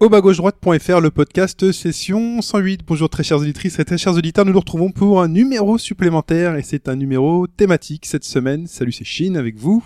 Au 0.00 0.08
bas 0.08 0.22
gauche 0.22 0.38
droite.fr, 0.38 1.00
le 1.00 1.10
podcast 1.10 1.72
session 1.72 2.40
108. 2.40 2.80
Bonjour 2.86 3.10
très 3.10 3.22
chères 3.22 3.36
auditrices 3.38 3.78
et 3.78 3.84
très 3.84 3.98
chers 3.98 4.14
auditeurs, 4.14 4.46
nous 4.46 4.52
nous 4.52 4.60
retrouvons 4.60 4.90
pour 4.90 5.20
un 5.20 5.28
numéro 5.28 5.76
supplémentaire 5.76 6.56
et 6.56 6.62
c'est 6.62 6.88
un 6.88 6.96
numéro 6.96 7.46
thématique 7.46 8.06
cette 8.06 8.24
semaine. 8.24 8.66
Salut, 8.66 8.92
c'est 8.92 9.04
Chine 9.04 9.36
avec 9.36 9.56
vous. 9.58 9.84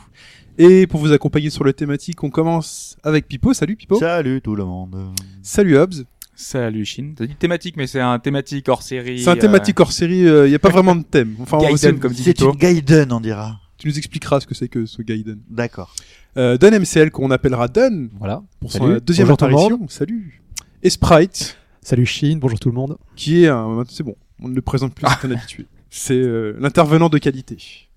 Et 0.56 0.86
pour 0.86 1.00
vous 1.00 1.10
accompagner 1.12 1.50
sur 1.50 1.64
le 1.64 1.72
thématique, 1.72 2.22
on 2.22 2.30
commence 2.30 2.96
avec 3.02 3.26
Pipo. 3.26 3.52
Salut 3.54 3.74
Pipo. 3.74 3.98
Salut 3.98 4.40
tout 4.40 4.54
le 4.54 4.64
monde. 4.64 4.96
Salut 5.42 5.76
Hobbs. 5.76 6.04
Salut 6.36 6.84
Chine. 6.84 7.14
T'as 7.16 7.26
dit 7.26 7.34
thématique, 7.34 7.76
mais 7.76 7.88
c'est 7.88 8.00
un 8.00 8.20
thématique 8.20 8.68
hors 8.68 8.82
série. 8.82 9.20
C'est 9.20 9.30
un 9.30 9.36
thématique 9.36 9.80
hors 9.80 9.90
série, 9.92 10.20
il 10.20 10.44
n'y 10.48 10.54
a 10.54 10.58
pas 10.60 10.68
vraiment 10.70 10.94
de 10.94 11.02
thème. 11.02 11.34
Enfin, 11.40 11.56
on 11.56 11.60
va 11.62 11.70
Gaiden, 11.72 11.90
aussi- 11.92 12.00
comme 12.00 12.12
dit 12.12 12.22
C'est 12.22 12.40
une 12.40 12.52
Gaiden, 12.52 13.12
on 13.12 13.20
dira. 13.20 13.58
tu 13.78 13.88
nous 13.88 13.98
expliqueras 13.98 14.38
ce 14.40 14.46
que 14.46 14.54
c'est 14.54 14.68
que 14.68 14.86
ce 14.86 15.02
Gaiden. 15.02 15.40
D'accord. 15.50 15.92
Euh, 16.36 16.56
Don 16.58 16.70
MCL 16.72 17.10
qu'on 17.10 17.30
appellera 17.30 17.68
Don 17.68 18.08
Voilà. 18.18 18.42
pour 18.60 18.72
son 18.72 18.78
Salut. 18.78 18.92
euh, 18.94 19.00
deuxième 19.00 19.28
Bonjour 19.28 19.44
apparition. 19.48 19.88
Salut. 19.88 20.42
Et 20.82 20.90
Sprite. 20.90 21.56
Salut 21.80 22.06
Chine, 22.06 22.38
bonjour 22.38 22.58
tout 22.58 22.70
le 22.70 22.74
monde. 22.74 22.96
qui 23.14 23.44
est 23.44 23.48
un, 23.48 23.84
c'est 23.88 24.02
bon, 24.02 24.16
on 24.42 24.48
ne 24.48 24.54
le 24.54 24.62
présente 24.62 24.94
plus, 24.94 25.06
c'est 25.20 25.26
un 25.28 25.30
habitué. 25.32 25.66
C'est 25.90 26.14
euh, 26.14 26.56
l'intervenant 26.58 27.08
de 27.08 27.18
qualité. 27.18 27.56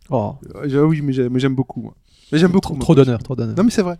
Oh, 0.10 0.36
Euh, 0.56 0.68
ah 0.74 0.86
oui, 0.86 1.02
mais 1.02 1.14
j'aime 1.14 1.56
beaucoup. 1.56 1.82
Moi. 1.82 1.96
Mais 2.32 2.38
j'aime 2.38 2.52
beaucoup. 2.52 2.78
trop, 2.78 2.94
d'honneur, 2.96 3.24
trop 3.24 3.36
d'honneur. 3.36 3.56
Non 3.58 3.64
mais 3.64 3.72
c'est 3.72 3.82
vrai. 3.82 3.98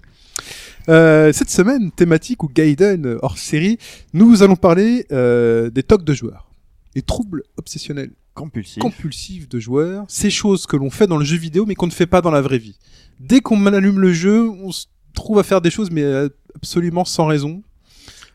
Euh, 0.90 1.32
cette 1.34 1.50
semaine, 1.50 1.92
thématique 1.92 2.44
ou 2.44 2.50
Gaiden 2.50 3.18
hors 3.22 3.38
série, 3.38 3.78
nous 4.14 4.44
allons 4.44 4.56
parler 4.56 5.06
euh, 5.12 5.70
des 5.70 5.84
tocs 5.84 6.04
de 6.04 6.14
joueurs, 6.14 6.50
les 6.96 7.02
troubles 7.02 7.44
obsessionnels 7.58 8.12
Compulsif. 8.38 8.82
compulsifs 8.82 9.50
de 9.50 9.60
joueurs, 9.60 10.06
ces 10.08 10.30
choses 10.30 10.68
que 10.68 10.78
l'on 10.78 10.92
fait 10.92 11.08
dans 11.08 11.18
le 11.18 11.26
jeu 11.26 11.38
vidéo 11.38 11.66
mais 11.66 11.74
qu'on 11.74 11.88
ne 11.88 11.92
fait 11.92 12.06
pas 12.06 12.22
dans 12.22 12.30
la 12.32 12.42
vraie 12.42 12.60
vie. 12.60 12.78
Dès 13.20 13.42
qu'on 13.42 13.66
allume 13.66 14.00
le 14.00 14.14
jeu, 14.14 14.48
on 14.48 14.72
se 14.72 14.86
trouve 15.16 15.40
à 15.40 15.44
faire 15.44 15.60
des 15.60 15.72
choses 15.72 15.90
mais 15.90 16.04
euh, 16.04 16.30
absolument 16.56 17.04
sans 17.04 17.26
raison. 17.26 17.64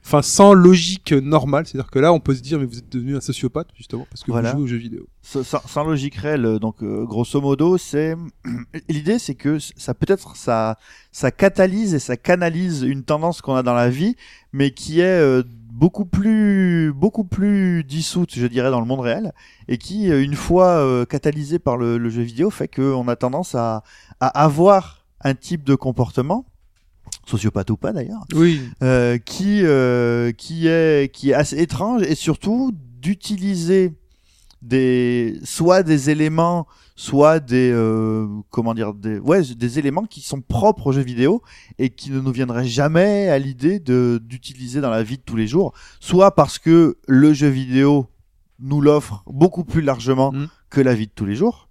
Enfin, 0.05 0.20
sans 0.20 0.53
logique 0.53 1.12
normale, 1.12 1.64
c'est-à-dire 1.67 1.91
que 1.91 1.98
là, 2.00 2.12
on 2.12 2.19
peut 2.19 2.34
se 2.34 2.42
dire, 2.42 2.58
mais 2.58 2.64
vous 2.64 2.77
êtes 2.78 2.91
devenu 2.91 3.17
un 3.17 3.20
sociopathe, 3.20 3.69
justement, 3.77 4.05
parce 4.11 4.25
que 4.25 4.33
Voilà. 4.33 4.50
vous 4.50 4.56
jouez 4.58 4.64
aux 4.64 4.67
jeux 4.67 4.77
vidéo. 4.77 5.06
sans, 5.22 5.45
sans- 5.45 5.62
sans 5.67 5.84
logique 5.84 6.17
réelle, 6.17 6.45
euh, 6.45 6.58
donc 6.58 6.83
euh, 6.83 7.05
grosso 7.05 7.41
modo, 7.41 7.78
c'est 7.78 8.17
l'idée, 8.89 9.19
c'est 9.20 9.36
que 9.36 9.58
ça 9.61 9.95
peut-être 9.95 10.34
ça 10.36 10.77
ça 11.12 11.30
catalyse 11.30 11.95
et 11.95 11.98
ça 12.00 12.17
canalise 12.17 12.83
une 12.83 13.05
tendance 13.05 13.41
qu'on 13.42 13.55
a 13.55 13.62
dans 13.62 13.75
la 13.75 13.91
vie, 13.91 14.17
mais 14.53 14.73
qui 14.73 14.98
est 15.00 15.05
euh, 15.05 15.45
beaucoup 15.70 16.05
plus 16.05 16.92
beaucoup 16.92 17.25
plus 17.25 17.84
dissoute, 17.84 18.34
je 18.34 18.47
dirais, 18.48 18.70
dans 18.73 18.80
le 18.80 18.86
monde 18.86 19.00
réel, 19.00 19.33
et 19.69 19.78
qui, 19.78 20.11
euh, 20.11 20.20
une 20.23 20.34
fois 20.34 20.67
euh, 20.84 21.05
catalysée 21.05 21.61
par 21.61 21.77
le, 21.77 21.97
le 21.98 22.11
jeu 22.11 22.23
vidéo, 22.23 22.50
fait 22.50 22.67
qu'on 22.69 23.06
a 23.06 23.14
tendance 23.14 23.55
à 23.55 23.84
à 24.19 24.27
avoir 24.42 25.05
un 25.23 25.34
type 25.36 25.62
de 25.62 25.77
comportement 25.77 26.45
sociopathe 27.27 27.70
ou 27.70 27.77
pas 27.77 27.92
d'ailleurs, 27.92 28.25
Oui. 28.34 28.61
euh, 28.83 29.19
qui 29.19 29.64
euh, 29.64 30.33
qui 30.33 30.67
est 30.67 31.12
qui 31.14 31.31
est 31.31 31.34
assez 31.34 31.58
étrange 31.61 32.03
et 32.03 32.14
surtout 32.14 32.72
d'utiliser 33.00 33.92
des 34.61 35.39
soit 35.45 35.83
des 35.83 36.11
éléments 36.11 36.67
soit 36.95 37.41
des 37.41 37.70
euh, 37.73 38.27
comment 38.50 38.75
dire 38.75 38.95
des 38.95 39.19
ouais 39.19 39.42
des 39.42 39.78
éléments 39.78 40.05
qui 40.05 40.20
sont 40.20 40.41
propres 40.41 40.89
aux 40.89 40.92
jeux 40.92 41.03
vidéo 41.03 41.42
et 41.78 41.91
qui 41.91 42.11
ne 42.11 42.20
nous 42.20 42.30
viendraient 42.33 42.67
jamais 42.67 43.29
à 43.29 43.39
l'idée 43.39 43.80
d'utiliser 43.80 44.80
dans 44.80 44.91
la 44.91 45.02
vie 45.02 45.17
de 45.17 45.23
tous 45.23 45.36
les 45.36 45.48
jours 45.48 45.73
soit 46.01 46.35
parce 46.35 46.58
que 46.58 46.96
le 47.08 47.33
jeu 47.33 47.48
vidéo 47.48 48.07
nous 48.61 48.80
l'offre 48.80 49.24
beaucoup 49.27 49.64
plus 49.64 49.80
largement 49.83 50.30
Mm. 50.33 50.46
que 50.70 50.80
la 50.80 50.95
vie 50.95 51.07
de 51.07 51.12
tous 51.14 51.24
les 51.27 51.35
jours 51.35 51.68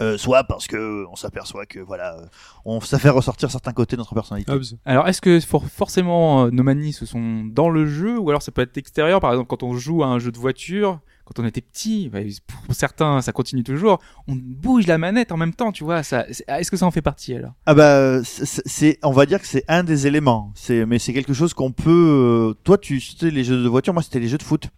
euh, 0.00 0.16
soit 0.18 0.44
parce 0.44 0.66
que 0.66 1.04
on 1.10 1.16
s'aperçoit 1.16 1.66
que 1.66 1.78
voilà 1.80 2.14
euh, 2.18 2.26
on 2.64 2.80
ça 2.80 2.98
fait 2.98 3.08
ressortir 3.10 3.50
certains 3.50 3.72
côtés 3.72 3.96
de 3.96 4.00
notre 4.00 4.14
personnalité 4.14 4.50
Hobbs. 4.52 4.76
Alors, 4.84 5.08
est-ce 5.08 5.20
que 5.20 5.40
for- 5.40 5.66
forcément 5.66 6.44
euh, 6.46 6.50
nos 6.50 6.62
manies 6.62 6.92
ce 6.92 7.06
sont 7.06 7.44
dans 7.44 7.68
le 7.68 7.86
jeu 7.86 8.18
ou 8.18 8.28
alors 8.30 8.42
ça 8.42 8.52
peut 8.52 8.62
être 8.62 8.76
extérieur? 8.76 9.20
Par 9.20 9.32
exemple, 9.32 9.48
quand 9.48 9.62
on 9.62 9.74
joue 9.74 10.02
à 10.02 10.06
un 10.06 10.18
jeu 10.18 10.30
de 10.32 10.38
voiture, 10.38 11.00
quand 11.24 11.42
on 11.42 11.46
était 11.46 11.60
petit, 11.60 12.08
bah, 12.08 12.20
pour 12.66 12.74
certains 12.74 13.20
ça 13.22 13.32
continue 13.32 13.62
toujours, 13.64 13.98
on 14.28 14.34
bouge 14.34 14.86
la 14.86 14.96
manette 14.98 15.30
en 15.32 15.36
même 15.36 15.52
temps, 15.54 15.72
tu 15.72 15.84
vois. 15.84 16.02
Ça, 16.02 16.24
c'est- 16.30 16.44
est-ce 16.48 16.70
que 16.70 16.76
ça 16.76 16.86
en 16.86 16.90
fait 16.90 17.02
partie 17.02 17.34
alors? 17.34 17.52
Ah 17.66 17.74
bah 17.74 18.22
c'est- 18.24 18.98
on 19.02 19.12
va 19.12 19.26
dire 19.26 19.40
que 19.40 19.46
c'est 19.46 19.64
un 19.68 19.84
des 19.84 20.06
éléments. 20.06 20.52
C'est 20.54 20.86
mais 20.86 20.98
c'est 20.98 21.12
quelque 21.12 21.34
chose 21.34 21.54
qu'on 21.54 21.72
peut. 21.72 21.90
euh, 21.90 22.54
toi 22.64 22.78
tu 22.78 23.00
c'était 23.00 23.30
les 23.30 23.44
jeux 23.44 23.62
de 23.62 23.68
voiture, 23.68 23.92
moi 23.92 24.02
c'était 24.02 24.20
les 24.20 24.28
jeux 24.28 24.38
de 24.38 24.42
foot. 24.42 24.68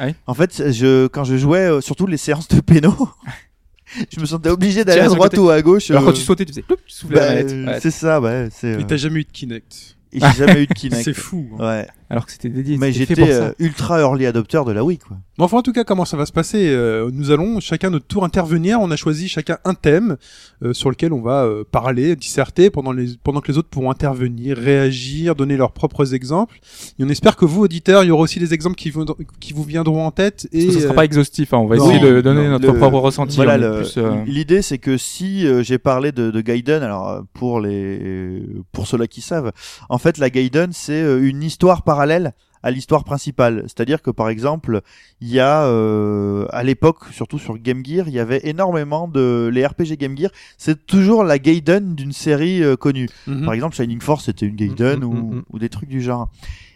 Ah 0.00 0.06
oui 0.06 0.14
En 0.28 0.34
fait, 0.34 0.70
je 0.70 1.08
quand 1.08 1.24
je 1.24 1.36
jouais 1.36 1.66
euh, 1.68 1.80
surtout 1.80 2.06
les 2.06 2.16
séances 2.18 2.46
de 2.48 2.60
péno, 2.60 2.94
je 4.14 4.20
me 4.20 4.26
sentais 4.26 4.50
obligé 4.50 4.84
d'aller 4.84 5.00
à 5.00 5.06
droite 5.08 5.30
côté. 5.32 5.40
ou 5.42 5.50
à 5.50 5.60
gauche. 5.62 5.90
Alors 5.90 6.02
euh, 6.02 6.06
quand 6.06 6.12
tu 6.12 6.22
sautais, 6.22 6.44
tu 6.44 6.52
faisais, 6.52 6.62
tu 6.68 6.76
soufflais 6.86 7.16
bah, 7.16 7.26
la 7.26 7.34
manette. 7.42 7.52
euh, 7.52 7.66
Ouais. 7.66 7.80
C'est 7.80 7.90
ça, 7.90 8.20
ouais. 8.20 8.48
C'est. 8.52 8.76
Mais 8.76 8.82
euh, 8.82 8.86
t'as 8.86 8.96
jamais 8.96 9.20
eu 9.20 9.24
de 9.24 9.30
Kinect. 9.32 9.96
J'ai 10.12 10.32
jamais 10.36 10.62
eu 10.62 10.66
de 10.66 10.72
Kinect. 10.74 11.02
C'est 11.04 11.14
fou. 11.14 11.48
hein. 11.58 11.64
Ouais. 11.66 11.86
Alors 12.10 12.24
que 12.26 12.32
c'était 12.32 12.48
dédié. 12.48 12.78
Mais 12.78 12.92
j'étais 12.92 13.30
euh, 13.30 13.52
ultra 13.58 14.00
early 14.00 14.24
adopteur 14.26 14.64
de 14.64 14.72
la 14.72 14.82
Wii 14.84 14.98
quoi. 14.98 15.16
Bon, 15.36 15.44
enfin, 15.44 15.58
en 15.58 15.62
tout 15.62 15.72
cas, 15.72 15.84
comment 15.84 16.04
ça 16.04 16.16
va 16.16 16.26
se 16.26 16.32
passer 16.32 16.68
Euh, 16.68 17.10
Nous 17.12 17.30
allons 17.30 17.60
chacun 17.60 17.90
notre 17.90 18.06
tour 18.06 18.24
intervenir. 18.24 18.80
On 18.80 18.90
a 18.90 18.96
choisi 18.96 19.28
chacun 19.28 19.58
un 19.64 19.74
thème 19.74 20.16
euh, 20.64 20.72
sur 20.72 20.90
lequel 20.90 21.12
on 21.12 21.20
va 21.20 21.44
euh, 21.44 21.62
parler, 21.70 22.16
disserter 22.16 22.70
pendant, 22.70 22.90
les, 22.90 23.10
pendant 23.22 23.40
que 23.40 23.52
les 23.52 23.56
autres 23.58 23.68
pourront 23.68 23.90
intervenir, 23.92 24.56
réagir, 24.56 25.36
donner 25.36 25.56
leurs 25.56 25.70
propres 25.72 26.12
exemples. 26.14 26.58
Et 26.98 27.04
on 27.04 27.08
espère 27.08 27.36
que 27.36 27.44
vous, 27.44 27.62
auditeurs, 27.62 28.02
il 28.02 28.08
y 28.08 28.10
aura 28.10 28.22
aussi 28.22 28.40
des 28.40 28.52
exemples 28.52 28.74
qui 28.74 28.90
vous, 28.90 29.04
qui 29.38 29.52
vous 29.52 29.62
viendront 29.62 30.04
en 30.06 30.10
tête. 30.10 30.48
Et 30.50 30.70
ça 30.72 30.80
sera 30.80 30.92
euh, 30.92 30.96
pas 30.96 31.04
exhaustif, 31.04 31.52
hein. 31.54 31.58
on 31.58 31.66
va 31.68 31.76
non, 31.76 31.84
essayer 31.88 32.00
de 32.00 32.20
donner 32.20 32.44
non, 32.44 32.52
notre 32.52 32.72
le- 32.72 32.78
propre 32.78 32.98
ressenti. 32.98 33.36
Voilà, 33.36 33.54
euh, 33.54 34.24
l'idée 34.26 34.62
c'est 34.62 34.78
que 34.78 34.96
si 34.96 35.46
euh, 35.46 35.62
j'ai 35.62 35.78
parlé 35.78 36.10
de, 36.10 36.30
de 36.32 36.40
Gaiden, 36.40 36.82
alors 36.82 37.08
euh, 37.10 37.20
pour 37.34 37.60
les 37.60 38.42
pour 38.72 38.86
ceux-là 38.88 39.06
qui 39.06 39.20
savent, 39.20 39.52
en 39.88 39.98
fait 39.98 40.18
la 40.18 40.30
Gaiden 40.30 40.70
c'est 40.72 41.00
une 41.20 41.42
histoire 41.44 41.82
parallèle 41.98 42.32
à 42.62 42.70
l'histoire 42.70 43.02
principale. 43.02 43.62
C'est-à-dire 43.64 44.02
que 44.02 44.10
par 44.12 44.28
exemple, 44.28 44.82
il 45.20 45.28
y 45.28 45.40
a 45.40 45.64
euh, 45.64 46.46
à 46.50 46.62
l'époque, 46.62 46.98
surtout 47.10 47.38
sur 47.40 47.58
Game 47.58 47.84
Gear, 47.84 48.06
il 48.06 48.14
y 48.14 48.20
avait 48.20 48.40
énormément 48.44 49.08
de 49.08 49.50
les 49.52 49.66
RPG 49.66 49.96
Game 49.98 50.16
Gear, 50.16 50.30
c'est 50.58 50.86
toujours 50.86 51.24
la 51.24 51.38
Gaiden 51.40 51.96
d'une 51.96 52.12
série 52.12 52.62
euh, 52.62 52.76
connue. 52.76 53.08
mhm. 53.26 53.44
Par 53.44 53.54
exemple, 53.54 53.74
Shining 53.74 54.00
Force, 54.00 54.26
c'était 54.26 54.46
une 54.46 54.54
Gaiden 54.54 55.00
Mm, 55.00 55.04
ou, 55.04 55.12
mm, 55.12 55.34
mm. 55.36 55.42
ou 55.50 55.58
des 55.58 55.68
trucs 55.68 55.88
du 55.88 56.00
genre. 56.00 56.30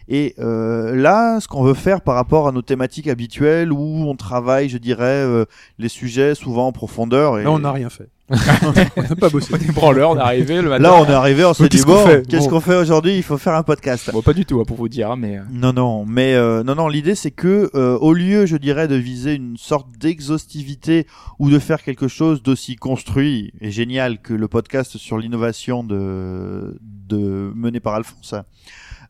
Et 0.07 0.35
euh, 0.39 0.95
là, 0.95 1.39
ce 1.39 1.47
qu'on 1.47 1.63
veut 1.63 1.73
faire 1.73 2.01
par 2.01 2.15
rapport 2.15 2.47
à 2.47 2.51
nos 2.51 2.61
thématiques 2.61 3.07
habituelles, 3.07 3.71
où 3.71 4.05
on 4.07 4.15
travaille, 4.15 4.69
je 4.69 4.77
dirais, 4.77 5.03
euh, 5.23 5.45
les 5.79 5.89
sujets 5.89 6.35
souvent 6.35 6.67
en 6.67 6.71
profondeur. 6.71 7.39
Et 7.39 7.43
Là, 7.43 7.51
on 7.51 7.59
n'a 7.59 7.71
rien 7.71 7.89
fait. 7.89 8.09
on 8.29 9.01
n'a 9.01 9.15
pas 9.17 9.29
bossé. 9.29 9.53
On 9.53 9.57
est 9.57 9.71
branleur, 9.71 10.11
on 10.11 10.15
est 10.17 10.21
arrivé 10.21 10.61
le 10.61 10.69
matin. 10.69 10.81
Là, 10.81 10.95
on 10.95 11.05
est 11.05 11.11
arrivé, 11.13 11.43
on 11.43 11.53
s'est 11.53 11.63
dit 11.63 11.69
qu'est-ce 11.69 11.85
qu'on 11.85 11.93
bon, 11.93 12.05
fait 12.05 12.27
qu'est-ce 12.27 12.47
qu'on 12.49 12.61
fait 12.61 12.75
aujourd'hui? 12.77 13.15
Il 13.17 13.21
faut 13.21 13.37
faire 13.37 13.53
un 13.53 13.63
podcast. 13.63 14.09
Bon, 14.13 14.21
pas 14.21 14.33
du 14.33 14.45
tout, 14.45 14.59
hein, 14.59 14.63
pour 14.65 14.77
vous 14.77 14.87
dire, 14.87 15.11
hein, 15.11 15.17
mais. 15.17 15.37
euh, 15.37 15.43
Non, 15.51 15.73
non, 15.73 16.05
mais 16.05 16.33
euh, 16.33 16.63
non, 16.63 16.73
non. 16.75 16.87
L'idée, 16.87 17.15
c'est 17.15 17.31
que 17.31 17.69
euh, 17.75 17.97
au 17.99 18.13
lieu, 18.13 18.45
je 18.45 18.55
dirais, 18.57 18.87
de 18.87 18.95
viser 18.95 19.33
une 19.35 19.57
sorte 19.57 19.87
d'exhaustivité 19.99 21.05
ou 21.37 21.49
de 21.49 21.59
faire 21.59 21.83
quelque 21.83 22.07
chose 22.07 22.41
d'aussi 22.41 22.75
construit 22.77 23.51
et 23.61 23.71
génial 23.71 24.19
que 24.21 24.33
le 24.33 24.47
podcast 24.47 24.97
sur 24.97 25.17
l'innovation 25.17 25.83
de, 25.83 26.77
de 26.81 27.51
mené 27.55 27.81
par 27.81 27.93
Alphonse, 27.95 28.35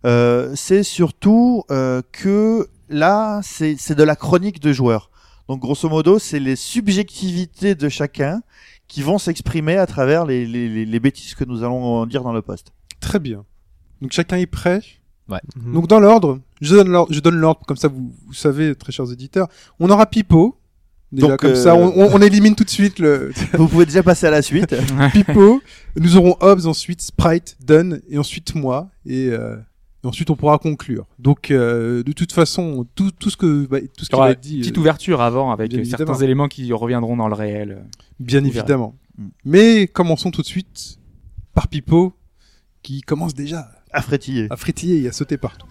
euh, 0.06 0.52
c'est 0.56 0.84
surtout 0.84 1.64
euh, 1.72 2.02
que 2.12 2.68
là, 2.90 3.40
c'est 3.44 3.76
c'est 3.78 3.96
de 3.96 4.04
la 4.04 4.16
chronique 4.16 4.60
de 4.62 4.74
joueurs. 4.74 5.10
Donc, 5.50 5.60
grosso 5.60 5.90
modo, 5.90 6.20
c'est 6.20 6.40
les 6.40 6.56
subjectivités 6.56 7.76
de 7.76 7.90
chacun 7.90 8.42
qui 8.88 9.02
vont 9.02 9.18
s'exprimer 9.18 9.78
à 9.78 9.86
travers 9.88 10.26
les, 10.26 10.46
les, 10.46 10.70
les, 10.70 10.86
les 10.86 11.00
bêtises 11.00 11.36
que 11.36 11.44
nous 11.44 11.64
allons 11.64 12.06
dire 12.06 12.24
dans 12.24 12.34
le 12.34 12.42
post. 12.42 12.72
Très 13.00 13.20
bien. 13.20 13.44
Donc 14.02 14.12
chacun 14.12 14.38
est 14.38 14.46
prêt? 14.46 14.82
Mhm. 15.30 15.74
Donc 15.74 15.88
dans 15.88 16.00
l'ordre, 16.00 16.40
je 16.62 16.76
donne 16.76 16.90
l'ordre, 16.90 17.14
je 17.14 17.20
donne 17.20 17.36
l'ordre 17.36 17.62
comme 17.66 17.78
ça 17.78 17.88
vous, 17.88 18.14
vous 18.28 18.34
savez, 18.34 18.76
très 18.76 18.92
chers 18.92 19.12
éditeurs. 19.12 19.48
On 19.80 19.90
aura 19.90 20.06
Pipo. 20.06 20.58
Déjà 21.12 21.28
Donc, 21.28 21.40
comme 21.40 21.52
euh, 21.52 21.56
ça, 21.56 21.76
on, 21.76 21.88
on- 21.96 22.14
on 22.16 22.22
élimine 22.22 22.56
tout 22.56 22.64
de 22.64 22.70
suite 22.70 23.00
le 23.00 23.32
Vous 23.54 23.68
pouvez 23.68 23.86
déjà 23.86 24.04
passer 24.04 24.28
à 24.28 24.32
la 24.32 24.42
suite. 24.42 24.76
Pipo. 25.14 25.62
Nous 25.96 26.18
aurons 26.18 26.36
Hobbs 26.42 26.66
ensuite, 26.68 27.02
Sprite, 27.02 27.56
Dunn 27.62 28.02
et 28.10 28.18
ensuite 28.18 28.56
moi 28.56 28.90
et, 29.06 29.30
euh, 29.30 29.56
et 30.04 30.08
ensuite 30.08 30.30
on 30.30 30.36
pourra 30.36 30.58
conclure. 30.58 31.06
Donc 31.20 31.50
euh, 31.52 32.04
de 32.04 32.12
toute 32.12 32.32
façon, 32.32 32.86
tout, 32.96 33.12
tout 33.12 33.30
ce 33.30 33.38
que 33.38 33.66
bah, 33.68 33.80
tout 33.98 34.04
ce 34.06 34.06
Il 34.06 34.06
y 34.06 34.08
qui 34.10 34.16
aura 34.16 34.26
va 34.26 34.30
une 34.32 34.34
être 34.34 34.40
dit, 34.42 34.60
petite 34.60 34.78
euh, 34.78 34.82
ouverture 34.82 35.22
avant 35.22 35.52
avec 35.52 35.70
bien 35.70 35.80
euh, 35.80 35.84
certains 35.86 36.04
évidemment. 36.04 36.20
éléments 36.22 36.48
qui 36.48 36.72
reviendront 36.74 37.16
dans 37.18 37.28
le 37.28 37.36
réel. 37.36 37.86
bien 38.20 38.40
on 38.40 38.44
verra. 38.50 38.60
évidemment. 38.60 38.96
Mm. 39.18 39.28
Mais 39.46 39.88
commençons 39.88 40.32
tout 40.32 40.42
de 40.42 40.48
suite 40.48 40.98
par 41.54 41.68
Pipo 41.68 42.14
qui 42.82 43.02
commence 43.02 43.34
déjà 43.34 43.70
À 43.92 44.02
frétiller. 44.02 44.48
à 44.50 44.58
frétiller 44.58 45.02
et 45.04 45.08
à 45.08 45.12
sauter 45.12 45.38
partout. 45.38 45.68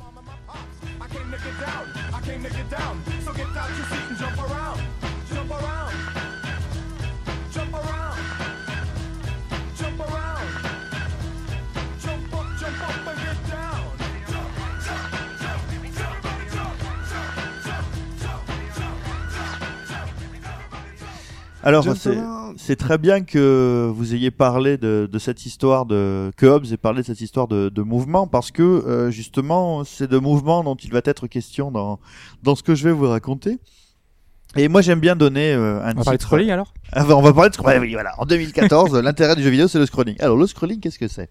Alors, 21.63 21.85
c'est 22.57 22.77
très 22.77 22.99
bien 22.99 23.23
que 23.23 23.91
vous 23.95 24.15
ayez 24.15 24.31
parlé 24.31 24.77
de, 24.77 25.09
de 25.11 25.19
cette 25.19 25.47
histoire 25.47 25.87
de 25.87 26.31
que 26.37 26.47
Hobbes 26.47 26.67
ait 26.73 26.77
parlé 26.77 27.03
de 27.03 27.07
cette 27.07 27.21
histoire 27.21 27.49
de, 27.49 27.69
de 27.69 27.83
mouvement 27.83 28.27
parce 28.27 28.51
que 28.51 28.63
euh, 28.63 29.11
justement 29.11 29.85
c'est 29.85 30.09
de 30.09 30.19
mouvement 30.19 30.63
dont 30.65 30.75
il 30.75 30.91
va 30.93 31.01
être 31.05 31.27
question 31.29 31.71
dans 31.71 31.99
dans 32.43 32.55
ce 32.55 32.63
que 32.63 32.75
je 32.75 32.85
vais 32.85 32.93
vous 32.93 33.09
raconter. 33.09 33.59
Et 34.57 34.69
moi 34.69 34.83
j'aime 34.83 35.01
bien 35.01 35.17
donner 35.17 35.53
euh, 35.55 35.81
un 35.83 35.93
On 35.97 35.99
va 36.01 36.05
parler 36.05 36.19
de 36.19 36.19
titre. 36.19 36.27
scrolling 36.27 36.51
alors? 36.51 36.75
Ah, 36.93 37.07
on 37.09 37.23
va 37.23 37.33
parler 37.33 37.49
de 37.51 37.55
scrolling. 37.55 37.81
oui, 37.81 37.93
voilà. 37.95 38.13
En 38.19 38.27
2014, 38.27 38.95
l'intérêt 39.03 39.35
du 39.35 39.43
jeu 39.43 39.49
vidéo, 39.51 39.67
c'est 39.69 39.79
le 39.79 39.87
scrolling. 39.87 40.17
Alors, 40.21 40.37
le 40.37 40.47
scrolling, 40.47 40.79
qu'est-ce 40.81 40.99
que 40.99 41.09
c'est? 41.09 41.31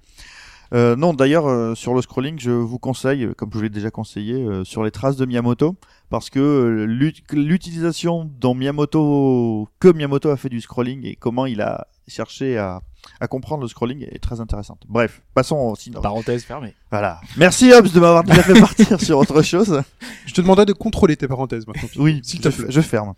Euh, 0.73 0.95
Non, 0.95 1.13
d'ailleurs, 1.13 1.47
euh, 1.47 1.75
sur 1.75 1.93
le 1.93 2.01
scrolling, 2.01 2.39
je 2.39 2.51
vous 2.51 2.79
conseille, 2.79 3.23
euh, 3.25 3.33
comme 3.33 3.49
je 3.51 3.57
vous 3.57 3.63
l'ai 3.63 3.69
déjà 3.69 3.91
conseillé, 3.91 4.35
euh, 4.35 4.63
sur 4.63 4.83
les 4.83 4.91
traces 4.91 5.17
de 5.17 5.25
Miyamoto, 5.25 5.75
parce 6.09 6.29
que 6.29 6.85
l'ut- 6.87 7.23
l'utilisation 7.33 8.29
dont 8.39 8.53
Miyamoto, 8.55 9.69
que 9.79 9.87
Miyamoto 9.89 10.29
a 10.29 10.37
fait 10.37 10.49
du 10.49 10.61
scrolling 10.61 11.05
et 11.05 11.15
comment 11.15 11.45
il 11.45 11.61
a 11.61 11.87
cherché 12.07 12.57
à, 12.57 12.81
à 13.19 13.27
comprendre 13.27 13.61
le 13.63 13.67
scrolling 13.69 14.05
est 14.09 14.19
très 14.19 14.41
intéressante. 14.41 14.83
Bref, 14.89 15.21
passons 15.33 15.55
au 15.57 15.75
sinon. 15.75 16.01
Parenthèse 16.01 16.43
fermée. 16.43 16.73
Voilà. 16.89 17.21
Merci 17.37 17.71
Hobbs 17.71 17.91
de 17.93 17.99
m'avoir 17.99 18.23
déjà 18.23 18.43
fait 18.43 18.59
partir 18.59 18.99
sur 18.99 19.17
autre 19.17 19.41
chose. 19.43 19.81
Je 20.25 20.33
te 20.33 20.41
demanderais 20.41 20.65
de 20.65 20.73
contrôler 20.73 21.15
tes 21.15 21.27
parenthèses 21.27 21.65
maintenant. 21.67 21.87
Oui, 21.97 22.19
S'il 22.23 22.41
je, 22.41 22.49
te 22.49 22.53
plaît. 22.55 22.65
je 22.69 22.81
ferme. 22.81 23.13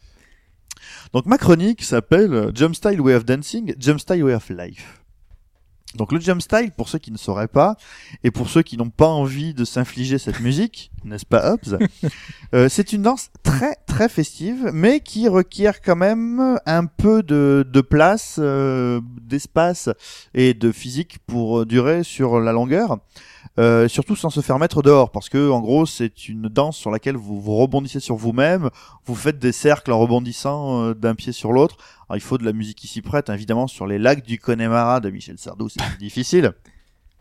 Donc 1.13 1.25
ma 1.25 1.37
chronique 1.37 1.83
s'appelle 1.83 2.51
Jump 2.53 2.75
Style 2.75 2.99
Way 3.01 3.15
of 3.15 3.25
Dancing, 3.25 3.73
Jump 3.79 3.99
Style 3.99 4.23
Way 4.23 4.33
of 4.35 4.49
Life. 4.49 5.02
Donc 5.95 6.11
le 6.11 6.19
jump 6.19 6.41
style, 6.41 6.71
pour 6.71 6.89
ceux 6.89 6.99
qui 6.99 7.11
ne 7.11 7.17
sauraient 7.17 7.47
pas, 7.47 7.75
et 8.23 8.31
pour 8.31 8.49
ceux 8.49 8.63
qui 8.63 8.77
n'ont 8.77 8.89
pas 8.89 9.07
envie 9.07 9.53
de 9.53 9.63
s'infliger 9.65 10.17
cette 10.17 10.39
musique, 10.39 10.91
n'est-ce 11.03 11.25
pas 11.25 11.53
Hobbs 11.53 11.77
euh, 12.53 12.67
C'est 12.69 12.93
une 12.93 13.03
danse 13.03 13.29
très 13.43 13.75
très 13.85 14.09
festive, 14.09 14.71
mais 14.73 15.01
qui 15.01 15.27
requiert 15.27 15.81
quand 15.81 15.95
même 15.95 16.59
un 16.65 16.85
peu 16.85 17.21
de, 17.21 17.67
de 17.69 17.81
place, 17.81 18.37
euh, 18.39 19.01
d'espace 19.21 19.89
et 20.33 20.53
de 20.53 20.71
physique 20.71 21.19
pour 21.27 21.59
euh, 21.59 21.65
durer 21.65 22.03
sur 22.03 22.39
la 22.39 22.51
longueur. 22.51 22.97
Euh, 23.59 23.87
surtout 23.87 24.15
sans 24.15 24.29
se 24.31 24.41
faire 24.41 24.57
mettre 24.57 24.81
dehors, 24.81 25.11
parce 25.11 25.29
que 25.29 25.49
en 25.51 25.59
gros 25.59 25.85
c'est 25.85 26.27
une 26.27 26.43
danse 26.49 26.75
sur 26.75 26.89
laquelle 26.89 27.15
vous, 27.17 27.39
vous 27.39 27.55
rebondissez 27.55 27.99
sur 27.99 28.15
vous-même, 28.15 28.69
vous 29.05 29.13
faites 29.15 29.37
des 29.37 29.51
cercles 29.51 29.91
en 29.91 29.99
rebondissant 29.99 30.81
euh, 30.85 30.93
d'un 30.95 31.13
pied 31.13 31.31
sur 31.33 31.51
l'autre. 31.53 31.77
Alors 32.09 32.17
il 32.17 32.21
faut 32.21 32.39
de 32.39 32.45
la 32.45 32.53
musique 32.53 32.77
qui 32.79 32.87
s'y 32.87 33.01
prête, 33.03 33.29
évidemment 33.29 33.67
sur 33.67 33.85
les 33.85 33.99
lacs 33.99 34.25
du 34.25 34.39
Connemara 34.39 34.99
de 35.01 35.09
Michel 35.11 35.37
Sardou, 35.37 35.69
c'est 35.69 35.81
difficile. 35.99 36.53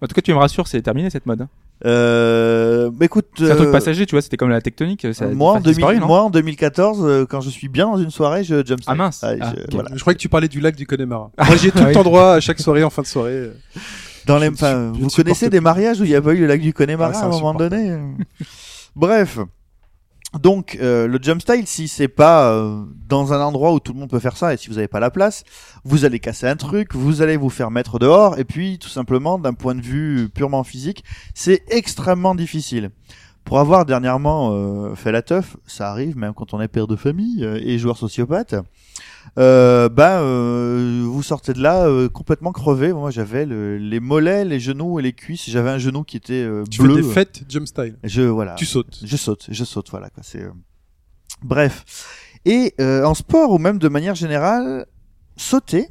En 0.01 0.07
tout 0.07 0.15
cas, 0.15 0.23
tu 0.23 0.33
me 0.33 0.39
rassures, 0.39 0.67
c'est 0.67 0.81
terminé 0.83 1.11
cette 1.11 1.27
mode. 1.27 1.43
hein. 1.43 1.49
Euh, 1.85 2.91
bah, 2.93 3.05
écoute, 3.05 3.27
C'est 3.37 3.51
un 3.51 3.57
truc 3.57 3.69
euh, 3.69 3.73
passager, 3.73 4.07
tu 4.07 4.15
vois, 4.15 4.23
c'était 4.23 4.37
comme 4.37 4.49
la 4.51 4.61
tectonique. 4.61 5.07
Ça 5.15 5.27
moi, 5.29 5.53
en 5.53 5.55
pas 5.55 5.61
disparu, 5.71 5.93
2000 5.95 6.01
non 6.01 6.07
moi 6.07 6.23
en 6.23 6.31
2014, 6.31 7.01
euh, 7.05 7.27
quand 7.27 7.41
je 7.41 7.51
suis 7.51 7.69
bien 7.69 7.87
dans 7.87 7.99
une 7.99 8.11
soirée, 8.11 8.43
je 8.43 8.65
jump 8.65 8.81
Ah, 8.87 8.95
mince. 8.95 9.21
Ah, 9.23 9.33
Ah, 9.41 9.53
je- 9.55 9.63
ok. 9.65 9.69
voilà. 9.73 9.91
Je 9.95 10.01
croyais 10.01 10.17
que 10.17 10.21
tu 10.21 10.29
parlais 10.29 10.49
du 10.49 10.61
lac 10.61 10.75
du 10.77 10.87
Connemara. 10.87 11.31
Moi, 11.47 11.57
j'y 11.57 11.69
ai 11.69 11.71
tout 11.71 11.79
Ah 11.79 11.83
le 11.83 11.89
oui. 11.89 11.95
temps 11.95 12.03
droit 12.05 12.33
à 12.35 12.41
chaque 12.41 12.59
soirée, 12.61 12.83
en 12.85 12.91
fin 12.91 13.03
de 13.03 13.07
soirée. 13.07 13.51
Dans 14.27 14.39
les, 14.39 14.49
enfin, 14.49 14.93
vous 14.93 15.09
connaissez 15.09 15.51
des 15.51 15.61
mariages 15.61 16.01
où 16.01 16.05
il 16.05 16.11
n'y 16.11 16.17
a 16.17 16.23
pas 16.23 16.33
eu 16.33 16.39
le 16.39 16.47
lac 16.47 16.61
du 16.61 16.73
Connemara 16.73 17.13
Ah, 17.15 17.23
à 17.23 17.25
un 17.27 17.29
moment 17.29 17.55
donné. 17.55 17.99
Bref. 18.97 19.39
Donc, 20.41 20.79
euh, 20.81 21.07
le 21.07 21.19
jump 21.21 21.43
style, 21.43 21.67
si 21.67 21.89
c'est 21.89 22.09
pas 22.09 22.51
euh, 22.51 22.85
dans 23.07 23.35
un 23.35 23.41
endroit 23.41 23.73
où 23.75 23.81
tout 23.81 23.93
le 23.93 23.99
monde 23.99 24.09
peut 24.09 24.19
faire 24.19 24.37
ça, 24.37 24.55
et 24.55 24.57
si 24.57 24.69
vous 24.69 24.77
n'avez 24.77 24.89
pas 24.89 25.01
la 25.01 25.11
place, 25.11 25.45
vous 25.85 26.07
allez 26.07 26.21
casser 26.21 26.47
un 26.47 26.57
truc, 26.57 26.95
vous 26.95 27.21
allez 27.21 27.37
vous 27.37 27.51
faire 27.51 27.71
mettre 27.71 27.99
dehors, 27.99 28.39
et 28.39 28.45
puis 28.45 28.79
tout 28.79 28.89
simplement, 28.89 29.39
d'un 29.39 29.53
point 29.53 29.75
de 29.75 29.83
vue 29.83 30.31
purement 30.31 30.65
physique, 30.65 31.05
c'est 31.35 31.63
extrêmement 31.69 32.35
difficile. 32.35 32.91
Pour 33.45 33.59
avoir 33.59 33.85
dernièrement 33.85 34.53
euh, 34.53 34.95
fait 34.95 35.13
la 35.13 35.23
teuf, 35.23 35.57
ça 35.67 35.91
arrive 35.91 36.17
même 36.17 36.33
quand 36.33 36.55
on 36.55 36.61
est 36.61 36.69
père 36.69 36.87
de 36.87 36.97
famille 36.97 37.45
euh, 37.45 37.61
et 37.63 37.79
joueur 37.79 37.97
sociopathe, 37.97 38.55
euh, 39.39 39.89
ben 39.89 40.21
euh, 40.23 41.03
vous 41.07 41.23
sortez 41.23 41.53
de 41.53 41.61
là 41.63 41.87
euh, 41.87 42.09
complètement 42.09 42.53
crevé. 42.53 42.93
Moi 42.93 43.11
j'avais 43.11 43.47
le- 43.47 43.79
les 43.79 44.01
mollets, 44.01 44.45
les 44.45 44.61
genoux 44.61 44.99
et 44.99 45.03
les 45.03 45.13
cuisses. 45.13 45.49
J'avais 45.49 45.71
un 45.71 45.79
genou 45.79 46.05
qui 46.05 46.17
était 46.17 46.43
euh, 46.43 46.65
Tu 46.71 46.83
bleu. 46.83 46.97
fais 46.97 47.03
des 47.03 47.09
fêtes 47.13 47.43
jump 47.49 47.67
style. 47.67 47.97
Je 48.05 48.23
voilà. 48.23 48.55
Tu 48.55 48.67
sautes. 48.67 49.01
Je 49.05 49.17
saute, 49.17 49.47
je 49.51 49.65
saute, 49.65 49.91
voilà 49.91 50.11
quoi. 50.11 50.23
C'est 50.23 50.43
euh, 50.43 50.51
bref. 51.43 51.85
Et 52.45 52.75
euh, 52.81 53.05
en 53.05 53.15
sport 53.15 53.51
ou 53.53 53.59
même 53.59 53.79
de 53.79 53.89
manière 53.89 54.15
générale, 54.15 54.87
sauter, 55.37 55.89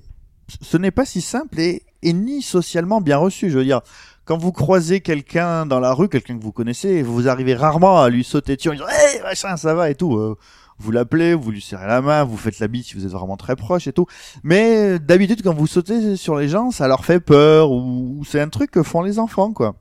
ce 0.61 0.77
n'est 0.77 0.91
pas 0.91 1.05
si 1.05 1.21
simple 1.21 1.59
et, 1.59 1.83
et 2.03 2.13
ni 2.13 2.41
socialement 2.41 3.01
bien 3.01 3.17
reçu. 3.17 3.49
Je 3.49 3.57
veux 3.57 3.63
dire, 3.63 3.81
quand 4.25 4.37
vous 4.37 4.51
croisez 4.51 4.99
quelqu'un 5.01 5.65
dans 5.65 5.79
la 5.79 5.93
rue, 5.93 6.09
quelqu'un 6.09 6.37
que 6.37 6.43
vous 6.43 6.51
connaissez, 6.51 7.01
vous 7.01 7.27
arrivez 7.29 7.55
rarement 7.55 8.01
à 8.01 8.09
lui 8.09 8.23
sauter 8.23 8.55
dessus 8.57 8.69
en 8.69 8.73
disant 8.73 8.85
Hey, 8.89 9.21
machin, 9.21 9.55
ça 9.57 9.73
va 9.73 9.89
et 9.89 9.95
tout. 9.95 10.35
Vous 10.81 10.91
l'appelez, 10.91 11.33
vous 11.35 11.51
lui 11.51 11.61
serrez 11.61 11.85
la 11.87 12.01
main, 12.01 12.23
vous 12.23 12.37
faites 12.37 12.59
la 12.59 12.67
bite 12.67 12.85
si 12.87 12.95
vous 12.95 13.05
êtes 13.05 13.11
vraiment 13.11 13.37
très 13.37 13.55
proche 13.55 13.85
et 13.87 13.93
tout. 13.93 14.07
Mais 14.43 14.95
euh, 14.95 14.99
d'habitude, 14.99 15.41
quand 15.43 15.53
vous 15.53 15.67
sautez 15.67 16.15
sur 16.15 16.35
les 16.35 16.47
gens, 16.47 16.71
ça 16.71 16.87
leur 16.87 17.05
fait 17.05 17.19
peur 17.19 17.71
ou, 17.71 18.17
ou 18.19 18.25
c'est 18.25 18.41
un 18.41 18.49
truc 18.49 18.71
que 18.71 18.81
font 18.83 19.01
les 19.03 19.19
enfants, 19.19 19.53
quoi. 19.53 19.75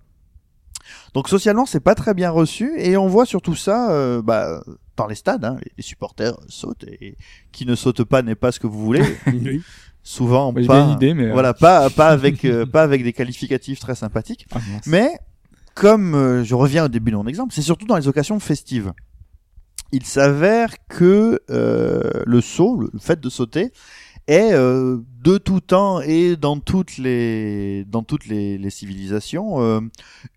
Donc 1.14 1.28
socialement, 1.28 1.66
c'est 1.66 1.80
pas 1.80 1.94
très 1.94 2.14
bien 2.14 2.30
reçu 2.30 2.72
et 2.78 2.96
on 2.96 3.06
voit 3.06 3.24
surtout 3.26 3.54
ça 3.54 3.90
euh, 3.92 4.20
bah, 4.22 4.62
dans 4.96 5.06
les 5.06 5.14
stades. 5.14 5.44
Hein, 5.44 5.56
les 5.76 5.82
supporters 5.82 6.36
sautent 6.48 6.84
et 6.84 7.16
qui 7.52 7.64
ne 7.66 7.74
saute 7.74 8.04
pas 8.04 8.22
n'est 8.22 8.34
pas 8.34 8.52
ce 8.52 8.60
que 8.60 8.66
vous 8.66 8.84
voulez. 8.84 9.02
Oui. 9.26 9.62
Souvent, 10.02 10.52
J'ai 10.56 10.66
pas. 10.66 10.92
idée, 10.92 11.12
mais. 11.14 11.26
euh, 11.28 11.32
Voilà, 11.32 11.52
pas 11.54 11.90
pas 11.90 12.08
avec 12.08 12.44
euh, 12.44 12.64
pas 12.72 12.82
avec 12.82 13.02
des 13.04 13.12
qualificatifs 13.12 13.80
très 13.80 13.94
sympathiques. 13.94 14.46
ah. 14.54 14.58
Mais 14.86 15.10
comme 15.74 16.42
je 16.42 16.54
reviens 16.54 16.86
au 16.86 16.88
début 16.88 17.10
de 17.10 17.16
mon 17.16 17.26
exemple, 17.26 17.52
c'est 17.54 17.62
surtout 17.62 17.86
dans 17.86 17.96
les 17.96 18.08
occasions 18.08 18.38
festives. 18.40 18.92
Il 19.92 20.04
s'avère 20.04 20.74
que 20.88 21.40
euh, 21.50 22.22
le 22.26 22.40
saut, 22.40 22.76
le 22.80 22.98
fait 22.98 23.20
de 23.20 23.28
sauter, 23.28 23.72
est 24.26 24.52
euh, 24.52 24.98
de 25.22 25.38
tout 25.38 25.60
temps 25.60 26.00
et 26.00 26.36
dans 26.36 26.60
toutes 26.60 26.98
les 26.98 27.84
dans 27.86 28.02
toutes 28.04 28.26
les, 28.26 28.58
les 28.58 28.70
civilisations 28.70 29.60
euh, 29.60 29.80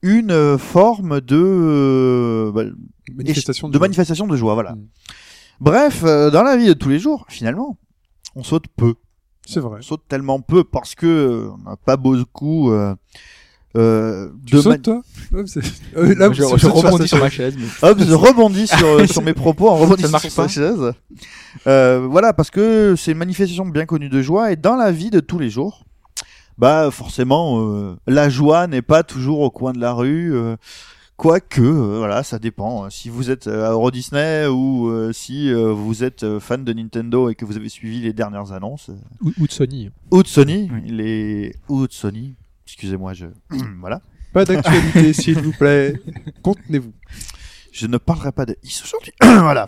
une 0.02 0.58
forme 0.58 1.22
de 1.22 1.36
euh, 1.38 2.52
bah, 2.52 2.64
Manifestation 3.14 3.68
de 3.70 3.74
joie. 3.74 3.82
manifestation 3.82 4.26
de 4.28 4.36
joie. 4.36 4.54
Voilà. 4.56 4.74
Mm. 4.74 4.88
Bref, 5.60 6.04
euh, 6.04 6.32
dans 6.32 6.44
la 6.44 6.58
vie 6.58 6.68
de 6.68 6.74
tous 6.74 6.90
les 6.90 7.00
jours, 7.00 7.26
finalement, 7.30 7.78
on 8.36 8.44
saute 8.44 8.66
peu. 8.76 8.96
C'est 9.46 9.60
vrai. 9.60 9.80
On 9.80 9.84
saute 9.84 10.04
tellement 10.08 10.40
peu 10.42 10.64
parce 10.64 10.96
que 10.96 11.06
euh, 11.06 11.50
on 11.52 11.70
n'a 11.70 11.76
pas 11.78 11.98
beaucoup 11.98 12.72
euh, 13.76 14.30
Tu 14.46 14.56
de 14.56 14.62
sautes, 14.62 14.72
man- 14.72 14.82
toi 14.82 15.02
Euh, 15.98 16.16
là, 16.16 16.32
je, 16.32 16.44
rebondis 16.44 17.08
sur 17.08 17.20
ma 17.20 17.30
chaise. 17.30 17.54
chaise. 17.56 17.56
Mais... 17.82 17.90
Hop, 17.90 17.98
je 18.00 18.14
rebondis 18.14 18.68
sur, 18.68 19.10
sur 19.12 19.22
mes 19.22 19.34
propos 19.34 19.70
en 19.70 19.76
rebondissant 19.78 20.08
Ça 20.08 20.12
marche 20.12 20.24
sur 20.24 20.32
sa 20.32 20.42
pas 20.44 20.48
chaise. 20.48 20.94
Euh, 21.68 22.08
voilà, 22.10 22.34
parce 22.34 22.50
que 22.52 22.96
c'est 22.98 23.12
une 23.12 23.18
manifestation 23.18 23.66
bien 23.66 23.86
connue 23.86 24.10
de 24.10 24.22
joie 24.22 24.52
et 24.52 24.56
dans 24.56 24.76
la 24.76 24.92
vie 24.92 25.10
de 25.10 25.20
tous 25.20 25.40
les 25.40 25.50
jours, 25.50 25.86
bah 26.58 26.90
forcément, 26.92 27.62
euh, 27.62 27.96
la 28.08 28.30
joie 28.30 28.68
n'est 28.68 28.82
pas 28.84 29.04
toujours 29.04 29.40
au 29.40 29.50
coin 29.50 29.74
de 29.74 29.80
la 29.80 29.94
rue. 29.94 30.36
euh, 30.36 30.56
Quoique, 31.16 31.62
euh, 31.62 31.98
voilà, 32.00 32.24
ça 32.24 32.40
dépend. 32.40 32.90
Si 32.90 33.08
vous 33.10 33.30
êtes 33.30 33.46
à 33.48 33.72
Euro 33.72 33.92
Disney 33.92 34.48
ou 34.48 34.90
euh, 34.90 35.14
si 35.14 35.52
euh, 35.54 35.72
vous 35.72 36.04
êtes 36.04 36.40
fan 36.40 36.64
de 36.64 36.74
Nintendo 36.74 37.30
et 37.30 37.36
que 37.36 37.46
vous 37.46 37.56
avez 37.56 37.70
suivi 37.70 38.02
les 38.02 38.14
dernières 38.14 38.52
annonces, 38.52 38.90
Ou, 39.22 39.32
ou 39.40 39.48
de 39.48 39.52
Sony. 39.52 39.90
ou 40.12 40.24
de 40.24 40.28
Sony, 40.28 40.70
Oui. 40.74 40.90
les 40.92 41.56
ou 41.70 41.86
de 41.88 41.94
Sony, 41.94 42.34
excusez-moi, 42.74 43.14
je 43.14 43.28
voilà. 43.80 44.02
Pas 44.34 44.46
d'actualité, 44.46 45.14
s'il 45.22 45.40
vous 45.40 45.52
plaît. 45.52 46.02
Contenez-vous. 46.42 46.94
Je 47.72 47.88
ne 47.88 47.98
parlerai 47.98 48.32
pas 48.32 48.46
de 48.46 48.58
Is 48.64 48.82
aujourd'hui. 48.84 49.14
voilà. 49.22 49.68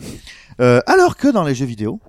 Euh, 0.60 0.80
alors 0.88 1.16
que 1.16 1.28
dans 1.28 1.44
les 1.44 1.54
jeux 1.54 1.66
vidéo, 1.66 2.00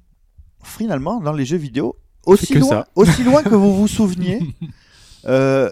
finalement, 0.64 1.20
dans 1.20 1.32
les 1.32 1.44
jeux 1.44 1.58
vidéo, 1.58 1.96
aussi 2.24 2.54
que 2.54 2.58
loin, 2.58 2.68
ça. 2.70 2.88
aussi 2.94 3.22
loin 3.24 3.42
que 3.42 3.54
vous 3.54 3.76
vous 3.76 3.88
souveniez, 3.88 4.40
euh, 5.26 5.70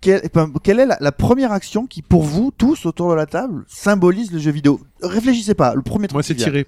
quelle, 0.00 0.22
enfin, 0.26 0.52
quelle 0.62 0.80
est 0.80 0.86
la, 0.86 0.98
la 1.00 1.12
première 1.12 1.52
action 1.52 1.86
qui, 1.86 2.02
pour 2.02 2.24
vous 2.24 2.50
tous 2.56 2.84
autour 2.84 3.10
de 3.10 3.14
la 3.14 3.26
table, 3.26 3.64
symbolise 3.68 4.32
le 4.32 4.38
jeu 4.38 4.50
vidéo? 4.50 4.80
Réfléchissez 5.02 5.54
pas. 5.54 5.74
Le 5.74 5.82
premier 5.82 6.08
truc. 6.08 6.14
Moi, 6.14 6.22
c'est 6.24 6.34
tiré. 6.34 6.66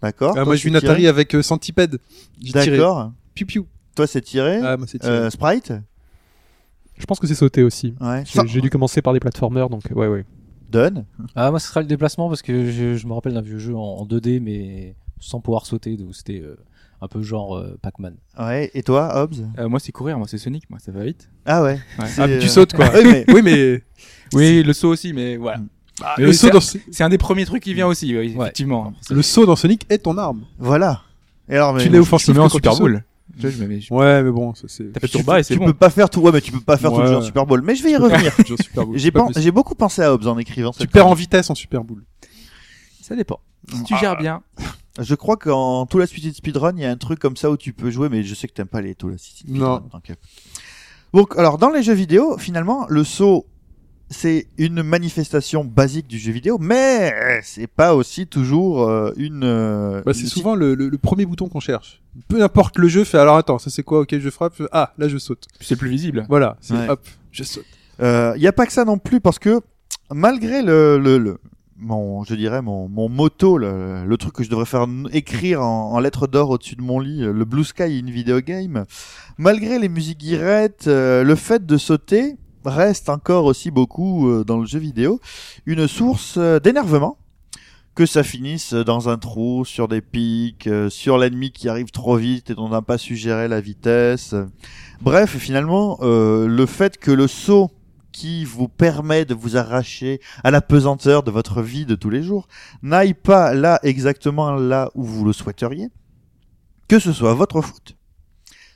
D'accord. 0.00 0.34
Ah, 0.36 0.44
moi, 0.44 0.54
vis 0.54 0.64
une 0.64 0.76
Atari 0.76 1.06
avec 1.06 1.34
euh, 1.34 1.42
Centipede. 1.42 1.98
J'ai 2.40 2.52
tiré. 2.52 2.70
D'accord. 2.76 3.12
Piu 3.34 3.46
piu. 3.46 3.64
Toi, 3.94 4.06
c'est 4.06 4.20
tiré. 4.22 4.60
Ah, 4.62 4.76
moi, 4.76 4.86
tiré. 4.86 5.00
Euh, 5.04 5.30
Sprite? 5.30 5.72
Je 7.02 7.06
pense 7.06 7.18
que 7.18 7.26
c'est 7.26 7.34
sauté 7.34 7.62
aussi. 7.64 7.94
Ouais. 8.00 8.22
J'ai 8.24 8.40
j'ai 8.46 8.60
dû 8.60 8.70
commencer 8.70 9.02
par 9.02 9.12
des 9.12 9.20
platformers, 9.20 9.68
donc 9.68 9.82
ouais, 9.94 10.06
ouais. 10.06 10.24
Done. 10.70 11.04
Ah, 11.34 11.50
moi, 11.50 11.58
ce 11.60 11.66
sera 11.68 11.80
le 11.80 11.86
déplacement 11.86 12.28
parce 12.28 12.40
que 12.40 12.70
je, 12.70 12.96
je 12.96 13.06
me 13.06 13.12
rappelle 13.12 13.34
d'un 13.34 13.42
vieux 13.42 13.58
jeu 13.58 13.74
en, 13.76 13.80
en 13.80 14.06
2D, 14.06 14.40
mais 14.40 14.94
sans 15.20 15.40
pouvoir 15.40 15.66
sauter, 15.66 15.96
donc 15.98 16.14
c'était 16.14 16.40
euh, 16.40 16.56
un 17.02 17.08
peu 17.08 17.20
genre 17.22 17.56
euh, 17.58 17.76
Pac-Man. 17.82 18.14
Ouais. 18.38 18.70
Et 18.72 18.82
toi, 18.82 19.10
Hobbs? 19.20 19.34
Euh, 19.58 19.68
moi, 19.68 19.80
c'est 19.80 19.92
courir, 19.92 20.16
moi, 20.16 20.26
c'est 20.28 20.38
Sonic, 20.38 20.70
moi, 20.70 20.78
ça 20.78 20.90
va 20.92 21.04
vite. 21.04 21.28
Ah 21.44 21.62
ouais. 21.62 21.78
Ah, 21.98 22.26
mais 22.26 22.38
tu 22.38 22.48
sautes, 22.48 22.72
quoi. 22.72 22.88
oui, 22.94 23.02
mais 23.04 23.24
Oui, 23.34 23.42
mais 23.42 23.82
Oui, 24.32 24.62
le 24.62 24.72
saut 24.72 24.88
aussi, 24.90 25.12
mais 25.12 25.36
voilà. 25.36 25.58
Ah, 26.02 26.14
Mais 26.18 26.24
le, 26.26 26.32
c'est- 26.32 26.46
saut 26.46 26.50
dans... 26.52 26.60
C'est 26.60 27.02
un 27.04 27.08
des 27.10 27.18
premiers 27.18 27.44
trucs 27.44 27.62
qui 27.64 27.74
vient 27.74 27.86
aussi, 27.88 28.06
oui, 28.16 28.34
Ouais. 28.34 28.44
effectivement. 28.44 28.94
le 29.10 29.22
saut 29.22 29.44
dans 29.44 29.56
Sonic 29.56 29.84
est 29.90 29.98
ton 29.98 30.16
arme. 30.16 30.44
voilà. 30.58 31.02
Et 31.48 31.56
alors, 31.56 31.74
mais 31.74 31.82
Tu 31.82 31.88
l'es 31.90 31.98
offensif 31.98 32.36
en 32.38 32.48
Super. 32.48 32.76
Bowl. 32.78 33.04
Tu 33.36 33.40
vois, 33.42 33.50
je 33.50 33.62
me 33.62 33.66
mets- 33.68 33.80
je- 33.80 33.92
Ouais, 33.94 34.22
mais 34.22 34.30
bon, 34.30 34.54
ça 34.54 34.64
c'est. 34.68 34.92
T'as 34.92 35.00
fait 35.00 35.06
tu, 35.08 35.12
tour 35.18 35.24
bas 35.24 35.40
et 35.40 35.42
c'est 35.42 35.54
tu 35.54 35.60
bon. 35.60 35.66
peux 35.66 35.74
pas 35.74 35.90
faire 35.90 36.10
tout. 36.10 36.20
Ouais, 36.20 36.32
mais 36.32 36.40
tu 36.40 36.52
peux 36.52 36.60
pas 36.60 36.76
faire 36.76 36.90
tout 36.90 36.98
le 36.98 37.04
Ouais. 37.04 37.08
jeu 37.10 37.16
en 37.16 37.22
Super 37.22 37.46
Bowl. 37.46 37.62
Mais 37.62 37.74
je 37.74 37.82
vais 37.82 37.90
y 37.92 37.96
revenir. 37.96 38.32
Genre 38.46 38.58
Super 38.62 38.86
Bowl, 38.86 38.96
J'ai 38.98 39.04
c'est 39.04 39.10
pas 39.10 39.20
pen- 39.20 39.26
possible. 39.28 39.42
j'ai 39.44 39.50
beaucoup 39.50 39.74
pensé 39.74 40.02
à 40.02 40.12
Hobbs 40.12 40.26
en 40.26 40.36
écrivant 40.38 40.70
Tu 40.72 40.80
cette 40.80 40.90
perds 40.90 41.06
en 41.06 41.14
vitesse 41.14 41.48
en 41.50 41.54
Super 41.54 41.82
Bowl. 41.84 42.04
Ça 43.00 43.16
dépend. 43.16 43.40
Si 43.72 43.84
tu 43.84 43.96
gères 43.96 44.16
bien. 44.18 44.42
Je 45.00 45.14
crois 45.14 45.36
qu'en 45.38 45.86
tout 45.86 45.98
la 45.98 46.06
suite 46.06 46.26
de 46.26 46.32
speedrun, 46.34 46.72
il 46.76 46.82
y 46.82 46.84
a 46.84 46.90
un 46.90 46.96
truc 46.96 47.18
comme 47.18 47.36
ça 47.36 47.50
où 47.50 47.56
tu 47.56 47.72
peux 47.72 47.90
jouer, 47.90 48.08
mais 48.10 48.22
je 48.22 48.34
sais 48.34 48.46
que 48.48 48.52
t'aimes 48.52 48.66
pas 48.66 48.82
les 48.82 48.94
tout 48.94 49.08
la 49.08 49.16
suite 49.18 49.46
de 49.50 49.56
Non. 49.58 49.78
speedrun. 49.78 50.00
Donc, 51.14 51.36
alors, 51.38 51.56
dans 51.58 51.70
les 51.70 51.82
jeux 51.82 51.92
vidéo, 51.94 52.36
finalement, 52.38 52.86
le 52.88 53.04
saut, 53.04 53.46
c'est 54.12 54.46
une 54.58 54.82
manifestation 54.84 55.64
basique 55.64 56.06
du 56.06 56.18
jeu 56.18 56.30
vidéo, 56.32 56.58
mais 56.60 57.12
c'est 57.42 57.66
pas 57.66 57.94
aussi 57.96 58.26
toujours 58.28 58.88
euh, 58.88 59.12
une. 59.16 59.42
euh, 59.42 60.02
Bah, 60.06 60.12
c'est 60.14 60.20
une- 60.22 60.26
souvent 60.28 60.54
le, 60.54 60.74
le- 60.76 60.88
le 60.88 60.98
premier 60.98 61.26
bouton 61.26 61.48
qu'on 61.48 61.60
cherche. 61.60 62.00
Peu 62.28 62.42
importe 62.42 62.78
le 62.78 62.86
jeu, 62.88 63.02
fait 63.04 63.18
alors 63.18 63.36
attends, 63.36 63.58
ça 63.58 63.70
c'est 63.70 63.82
quoi? 63.82 64.00
Ok, 64.00 64.16
je 64.18 64.30
frappe. 64.30 64.54
Ah, 64.70 64.92
là 64.98 65.08
je 65.08 65.18
saute. 65.18 65.46
C'est 65.60 65.76
plus 65.76 65.88
visible. 65.90 66.26
Voilà, 66.28 66.56
c'est 66.60 66.74
Ouais. 66.74 66.88
hop, 66.90 67.00
je 67.32 67.42
saute. 67.42 67.64
Euh, 68.00 68.34
Il 68.36 68.42
y 68.42 68.46
a 68.46 68.52
pas 68.52 68.66
que 68.66 68.72
ça 68.72 68.84
non 68.84 68.98
plus 68.98 69.20
parce 69.20 69.38
que 69.38 69.60
malgré 70.12 70.62
le, 70.62 70.98
le, 70.98 71.18
le- 71.18 71.38
mon, 71.78 72.22
je 72.22 72.34
dirais 72.36 72.62
mon, 72.62 72.88
mon 72.88 73.08
motto, 73.08 73.58
le, 73.58 74.04
le 74.06 74.16
truc 74.16 74.34
que 74.34 74.44
je 74.44 74.50
devrais 74.50 74.66
faire 74.66 74.86
écrire 75.12 75.62
en, 75.62 75.92
en 75.94 75.98
lettres 75.98 76.28
d'or 76.28 76.50
au-dessus 76.50 76.76
de 76.76 76.82
mon 76.82 77.00
lit, 77.00 77.24
euh, 77.24 77.32
le 77.32 77.44
Blue 77.44 77.64
Sky 77.64 78.00
in 78.04 78.08
video 78.10 78.40
game, 78.40 78.84
malgré 79.36 79.78
les 79.80 79.88
musiques 79.88 80.18
guirettes, 80.18 80.84
euh, 80.86 81.24
le 81.24 81.34
fait 81.34 81.66
de 81.66 81.76
sauter 81.76 82.36
reste 82.64 83.08
encore 83.08 83.44
aussi 83.44 83.70
beaucoup 83.70 84.28
euh, 84.28 84.44
dans 84.44 84.58
le 84.58 84.66
jeu 84.66 84.78
vidéo 84.78 85.20
une 85.66 85.88
source 85.88 86.34
euh, 86.38 86.58
d'énervement. 86.58 87.16
Que 87.94 88.06
ça 88.06 88.22
finisse 88.22 88.72
dans 88.72 89.10
un 89.10 89.18
trou, 89.18 89.66
sur 89.66 89.86
des 89.86 90.00
pics, 90.00 90.66
euh, 90.66 90.88
sur 90.88 91.18
l'ennemi 91.18 91.52
qui 91.52 91.68
arrive 91.68 91.90
trop 91.90 92.16
vite 92.16 92.48
et 92.48 92.54
dont 92.54 92.64
on 92.64 92.70
n'a 92.70 92.80
pas 92.80 92.96
su 92.96 93.16
gérer 93.16 93.48
la 93.48 93.60
vitesse. 93.60 94.34
Bref, 95.02 95.36
finalement, 95.36 95.98
euh, 96.00 96.46
le 96.46 96.64
fait 96.64 96.96
que 96.96 97.10
le 97.10 97.26
saut 97.26 97.70
qui 98.10 98.46
vous 98.46 98.68
permet 98.68 99.26
de 99.26 99.34
vous 99.34 99.58
arracher 99.58 100.20
à 100.42 100.50
la 100.50 100.62
pesanteur 100.62 101.22
de 101.22 101.30
votre 101.30 101.60
vie 101.60 101.84
de 101.84 101.94
tous 101.94 102.08
les 102.08 102.22
jours 102.22 102.48
n'aille 102.82 103.12
pas 103.12 103.52
là 103.52 103.78
exactement 103.82 104.52
là 104.52 104.90
où 104.94 105.04
vous 105.04 105.24
le 105.26 105.34
souhaiteriez, 105.34 105.90
que 106.88 106.98
ce 106.98 107.12
soit 107.12 107.34
votre 107.34 107.60
faute, 107.60 107.96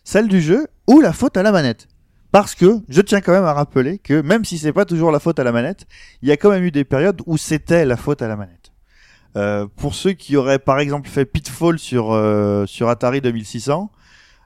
celle 0.04 0.28
du 0.28 0.42
jeu 0.42 0.66
ou 0.86 1.00
la 1.00 1.14
faute 1.14 1.38
à 1.38 1.42
la 1.42 1.52
manette. 1.52 1.88
Parce 2.36 2.54
que 2.54 2.80
je 2.90 3.00
tiens 3.00 3.22
quand 3.22 3.32
même 3.32 3.46
à 3.46 3.54
rappeler 3.54 3.96
que 3.96 4.20
même 4.20 4.44
si 4.44 4.58
c'est 4.58 4.74
pas 4.74 4.84
toujours 4.84 5.10
la 5.10 5.20
faute 5.20 5.38
à 5.38 5.42
la 5.42 5.52
manette, 5.52 5.86
il 6.20 6.28
y 6.28 6.32
a 6.32 6.36
quand 6.36 6.50
même 6.50 6.64
eu 6.64 6.70
des 6.70 6.84
périodes 6.84 7.22
où 7.24 7.38
c'était 7.38 7.86
la 7.86 7.96
faute 7.96 8.20
à 8.20 8.28
la 8.28 8.36
manette. 8.36 8.72
Euh, 9.36 9.66
pour 9.74 9.94
ceux 9.94 10.12
qui 10.12 10.36
auraient 10.36 10.58
par 10.58 10.78
exemple 10.78 11.08
fait 11.08 11.24
Pitfall 11.24 11.78
sur 11.78 12.12
euh, 12.12 12.66
sur 12.66 12.90
Atari 12.90 13.22
2600, 13.22 13.90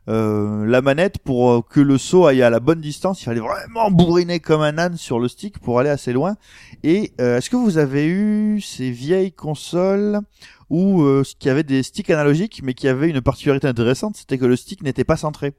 euh, 0.08 0.64
la 0.66 0.82
manette 0.82 1.18
pour 1.18 1.66
que 1.66 1.80
le 1.80 1.98
saut 1.98 2.28
aille 2.28 2.42
à 2.42 2.50
la 2.50 2.60
bonne 2.60 2.80
distance, 2.80 3.22
il 3.22 3.24
fallait 3.24 3.40
vraiment 3.40 3.90
bourriner 3.90 4.38
comme 4.38 4.60
un 4.60 4.78
âne 4.78 4.96
sur 4.96 5.18
le 5.18 5.26
stick 5.26 5.58
pour 5.58 5.80
aller 5.80 5.90
assez 5.90 6.12
loin. 6.12 6.36
Et 6.84 7.12
est-ce 7.18 7.50
que 7.50 7.56
vous 7.56 7.76
avez 7.76 8.06
eu 8.06 8.60
ces 8.60 8.92
vieilles 8.92 9.32
consoles 9.32 10.20
où 10.68 11.02
euh, 11.02 11.24
qui 11.40 11.50
avaient 11.50 11.64
des 11.64 11.82
sticks 11.82 12.10
analogiques, 12.10 12.60
mais 12.62 12.74
qui 12.74 12.86
avaient 12.86 13.10
une 13.10 13.20
particularité 13.20 13.66
intéressante, 13.66 14.16
c'était 14.16 14.38
que 14.38 14.46
le 14.46 14.54
stick 14.54 14.84
n'était 14.84 15.02
pas 15.02 15.16
centré? 15.16 15.54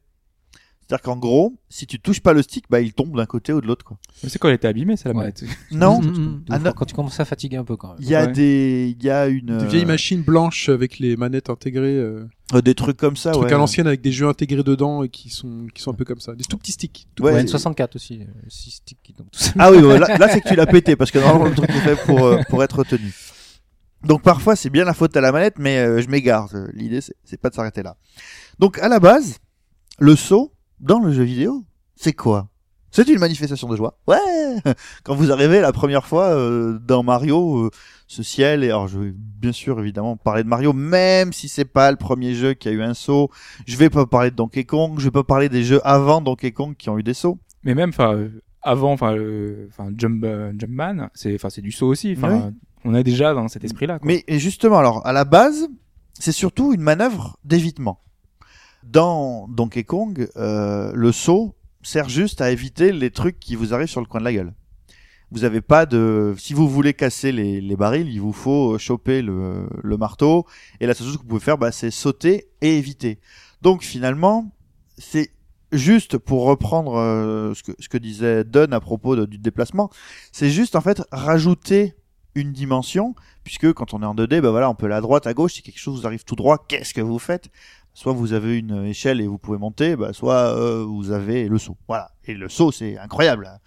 C'est-à-dire 0.92 1.04
qu'en 1.04 1.16
gros, 1.16 1.54
si 1.70 1.88
tu 1.88 2.02
touches 2.02 2.20
pas 2.20 2.34
le 2.34 2.42
stick, 2.42 2.66
bah 2.70 2.82
il 2.82 2.92
tombe 2.92 3.16
d'un 3.16 3.26
côté 3.26 3.54
ou 3.54 3.62
de 3.62 3.66
l'autre. 3.66 3.86
quoi. 3.86 3.98
Mais 4.24 4.28
c'est 4.30 4.40
quand 4.40 4.50
elle 4.50 4.56
était 4.56 4.68
abîmée, 4.68 4.98
c'est 4.98 5.08
la 5.08 5.16
Ouais. 5.16 5.22
manette. 5.22 5.46
Non, 5.72 6.02
Mm, 6.02 6.06
mm. 6.18 6.44
Ah, 6.50 6.60
non. 6.60 6.74
quand 6.74 6.84
tu 6.84 6.94
commences 6.94 7.18
à 7.22 7.24
fatiguer 7.24 7.56
un 7.56 7.64
peu 7.64 7.78
quand 7.78 7.88
même. 7.94 7.98
il 8.02 8.10
y 8.10 8.16
a 8.16 8.26
Ouais. 8.26 8.32
des, 8.34 8.94
il 9.00 9.02
y 9.02 9.10
a 9.10 9.28
une 9.28 9.46
Des 9.58 9.64
euh, 9.64 9.68
vieilles 9.68 9.86
machines 9.86 10.22
blanches 10.22 10.68
avec 10.68 11.00
les 11.00 11.16
manettes 11.16 11.50
intégrées, 11.50 11.96
euh, 11.96 12.28
euh, 12.54 12.62
des 12.62 12.76
trucs 12.76 12.98
comme 12.98 13.16
ça. 13.16 13.32
trucs 13.32 13.46
ouais. 13.46 13.54
à 13.54 13.58
l'ancienne 13.58 13.88
avec 13.88 14.02
des 14.02 14.12
jeux 14.12 14.28
intégrés 14.28 14.64
dedans 14.64 15.04
et 15.04 15.08
qui 15.08 15.30
sont 15.30 15.68
qui 15.74 15.82
sont 15.82 15.92
un 15.92 15.96
peu 15.96 16.04
comme 16.04 16.20
ça, 16.20 16.36
des 16.36 16.44
tout 16.44 16.58
petits 16.58 16.74
sticks. 16.74 17.08
Tout 17.16 17.24
Ouais. 17.24 17.32
Ouais, 17.32 17.44
petits. 17.46 17.56
N64 17.56 17.96
aussi, 17.96 18.20
euh, 18.24 18.26
six 18.50 18.72
sticks 18.72 19.00
qui 19.02 19.14
tombent 19.14 19.32
tout 19.32 19.40
seul. 19.40 19.54
Ah 19.60 19.72
oui, 19.72 19.78
ouais, 19.78 19.98
là, 19.98 20.08
là, 20.18 20.28
c'est 20.28 20.42
que 20.42 20.50
tu 20.50 20.56
l'as 20.58 20.66
pété 20.66 20.98
parce 20.98 21.10
que 21.12 21.20
normalement 21.20 21.46
le 21.46 21.56
truc 21.56 21.70
est 21.70 21.96
fait 21.96 21.96
pour 22.06 22.22
euh, 22.26 22.42
pour 22.50 22.62
être 22.66 22.80
retenu. 22.80 23.14
Donc 24.04 24.24
parfois 24.24 24.58
c'est 24.58 24.70
bien 24.70 24.84
la 24.84 24.94
faute 24.94 25.16
à 25.16 25.22
la 25.22 25.32
manette, 25.32 25.56
mais 25.58 25.78
euh, 25.78 26.02
je 26.02 26.10
m'égare. 26.10 26.50
Euh, 26.54 26.68
L'idée 26.74 27.00
c'est 27.00 27.16
c'est 27.24 27.40
pas 27.40 27.50
de 27.50 27.56
s'arrêter 27.56 27.82
là. 27.82 27.96
Donc 28.60 28.78
à 28.80 28.90
la 28.90 29.00
base, 29.00 29.38
le 30.00 30.18
saut 30.18 30.52
dans 30.82 31.00
le 31.00 31.12
jeu 31.12 31.24
vidéo, 31.24 31.64
c'est 31.96 32.14
quoi? 32.14 32.50
C'est 32.94 33.08
une 33.08 33.20
manifestation 33.20 33.70
de 33.70 33.78
joie. 33.78 33.98
Ouais. 34.08 34.18
Quand 35.04 35.16
vous 35.16 35.32
arrivez 35.32 35.62
la 35.62 35.72
première 35.72 36.06
fois 36.06 36.26
euh, 36.26 36.78
dans 36.78 37.04
Mario, 37.04 37.60
euh, 37.60 37.72
ce 38.08 38.24
ciel 38.24 38.66
et 38.66 38.68
alors 38.68 38.90
je 38.90 39.00
vais 39.00 39.14
bien 39.16 39.54
sûr 39.54 39.80
évidemment 39.80 40.18
parler 40.18 40.44
de 40.44 40.50
Mario, 40.50 40.74
même 40.74 41.32
si 41.32 41.48
c'est 41.48 41.64
pas 41.64 41.90
le 41.90 41.96
premier 41.96 42.34
jeu 42.34 42.54
qui 42.54 42.68
a 42.68 42.72
eu 42.72 42.82
un 42.82 42.94
saut. 42.94 43.30
Je 43.66 43.78
vais 43.78 43.90
pas 43.90 44.06
parler 44.06 44.32
de 44.32 44.36
Donkey 44.36 44.66
Kong, 44.66 45.00
je 45.00 45.06
vais 45.06 45.12
pas 45.12 45.24
parler 45.24 45.48
des 45.48 45.64
jeux 45.64 45.80
avant 45.86 46.20
Donkey 46.20 46.52
Kong 46.52 46.76
qui 46.78 46.90
ont 46.90 46.98
eu 46.98 47.04
des 47.04 47.14
sauts. 47.14 47.40
Mais 47.64 47.74
même, 47.74 47.90
enfin, 47.90 48.14
euh, 48.16 48.42
avant, 48.62 48.92
enfin, 48.92 49.16
euh, 49.16 49.68
enfin, 49.70 49.92
Jump, 49.96 50.24
euh, 50.24 50.52
Jumpman, 50.58 51.10
c'est, 51.14 51.36
enfin, 51.36 51.50
c'est 51.50 51.62
du 51.62 51.72
saut 51.72 51.88
aussi. 51.88 52.14
Enfin, 52.18 52.52
on 52.84 52.96
est 52.96 53.04
déjà 53.04 53.34
dans 53.34 53.48
cet 53.48 53.64
esprit-là. 53.64 54.00
quoi. 54.00 54.08
Mais 54.08 54.24
et 54.28 54.40
justement, 54.40 54.80
alors, 54.80 55.06
à 55.06 55.14
la 55.14 55.26
base, 55.26 55.68
c'est 56.14 56.32
surtout 56.32 56.74
une 56.74 56.82
manœuvre 56.82 57.38
d'évitement. 57.46 58.02
Dans 58.84 59.48
Donkey 59.48 59.84
Kong, 59.84 60.28
euh, 60.38 60.92
le 60.94 61.12
saut 61.12 61.56
sert 61.84 62.10
juste 62.10 62.42
à 62.42 62.52
éviter 62.52 62.92
les 62.92 63.12
trucs 63.12 63.40
qui 63.40 63.56
vous 63.56 63.74
arrivent 63.74 63.88
sur 63.88 64.02
le 64.02 64.08
coin 64.08 64.20
de 64.20 64.26
la 64.26 64.34
gueule. 64.34 64.54
Vous 65.32 65.46
avez 65.46 65.62
pas 65.62 65.86
de, 65.86 66.36
si 66.38 66.54
vous 66.54 66.68
voulez 66.68 66.94
casser 66.94 67.32
les, 67.32 67.62
les 67.62 67.76
barils, 67.76 68.10
il 68.10 68.20
vous 68.20 68.34
faut 68.34 68.78
choper 68.78 69.22
le, 69.22 69.68
le 69.82 69.98
marteau, 69.98 70.46
et 70.80 70.88
la 70.88 70.94
seule 70.94 71.08
chose 71.08 71.18
que 71.18 71.22
vous 71.22 71.28
pouvez 71.28 71.40
faire, 71.40 71.58
bah, 71.58 71.72
c'est 71.72 71.92
sauter 71.92 72.50
et 72.60 72.78
éviter. 72.78 73.20
Donc 73.62 73.84
finalement, 73.84 74.52
c'est 74.98 75.32
juste 75.72 76.18
pour 76.18 76.44
reprendre 76.44 76.96
euh, 76.96 77.54
ce, 77.54 77.64
que, 77.64 77.72
ce 77.80 77.88
que 77.88 77.98
disait 77.98 78.44
Dunn 78.44 78.74
à 78.74 78.80
propos 78.80 79.26
du 79.26 79.38
déplacement, 79.38 79.90
c'est 80.32 80.50
juste 80.50 80.76
en 80.76 80.82
fait 80.82 81.02
rajouter 81.12 81.96
une 82.36 82.52
dimension 82.52 83.16
puisque 83.44 83.72
quand 83.74 83.94
on 83.94 84.02
est 84.02 84.06
en 84.06 84.16
2D, 84.16 84.42
bah 84.42 84.52
voilà, 84.52 84.70
on 84.70 84.76
peut 84.76 84.86
aller 84.86 84.96
à 84.96 85.02
droite, 85.02 85.28
à 85.28 85.34
gauche, 85.34 85.54
si 85.54 85.62
quelque 85.62 85.80
chose 85.80 86.02
vous 86.02 86.08
arrive 86.08 86.24
tout 86.24 86.36
droit, 86.36 86.64
qu'est-ce 86.68 86.94
que 86.94 87.02
vous 87.02 87.20
faites? 87.20 87.50
Soit 87.94 88.14
vous 88.14 88.34
avez 88.34 88.58
une 88.58 88.86
échelle 88.86 89.20
et 89.22 89.28
vous 89.28 89.38
pouvez 89.38 89.58
monter, 89.58 89.96
bah, 89.96 90.14
soit 90.14 90.56
euh, 90.56 90.84
vous 90.88 91.12
avez 91.12 91.48
le 91.50 91.58
saut. 91.58 91.76
Voilà. 91.88 92.12
Et 92.26 92.34
le 92.34 92.48
saut, 92.50 92.72
c'est 92.72 92.98
incroyable. 92.98 93.48
hein. 93.52 93.58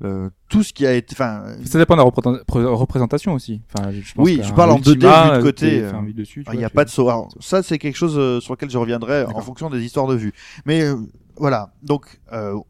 Le- 0.00 0.30
tout 0.48 0.62
ce 0.62 0.72
qui 0.72 0.86
a 0.86 0.92
été, 0.94 1.14
enfin, 1.14 1.42
Ça 1.64 1.76
dépend 1.78 1.94
de 1.94 1.98
la 1.98 2.04
représent- 2.04 2.38
pré- 2.46 2.64
représentation 2.64 3.32
aussi. 3.34 3.60
Enfin, 3.72 3.90
je 3.90 4.14
pense 4.14 4.24
Oui, 4.24 4.40
je 4.44 4.52
parle 4.52 4.70
en 4.70 4.78
2D, 4.78 4.90
Ultima, 4.92 5.30
vu 5.32 5.38
de 5.38 5.42
côté, 5.42 5.82
euh, 5.82 5.92
vu 6.06 6.14
dessus, 6.14 6.44
il 6.52 6.58
n'y 6.58 6.64
a 6.64 6.70
pas 6.70 6.84
de 6.84 6.90
saut. 6.90 7.08
Alors, 7.08 7.28
ça, 7.40 7.62
c'est 7.64 7.78
quelque 7.78 7.96
chose 7.96 8.16
euh, 8.16 8.40
sur 8.40 8.54
lequel 8.54 8.70
je 8.70 8.78
reviendrai 8.78 9.24
en 9.24 9.40
fonction 9.40 9.70
des 9.70 9.82
histoires 9.84 10.06
de 10.06 10.14
vue. 10.14 10.32
Mais 10.66 10.82
euh, 10.82 10.96
voilà. 11.36 11.72
Donc, 11.82 12.20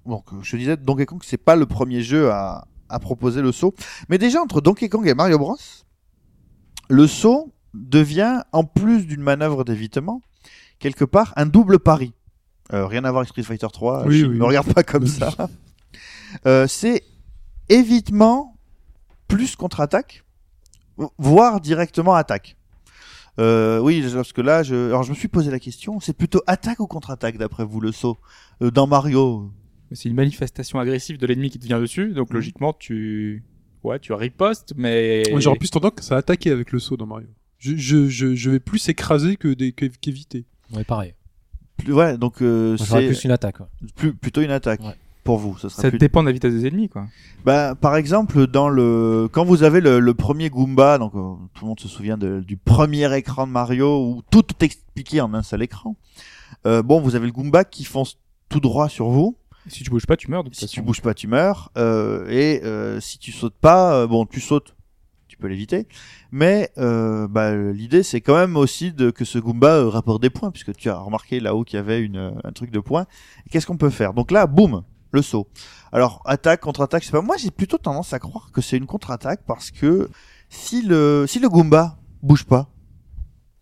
donc, 0.07 0.25
je 0.43 0.57
disais, 0.57 0.77
Donkey 0.79 1.05
Kong, 1.07 1.21
c'est 1.23 1.37
pas 1.37 1.55
le 1.57 1.67
premier 1.67 2.01
jeu 2.03 2.31
à, 2.31 2.67
à 2.89 2.99
proposer 2.99 3.43
le 3.43 3.53
saut. 3.53 3.75
Mais 4.09 4.17
déjà, 4.17 4.41
entre 4.41 4.61
Donkey 4.63 4.89
Kong 4.89 5.07
et 5.07 5.15
Mario 5.15 5.39
Bros, 5.39 5.57
le 6.89 7.07
saut 7.07 7.53
devient, 7.75 8.41
en 8.53 8.65
plus 8.65 9.07
d'une 9.07 9.21
manœuvre 9.21 9.65
d'évitement, 9.65 10.23
quelque 10.79 11.05
part 11.05 11.33
un 11.37 11.47
double 11.47 11.79
pari. 11.79 12.13
Euh, 12.73 12.87
rien 12.87 13.05
à 13.05 13.11
voir 13.11 13.21
avec 13.21 13.29
Street 13.31 13.43
Fighter 13.43 13.67
3. 13.73 14.07
Oui, 14.07 14.19
je 14.21 14.27
oui. 14.27 14.37
me 14.39 14.45
regarde 14.45 14.73
pas 14.73 14.83
comme 14.83 15.07
ça. 15.07 15.35
Euh, 16.47 16.67
c'est 16.67 17.05
évitement 17.71 18.59
plus 19.29 19.57
contre-attaque, 19.57 20.25
voire 21.17 21.61
directement 21.61 22.15
attaque. 22.15 22.57
Euh, 23.39 23.79
oui, 23.79 24.05
parce 24.13 24.33
que 24.35 24.41
là, 24.43 24.63
je, 24.63 24.75
alors 24.75 25.05
je 25.05 25.11
me 25.11 25.15
suis 25.17 25.29
posé 25.29 25.51
la 25.51 25.59
question, 25.59 26.01
c'est 26.01 26.13
plutôt 26.13 26.43
attaque 26.47 26.81
ou 26.81 26.87
contre-attaque 26.87 27.39
d'après 27.39 27.65
vous 27.65 27.81
le 27.81 27.93
saut 27.93 28.19
Euh, 28.63 28.71
dans 28.71 28.87
Mario? 28.87 29.51
C'est 29.93 30.09
une 30.11 30.17
manifestation 30.17 30.79
agressive 30.81 31.17
de 31.17 31.27
l'ennemi 31.27 31.49
qui 31.49 31.59
te 31.59 31.65
vient 31.65 31.81
dessus, 31.81 32.13
donc 32.13 32.29
Mhm. 32.29 32.35
logiquement, 32.37 32.73
tu, 32.75 33.43
ouais, 33.85 33.99
tu 34.01 34.13
ripostes, 34.13 34.75
mais. 34.77 35.23
J'aurais 35.39 35.57
plus 35.59 35.71
tendance 35.71 36.13
à 36.13 36.17
attaquer 36.17 36.51
avec 36.51 36.73
le 36.73 36.79
saut 36.79 36.99
dans 36.99 37.07
Mario. 37.07 37.29
Je, 37.59 37.75
je, 37.77 38.09
je, 38.09 38.35
je 38.35 38.51
vais 38.51 38.61
plus 38.61 38.87
écraser 38.89 39.37
que- 39.37 39.55
qu'éviter. 39.55 40.45
Ouais, 40.75 40.85
pareil. 40.85 41.15
plus, 41.79 41.93
Ouais, 41.93 42.19
donc 42.19 42.43
euh, 42.43 42.77
c'est 42.77 43.07
plus 43.07 43.25
une 43.25 43.31
attaque. 43.31 43.61
ouais. 43.61 43.67
plus, 43.97 44.13
plutôt 44.15 44.41
une 44.43 44.51
attaque 44.51 44.81
Ouais. 44.83 44.95
pour 45.25 45.39
vous. 45.39 45.57
Ça 45.59 45.69
sera 45.69 45.83
Ça 45.83 45.91
plus... 45.91 45.99
dépend 45.99 46.23
de 46.23 46.27
la 46.29 46.33
vitesse 46.33 46.53
des 46.53 46.67
ennemis, 46.67 46.89
quoi. 46.89 47.07
Bah, 47.45 47.75
par 47.75 47.97
exemple, 47.97 48.47
dans 48.47 48.69
le 48.69 49.29
quand 49.33 49.45
vous 49.45 49.63
avez 49.63 49.81
le, 49.81 50.01
le 50.01 50.15
premier 50.15 50.51
Goomba, 50.51 50.99
donc 50.99 51.15
euh, 51.15 51.35
tout 51.55 51.65
le 51.65 51.69
monde 51.69 51.81
se 51.81 51.89
souvient 51.89 52.19
de- 52.19 52.41
du 52.41 52.57
premier 52.57 53.15
écran 53.17 53.47
de 53.47 53.53
Mario 53.53 54.05
où 54.05 54.23
tout 54.31 54.45
est 54.61 54.63
expliqué 54.65 55.21
en 55.21 55.33
un 55.35 55.43
seul 55.43 55.63
écran. 55.63 55.97
Euh, 56.67 56.83
bon, 56.83 57.01
vous 57.01 57.15
avez 57.15 57.27
le 57.27 57.33
Goomba 57.33 57.65
qui 57.65 57.85
fonce 57.85 58.19
tout 58.49 58.61
droit 58.61 58.89
sur 58.89 59.09
vous. 59.09 59.37
Si 59.69 59.85
tu 59.85 59.91
bouges 59.91 60.07
pas, 60.07 60.17
tu 60.17 60.31
meurs, 60.31 60.45
de 60.45 60.49
toute 60.49 60.59
Si 60.59 60.67
tu 60.67 60.77
façon. 60.77 60.87
bouges 60.87 61.03
pas, 61.03 61.13
tu 61.13 61.27
meurs. 61.29 61.71
Euh, 61.77 62.27
et 62.31 62.63
euh, 62.65 63.01
si 63.01 63.19
tu 63.19 63.33
sautes 63.33 63.55
pas, 63.61 63.93
euh, 63.95 64.07
bon, 64.07 64.25
tu 64.25 64.41
sautes, 64.41 64.69
tu 64.69 64.73
peux 65.39 65.47
l'éviter. 65.49 65.87
Mais 66.33 66.71
euh, 66.79 67.27
bah, 67.29 67.55
l'idée, 67.57 68.03
c'est 68.03 68.21
quand 68.21 68.35
même 68.37 68.57
aussi 68.57 68.93
de 68.93 69.11
que 69.11 69.25
ce 69.25 69.39
Goomba 69.39 69.77
euh, 69.77 69.89
rapporte 69.89 70.21
des 70.23 70.31
points, 70.31 70.51
puisque 70.51 70.75
tu 70.77 70.91
as 70.91 70.99
remarqué 70.99 71.41
là-haut 71.41 71.65
qu'il 71.65 71.77
y 71.77 71.81
avait 71.81 72.01
une, 72.01 72.35
un 72.45 72.53
truc 72.53 72.71
de 72.71 72.81
points. 72.81 73.07
Qu'est-ce 73.51 73.67
qu'on 73.67 73.77
peut 73.77 73.91
faire? 73.91 74.15
Donc 74.15 74.31
là, 74.31 74.47
boum, 74.47 74.83
le 75.13 75.23
saut. 75.23 75.47
Alors 75.93 76.23
attaque, 76.27 76.61
contre-attaque, 76.61 77.05
c'est 77.05 77.13
pas. 77.13 77.23
Moi, 77.23 77.37
j'ai 77.39 77.51
plutôt 77.51 77.79
tendance 77.79 78.13
à 78.13 78.19
croire 78.19 78.51
que 78.53 78.61
c'est 78.61 78.77
une 78.77 78.87
contre-attaque 78.87 79.41
parce 79.47 79.71
que 79.71 80.09
si 80.51 80.83
le 80.83 81.25
si 81.27 81.39
le 81.41 81.49
Goomba 81.49 81.99
bouge 82.23 82.45
pas, 82.45 82.69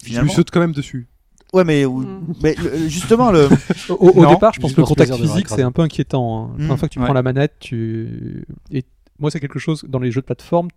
Je 0.00 0.06
lui 0.06 0.10
finalement. 0.12 0.32
saute 0.32 0.50
quand 0.50 0.60
même 0.60 0.72
dessus. 0.72 1.08
Ouais, 1.52 1.62
mais, 1.62 1.86
Mm. 1.86 2.34
mais 2.42 2.54
le- 2.56 2.88
justement 2.88 3.30
le. 3.30 3.48
Au, 3.88 4.26
départ, 4.26 4.52
je 4.52 4.60
pense 4.60 4.72
que 4.74 4.80
le 4.80 4.86
contact 4.86 5.14
physique, 5.14 5.48
c'est 5.48 5.62
un 5.62 5.70
peu 5.70 5.82
inquiétant. 5.82 6.46
hein. 6.46 6.48
La 6.48 6.52
Mm. 6.54 6.56
première 6.66 6.78
fois 6.80 6.88
que 6.88 6.92
tu 6.94 6.98
Ouais. 6.98 7.04
prends 7.04 7.14
la 7.14 7.22
manette, 7.22 7.54
tu... 7.60 8.44
Et 8.72 8.84
moi, 9.20 9.30
c'est 9.30 9.38
quelque 9.40 9.60
chose, 9.60 9.84
dans 9.88 10.00
les 10.00 10.10
jeux 10.10 10.20
de 10.20 10.26
plateforme, 10.26 10.68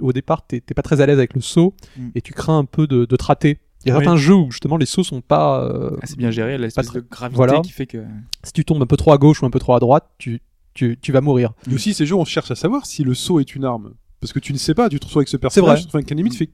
au 0.00 0.12
départ, 0.12 0.46
t'es 0.46 0.60
pas 0.60 0.82
très 0.82 1.00
à 1.00 1.06
l'aise 1.06 1.18
avec 1.18 1.34
le 1.34 1.40
saut, 1.40 1.74
Mm. 1.96 2.08
et 2.14 2.20
tu 2.22 2.32
crains 2.32 2.58
un 2.58 2.64
peu 2.64 2.86
de, 2.86 3.04
de 3.04 3.16
te 3.16 3.24
rater. 3.24 3.58
Il 3.84 3.88
y 3.88 3.92
a 3.92 3.96
Oui. 3.98 4.04
certains 4.04 4.16
jeux 4.16 4.34
où 4.34 4.50
justement 4.50 4.76
les 4.76 4.86
sauts 4.86 5.04
sont 5.04 5.20
pas. 5.20 5.62
euh, 5.64 5.90
Ah, 6.02 6.06
c'est 6.06 6.18
bien 6.18 6.30
géré, 6.30 6.58
l'espèce 6.58 6.90
de 6.92 7.00
gravité 7.00 7.36
voilà. 7.36 7.60
qui 7.60 7.70
fait 7.70 7.86
que. 7.86 8.04
si 8.42 8.52
tu 8.52 8.64
tombes 8.64 8.82
un 8.82 8.86
peu 8.86 8.96
trop 8.96 9.12
à 9.12 9.18
gauche 9.18 9.42
ou 9.42 9.46
un 9.46 9.50
peu 9.50 9.60
trop 9.60 9.74
à 9.74 9.78
droite, 9.80 10.10
tu, 10.18 10.40
tu, 10.74 10.98
tu 11.00 11.12
vas 11.12 11.20
mourir. 11.20 11.52
Et 11.70 11.74
aussi, 11.74 11.94
ces 11.94 12.04
jeux, 12.04 12.16
on 12.16 12.24
cherche 12.24 12.50
à 12.50 12.54
savoir 12.56 12.86
si 12.86 13.04
le 13.04 13.14
saut 13.14 13.38
est 13.40 13.54
une 13.54 13.64
arme. 13.64 13.94
Parce 14.20 14.32
que 14.32 14.40
tu 14.40 14.52
ne 14.52 14.58
sais 14.58 14.74
pas, 14.74 14.88
tu 14.88 14.98
te 14.98 15.04
retrouves 15.06 15.20
avec 15.20 15.28
ce 15.28 15.36
personnage. 15.36 15.78
vrai. 15.78 15.86
Enfin, 15.86 16.02
qu'à 16.02 16.14
la 16.14 16.18
limite, 16.18 16.32
tu 16.32 16.38
fais, 16.38 16.50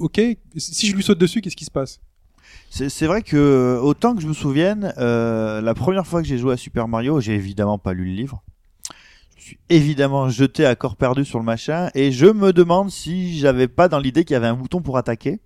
ok, 0.00 0.20
si 0.56 0.88
je 0.88 0.96
lui 0.96 1.02
saute 1.04 1.18
dessus, 1.18 1.40
qu'est-ce 1.40 1.56
qui 1.56 1.64
se 1.64 1.70
passe? 1.70 2.00
C'est 2.70 2.88
c'est 2.88 3.06
vrai 3.06 3.22
que 3.22 3.78
autant 3.80 4.14
que 4.16 4.20
je 4.20 4.26
me 4.26 4.32
souvienne, 4.32 4.92
euh, 4.98 5.60
la 5.60 5.74
première 5.74 6.06
fois 6.06 6.20
que 6.20 6.26
j'ai 6.28 6.38
joué 6.38 6.52
à 6.52 6.56
Super 6.56 6.88
Mario, 6.88 7.20
j'ai 7.20 7.34
évidemment 7.34 7.78
pas 7.78 7.92
lu 7.92 8.04
le 8.04 8.10
livre. 8.12 8.42
Je 9.44 9.48
suis 9.50 9.58
évidemment 9.68 10.30
jeté 10.30 10.64
à 10.64 10.74
corps 10.74 10.96
perdu 10.96 11.22
sur 11.26 11.38
le 11.38 11.44
machin 11.44 11.90
et 11.94 12.12
je 12.12 12.24
me 12.24 12.54
demande 12.54 12.90
si 12.90 13.38
j'avais 13.38 13.68
pas 13.68 13.88
dans 13.88 13.98
l'idée 13.98 14.24
qu'il 14.24 14.32
y 14.32 14.36
avait 14.38 14.46
un 14.46 14.54
bouton 14.54 14.80
pour 14.80 14.96
attaquer. 14.96 15.38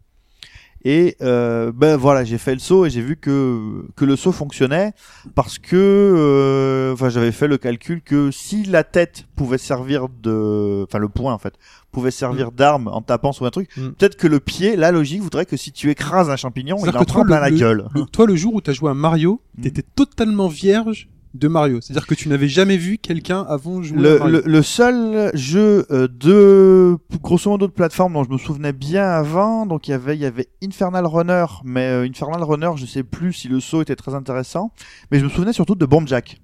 Et 0.85 1.17
euh, 1.21 1.73
ben 1.75 1.97
voilà, 1.97 2.23
j'ai 2.23 2.39
fait 2.39 2.53
le 2.53 2.61
saut 2.61 2.87
et 2.87 2.91
j'ai 2.91 3.01
vu 3.01 3.17
que 3.17 3.85
que 3.97 4.05
le 4.05 4.15
saut 4.15 4.31
fonctionnait 4.31 4.93
parce 5.35 5.59
que 5.59 5.75
euh, 5.75 6.93
enfin 6.93 7.09
j'avais 7.09 7.33
fait 7.33 7.49
le 7.49 7.59
calcul 7.59 8.01
que 8.01 8.31
si 8.31 8.63
la 8.63 8.85
tête 8.85 9.27
pouvait 9.35 9.59
servir 9.59 10.07
de 10.09 10.85
enfin 10.89 10.99
le 11.01 11.09
point 11.09 11.35
en 11.35 11.39
fait 11.39 11.55
pouvait 11.91 12.13
servir 12.13 12.53
d'arme 12.53 12.87
en 12.87 13.03
tapant 13.03 13.33
sur 13.33 13.47
un 13.47 13.51
truc, 13.51 13.69
Mm. 13.77 13.89
peut-être 13.99 14.17
que 14.17 14.29
le 14.29 14.39
pied, 14.39 14.77
la 14.77 14.93
logique 14.93 15.23
voudrait 15.23 15.47
que 15.47 15.57
si 15.57 15.73
tu 15.73 15.91
écrases 15.91 16.31
un 16.31 16.37
champignon, 16.37 16.77
il 16.87 16.97
en 16.97 17.03
prend 17.05 17.25
plein 17.25 17.37
le- 17.39 17.41
la 17.43 17.51
le- 17.51 17.57
gueule. 17.59 17.89
Le- 17.97 18.05
toi, 18.05 18.27
le 18.27 18.37
jour 18.37 18.55
où 18.55 18.61
tu 18.61 18.71
as 18.71 18.75
joué 18.75 18.93
à 18.93 18.95
Mario, 18.95 19.41
Mm. 19.57 19.63
t'étais 19.63 19.83
totalement 19.97 20.47
vierge 20.47 21.09
de 21.35 21.47
Mario. 21.49 21.81
C'est-à-dire 21.81 22.07
que 22.07 22.15
tu 22.15 22.29
n'avais 22.29 22.49
jamais 22.49 22.77
vu 22.77 22.99
quelqu'un 22.99 23.43
avant 23.49 23.83
jouer 23.83 23.99
à 23.99 24.01
Le, 24.03 24.19
Mario. 24.19 24.37
le, 24.39 24.43
le 24.47 24.63
seul 24.63 25.31
jeu 25.35 25.87
euh, 25.91 26.09
de 26.09 26.97
grosso 27.23 27.51
modo 27.51 27.67
de 27.67 27.73
plateforme 27.73 28.15
dont 28.15 28.25
je 28.25 28.31
me 28.31 28.39
souvenais 28.39 28.73
bien 28.73 29.05
avant, 29.09 29.67
donc 29.67 29.89
il 29.89 29.91
y 29.93 29.95
avait 29.95 30.15
il 30.17 30.21
y 30.21 30.27
avait 30.27 30.49
Infernal 30.65 31.07
Runner, 31.07 31.45
mais 31.65 31.87
euh, 31.87 32.09
Infernal 32.09 32.43
Runner, 32.43 32.71
je 32.77 32.87
sais 32.87 33.03
plus 33.03 33.33
si 33.33 33.49
le 33.49 33.61
saut 33.61 33.83
était 33.83 33.97
très 33.97 34.15
intéressant, 34.15 34.73
mais 35.11 35.19
je 35.21 35.25
me 35.25 35.29
souvenais 35.31 35.53
surtout 35.53 35.75
de 35.75 35.87
Bomb 35.87 36.07
Jack. 36.09 36.41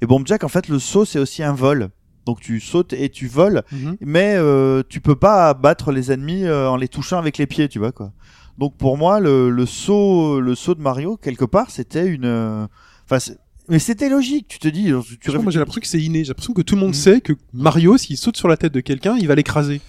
Et 0.00 0.06
Bomb 0.06 0.26
Jack, 0.26 0.44
en 0.44 0.48
fait, 0.48 0.68
le 0.68 0.78
saut 0.78 1.04
c'est 1.04 1.18
aussi 1.18 1.42
un 1.42 1.52
vol. 1.54 1.88
Donc 2.26 2.40
tu 2.40 2.58
sautes 2.60 2.92
et 2.92 3.08
tu 3.08 3.28
voles, 3.28 3.62
Mhm. 3.70 3.96
mais 4.00 4.34
euh, 4.36 4.82
tu 4.88 5.00
peux 5.00 5.14
pas 5.14 5.48
abattre 5.48 5.92
les 5.92 6.10
ennemis 6.10 6.44
euh, 6.44 6.68
en 6.68 6.76
les 6.76 6.88
touchant 6.88 7.18
avec 7.18 7.38
les 7.38 7.46
pieds, 7.46 7.68
tu 7.68 7.78
vois 7.78 7.92
quoi. 7.92 8.12
Donc 8.58 8.76
pour 8.76 8.96
moi, 8.98 9.20
le, 9.20 9.48
le 9.48 9.64
saut, 9.66 10.40
le 10.40 10.54
saut 10.56 10.74
de 10.74 10.80
Mario 10.82 11.16
quelque 11.16 11.44
part, 11.44 11.70
c'était 11.70 12.06
une, 12.06 12.66
enfin, 13.08 13.18
mais 13.68 13.78
c'était 13.78 14.08
logique. 14.08 14.46
Tu 14.48 14.58
te 14.58 14.68
dis, 14.68 14.84
tu 15.20 15.30
sais 15.30 15.36
pas, 15.36 15.42
moi, 15.42 15.50
j'ai 15.52 15.58
l'impression 15.58 15.80
que 15.80 15.86
c'est 15.86 16.00
inné. 16.00 16.24
J'ai 16.24 16.28
l'impression 16.28 16.52
que 16.52 16.62
tout 16.62 16.74
le 16.74 16.80
monde 16.80 16.90
Mm. 16.90 16.94
sait 16.94 17.20
que 17.20 17.32
Mario, 17.52 17.96
s'il 17.98 18.16
saute 18.16 18.36
sur 18.36 18.48
la 18.48 18.56
tête 18.56 18.72
de 18.72 18.80
quelqu'un, 18.80 19.16
il 19.18 19.26
va 19.28 19.34
l'écraser. 19.34 19.80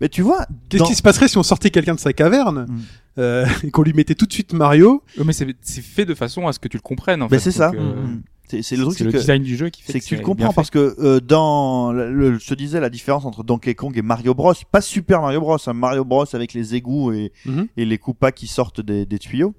Mais 0.00 0.08
tu 0.08 0.22
vois, 0.22 0.46
Qu'est-ce 0.68 0.82
dans- 0.82 0.88
qui 0.88 0.94
se 0.94 1.02
passerait 1.02 1.28
si 1.28 1.36
on 1.38 1.42
sortait 1.42 1.70
quelqu'un 1.70 1.94
de 1.94 2.00
sa 2.00 2.12
caverne 2.12 2.66
Mm. 2.68 2.80
euh, 3.18 3.44
et 3.64 3.70
qu'on 3.70 3.82
lui 3.82 3.92
mettait 3.92 4.14
tout 4.14 4.26
de 4.26 4.32
suite 4.32 4.52
Mario 4.54 5.02
mais 5.24 5.32
c'est 5.32 5.46
fait 5.82 6.04
de 6.06 6.14
façon 6.14 6.46
à 6.48 6.52
ce 6.52 6.58
que 6.58 6.68
tu 6.68 6.76
le 6.78 6.82
comprennes. 6.82 7.22
En 7.22 7.26
Ben, 7.26 7.38
fait. 7.38 7.50
c'est 7.50 7.58
ça. 7.58 7.70
Euh, 7.74 7.94
Mhm. 8.02 8.22
C'est 8.60 8.76
le 8.76 8.82
truc, 8.82 8.92
C'est 8.92 8.98
c'est 8.98 9.04
le 9.04 9.12
que, 9.12 9.16
design 9.16 9.42
du 9.42 9.56
jeu 9.56 9.70
qui 9.70 9.80
fait 9.82 9.92
c'est 9.92 10.00
que 10.00 10.04
tu 10.04 10.14
le 10.16 10.20
comprends 10.22 10.52
parce 10.52 10.68
que 10.68 10.94
euh, 10.98 11.20
dans, 11.20 11.90
le, 11.90 12.12
le- 12.12 12.38
je 12.38 12.46
te 12.46 12.52
disais 12.52 12.80
la 12.80 12.90
différence 12.90 13.24
entre 13.24 13.42
Donkey 13.44 13.74
Kong 13.74 13.96
et 13.96 14.02
Mario 14.02 14.34
Bros. 14.34 14.52
Pas 14.70 14.82
Super 14.82 15.22
Mario 15.22 15.40
Bros. 15.40 15.56
hein, 15.66 15.72
Mario 15.72 16.04
Bros. 16.04 16.26
avec 16.34 16.52
les 16.52 16.74
égouts 16.74 17.12
et, 17.12 17.32
Mhm. 17.46 17.68
et 17.78 17.84
les 17.86 17.96
coupas 17.96 18.30
qui 18.30 18.46
sortent 18.48 18.82
des, 18.82 19.06
des 19.06 19.18
tuyaux. 19.18 19.54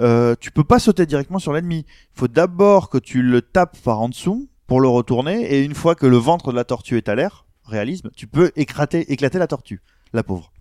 Euh, 0.00 0.34
tu 0.38 0.50
peux 0.50 0.64
pas 0.64 0.78
sauter 0.78 1.06
directement 1.06 1.38
sur 1.38 1.52
l'ennemi. 1.52 1.84
Il 1.88 2.18
faut 2.18 2.28
d'abord 2.28 2.90
que 2.90 2.98
tu 2.98 3.22
le 3.22 3.42
tapes 3.42 3.76
par 3.82 4.00
en 4.00 4.08
dessous 4.08 4.48
pour 4.66 4.80
le 4.80 4.88
retourner 4.88 5.42
et 5.52 5.62
une 5.62 5.74
fois 5.74 5.94
que 5.94 6.06
le 6.06 6.16
ventre 6.16 6.50
de 6.50 6.56
la 6.56 6.64
tortue 6.64 6.96
est 6.96 7.08
à 7.08 7.14
l'air, 7.14 7.46
réalisme, 7.64 8.10
tu 8.16 8.26
peux 8.26 8.50
éclater, 8.56 9.12
éclater 9.12 9.38
la 9.38 9.46
tortue, 9.46 9.80
la 10.12 10.22
pauvre. 10.22 10.52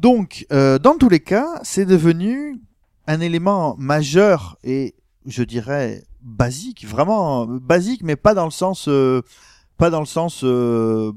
Donc, 0.00 0.46
euh, 0.52 0.78
dans 0.78 0.98
tous 0.98 1.08
les 1.08 1.20
cas, 1.20 1.60
c'est 1.62 1.86
devenu 1.86 2.60
un 3.06 3.20
élément 3.20 3.76
majeur 3.78 4.58
et 4.64 4.94
je 5.26 5.42
dirais 5.42 6.02
basique, 6.22 6.86
vraiment 6.86 7.42
euh, 7.42 7.58
basique, 7.60 8.02
mais 8.02 8.16
pas 8.16 8.34
dans 8.34 8.44
le 8.44 8.50
sens, 8.50 8.88
euh, 8.88 9.22
pas 9.76 9.90
dans 9.90 10.00
le 10.00 10.06
sens, 10.06 10.42
euh, 10.44 11.12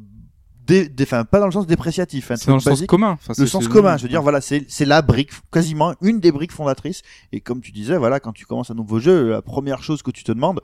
dé- 0.66 0.90
dé- 0.90 1.04
enfin, 1.04 1.24
pas 1.26 1.40
dans 1.40 1.46
le 1.46 1.52
sens 1.52 1.68
dépréciatif. 1.68 2.32
un 2.32 2.36
C'est 2.36 2.48
dans 2.48 2.56
le 2.56 2.60
sens 2.60 2.82
commun. 2.86 3.12
Enfin, 3.12 3.34
le 3.38 3.46
c'est- 3.46 3.48
sens 3.48 3.68
commun. 3.68 3.98
Je 3.98 4.04
veux 4.04 4.10
dire, 4.10 4.22
voilà, 4.22 4.42
c'est 4.42 4.66
c'est 4.68 4.86
la 4.86 5.02
brique, 5.02 5.32
quasiment 5.52 5.94
une 6.02 6.20
des 6.20 6.32
briques 6.32 6.52
fondatrices. 6.52 7.02
Et 7.32 7.42
comme 7.42 7.62
tu 7.62 7.72
disais, 7.72 7.98
voilà, 7.98 8.20
quand 8.20 8.34
tu 8.34 8.46
commences 8.46 8.72
un 8.72 8.76
nouveau 8.76 9.00
jeu, 9.00 9.30
la 9.30 9.42
première 9.42 9.84
chose 9.84 10.02
que 10.02 10.12
tu 10.12 10.24
te 10.24 10.32
demandes, 10.32 10.62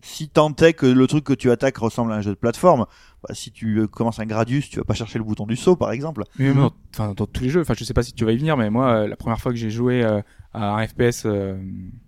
si 0.00 0.28
tant 0.28 0.54
est 0.56 0.74
que 0.74 0.86
le 0.86 1.06
truc 1.08 1.24
que 1.24 1.32
tu 1.32 1.50
attaques 1.50 1.76
ressemble 1.78 2.12
à 2.12 2.16
un 2.16 2.20
jeu 2.20 2.30
de 2.30 2.36
plateforme, 2.36 2.86
bah, 3.26 3.34
si 3.34 3.50
tu 3.50 3.78
euh, 3.80 3.86
commences 3.88 4.20
un 4.20 4.26
Gradius, 4.26 4.70
tu 4.70 4.78
vas 4.78 4.84
pas 4.84 4.94
chercher 4.94 5.18
le 5.18 5.24
bouton 5.24 5.44
du 5.44 5.56
saut, 5.56 5.74
par 5.74 5.90
exemple. 5.90 6.22
Mais 6.38 6.52
même 6.54 6.68
dans, 6.96 7.14
dans 7.14 7.26
tous 7.26 7.42
les 7.42 7.50
jeux, 7.50 7.62
enfin, 7.62 7.74
je 7.76 7.82
sais 7.82 7.94
pas 7.94 8.04
si 8.04 8.12
tu 8.12 8.24
vas 8.24 8.30
y 8.32 8.36
venir, 8.36 8.56
mais 8.56 8.70
moi, 8.70 8.90
euh, 8.92 9.08
la 9.08 9.16
première 9.16 9.40
fois 9.40 9.50
que 9.50 9.58
j'ai 9.58 9.70
joué 9.70 10.04
euh, 10.04 10.20
à 10.54 10.76
un 10.76 10.86
FPS, 10.86 11.24
euh, 11.26 11.56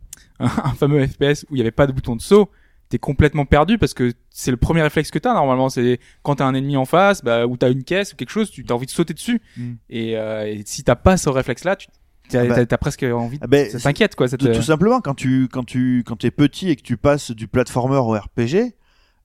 un 0.38 0.72
fameux 0.74 1.04
FPS 1.06 1.44
où 1.50 1.56
il 1.56 1.58
y 1.58 1.60
avait 1.62 1.70
pas 1.72 1.86
de 1.88 1.92
bouton 1.92 2.14
de 2.16 2.22
saut, 2.22 2.48
t'es 2.90 2.98
complètement 2.98 3.46
perdu 3.46 3.78
parce 3.78 3.94
que 3.94 4.12
c'est 4.30 4.50
le 4.50 4.56
premier 4.58 4.82
réflexe 4.82 5.10
que 5.10 5.18
t'as 5.18 5.32
normalement. 5.32 5.70
C'est 5.70 5.98
quand 6.22 6.34
t'as 6.36 6.44
un 6.44 6.54
ennemi 6.54 6.76
en 6.76 6.84
face, 6.84 7.24
bah, 7.24 7.46
ou 7.46 7.56
t'as 7.56 7.70
une 7.70 7.84
caisse 7.84 8.12
ou 8.12 8.16
quelque 8.16 8.30
chose, 8.30 8.50
tu 8.50 8.64
as 8.68 8.72
envie 8.72 8.84
de 8.86 8.90
sauter 8.90 9.14
dessus. 9.14 9.40
Mm. 9.56 9.72
Et, 9.88 10.16
euh, 10.18 10.44
et 10.46 10.62
si 10.66 10.84
t'as 10.84 10.96
pas 10.96 11.16
ce 11.16 11.28
réflexe-là, 11.30 11.76
tu 11.76 11.88
t'as, 12.28 12.42
Ah 12.42 12.46
bah. 12.46 12.54
t'as- 12.56 12.66
t'as 12.66 12.78
presque 12.78 13.02
envie. 13.04 13.38
De, 13.38 13.44
Ah 13.44 13.46
ben, 13.46 13.70
ça 13.70 13.78
t'inquiète 13.80 14.14
quoi. 14.16 14.28
Ça 14.28 14.36
te- 14.36 14.44
Tout, 14.52 14.62
simplement, 14.62 15.00
quand 15.00 15.14
tu 15.14 15.48
quand 15.50 15.64
tu 15.64 16.02
quand 16.06 16.16
t'es 16.16 16.30
petit 16.30 16.68
et 16.68 16.76
que 16.76 16.82
tu 16.82 16.96
passes 16.96 17.30
du 17.30 17.48
platformer 17.48 17.96
au 17.96 18.10
RPG, 18.12 18.74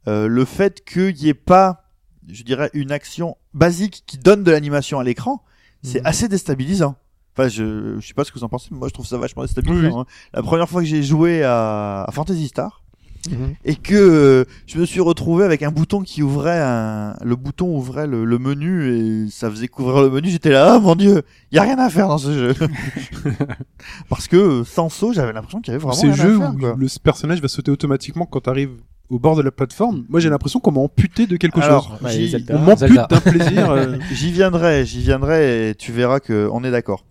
euh, 0.07 0.27
le 0.27 0.45
fait 0.45 0.83
qu'il 0.85 1.17
y 1.17 1.29
ait 1.29 1.33
pas, 1.33 1.89
je 2.29 2.43
dirais, 2.43 2.69
une 2.73 2.91
action 2.91 3.35
basique 3.55 4.03
qui 4.05 4.17
donne 4.19 4.43
de 4.43 4.51
l'animation 4.51 4.99
à 4.99 5.03
l'écran, 5.03 5.43
c'est 5.83 6.01
Mhm. 6.01 6.05
assez 6.07 6.27
déstabilisant. 6.27 6.95
Enfin, 7.37 7.49
je, 7.49 7.97
je 7.99 8.07
sais 8.07 8.13
pas 8.13 8.23
ce 8.23 8.31
que 8.31 8.39
vous 8.39 8.45
en 8.45 8.49
pensez, 8.49 8.69
mais 8.71 8.77
moi 8.77 8.87
je 8.87 8.93
trouve 8.93 9.05
ça 9.05 9.17
vachement 9.17 9.41
déstabilisant. 9.43 9.81
Oui, 9.81 9.87
oui. 9.93 9.99
hein. 9.99 10.05
La 10.33 10.41
première 10.41 10.69
fois 10.69 10.81
que 10.81 10.87
j'ai 10.87 11.03
joué 11.03 11.43
à, 11.43 12.03
à 12.07 12.11
Fantasy 12.13 12.47
Star 12.47 12.81
Mhm. 13.29 13.55
et 13.65 13.75
que 13.75 13.95
euh, 13.95 14.45
je 14.67 14.77
me 14.77 14.85
suis 14.85 14.99
retrouvé 14.99 15.43
avec 15.45 15.63
un 15.63 15.71
bouton 15.71 16.01
qui 16.01 16.21
ouvrait 16.23 16.59
un, 16.61 17.15
le 17.23 17.35
bouton 17.35 17.67
ouvrait 17.75 18.07
le, 18.07 18.25
le 18.25 18.37
menu 18.39 18.93
et 19.25 19.29
ça 19.31 19.49
faisait 19.49 19.67
couvrir 19.67 20.01
le 20.03 20.09
menu, 20.09 20.29
j'étais 20.29 20.49
là, 20.51 20.73
ah 20.75 20.79
mon 20.79 20.95
dieu, 20.95 21.23
y 21.51 21.57
a 21.57 21.63
rien 21.63 21.77
à 21.79 21.89
faire 21.89 22.07
dans 22.07 22.17
ce 22.17 22.33
jeu. 22.33 22.53
Parce 24.09 24.27
que 24.27 24.35
euh, 24.37 24.63
sans 24.63 24.89
saut, 24.89 25.13
j'avais 25.13 25.33
l'impression 25.33 25.61
qu'il 25.61 25.71
y 25.71 25.75
avait 25.75 25.81
vraiment 25.83 25.95
Ces 25.99 26.07
rien 26.07 26.15
jeux 26.15 26.35
à 26.35 26.39
faire. 26.39 26.53
où 26.53 26.57
quoi. 26.57 26.75
le 26.77 26.87
personnage 27.03 27.41
va 27.41 27.47
sauter 27.47 27.71
automatiquement 27.71 28.25
quand 28.25 28.41
t'arrives 28.41 28.71
au 29.09 29.19
bord 29.19 29.35
de 29.35 29.41
la 29.43 29.51
plateforme. 29.51 30.05
Moi, 30.09 30.19
j'ai 30.19 30.29
l'impression 30.29 30.59
qu'on 30.59 30.71
m'a 30.71 30.79
amputé 30.81 31.27
de 31.27 31.37
quelque 31.37 31.59
Alors, 31.59 31.97
chose. 32.01 32.15
Ouais. 32.17 32.41
On 32.49 32.57
m'ampute 32.59 32.93
d'un 32.95 33.19
plaisir. 33.21 33.69
euh, 33.71 33.97
J'y 34.11 34.31
viendrai, 34.31 34.85
j'y 34.85 34.99
viendrai 35.01 35.69
et 35.69 35.75
tu 35.75 35.91
verras 35.91 36.19
que 36.19 36.49
on 36.51 36.63
est 36.63 36.71
d'accord. 36.71 37.05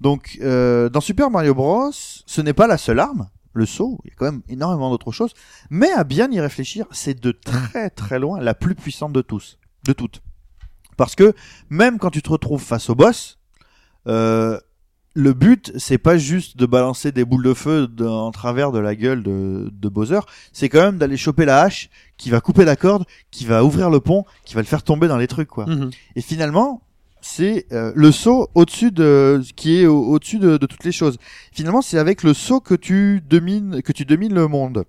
Donc, 0.00 0.38
euh, 0.42 0.88
dans 0.88 1.00
Super 1.00 1.28
Mario 1.30 1.54
Bros, 1.54 1.90
ce 1.92 2.40
n'est 2.40 2.52
pas 2.52 2.66
la 2.68 2.78
seule 2.78 3.00
arme, 3.00 3.28
le 3.52 3.66
saut. 3.66 3.98
Il 4.04 4.10
y 4.10 4.12
a 4.12 4.16
quand 4.16 4.26
même 4.26 4.42
énormément 4.48 4.90
d'autres 4.90 5.12
choses. 5.12 5.34
Mais 5.70 5.90
à 5.92 6.04
bien 6.04 6.30
y 6.30 6.40
réfléchir, 6.40 6.86
c'est 6.90 7.18
de 7.20 7.32
très 7.32 7.90
très 7.90 8.18
loin 8.18 8.40
la 8.40 8.54
plus 8.54 8.74
puissante 8.74 9.12
de 9.12 9.22
tous, 9.22 9.58
de 9.86 9.92
toutes. 9.92 10.22
Parce 10.96 11.14
que 11.14 11.32
même 11.70 11.98
quand 11.98 12.10
tu 12.10 12.22
te 12.22 12.30
retrouves 12.30 12.62
face 12.62 12.90
au 12.90 12.94
boss, 12.94 13.38
euh, 14.06 14.58
le 15.14 15.32
but 15.32 15.72
c'est 15.76 15.98
pas 15.98 16.16
juste 16.18 16.56
de 16.56 16.66
balancer 16.66 17.10
des 17.10 17.24
boules 17.24 17.42
de 17.42 17.54
feu 17.54 17.88
de- 17.88 18.06
en 18.06 18.30
travers 18.30 18.70
de 18.70 18.78
la 18.78 18.94
gueule 18.94 19.22
de, 19.24 19.68
de 19.72 19.88
Bowser, 19.88 20.20
c'est 20.52 20.68
quand 20.68 20.80
même 20.82 20.98
d'aller 20.98 21.16
choper 21.16 21.44
la 21.44 21.62
hache 21.62 21.90
qui 22.16 22.30
va 22.30 22.40
couper 22.40 22.64
la 22.64 22.76
corde, 22.76 23.04
qui 23.32 23.44
va 23.44 23.64
ouvrir 23.64 23.90
le 23.90 23.98
pont, 24.00 24.24
qui 24.44 24.54
va 24.54 24.60
le 24.60 24.66
faire 24.66 24.82
tomber 24.84 25.08
dans 25.08 25.16
les 25.16 25.26
trucs 25.26 25.48
quoi. 25.48 25.66
mhm. 25.66 25.90
Et 26.14 26.20
finalement, 26.22 26.82
c'est 27.34 27.66
euh, 27.72 27.92
le 27.94 28.10
saut 28.12 28.48
au-dessus 28.54 28.90
de 28.90 29.40
qui 29.56 29.80
est 29.80 29.86
au- 29.86 30.04
au-dessus 30.12 30.38
de, 30.38 30.56
toutes 30.56 30.84
les 30.84 30.92
choses. 30.92 31.16
Finalement, 31.52 31.82
c'est 31.82 31.98
avec 31.98 32.22
le 32.22 32.34
saut 32.34 32.60
que 32.60 32.74
tu 32.74 33.20
domines 33.28 33.82
que 33.82 33.92
tu 33.92 34.04
domines 34.04 34.34
le 34.34 34.48
monde. 34.48 34.84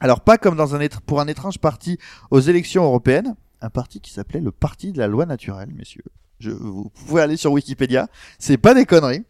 Alors 0.00 0.20
pas 0.20 0.38
comme 0.38 0.56
dans 0.56 0.74
un 0.74 0.86
pour 1.06 1.20
un 1.20 1.26
étrange 1.26 1.58
parti 1.58 1.98
aux 2.30 2.40
élections 2.40 2.84
européennes, 2.84 3.34
un 3.60 3.70
parti 3.70 4.00
qui 4.00 4.12
s'appelait 4.12 4.40
le 4.40 4.52
Parti 4.52 4.92
de 4.92 4.98
la 4.98 5.06
loi 5.08 5.26
naturelle, 5.26 5.70
messieurs. 5.74 6.04
Vous 6.40 6.90
pouvez 7.06 7.22
aller 7.22 7.36
sur 7.36 7.50
Wikipédia, 7.52 8.08
c'est 8.38 8.58
pas 8.58 8.74
des 8.74 8.84
conneries 8.84 9.24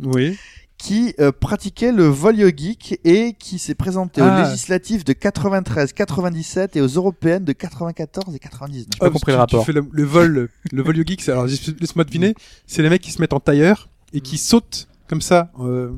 Oui. 0.00 0.38
Qui 0.78 1.14
euh, 1.20 1.32
pratiquait 1.32 1.90
le 1.92 2.04
vol 2.04 2.38
yogique 2.38 3.00
et 3.04 3.34
qui 3.38 3.58
s'est 3.58 3.74
présenté 3.74 4.20
Ah. 4.20 4.40
aux 4.40 4.44
législatives 4.44 5.04
de 5.04 5.12
93, 5.12 5.92
97 5.94 6.76
et 6.76 6.80
aux 6.82 6.86
européennes 6.86 7.44
de 7.44 7.52
94 7.52 8.34
et 8.34 8.38
99. 8.38 8.86
pas 8.98 9.06
Ah, 9.06 9.10
compris 9.10 9.32
le 9.32 9.38
rapport. 9.38 9.60
Tu 9.60 9.66
fais 9.66 9.72
le, 9.72 9.86
le 9.90 10.02
vol, 10.04 10.48
le 10.72 10.82
vol 10.82 10.96
yogique. 10.96 11.22
c'est- 11.22 11.32
Alors, 11.32 11.46
laisse-moi 11.46 12.04
deviner. 12.04 12.34
C'est 12.66 12.82
les 12.82 12.90
mecs 12.90 13.02
qui 13.02 13.10
se 13.12 13.20
mettent 13.20 13.32
en 13.32 13.40
tailleur 13.40 13.88
et 14.12 14.20
qui 14.20 14.36
sautent 14.38 14.88
comme 15.08 15.20
ça. 15.22 15.50
euh, 15.60 15.92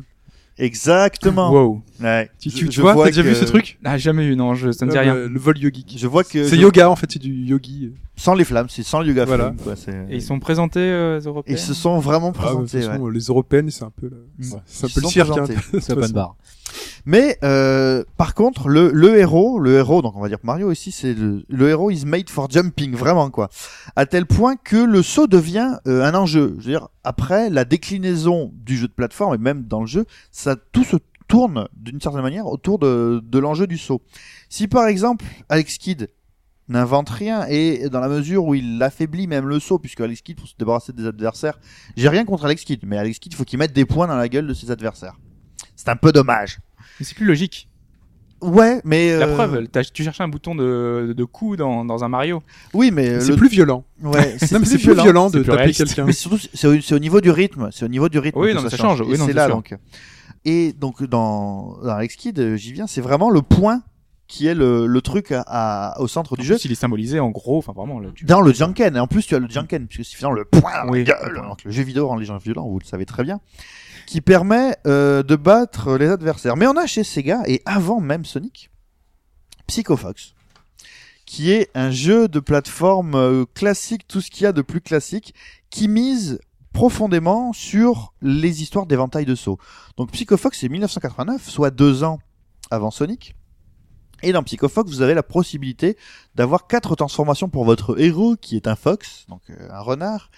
Exactement. 0.59 1.51
Wow. 1.53 1.83
Ouais. 2.01 2.29
tu 2.39 2.51
Je- 2.51 2.57
tu, 2.57 2.71
je 2.73 2.81
vois, 2.81 2.95
t'as 2.95 3.07
déjà 3.07 3.23
que- 3.23 3.29
vu 3.29 3.35
ce 3.35 3.45
truc? 3.45 3.79
Ah, 3.85 3.97
jamais 3.99 4.25
eu, 4.27 4.37
non, 4.37 4.55
je, 4.55 4.71
ça 4.73 4.87
me 4.87 4.91
dit 4.91 4.97
Euh, 4.97 5.01
rien. 5.01 5.15
Le 5.15 5.39
vol 5.39 5.59
yogique. 5.59 5.95
Je 5.99 6.07
vois 6.07 6.25
que 6.25 6.45
C'est 6.45 6.57
je- 6.57 6.61
yoga 6.61 6.91
en 6.91 6.97
fait, 6.97 7.07
c'est 7.13 7.19
du 7.19 7.33
yogi. 7.45 7.93
sans 8.17 8.35
les 8.35 8.45
flammes, 8.45 8.67
c'est 8.69 8.83
sans 8.83 9.01
le 9.01 9.07
yoga 9.09 9.25
Voilà. 9.25 9.45
flame, 9.45 9.57
quoi. 9.63 9.77
c'est- 9.77 10.07
Et 10.11 10.17
ils 10.17 10.23
sont 10.23 10.39
présentés 10.41 10.81
euh, 10.81 11.19
aux 11.21 11.23
Européens? 11.29 11.55
ils 11.57 11.59
se 11.61 11.75
sont 11.75 11.99
vraiment 11.99 12.29
Ah, 12.29 12.31
de 12.31 12.37
toute 12.37 12.43
présentés. 12.67 12.81
façon, 12.87 13.03
ouais. 13.03 13.13
les 13.15 13.21
européennes, 13.25 13.71
c'est 13.71 13.85
un 13.85 13.91
peu, 13.95 14.09
la- 14.09 14.17
Mm. 14.47 14.61
c'est 14.67 14.85
un 14.87 14.89
peu 14.89 15.01
le 15.01 15.07
cirque. 15.09 15.31
hein, 15.39 15.45
C'est 15.81 15.93
open 15.93 16.13
bar. 16.13 16.37
Mais 17.07 17.39
euh, 17.43 18.05
par 18.17 18.35
contre, 18.35 18.69
le, 18.69 19.19
héros, 19.19 19.59
le 19.59 19.77
héros, 19.77 20.03
donc 20.03 20.17
on 20.17 20.21
va 20.21 20.29
dire 20.29 20.39
Mario 20.43 20.71
ici, 20.71 20.93
c'est 20.93 21.15
le, 21.15 21.69
héros 21.69 21.91
is 21.91 22.05
made 22.05 22.29
for 22.31 22.51
jumping, 22.51 22.95
vraiment 22.95 23.31
quoi. 23.31 23.49
À 23.97 24.07
tel 24.07 24.27
point 24.27 24.57
que 24.57 24.77
le 24.77 25.03
saut 25.03 25.27
devient 25.27 25.79
euh, 25.87 26.05
un 26.05 26.15
enjeu. 26.15 26.57
Je 26.59 26.65
veux 26.65 26.73
dire, 26.73 26.89
après 27.05 27.51
la 27.51 27.65
déclinaison 27.65 28.53
du 28.55 28.77
jeu 28.77 28.89
de 28.89 28.93
plateforme 28.93 29.35
et 29.35 29.39
même 29.39 29.65
dans 29.65 29.81
le 29.81 29.87
jeu, 29.87 30.05
ça 30.31 30.57
tout 30.73 30.85
se 30.85 30.97
tourne 31.29 31.69
d'une 31.77 32.01
certaine 32.01 32.23
manière 32.23 32.47
autour 32.47 32.79
de, 32.79 33.39
l'enjeu 33.39 33.67
du 33.67 33.79
saut. 33.79 34.03
Si 34.49 34.67
par 34.67 34.87
exemple 34.87 35.25
Alex 35.49 35.79
Kidd 35.79 36.09
n'invente 36.69 37.09
rien 37.09 37.47
et 37.47 37.89
dans 37.89 38.01
la 38.01 38.09
mesure 38.09 38.45
où 38.45 38.55
il 38.55 38.83
affaiblit 38.83 39.27
même 39.27 39.47
le 39.47 39.61
saut, 39.61 39.79
puisque 39.79 40.01
Alex 40.01 40.23
Kidd 40.23 40.37
pour 40.37 40.49
se 40.49 40.55
débarrasser 40.59 40.93
des 40.93 41.07
adversaires, 41.07 41.59
j'ai 41.97 42.09
rien 42.09 42.25
contre 42.25 42.47
Alex 42.47 42.65
Kidd, 42.65 42.81
mais 42.85 42.99
Alex 42.99 43.19
Kidd 43.19 43.33
il 43.33 43.37
faut 43.37 43.45
qu'il 43.45 43.59
mette 43.59 43.73
des 43.73 43.85
points 43.85 44.07
dans 44.07 44.17
la 44.17 44.29
gueule 44.29 44.47
de 44.47 44.55
ses 44.55 44.71
adversaires. 44.71 45.17
C'est 45.79 45.89
un 45.91 45.97
peu 45.97 46.11
dommage. 46.11 46.59
Mais 46.99 47.07
c'est 47.07 47.15
plus 47.15 47.25
logique. 47.25 47.69
Ouais, 48.41 48.81
mais 48.85 49.17
La 49.17 49.27
euh, 49.27 49.35
preuve, 49.35 49.67
tu 49.93 50.03
cherchais 50.03 50.23
un 50.25 50.29
bouton 50.29 50.55
de, 50.57 51.15
de 51.17 51.25
coup 51.25 51.57
dans, 51.57 51.85
dans 51.85 52.03
un 52.05 52.09
Mario. 52.09 52.43
Oui, 52.75 52.91
mais 52.93 53.09
euh, 53.11 53.21
C'est 53.21 53.31
le- 53.31 53.37
plus 53.37 53.49
violent. 53.49 53.85
ouais, 54.03 54.37
c'est 54.41 54.59
plus 54.59 54.79
plus 54.83 54.95
violent. 54.95 55.31
de 55.31 55.43
taper 55.43 55.73
quelqu'un. 55.73 56.05
Mais 56.05 56.13
surtout, 56.13 56.39
c'est 56.53 56.93
au, 56.93 56.99
niveau 56.99 57.21
du 57.21 57.31
rythme. 57.31 57.69
C'est 57.73 57.85
au 57.85 57.89
niveau 57.89 58.09
du 58.09 58.19
rythme. 58.19 58.39
Oui, 58.39 58.53
que 58.55 58.59
non, 58.61 58.69
ça 58.69 58.77
change. 58.77 59.01
Oui, 59.03 59.17
c'est 59.17 59.33
là 59.33 59.47
sûr. 59.47 59.55
donc. 59.55 59.75
Et 60.45 60.73
donc 60.73 61.03
dans, 61.05 61.79
dans 61.83 61.91
Alex 61.95 62.17
Kidd, 62.17 62.39
euh, 62.39 62.57
j'y 62.57 62.73
viens. 62.73 62.87
C'est 62.87 63.01
vraiment 63.01 63.31
le 63.31 63.43
point 63.43 63.83
qui 64.29 64.47
est 64.47 64.55
le, 64.55 64.87
le 64.87 65.01
truc 65.01 65.33
à, 65.33 65.43
à- 65.47 66.01
au 66.01 66.07
centre 66.07 66.37
du 66.37 66.45
jeu. 66.45 66.57
il 66.65 66.71
est 66.71 66.75
symbolisé 66.77 67.19
en 67.19 67.31
gros. 67.31 67.59
Enfin, 67.59 67.73
vraiment. 67.73 67.99
Là, 67.99 68.11
tu- 68.15 68.25
Dans 68.25 68.41
le 68.41 68.53
Janken, 68.53 68.95
et 68.97 69.01
en 69.01 69.07
plus 69.07 69.27
tu 69.27 69.35
as 69.35 69.39
le 69.41 69.49
Janken, 69.49 69.87
puisque 69.89 70.11
c'est 70.11 70.17
finalement 70.17 70.37
le 70.37 70.45
point 70.45 70.85
dans 70.85 70.93
Oui. 70.93 71.05
la 71.05 71.15
gueule, 71.15 71.43
donc 71.49 71.65
le 71.65 71.71
jeu 71.71 71.83
vidéo 71.83 72.07
rend 72.07 72.17
les 72.17 72.27
gens 72.27 72.37
violents, 72.37 72.69
vous 72.69 72.79
le 72.79 72.85
savez 72.85 73.05
très 73.07 73.25
bien, 73.25 73.41
qui 74.09 74.23
permet 74.23 74.75
euh, 74.87 75.23
de 75.23 75.37
battre 75.37 75.99
les 75.99 76.09
adversaires. 76.09 76.57
Mais 76.57 76.67
on 76.67 76.79
a 76.79 76.87
chez 76.87 77.05
Sega, 77.05 77.43
et 77.47 77.61
avant 77.67 78.01
même 78.01 78.25
Sonic, 78.25 78.71
Psycho 79.67 79.99
Fox, 79.99 80.33
qui 81.27 81.51
est 81.51 81.71
un 81.75 81.91
jeu 81.91 82.27
de 82.27 82.41
plateforme 82.41 83.15
euh, 83.17 83.45
classique, 83.53 84.09
tout 84.09 84.23
ce 84.23 84.31
qu'il 84.31 84.45
y 84.45 84.47
a 84.47 84.53
de 84.53 84.63
plus 84.63 84.81
classique, 84.81 85.35
qui 85.69 85.89
mise 85.89 86.41
profondément 86.73 87.53
sur 87.53 88.15
les 88.23 88.63
histoires 88.63 88.87
d'éventail 88.87 89.27
de 89.27 89.35
sauts. 89.35 89.59
Donc 89.99 90.11
Psycho 90.13 90.39
Fox 90.39 90.59
c'est 90.59 90.71
1989, 90.71 91.47
soit 91.47 91.71
deux 91.71 92.03
ans 92.03 92.19
avant 92.71 92.91
Sonic. 92.91 93.35
Et 94.23 94.33
dans 94.33 94.43
Psycho 94.43 94.71
Fox, 94.71 94.91
vous 94.91 95.03
avez 95.03 95.13
la 95.13 95.23
possibilité 95.23 95.99
d'avoir 96.35 96.67
quatre 96.67 96.97
transformations 96.97 97.51
pour 97.51 97.67
votre 97.67 98.01
héros, 98.01 98.37
qui 98.37 98.57
est 98.57 98.69
un 98.69 98.75
fox, 98.75 99.27
donc 99.29 99.43
euh, 99.51 99.69
un 99.71 99.81
renard, 99.81 100.31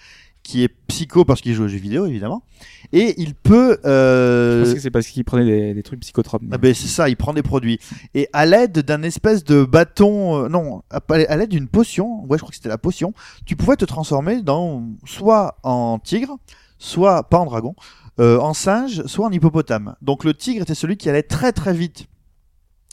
qui 0.51 0.63
est 0.63 0.75
psycho 0.87 1.23
parce 1.23 1.39
qu'il 1.39 1.53
joue 1.53 1.63
aux 1.63 1.69
jeux 1.69 1.77
vidéo 1.77 2.05
évidemment, 2.05 2.43
et 2.91 3.15
il 3.17 3.35
peut. 3.35 3.79
Euh... 3.85 4.73
que 4.73 4.79
c'est 4.81 4.91
parce 4.91 5.07
qu'il 5.07 5.23
prenait 5.23 5.45
des, 5.45 5.73
des 5.73 5.81
trucs 5.81 6.01
psychotropes. 6.01 6.41
ah 6.51 6.57
ben 6.57 6.73
c'est 6.73 6.89
ça, 6.89 7.07
il 7.07 7.15
prend 7.15 7.33
des 7.33 7.41
produits. 7.41 7.79
Et 8.15 8.27
à 8.33 8.45
l'aide 8.45 8.79
d'un 8.79 9.01
espèce 9.03 9.45
de 9.45 9.63
bâton, 9.63 10.43
euh, 10.43 10.49
non, 10.49 10.83
à, 10.89 10.99
à 11.07 11.37
l'aide 11.37 11.51
d'une 11.51 11.69
potion, 11.69 12.25
ouais 12.25 12.37
je 12.37 12.41
crois 12.41 12.49
que 12.49 12.55
c'était 12.55 12.67
la 12.67 12.77
potion, 12.77 13.13
tu 13.45 13.55
pouvais 13.55 13.77
te 13.77 13.85
transformer 13.85 14.41
dans 14.41 14.83
soit 15.05 15.57
en 15.63 15.99
tigre, 15.99 16.37
soit 16.79 17.23
pas 17.29 17.37
en 17.37 17.45
dragon, 17.45 17.73
euh, 18.19 18.37
en 18.37 18.53
singe, 18.53 19.05
soit 19.05 19.27
en 19.27 19.31
hippopotame. 19.31 19.95
Donc 20.01 20.25
le 20.25 20.33
tigre 20.33 20.63
était 20.63 20.75
celui 20.75 20.97
qui 20.97 21.09
allait 21.09 21.23
très 21.23 21.53
très 21.53 21.73
vite 21.73 22.07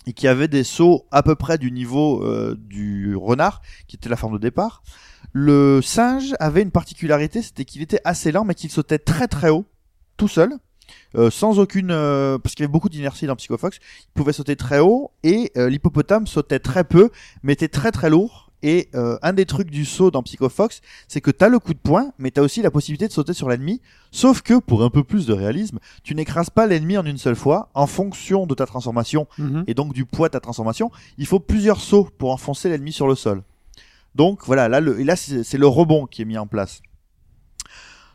et 0.06 0.12
qui 0.12 0.28
avait 0.28 0.46
des 0.46 0.62
sauts 0.62 1.06
à 1.10 1.24
peu 1.24 1.34
près 1.34 1.58
du 1.58 1.72
niveau 1.72 2.22
euh, 2.22 2.56
du 2.56 3.16
renard, 3.16 3.62
qui 3.88 3.96
était 3.96 4.08
la 4.08 4.16
forme 4.16 4.34
de 4.34 4.38
départ. 4.38 4.84
Le 5.32 5.80
singe 5.82 6.34
avait 6.40 6.62
une 6.62 6.70
particularité, 6.70 7.42
c'était 7.42 7.64
qu'il 7.64 7.82
était 7.82 8.00
assez 8.04 8.32
lent, 8.32 8.44
mais 8.44 8.54
qu'il 8.54 8.70
sautait 8.70 8.98
très 8.98 9.28
très 9.28 9.50
haut, 9.50 9.64
tout 10.16 10.28
seul, 10.28 10.52
euh, 11.16 11.30
sans 11.30 11.58
aucune, 11.58 11.90
euh, 11.90 12.38
parce 12.38 12.54
qu'il 12.54 12.62
y 12.62 12.64
avait 12.64 12.72
beaucoup 12.72 12.88
d'inertie 12.88 13.26
dans 13.26 13.36
Psycho 13.36 13.58
Fox. 13.58 13.78
Il 14.06 14.12
pouvait 14.14 14.32
sauter 14.32 14.56
très 14.56 14.78
haut 14.78 15.10
et 15.22 15.52
euh, 15.56 15.68
l'hippopotame 15.68 16.26
sautait 16.26 16.58
très 16.58 16.84
peu, 16.84 17.10
mais 17.42 17.52
était 17.52 17.68
très 17.68 17.92
très 17.92 18.10
lourd. 18.10 18.46
Et 18.64 18.88
euh, 18.96 19.16
un 19.22 19.34
des 19.34 19.46
trucs 19.46 19.70
du 19.70 19.84
saut 19.84 20.10
dans 20.10 20.24
Psycho 20.24 20.48
Fox, 20.48 20.80
c'est 21.06 21.20
que 21.20 21.30
t'as 21.30 21.48
le 21.48 21.60
coup 21.60 21.74
de 21.74 21.78
poing, 21.78 22.12
mais 22.18 22.32
t'as 22.32 22.42
aussi 22.42 22.60
la 22.60 22.72
possibilité 22.72 23.06
de 23.06 23.12
sauter 23.12 23.32
sur 23.32 23.48
l'ennemi. 23.48 23.80
Sauf 24.10 24.42
que 24.42 24.58
pour 24.58 24.82
un 24.82 24.90
peu 24.90 25.04
plus 25.04 25.26
de 25.26 25.32
réalisme, 25.32 25.78
tu 26.02 26.16
n'écrases 26.16 26.50
pas 26.50 26.66
l'ennemi 26.66 26.98
en 26.98 27.06
une 27.06 27.18
seule 27.18 27.36
fois. 27.36 27.68
En 27.74 27.86
fonction 27.86 28.46
de 28.48 28.54
ta 28.56 28.66
transformation 28.66 29.28
Mhm. 29.38 29.62
et 29.68 29.74
donc 29.74 29.92
du 29.92 30.04
poids 30.06 30.26
de 30.28 30.32
ta 30.32 30.40
transformation, 30.40 30.90
il 31.18 31.26
faut 31.26 31.38
plusieurs 31.38 31.80
sauts 31.80 32.08
pour 32.18 32.32
enfoncer 32.32 32.68
l'ennemi 32.68 32.92
sur 32.92 33.06
le 33.06 33.14
sol. 33.14 33.44
Donc 34.18 34.40
voilà, 34.44 34.68
là, 34.68 34.80
le, 34.80 35.00
et 35.00 35.04
là 35.04 35.14
c'est 35.14 35.58
le 35.58 35.66
rebond 35.68 36.06
qui 36.06 36.22
est 36.22 36.24
mis 36.24 36.36
en 36.36 36.48
place. 36.48 36.82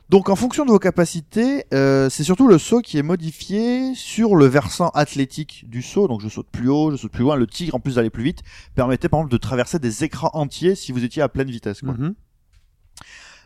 Donc 0.10 0.30
en 0.30 0.36
fonction 0.36 0.66
de 0.66 0.70
vos 0.70 0.78
capacités, 0.78 1.64
euh, 1.74 2.10
c'est 2.10 2.26
surtout 2.26 2.50
le 2.50 2.58
saut 2.58 2.82
qui 2.82 2.98
est 2.98 3.04
modifié 3.04 3.96
sur 3.96 4.36
le 4.36 4.46
versant 4.46 4.90
athlétique 4.90 5.64
du 5.68 5.82
saut. 5.82 6.10
Donc 6.10 6.20
je 6.20 6.28
saute 6.28 6.50
plus 6.52 6.68
haut, 6.68 6.92
je 6.92 6.98
saute 6.98 7.14
plus 7.14 7.24
loin. 7.24 7.38
Le 7.38 7.48
tigre, 7.48 7.74
en 7.76 7.80
plus 7.80 7.96
d'aller 7.96 8.10
plus 8.10 8.24
vite, 8.24 8.42
permettait 8.76 9.08
par 9.08 9.22
exemple 9.22 9.32
de 9.32 9.38
traverser 9.38 9.80
des 9.80 10.04
écrans 10.04 10.30
entiers 10.34 10.76
si 10.76 10.92
vous 10.92 11.06
étiez 11.06 11.22
à 11.22 11.30
pleine 11.30 11.50
vitesse. 11.50 11.82
Quoi. 11.82 11.94
Mhm. 11.94 12.16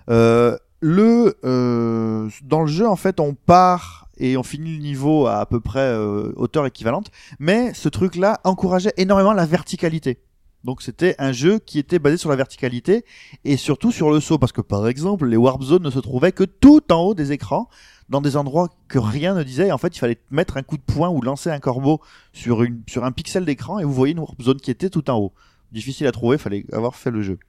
Euh, 0.09 0.57
le 0.79 1.37
euh, 1.43 2.29
dans 2.43 2.61
le 2.61 2.67
jeu 2.67 2.87
en 2.87 2.95
fait 2.95 3.19
on 3.19 3.33
part 3.33 4.07
et 4.17 4.37
on 4.37 4.43
finit 4.43 4.77
le 4.77 4.81
niveau 4.81 5.25
à 5.25 5.39
à 5.39 5.45
peu 5.45 5.59
près 5.59 5.79
euh, 5.79 6.31
hauteur 6.35 6.65
équivalente 6.65 7.11
mais 7.39 7.73
ce 7.73 7.89
truc 7.89 8.15
là 8.15 8.39
encourageait 8.43 8.93
énormément 8.97 9.33
la 9.33 9.45
verticalité 9.45 10.19
donc 10.67 10.82
c'était 10.82 11.15
un 11.17 11.32
jeu 11.32 11.60
qui 11.60 11.80
était 11.80 11.97
basé 11.97 12.17
sur 12.17 12.30
la 12.30 12.36
verticalité 12.36 13.06
et 13.45 13.56
surtout 13.56 13.93
sur 13.93 14.12
le 14.12 14.19
saut. 14.19 14.38
Parce 14.38 14.51
que 14.51 14.60
par 14.60 14.86
exemple 14.89 15.25
les 15.25 15.38
warp 15.38 15.63
zones 15.63 15.82
ne 15.82 15.89
se 15.89 15.99
trouvaient 15.99 16.34
que 16.34 16.43
tout 16.43 16.82
en 16.91 16.99
haut 16.99 17.13
des 17.13 17.32
écrans 17.32 17.69
dans 18.10 18.19
des 18.19 18.36
endroits 18.36 18.67
que 18.89 18.99
rien 18.99 19.34
ne 19.34 19.43
disait. 19.43 19.71
En 19.71 19.77
fait 19.77 19.95
il 19.95 19.99
fallait 19.99 20.19
mettre 20.30 20.58
un 20.58 20.63
coup 20.63 20.75
de 20.75 20.84
poing 20.84 21.08
ou 21.08 21.21
lancer 21.21 21.49
un 21.49 21.60
corbeau 21.60 22.01
sur 22.34 22.63
une 22.63 22.84
sur 22.86 23.06
un 23.06 23.13
pixel 23.13 23.45
d'écran 23.45 23.80
et 23.80 23.86
vous 23.86 23.93
voyez 23.93 24.12
une 24.12 24.19
warp 24.19 24.41
zone 24.41 24.60
qui 24.60 24.69
était 24.69 24.89
tout 24.89 25.10
en 25.10 25.17
haut. 25.17 25.34
Difficile 25.71 26.06
à 26.06 26.12
trouver 26.12 26.38
fallait 26.38 26.65
avoir 26.73 26.97
fait 26.97 27.12
le 27.12 27.21
jeu 27.21 27.39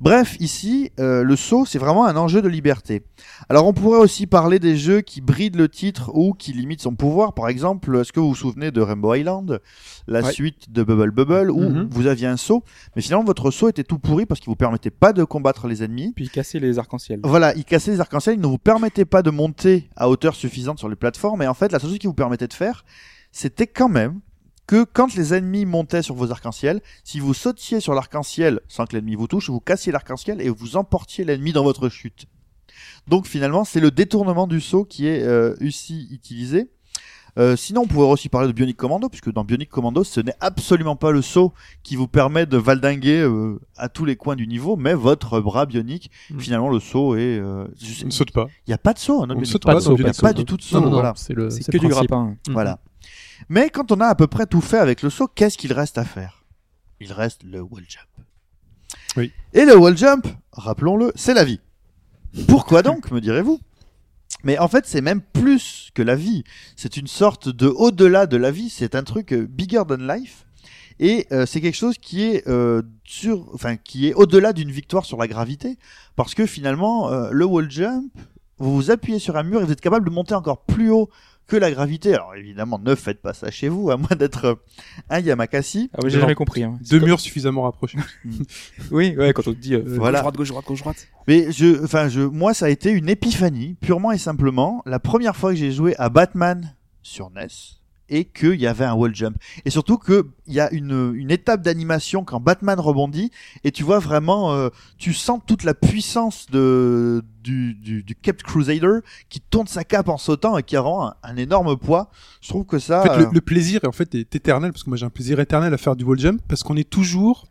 Bref, 0.00 0.36
ici, 0.40 0.90
euh, 1.00 1.22
le 1.24 1.34
saut, 1.36 1.64
c'est 1.66 1.78
vraiment 1.78 2.06
un 2.06 2.16
enjeu 2.16 2.40
de 2.42 2.48
liberté. 2.48 3.02
Alors, 3.48 3.66
on 3.66 3.72
pourrait 3.72 3.98
aussi 3.98 4.26
parler 4.26 4.58
des 4.58 4.76
jeux 4.76 5.00
qui 5.00 5.20
brident 5.20 5.56
le 5.56 5.68
titre 5.68 6.10
ou 6.14 6.34
qui 6.34 6.52
limitent 6.52 6.82
son 6.82 6.94
pouvoir. 6.94 7.34
Par 7.34 7.48
exemple, 7.48 7.96
est-ce 7.96 8.12
que 8.12 8.20
vous 8.20 8.28
vous 8.28 8.34
souvenez 8.34 8.70
de 8.70 8.80
Rainbow 8.80 9.14
Island, 9.14 9.60
la 10.06 10.20
Ouais. 10.22 10.32
suite 10.32 10.70
de 10.72 10.82
Bubble 10.82 11.10
Bubble, 11.10 11.50
où 11.50 11.60
Mhm. 11.60 11.88
vous 11.90 12.06
aviez 12.06 12.26
un 12.28 12.36
saut, 12.36 12.62
mais 12.94 13.02
finalement, 13.02 13.24
votre 13.24 13.50
saut 13.50 13.68
était 13.68 13.84
tout 13.84 13.98
pourri 13.98 14.24
parce 14.26 14.40
qu'il 14.40 14.50
vous 14.50 14.56
permettait 14.56 14.90
pas 14.90 15.12
de 15.12 15.24
combattre 15.24 15.66
les 15.66 15.82
ennemis. 15.82 16.12
Puis 16.14 16.28
casser 16.28 16.60
les 16.60 16.78
arcs-en-ciel. 16.78 17.20
Voilà, 17.24 17.54
il 17.56 17.64
cassait 17.64 17.90
les 17.90 18.00
arcs-en-ciel, 18.00 18.36
il 18.36 18.40
ne 18.40 18.46
vous 18.46 18.58
permettait 18.58 19.04
pas 19.04 19.22
de 19.22 19.30
monter 19.30 19.88
à 19.96 20.08
hauteur 20.08 20.34
suffisante 20.34 20.78
sur 20.78 20.88
les 20.88 20.96
plateformes, 20.96 21.42
et 21.42 21.48
en 21.48 21.54
fait, 21.54 21.72
la 21.72 21.78
seule 21.78 21.90
chose 21.90 21.98
qu'il 21.98 22.08
vous 22.08 22.14
permettait 22.14 22.46
de 22.48 22.52
faire, 22.54 22.84
c'était 23.32 23.66
quand 23.66 23.88
même 23.88 24.20
que 24.68 24.84
quand 24.84 25.16
les 25.16 25.34
ennemis 25.34 25.64
montaient 25.64 26.02
sur 26.02 26.14
vos 26.14 26.30
arcs-en-ciel, 26.30 26.80
si 27.02 27.18
vous 27.18 27.34
sautiez 27.34 27.80
sur 27.80 27.94
l'arc-en-ciel 27.94 28.60
sans 28.68 28.84
que 28.86 28.94
l'ennemi 28.94 29.16
vous 29.16 29.26
touche, 29.26 29.50
vous 29.50 29.58
cassiez 29.60 29.90
l'arc-en-ciel 29.90 30.40
et 30.40 30.50
vous 30.50 30.76
emportiez 30.76 31.24
l'ennemi 31.24 31.52
dans 31.52 31.64
votre 31.64 31.88
chute. 31.88 32.26
Donc 33.08 33.26
finalement, 33.26 33.64
c'est 33.64 33.80
le 33.80 33.90
détournement 33.90 34.46
du 34.46 34.60
saut 34.60 34.84
qui 34.84 35.06
est 35.08 35.22
euh, 35.22 35.56
ici 35.60 36.06
utilisé. 36.12 36.70
Euh, 37.38 37.54
sinon, 37.56 37.82
on 37.82 37.86
pourrait 37.86 38.08
aussi 38.08 38.28
parler 38.28 38.48
de 38.48 38.52
Bionic 38.52 38.76
Commando, 38.76 39.08
puisque 39.08 39.32
dans 39.32 39.44
Bionic 39.44 39.68
Commando, 39.70 40.02
ce 40.02 40.20
n'est 40.20 40.34
absolument 40.40 40.96
pas 40.96 41.12
le 41.12 41.22
saut 41.22 41.52
qui 41.84 41.94
vous 41.94 42.08
permet 42.08 42.46
de 42.46 42.56
valdinguer 42.56 43.20
euh, 43.20 43.60
à 43.76 43.88
tous 43.88 44.04
les 44.04 44.16
coins 44.16 44.34
du 44.34 44.46
niveau, 44.48 44.76
mais 44.76 44.92
votre 44.94 45.40
bras 45.40 45.64
bionique. 45.64 46.10
Mm. 46.30 46.40
Finalement, 46.40 46.68
le 46.68 46.80
saut 46.80 47.14
est... 47.14 47.38
euh, 47.38 47.66
je 47.80 47.92
sais- 47.92 48.02
On 48.04 48.06
ne 48.06 48.10
saute 48.12 48.32
pas. 48.32 48.48
il 48.66 48.70
n'y 48.70 48.74
a 48.74 48.78
pas 48.78 48.92
de 48.92 48.98
saut. 48.98 49.22
hein, 49.22 49.28
dans 49.28 49.36
On 49.36 49.40
ne 49.40 49.44
saute 49.44 49.62
Pas 49.62 49.74
de 49.76 49.80
saut, 49.80 49.96
Il 49.96 50.02
n'y 50.04 50.10
a 50.10 50.12
pas 50.14 50.32
du 50.32 50.44
tout 50.44 50.56
de 50.56 50.62
saut. 50.62 50.80
Voilà. 50.90 51.12
c'est 51.16 51.32
le, 51.32 51.48
C'est 51.50 51.62
c'est 51.62 51.70
que 51.72 51.76
le 51.76 51.82
du 51.82 51.88
grappin. 51.88 52.34
Voilà. 52.50 52.80
Mais 53.48 53.70
quand 53.70 53.92
on 53.92 54.00
a 54.00 54.06
à 54.06 54.14
peu 54.14 54.26
près 54.26 54.46
tout 54.46 54.60
fait 54.60 54.78
avec 54.78 55.02
le 55.02 55.10
saut, 55.10 55.28
qu'est-ce 55.28 55.58
qu'il 55.58 55.72
reste 55.72 55.98
à 55.98 56.04
faire? 56.04 56.44
Il 57.00 57.12
reste 57.12 57.42
le 57.44 57.60
wall 57.60 57.84
jump. 57.88 58.08
Oui. 59.16 59.32
Et 59.52 59.64
le 59.64 59.76
wall 59.76 59.96
jump, 59.96 60.26
rappelons-le, 60.52 61.12
c'est 61.14 61.34
la 61.34 61.44
vie. 61.44 61.60
Pourquoi 62.48 62.82
donc, 62.82 63.10
me 63.10 63.20
direz-vous? 63.20 63.60
Mais 64.44 64.58
en 64.58 64.68
fait, 64.68 64.86
c'est 64.86 65.00
même 65.00 65.20
plus 65.20 65.90
que 65.94 66.02
la 66.02 66.14
vie. 66.14 66.44
C'est 66.76 66.96
une 66.96 67.06
sorte 67.06 67.48
de 67.48 67.66
au-delà 67.66 68.26
de 68.26 68.36
la 68.36 68.50
vie. 68.50 68.70
C'est 68.70 68.94
un 68.94 69.02
truc 69.02 69.32
euh, 69.32 69.46
bigger 69.46 69.82
than 69.88 69.96
life. 69.96 70.44
Et 71.00 71.26
euh, 71.32 71.46
c'est 71.46 71.60
quelque 71.60 71.76
chose 71.76 71.96
qui 71.98 72.24
est 72.24 72.46
euh, 72.48 72.82
sur, 73.04 73.48
enfin, 73.54 73.76
qui 73.76 74.08
est 74.08 74.14
au-delà 74.14 74.52
d'une 74.52 74.70
victoire 74.70 75.04
sur 75.04 75.16
la 75.18 75.28
gravité, 75.28 75.78
parce 76.16 76.34
que 76.34 76.44
finalement, 76.44 77.12
euh, 77.12 77.30
le 77.30 77.44
wall 77.44 77.70
jump, 77.70 78.12
vous 78.58 78.74
vous 78.74 78.90
appuyez 78.90 79.20
sur 79.20 79.36
un 79.36 79.44
mur 79.44 79.60
et 79.60 79.64
vous 79.64 79.72
êtes 79.72 79.80
capable 79.80 80.04
de 80.04 80.10
monter 80.10 80.34
encore 80.34 80.64
plus 80.64 80.90
haut 80.90 81.08
que 81.48 81.56
la 81.56 81.70
gravité. 81.72 82.14
Alors 82.14 82.34
évidemment, 82.36 82.78
ne 82.78 82.94
faites 82.94 83.20
pas 83.20 83.32
ça 83.34 83.50
chez 83.50 83.68
vous, 83.68 83.90
à 83.90 83.96
moins 83.96 84.16
d'être 84.16 84.44
euh, 84.44 84.54
un 85.10 85.18
Yamakasi. 85.18 85.90
Ah 85.94 86.04
ouais, 86.04 86.10
j'ai 86.10 86.20
jamais 86.20 86.34
compris. 86.36 86.62
Hein. 86.62 86.78
Deux 86.88 87.00
murs 87.00 87.18
suffisamment 87.18 87.62
rapprochés. 87.62 87.98
Oui, 88.92 89.16
ouais, 89.16 89.32
quand 89.32 89.48
on 89.48 89.52
te 89.54 89.58
dit 89.58 89.74
euh, 89.74 89.82
Voilà. 89.84 90.20
gauche 90.20 90.22
droite 90.22 90.36
gauche 90.36 90.48
droite 90.50 90.64
gauche 90.66 90.80
droite. 90.80 91.08
Mais 91.26 91.50
je, 91.50 91.82
enfin, 91.82 92.08
je, 92.08 92.20
moi, 92.20 92.54
ça 92.54 92.66
a 92.66 92.68
été 92.68 92.90
une 92.90 93.08
épiphanie, 93.08 93.76
purement 93.80 94.12
et 94.12 94.18
simplement. 94.18 94.82
La 94.86 95.00
première 95.00 95.34
fois 95.34 95.50
que 95.50 95.56
j'ai 95.58 95.72
joué 95.72 95.96
à 95.98 96.08
Batman 96.10 96.74
sur 97.02 97.30
NES, 97.30 97.48
et 98.08 98.24
qu'il 98.24 98.60
y 98.60 98.66
avait 98.66 98.84
un 98.84 98.94
wall 98.94 99.14
jump. 99.14 99.36
Et 99.64 99.70
surtout 99.70 99.98
qu'il 99.98 100.22
y 100.48 100.60
a 100.60 100.70
une, 100.72 101.14
une 101.14 101.30
étape 101.30 101.62
d'animation 101.62 102.24
quand 102.24 102.40
Batman 102.40 102.78
rebondit 102.80 103.30
et 103.64 103.72
tu 103.72 103.82
vois 103.82 103.98
vraiment, 103.98 104.52
euh, 104.52 104.68
tu 104.96 105.12
sens 105.12 105.40
toute 105.46 105.64
la 105.64 105.74
puissance 105.74 106.46
de, 106.50 107.22
du, 107.42 107.74
du, 107.74 108.02
du 108.02 108.14
Cape 108.14 108.42
Crusader 108.42 109.00
qui 109.28 109.40
tourne 109.40 109.66
sa 109.66 109.84
cape 109.84 110.08
en 110.08 110.18
sautant 110.18 110.58
et 110.58 110.62
qui 110.62 110.76
a 110.76 110.80
vraiment 110.80 111.08
un, 111.08 111.14
un 111.22 111.36
énorme 111.36 111.76
poids. 111.76 112.10
Je 112.40 112.48
trouve 112.48 112.64
que 112.64 112.78
ça... 112.78 113.00
En 113.00 113.02
fait, 113.02 113.10
euh, 113.10 113.18
le, 113.26 113.28
le 113.34 113.40
plaisir 113.40 113.80
en 113.84 113.92
fait 113.92 114.14
est 114.14 114.34
éternel 114.34 114.72
parce 114.72 114.84
que 114.84 114.90
moi 114.90 114.96
j'ai 114.96 115.06
un 115.06 115.10
plaisir 115.10 115.38
éternel 115.40 115.72
à 115.74 115.78
faire 115.78 115.96
du 115.96 116.04
wall 116.04 116.18
jump 116.18 116.40
parce 116.48 116.62
qu'on 116.62 116.76
est 116.76 116.88
toujours 116.88 117.46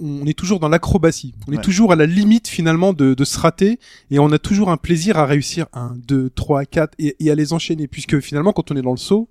on 0.00 0.24
est 0.24 0.32
toujours 0.32 0.60
dans 0.60 0.70
l'acrobatie. 0.70 1.34
On 1.46 1.52
est 1.52 1.62
toujours 1.62 1.92
à 1.92 1.96
la 1.96 2.06
limite 2.06 2.48
finalement 2.48 2.94
de, 2.94 3.12
de 3.12 3.24
se 3.24 3.38
rater 3.38 3.78
et 4.10 4.18
on 4.18 4.32
a 4.32 4.38
toujours 4.38 4.70
un 4.70 4.78
plaisir 4.78 5.18
à 5.18 5.26
réussir 5.26 5.66
un, 5.74 5.94
deux, 6.08 6.30
trois, 6.30 6.64
quatre 6.64 6.94
et, 6.98 7.16
et 7.20 7.30
à 7.30 7.34
les 7.34 7.52
enchaîner 7.52 7.86
puisque 7.86 8.18
finalement 8.20 8.54
quand 8.54 8.70
on 8.70 8.76
est 8.76 8.82
dans 8.82 8.92
le 8.92 8.96
saut, 8.96 9.28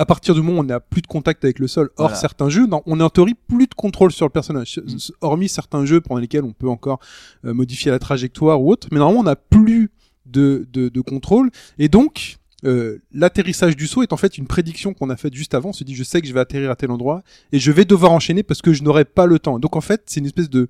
à 0.00 0.06
partir 0.06 0.34
du 0.34 0.40
moment 0.40 0.58
où 0.58 0.60
on 0.62 0.64
n'a 0.64 0.80
plus 0.80 1.02
de 1.02 1.06
contact 1.06 1.44
avec 1.44 1.58
le 1.58 1.68
sol, 1.68 1.90
hors 1.98 2.06
Voilà. 2.08 2.14
certains 2.14 2.48
jeux, 2.48 2.66
non, 2.66 2.82
on 2.86 2.98
a 3.00 3.04
en 3.04 3.10
théorie 3.10 3.34
plus 3.48 3.66
de 3.66 3.74
contrôle 3.74 4.12
sur 4.12 4.24
le 4.26 4.30
personnage, 4.30 4.80
Mm. 4.84 4.96
hormis 5.20 5.48
certains 5.48 5.84
jeux 5.84 6.00
pendant 6.00 6.20
lesquels 6.20 6.44
on 6.44 6.52
peut 6.52 6.68
encore 6.68 7.00
euh, 7.44 7.52
modifier 7.52 7.90
la 7.90 7.98
trajectoire 7.98 8.62
ou 8.62 8.72
autre, 8.72 8.88
mais 8.92 8.98
normalement 8.98 9.20
on 9.20 9.24
n'a 9.24 9.36
plus 9.36 9.90
de, 10.24 10.66
de, 10.72 10.88
de 10.88 11.00
contrôle 11.02 11.50
et 11.78 11.88
donc 11.88 12.36
euh, 12.64 12.98
l'atterrissage 13.12 13.74
du 13.76 13.86
saut 13.86 14.02
est 14.02 14.12
en 14.12 14.16
fait 14.16 14.36
une 14.38 14.46
prédiction 14.46 14.92
qu'on 14.94 15.08
a 15.10 15.16
faite 15.16 15.32
juste 15.34 15.54
avant. 15.54 15.70
On 15.70 15.72
se 15.72 15.82
dit, 15.82 15.94
je 15.94 16.04
sais 16.04 16.20
que 16.20 16.26
je 16.28 16.34
vais 16.34 16.40
atterrir 16.40 16.70
à 16.70 16.76
tel 16.76 16.90
endroit 16.90 17.22
et 17.52 17.58
je 17.58 17.72
vais 17.72 17.86
devoir 17.86 18.12
enchaîner 18.12 18.42
parce 18.42 18.60
que 18.62 18.72
je 18.74 18.82
n'aurai 18.82 19.06
pas 19.06 19.24
le 19.26 19.38
temps. 19.38 19.58
Donc 19.58 19.76
en 19.76 19.80
fait, 19.80 20.02
c'est 20.06 20.20
une 20.20 20.26
espèce 20.26 20.50
de, 20.50 20.68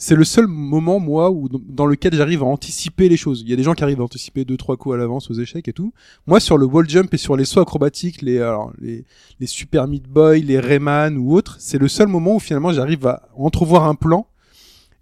c'est 0.00 0.14
le 0.14 0.24
seul 0.24 0.46
moment 0.46 1.00
moi 1.00 1.30
où 1.30 1.48
dans 1.48 1.84
lequel 1.84 2.14
j'arrive 2.14 2.42
à 2.42 2.46
anticiper 2.46 3.08
les 3.08 3.16
choses. 3.16 3.42
Il 3.42 3.50
y 3.50 3.52
a 3.52 3.56
des 3.56 3.64
gens 3.64 3.74
qui 3.74 3.82
arrivent 3.82 4.00
à 4.00 4.04
anticiper 4.04 4.44
deux 4.44 4.56
trois 4.56 4.76
coups 4.76 4.94
à 4.94 4.96
l'avance 4.96 5.28
aux 5.28 5.34
échecs 5.34 5.66
et 5.66 5.72
tout. 5.72 5.92
Moi, 6.28 6.38
sur 6.38 6.56
le 6.56 6.66
wall 6.66 6.88
jump 6.88 7.12
et 7.12 7.16
sur 7.16 7.36
les 7.36 7.44
sauts 7.44 7.60
acrobatiques, 7.60 8.22
les 8.22 8.38
alors, 8.38 8.72
les 8.80 9.04
les 9.40 9.46
super 9.48 9.88
meat 9.88 10.04
boy, 10.08 10.40
les 10.42 10.60
Rayman 10.60 11.18
ou 11.18 11.34
autres, 11.34 11.56
c'est 11.58 11.78
le 11.78 11.88
seul 11.88 12.06
moment 12.06 12.36
où 12.36 12.38
finalement 12.38 12.72
j'arrive 12.72 13.06
à 13.08 13.28
entrevoir 13.36 13.84
un 13.86 13.96
plan 13.96 14.28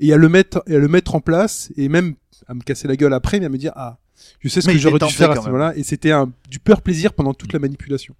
et 0.00 0.12
à 0.14 0.16
le 0.16 0.30
mettre 0.30 0.62
et 0.66 0.76
à 0.76 0.78
le 0.78 0.88
mettre 0.88 1.14
en 1.14 1.20
place 1.20 1.70
et 1.76 1.90
même 1.90 2.14
à 2.48 2.54
me 2.54 2.60
casser 2.60 2.88
la 2.88 2.96
gueule 2.96 3.12
après, 3.12 3.38
mais 3.38 3.46
à 3.46 3.50
me 3.50 3.58
dire 3.58 3.72
ah, 3.76 3.98
je 4.40 4.48
sais 4.48 4.62
ce 4.62 4.66
Mais 4.66 4.72
que 4.72 4.78
j'aurais 4.78 4.98
dû 4.98 5.12
faire 5.12 5.30
à 5.30 5.36
ce 5.36 5.42
moment-là 5.46 5.74
et 5.76 5.82
c'était 5.82 6.10
un 6.10 6.32
du 6.48 6.58
pur 6.58 6.80
plaisir 6.80 7.12
pendant 7.12 7.34
toute 7.34 7.52
la 7.52 7.58
manipulation. 7.58 8.14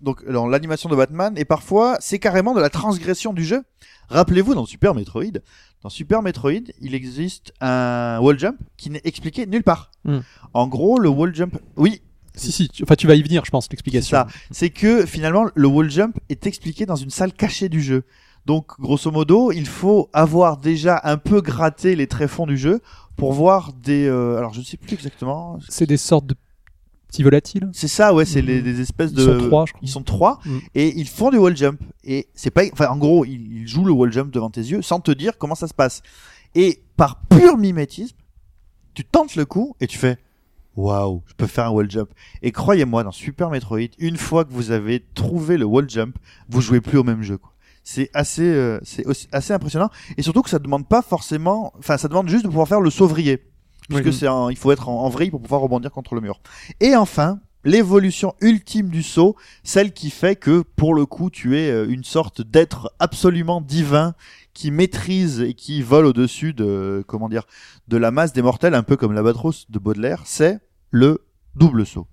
donc 0.00 0.24
dans 0.30 0.46
l'animation 0.46 0.88
de 0.88 0.94
Batman 0.94 1.34
et 1.36 1.44
parfois 1.44 1.96
c'est 1.98 2.20
carrément 2.20 2.54
de 2.54 2.60
la 2.60 2.70
transgression 2.70 3.32
du 3.32 3.44
jeu. 3.44 3.62
Rappelez-vous 4.08 4.54
dans 4.54 4.66
Super 4.66 4.94
Metroid, 4.94 5.38
dans 5.82 5.88
Super 5.88 6.22
Metroid, 6.22 6.52
il 6.80 6.94
existe 6.94 7.52
un 7.60 8.18
wall 8.20 8.38
jump 8.38 8.56
qui 8.76 8.90
n'est 8.90 9.00
expliqué 9.04 9.46
nulle 9.46 9.62
part. 9.62 9.90
Hmm. 10.04 10.18
En 10.54 10.68
gros, 10.68 10.98
le 10.98 11.08
wall 11.08 11.34
jump, 11.34 11.56
oui, 11.76 12.02
Si, 12.34 12.52
si, 12.52 12.68
tu- 12.68 12.82
enfin, 12.84 12.94
tu 12.96 13.06
vas 13.06 13.14
y 13.14 13.22
venir, 13.22 13.44
je 13.44 13.50
pense, 13.50 13.64
c'est 13.64 13.72
l'explication. 13.72 14.16
ça. 14.16 14.26
C'est 14.50 14.70
que 14.70 15.04
finalement 15.06 15.46
le 15.54 15.66
wall 15.66 15.90
jump 15.90 16.16
est 16.28 16.46
expliqué 16.46 16.86
dans 16.86 16.96
une 16.96 17.10
salle 17.10 17.32
cachée 17.32 17.68
du 17.68 17.80
jeu. 17.82 18.04
Donc 18.46 18.78
grosso 18.80 19.10
modo, 19.10 19.52
il 19.52 19.66
faut 19.66 20.08
avoir 20.12 20.56
déjà 20.58 21.00
un 21.04 21.16
peu 21.18 21.40
gratté 21.42 21.96
les 21.96 22.06
tréfonds 22.06 22.46
du 22.46 22.56
jeu 22.56 22.80
pour 23.16 23.32
voir 23.32 23.72
des. 23.72 24.06
euh, 24.06 24.38
alors 24.38 24.54
je 24.54 24.60
ne 24.60 24.64
sais 24.64 24.76
plus 24.78 24.94
exactement. 24.94 25.58
C'est 25.68 25.86
des 25.86 25.96
sortes 25.98 26.26
de 26.26 26.34
petits 27.10 27.22
volatiles. 27.22 27.68
C'est 27.72 27.88
ça, 27.88 28.14
ouais, 28.14 28.24
c'est 28.24 28.42
les, 28.42 28.62
des 28.62 28.80
espèces 28.80 29.12
de. 29.12 29.22
Ils 29.22 29.26
sont 29.40 29.48
trois, 29.48 29.66
je 29.66 29.72
crois. 29.72 29.80
Ils 29.82 29.88
sont 29.90 30.02
trois 30.02 30.40
Mhm. 30.46 30.60
et 30.74 30.98
ils 30.98 31.08
font 31.08 31.30
du 31.30 31.36
wall 31.38 31.56
jump. 31.56 31.80
Et 32.04 32.28
c'est 32.34 32.50
pas, 32.50 32.62
enfin, 32.72 32.88
en 32.88 32.96
gros, 32.96 33.24
ils, 33.24 33.60
ils 33.62 33.68
jouent 33.68 33.84
le 33.84 33.92
wall 33.92 34.12
jump 34.12 34.30
devant 34.32 34.50
tes 34.50 34.60
yeux 34.62 34.82
sans 34.82 35.00
te 35.00 35.10
dire 35.10 35.36
comment 35.38 35.54
ça 35.54 35.66
se 35.68 35.74
passe. 35.74 36.02
Et 36.54 36.80
par 36.96 37.20
pur 37.28 37.56
mimétisme, 37.58 38.16
tu 38.94 39.04
tentes 39.04 39.36
le 39.36 39.44
coup 39.44 39.74
et 39.80 39.86
tu 39.86 39.98
fais 39.98 40.16
waouh, 40.76 41.22
je 41.26 41.34
peux 41.34 41.46
faire 41.46 41.66
un 41.66 41.70
wall 41.70 41.90
jump. 41.90 42.08
Et 42.42 42.52
croyez-moi, 42.52 43.04
dans 43.04 43.12
Super 43.12 43.50
Metroid, 43.50 43.78
une 43.98 44.16
fois 44.16 44.44
que 44.44 44.52
vous 44.52 44.70
avez 44.70 45.04
trouvé 45.14 45.56
le 45.58 45.64
wall 45.64 45.88
jump, 45.90 46.16
vous 46.48 46.60
jouez 46.60 46.80
plus 46.80 46.96
au 46.98 47.04
même 47.04 47.22
jeu. 47.22 47.36
Quoi. 47.38 47.52
C'est 47.82 48.08
assez, 48.14 48.42
euh, 48.42 48.78
c'est 48.82 49.04
aussi- 49.06 49.26
assez 49.32 49.52
impressionnant. 49.52 49.90
Et 50.16 50.22
surtout 50.22 50.42
que 50.42 50.50
ça 50.50 50.58
demande 50.58 50.86
pas 50.86 51.02
forcément, 51.02 51.72
enfin, 51.78 51.96
ça 51.98 52.08
demande 52.08 52.28
juste 52.28 52.44
de 52.44 52.48
pouvoir 52.48 52.68
faire 52.68 52.80
le 52.80 52.90
sauvrier. 52.90 53.42
Puisque 53.90 54.06
Oui. 54.06 54.12
c'est 54.14 54.26
un- 54.26 54.50
il 54.50 54.56
faut 54.56 54.72
être 54.72 54.88
en, 54.88 55.02
en 55.04 55.08
vrille 55.10 55.30
pour 55.30 55.42
pouvoir 55.42 55.60
rebondir 55.60 55.90
contre 55.92 56.14
le 56.14 56.20
mur. 56.22 56.40
Et 56.80 56.96
enfin, 56.96 57.40
l'évolution 57.64 58.34
ultime 58.40 58.88
du 58.88 59.02
saut, 59.02 59.36
celle 59.64 59.92
qui 59.92 60.08
fait 60.10 60.36
que 60.36 60.62
pour 60.76 60.94
le 60.94 61.04
coup 61.04 61.28
tu 61.28 61.58
es 61.58 61.70
euh, 61.70 61.86
une 61.90 62.04
sorte 62.04 62.40
d'être 62.40 62.90
absolument 62.98 63.60
divin 63.60 64.14
qui 64.54 64.70
maîtrise 64.70 65.40
et 65.40 65.52
qui 65.54 65.82
vole 65.82 66.06
au-dessus 66.06 66.54
de 66.54 67.04
comment 67.06 67.28
dire 67.28 67.44
de 67.88 67.96
la 67.98 68.10
masse 68.10 68.32
des 68.32 68.40
mortels 68.42 68.74
un 68.74 68.82
peu 68.82 68.96
comme 68.96 69.12
l'albatros 69.12 69.66
de 69.68 69.78
Baudelaire, 69.78 70.22
c'est 70.24 70.58
le 70.90 71.26
double 71.54 71.84
saut. 71.84 72.06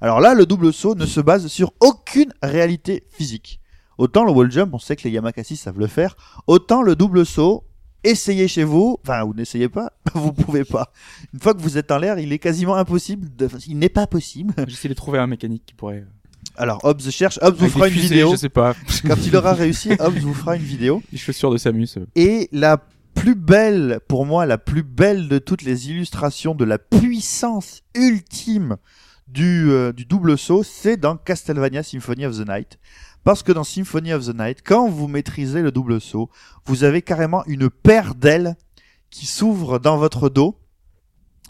Alors 0.00 0.20
là, 0.20 0.34
le 0.34 0.46
double 0.46 0.72
saut 0.72 0.94
ne 0.94 1.06
se 1.06 1.20
base 1.20 1.46
sur 1.48 1.72
aucune 1.80 2.32
réalité 2.42 3.04
physique. 3.10 3.60
Autant 3.98 4.24
le 4.24 4.30
wall 4.32 4.50
jump, 4.50 4.72
on 4.74 4.78
sait 4.78 4.94
que 4.96 5.02
les 5.04 5.10
Yamakasi 5.10 5.56
savent 5.56 5.78
le 5.78 5.86
faire, 5.88 6.16
autant 6.46 6.82
le 6.82 6.94
double 6.94 7.26
saut, 7.26 7.64
essayez 8.04 8.48
chez 8.48 8.64
vous, 8.64 8.98
enfin 9.02 9.24
vous 9.24 9.34
n'essayez 9.34 9.68
pas, 9.68 9.92
vous 10.14 10.32
pouvez 10.32 10.64
pas. 10.64 10.92
Une 11.32 11.40
fois 11.40 11.54
que 11.54 11.60
vous 11.60 11.78
êtes 11.78 11.90
en 11.90 11.98
l'air, 11.98 12.18
il 12.18 12.32
est 12.32 12.38
quasiment 12.38 12.76
impossible, 12.76 13.28
de... 13.36 13.48
il 13.66 13.78
n'est 13.78 13.88
pas 13.88 14.06
possible. 14.06 14.54
J'essaie 14.68 14.88
de 14.88 14.94
trouver 14.94 15.18
un 15.18 15.26
mécanique 15.26 15.62
qui 15.66 15.74
pourrait. 15.74 15.98
euh, 16.06 16.52
Alors 16.56 16.84
Hobbs 16.84 17.10
cherche, 17.10 17.38
Hobbs 17.42 17.56
vous 17.56 17.64
avec 17.64 17.74
fera 17.74 17.88
une 17.88 17.94
fusées, 17.94 18.08
vidéo. 18.08 18.30
Je 18.32 18.36
sais 18.36 18.48
pas. 18.48 18.74
Quand 19.06 19.16
il 19.26 19.36
aura 19.36 19.52
réussi, 19.54 19.90
Hobbs 19.98 20.18
vous 20.20 20.34
fera 20.34 20.56
une 20.56 20.62
vidéo. 20.62 21.02
Les 21.12 21.18
chaussures 21.18 21.50
de 21.50 21.56
Samus. 21.58 21.88
euh. 21.96 22.06
Et 22.14 22.48
la 22.52 22.82
plus 23.14 23.34
belle, 23.34 24.00
pour 24.06 24.26
moi, 24.26 24.46
la 24.46 24.58
plus 24.58 24.84
belle 24.84 25.28
de 25.28 25.38
toutes 25.38 25.62
les 25.62 25.90
illustrations 25.90 26.54
de 26.54 26.64
la 26.64 26.78
puissance 26.78 27.82
ultime 27.96 28.76
du, 29.26 29.70
euh, 29.70 29.92
du 29.92 30.04
double 30.04 30.38
saut, 30.38 30.62
c'est 30.62 30.96
dans 30.96 31.16
Castlevania 31.16 31.82
Symphony 31.82 32.26
of 32.26 32.36
the 32.38 32.48
Night. 32.48 32.78
Parce 33.24 33.42
que 33.42 33.52
dans 33.52 33.64
Symphony 33.64 34.12
of 34.12 34.26
the 34.26 34.34
Night, 34.34 34.62
quand 34.64 34.88
vous 34.88 35.08
maîtrisez 35.08 35.62
le 35.62 35.70
double 35.70 36.00
saut, 36.00 36.30
vous 36.64 36.84
avez 36.84 37.02
carrément 37.02 37.44
une 37.46 37.68
paire 37.68 38.14
d'ailes 38.14 38.56
qui 39.10 39.26
s'ouvrent 39.26 39.78
dans 39.78 39.96
votre 39.96 40.28
dos 40.28 40.58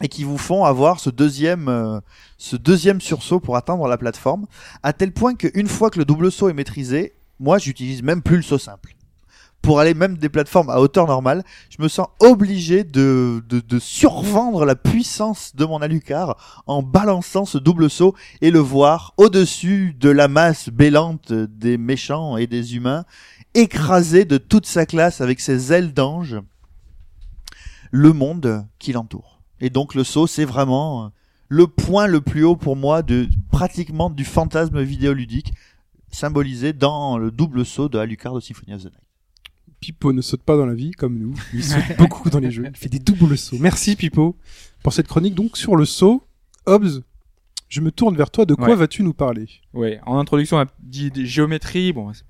et 0.01 0.07
qui 0.07 0.23
vous 0.23 0.37
font 0.37 0.63
avoir 0.63 0.99
ce 0.99 1.09
deuxième, 1.09 1.67
euh, 1.67 1.99
ce 2.37 2.55
deuxième 2.55 3.01
sursaut 3.01 3.39
pour 3.39 3.57
atteindre 3.57 3.87
la 3.87 3.97
plateforme, 3.97 4.45
à 4.83 4.93
tel 4.93 5.11
point 5.11 5.35
qu'une 5.35 5.67
fois 5.67 5.89
que 5.89 5.99
le 5.99 6.05
double 6.05 6.31
saut 6.31 6.49
est 6.49 6.53
maîtrisé, 6.53 7.13
moi 7.39 7.57
j'utilise 7.57 8.01
même 8.01 8.21
plus 8.21 8.37
le 8.37 8.43
saut 8.43 8.57
simple. 8.57 8.95
Pour 9.61 9.79
aller 9.79 9.93
même 9.93 10.17
des 10.17 10.29
plateformes 10.29 10.69
à 10.69 10.79
hauteur 10.79 11.05
normale, 11.05 11.43
je 11.69 11.81
me 11.81 11.87
sens 11.87 12.07
obligé 12.19 12.83
de, 12.83 13.43
de, 13.47 13.59
de 13.59 13.79
survendre 13.79 14.65
la 14.65 14.75
puissance 14.75 15.55
de 15.55 15.65
mon 15.65 15.81
Alucard 15.81 16.63
en 16.65 16.81
balançant 16.81 17.45
ce 17.45 17.57
double 17.57 17.89
saut 17.89 18.15
et 18.41 18.51
le 18.51 18.59
voir 18.59 19.13
au-dessus 19.17 19.95
de 19.99 20.09
la 20.09 20.27
masse 20.27 20.69
bélante 20.69 21.33
des 21.33 21.77
méchants 21.77 22.37
et 22.37 22.47
des 22.47 22.75
humains, 22.75 23.05
écrasé 23.53 24.25
de 24.25 24.37
toute 24.37 24.65
sa 24.65 24.85
classe 24.85 25.21
avec 25.21 25.39
ses 25.39 25.73
ailes 25.73 25.93
d'ange, 25.93 26.37
le 27.91 28.13
monde 28.13 28.65
qui 28.79 28.93
l'entoure. 28.93 29.41
Et 29.59 29.69
donc 29.69 29.93
le 29.93 30.03
saut, 30.03 30.27
c'est 30.27 30.45
vraiment 30.45 31.11
le 31.49 31.67
point 31.67 32.07
le 32.07 32.21
plus 32.21 32.43
haut 32.43 32.55
pour 32.55 32.75
moi 32.75 33.01
de 33.01 33.27
pratiquement 33.51 34.09
du 34.09 34.23
fantasme 34.23 34.81
vidéoludique 34.81 35.51
symbolisé 36.11 36.73
dans 36.73 37.17
le 37.17 37.31
double 37.31 37.65
saut 37.65 37.89
de 37.89 37.97
Alucard 37.97 38.35
de 38.35 38.39
Symphony 38.39 38.73
of 38.73 38.81
the 38.81 38.85
Night. 38.85 39.08
Pipo 39.79 40.13
ne 40.13 40.21
saute 40.21 40.43
pas 40.43 40.57
dans 40.57 40.65
la 40.65 40.73
vie 40.73 40.91
comme 40.91 41.17
nous. 41.17 41.33
Il 41.53 41.63
saute 41.63 41.83
beaucoup 41.97 42.29
dans 42.29 42.39
les 42.39 42.51
jeux. 42.51 42.65
Il 42.67 42.77
fait 42.77 42.89
des 42.89 42.99
doubles 42.99 43.37
sauts. 43.37 43.57
Merci 43.59 43.95
Pipo 43.95 44.35
pour 44.83 44.93
cette 44.93 45.07
chronique. 45.07 45.35
Donc 45.35 45.57
sur 45.57 45.75
le 45.75 45.85
saut, 45.85 46.23
Hobbs, 46.65 47.01
je 47.69 47.81
me 47.81 47.91
tourne 47.91 48.15
vers 48.15 48.31
toi. 48.31 48.45
De 48.45 48.55
quoi 48.55 48.69
Ouais. 48.69 48.75
vas-tu 48.75 49.03
nous 49.03 49.13
parler? 49.13 49.47
Ouais, 49.73 49.99
en 50.05 50.17
introduction, 50.17 50.57
on 50.57 50.61
a 50.61 50.67
dit 50.79 51.11
des 51.11 51.25
géométrie, 51.25 51.93
bon, 51.93 52.11
c'est 52.13 52.25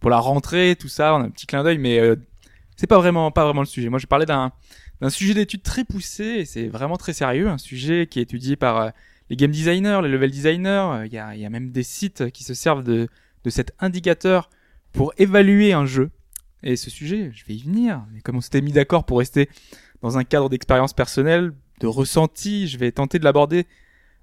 pour, 0.00 0.10
la 0.10 0.18
rentrée, 0.18 0.76
tout 0.78 0.88
ça, 0.88 1.14
on 1.14 1.18
a 1.18 1.24
un 1.24 1.30
petit 1.30 1.46
clin 1.46 1.62
d'œil, 1.62 1.78
mais 1.78 1.98
euh, 2.00 2.16
c'est 2.76 2.86
pas 2.86 2.98
vraiment, 2.98 3.30
pas 3.30 3.44
vraiment 3.44 3.60
le 3.60 3.66
sujet. 3.66 3.88
Moi, 3.88 3.98
je 3.98 4.06
parlais 4.06 4.26
d'un, 4.26 4.52
sujet 5.08 5.34
d'étude 5.34 5.62
très 5.62 5.84
poussé, 5.84 6.24
et 6.24 6.44
c'est 6.44 6.66
vraiment 6.68 6.96
très 6.96 7.12
sérieux, 7.12 7.48
un 7.48 7.58
sujet 7.58 8.06
qui 8.06 8.18
est 8.18 8.22
étudié 8.22 8.56
par 8.56 8.76
euh, 8.78 8.90
les 9.28 9.36
game 9.36 9.50
designers, 9.50 10.00
les 10.02 10.08
level 10.08 10.30
designers. 10.30 10.88
Euh, 10.92 11.06
Il 11.06 11.12
y, 11.12 11.18
a, 11.18 11.34
il 11.36 11.40
y 11.40 11.46
a 11.46 11.50
même 11.50 11.70
des 11.70 11.82
sites 11.84 12.30
qui 12.30 12.42
se 12.42 12.54
servent 12.54 12.82
de, 12.82 13.08
de 13.44 13.50
cet 13.50 13.72
indicateur 13.78 14.50
pour 14.92 15.12
évaluer 15.18 15.72
un 15.72 15.86
jeu. 15.86 16.10
Et 16.62 16.76
ce 16.76 16.90
sujet, 16.90 17.30
je 17.32 17.44
vais 17.46 17.54
y 17.54 17.62
venir. 17.62 18.04
Mais 18.12 18.20
comme 18.20 18.36
on 18.36 18.40
s'était 18.40 18.60
mis 18.60 18.72
d'accord 18.72 19.04
pour 19.04 19.18
rester 19.18 19.48
dans 20.02 20.18
un 20.18 20.24
cadre 20.24 20.48
d'expérience 20.48 20.92
personnelle, 20.92 21.52
de 21.80 21.86
ressenti, 21.86 22.68
je 22.68 22.78
vais 22.78 22.92
tenter 22.92 23.18
de 23.18 23.24
l'aborder 23.24 23.66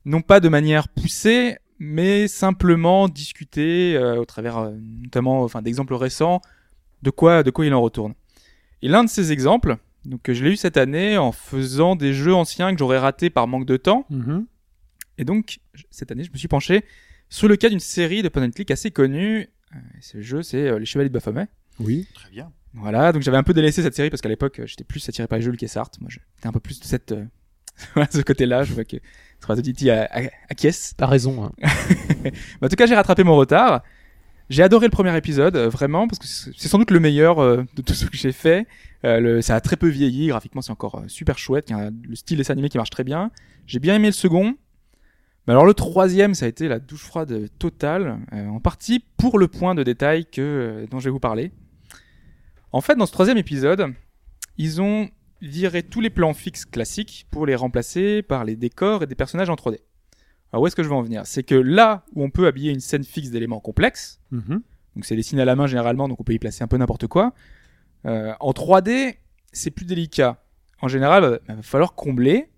non 0.05 0.21
pas 0.21 0.39
de 0.39 0.47
manière 0.47 0.87
poussée, 0.87 1.57
mais 1.79 2.27
simplement 2.27 3.09
discuter 3.09 3.95
euh, 3.95 4.19
au 4.19 4.25
travers 4.25 4.57
euh, 4.57 4.71
notamment 5.03 5.43
enfin 5.43 5.61
d'exemples 5.61 5.93
récents 5.95 6.41
de 7.03 7.09
quoi 7.09 7.43
de 7.43 7.51
quoi 7.51 7.65
il 7.65 7.73
en 7.73 7.81
retourne. 7.81 8.13
Et 8.81 8.87
l'un 8.87 9.03
de 9.03 9.09
ces 9.09 9.31
exemples, 9.31 9.77
donc 10.05 10.21
que 10.21 10.33
je 10.33 10.43
l'ai 10.43 10.51
eu 10.51 10.55
cette 10.55 10.77
année 10.77 11.17
en 11.17 11.31
faisant 11.31 11.95
des 11.95 12.13
jeux 12.13 12.33
anciens 12.33 12.71
que 12.71 12.79
j'aurais 12.79 12.97
ratés 12.99 13.29
par 13.29 13.47
manque 13.47 13.65
de 13.65 13.77
temps. 13.77 14.05
Et 15.17 15.25
donc 15.25 15.59
cette 15.89 16.11
année, 16.11 16.23
je 16.23 16.31
me 16.31 16.37
suis 16.37 16.47
penché 16.47 16.83
sur 17.29 17.47
le 17.47 17.55
cas 17.55 17.69
d'une 17.69 17.79
série 17.79 18.21
de 18.21 18.29
point 18.29 18.43
and 18.43 18.51
click 18.51 18.71
assez 18.71 18.91
connue. 18.91 19.49
Euh, 19.75 19.79
et 19.97 20.01
ce 20.01 20.21
jeu, 20.21 20.43
c'est 20.43 20.67
euh, 20.67 20.79
Les 20.79 20.85
Chevaliers 20.85 21.09
de 21.09 21.13
Baphomet. 21.13 21.47
Oui. 21.79 22.07
Très 22.13 22.29
bien. 22.29 22.51
Voilà, 22.73 23.11
donc 23.11 23.21
j'avais 23.23 23.37
un 23.37 23.43
peu 23.43 23.53
délaissé 23.53 23.81
cette 23.81 23.95
série 23.95 24.09
parce 24.09 24.21
qu'à 24.21 24.29
l'époque, 24.29 24.61
j'étais 24.65 24.83
plus 24.83 25.07
attiré 25.09 25.27
par 25.27 25.37
les 25.39 25.43
jeux 25.45 25.51
LucasArts. 25.51 25.91
Moi, 26.01 26.09
j'étais 26.11 26.47
un 26.47 26.51
peu 26.51 26.59
plus 26.59 26.79
de 26.79 26.85
cette, 26.85 27.11
euh, 27.11 27.25
voilà, 27.95 28.09
ce 28.11 28.21
côté-là. 28.21 28.63
Je 28.63 28.73
vois 28.73 28.83
que 28.85 28.97
Trois 29.39 29.55
Titi 29.55 29.89
à, 29.89 30.07
à, 30.11 30.21
acquiesce. 30.49 30.93
T'as 30.97 31.07
raison. 31.07 31.45
hein. 31.45 31.51
Mais 32.23 32.31
en 32.61 32.69
tout 32.69 32.75
cas, 32.75 32.85
j'ai 32.85 32.95
rattrapé 32.95 33.23
mon 33.23 33.35
retard. 33.35 33.83
J'ai 34.49 34.63
adoré 34.63 34.85
le 34.87 34.91
premier 34.91 35.15
épisode, 35.17 35.55
euh, 35.57 35.67
vraiment, 35.69 36.07
parce 36.07 36.19
que 36.19 36.25
c'est 36.25 36.51
c'est 36.55 36.69
sans 36.69 36.77
doute 36.77 36.91
le 36.91 37.01
meilleur 37.01 37.39
euh, 37.39 37.65
de 37.75 37.81
tout 37.81 37.93
ce 37.93 38.05
que 38.05 38.15
j'ai 38.15 38.31
fait. 38.31 38.65
Euh, 39.03 39.19
le, 39.19 39.41
ça 39.41 39.55
a 39.55 39.61
très 39.61 39.75
peu 39.75 39.89
vieilli, 39.89 40.27
graphiquement 40.27 40.61
c'est 40.61 40.71
encore 40.71 40.95
euh, 40.99 41.07
super 41.07 41.37
chouette, 41.37 41.69
il 41.69 41.75
y 41.75 41.79
a 41.79 41.91
le 41.91 42.15
style 42.15 42.37
dessin 42.37 42.53
animé 42.53 42.69
qui 42.69 42.77
marche 42.77 42.89
très 42.89 43.03
bien. 43.03 43.29
J'ai 43.67 43.79
bien 43.79 43.93
aimé 43.95 44.07
le 44.07 44.13
second. 44.13 44.55
Mais 45.45 45.51
alors 45.53 45.65
le 45.65 45.73
troisième, 45.73 46.33
ça 46.33 46.45
a 46.45 46.47
été 46.47 46.69
la 46.69 46.79
douche 46.79 47.03
froide 47.03 47.49
totale, 47.59 48.19
euh, 48.33 48.47
en 48.47 48.61
partie 48.61 49.03
pour 49.17 49.37
le 49.37 49.49
point 49.49 49.75
de 49.75 49.83
détail 49.83 50.25
que 50.25 50.41
euh, 50.41 50.87
dont 50.89 50.99
je 50.99 51.05
vais 51.05 51.11
vous 51.11 51.19
parler. 51.19 51.51
En 52.71 52.81
fait, 52.81 52.95
dans 52.95 53.05
ce 53.05 53.11
troisième 53.11 53.37
épisode, 53.37 53.93
ils 54.57 54.81
ont 54.81 55.09
viré 55.41 55.83
tous 55.83 56.01
les 56.01 56.09
plans 56.09 56.33
fixes 56.33 56.65
classiques 56.65 57.27
pour 57.31 57.45
les 57.45 57.55
remplacer 57.55 58.21
par 58.23 58.43
les 58.43 58.55
décors 58.55 59.03
et 59.03 59.07
des 59.07 59.15
personnages 59.15 59.49
en 59.49 59.55
3D. 59.55 59.79
Alors 60.51 60.63
où 60.63 60.67
est-ce 60.67 60.75
que 60.75 60.83
je 60.83 60.87
veux 60.89 60.95
en 60.95 61.01
venir? 61.03 61.25
C'est 61.25 61.43
que 61.43 61.55
là 61.55 62.03
où 62.15 62.23
on 62.23 62.29
peut 62.29 62.47
habiller 62.47 62.71
une 62.71 62.79
scène 62.79 63.03
fixe 63.03 63.29
d'éléments 63.29 63.59
complexes, 63.59 64.19
Mhm. 64.31 64.61
donc 64.95 65.05
c'est 65.05 65.15
dessiné 65.15 65.41
à 65.41 65.45
la 65.45 65.55
main 65.55 65.67
généralement, 65.67 66.07
donc 66.07 66.19
on 66.19 66.23
peut 66.23 66.33
y 66.33 66.39
placer 66.39 66.63
un 66.63 66.67
peu 66.67 66.77
n'importe 66.77 67.07
quoi. 67.07 67.33
Euh, 68.05 68.33
en 68.39 68.51
3D, 68.53 69.17
c'est 69.51 69.71
plus 69.71 69.85
délicat. 69.85 70.43
En 70.81 70.87
général, 70.87 71.21
bah, 71.23 71.39
il 71.49 71.55
va 71.55 71.61
falloir 71.61 71.93
combler. 71.93 72.49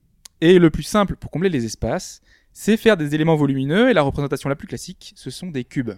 Et 0.41 0.57
le 0.59 0.69
plus 0.69 0.83
simple 0.83 1.15
pour 1.15 1.31
combler 1.31 1.49
les 1.49 1.65
espaces, 1.65 2.21
c'est 2.53 2.77
faire 2.77 2.95
des 2.97 3.13
éléments 3.15 3.35
volumineux. 3.35 3.89
Et 3.89 3.93
la 3.93 4.01
représentation 4.03 4.47
la 4.49 4.55
plus 4.55 4.67
classique, 4.67 5.13
ce 5.15 5.29
sont 5.29 5.47
des 5.47 5.63
cubes. 5.65 5.91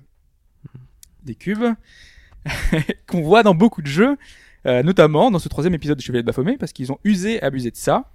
Des 1.23 1.35
cubes 1.35 1.63
qu'on 3.07 3.21
voit 3.21 3.43
dans 3.43 3.55
beaucoup 3.55 3.81
de 3.81 3.87
jeux, 3.87 4.17
euh, 4.65 4.83
notamment 4.83 5.31
dans 5.31 5.39
ce 5.39 5.49
troisième 5.49 5.73
épisode 5.73 5.97
de 5.97 6.01
Chevalier 6.03 6.23
de 6.23 6.27
Baphomet, 6.27 6.57
parce 6.57 6.71
qu'ils 6.73 6.91
ont 6.91 6.99
usé 7.03 7.41
abusé 7.41 7.71
de 7.71 7.75
ça. 7.77 8.11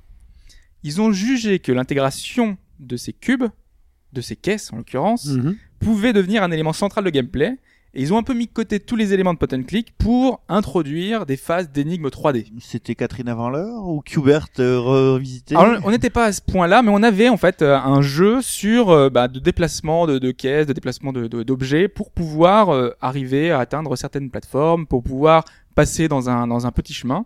Ils 0.83 1.01
ont 1.01 1.13
jugé 1.13 1.59
que 1.59 1.73
l'intégration 1.73 2.57
de 2.79 2.97
ces 2.97 3.13
cubes, 3.13 3.45
de 4.13 4.21
ces 4.21 4.37
caisses 4.37 4.73
en 4.73 4.77
l'occurrence, 4.77 5.27
Mhm. 5.27 5.57
pouvait 5.81 6.13
devenir 6.13 6.43
un 6.43 6.51
élément 6.51 6.73
central 6.73 7.05
de 7.05 7.11
gameplay. 7.11 7.57
Et 7.99 8.03
ils 8.03 8.13
ont 8.13 8.19
un 8.19 8.23
peu 8.23 8.35
mis 8.35 8.47
de 8.47 8.53
côté 8.53 8.79
tous 8.79 8.95
les 8.95 9.15
éléments 9.15 9.33
de 9.33 9.39
pot 9.39 9.51
and 9.55 9.63
click 9.63 9.95
pour 9.97 10.43
introduire 10.51 11.25
des 11.25 11.39
phases 11.39 11.71
d'énigmes 11.71 12.09
3D. 12.09 12.47
C'était 12.61 12.95
Catherine 12.95 13.27
avant 13.29 13.49
l'heure 13.49 13.89
ou 13.89 14.03
Qbert 14.03 14.49
euh, 14.59 14.79
revisité 14.81 15.57
Alors, 15.57 15.81
on 15.83 15.91
n'était 15.91 16.11
pas 16.11 16.27
à 16.27 16.33
ce 16.33 16.43
point-là, 16.43 16.83
mais 16.83 16.91
on 16.93 17.03
avait 17.03 17.31
en 17.31 17.39
fait 17.39 17.63
euh, 17.63 17.75
un 17.75 18.03
jeu 18.03 18.43
sur 18.43 18.91
euh, 18.91 19.09
bah, 19.09 19.29
de 19.29 19.39
déplacement 19.41 20.07
de, 20.07 20.19
de 20.19 20.31
caisses, 20.31 20.67
de 20.67 20.75
déplacement 20.75 21.15
de- 21.15 21.27
de- 21.27 21.43
d'objets 21.43 21.89
pour 21.89 22.11
pouvoir 22.11 22.69
euh, 22.69 22.91
arriver 23.01 23.51
à 23.51 23.61
atteindre 23.61 23.97
certaines 23.97 24.29
plateformes, 24.31 24.87
pour 24.87 25.03
pouvoir 25.03 25.47
passer 25.75 26.07
dans 26.07 26.29
un, 26.29 26.47
dans 26.47 26.67
un 26.67 26.73
petit 26.73 26.93
chemin. 26.93 27.25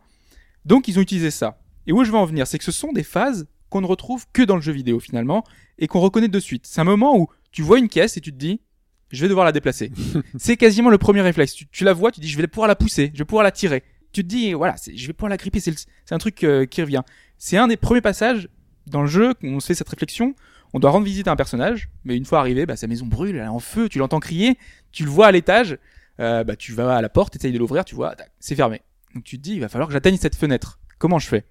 Donc 0.65 0.87
ils 0.87 0.99
ont 1.01 1.03
utilisé 1.03 1.33
ça. 1.33 1.59
Et 1.89 1.93
où 1.93 2.05
je 2.05 2.13
veux 2.13 2.17
en 2.19 2.27
venir, 2.27 2.47
c'est 2.47 2.59
que 2.59 2.65
ce 2.65 2.71
sont 2.73 2.93
des 2.93 3.03
phases 3.03 3.49
qu'on 3.71 3.81
ne 3.81 3.87
retrouve 3.87 4.27
que 4.33 4.43
dans 4.43 4.55
le 4.55 4.63
jeu 4.63 4.73
vidéo 4.73 5.01
finalement 5.01 5.43
et 5.81 5.89
qu'on 5.89 5.99
reconnaît 6.01 6.29
de 6.29 6.39
suite. 6.41 6.65
C'est 6.69 6.81
un 6.81 6.85
moment 6.85 7.19
où 7.19 7.27
tu 7.51 7.63
vois 7.63 7.81
une 7.81 7.89
caisse 7.89 8.17
et 8.17 8.21
tu 8.21 8.31
te 8.33 8.39
dis, 8.39 8.61
je 9.11 9.21
vais 9.23 9.29
devoir 9.29 9.45
la 9.45 9.53
déplacer. 9.53 9.93
c'est 10.39 10.57
quasiment 10.57 10.91
le 10.91 10.99
premier 10.99 11.21
réflexe. 11.21 11.55
Tu, 11.55 11.67
tu 11.67 11.85
la 11.85 11.93
vois, 11.93 12.11
tu 12.13 12.21
dis, 12.21 12.29
je 12.29 12.37
vais 12.39 12.47
pouvoir 12.47 12.69
la 12.69 12.77
pousser, 12.77 13.11
je 13.15 13.19
vais 13.19 13.25
pouvoir 13.25 13.45
la 13.45 13.51
tirer. 13.53 13.83
Tu 14.13 14.23
te 14.23 14.29
dis, 14.29 14.53
voilà, 14.53 14.77
c'est- 14.77 14.97
je 14.97 15.07
vais 15.07 15.13
pouvoir 15.13 15.31
la 15.31 15.37
gripper. 15.37 15.61
C'est 15.61 15.75
un 16.11 16.19
truc 16.19 16.43
euh, 16.45 16.67
qui 16.67 16.81
revient. 16.83 17.03
C'est 17.39 17.57
un 17.57 17.69
des 17.69 17.77
premiers 17.77 18.01
passages 18.01 18.49
dans 18.87 19.03
le 19.03 19.09
jeu 19.09 19.35
qu'on 19.35 19.61
se 19.61 19.67
fait 19.67 19.75
cette 19.75 19.89
réflexion. 19.89 20.35
On 20.73 20.79
doit 20.79 20.91
rendre 20.91 21.05
visite 21.07 21.27
à 21.29 21.33
un 21.33 21.37
personnage, 21.37 21.89
mais 22.05 22.17
une 22.17 22.25
fois 22.25 22.39
arrivé, 22.41 22.67
bah, 22.67 22.77
sa 22.77 22.87
maison 22.87 23.07
brûle, 23.07 23.37
elle 23.37 23.43
est 23.43 23.47
en 23.49 23.59
feu, 23.59 23.89
tu 23.89 23.99
l'entends 23.99 24.21
crier, 24.21 24.57
tu 24.93 25.05
le 25.05 25.11
vois 25.11 25.27
à 25.27 25.33
l'étage, 25.33 25.79
euh, 26.21 26.45
bah, 26.45 26.55
tu 26.55 26.73
vas 26.73 26.97
à 26.97 27.03
la 27.03 27.09
porte, 27.09 27.35
essayes 27.37 27.53
de 27.53 27.59
l'ouvrir, 27.59 27.85
tu 27.85 27.95
vois, 27.97 28.15
c'est 28.39 28.55
fermé. 28.55 28.81
Donc 29.15 29.25
tu 29.25 29.37
te 29.39 29.43
dis, 29.43 29.55
il 29.55 29.61
va 29.61 29.69
falloir 29.69 29.89
que 29.89 29.93
j'atteigne 29.93 30.17
cette 30.17 30.37
fenêtre. 30.37 30.79
Comment 30.99 31.19
je 31.19 31.27
fais? 31.27 31.45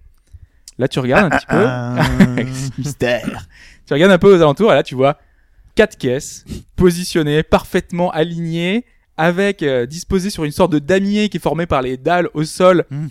Là, 0.78 0.88
tu 0.88 0.98
regardes 1.00 1.30
un 1.30 1.36
petit 1.36 1.46
peu. 1.46 1.64
Ah, 1.66 2.02
Mystère. 2.78 3.46
Tu 3.86 3.92
regardes 3.92 4.12
un 4.12 4.18
peu 4.18 4.32
aux 4.34 4.40
alentours 4.40 4.72
et 4.72 4.74
là 4.74 4.82
tu 4.82 4.94
vois 4.94 5.18
quatre 5.80 5.96
caisses 5.96 6.44
positionnées, 6.76 7.42
parfaitement 7.42 8.10
alignées, 8.10 8.84
avec 9.16 9.62
euh, 9.62 9.86
disposées 9.86 10.28
sur 10.28 10.44
une 10.44 10.50
sorte 10.52 10.72
de 10.72 10.78
damier 10.78 11.30
qui 11.30 11.38
est 11.38 11.40
formé 11.40 11.64
par 11.64 11.80
les 11.80 11.96
dalles 11.96 12.28
au 12.34 12.44
sol, 12.44 12.84
Hmm. 12.90 13.06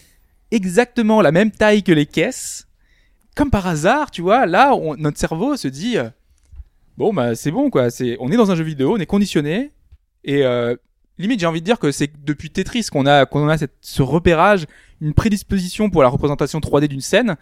exactement 0.52 1.20
la 1.24 1.32
même 1.32 1.50
taille 1.50 1.82
que 1.82 1.92
les 1.92 2.06
caisses. 2.06 2.68
Comme 3.36 3.50
par 3.50 3.66
hasard, 3.66 4.12
tu 4.12 4.22
vois, 4.22 4.46
là 4.46 4.76
on- 4.76 4.96
notre 4.98 5.18
cerveau 5.18 5.58
se 5.58 5.68
dit 5.68 5.98
euh, 5.98 6.10
bon 6.96 7.12
bah 7.12 7.34
c'est 7.34 7.50
bon 7.50 7.72
quoi, 7.72 7.90
c'est 7.90 8.18
on 8.20 8.32
est 8.32 8.38
dans 8.38 8.52
un 8.52 8.56
jeu 8.56 8.64
vidéo, 8.64 8.94
on 8.96 8.98
est 9.00 9.08
conditionné 9.08 9.72
et 10.24 10.44
euh, 10.46 10.76
limite 11.18 11.40
j'ai 11.40 11.48
envie 11.48 11.62
de 11.62 11.66
dire 11.66 11.80
que 11.80 11.92
c'est 11.92 12.12
depuis 12.24 12.52
Tetris 12.52 12.86
qu'on 12.92 13.08
a 13.08 13.26
qu'on 13.26 13.50
a 13.50 13.58
cette, 13.58 13.74
ce 13.82 14.04
repérage, 14.04 14.68
une 15.02 15.16
prédisposition 15.16 15.90
pour 15.90 16.04
la 16.04 16.10
représentation 16.10 16.60
3D 16.60 16.88
d'une 16.88 17.02
scène 17.02 17.36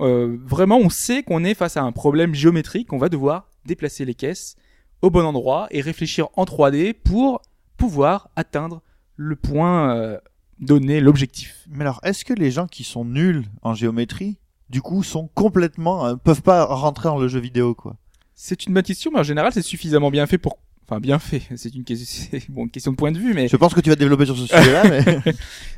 euh, 0.00 0.38
vraiment, 0.44 0.78
on 0.78 0.90
sait 0.90 1.22
qu'on 1.22 1.44
est 1.44 1.54
face 1.54 1.76
à 1.76 1.82
un 1.82 1.92
problème 1.92 2.34
géométrique, 2.34 2.92
on 2.92 2.98
va 2.98 3.08
devoir 3.08 3.48
déplacer 3.66 4.04
les 4.04 4.14
caisses 4.14 4.56
au 5.02 5.10
bon 5.10 5.24
endroit 5.24 5.66
et 5.70 5.80
réfléchir 5.80 6.28
en 6.36 6.44
3D 6.44 6.94
pour 6.94 7.42
pouvoir 7.76 8.28
atteindre 8.36 8.82
le 9.16 9.36
point 9.36 9.94
euh, 9.96 10.18
donné, 10.60 11.00
l'objectif. 11.00 11.66
Mais 11.70 11.82
alors, 11.82 12.00
est-ce 12.04 12.24
que 12.24 12.34
les 12.34 12.50
gens 12.50 12.66
qui 12.66 12.84
sont 12.84 13.04
nuls 13.04 13.44
en 13.62 13.74
géométrie, 13.74 14.38
du 14.68 14.82
coup, 14.82 15.02
sont 15.02 15.28
complètement, 15.34 16.06
euh, 16.06 16.16
peuvent 16.16 16.42
pas 16.42 16.64
rentrer 16.64 17.08
dans 17.08 17.18
le 17.18 17.28
jeu 17.28 17.40
vidéo, 17.40 17.74
quoi? 17.74 17.96
C'est 18.34 18.66
une 18.66 18.74
bonne 18.74 18.82
question, 18.82 19.10
mais 19.12 19.20
en 19.20 19.24
général, 19.24 19.52
c'est 19.52 19.62
suffisamment 19.62 20.10
bien 20.10 20.26
fait 20.26 20.38
pour... 20.38 20.58
Enfin, 20.88 21.00
bien 21.00 21.18
fait, 21.18 21.42
c'est 21.56 21.74
une, 21.74 21.84
question- 21.84 22.26
c'est, 22.30 22.50
bon, 22.50 22.64
une 22.64 22.70
question 22.70 22.90
de 22.92 22.96
point 22.96 23.12
de 23.12 23.18
vue, 23.18 23.32
mais... 23.34 23.48
Je 23.48 23.56
pense 23.56 23.74
que 23.74 23.80
tu 23.80 23.90
vas 23.90 23.96
développer 23.96 24.26
sur 24.26 24.36
ce 24.36 24.46
sujet-là, 24.46 24.82
mais 24.88 25.04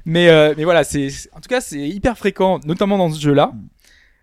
Mais, 0.04 0.28
euh, 0.28 0.54
mais 0.56 0.64
voilà, 0.64 0.84
c'est 0.84 1.08
en 1.32 1.40
tout 1.40 1.48
cas 1.48 1.60
c'est 1.60 1.88
hyper 1.88 2.16
fréquent, 2.16 2.60
notamment 2.64 2.98
dans 2.98 3.10
ce 3.10 3.20
jeu-là. 3.20 3.52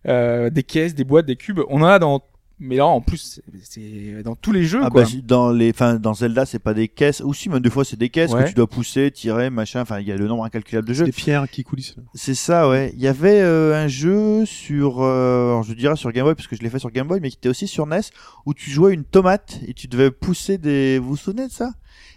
Euh, 0.09 0.49
des 0.49 0.63
caisses, 0.63 0.95
des 0.95 1.03
boîtes, 1.03 1.25
des 1.25 1.35
cubes, 1.35 1.59
on 1.69 1.81
en 1.81 1.85
a 1.85 1.99
dans. 1.99 2.23
Mais 2.61 2.75
là, 2.75 2.87
en 2.87 2.99
plus, 2.99 3.39
c'est- 3.63 4.21
dans 4.21 4.35
tous 4.35 4.51
les 4.51 4.65
jeux, 4.65 4.81
ah 4.83 4.89
quoi. 4.89 5.03
bah, 5.03 5.09
dans 5.23 5.49
les, 5.49 5.69
enfin, 5.69 5.95
dans 5.95 6.13
Zelda, 6.13 6.45
c'est 6.45 6.59
pas 6.59 6.73
des 6.73 6.89
caisses, 6.89 7.21
ou 7.23 7.33
si, 7.33 7.47
même 7.47 7.61
des 7.61 7.69
fois, 7.69 7.85
c'est 7.85 7.95
des 7.97 8.09
caisses 8.09 8.33
Ouais. 8.33 8.43
que 8.43 8.49
tu 8.49 8.53
dois 8.53 8.67
pousser, 8.67 9.11
tirer, 9.11 9.49
machin. 9.49 9.79
Enfin, 9.79 10.01
il 10.01 10.07
y 10.07 10.11
a 10.11 10.17
le 10.17 10.27
nombre 10.27 10.43
incalculable 10.43 10.85
de 10.85 10.93
jeux. 10.93 11.05
Des 11.05 11.13
pierres 11.13 11.47
qui 11.49 11.63
coulissent. 11.63 11.95
là. 11.95 12.03
C'est 12.15 12.33
ça, 12.35 12.67
ouais. 12.67 12.91
Il 12.95 12.99
y 13.01 13.07
avait 13.07 13.39
euh, 13.39 13.81
un 13.81 13.87
jeu 13.87 14.45
sur, 14.45 15.01
euh, 15.01 15.51
alors 15.51 15.63
je 15.63 15.73
dirais 15.73 15.95
sur 15.95 16.11
Game 16.11 16.25
Boy 16.25 16.35
parce 16.35 16.47
que 16.47 16.57
je 16.57 16.61
l'ai 16.61 16.69
fait 16.69 16.79
sur 16.79 16.91
Game 16.91 17.07
Boy, 17.07 17.21
mais 17.21 17.29
qui 17.29 17.37
était 17.37 17.47
aussi 17.47 17.65
sur 17.65 17.85
NES 17.87 18.01
où 18.45 18.53
tu 18.53 18.69
jouais 18.69 18.93
une 18.93 19.05
tomate 19.05 19.59
et 19.65 19.73
tu 19.73 19.87
devais 19.87 20.11
pousser 20.11 20.57
des. 20.57 20.99
Vous 20.99 21.09
vous 21.11 21.17
souvenez 21.17 21.47
de 21.47 21.53
ça? 21.53 21.71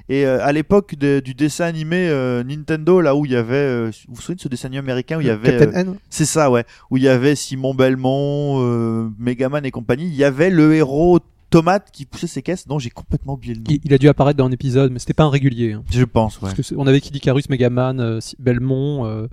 Et 0.08 0.26
euh, 0.26 0.44
à 0.44 0.50
l'époque 0.52 0.96
de- 0.96 1.20
du 1.20 1.34
dessin 1.34 1.64
animé 1.66 2.08
euh, 2.08 2.42
Nintendo, 2.42 3.00
là 3.00 3.14
où 3.14 3.24
il 3.24 3.32
y 3.32 3.36
avait, 3.36 3.54
euh, 3.54 3.90
vous 4.08 4.14
vous 4.16 4.20
souvenez 4.20 4.36
de 4.36 4.40
ce 4.40 4.48
dessin 4.48 4.66
animé 4.68 4.80
américain 4.80 5.16
où 5.18 5.20
il 5.20 5.26
y 5.28 5.30
avait, 5.30 5.56
Captain 5.58 5.76
euh, 5.76 5.80
N. 5.92 5.94
c'est 6.10 6.24
ça, 6.24 6.50
ouais, 6.50 6.64
où 6.90 6.96
il 6.96 7.02
y 7.04 7.08
avait 7.08 7.34
Simon 7.36 7.72
Belmont, 7.74 8.60
euh, 8.62 9.08
Megaman 9.18 9.64
et 9.64 9.70
compagnie. 9.70 10.06
Il 10.06 10.14
y 10.14 10.24
avait 10.24 10.50
le 10.50 10.74
héros 10.74 11.20
tomate 11.50 11.90
qui 11.92 12.04
poussait 12.06 12.26
ses 12.26 12.42
caisses, 12.42 12.66
dont 12.66 12.78
j'ai 12.78 12.90
complètement 12.90 13.34
oublié 13.34 13.54
le 13.54 13.60
nom. 13.60 13.66
Il, 13.68 13.78
il 13.84 13.94
a 13.94 13.98
dû 13.98 14.08
apparaître 14.08 14.38
dans 14.38 14.46
un 14.46 14.50
épisode, 14.52 14.90
mais 14.90 14.98
c'était 14.98 15.12
pas 15.14 15.24
un 15.24 15.30
régulier. 15.30 15.72
hein. 15.74 15.84
Je 15.90 16.04
pense, 16.04 16.40
ouais. 16.40 16.50
Parce 16.56 16.70
que 16.70 16.74
on 16.76 16.86
avait 16.86 17.00
Kid 17.00 17.14
Icarus, 17.14 17.48
Megaman, 17.48 18.00
euh, 18.00 18.18
Belmont. 18.38 19.06
euh, 19.06 19.28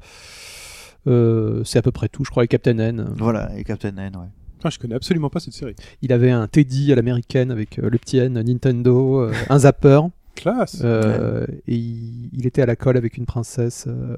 euh, 1.07 1.63
c'est 1.63 1.79
à 1.79 1.81
peu 1.81 1.91
près 1.91 2.09
tout, 2.09 2.23
je 2.25 2.29
crois, 2.29 2.43
et 2.43 2.47
Captain 2.47 2.77
N. 2.77 3.09
Voilà, 3.17 3.49
et 3.57 3.63
Captain 3.63 3.95
N, 3.97 4.15
ouais. 4.17 4.27
Ah, 4.63 4.69
je 4.69 4.77
connais 4.77 4.95
absolument 4.95 5.29
pas 5.29 5.39
cette 5.39 5.53
série. 5.53 5.75
Il 6.01 6.11
avait 6.11 6.31
un 6.31 6.45
Teddy 6.47 6.91
à 6.91 6.95
l'américaine 6.95 7.49
avec 7.51 7.79
euh, 7.79 7.89
le 7.89 7.97
petit 7.97 8.17
N, 8.17 8.33
Nintendo, 8.41 9.21
euh, 9.21 9.33
un 9.49 9.59
zapper. 9.59 10.01
Classe. 10.39 10.81
euh, 10.83 11.45
Et 11.67 11.75
il, 11.75 12.29
il 12.33 12.45
était 12.47 12.61
à 12.61 12.65
la 12.65 12.75
colle 12.75 12.97
avec 12.97 13.17
une 13.17 13.25
princesse. 13.25 13.85
euh, 13.87 14.15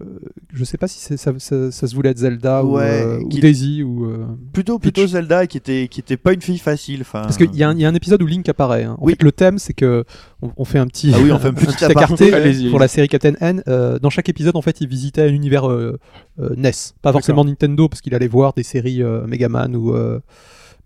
euh, 0.00 0.06
je 0.52 0.64
sais 0.64 0.78
pas 0.78 0.86
si 0.88 0.98
ça, 1.16 1.32
ça, 1.38 1.70
ça 1.72 1.86
se 1.86 1.94
voulait 1.94 2.10
être 2.10 2.18
Zelda 2.18 2.64
ou, 2.64 2.76
Ouais, 2.76 3.02
euh, 3.04 3.18
ou 3.20 3.28
Daisy 3.28 3.82
ou. 3.82 4.04
euh, 4.06 4.24
Plutôt, 4.52 4.78
plutôt 4.78 5.02
Peach. 5.02 5.10
Zelda 5.10 5.46
qui 5.46 5.56
était, 5.56 5.88
qui 5.88 6.00
était 6.00 6.16
pas 6.16 6.32
une 6.32 6.40
fille 6.42 6.58
facile. 6.58 7.04
Parce 7.10 7.36
qu'il 7.36 7.54
y, 7.54 7.62
a 7.62 7.68
un- 7.68 7.74
il 7.74 7.80
y 7.80 7.84
a 7.84 7.88
un 7.88 7.94
épisode 7.94 8.22
où 8.22 8.26
Link 8.26 8.48
apparaît. 8.48 8.84
hein. 8.84 8.96
En 9.00 9.04
Oui. 9.04 9.12
fait, 9.12 9.22
le 9.22 9.32
thème, 9.32 9.58
c'est 9.58 9.72
que 9.74 10.04
on, 10.42 10.50
on 10.56 10.64
fait 10.64 10.78
un 10.78 10.86
petit, 10.86 11.12
Ah 11.14 11.18
oui, 11.22 11.32
on 11.32 11.38
fait 11.38 11.48
un 11.48 11.52
petit 11.54 11.84
aparté, 11.84 12.30
pour 12.70 12.78
la 12.78 12.88
série 12.88 13.08
Captain 13.08 13.34
N. 13.40 13.62
Euh, 13.68 13.98
dans 13.98 14.10
chaque 14.10 14.28
épisode, 14.28 14.56
en 14.56 14.62
fait, 14.62 14.80
il 14.80 14.88
visitait 14.88 15.22
un 15.22 15.32
univers 15.32 15.68
euh, 15.70 15.98
euh, 16.40 16.54
NES, 16.56 16.70
pas 17.02 17.12
forcément 17.12 17.44
Nintendo, 17.44 17.88
parce 17.88 18.00
qu'il 18.00 18.14
allait 18.14 18.28
voir 18.28 18.52
des 18.52 18.62
séries 18.62 19.02
euh, 19.02 19.26
Megaman 19.26 19.74
ou. 19.76 19.94
euh, 19.94 20.20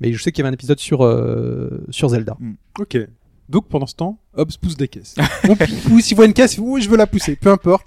mais 0.01 0.12
je 0.12 0.23
sais 0.23 0.31
qu'il 0.31 0.42
y 0.42 0.47
avait 0.47 0.51
un 0.51 0.55
épisode 0.55 0.79
sur 0.79 1.05
euh, 1.05 1.85
sur 1.90 2.09
Zelda. 2.11 2.37
Ok. 2.79 2.97
Donc 3.49 3.69
pendant 3.69 3.87
ce 3.87 3.95
temps, 3.95 4.21
Hobbs 4.35 4.59
pousse 4.61 4.77
des 4.77 4.89
caisses. 4.89 5.15
On 5.49 5.57
pousse, 5.89 6.11
il 6.11 6.15
voit 6.15 6.27
une 6.27 6.35
caisse, 6.35 6.59
oui, 6.59 6.83
je 6.83 6.91
veux 6.91 6.97
la 6.97 7.07
pousser, 7.07 7.35
peu 7.37 7.51
importe. 7.51 7.87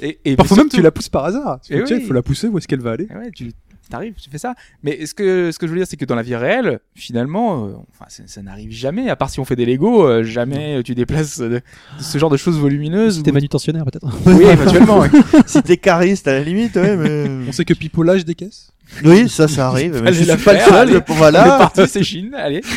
Et, 0.00 0.18
et 0.24 0.36
Parfois 0.36 0.58
même 0.58 0.68
tu 0.68 0.82
la 0.82 0.90
pousses 0.90 1.08
par 1.08 1.24
hasard. 1.24 1.60
Tu 1.62 1.74
Eh 1.74 1.84
tiens, 1.84 1.96
oui. 1.96 2.02
il 2.02 2.06
faut 2.06 2.12
la 2.14 2.22
pousser, 2.22 2.48
où 2.48 2.58
est-ce 2.58 2.68
qu'elle 2.68 2.80
va 2.82 2.92
aller 2.92 3.06
ouais, 3.06 3.30
tu 3.34 3.50
t'arrives, 3.88 4.14
tu 4.14 4.30
fais 4.30 4.38
ça. 4.38 4.54
Mais 4.82 5.04
ce 5.06 5.14
que 5.14 5.50
ce 5.52 5.58
que 5.58 5.66
je 5.66 5.72
veux 5.72 5.78
dire, 5.78 5.86
c'est 5.88 5.96
que 5.96 6.04
dans 6.04 6.14
la 6.14 6.22
vie 6.22 6.36
réelle, 6.36 6.80
finalement, 6.94 7.66
euh, 7.66 7.72
enfin, 7.90 8.06
ça, 8.08 8.22
ça 8.26 8.42
n'arrive 8.42 8.70
jamais. 8.70 9.08
À 9.10 9.16
part 9.16 9.30
si 9.30 9.40
on 9.40 9.44
fait 9.44 9.56
des 9.56 9.66
Lego, 9.66 10.06
euh, 10.06 10.22
jamais 10.22 10.78
euh, 10.78 10.82
tu 10.82 10.94
déplaces 10.94 11.40
euh, 11.40 11.60
ce 12.00 12.18
genre 12.18 12.30
de 12.30 12.36
choses 12.36 12.58
volumineuses. 12.58 13.16
C'était 13.18 13.30
ou- 13.30 13.34
manutentionnaire 13.34 13.84
peut-être. 13.84 14.06
Oui, 14.26 14.44
éventuellement. 14.44 15.00
ouais. 15.00 15.08
si 15.46 15.62
t'es 15.62 15.76
cariste 15.76 16.28
à 16.28 16.32
la 16.32 16.40
limite, 16.40 16.76
ouais, 16.76 16.96
mais. 16.96 17.48
On 17.48 17.52
sait 17.52 17.64
que 17.64 17.74
Pipo 17.74 18.02
lâche 18.02 18.24
des 18.24 18.34
caisses. 18.34 18.72
Oui, 19.04 19.28
ça, 19.28 19.48
ça 19.48 19.68
arrive. 19.68 20.00
Mais 20.02 20.12
je 20.14 20.24
la 20.24 20.36
suis 20.36 20.44
pas 20.44 20.54
le 20.54 20.60
seul. 20.60 21.02
Voilà. 21.08 21.44
parti, 21.58 21.82
c'est 21.88 22.02
Chine. 22.02 22.34
Allez. 22.34 22.62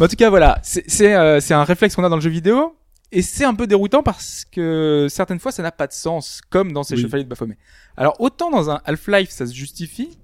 En 0.00 0.06
tout 0.08 0.16
cas, 0.16 0.30
voilà, 0.30 0.58
c'est 0.62 0.84
c'est 0.88 1.14
euh, 1.14 1.40
c'est 1.40 1.54
un 1.54 1.64
réflexe 1.64 1.94
qu'on 1.94 2.04
a 2.04 2.08
dans 2.08 2.16
le 2.16 2.20
jeu 2.22 2.30
vidéo. 2.30 2.74
Et 3.10 3.22
c'est 3.22 3.44
un 3.44 3.54
peu 3.54 3.66
déroutant 3.66 4.02
parce 4.02 4.44
que 4.44 5.06
certaines 5.08 5.38
fois 5.38 5.50
ça 5.52 5.62
n'a 5.62 5.72
pas 5.72 5.86
de 5.86 5.92
sens, 5.92 6.40
comme 6.50 6.72
dans 6.72 6.82
ces 6.82 6.94
Oui. 6.94 7.02
chevaliers 7.02 7.24
de 7.24 7.28
Baphomet. 7.28 7.56
Alors 7.96 8.20
autant 8.20 8.50
dans 8.50 8.70
un 8.70 8.80
Half-Life 8.84 9.30
ça 9.30 9.46
se 9.46 9.54
justifie, 9.54 10.18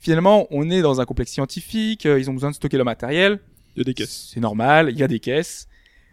Finalement, 0.00 0.46
on 0.52 0.70
est 0.70 0.80
dans 0.80 1.00
un 1.00 1.04
complexe 1.04 1.32
scientifique, 1.32 2.06
euh, 2.06 2.20
ils 2.20 2.30
ont 2.30 2.32
besoin 2.32 2.50
de 2.50 2.54
stocker 2.54 2.76
le 2.78 2.84
matériel. 2.84 3.40
Il 3.74 3.78
y 3.78 3.82
a 3.82 3.84
des 3.84 3.94
caisses. 3.94 4.30
C'est 4.32 4.38
normal, 4.38 4.90
il 4.92 4.96
y 4.96 5.02
a 5.02 5.08
des 5.08 5.18
caisses. 5.18 5.66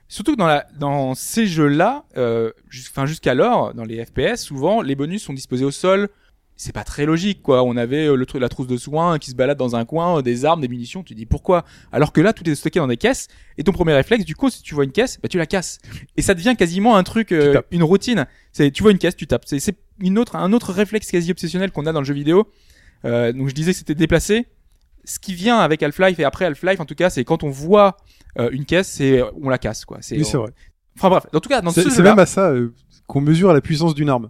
Surtout 0.07 0.32
que 0.34 0.38
dans, 0.38 0.47
la, 0.47 0.65
dans 0.80 1.13
ces 1.13 1.45
jeux-là, 1.45 2.03
euh, 2.17 2.51
jusqu'alors, 2.69 3.76
dans 3.76 3.84
les 3.84 4.03
FPS, 4.03 4.38
souvent 4.41 4.82
les 4.82 4.95
bonus 4.95 5.21
sont 5.23 5.34
disposés 5.34 5.65
au 5.65 5.69
sol. 5.71 6.09
C'est 6.58 6.72
pas 6.72 6.84
très 6.86 7.06
logique, 7.06 7.41
quoi. 7.41 7.64
On 7.64 7.76
avait 7.76 8.08
euh, 8.08 8.16
le 8.16 8.26
truc, 8.26 8.41
la 8.41 8.47
trousse 8.47 8.68
de 8.68 8.78
soins 8.78 9.20
qui 9.20 9.30
se 9.32 9.36
balade 9.36 9.58
dans 9.58 9.76
un 9.76 9.84
coin, 9.84 10.20
euh, 10.20 10.22
des 10.22 10.45
armes, 10.45 10.62
des 10.62 10.70
munitions. 10.70 11.03
Tu 11.03 11.14
dis 11.14 11.26
pourquoi? 11.26 11.66
Alors 11.91 12.14
que 12.14 12.22
là, 12.22 12.32
tout 12.32 12.49
est 12.49 12.56
stocké 12.56 12.80
dans 12.80 12.88
des 12.88 12.95
caisses. 12.97 13.28
Et 13.58 13.64
ton 13.64 13.74
premier 13.74 13.93
réflexe, 13.93 14.24
du 14.24 14.36
coup, 14.36 14.49
si 14.49 14.62
tu 14.62 14.74
vois 14.74 14.86
une 14.86 14.93
caisse, 14.93 15.20
bah 15.22 15.28
tu 15.28 15.38
la 15.38 15.45
casses. 15.45 15.80
Et 16.16 16.22
ça 16.22 16.34
devient 16.34 16.56
quasiment 16.58 16.95
un 16.95 17.03
truc, 17.03 17.32
euh, 17.34 17.62
une 17.72 17.84
routine. 17.84 18.26
C'est 18.53 18.72
tu 18.72 18.84
vois 18.84 18.91
une 18.93 18.99
caisse, 18.99 19.16
tu 19.16 19.28
tapes. 19.28 19.43
C'est 19.45 19.60
c'est 19.60 19.76
une 19.99 20.18
autre, 20.18 20.36
un 20.36 20.53
autre 20.53 20.72
réflexe 20.72 21.12
quasi 21.12 21.32
obsessionnel 21.32 21.72
qu'on 21.72 21.86
a 21.86 21.91
dans 21.91 22.01
le 22.01 22.06
jeu 22.06 22.14
vidéo. 22.14 22.49
Euh, 23.03 23.32
donc 23.34 23.49
je 23.49 23.53
disais 23.53 23.72
que 23.72 23.78
c'était 23.78 23.95
déplacé. 23.95 24.47
Ce 25.03 25.20
qui 25.20 25.36
vient 25.36 25.60
avec 25.60 25.84
Half-Life 25.84 26.20
et 26.20 26.24
après 26.24 26.45
Half-Life, 26.45 26.80
en 26.80 26.86
tout 26.86 26.95
cas, 26.95 27.10
c'est 27.10 27.24
quand 27.24 27.43
on 27.43 27.49
voit 27.49 27.97
euh, 28.39 28.49
une 28.51 28.66
caisse, 28.66 28.88
c'est 28.88 29.22
on 29.41 29.49
la 29.49 29.58
casse, 29.58 29.86
quoi. 29.86 29.99
Oui, 30.12 30.26
c'est 30.26 30.38
vrai. 30.38 30.51
Enfin 30.97 31.10
bref, 31.10 31.28
en 31.34 31.39
tout 31.39 31.49
cas, 31.49 31.62
dans 31.62 31.72
C'est 31.72 31.84
ce 31.84 31.89
c'est 31.89 32.01
même 32.01 32.18
à 32.18 32.26
ça 32.26 32.49
euh, 32.49 32.74
qu'on 33.06 33.22
mesure 33.22 33.53
la 33.53 33.62
puissance 33.62 33.93
d'une 33.93 34.10
arme. 34.10 34.30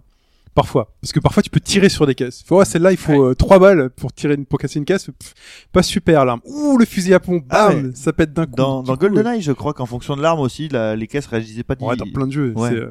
Parfois. 0.56 0.92
Parce 1.00 1.12
que 1.12 1.20
parfois 1.20 1.42
tu 1.42 1.50
peux 1.50 1.60
tirer 1.60 1.88
sur 1.88 2.04
des 2.06 2.14
caisses. 2.16 2.42
Faut, 2.44 2.58
ouais, 2.58 2.64
celle-là, 2.64 2.90
il 2.90 2.96
faut 2.96 3.22
euh, 3.26 3.34
trois 3.34 3.58
balles 3.60 3.90
pour 3.90 4.12
tirer 4.12 4.34
une, 4.34 4.46
pour 4.46 4.58
casser 4.58 4.80
une 4.80 4.84
caisse. 4.84 5.06
Pff, 5.06 5.34
pas 5.70 5.82
super 5.84 6.24
l'arme. 6.24 6.40
Ouh, 6.46 6.76
le 6.78 6.84
fusil 6.84 7.14
à 7.14 7.20
pompe, 7.20 7.44
Ah 7.50 7.68
bam, 7.68 7.84
ouais. 7.86 7.90
ça 7.94 8.12
pète 8.12 8.32
d'un 8.32 8.46
coup. 8.46 8.56
Dans, 8.56 8.82
dans 8.82 8.96
GoldenEye, 8.96 9.42
je 9.42 9.52
crois 9.52 9.72
qu'en 9.74 9.86
fonction 9.86 10.16
de 10.16 10.22
l'arme 10.22 10.40
aussi, 10.40 10.68
la- 10.68 10.96
les 10.96 11.06
caisses 11.06 11.26
réagissaient 11.26 11.62
pas. 11.62 11.76
Ouais, 11.80 11.94
dans 11.94 12.10
plein 12.10 12.26
de 12.26 12.32
jeux. 12.32 12.52
Ouais. 12.56 12.72
euh, 12.72 12.90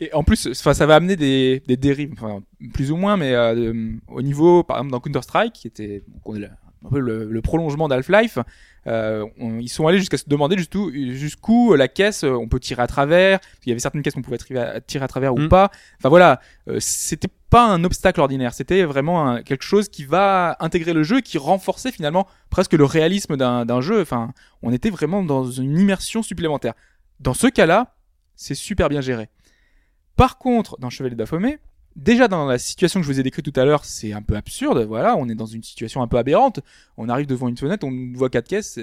Et 0.00 0.12
en 0.12 0.24
plus, 0.24 0.48
enfin, 0.50 0.74
ça 0.74 0.86
va 0.86 0.96
amener 0.96 1.14
des, 1.16 1.62
des 1.68 1.76
dérives, 1.76 2.10
enfin, 2.14 2.40
plus 2.72 2.90
ou 2.90 2.96
moins, 2.96 3.16
mais 3.16 3.32
euh, 3.32 3.72
au 4.08 4.20
niveau, 4.20 4.64
par 4.64 4.78
exemple, 4.78 4.90
dans 4.90 5.00
Counter 5.00 5.22
Strike, 5.22 5.52
qui 5.52 5.68
était 5.68 6.02
donc, 6.08 6.20
on 6.24 6.34
est 6.36 6.50
le, 6.92 7.24
le 7.30 7.40
prolongement 7.42 7.88
d'Half-Life, 7.88 8.38
euh, 8.86 9.24
on- 9.38 9.58
ils 9.58 9.68
sont 9.68 9.86
allés 9.86 9.98
jusqu'à 9.98 10.18
se 10.18 10.28
demander 10.28 10.56
jusqu'où, 10.58 10.90
jusqu'où 10.92 11.72
euh, 11.72 11.76
la 11.76 11.88
caisse, 11.88 12.24
euh, 12.24 12.32
on 12.32 12.48
peut 12.48 12.60
tirer 12.60 12.82
à 12.82 12.86
travers. 12.86 13.38
Il 13.64 13.70
y 13.70 13.72
avait 13.72 13.80
certaines 13.80 14.02
caisses 14.02 14.14
qu'on 14.14 14.22
pouvait 14.22 14.36
tirer 14.38 14.60
à, 14.60 14.80
tirer 14.80 15.04
à 15.04 15.08
travers 15.08 15.34
ou 15.34 15.38
Mm. 15.38 15.48
pas. 15.48 15.70
Enfin 15.98 16.08
voilà, 16.10 16.40
euh, 16.68 16.76
c'était 16.80 17.28
pas 17.50 17.66
un 17.66 17.82
obstacle 17.84 18.20
ordinaire, 18.20 18.52
c'était 18.52 18.82
vraiment 18.84 19.26
un- 19.28 19.42
quelque 19.42 19.64
chose 19.64 19.88
qui 19.88 20.04
va 20.04 20.56
intégrer 20.60 20.92
le 20.92 21.02
jeu, 21.02 21.20
qui 21.20 21.38
renforçait 21.38 21.92
finalement 21.92 22.26
presque 22.50 22.74
le 22.74 22.84
réalisme 22.84 23.36
d'un, 23.36 23.64
d'un 23.64 23.80
jeu. 23.80 24.00
Enfin, 24.02 24.32
on 24.62 24.72
était 24.72 24.90
vraiment 24.90 25.22
dans 25.22 25.44
une 25.44 25.78
immersion 25.78 26.22
supplémentaire. 26.22 26.74
Dans 27.20 27.34
ce 27.34 27.46
cas-là, 27.46 27.94
c'est 28.36 28.54
super 28.56 28.88
bien 28.88 29.00
géré. 29.00 29.28
Par 30.16 30.38
contre, 30.38 30.76
dans 30.78 30.90
Chevalier 30.90 31.16
d'Aphomé, 31.16 31.58
déjà 31.96 32.28
dans 32.28 32.46
la 32.46 32.58
situation 32.58 33.00
que 33.00 33.06
je 33.06 33.12
vous 33.12 33.20
ai 33.20 33.22
décrite 33.22 33.44
tout 33.50 33.58
à 33.60 33.64
l'heure, 33.64 33.84
c'est 33.84 34.12
un 34.12 34.22
peu 34.22 34.36
absurde. 34.36 34.84
Voilà, 34.86 35.16
on 35.16 35.28
est 35.28 35.34
dans 35.34 35.46
une 35.46 35.62
situation 35.62 36.02
un 36.02 36.08
peu 36.08 36.18
aberrante. 36.18 36.60
On 36.96 37.08
arrive 37.08 37.26
devant 37.26 37.48
une 37.48 37.56
fenêtre, 37.56 37.86
on 37.86 38.12
voit 38.14 38.30
quatre 38.30 38.48
caisses, 38.48 38.78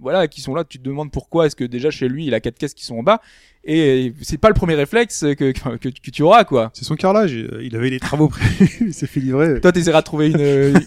voilà, 0.00 0.26
qui 0.28 0.40
sont 0.40 0.54
là. 0.54 0.64
Tu 0.64 0.78
te 0.78 0.82
demandes 0.84 1.10
pourquoi 1.12 1.46
est-ce 1.46 1.56
que 1.56 1.64
déjà 1.64 1.90
chez 1.90 2.08
lui 2.08 2.26
il 2.26 2.34
a 2.34 2.40
quatre 2.40 2.58
caisses 2.58 2.74
qui 2.74 2.84
sont 2.84 2.96
en 2.96 3.02
bas. 3.02 3.20
Et 3.66 4.12
c'est 4.20 4.36
pas 4.36 4.48
le 4.48 4.54
premier 4.54 4.74
réflexe 4.74 5.20
que, 5.20 5.52
que, 5.52 5.76
que- 5.76 5.88
que 5.88 6.10
tu 6.10 6.22
auras, 6.22 6.44
quoi. 6.44 6.70
C'est 6.74 6.84
son 6.84 6.96
carrelage. 6.96 7.32
Il 7.32 7.74
avait 7.76 7.88
les 7.88 7.98
travaux 8.00 8.28
prévus. 8.28 8.76
il 8.88 8.92
s'est 8.92 9.06
fait 9.06 9.20
livrer. 9.20 9.58
Toi, 9.62 9.72
t'essaieras 9.72 10.00
de 10.02 10.04
trouver 10.04 10.30
une, 10.30 10.80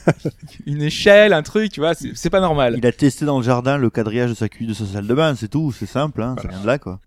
une 0.68 0.82
échelle, 0.84 1.34
un 1.34 1.42
truc, 1.42 1.72
tu 1.72 1.80
vois, 1.80 1.96
c'est 1.96 2.12
c'est 2.16 2.30
pas 2.30 2.40
normal. 2.42 2.76
Il 2.78 2.86
a 2.86 2.92
testé 2.92 3.26
dans 3.26 3.38
le 3.40 3.44
jardin 3.44 3.78
le 3.78 3.90
quadrillage 3.90 4.30
de 4.30 4.36
sa 4.36 4.48
cuisine, 4.50 4.70
de 4.70 4.74
sa 4.78 4.86
salle 4.86 5.08
de 5.08 5.14
bain, 5.16 5.34
c'est 5.36 5.48
tout, 5.48 5.72
c'est 5.72 5.88
simple, 5.88 6.22
hein, 6.22 6.36
ça 6.42 6.48
vient 6.48 6.62
de 6.62 6.68
là 6.68 6.78
quoi. 6.78 7.00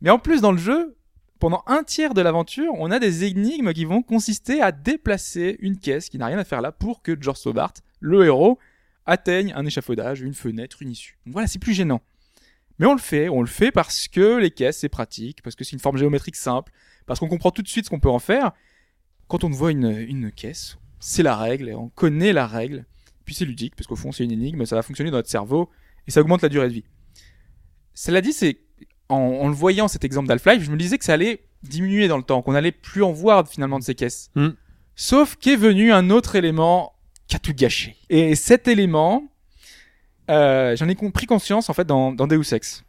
Mais 0.00 0.08
en 0.10 0.18
plus, 0.18 0.40
dans 0.40 0.52
le 0.52 0.58
jeu, 0.58 0.94
pendant 1.38 1.62
un 1.66 1.82
tiers 1.82 2.14
de 2.14 2.20
l'aventure, 2.20 2.72
on 2.78 2.90
a 2.90 2.98
des 2.98 3.24
énigmes 3.24 3.72
qui 3.72 3.84
vont 3.84 4.02
consister 4.02 4.60
à 4.60 4.72
déplacer 4.72 5.56
une 5.60 5.78
caisse 5.78 6.08
qui 6.08 6.18
n'a 6.18 6.26
rien 6.26 6.38
à 6.38 6.44
faire 6.44 6.60
là 6.60 6.72
pour 6.72 7.02
que 7.02 7.16
George 7.20 7.38
Sobart, 7.38 7.74
le 8.00 8.24
héros, 8.24 8.58
atteigne 9.06 9.52
un 9.54 9.64
échafaudage, 9.64 10.20
une 10.20 10.34
fenêtre, 10.34 10.82
une 10.82 10.90
issue. 10.90 11.18
Voilà, 11.26 11.46
c'est 11.46 11.58
plus 11.58 11.74
gênant. 11.74 12.02
Mais 12.78 12.86
on 12.86 12.92
le 12.92 13.00
fait, 13.00 13.28
on 13.28 13.40
le 13.40 13.48
fait 13.48 13.72
parce 13.72 14.06
que 14.08 14.36
les 14.36 14.50
caisses, 14.50 14.78
c'est 14.78 14.88
pratique, 14.88 15.42
parce 15.42 15.56
que 15.56 15.64
c'est 15.64 15.72
une 15.72 15.80
forme 15.80 15.96
géométrique 15.96 16.36
simple, 16.36 16.72
parce 17.06 17.18
qu'on 17.18 17.28
comprend 17.28 17.50
tout 17.50 17.62
de 17.62 17.68
suite 17.68 17.86
ce 17.86 17.90
qu'on 17.90 18.00
peut 18.00 18.10
en 18.10 18.18
faire. 18.18 18.52
Quand 19.26 19.44
on 19.44 19.50
voit 19.50 19.72
une, 19.72 19.90
une 19.90 20.30
caisse, 20.30 20.78
c'est 21.00 21.22
la 21.22 21.36
règle, 21.36 21.72
on 21.74 21.88
connaît 21.88 22.32
la 22.32 22.46
règle, 22.46 22.84
puis 23.24 23.34
c'est 23.34 23.44
ludique, 23.44 23.74
parce 23.76 23.86
qu'au 23.86 23.96
fond, 23.96 24.12
c'est 24.12 24.24
une 24.24 24.32
énigme, 24.32 24.64
ça 24.64 24.76
va 24.76 24.82
fonctionner 24.82 25.10
dans 25.10 25.18
notre 25.18 25.28
cerveau, 25.28 25.70
et 26.06 26.10
ça 26.10 26.20
augmente 26.20 26.42
la 26.42 26.48
durée 26.48 26.68
de 26.68 26.74
vie. 26.74 26.84
Cela 27.94 28.20
dit, 28.20 28.32
c'est 28.32 28.60
en, 29.08 29.16
en 29.16 29.48
le 29.48 29.54
voyant 29.54 29.88
cet 29.88 30.04
exemple 30.04 30.28
d'Half-Life, 30.28 30.62
je 30.62 30.70
me 30.70 30.76
disais 30.76 30.98
que 30.98 31.04
ça 31.04 31.14
allait 31.14 31.40
diminuer 31.62 32.08
dans 32.08 32.16
le 32.16 32.22
temps, 32.22 32.42
qu'on 32.42 32.54
allait 32.54 32.72
plus 32.72 33.02
en 33.02 33.12
voir 33.12 33.46
finalement 33.48 33.78
de 33.78 33.84
ces 33.84 33.94
caisses. 33.94 34.30
Hmm. 34.34 34.50
Sauf 34.94 35.36
qu'est 35.36 35.56
venu 35.56 35.92
un 35.92 36.10
autre 36.10 36.36
élément 36.36 36.92
qui 37.26 37.36
a 37.36 37.38
tout 37.38 37.52
gâché. 37.54 37.96
Et 38.10 38.34
cet 38.34 38.68
élément, 38.68 39.24
euh, 40.30 40.76
j'en 40.76 40.88
ai 40.88 40.94
pris 40.94 41.26
conscience 41.26 41.70
en 41.70 41.74
fait 41.74 41.86
dans, 41.86 42.12
dans 42.12 42.26
Deus 42.26 42.52
Ex. 42.52 42.84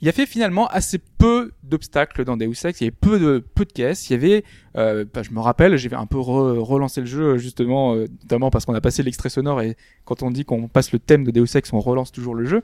Il 0.00 0.06
y 0.06 0.08
avait 0.08 0.26
finalement 0.26 0.68
assez 0.68 0.98
peu 0.98 1.52
d'obstacles 1.64 2.24
dans 2.24 2.36
Deus 2.36 2.64
Ex. 2.64 2.80
Il 2.80 2.84
y 2.84 2.86
avait 2.86 2.96
peu 3.00 3.18
de 3.18 3.44
peu 3.54 3.64
de 3.64 3.72
caisses. 3.72 4.08
Il 4.08 4.12
y 4.12 4.16
avait, 4.16 4.44
euh, 4.76 5.04
bah, 5.12 5.22
je 5.24 5.32
me 5.32 5.40
rappelle, 5.40 5.76
j'ai 5.76 5.92
un 5.92 6.06
peu 6.06 6.18
re- 6.18 6.58
relancé 6.58 7.00
le 7.00 7.06
jeu 7.06 7.36
justement, 7.38 7.94
euh, 7.94 8.06
notamment 8.22 8.50
parce 8.50 8.64
qu'on 8.64 8.74
a 8.74 8.80
passé 8.80 9.02
l'extrait 9.02 9.28
sonore 9.28 9.60
et 9.60 9.76
quand 10.04 10.22
on 10.22 10.30
dit 10.30 10.44
qu'on 10.44 10.68
passe 10.68 10.92
le 10.92 11.00
thème 11.00 11.24
de 11.24 11.32
Deus 11.32 11.56
Ex, 11.56 11.72
on 11.72 11.80
relance 11.80 12.12
toujours 12.12 12.36
le 12.36 12.44
jeu. 12.44 12.62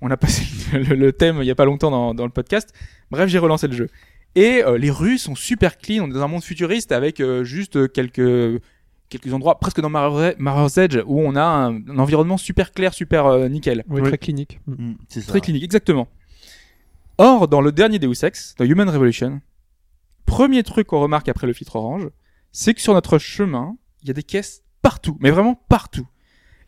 On 0.00 0.10
a 0.10 0.16
passé 0.16 0.44
le, 0.72 0.94
le 0.94 1.12
thème 1.12 1.38
il 1.40 1.46
y 1.46 1.50
a 1.50 1.54
pas 1.54 1.64
longtemps 1.64 1.90
dans, 1.90 2.14
dans 2.14 2.24
le 2.24 2.30
podcast. 2.32 2.72
Bref, 3.10 3.28
j'ai 3.28 3.38
relancé 3.38 3.66
le 3.68 3.74
jeu. 3.74 3.88
Et 4.34 4.62
euh, 4.64 4.76
les 4.76 4.90
rues 4.90 5.16
sont 5.18 5.34
super 5.34 5.78
clean. 5.78 6.04
On 6.04 6.10
est 6.10 6.12
dans 6.14 6.22
un 6.22 6.28
monde 6.28 6.44
futuriste 6.44 6.92
avec 6.92 7.20
euh, 7.20 7.42
juste 7.44 7.90
quelques 7.92 8.60
quelques 9.08 9.32
endroits, 9.32 9.58
presque 9.60 9.80
dans 9.80 9.88
Mirror- 9.88 10.34
Mirror's 10.38 10.76
Edge, 10.78 10.98
où 11.06 11.20
on 11.20 11.36
a 11.36 11.42
un, 11.42 11.76
un 11.88 11.98
environnement 11.98 12.36
super 12.36 12.72
clair, 12.72 12.92
super 12.92 13.26
euh, 13.26 13.48
nickel. 13.48 13.84
Oui, 13.88 14.02
très 14.02 14.18
clinique. 14.18 14.60
Mm. 14.66 14.94
C'est 15.08 15.20
ça. 15.20 15.28
Très 15.28 15.40
clinique, 15.40 15.62
exactement. 15.62 16.08
Or, 17.18 17.48
dans 17.48 17.60
le 17.60 17.72
dernier 17.72 17.98
Deus 17.98 18.24
Ex, 18.24 18.54
dans 18.58 18.64
Human 18.64 18.88
Revolution, 18.90 19.40
premier 20.26 20.62
truc 20.64 20.88
qu'on 20.88 21.00
remarque 21.00 21.28
après 21.28 21.46
le 21.46 21.52
filtre 21.52 21.76
orange, 21.76 22.08
c'est 22.52 22.74
que 22.74 22.80
sur 22.80 22.94
notre 22.94 23.18
chemin, 23.18 23.76
il 24.02 24.08
y 24.08 24.10
a 24.10 24.14
des 24.14 24.22
caisses 24.24 24.62
partout, 24.82 25.16
mais 25.20 25.30
vraiment 25.30 25.54
partout. 25.68 26.06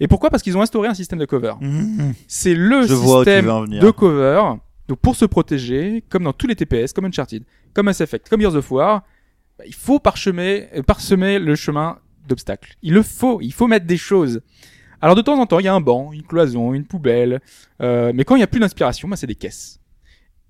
Et 0.00 0.08
pourquoi? 0.08 0.30
Parce 0.30 0.42
qu'ils 0.42 0.56
ont 0.56 0.62
instauré 0.62 0.88
un 0.88 0.94
système 0.94 1.18
de 1.18 1.24
cover. 1.24 1.54
Mhm. 1.60 2.14
C'est 2.26 2.54
le 2.54 2.82
Je 2.86 2.94
système 2.94 3.66
de 3.68 3.90
cover. 3.90 4.42
Donc 4.88 4.98
pour 5.00 5.16
se 5.16 5.24
protéger, 5.24 6.02
comme 6.08 6.24
dans 6.24 6.32
tous 6.32 6.46
les 6.46 6.56
TPS, 6.56 6.92
comme 6.92 7.04
Uncharted, 7.04 7.44
comme 7.74 7.86
Mass 7.86 8.00
Effect, 8.00 8.28
comme 8.28 8.40
Gears 8.40 8.56
of 8.56 8.70
War, 8.70 9.04
bah, 9.58 9.64
il 9.66 9.74
faut 9.74 9.98
parchemer, 9.98 10.68
euh, 10.74 10.82
parsemer 10.82 11.38
le 11.38 11.54
chemin 11.56 11.98
d'obstacles. 12.26 12.74
Il 12.82 12.94
le 12.94 13.02
faut, 13.02 13.40
il 13.40 13.52
faut 13.52 13.66
mettre 13.66 13.86
des 13.86 13.96
choses. 13.98 14.40
Alors 15.00 15.14
de 15.14 15.22
temps 15.22 15.38
en 15.38 15.46
temps, 15.46 15.58
il 15.58 15.66
y 15.66 15.68
a 15.68 15.74
un 15.74 15.80
banc, 15.80 16.12
une 16.12 16.22
cloison, 16.22 16.72
une 16.74 16.84
poubelle, 16.84 17.40
euh, 17.82 18.12
mais 18.14 18.24
quand 18.24 18.34
il 18.34 18.38
n'y 18.38 18.44
a 18.44 18.48
plus 18.48 18.60
d'inspiration, 18.60 19.08
bah, 19.08 19.16
c'est 19.16 19.26
des 19.26 19.34
caisses. 19.34 19.78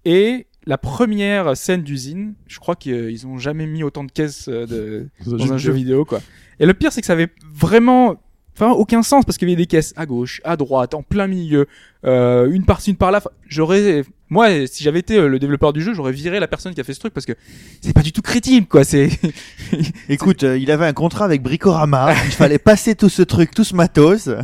Et 0.05 0.46
la 0.66 0.78
première 0.78 1.57
scène 1.57 1.82
d'usine, 1.82 2.34
je 2.46 2.59
crois 2.59 2.76
qu'ils 2.76 3.26
ont 3.26 3.38
jamais 3.38 3.66
mis 3.66 3.82
autant 3.82 4.05
de 4.05 4.12
caisses 4.12 4.49
euh, 4.49 4.66
de, 4.66 5.09
dans 5.26 5.53
un 5.53 5.59
jeu 5.59 5.72
vidéo 5.72 6.05
quoi. 6.05 6.20
Et 6.61 6.66
le 6.66 6.74
pire 6.74 6.92
c'est 6.92 7.01
que 7.01 7.07
ça 7.07 7.14
avait 7.14 7.30
vraiment 7.53 8.16
enfin 8.59 8.73
aucun 8.73 9.03
sens 9.03 9.25
parce 9.25 9.39
qu'il 9.39 9.49
y 9.49 9.53
avait 9.53 9.63
des 9.63 9.67
caisses 9.67 9.95
à 9.97 10.05
gauche, 10.05 10.41
à 10.45 10.57
droite, 10.57 10.95
en 10.95 11.03
plein 11.03 11.29
milieu, 11.29 11.69
euh, 12.05 12.51
une 12.51 12.65
par-ci, 12.65 12.91
une 12.91 12.97
par-là. 12.97 13.23
J'aurais 13.47 14.05
moi 14.31 14.49
si 14.67 14.83
j'avais 14.83 14.99
été 14.99 15.17
euh, 15.17 15.29
le 15.29 15.39
développeur 15.39 15.73
du 15.73 15.81
jeu, 15.81 15.95
j'aurais 15.95 16.13
viré 16.13 16.41
la 16.41 16.49
personne 16.49 16.75
qui 16.75 16.81
a 16.81 16.85
fait 16.85 16.95
ce 16.95 17.01
truc 17.01 17.15
parce 17.15 17.25
que 17.25 17.33
c'est 17.81 17.93
pas 17.93 18.03
du 18.03 18.13
tout 18.13 18.23
crédible 18.23 18.67
quoi, 18.67 18.85
c'est 18.85 19.11
Écoute, 20.09 20.43
euh, 20.43 20.59
il 20.59 20.71
avait 20.71 20.87
un 20.87 20.93
contrat 20.93 21.25
avec 21.25 21.43
Bricorama, 21.43 22.13
il 22.25 22.33
fallait 22.33 22.59
passer 22.59 22.95
tout 22.95 23.09
ce 23.09 23.23
truc, 23.23 23.55
tout 23.55 23.65
ce 23.65 23.75
matos. 23.75 24.29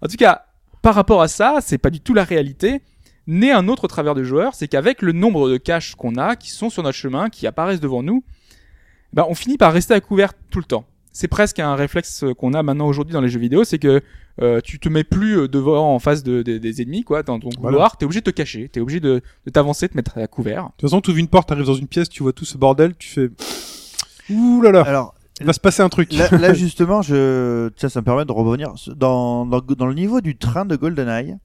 En 0.00 0.06
tout 0.06 0.16
cas, 0.16 0.44
par 0.80 0.94
rapport 0.94 1.20
à 1.20 1.26
ça, 1.26 1.58
c'est 1.60 1.78
pas 1.78 1.90
du 1.90 1.98
tout 2.00 2.14
la 2.14 2.22
réalité. 2.22 2.82
Né 3.26 3.50
un 3.50 3.66
autre 3.66 3.88
travers 3.88 4.14
de 4.14 4.22
joueurs, 4.22 4.54
c'est 4.54 4.68
qu'avec 4.68 5.02
le 5.02 5.10
nombre 5.10 5.50
de 5.50 5.56
caches 5.56 5.96
qu'on 5.96 6.14
a, 6.14 6.36
qui 6.36 6.50
sont 6.50 6.70
sur 6.70 6.84
notre 6.84 6.96
chemin, 6.96 7.28
qui 7.28 7.48
apparaissent 7.48 7.80
devant 7.80 8.04
nous, 8.04 8.22
bah, 9.12 9.26
on 9.28 9.34
finit 9.34 9.56
par 9.56 9.72
rester 9.72 9.94
à 9.94 10.00
couvert 10.00 10.34
tout 10.50 10.60
le 10.60 10.64
temps. 10.64 10.84
C'est 11.18 11.28
presque 11.28 11.60
un 11.60 11.74
réflexe 11.76 12.24
qu'on 12.38 12.52
a 12.52 12.62
maintenant 12.62 12.86
aujourd'hui 12.86 13.14
dans 13.14 13.22
les 13.22 13.28
jeux 13.30 13.40
vidéo, 13.40 13.64
c'est 13.64 13.78
que 13.78 14.02
euh, 14.42 14.60
tu 14.62 14.78
te 14.78 14.90
mets 14.90 15.02
plus 15.02 15.38
euh, 15.38 15.48
devant 15.48 15.94
en 15.94 15.98
face 15.98 16.22
de, 16.22 16.42
de- 16.42 16.58
des 16.58 16.82
ennemis, 16.82 17.04
quoi, 17.04 17.22
dans 17.22 17.38
ton 17.40 17.48
Voilà. 17.58 17.74
couloir, 17.76 17.96
t'es 17.96 18.04
obligé 18.04 18.20
de 18.20 18.30
te 18.30 18.36
cacher, 18.36 18.68
t'es 18.68 18.80
obligé 18.80 19.00
de, 19.00 19.22
de 19.46 19.50
t'avancer, 19.50 19.86
de 19.86 19.92
te 19.92 19.96
mettre 19.96 20.18
à 20.18 20.26
couvert. 20.26 20.64
De 20.64 20.68
toute 20.72 20.82
façon, 20.82 21.00
tu 21.00 21.08
ouvres 21.10 21.18
une 21.18 21.28
porte, 21.28 21.48
t'arrives 21.48 21.64
dans 21.64 21.72
une 21.74 21.86
pièce, 21.88 22.10
tu 22.10 22.22
vois 22.22 22.34
tout 22.34 22.44
ce 22.44 22.58
bordel, 22.58 22.94
tu 22.98 23.08
fais. 23.08 23.30
Ouh 24.28 24.60
là 24.60 24.72
là, 24.72 24.82
Alors, 24.82 25.14
il 25.40 25.46
va 25.46 25.54
se 25.54 25.60
passer 25.60 25.82
un 25.82 25.88
truc. 25.88 26.12
là, 26.12 26.28
là, 26.36 26.52
justement, 26.54 27.00
je, 27.00 27.70
ça, 27.76 27.88
ça 27.88 28.00
me 28.00 28.04
permet 28.04 28.26
de 28.26 28.32
revenir 28.32 28.74
dans, 28.94 29.46
dans, 29.46 29.60
dans 29.62 29.86
le 29.86 29.94
niveau 29.94 30.20
du 30.20 30.36
train 30.36 30.66
de 30.66 30.76
GoldenEye. 30.76 31.36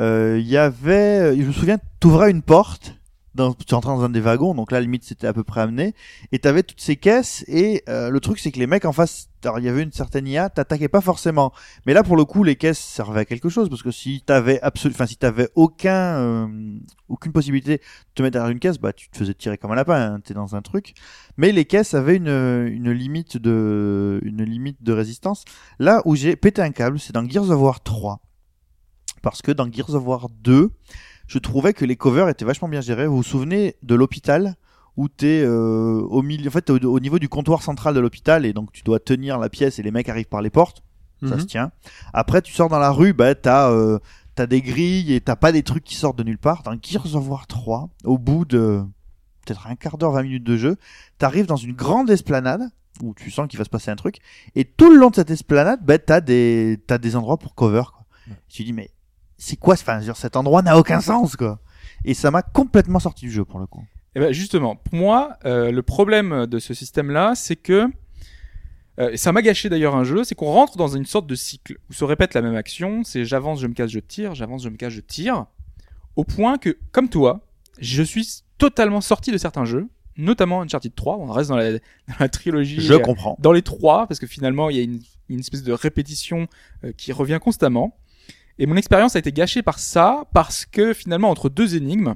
euh, 0.00 0.38
Il 0.40 0.48
y 0.48 0.56
avait, 0.56 1.36
je 1.36 1.42
me 1.46 1.52
souviens, 1.52 1.76
t'ouvrais 2.00 2.30
une 2.30 2.40
porte 2.42 2.94
dans, 3.34 3.54
tu 3.54 3.74
rentrais 3.74 3.92
dans 3.92 4.04
un 4.04 4.10
des 4.10 4.20
wagons, 4.20 4.54
donc 4.54 4.72
là, 4.72 4.80
limite, 4.80 5.04
c'était 5.04 5.26
à 5.26 5.32
peu 5.32 5.44
près 5.44 5.60
amené, 5.60 5.94
et 6.32 6.38
t'avais 6.38 6.62
toutes 6.62 6.80
ces 6.80 6.96
caisses, 6.96 7.44
et 7.48 7.82
euh, 7.88 8.10
le 8.10 8.20
truc, 8.20 8.38
c'est 8.38 8.52
que 8.52 8.58
les 8.58 8.66
mecs 8.66 8.84
en 8.84 8.92
face, 8.92 9.28
alors 9.44 9.58
il 9.58 9.64
y 9.64 9.68
avait 9.68 9.82
une 9.82 9.92
certaine 9.92 10.26
IA, 10.26 10.50
t'attaquais 10.50 10.88
pas 10.88 11.00
forcément. 11.00 11.52
Mais 11.86 11.94
là, 11.94 12.02
pour 12.02 12.16
le 12.16 12.24
coup, 12.24 12.44
les 12.44 12.56
caisses 12.56 12.78
servaient 12.78 13.20
à 13.20 13.24
quelque 13.24 13.48
chose, 13.48 13.68
parce 13.68 13.82
que 13.82 13.90
si 13.90 14.22
t'avais 14.22 14.60
absolument, 14.60 14.96
enfin, 14.96 15.06
si 15.06 15.16
t'avais 15.16 15.48
aucun, 15.54 16.18
euh, 16.18 16.78
aucune 17.08 17.32
possibilité 17.32 17.78
de 17.78 17.82
te 18.14 18.22
mettre 18.22 18.34
derrière 18.34 18.50
une 18.50 18.60
caisse, 18.60 18.78
bah, 18.78 18.92
tu 18.92 19.08
te 19.08 19.16
faisais 19.16 19.34
tirer 19.34 19.58
comme 19.58 19.72
un 19.72 19.76
lapin, 19.76 20.14
hein, 20.14 20.20
t'es 20.20 20.34
dans 20.34 20.54
un 20.54 20.62
truc. 20.62 20.94
Mais 21.36 21.52
les 21.52 21.64
caisses 21.64 21.94
avaient 21.94 22.16
une, 22.16 22.28
une 22.28 22.90
limite 22.92 23.38
de, 23.38 24.20
une 24.22 24.44
limite 24.44 24.82
de 24.82 24.92
résistance. 24.92 25.44
Là 25.78 26.02
où 26.04 26.16
j'ai 26.16 26.36
pété 26.36 26.62
un 26.62 26.70
câble, 26.70 27.00
c'est 27.00 27.12
dans 27.12 27.26
Gears 27.28 27.50
of 27.50 27.60
War 27.60 27.82
3. 27.82 28.20
Parce 29.22 29.40
que 29.40 29.52
dans 29.52 29.70
Gears 29.70 29.94
of 29.94 30.04
War 30.04 30.28
2, 30.28 30.70
je 31.26 31.38
trouvais 31.38 31.72
que 31.72 31.84
les 31.84 31.96
covers 31.96 32.28
étaient 32.28 32.44
vachement 32.44 32.68
bien 32.68 32.80
gérés. 32.80 33.06
Vous 33.06 33.16
vous 33.16 33.22
souvenez 33.22 33.76
de 33.82 33.94
l'hôpital 33.94 34.54
où 34.96 35.08
t'es 35.08 35.42
euh, 35.42 36.00
au 36.10 36.20
milieu, 36.22 36.48
en 36.48 36.52
fait, 36.52 36.68
au, 36.70 36.78
au 36.78 37.00
niveau 37.00 37.18
du 37.18 37.28
comptoir 37.28 37.62
central 37.62 37.94
de 37.94 38.00
l'hôpital 38.00 38.44
et 38.44 38.52
donc 38.52 38.72
tu 38.72 38.82
dois 38.82 39.00
tenir 39.00 39.38
la 39.38 39.48
pièce 39.48 39.78
et 39.78 39.82
les 39.82 39.90
mecs 39.90 40.08
arrivent 40.08 40.26
par 40.28 40.42
les 40.42 40.50
portes. 40.50 40.82
Ça 41.22 41.34
Mhm. 41.36 41.40
se 41.40 41.46
tient. 41.46 41.70
Après, 42.12 42.42
tu 42.42 42.52
sors 42.52 42.68
dans 42.68 42.78
la 42.80 42.90
rue, 42.90 43.12
bah 43.12 43.34
t'as 43.34 43.70
euh, 43.70 43.98
t'as 44.34 44.46
des 44.46 44.60
grilles 44.60 45.12
et 45.14 45.20
t'as 45.20 45.36
pas 45.36 45.52
des 45.52 45.62
trucs 45.62 45.84
qui 45.84 45.94
sortent 45.94 46.18
de 46.18 46.24
nulle 46.24 46.36
part. 46.38 46.62
Dans 46.64 46.76
Gears 46.82 47.14
of 47.14 47.28
War 47.28 47.46
3, 47.46 47.88
au 48.04 48.18
bout 48.18 48.44
de 48.44 48.82
peut-être 49.46 49.66
un 49.68 49.76
quart 49.76 49.98
d'heure, 49.98 50.12
20 50.12 50.22
minutes 50.24 50.44
de 50.44 50.56
jeu, 50.56 50.76
t'arrives 51.18 51.46
dans 51.46 51.56
une 51.56 51.72
grande 51.74 52.10
esplanade 52.10 52.62
où 53.02 53.14
tu 53.14 53.30
sens 53.30 53.48
qu'il 53.48 53.58
va 53.58 53.64
se 53.64 53.70
passer 53.70 53.90
un 53.90 53.96
truc 53.96 54.18
et 54.54 54.64
tout 54.64 54.90
le 54.90 54.96
long 54.98 55.10
de 55.10 55.14
cette 55.14 55.30
esplanade, 55.30 55.80
bah 55.84 55.98
t'as 55.98 56.20
des 56.20 56.78
t'as 56.86 56.98
des 56.98 57.16
endroits 57.16 57.38
pour 57.38 57.54
cover. 57.54 57.82
Quoi. 57.92 58.04
Tu 58.48 58.62
te 58.62 58.66
dis 58.66 58.72
mais 58.72 58.90
c'est 59.42 59.56
quoi 59.56 59.74
Enfin, 59.74 59.98
dire, 59.98 60.16
cet 60.16 60.36
endroit 60.36 60.62
n'a 60.62 60.78
aucun 60.78 61.00
sens 61.00 61.34
quoi. 61.36 61.58
Et 62.04 62.14
ça 62.14 62.30
m'a 62.30 62.42
complètement 62.42 63.00
sorti 63.00 63.26
du 63.26 63.32
jeu 63.32 63.44
pour 63.44 63.58
le 63.58 63.66
coup. 63.66 63.84
Eh 64.14 64.20
ben 64.20 64.32
justement, 64.32 64.76
pour 64.76 64.94
moi, 64.94 65.36
euh, 65.44 65.72
le 65.72 65.82
problème 65.82 66.46
de 66.46 66.58
ce 66.58 66.74
système-là, 66.74 67.34
c'est 67.34 67.56
que 67.56 67.88
euh, 69.00 69.10
et 69.10 69.16
ça 69.16 69.32
m'a 69.32 69.42
gâché 69.42 69.68
d'ailleurs 69.68 69.96
un 69.96 70.04
jeu, 70.04 70.22
c'est 70.22 70.34
qu'on 70.34 70.52
rentre 70.52 70.76
dans 70.76 70.88
une 70.88 71.06
sorte 71.06 71.26
de 71.26 71.34
cycle 71.34 71.78
où 71.90 71.92
se 71.92 72.04
répète 72.04 72.34
la 72.34 72.42
même 72.42 72.54
action, 72.54 73.02
c'est 73.04 73.24
j'avance, 73.24 73.60
je 73.60 73.66
me 73.66 73.74
casse, 73.74 73.90
je 73.90 73.98
tire, 73.98 74.34
j'avance, 74.34 74.62
je 74.62 74.68
me 74.68 74.76
casse, 74.76 74.92
je 74.92 75.00
tire, 75.00 75.46
au 76.14 76.24
point 76.24 76.58
que, 76.58 76.76
comme 76.92 77.08
toi, 77.08 77.40
je 77.80 78.02
suis 78.02 78.42
totalement 78.58 79.00
sorti 79.00 79.32
de 79.32 79.38
certains 79.38 79.64
jeux, 79.64 79.88
notamment 80.16 80.60
Uncharted 80.60 80.94
3, 80.94 81.16
on 81.18 81.32
reste 81.32 81.48
dans 81.48 81.56
la, 81.56 81.72
dans 81.72 82.14
la 82.20 82.28
trilogie, 82.28 82.80
Je 82.80 82.92
euh, 82.92 82.98
comprends. 82.98 83.36
dans 83.40 83.52
les 83.52 83.62
trois, 83.62 84.06
parce 84.06 84.20
que 84.20 84.26
finalement 84.26 84.68
il 84.68 84.76
y 84.76 84.80
a 84.80 84.82
une, 84.82 85.00
une 85.30 85.40
espèce 85.40 85.62
de 85.62 85.72
répétition 85.72 86.46
euh, 86.84 86.92
qui 86.96 87.12
revient 87.12 87.38
constamment. 87.42 87.96
Et 88.62 88.66
mon 88.66 88.76
expérience 88.76 89.16
a 89.16 89.18
été 89.18 89.32
gâchée 89.32 89.60
par 89.60 89.80
ça, 89.80 90.22
parce 90.32 90.66
que 90.66 90.94
finalement 90.94 91.30
entre 91.30 91.48
deux 91.48 91.74
énigmes, 91.74 92.14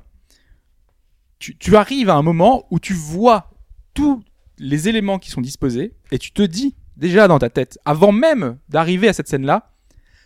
tu, 1.41 1.75
arrives 1.75 2.09
à 2.09 2.15
un 2.15 2.23
moment 2.23 2.69
où 2.71 2.79
tu 2.79 2.95
vois 2.95 3.51
tous 3.95 4.23
les 4.57 4.89
éléments 4.89 5.19
qui 5.19 5.29
sont 5.29 5.41
disposés, 5.41 5.95
et 6.13 6.21
tu 6.21 6.31
te 6.31 6.43
dis 6.43 6.77
déjà 6.97 7.27
dans 7.27 7.41
ta 7.41 7.51
tête, 7.51 7.81
avant 7.85 8.13
même 8.13 8.59
d'arriver 8.69 9.09
à 9.09 9.13
cette 9.13 9.27
scène-là, 9.27 9.73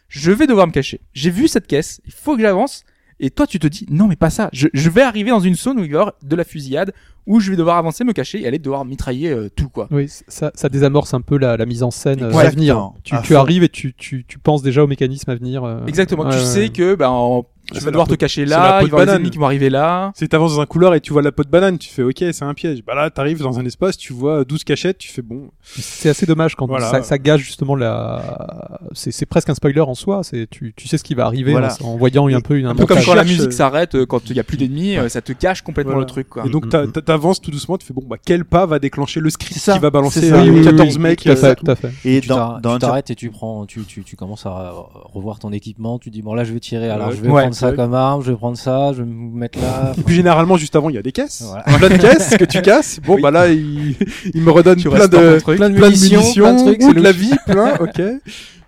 je 0.08 0.30
vais 0.30 0.46
devoir 0.46 0.66
me 0.66 0.72
cacher. 0.72 1.00
J'ai 1.14 1.30
vu 1.30 1.48
cette 1.48 1.66
caisse, 1.66 2.02
il 2.04 2.12
faut 2.12 2.36
que 2.36 2.42
j'avance. 2.42 2.84
Et 3.18 3.30
toi, 3.30 3.46
tu 3.46 3.58
te 3.58 3.66
dis, 3.66 3.86
non, 3.88 4.06
mais 4.06 4.16
pas 4.16 4.28
ça. 4.28 4.50
Je, 4.52 4.90
vais 4.90 5.02
arriver 5.02 5.30
dans 5.30 5.40
une 5.40 5.54
zone 5.54 5.80
où 5.80 5.84
il 5.84 5.90
y 5.90 5.94
avoir 5.94 6.12
de 6.22 6.36
la 6.36 6.44
fusillade, 6.44 6.92
où 7.26 7.40
je 7.40 7.50
vais 7.50 7.56
devoir 7.56 7.76
avancer, 7.76 8.02
me 8.04 8.12
cacher 8.12 8.40
et 8.42 8.46
aller 8.46 8.58
devoir 8.58 8.84
mitrailler 8.84 9.30
euh, 9.30 9.48
tout, 9.54 9.68
quoi. 9.68 9.88
Oui, 9.90 10.06
ça, 10.28 10.50
ça 10.54 10.68
désamorce 10.68 11.14
un 11.14 11.20
peu 11.20 11.38
la, 11.38 11.56
la 11.56 11.66
mise 11.66 11.82
en 11.82 11.90
scène 11.90 12.22
euh, 12.22 12.36
à 12.36 12.50
venir. 12.50 12.90
Tu, 13.04 13.14
À 13.14 13.22
tu 13.22 13.36
arrives 13.36 13.62
et 13.62 13.68
tu, 13.68 13.94
tu, 13.94 14.24
tu 14.26 14.38
penses 14.38 14.62
déjà 14.62 14.82
au 14.82 14.86
mécanisme 14.86 15.30
à 15.30 15.34
venir. 15.34 15.64
euh, 15.64 15.84
Exactement. 15.86 16.28
tu 16.30 16.38
sais 16.38 16.68
que 16.70 16.94
ben, 16.94 17.08
en- 17.08 17.44
tu 17.72 17.78
vas 17.84 17.92
devoir 17.92 18.08
te 18.08 18.14
cacher 18.16 18.42
c'est 18.46 18.50
la 18.50 18.58
là, 18.58 18.80
peau 18.80 18.86
il 18.86 18.90
de 18.90 18.96
va 18.96 18.98
des 19.00 19.06
banane. 19.06 19.16
ennemis 19.20 19.30
qui 19.30 19.38
vont 19.38 19.44
arriver 19.44 19.70
là. 19.70 20.10
Si 20.16 20.28
t'avances 20.28 20.56
dans 20.56 20.60
un 20.60 20.66
couloir 20.66 20.92
et 20.96 21.00
tu 21.00 21.12
vois 21.12 21.22
la 21.22 21.30
peau 21.30 21.44
de 21.44 21.50
banane, 21.50 21.78
tu 21.78 21.88
fais 21.88 22.02
ok, 22.02 22.16
c'est 22.32 22.42
un 22.42 22.52
piège. 22.54 22.82
Bah 22.84 22.96
là, 22.96 23.10
t'arrives 23.10 23.40
dans 23.40 23.60
un 23.60 23.64
espace, 23.64 23.96
tu 23.96 24.12
vois 24.12 24.44
12 24.44 24.64
cachettes, 24.64 24.98
tu 24.98 25.08
fais 25.12 25.22
bon. 25.22 25.50
C'est 25.62 26.08
assez 26.08 26.26
dommage 26.26 26.56
quand 26.56 26.66
Voilà. 26.66 26.90
ça, 26.90 27.02
ça 27.04 27.16
gâche 27.18 27.42
justement 27.42 27.76
la. 27.76 28.80
C'est 28.92 29.12
c'est 29.12 29.26
presque 29.26 29.50
un 29.50 29.54
spoiler 29.54 29.80
en 29.82 29.94
soi. 29.94 30.22
C'est 30.24 30.48
tu, 30.50 30.72
tu 30.74 30.88
sais 30.88 30.98
ce 30.98 31.04
qui 31.04 31.14
va 31.14 31.26
arriver 31.26 31.52
Voilà. 31.52 31.76
en, 31.82 31.90
en 31.90 31.96
voyant 31.96 32.26
un 32.26 32.40
peu 32.40 32.58
une 32.58 32.66
Un 32.66 32.74
peu 32.74 32.86
comme 32.86 32.98
quand 33.04 33.14
la 33.14 33.22
musique 33.24 33.52
s'arrête, 33.52 33.94
euh, 33.94 34.04
quand 34.06 34.28
il 34.30 34.36
y 34.36 34.40
a 34.40 34.44
plus 34.44 34.56
d'ennemis, 34.56 34.96
euh, 34.96 35.08
ça 35.08 35.20
te 35.22 35.32
cache 35.32 35.62
complètement 35.62 35.92
Voilà. 35.92 36.06
le 36.06 36.10
truc, 36.10 36.28
quoi. 36.28 36.46
Et 36.46 36.50
donc 36.50 36.64
Mm, 36.66 36.86
mm. 36.86 36.92
T'avances 37.10 37.40
tout 37.40 37.50
doucement, 37.50 37.76
tu 37.76 37.84
fais 37.86 37.92
bon, 37.92 38.02
bah 38.08 38.16
quel 38.24 38.44
pas 38.44 38.66
va 38.66 38.78
déclencher 38.78 39.18
le 39.20 39.30
script 39.30 39.58
ça, 39.58 39.72
qui 39.74 39.78
va 39.80 39.90
balancer 39.90 40.20
ça. 40.28 40.36
euh, 40.36 40.42
Oui, 40.42 40.50
oui, 40.50 40.64
14 40.64 40.96
oui, 40.96 41.02
mecs. 41.02 41.22
Tout 41.22 41.28
à 41.28 41.32
euh, 41.32 41.36
fait, 41.36 41.54
tout 41.56 41.70
à 41.70 41.74
fait. 41.74 41.90
Et 42.04 42.20
tu 42.20 42.28
t'arrêtes 42.28 43.10
et 43.10 43.14
tu 43.16 43.30
prends, 43.30 43.66
tu, 43.66 43.80
tu, 43.84 44.04
tu 44.04 44.14
commences 44.16 44.46
à 44.46 44.72
revoir 45.12 45.38
ton 45.40 45.52
équipement. 45.52 45.98
Tu 45.98 46.10
dis 46.10 46.22
bon 46.22 46.34
là 46.34 46.44
je 46.44 46.52
vais 46.52 46.60
tirer, 46.60 46.88
alors 46.88 47.08
Ouais, 47.08 47.16
je 47.16 47.20
vais 47.22 47.28
ouais, 47.28 47.40
prendre 47.42 47.54
ça 47.56 47.72
comme 47.72 47.94
arme, 47.94 48.22
je 48.22 48.30
vais 48.30 48.36
prendre 48.36 48.56
ça, 48.56 48.92
je 48.92 49.02
vais 49.02 49.08
me 49.08 49.36
mettre 49.38 49.58
là. 49.60 49.92
Et 49.98 50.02
puis 50.02 50.14
généralement 50.14 50.56
juste 50.56 50.76
avant, 50.76 50.88
il 50.88 50.94
y 50.94 50.98
a 50.98 51.02
des 51.02 51.12
caisses. 51.12 51.42
Voilà. 51.46 51.64
Plein 51.78 51.88
de 51.88 51.96
caisses 52.00 52.36
que 52.36 52.44
tu 52.44 52.62
casses. 52.62 53.00
Bon 53.04 53.20
bah 53.20 53.30
là, 53.32 53.48
il, 53.50 53.96
il 54.34 54.42
me 54.42 54.50
redonne 54.52 54.80
plein 54.80 55.08
de 55.08 55.16
ton 55.16 55.38
truc. 55.40 55.56
plein 55.56 55.70
de 55.70 55.76
plein 55.76 55.90
de 55.90 55.94
munitions, 55.94 56.32
plein 56.34 56.52
de 56.54 56.58
trucs, 56.60 56.82
ou 56.82 56.88
c'est 56.88 56.94
de 56.94 57.02
la 57.02 57.12
vie, 57.12 57.32
plein. 57.46 57.74
Ok. 57.80 58.00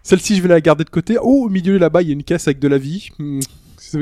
Celle-ci, 0.02 0.34
je 0.34 0.42
vais 0.42 0.48
la 0.48 0.60
garder 0.60 0.82
de 0.82 0.90
côté. 0.90 1.16
Oh, 1.22 1.44
au 1.46 1.48
milieu 1.48 1.78
là-bas, 1.78 2.02
il 2.02 2.08
y 2.08 2.10
a 2.10 2.14
une 2.14 2.24
caisse 2.24 2.48
avec 2.48 2.58
de 2.58 2.66
la 2.66 2.76
vie. 2.78 3.10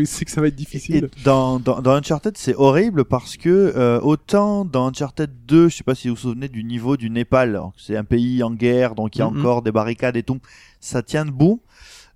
C'est 0.05 0.25
que 0.25 0.31
ça 0.31 0.41
va 0.41 0.47
être 0.49 0.55
Et 0.55 0.57
difficile. 0.57 1.09
dans, 1.25 1.59
dans, 1.59 1.81
dans 1.81 1.93
Uncharted, 1.93 2.37
c'est 2.37 2.55
horrible 2.55 3.05
parce 3.05 3.37
que 3.37 3.49
euh, 3.49 4.01
autant 4.01 4.65
dans 4.65 4.87
Uncharted 4.89 5.31
2, 5.47 5.69
je 5.69 5.77
sais 5.79 5.85
pas 5.85 5.95
si 5.95 6.09
vous 6.09 6.15
vous 6.15 6.21
souvenez 6.21 6.49
du 6.49 6.65
niveau 6.65 6.97
du 6.97 7.11
Népal, 7.11 7.61
c'est 7.77 7.97
un 7.97 8.05
pays 8.05 8.43
en 8.43 8.53
guerre, 8.53 8.95
donc 8.95 9.17
il 9.17 9.21
y 9.21 9.23
a 9.23 9.27
encore 9.27 9.63
des 9.63 9.73
barricades 9.73 10.17
et 10.17 10.23
tout, 10.23 10.39
ça 10.81 11.03
tient 11.03 11.25
debout. 11.25 11.61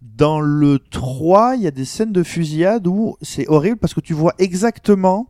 Dans 0.02 0.40
le 0.40 0.78
3, 0.78 1.56
il 1.56 1.62
y 1.62 1.66
a 1.66 1.70
des 1.70 1.86
scènes 1.86 2.12
de 2.12 2.22
fusillade 2.22 2.86
où 2.86 3.16
c'est 3.22 3.48
horrible 3.48 3.78
parce 3.78 3.94
que 3.94 4.00
tu 4.00 4.12
vois 4.12 4.34
exactement 4.38 5.28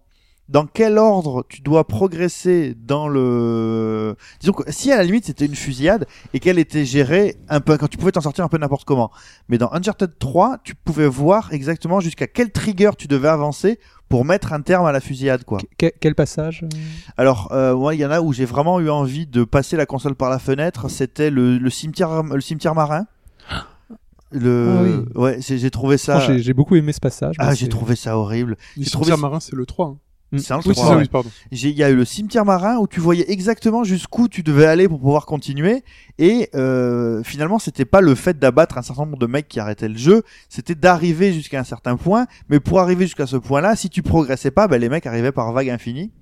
dans 0.49 0.67
quel 0.67 0.99
ordre 0.99 1.45
tu 1.49 1.63
dois 1.63 1.87
progresser 1.87 2.75
dans 2.77 3.09
le... 3.09 4.15
Disons 4.41 4.53
que 4.53 4.71
si 4.71 4.93
à 4.93 4.97
la 4.97 5.05
limite 5.05 5.25
c'était 5.25 5.47
une 5.47 5.55
fusillade 5.55 6.07
et 6.35 6.41
qu'elle 6.41 6.59
était 6.59 6.85
gérée 6.85 7.37
un 7.49 7.61
peu, 7.61 7.79
quand 7.79 7.89
tu 7.89 7.97
pouvais 7.97 8.13
t'en 8.13 8.21
sortir 8.21 8.45
un 8.45 8.49
peu 8.49 8.59
n'importe 8.59 8.85
comment. 8.85 9.11
Mais 9.49 9.57
dans 9.59 9.73
Uncharted 9.73 10.19
3, 10.19 10.59
tu 10.63 10.75
pouvais 10.75 11.07
voir 11.07 11.53
exactement 11.53 12.01
jusqu'à 12.01 12.27
quel 12.27 12.51
trigger 12.53 12.91
tu 12.99 13.09
devais 13.09 13.29
avancer 13.29 13.79
pour 14.11 14.25
mettre 14.27 14.53
un 14.53 14.61
terme 14.61 14.85
à 14.85 14.93
la 14.93 15.01
fusillade, 15.01 15.45
quoi. 15.45 15.59
Que- 15.79 15.91
quel 15.99 16.15
passage 16.15 16.63
euh, 16.65 16.69
Alors, 17.17 17.49
euh, 17.53 17.75
moi, 17.75 17.95
il 17.95 18.01
y 18.01 18.05
en 18.07 18.11
a 18.11 18.21
où 18.21 18.35
j'ai 18.35 18.45
vraiment 18.45 18.79
eu 18.81 18.91
envie 18.91 19.27
de 19.27 19.45
passer 19.45 19.79
la 19.79 19.87
console 19.87 20.15
par 20.15 20.29
la 20.29 20.39
fenêtre. 20.39 20.91
C'était 20.91 21.31
le, 21.31 21.57
le 21.57 21.71
cimetière, 21.71 22.23
le 22.23 22.41
cimetière 22.43 22.75
marin. 22.75 23.07
Le, 24.31 24.69
Ah 24.69 24.83
oui. 24.83 25.21
ouais, 25.23 25.39
j'ai 25.41 25.71
trouvé 25.71 25.97
ça. 25.97 26.37
J'ai 26.39 26.53
beaucoup 26.55 26.75
aimé 26.77 26.93
ce 26.93 27.01
passage. 27.01 27.37
Ah, 27.39 27.55
j'ai 27.55 27.69
trouvé 27.69 27.95
ça 27.97 28.19
horrible. 28.19 28.57
Le 28.77 28.85
trouvé 28.85 29.07
cimetière 29.07 29.19
marin, 29.19 29.41
c'est 29.41 29.55
le 29.55 29.65
3. 29.65 29.87
hein. 29.87 29.97
Mm. 30.35 30.39
C'est 30.39 30.53
un 30.53 30.57
Oui, 30.59 30.63
c'est 30.67 30.73
trois, 30.73 30.87
ça, 30.87 30.97
ouais. 30.97 31.03
oui, 31.03 31.09
pardon. 31.09 31.31
J'ai- 31.53 31.71
Il 31.71 31.77
y 31.77 31.83
a 31.85 31.91
eu 31.91 31.97
le 31.97 32.05
cimetière 32.05 32.45
marin 32.45 32.77
où 32.79 32.87
tu 32.87 33.01
voyais 33.01 33.31
exactement 33.31 33.85
jusqu'où 33.85 34.29
tu 34.29 34.43
devais 34.43 34.67
aller 34.67 34.89
pour 34.89 34.99
pouvoir 35.01 35.27
continuer. 35.27 35.83
Et 36.19 36.49
euh, 36.55 37.23
finalement, 37.25 37.59
c'était 37.59 37.85
pas 37.85 38.01
le 38.01 38.15
fait 38.15 38.39
d'abattre 38.39 38.79
un 38.79 38.83
certain 38.83 39.05
nombre 39.05 39.19
de 39.19 39.27
mecs 39.27 39.49
qui 39.49 39.61
arrêtaient 39.61 39.89
le 39.89 39.97
jeu, 39.97 40.23
c'était 40.49 40.75
d'arriver 40.75 41.33
jusqu'à 41.33 41.61
un 41.61 41.65
certain 41.65 41.97
point. 41.97 42.27
Mais 42.49 42.61
pour 42.61 42.81
arriver 42.81 43.05
jusqu'à 43.07 43.27
ce 43.27 43.37
point-là, 43.37 43.77
si 43.77 43.89
tu 43.91 44.03
progressais 44.03 44.51
pas, 44.51 44.69
ben, 44.69 44.81
les 44.81 44.89
mecs 44.89 45.07
arrivaient 45.07 45.33
par 45.33 45.53
vague 45.53 45.71
infinie. 45.71 46.13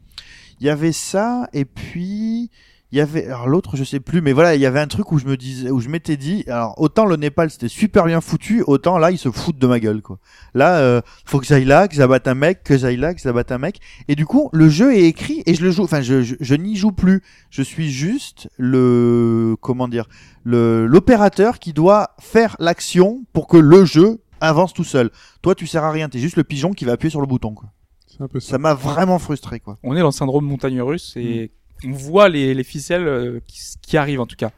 Il 0.61 0.67
y 0.67 0.71
avait 0.71 0.93
ça, 0.93 1.49
et 1.53 1.65
puis 1.65 2.51
il 2.93 2.99
y 2.99 3.01
avait 3.01 3.27
alors 3.27 3.49
l'autre, 3.49 3.77
je 3.77 3.85
sais 3.85 4.01
plus, 4.01 4.21
mais 4.21 4.33
voilà, 4.33 4.55
il 4.55 4.61
y 4.61 4.67
avait 4.67 4.79
un 4.79 4.87
truc 4.87 5.13
où 5.13 5.19
je 5.19 5.25
me 5.25 5.39
disais, 5.39 5.71
où 5.71 5.81
je 5.81 5.89
m'étais 5.89 6.19
dit, 6.19 6.45
alors 6.47 6.79
autant 6.79 7.07
le 7.07 7.17
Népal 7.17 7.51
c'était 7.51 7.69
super 7.69 8.05
bien 8.05 8.21
foutu, 8.21 8.63
autant 8.67 8.99
là 8.99 9.11
ils 9.11 9.19
se 9.19 9.31
foutent 9.31 9.59
de 9.59 9.67
ma 9.67 9.81
gueule 9.81 10.03
quoi. 10.03 10.19
Là, 10.53 10.77
euh, 10.79 11.01
faut 11.25 11.41
que 11.41 11.47
j'aille 11.47 11.65
là, 11.65 11.89
que 11.89 11.95
j'abatte 11.95 12.29
un 12.29 12.35
mec, 12.35 12.63
que 12.63 12.77
j'aille 12.77 12.99
là, 12.99 13.15
que 13.15 13.21
j'abatte 13.21 13.51
un 13.51 13.57
mec. 13.57 13.81
Et 14.09 14.15
du 14.15 14.27
coup, 14.27 14.51
le 14.53 14.69
jeu 14.69 14.95
est 14.95 15.05
écrit 15.05 15.43
et 15.47 15.55
je 15.55 15.65
le 15.65 15.71
joue. 15.71 15.85
Enfin, 15.85 16.03
je, 16.03 16.21
je, 16.23 16.35
je 16.39 16.55
n'y 16.55 16.77
joue 16.77 16.93
plus. 16.93 17.23
Je 17.49 17.63
suis 17.63 17.91
juste 17.91 18.49
le 18.59 19.57
comment 19.63 19.89
dire 19.89 20.07
le 20.45 20.87
l'opérateur 20.87 21.59
qui 21.59 21.73
doit 21.73 22.11
faire 22.21 22.57
l'action 22.59 23.25
pour 23.33 23.47
que 23.47 23.57
le 23.57 23.87
jeu 23.87 24.21
avance 24.43 24.75
tout 24.75 24.85
seul. 24.85 25.11
Toi, 25.41 25.55
tu 25.55 25.67
sers 25.67 25.83
à 25.85 25.91
rien. 25.91 26.11
T'es 26.11 26.19
juste 26.19 26.37
le 26.37 26.45
pigeon 26.45 26.73
qui 26.73 26.85
va 26.85 26.93
appuyer 26.93 27.11
sur 27.11 27.23
le 27.23 27.27
bouton. 27.27 27.55
Quoi. 27.55 27.71
C'est 28.07 28.21
un 28.21 28.29
peu 28.29 28.41
ça. 28.41 28.59
M'a 28.59 28.75
vraiment 28.75 29.19
frustré. 29.19 29.61
Quoi. 29.61 29.79
On 29.83 29.97
est 29.97 30.01
dans 30.01 30.07
le 30.07 30.13
syndrome 30.13 30.45
montagne 30.45 30.83
russe 30.83 31.15
et 31.17 31.51
Mm. 31.55 31.62
On 31.87 31.93
voit 31.93 32.29
les, 32.29 32.55
les 32.55 32.65
ficelles 32.65 33.07
euh, 33.07 33.41
qui, 33.47 33.61
qui 33.81 33.97
arrivent 33.97 34.21
en 34.21 34.27
tout 34.27 34.37
cas. 34.37 34.51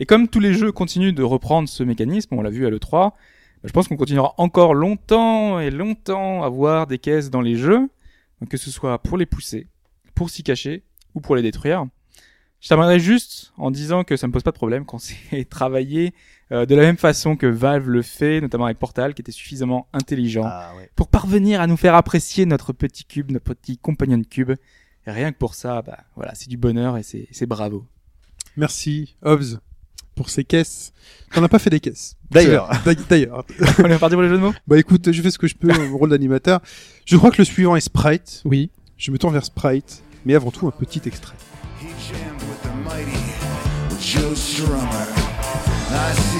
Et 0.00 0.06
comme 0.06 0.28
tous 0.28 0.40
les 0.40 0.54
jeux 0.54 0.72
continuent 0.72 1.12
de 1.12 1.22
reprendre 1.22 1.68
ce 1.68 1.82
mécanisme, 1.82 2.34
on 2.34 2.42
l'a 2.42 2.50
vu 2.50 2.66
à 2.66 2.70
l'E3, 2.70 2.90
bah, 3.10 3.12
je 3.64 3.72
pense 3.72 3.88
qu'on 3.88 3.96
continuera 3.96 4.34
encore 4.38 4.74
longtemps 4.74 5.58
et 5.58 5.70
longtemps 5.70 6.42
à 6.44 6.48
voir 6.48 6.86
des 6.86 6.98
caisses 6.98 7.30
dans 7.30 7.40
les 7.40 7.56
jeux, 7.56 7.88
que 8.48 8.56
ce 8.56 8.70
soit 8.70 8.98
pour 9.02 9.18
les 9.18 9.26
pousser, 9.26 9.66
pour 10.14 10.30
s'y 10.30 10.42
cacher 10.42 10.84
ou 11.14 11.20
pour 11.20 11.34
les 11.34 11.42
détruire. 11.42 11.86
Je 12.60 12.68
terminerai 12.68 12.98
juste 12.98 13.52
en 13.56 13.70
disant 13.70 14.02
que 14.02 14.16
ça 14.16 14.26
me 14.26 14.32
pose 14.32 14.42
pas 14.42 14.50
de 14.50 14.56
problème 14.56 14.84
quand 14.84 14.98
c'est 15.30 15.48
travaillé 15.48 16.12
euh, 16.52 16.66
de 16.66 16.74
la 16.74 16.82
même 16.82 16.96
façon 16.96 17.36
que 17.36 17.46
Valve 17.46 17.88
le 17.88 18.02
fait, 18.02 18.40
notamment 18.40 18.64
avec 18.66 18.78
Portal, 18.78 19.14
qui 19.14 19.22
était 19.22 19.32
suffisamment 19.32 19.88
intelligent 19.92 20.44
Ah, 20.44 20.72
ouais. 20.76 20.90
pour 20.96 21.08
parvenir 21.08 21.60
à 21.60 21.66
nous 21.66 21.76
faire 21.76 21.94
apprécier 21.94 22.46
notre 22.46 22.72
petit 22.72 23.04
cube, 23.04 23.30
notre 23.30 23.54
petit 23.54 23.78
compagnon 23.78 24.22
cube. 24.28 24.52
Et 25.08 25.10
rien 25.10 25.32
que 25.32 25.38
pour 25.38 25.54
ça, 25.54 25.80
bah 25.80 26.00
voilà, 26.16 26.34
c'est 26.34 26.50
du 26.50 26.58
bonheur 26.58 26.98
et 26.98 27.02
c'est 27.02 27.28
c'est 27.30 27.46
bravo. 27.46 27.86
Merci, 28.58 29.16
Hobbs, 29.22 29.58
pour 30.14 30.28
ces 30.28 30.44
caisses. 30.44 30.92
T'en 31.32 31.42
as 31.42 31.48
pas 31.48 31.58
fait 31.58 31.70
des 31.70 31.80
caisses. 31.80 32.18
D'ailleurs. 32.30 32.70
D'ailleurs. 33.08 33.46
On 33.78 33.86
est 33.86 33.98
parti 33.98 34.16
pour 34.16 34.22
les 34.22 34.28
jeux 34.28 34.36
de 34.36 34.42
mots? 34.42 34.52
Bah 34.66 34.78
écoute, 34.78 35.10
je 35.10 35.22
fais 35.22 35.30
ce 35.30 35.38
que 35.38 35.46
je 35.46 35.54
peux, 35.54 35.72
mon 35.72 35.96
rôle 35.96 36.10
d'animateur. 36.10 36.60
Je 37.06 37.16
crois 37.16 37.30
que 37.30 37.38
le 37.38 37.46
suivant 37.46 37.74
est 37.74 37.80
Sprite. 37.80 38.42
Oui. 38.44 38.70
Je 38.98 39.10
me 39.10 39.16
tourne 39.16 39.32
vers 39.32 39.46
Sprite, 39.46 40.02
mais 40.26 40.34
avant 40.34 40.50
tout 40.50 40.68
un 40.68 40.72
petit 40.72 41.00
extrait. 41.06 41.36
He 46.00 46.37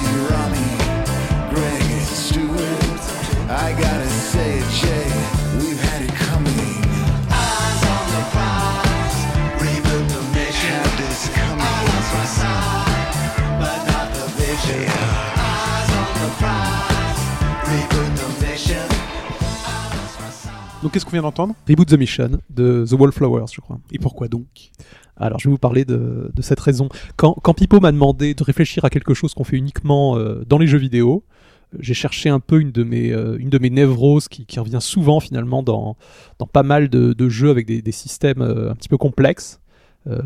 Donc 20.81 20.93
qu'est-ce 20.93 21.03
qu'on 21.03 21.11
vient 21.11 21.21
d'entendre? 21.21 21.55
Reboot 21.67 21.89
the 21.89 21.97
Mission 21.97 22.39
de 22.49 22.85
The 22.87 22.93
Wallflowers, 22.93 23.47
je 23.51 23.59
crois. 23.59 23.79
Et 23.91 23.99
pourquoi 23.99 24.29
donc? 24.29 24.71
Alors, 25.17 25.39
je 25.39 25.49
vais 25.49 25.51
vous 25.51 25.57
parler 25.57 25.83
de, 25.83 26.31
de 26.33 26.41
cette 26.41 26.59
raison. 26.61 26.87
Quand, 27.17 27.33
quand 27.43 27.53
Pipo 27.53 27.81
m'a 27.81 27.91
demandé 27.91 28.33
de 28.33 28.43
réfléchir 28.43 28.85
à 28.85 28.89
quelque 28.89 29.13
chose 29.13 29.33
qu'on 29.33 29.43
fait 29.43 29.57
uniquement 29.57 30.17
euh, 30.17 30.45
dans 30.47 30.57
les 30.57 30.67
jeux 30.67 30.77
vidéo, 30.77 31.25
euh, 31.73 31.77
j'ai 31.81 31.93
cherché 31.93 32.29
un 32.29 32.39
peu 32.39 32.61
une 32.61 32.71
de 32.71 32.83
mes, 32.83 33.11
euh, 33.11 33.37
une 33.37 33.49
de 33.49 33.59
mes 33.59 33.69
névroses 33.69 34.29
qui, 34.29 34.45
qui 34.45 34.57
revient 34.57 34.79
souvent 34.79 35.19
finalement 35.19 35.63
dans, 35.63 35.97
dans 36.37 36.47
pas 36.47 36.63
mal 36.63 36.87
de, 36.87 37.11
de 37.11 37.29
jeux 37.29 37.49
avec 37.49 37.65
des, 37.65 37.81
des 37.81 37.91
systèmes 37.91 38.41
euh, 38.41 38.71
un 38.71 38.75
petit 38.75 38.89
peu 38.89 38.97
complexes, 38.97 39.59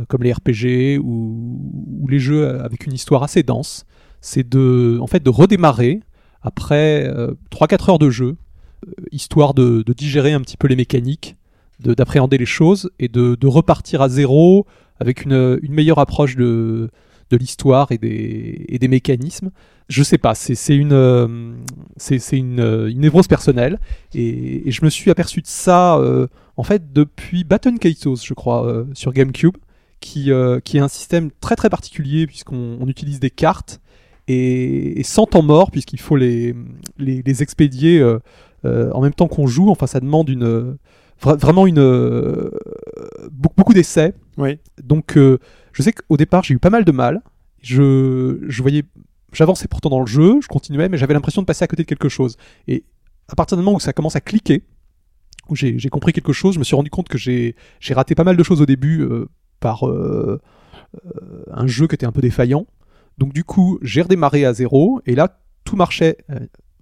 comme 0.08 0.24
les 0.24 0.32
RPG 0.32 0.98
ou, 1.04 1.60
ou 2.00 2.08
les 2.08 2.20
jeux 2.20 2.62
avec 2.62 2.86
une 2.86 2.94
histoire 2.94 3.22
assez 3.22 3.44
dense. 3.44 3.86
C'est 4.22 4.48
de, 4.48 4.98
en 5.02 5.08
fait, 5.08 5.22
de 5.22 5.30
redémarrer 5.30 6.00
après 6.44 7.08
euh, 7.08 7.34
3-4 7.52 7.92
heures 7.92 8.00
de 8.00 8.10
jeu, 8.10 8.38
histoire 9.12 9.54
de, 9.54 9.84
digérer 9.96 10.34
un 10.34 10.42
petit 10.42 10.58
peu 10.58 10.68
les 10.68 10.76
mécaniques, 10.76 11.36
de- 11.80 11.94
d'appréhender 11.94 12.38
les 12.38 12.46
choses 12.46 12.92
et 13.00 13.08
de, 13.08 13.38
repartir 13.48 14.02
à 14.02 14.10
zéro 14.10 14.66
avec 15.00 15.26
une, 15.26 15.60
une 15.62 15.74
meilleure 15.74 16.00
approche 16.00 16.36
de, 16.36 16.90
de 17.30 17.38
l'histoire 17.38 17.92
et 17.92 17.98
des, 17.98 18.66
et 18.70 18.80
des 18.80 18.88
mécanismes. 18.88 19.52
Je 19.90 20.02
sais 20.02 20.18
pas, 20.18 20.34
c'est 20.34 20.76
une, 20.76 20.94
euh, 20.94 21.54
c'est 21.98 22.38
une, 22.38 22.60
euh, 22.62 22.90
une 22.90 23.02
névrose 23.02 23.28
personnelle 23.28 23.80
et, 24.14 24.68
et 24.68 24.72
je 24.72 24.84
me 24.86 24.90
suis 24.90 25.12
aperçu 25.12 25.42
de 25.42 25.48
ça 25.48 25.98
euh, 25.98 26.28
en 26.56 26.64
fait 26.64 26.94
depuis 26.94 27.44
Baton 27.44 27.76
Kaitos, 27.78 28.24
je 28.24 28.34
crois, 28.34 28.66
euh, 28.66 28.86
sur 28.94 29.12
GameCube, 29.12 29.58
qui, 30.00 30.32
euh, 30.32 30.60
qui 30.60 30.78
est 30.78 30.82
un 30.82 30.88
système 30.88 31.32
très 31.42 31.56
très 31.56 31.70
particulier 31.70 32.28
puisqu'on 32.28 32.78
on 32.80 32.88
utilise 32.88 33.20
des 33.20 33.30
cartes 33.30 33.82
et, 34.28 35.00
et 35.00 35.04
sans 35.04 35.26
temps 35.26 35.42
mort 35.42 35.72
puisqu'il 35.72 36.00
faut 36.00 36.16
les, 36.16 36.56
les, 36.98 37.42
expédier 37.44 38.00
euh, 38.00 38.14
euh, 38.14 38.20
en 38.66 39.02
même 39.02 39.14
temps 39.14 39.28
qu'on 39.28 39.48
joue. 39.48 39.70
Enfin, 39.70 39.88
ça 39.88 40.00
demande 40.00 40.30
une 40.30 40.78
vra- 41.22 41.38
vraiment 41.38 41.68
une 41.68 41.80
euh, 41.80 42.50
beaucoup, 43.32 43.74
d'essais. 43.74 44.14
Oui. 44.38 44.60
Donc, 44.84 45.18
euh, 45.18 45.38
je 45.72 45.82
sais 45.82 45.94
qu'au 45.94 46.18
départ, 46.18 46.44
j'ai 46.44 46.54
eu 46.54 46.60
pas 46.60 46.70
mal 46.70 46.86
de 46.86 46.92
mal. 46.92 47.22
Je, 47.62 48.40
je 48.48 48.62
voyais, 48.62 48.84
j'avançais 49.32 49.68
pourtant 49.68 49.90
dans 49.90 50.00
le 50.02 50.06
jeu, 50.06 50.40
je 50.42 50.48
continuais, 50.48 50.90
mais 50.90 50.98
j'avais 50.98 51.14
l'impression 51.14 51.42
de 51.42 51.46
passer 51.46 51.64
à 51.64 51.68
côté 51.68 51.84
de 51.84 51.88
quelque 51.88 52.10
chose. 52.10 52.36
Et 52.68 52.84
à 53.30 53.36
partir 53.36 53.58
du 53.58 53.64
moment 53.64 53.78
où 53.78 53.80
ça 53.80 53.94
commence 53.94 54.16
à 54.16 54.22
cliquer, 54.22 54.64
où 55.50 55.56
j'ai 55.56 55.78
j'ai 55.80 55.90
compris 55.90 56.14
quelque 56.14 56.34
chose, 56.34 56.56
je 56.56 56.60
me 56.60 56.64
suis 56.64 56.76
rendu 56.76 56.90
compte 56.90 57.08
que 57.10 57.18
j'ai 57.18 57.56
j'ai 57.80 57.94
raté 57.94 58.16
pas 58.16 58.24
mal 58.24 58.38
de 58.38 58.44
choses 58.44 58.62
au 58.62 58.66
début 58.66 59.02
euh, 59.02 59.28
par 59.60 59.88
euh, 59.88 60.42
euh, 61.06 61.44
un 61.52 61.68
jeu 61.68 61.88
qui 61.88 61.96
était 61.96 62.06
un 62.06 62.12
peu 62.12 62.22
défaillant. 62.22 62.66
Donc 63.18 63.34
du 63.34 63.44
coup, 63.44 63.80
j'ai 63.82 64.02
redémarré 64.02 64.46
à 64.46 64.54
zéro, 64.54 65.02
et 65.06 65.16
là, 65.16 65.40
tout 65.64 65.76
marchait 65.76 66.18
euh, 66.30 66.40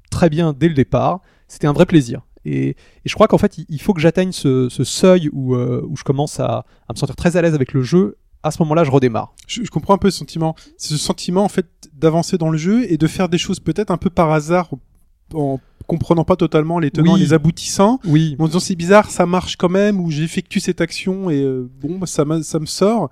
très 0.10 0.30
bien 0.30 0.54
dès 0.54 0.68
le 0.68 0.74
départ. 0.74 1.22
C'était 1.52 1.68
un 1.68 1.74
vrai 1.74 1.86
plaisir. 1.86 2.22
Et, 2.46 2.70
et 2.70 2.76
je 3.06 3.14
crois 3.14 3.28
qu'en 3.28 3.38
fait, 3.38 3.58
il- 3.58 3.66
il 3.70 3.82
faut 3.82 3.94
que 3.94 4.00
j'atteigne 4.02 4.32
ce, 4.32 4.70
ce 4.70 4.84
seuil 4.84 5.30
où, 5.34 5.54
euh, 5.56 5.86
où 5.90 5.96
je 5.98 6.04
commence 6.04 6.40
à, 6.40 6.66
à 6.88 6.94
me 6.94 6.98
sentir 6.98 7.16
très 7.16 7.36
à 7.38 7.42
l'aise 7.42 7.54
avec 7.54 7.74
le 7.74 7.82
jeu. 7.84 8.18
À 8.44 8.50
ce 8.52 8.62
moment-là, 8.64 8.84
je 8.84 8.90
redémarre. 8.90 9.34
je, 9.48 9.64
je 9.64 9.70
comprends 9.70 9.94
un 9.94 9.98
peu 10.00 10.10
ce 10.10 10.18
sentiment. 10.18 10.56
C'est 10.78 10.94
ce 10.94 10.98
sentiment 10.98 11.44
en 11.44 11.50
fait 11.50 11.68
d'avancer 11.94 12.38
dans 12.38 12.50
le 12.50 12.58
jeu 12.58 12.92
et 12.92 12.98
de 12.98 13.06
faire 13.08 13.30
des 13.30 13.38
choses 13.38 13.60
peut-être 13.60 13.92
un 13.92 13.98
peu 13.98 14.10
par 14.10 14.32
hasard 14.32 14.70
en 15.34 15.60
comprenant 15.88 16.24
pas 16.24 16.36
totalement 16.36 16.80
les 16.80 16.90
tenants 16.90 17.14
Oui. 17.14 17.20
et 17.22 17.24
les 17.26 17.34
aboutissants. 17.34 18.00
Oui, 18.06 18.36
En 18.40 18.48
disant 18.48 18.60
c'est 18.60 18.76
bizarre, 18.76 19.12
ça 19.12 19.26
marche 19.26 19.58
quand 19.58 19.70
même, 19.70 20.00
ou 20.00 20.10
j'effectue 20.10 20.60
cette 20.60 20.82
action 20.82 21.30
et 21.30 21.42
euh, 21.44 21.70
bon, 21.82 22.00
bah, 22.00 22.08
ça 22.08 22.26
me 22.26 22.42
sort. 22.66 23.10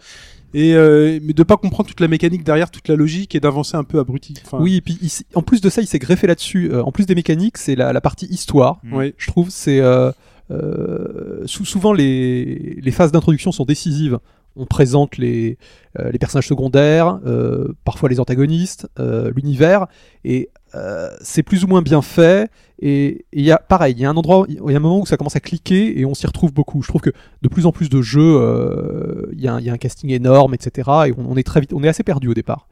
Et 0.54 0.74
euh, 0.74 1.20
mais 1.22 1.34
de 1.34 1.44
pas 1.44 1.58
comprendre 1.58 1.88
toute 1.90 2.00
la 2.02 2.08
mécanique 2.08 2.44
derrière, 2.44 2.72
toute 2.72 2.88
la 2.88 2.96
logique 2.96 3.36
et 3.36 3.40
d'avancer 3.40 3.78
un 3.78 3.84
peu 3.84 4.00
abruti. 4.00 4.34
Enfin, 4.46 4.58
oui. 4.62 4.78
Et 4.78 4.82
puis, 4.82 4.98
il 5.02 5.10
en 5.36 5.42
plus 5.44 5.62
de 5.62 5.70
ça, 5.70 5.82
il 5.82 5.88
s'est 5.88 6.00
greffé 6.00 6.26
là-dessus. 6.28 6.72
Euh, 6.72 6.82
en 6.84 6.92
plus 6.92 7.06
des 7.06 7.16
mécaniques, 7.16 7.58
c'est 7.58 7.76
la, 7.76 7.94
la 7.94 8.02
partie 8.02 8.26
histoire. 8.28 8.82
ouais. 8.92 9.14
Je 9.18 9.28
trouve 9.28 9.50
c'est 9.52 9.80
euh, 9.80 10.12
euh, 10.52 11.44
sou- 11.46 11.66
souvent 11.66 11.94
les, 11.94 12.80
les 12.82 12.92
phases 12.92 13.12
d'introduction 13.12 13.52
sont 13.52 13.66
décisives. 13.66 14.20
On 14.56 14.66
présente 14.66 15.18
les, 15.18 15.58
euh, 16.00 16.12
les 16.12 16.18
personnages 16.18 16.48
secondaires, 16.48 17.20
euh, 17.26 17.68
parfois 17.86 18.10
les 18.10 18.20
antagonistes, 18.20 18.90
euh, 19.00 19.32
l'univers, 19.36 19.86
et 20.26 20.50
euh, 20.76 21.10
c'est 21.22 21.44
plus 21.44 21.64
ou 21.64 21.68
moins 21.68 21.82
bien 21.82 22.02
fait. 22.02 22.50
Et 22.82 23.26
il 23.34 23.44
y 23.44 23.52
a 23.52 23.58
pareil, 23.58 23.94
il 23.98 24.00
y 24.02 24.06
a 24.06 24.10
un 24.10 24.16
endroit, 24.16 24.46
il 24.48 24.56
y 24.56 24.74
a 24.74 24.78
un 24.78 24.80
moment 24.80 25.02
où 25.02 25.06
ça 25.06 25.18
commence 25.18 25.36
à 25.36 25.42
cliquer 25.42 26.00
et 26.00 26.06
on 26.06 26.14
s'y 26.14 26.26
retrouve 26.28 26.54
beaucoup. 26.54 26.82
Je 26.82 26.88
trouve 26.88 27.02
que 27.02 27.10
de 27.42 27.50
plus 27.50 27.66
en 27.66 27.72
plus 27.74 27.90
de 27.90 28.02
jeux, 28.02 28.38
euh, 28.40 29.26
il 29.34 29.42
y, 29.42 29.48
a 29.48 29.56
un- 29.56 29.60
il 29.60 29.66
y 29.66 29.70
a 29.70 29.74
un 29.74 29.78
casting 29.78 30.10
énorme, 30.12 30.54
etc. 30.54 30.90
Et 31.08 31.14
on 31.18 31.36
est 31.36 31.44
très 31.44 31.60
vite, 31.60 31.74
on 31.74 31.84
est 31.84 31.90
assez 31.90 32.04
perdu 32.04 32.30
au 32.30 32.34
départ. 32.34 32.68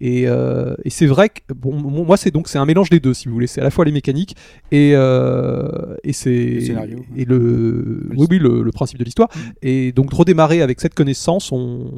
Et, 0.00 0.26
euh, 0.28 0.74
et 0.84 0.90
c'est 0.90 1.06
vrai 1.06 1.28
que 1.28 1.40
bon, 1.54 1.74
moi 1.74 2.16
c'est 2.16 2.30
donc 2.30 2.48
c'est 2.48 2.58
un 2.58 2.64
mélange 2.64 2.88
des 2.90 3.00
deux 3.00 3.14
si 3.14 3.28
vous 3.28 3.34
voulez. 3.34 3.46
C'est 3.46 3.60
à 3.60 3.64
la 3.64 3.70
fois 3.70 3.84
les 3.84 3.92
mécaniques 3.92 4.34
et 4.72 4.92
euh, 4.94 5.68
et 6.04 6.12
c'est 6.12 6.60
scénario. 6.60 6.98
et 7.16 7.24
le 7.24 8.08
oui 8.16 8.26
oui 8.30 8.38
le, 8.38 8.62
le 8.62 8.72
principe 8.72 8.98
de 8.98 9.04
l'histoire. 9.04 9.28
Et 9.62 9.92
donc 9.92 10.10
de 10.10 10.16
redémarrer 10.16 10.62
avec 10.62 10.80
cette 10.80 10.94
connaissance, 10.94 11.52
on 11.52 11.90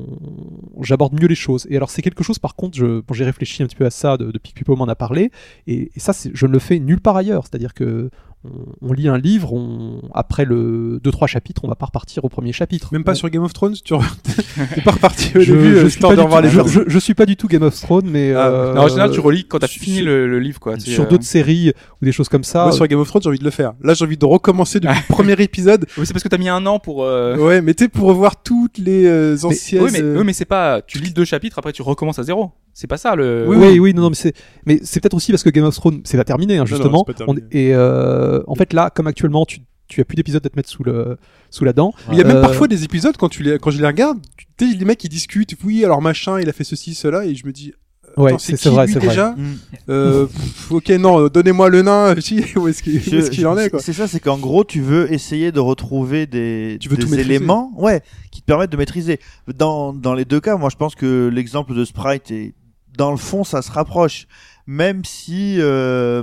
j'aborde 0.80 1.14
mieux 1.20 1.28
les 1.28 1.34
choses. 1.34 1.66
Et 1.70 1.76
alors 1.76 1.90
c'est 1.90 2.02
quelque 2.02 2.24
chose 2.24 2.38
par 2.38 2.54
contre, 2.56 2.76
je 2.76 3.00
bon, 3.00 3.14
j'ai 3.14 3.24
réfléchi 3.24 3.62
un 3.62 3.66
petit 3.66 3.76
peu 3.76 3.86
à 3.86 3.90
ça 3.90 4.16
de- 4.16 4.30
depuis 4.32 4.52
que 4.52 4.58
Pipo 4.58 4.74
m'en 4.76 4.86
a 4.88 4.94
parlé. 4.96 5.30
Et, 5.66 5.90
et 5.94 6.00
ça 6.00 6.12
je 6.32 6.46
ne 6.46 6.52
le 6.52 6.58
fais 6.58 6.78
nulle 6.78 7.00
part 7.00 7.16
ailleurs. 7.16 7.44
C'est-à-dire 7.46 7.74
que 7.74 8.10
on, 8.44 8.88
on 8.88 8.92
lit 8.92 9.08
un 9.08 9.18
livre, 9.18 9.52
on, 9.52 10.00
après 10.14 10.44
le 10.44 11.00
deux 11.02 11.10
trois 11.10 11.28
chapitres, 11.28 11.62
on 11.64 11.68
va 11.68 11.74
pas 11.74 11.86
repartir 11.86 12.24
au 12.24 12.28
premier 12.28 12.52
chapitre. 12.52 12.88
Même 12.92 13.04
pas 13.04 13.12
On- 13.12 13.14
sur 13.16 13.30
Game 13.30 13.42
of 13.44 13.52
Thrones, 13.52 13.74
tu 13.84 13.94
re- 13.94 14.02
t'es 14.74 14.80
pas 14.80 14.92
reparti 14.92 15.36
au 15.36 15.40
je, 15.40 15.52
début, 15.52 15.70
je 15.72 15.76
euh, 15.76 15.78
suis 15.80 15.88
histoire 15.88 16.14
pas 16.16 16.22
du 16.42 16.48
tout- 16.48 16.62
les 16.62 16.68
je- 16.68 16.68
je- 16.84 16.88
je 16.88 16.98
suis 16.98 17.14
pas 17.14 17.26
du 17.26 17.36
tout 17.36 17.46
Game 17.48 17.62
of 17.62 17.78
Thrones, 17.80 18.08
mais 18.10 18.32
Ah, 18.34 18.48
euh, 18.48 18.74
Non, 18.74 18.82
en 18.82 18.88
général, 18.88 19.10
tu 19.12 19.20
relis 19.20 19.44
quand 19.44 19.58
t'as 19.58 19.66
sur- 19.66 19.82
fini 19.82 20.00
le, 20.02 20.26
le 20.28 20.38
livre, 20.40 20.58
quoi. 20.60 20.78
sur 20.80 21.04
euh. 21.04 21.06
d'autres 21.06 21.24
séries 21.24 21.72
ou 22.00 22.04
des 22.04 22.12
choses 22.12 22.28
comme 22.28 22.44
ça. 22.44 22.62
Moi, 22.64 22.72
sur 22.72 22.86
Game 22.86 22.98
of 23.00 23.08
Thrones, 23.08 23.22
j'ai 23.22 23.28
envie 23.28 23.38
de 23.38 23.44
le 23.44 23.50
faire. 23.50 23.72
Là, 23.82 23.94
j'ai 23.94 24.04
envie 24.04 24.16
de 24.16 24.24
recommencer 24.26 24.80
depuis 24.80 24.96
le 25.08 25.12
premier 25.12 25.32
épisode. 25.40 25.86
Oui, 25.96 26.06
c'est 26.06 26.12
parce 26.12 26.22
que 26.22 26.28
t'as 26.28 26.38
mis 26.38 26.48
un 26.48 26.64
an 26.66 26.78
pour. 26.78 27.04
euh, 27.04 27.36
Ouais, 27.36 27.60
mais 27.62 27.74
tu 27.74 27.88
pour 27.88 28.08
revoir 28.08 28.42
toutes 28.42 28.78
les 28.78 29.06
euh, 29.06 29.36
anciennes. 29.44 29.82
Oui, 29.84 29.90
mais, 29.92 30.02
euh, 30.02 30.18
oui, 30.18 30.24
mais 30.24 30.32
c'est 30.32 30.44
pas. 30.44 30.82
Tu 30.82 30.98
lis 30.98 31.12
deux 31.12 31.24
chapitres, 31.24 31.58
après 31.58 31.72
tu 31.72 31.82
recommences 31.82 32.18
à 32.18 32.22
zéro. 32.22 32.50
C'est 32.74 32.86
pas 32.86 32.96
ça 32.96 33.14
le. 33.14 33.44
Oui, 33.48 33.78
oui, 33.78 33.94
non, 33.94 34.02
non, 34.02 34.08
mais 34.10 34.14
c'est, 34.16 34.34
mais 34.66 34.80
c'est 34.82 35.00
peut-être 35.00 35.14
aussi 35.14 35.30
parce 35.32 35.42
que 35.42 35.50
Game 35.50 35.64
of 35.64 35.74
Thrones, 35.74 36.00
c'est 36.04 36.16
pas 36.16 36.24
terminé, 36.24 36.56
hein, 36.56 36.60
non, 36.60 36.66
justement. 36.66 37.04
c'est 37.06 37.12
pas 37.12 37.24
terminé. 37.24 37.42
On- 37.46 37.56
et 37.56 37.74
euh, 37.74 38.42
en 38.46 38.54
fait, 38.54 38.72
là, 38.72 38.90
comme 38.94 39.06
actuellement, 39.06 39.44
tu, 39.44 39.60
tu 39.88 40.00
as 40.00 40.04
plus 40.06 40.16
d'épisodes 40.16 40.44
à 40.44 40.48
te 40.48 40.56
mettre 40.56 40.70
sous 40.70 40.82
le, 40.82 41.18
sous 41.50 41.64
la 41.64 41.72
dent. 41.74 41.92
Il 42.10 42.16
y 42.18 42.20
a 42.22 42.24
même 42.24 42.38
Euh, 42.38 42.40
parfois 42.42 42.68
des 42.68 42.82
épisodes 42.84 43.16
quand 43.18 43.28
tu 43.28 43.42
les, 43.42 43.58
quand 43.58 43.70
je 43.70 43.78
les 43.80 43.86
regarde, 43.86 44.18
tu 44.56 44.70
sais, 44.70 44.76
les 44.76 44.84
mecs 44.86 45.04
ils 45.04 45.08
discutent, 45.10 45.54
oui, 45.64 45.84
alors 45.84 46.00
machin, 46.00 46.40
il 46.40 46.48
a 46.48 46.52
fait 46.52 46.64
ceci, 46.64 46.94
cela, 46.94 47.26
et 47.26 47.34
je 47.34 47.46
me 47.46 47.52
dis, 47.52 47.72
Ouais, 48.18 48.34
c'est, 48.38 48.52
vrai, 48.68 48.86
c'est 48.88 48.98
vrai. 48.98 49.08
déjà 49.08 49.30
Mm. 49.30 49.54
euh, 49.88 50.26
pff, 50.26 50.70
Ok, 50.72 50.90
non, 50.90 51.28
donnez-moi 51.28 51.70
le 51.70 51.80
nain, 51.80 52.14
si, 52.20 52.44
où 52.56 52.68
est-ce 52.68 52.82
qu'il 52.82 52.96
où 52.96 53.16
est-ce 53.18 53.30
qu'il 53.30 53.46
en 53.46 53.56
est, 53.56 53.70
quoi. 53.70 53.80
C'est 53.80 53.94
ça, 53.94 54.06
c'est 54.06 54.20
qu'en 54.20 54.36
gros, 54.38 54.64
tu 54.64 54.82
veux 54.82 55.10
essayer 55.12 55.50
de 55.50 55.60
retrouver 55.60 56.26
des, 56.26 56.76
Tu 56.80 56.90
veux 56.90 56.96
des 56.98 57.18
éléments, 57.20 57.72
ouais, 57.78 58.02
qui 58.30 58.40
te 58.42 58.46
permettent 58.46 58.72
de 58.72 58.76
maîtriser. 58.76 59.18
Dans, 59.56 59.94
dans 59.94 60.12
les 60.12 60.26
deux 60.26 60.40
cas, 60.40 60.56
moi, 60.58 60.68
je 60.70 60.76
pense 60.76 60.94
que 60.94 61.30
l'exemple 61.32 61.74
de 61.74 61.84
Sprite 61.86 62.30
est, 62.30 62.52
dans 62.96 63.10
le 63.10 63.16
fond, 63.16 63.44
ça 63.44 63.62
se 63.62 63.70
rapproche. 63.70 64.26
Même 64.66 65.04
si, 65.04 65.56
euh, 65.58 66.22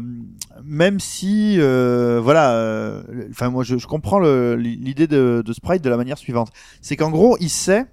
même 0.64 1.02
si, 1.02 1.58
euh, 1.60 2.22
voilà, 2.24 2.54
euh, 2.54 3.04
enfin, 3.32 3.50
moi, 3.50 3.66
je, 3.66 3.78
je 3.78 3.86
comprends 3.86 4.20
l'idée 4.56 5.08
de, 5.08 5.44
de 5.46 5.54
Sprite 5.54 5.84
de 5.84 5.90
la 5.90 5.98
manière 5.98 6.18
suivante. 6.18 6.50
C'est 6.82 6.96
qu'en 6.96 7.10
gros, 7.10 7.36
il 7.42 7.50
sait 7.50 7.86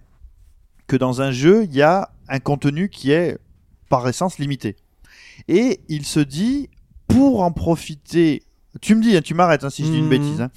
que 0.87 0.97
dans 0.97 1.21
un 1.21 1.33
jeu, 1.33 1.65
il 1.65 1.75
y 1.75 1.83
a 1.83 2.11
un 2.29 2.39
contenu 2.39 2.89
qui 2.89 3.11
est, 3.11 3.39
par 3.89 4.07
essence, 4.09 4.39
limité. 4.39 4.77
Et 5.49 5.81
il 5.89 6.07
se 6.07 6.21
dit, 6.21 6.71
pour 7.09 7.43
en 7.43 7.51
profiter, 7.51 8.45
tu 8.81 8.95
me 8.95 9.03
dis, 9.03 9.17
hein, 9.17 9.23
tu 9.23 9.35
m'arrêtes 9.35 9.65
hein, 9.65 9.71
si 9.71 9.85
je 9.85 9.91
dis 9.91 9.99
une 9.99 10.05
Mhm. 10.05 10.11
bêtise, 10.11 10.41
hein. 10.43 10.51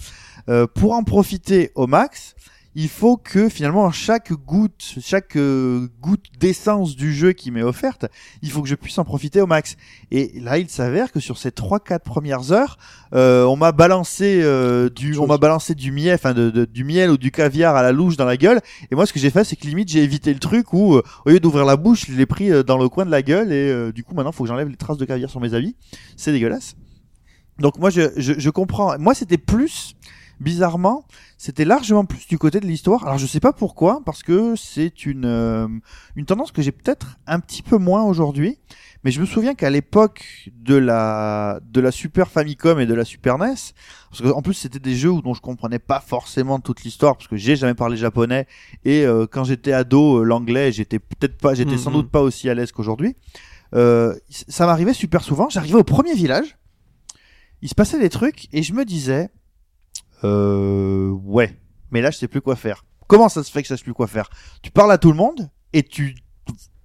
Pour 0.76 0.94
en 0.94 1.04
profiter 1.04 1.72
au 1.76 1.86
max, 1.86 2.36
il 2.76 2.88
faut 2.88 3.18
que 3.18 3.50
finalement 3.50 3.92
chaque 3.92 4.32
goutte, 4.32 4.96
chaque 5.02 5.36
euh, 5.36 5.88
goutte 6.02 6.26
d'essence 6.40 6.96
du 6.96 7.14
jeu 7.14 7.34
qui 7.34 7.50
m'est 7.50 7.64
offerte, 7.64 8.06
il 8.44 8.52
faut 8.52 8.62
que 8.62 8.70
je 8.70 8.76
puisse 8.76 8.98
en 9.00 9.04
profiter 9.04 9.42
au 9.42 9.48
max. 9.48 9.76
Et 10.12 10.40
là, 10.40 10.60
il 10.60 10.70
s'avère 10.70 11.12
que 11.12 11.20
sur 11.20 11.38
ces 11.40 11.50
3-4 11.50 12.00
premières 12.00 12.52
heures, 12.52 12.78
euh, 13.16 13.44
on 13.46 13.56
m'a 13.56 13.72
balancé 13.72 14.40
euh, 14.44 14.88
du, 14.90 15.18
on 15.18 15.26
m'a 15.26 15.38
balancé 15.40 15.74
du 15.74 15.92
miel, 15.92 16.14
enfin 16.14 16.34
de, 16.34 16.52
de- 16.52 16.66
du 16.66 16.84
miel 16.84 17.10
ou 17.10 17.18
du 17.18 17.32
caviar 17.32 17.76
à 17.76 17.82
la 17.82 17.92
louche 17.92 18.18
dans 18.18 18.26
la 18.26 18.38
gueule. 18.38 18.62
Et 18.92 18.96
moi, 18.96 19.06
ce 19.08 19.14
que 19.14 19.20
j'ai 19.20 19.32
fait, 19.32 19.44
c'est 19.44 19.56
que 19.56 19.66
limite 19.66 19.90
j'ai 19.90 20.04
évité 20.04 20.32
le 20.32 20.40
truc 20.40 20.72
où, 20.72 20.96
euh, 20.96 21.04
au 21.26 21.32
lieu 21.32 21.40
d'ouvrir 21.40 21.66
la 21.66 21.76
bouche, 21.76 22.06
je 22.08 22.14
l'ai 22.14 22.28
pris 22.28 22.52
euh, 22.52 22.62
dans 22.64 22.78
le 22.78 22.88
coin 22.88 23.06
de 23.06 23.12
la 23.12 23.24
gueule 23.24 23.52
et 23.52 23.72
euh, 23.72 23.92
du 23.92 24.04
coup 24.04 24.14
maintenant, 24.14 24.32
faut 24.32 24.44
que 24.44 24.48
j'enlève 24.50 24.70
les 24.70 24.78
traces 24.78 24.98
de 24.98 25.06
caviar 25.06 25.30
sur 25.30 25.40
mes 25.42 25.56
habits. 25.56 25.76
C'est 26.18 26.32
dégueulasse. 26.32 26.76
Donc 27.58 27.78
moi, 27.80 27.90
je, 27.90 28.02
je, 28.16 28.34
je 28.38 28.50
comprends. 28.52 28.98
Moi, 29.00 29.14
c'était 29.16 29.38
plus 29.40 29.96
bizarrement, 30.40 31.04
c'était 31.42 31.64
largement 31.64 32.04
plus 32.04 32.28
du 32.28 32.38
côté 32.38 32.60
de 32.60 32.68
l'histoire. 32.68 33.06
Alors 33.08 33.18
je 33.18 33.26
sais 33.26 33.40
pas 33.40 33.54
pourquoi, 33.54 34.02
parce 34.06 34.24
que 34.24 34.56
c'est 34.58 35.06
une 35.06 35.24
euh, 35.26 35.68
une 36.18 36.26
tendance 36.26 36.52
que 36.52 36.62
j'ai 36.62 36.74
peut-être 36.74 37.18
un 37.28 37.40
petit 37.40 37.64
peu 37.64 37.78
moins 37.78 38.04
aujourd'hui. 38.04 38.60
Mais 39.06 39.12
je 39.12 39.22
me 39.22 39.26
souviens 39.26 39.56
qu'à 39.56 39.70
l'époque 39.70 40.50
de 40.54 40.76
la 40.76 41.62
de 41.64 41.80
la 41.80 41.92
Super 41.92 42.28
Famicom 42.28 42.78
et 42.82 42.86
de 42.86 42.94
la 42.94 43.06
Super 43.06 43.38
NES, 43.38 43.54
parce 44.12 44.22
qu'en 44.22 44.42
plus 44.42 44.54
c'était 44.54 44.80
des 44.80 44.96
jeux 44.96 45.12
où 45.12 45.22
dont 45.22 45.34
je 45.34 45.40
comprenais 45.40 45.80
pas 45.80 46.02
forcément 46.02 46.60
toute 46.60 46.84
l'histoire, 46.84 47.16
parce 47.16 47.30
que 47.30 47.38
j'ai 47.38 47.56
jamais 47.56 47.74
parlé 47.76 47.96
japonais 47.96 48.46
et 48.84 49.06
euh, 49.06 49.26
quand 49.26 49.46
j'étais 49.46 49.72
ado 49.72 50.18
euh, 50.18 50.24
l'anglais 50.26 50.74
j'étais 50.74 51.00
peut-être 51.00 51.38
pas, 51.38 51.54
j'étais 51.54 51.78
sans 51.78 51.92
Mhm. 51.92 51.96
doute 51.96 52.12
pas 52.12 52.22
aussi 52.22 52.50
à 52.50 52.54
l'aise 52.54 52.74
qu'aujourd'hui. 52.74 53.16
Euh, 53.74 54.14
ça 54.30 54.66
m'arrivait 54.66 54.94
super 54.94 55.24
souvent. 55.24 55.48
J'arrivais 55.48 55.78
au 55.78 55.84
premier 55.86 56.14
village, 56.16 56.58
il 57.62 57.70
se 57.70 57.76
passait 57.76 58.00
des 58.00 58.10
trucs 58.10 58.50
et 58.52 58.64
je 58.64 58.74
me 58.74 58.84
disais, 58.84 59.30
euh, 60.24 61.10
ouais, 61.10 61.58
mais 61.92 62.02
là 62.02 62.12
je 62.12 62.18
sais 62.18 62.28
plus 62.28 62.42
quoi 62.42 62.56
faire. 62.56 62.86
Comment 63.08 63.30
ça 63.30 63.44
se 63.44 63.52
fait 63.52 63.62
que 63.62 63.68
je 63.68 63.76
sais 63.76 63.84
plus 63.84 63.94
quoi 63.94 64.08
faire? 64.08 64.30
Tu 64.62 64.72
parles 64.72 64.92
à 64.92 64.98
tout 64.98 65.12
le 65.12 65.18
monde 65.18 65.50
et 65.74 65.84
tu 65.84 66.16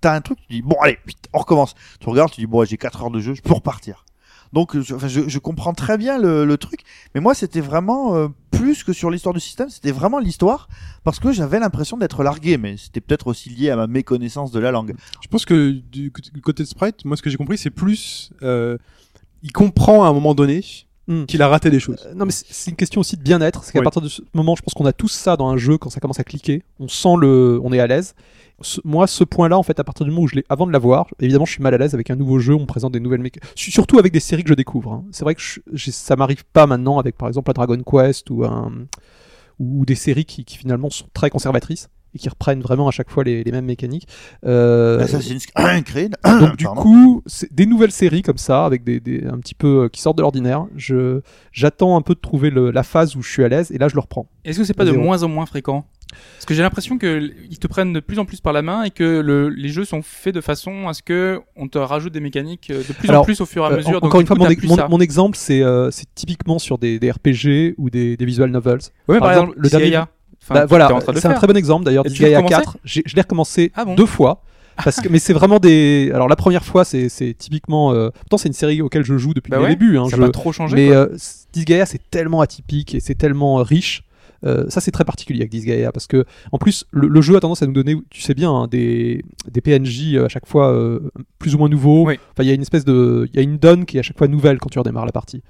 t'as 0.00 0.14
un 0.14 0.20
truc, 0.20 0.38
tu 0.40 0.54
dis 0.54 0.62
bon 0.62 0.76
allez, 0.80 0.98
on 1.32 1.38
recommence. 1.38 1.74
Tu 2.00 2.08
regardes, 2.08 2.30
tu 2.30 2.40
dis 2.40 2.46
bon, 2.46 2.64
j'ai 2.64 2.76
4 2.76 3.02
heures 3.02 3.10
de 3.10 3.20
jeu, 3.20 3.34
je 3.34 3.42
peux 3.42 3.54
repartir. 3.54 4.04
Donc 4.52 4.78
je, 4.80 4.94
enfin, 4.94 5.08
je, 5.08 5.38
comprends 5.40 5.72
très 5.72 5.98
bien 5.98 6.16
le, 6.16 6.56
truc, 6.56 6.84
mais 7.12 7.20
moi 7.20 7.34
c'était 7.34 7.60
vraiment 7.60 8.14
euh, 8.14 8.28
plus 8.52 8.84
que 8.84 8.92
sur 8.92 9.10
l'histoire 9.10 9.34
du 9.34 9.40
système, 9.40 9.68
c'était 9.68 9.90
vraiment 9.90 10.20
l'histoire 10.20 10.68
parce 11.02 11.18
que 11.18 11.32
j'avais 11.32 11.58
l'impression 11.58 11.96
d'être 11.96 12.22
largué, 12.22 12.56
mais 12.56 12.76
c'était 12.76 13.00
peut-être 13.00 13.26
aussi 13.26 13.50
lié 13.50 13.70
à 13.70 13.76
ma 13.76 13.88
méconnaissance 13.88 14.52
de 14.52 14.60
la 14.60 14.70
langue. 14.70 14.94
Je 15.20 15.26
pense 15.26 15.44
que 15.44 15.70
du, 15.70 16.12
du 16.32 16.40
côté 16.40 16.62
de 16.62 16.68
Sprite, 16.68 17.04
moi 17.04 17.16
ce 17.16 17.22
que 17.22 17.30
j'ai 17.30 17.36
compris, 17.36 17.58
c'est 17.58 17.70
plus 17.70 18.30
euh, 18.42 18.78
il 19.42 19.50
comprend 19.50 20.04
à 20.04 20.08
un 20.08 20.12
moment 20.12 20.36
donné 20.36 20.64
Hmm. 21.06 21.24
qu'il 21.26 21.42
a 21.42 21.48
raté 21.48 21.70
des 21.70 21.80
choses. 21.80 21.98
Euh, 22.06 22.14
Non 22.14 22.24
mais 22.24 22.32
c'est 22.32 22.70
une 22.70 22.76
question 22.76 23.00
aussi 23.02 23.16
de 23.18 23.22
bien-être. 23.22 23.62
C'est 23.62 23.72
qu'à 23.72 23.80
Oui. 23.80 23.84
partir 23.84 24.00
de 24.00 24.08
ce 24.08 24.22
moment, 24.32 24.56
je 24.56 24.62
pense 24.62 24.72
qu'on 24.72 24.86
a 24.86 24.92
tous 24.94 25.08
ça 25.08 25.36
dans 25.36 25.48
un 25.48 25.56
jeu 25.58 25.76
quand 25.76 25.90
ça 25.90 26.00
commence 26.00 26.18
à 26.20 26.24
cliquer. 26.24 26.62
On 26.80 26.88
sent 26.88 27.16
le, 27.20 27.60
on 27.62 27.72
est 27.74 27.78
à 27.80 27.86
l'aise. 27.86 28.14
Moi, 28.84 29.06
ce 29.06 29.24
point-là, 29.24 29.58
en 29.58 29.62
fait, 29.62 29.78
à 29.80 29.84
partir 29.84 30.04
du 30.06 30.10
moment 30.12 30.22
où 30.22 30.28
je 30.28 30.36
l'ai, 30.36 30.44
avant 30.48 30.66
de 30.66 30.72
l'avoir, 30.72 31.08
évidemment, 31.20 31.44
je 31.44 31.52
suis 31.52 31.62
mal 31.62 31.74
à 31.74 31.78
l'aise 31.78 31.92
avec 31.92 32.08
un 32.10 32.16
nouveau 32.16 32.38
jeu. 32.38 32.54
On 32.54 32.60
me 32.60 32.66
présente 32.66 32.92
des 32.92 33.00
nouvelles 33.00 33.20
mécaniques. 33.20 33.44
Surtout 33.56 33.98
avec 33.98 34.12
des 34.12 34.20
séries 34.20 34.44
que 34.44 34.48
je 34.48 34.54
découvre. 34.54 34.92
hein. 34.92 35.04
C'est 35.10 35.24
vrai 35.24 35.34
que 35.34 35.42
je- 35.42 35.90
ça 35.90 36.16
m'arrive 36.16 36.44
pas 36.52 36.66
maintenant 36.66 36.98
avec, 36.98 37.18
par 37.18 37.28
exemple, 37.28 37.50
un 37.50 37.54
Dragon 37.54 37.82
Quest 37.82 38.30
ou 38.30 38.44
un 38.44 38.72
ou 39.60 39.84
des 39.84 39.94
séries 39.94 40.24
qui, 40.24 40.44
qui 40.44 40.56
finalement 40.56 40.88
sont 40.90 41.06
très 41.14 41.30
conservatrices 41.30 41.88
et 42.14 42.18
qui 42.18 42.28
reprennent 42.28 42.60
vraiment 42.60 42.88
à 42.88 42.90
chaque 42.90 43.10
fois 43.10 43.24
les, 43.24 43.42
les 43.44 43.52
mêmes 43.52 43.64
mécaniques. 43.64 44.06
Euh, 44.46 45.00
Assassin's 45.00 45.46
Creed. 45.84 46.16
donc 46.24 46.56
du 46.56 46.64
Pardon. 46.64 46.80
coup, 46.82 47.22
des 47.50 47.66
nouvelles 47.66 47.90
séries 47.92 48.22
comme 48.22 48.38
ça, 48.38 48.64
avec 48.64 48.84
des, 48.84 49.00
des 49.00 49.24
un 49.26 49.38
petit 49.38 49.54
peu 49.54 49.84
euh, 49.84 49.88
qui 49.88 50.00
sortent 50.00 50.16
de 50.16 50.22
l'ordinaire. 50.22 50.66
Je 50.76 51.20
j'attends 51.52 51.96
un 51.96 52.02
peu 52.02 52.14
de 52.14 52.20
trouver 52.20 52.50
le- 52.50 52.70
la 52.70 52.82
phase 52.82 53.16
où 53.16 53.22
je 53.22 53.30
suis 53.30 53.44
à 53.44 53.48
l'aise 53.48 53.70
et 53.70 53.78
là 53.78 53.88
je 53.88 53.94
le 53.94 54.00
reprends. 54.00 54.26
Est-ce 54.44 54.58
que 54.58 54.64
c'est 54.64 54.74
pas 54.74 54.84
de 54.84 54.90
Zéro. 54.92 55.02
moins 55.02 55.22
en 55.22 55.28
moins 55.28 55.46
fréquent? 55.46 55.84
Parce 56.36 56.44
que 56.44 56.54
j'ai 56.54 56.62
l'impression 56.62 56.96
que 56.96 57.32
ils 57.50 57.58
te 57.58 57.66
prennent 57.66 57.92
de 57.92 57.98
plus 57.98 58.20
en 58.20 58.24
plus 58.24 58.40
par 58.40 58.52
la 58.52 58.62
main 58.62 58.84
et 58.84 58.90
que 58.90 59.20
le, 59.20 59.48
les 59.48 59.68
jeux 59.70 59.84
sont 59.84 60.00
faits 60.02 60.32
de 60.34 60.40
façon 60.40 60.86
à 60.86 60.94
ce 60.94 61.02
que 61.02 61.40
on 61.56 61.66
te 61.66 61.76
rajoute 61.78 62.12
des 62.12 62.20
mécaniques 62.20 62.70
euh, 62.70 62.82
de 62.86 62.92
plus 62.92 63.10
en 63.10 63.24
plus 63.24 63.40
au 63.40 63.46
fur 63.46 63.64
et 63.64 63.66
à 63.66 63.70
Euh, 63.72 63.76
mesure. 63.78 63.88
en- 63.90 63.92
donc 63.94 64.04
encore 64.04 64.20
une 64.20 64.26
fois, 64.28 64.36
mon, 64.88 65.00
exemple 65.00 65.36
c'est 65.36 65.62
euh, 65.62 65.90
c'est 65.90 66.06
typiquement 66.14 66.60
sur 66.60 66.78
des, 66.78 67.00
des 67.00 67.10
RPG 67.10 67.74
ou 67.78 67.90
des, 67.90 68.16
des 68.16 68.24
visual 68.26 68.50
novels. 68.50 68.78
Ouais, 69.08 69.18
par 69.18 69.28
par, 69.28 69.30
exemple, 69.32 69.50
exemple, 69.52 69.60
le 69.62 69.68
dernier- 69.70 69.84
Disgaea. 69.86 70.08
Enfin, 70.44 70.54
Bah, 70.54 70.66
voilà, 70.66 70.88
c'est 71.16 71.26
un 71.26 71.34
très 71.34 71.46
bon 71.46 71.56
exemple 71.56 71.84
d'ailleurs. 71.84 72.04
Disgaea 72.04 72.30
l'as 72.30 72.36
recommencé 72.38 72.54
4, 72.64 72.76
j'ai- 72.84 73.02
je 73.06 73.14
l'ai 73.16 73.22
recommencé 73.22 73.72
Ah 73.74 73.84
bon 73.84 73.94
deux 73.94 74.06
fois. 74.06 74.42
Parce 74.82 75.00
que, 75.00 75.08
mais 75.10 75.18
c'est 75.18 75.32
vraiment 75.32 75.58
des. 75.58 76.10
Alors 76.14 76.28
la 76.28 76.36
première 76.36 76.64
fois, 76.64 76.84
c'est 76.84 77.08
typiquement. 77.38 77.92
Euh... 77.92 78.10
Pourtant, 78.10 78.36
c'est 78.38 78.48
une 78.48 78.54
série 78.54 78.82
auquel 78.82 79.04
je 79.04 79.16
joue 79.16 79.32
depuis 79.34 79.50
Bah 79.50 79.56
le 79.58 79.62
ouais, 79.64 79.68
début. 79.70 79.96
Hein, 79.98 80.08
ça 80.08 80.16
je- 80.16 80.22
trop 80.24 80.52
changer. 80.52 80.74
Mais 80.76 80.86
quoi. 80.88 80.96
euh, 80.96 81.16
Disgaea, 81.52 81.86
c'est 81.86 82.00
tellement 82.10 82.40
atypique 82.40 82.94
et 82.94 83.00
c'est 83.00 83.14
tellement 83.14 83.60
euh, 83.60 83.62
riche. 83.62 84.02
Euh, 84.44 84.66
ça, 84.68 84.82
c'est 84.82 84.90
très 84.90 85.04
particulier 85.04 85.40
avec 85.40 85.50
Disgaea 85.50 85.90
parce 85.90 86.06
que, 86.06 86.26
en 86.52 86.58
plus, 86.58 86.84
le, 86.90 87.08
le 87.08 87.20
jeu 87.22 87.34
a 87.34 87.40
tendance 87.40 87.62
à 87.62 87.66
nous 87.66 87.72
donner, 87.72 87.96
tu 88.10 88.20
sais 88.20 88.34
bien, 88.34 88.50
hein, 88.50 88.66
des, 88.70 89.24
des 89.50 89.62
PNJ 89.62 90.16
à 90.16 90.28
chaque 90.28 90.46
fois 90.46 90.70
euh, 90.70 91.00
plus 91.38 91.54
ou 91.54 91.58
moins 91.58 91.70
nouveaux. 91.70 92.04
Oui. 92.06 92.18
Enfin, 92.32 92.42
il 92.42 92.48
y 92.48 92.50
a 92.50 92.54
une 92.54 92.60
espèce 92.60 92.84
de, 92.84 93.26
il 93.32 93.36
y 93.36 93.38
a 93.38 93.42
une 93.42 93.56
donne 93.56 93.86
qui 93.86 93.96
est 93.96 94.00
à 94.00 94.02
chaque 94.02 94.18
fois 94.18 94.28
nouvelle 94.28 94.58
quand 94.58 94.68
tu 94.68 94.78
redémarres 94.78 95.06
la 95.06 95.12
partie. 95.12 95.42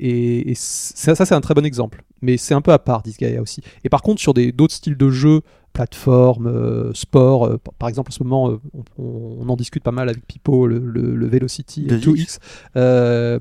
Et, 0.00 0.50
et 0.50 0.54
ça, 0.56 1.14
ça, 1.14 1.24
c'est 1.24 1.34
un 1.34 1.40
très 1.40 1.54
bon 1.54 1.64
exemple. 1.64 2.02
Mais 2.22 2.36
c'est 2.36 2.54
un 2.54 2.60
peu 2.62 2.72
à 2.72 2.78
part 2.78 3.02
Disgaea 3.02 3.40
aussi. 3.40 3.62
Et 3.84 3.88
par 3.88 4.02
contre, 4.02 4.20
sur 4.20 4.34
d'autres 4.34 4.74
styles 4.74 4.96
de 4.96 5.10
jeux, 5.10 5.42
plateforme, 5.72 6.46
euh, 6.46 6.92
sport, 6.94 7.46
euh, 7.46 7.58
par- 7.78 7.88
exemple, 7.88 8.10
en 8.10 8.14
ce 8.14 8.22
moment, 8.22 8.50
euh, 8.50 8.60
on, 8.98 9.38
on 9.40 9.48
en 9.48 9.56
discute 9.56 9.82
pas 9.82 9.90
mal 9.90 10.08
avec 10.08 10.24
Pipo, 10.26 10.66
le, 10.66 10.78
le, 10.78 11.14
le 11.16 11.26
Velocity 11.26 11.86
2X. 11.86 12.00
2X. 12.00 12.38
Euh, 12.76 13.38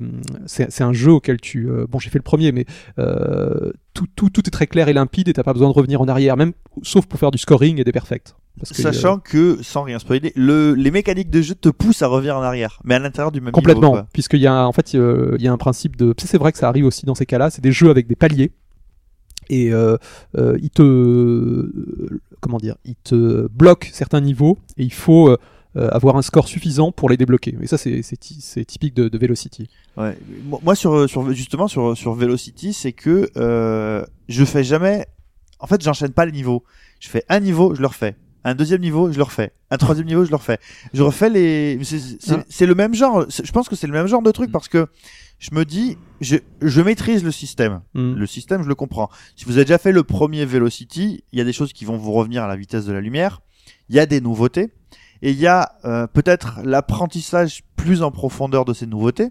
c'est 0.48 0.82
un 0.82 0.94
jeu 0.94 1.12
auquel 1.12 1.40
tu. 1.40 1.70
bon, 1.90 2.00
j'ai 2.00 2.10
fait 2.10 2.18
le 2.20 2.24
premier, 2.24 2.52
mais 2.52 2.66
tout, 3.94 4.08
tout, 4.16 4.30
tout 4.30 4.42
est 4.48 4.52
très 4.52 4.68
clair 4.68 4.88
et 4.90 4.94
limpide 4.94 5.28
et 5.30 5.34
t'as 5.34 5.44
pas 5.44 5.54
besoin 5.54 5.70
de 5.70 5.74
revenir 5.74 6.02
en 6.02 6.08
arrière, 6.08 6.36
même 6.38 6.54
sauf 6.82 7.06
pour 7.06 7.20
faire 7.20 7.32
du 7.32 7.38
scoring 7.38 7.80
et 7.80 7.84
des 7.84 7.92
perfects. 7.92 8.34
Parce 8.60 8.72
que, 8.72 8.82
Sachant 8.84 9.18
que, 9.18 9.62
sans 9.64 9.82
rien 9.82 9.98
spoiler, 9.98 10.32
le, 10.36 10.74
les 10.76 10.92
mécaniques 10.92 11.32
de 11.32 11.42
jeu 11.42 11.56
te 11.56 11.70
poussent 11.70 12.04
à 12.04 12.08
revenir 12.08 12.38
en 12.38 12.42
arrière, 12.44 12.80
mais 12.84 12.96
à 12.96 13.00
l'intérieur 13.00 13.32
du 13.32 13.42
même 13.42 13.52
Complètement, 13.52 14.06
puisqu'il 14.14 14.42
y 14.42 14.48
a 14.48 14.68
en 14.68 14.72
fait 14.72 14.94
euh, 14.96 15.36
il 15.40 15.44
y 15.44 15.48
a 15.48 15.52
un 15.52 15.58
principe 15.58 15.96
de 15.96 16.14
c'est 16.20 16.38
vrai 16.38 16.52
que 16.52 16.60
ça 16.60 16.68
arrive 16.70 16.86
aussi 16.86 17.06
dans 17.06 17.16
ces 17.16 17.26
cas-là, 17.26 17.50
c'est 17.50 17.62
des 17.64 17.72
jeux 17.72 17.90
avec 17.90 18.06
des 18.08 18.16
paliers 18.16 18.52
et 19.50 19.74
euh, 19.74 19.98
euh, 20.38 20.58
ils 20.62 20.70
te 20.70 20.84
euh, 20.84 22.22
comment 22.42 22.58
dire, 22.58 22.76
ils 22.86 22.96
te 22.96 23.48
bloquent 23.48 23.90
certains 23.92 24.22
niveaux 24.22 24.58
et 24.78 24.84
il 24.84 24.94
faut 24.94 25.30
euh, 25.30 25.38
euh, 25.76 25.90
avoir 25.90 26.16
un 26.16 26.22
score 26.22 26.48
suffisant 26.48 26.92
pour 26.92 27.10
les 27.10 27.18
débloquer. 27.18 27.58
Et 27.62 27.68
ça 27.68 27.78
c'est 27.80 28.04
c'est 28.04 28.18
ty- 28.18 28.40
c'est 28.40 28.66
typique 28.66 28.94
de, 28.94 29.10
de 29.10 29.18
Velocity. 29.18 29.68
Ouais. 29.98 30.18
Moi, 30.46 30.60
moi, 30.64 30.76
sur, 30.76 31.10
sur 31.10 31.32
justement 31.34 31.68
sur 31.68 31.98
sur 31.98 32.14
Velocity, 32.14 32.74
c'est 32.74 32.94
que 32.94 33.30
euh, 33.38 34.06
je 34.30 34.46
fais 34.46 34.64
jamais. 34.64 35.08
En 35.60 35.68
fait, 35.68 35.82
j'enchaîne 35.82 36.12
pas 36.12 36.26
les 36.26 36.32
niveaux. 36.34 36.64
Je 37.00 37.10
fais 37.10 37.24
un 37.30 37.40
niveau, 37.40 37.74
je 37.74 37.82
le 37.82 37.88
refais. 37.88 38.16
Un 38.46 38.56
deuxième 38.56 38.82
niveau, 38.82 39.12
je 39.12 39.18
le 39.18 39.24
refais. 39.24 39.54
Un 39.72 39.78
troisième 39.78 40.08
niveau, 40.08 40.26
je 40.26 40.30
le 40.30 40.36
refais. 40.36 40.58
Je 40.94 41.02
refais 41.02 41.30
les. 41.30 41.80
c'est- 41.84 42.20
Ah. 42.32 42.66
le 42.66 42.76
même 42.76 42.94
genre. 42.94 43.26
Je 43.30 43.52
pense 43.52 43.70
que 43.70 43.76
c'est 43.76 43.88
le 43.88 43.94
même 43.94 44.08
genre 44.08 44.22
de 44.22 44.32
truc 44.32 44.52
parce 44.52 44.68
que 44.68 44.88
je 45.40 45.50
me 45.54 45.64
dis, 45.66 45.98
je, 46.22 46.38
je 46.62 46.82
maîtrise 46.82 47.24
le 47.24 47.32
système. 47.32 47.82
Mm. 47.94 48.16
Le 48.16 48.28
système, 48.28 48.64
je 48.64 48.68
le 48.68 48.76
comprends. 48.76 49.10
Si 49.36 49.46
vous 49.46 49.54
avez 49.58 49.66
déjà 49.66 49.78
fait 49.78 49.92
le 49.92 50.04
premier 50.04 50.46
Velocity, 50.46 51.24
il 51.32 51.40
y 51.40 51.42
a 51.42 51.46
des 51.46 51.54
choses 51.54 51.72
qui 51.74 51.86
vont 51.86 51.98
vous 51.98 52.12
revenir 52.12 52.44
à 52.44 52.48
la 52.48 52.56
vitesse 52.56 52.86
de 52.86 52.92
la 52.94 53.02
lumière. 53.02 53.42
Il 53.90 53.96
y 53.96 54.00
a 54.00 54.06
des 54.06 54.20
nouveautés. 54.22 54.72
Et 55.22 55.32
il 55.32 55.40
y 55.40 55.48
a 55.48 55.72
euh, 55.86 56.06
peut-être 56.06 56.60
l'apprentissage 56.66 57.64
plus 57.78 58.02
en 58.04 58.12
profondeur 58.12 58.66
de 58.66 58.74
ces 58.74 58.86
nouveautés. 58.86 59.30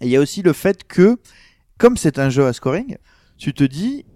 Et 0.00 0.06
il 0.06 0.08
y 0.08 0.16
a 0.16 0.20
aussi 0.20 0.40
le 0.40 0.54
fait 0.54 0.84
que, 0.84 1.18
comme 1.78 1.98
c'est 1.98 2.18
un 2.18 2.30
jeu 2.30 2.46
à 2.46 2.54
scoring, 2.54 2.96
tu 3.36 3.52
te 3.52 3.64
dis, 3.64 4.06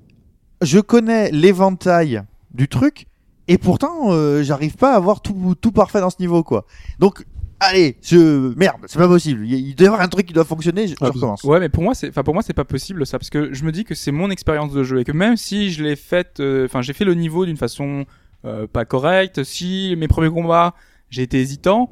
je 0.63 0.79
connais 0.81 1.31
l'éventail 1.31 2.23
du 2.55 2.69
truc, 2.69 3.07
et 3.49 3.59
pourtant, 3.59 4.13
euh, 4.13 4.43
j'arrive 4.43 4.77
pas 4.77 4.93
à 4.93 4.97
avoir 4.97 5.21
tout, 5.21 5.55
tout 5.61 5.73
parfait 5.73 6.01
dans 6.01 6.11
ce 6.11 6.17
niveau, 6.21 6.43
quoi. 6.43 6.67
Donc, 6.99 7.25
allez, 7.61 7.97
je, 8.03 8.55
merde, 8.57 8.77
c'est 8.87 8.99
pas 8.99 9.09
possible. 9.09 9.45
Il 9.47 9.75
doit 9.75 9.85
y 9.85 9.87
avoir 9.89 10.03
un 10.03 10.09
truc 10.09 10.27
qui 10.27 10.33
doit 10.33 10.45
fonctionner, 10.45 10.87
je, 10.87 10.93
je 10.93 10.97
Ah, 11.01 11.07
recommence. 11.07 11.43
Ouais, 11.45 11.59
mais 11.59 11.69
pour 11.69 11.83
moi, 11.83 11.95
c'est, 11.95 12.09
enfin 12.11 12.23
pour 12.23 12.35
moi, 12.35 12.43
c'est 12.43 12.53
pas 12.53 12.65
possible 12.65 13.07
ça, 13.07 13.19
parce 13.19 13.31
que 13.31 13.53
je 13.53 13.65
me 13.65 13.73
dis 13.73 13.85
que 13.85 13.95
c'est 13.95 14.13
mon 14.13 14.31
expérience 14.31 14.73
de 14.73 14.85
jeu 14.85 15.01
et 15.01 15.05
que 15.05 15.13
même 15.13 15.37
si 15.37 15.71
je 15.73 15.83
l'ai 15.83 15.97
faite, 15.97 16.41
euh, 16.41 16.67
enfin 16.67 16.83
j'ai 16.83 16.93
fait 16.93 17.05
le 17.05 17.15
niveau 17.15 17.47
d'une 17.47 17.57
façon 17.57 18.05
euh, 18.45 18.67
pas 18.67 18.85
correcte, 18.85 19.43
si 19.43 19.95
mes 19.99 20.09
premiers 20.09 20.31
combats 20.31 20.75
j'ai 21.11 21.23
été 21.23 21.41
hésitant, 21.41 21.91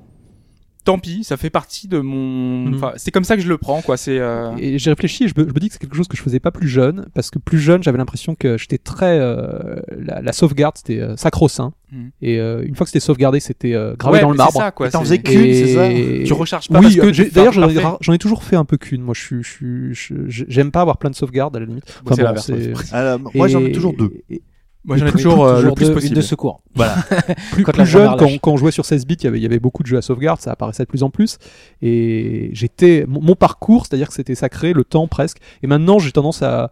tant 0.87 0.99
pis, 0.99 1.22
ça 1.24 1.37
fait 1.37 1.51
partie 1.51 1.87
de 1.89 1.99
mon, 2.01 2.64
Mhm. 2.68 2.74
enfin 2.76 2.93
c'est 2.97 3.11
comme 3.11 3.24
ça 3.24 3.37
que 3.37 3.43
je 3.43 3.49
le 3.49 3.59
prends 3.59 3.82
quoi. 3.82 3.99
C'est 3.99 4.18
euh, 4.18 4.53
Et 4.57 4.78
j'ai 4.78 4.89
réfléchi 4.91 5.24
et 5.24 5.28
je 5.28 5.34
me, 5.37 5.47
je 5.47 5.53
me 5.53 5.59
dis 5.61 5.66
que 5.68 5.74
c'est 5.74 5.78
quelque 5.80 5.97
chose 5.97 6.09
que 6.09 6.16
je 6.16 6.22
faisais 6.22 6.41
pas 6.41 6.51
plus 6.51 6.68
jeune, 6.68 7.07
parce 7.12 7.30
que 7.30 7.39
plus 7.39 7.59
jeune, 7.59 7.82
j'avais 7.82 7.99
l'impression 7.99 8.34
que 8.34 8.57
j'étais 8.57 8.78
très. 8.78 9.18
euh, 9.18 9.76
la, 9.99 10.22
la 10.22 10.32
sauvegarde, 10.32 10.76
c'était 10.78 11.01
euh, 11.01 11.14
sacro-saint. 11.16 11.74
Mhm. 11.93 12.11
Et 12.22 12.39
euh, 12.41 12.64
une 12.64 12.74
fois 12.74 12.84
que 12.84 12.91
c'était 12.91 13.05
sauvegardé, 13.05 13.39
c'était 13.41 13.74
euh, 13.74 13.95
gravé 13.99 14.16
ouais, 14.16 14.22
dans 14.22 14.30
le 14.30 14.37
marbre. 14.37 14.53
ça, 14.59 14.70
quoi. 14.70 14.89
Et 14.89 14.91
t'en 14.91 15.01
faisais 15.03 15.18
qu'une, 15.18 15.53
c'est 15.53 15.74
ça 15.74 15.89
Tu 16.24 16.32
recharges 16.32 16.68
pas 16.68 16.78
oui, 16.80 16.97
parce 16.97 17.11
que 17.16 17.22
euh, 17.22 17.28
d'ailleurs 17.32 17.53
j'en 17.53 17.68
ai, 17.68 17.74
parfait. 17.74 17.89
ra- 17.89 17.99
j'en 18.01 18.12
ai 18.14 18.18
toujours 18.18 18.43
fait 18.43 18.57
un 18.57 18.64
peu 18.64 18.76
qu'une. 18.76 19.03
Moi, 19.03 19.14
je 19.14 19.20
suis, 19.20 19.43
je 19.43 19.49
suis, 19.51 19.95
je- 19.95 20.28
je- 20.28 20.45
j'aime 20.49 20.70
pas 20.70 20.80
avoir 20.80 20.97
plein 20.99 21.11
de 21.11 21.14
sauvegardes 21.16 21.55
à 21.57 21.61
la 21.61 21.66
limite. 21.66 21.84
Bon, 22.05 22.14
c'est 22.14 22.22
bon, 22.22 22.28
l'inverse, 22.28 22.47
c'est- 22.47 22.68
ouais. 22.68 22.74
Alors, 22.93 23.20
moi, 23.34 23.49
j'en 23.49 23.61
ai 23.64 23.72
toujours 23.72 23.93
deux. 23.97 24.11
et- 24.30 24.43
Moi 24.87 24.97
j'en 24.99 25.07
ai 25.07 25.12
toujours 25.12 25.45
euh, 25.45 25.62
le 25.62 25.72
plus 25.72 25.89
une 25.89 25.95
possible. 25.95 26.14
de 26.16 26.20
secours. 26.20 26.62
plus, 27.53 27.64
Quand 27.64 27.72
plus 27.72 27.87
jeune, 27.87 28.16
quand, 28.16 28.28
quand 28.41 28.53
on 28.53 28.57
jouait 28.57 28.70
sur 28.70 28.84
16 28.84 29.05
bits, 29.07 29.14
il 29.20 29.24
y 29.24 29.26
avait- 29.26 29.39
il 29.39 29.43
y 29.43 29.47
avait 29.47 29.59
beaucoup 29.59 29.82
de 29.82 29.89
jeux 29.89 29.97
à 29.99 30.03
sauvegarde, 30.03 30.41
ça 30.41 30.53
apparaissait 30.53 30.84
de 30.84 30.89
plus 30.89 31.03
en 31.03 31.11
plus. 31.11 31.39
Et 31.82 32.51
j'étais, 32.53 33.05
mon, 33.09 33.20
mon 33.20 33.34
parcours, 33.34 33.87
c'est-à-dire 33.87 34.09
que 34.09 34.14
c'était 34.14 34.34
sacré, 34.34 34.72
le 34.72 34.84
temps 34.84 35.09
presque. 35.09 35.39
Et 35.62 35.66
maintenant, 35.66 35.99
j'ai 35.99 36.12
tendance 36.12 36.43
à, 36.43 36.70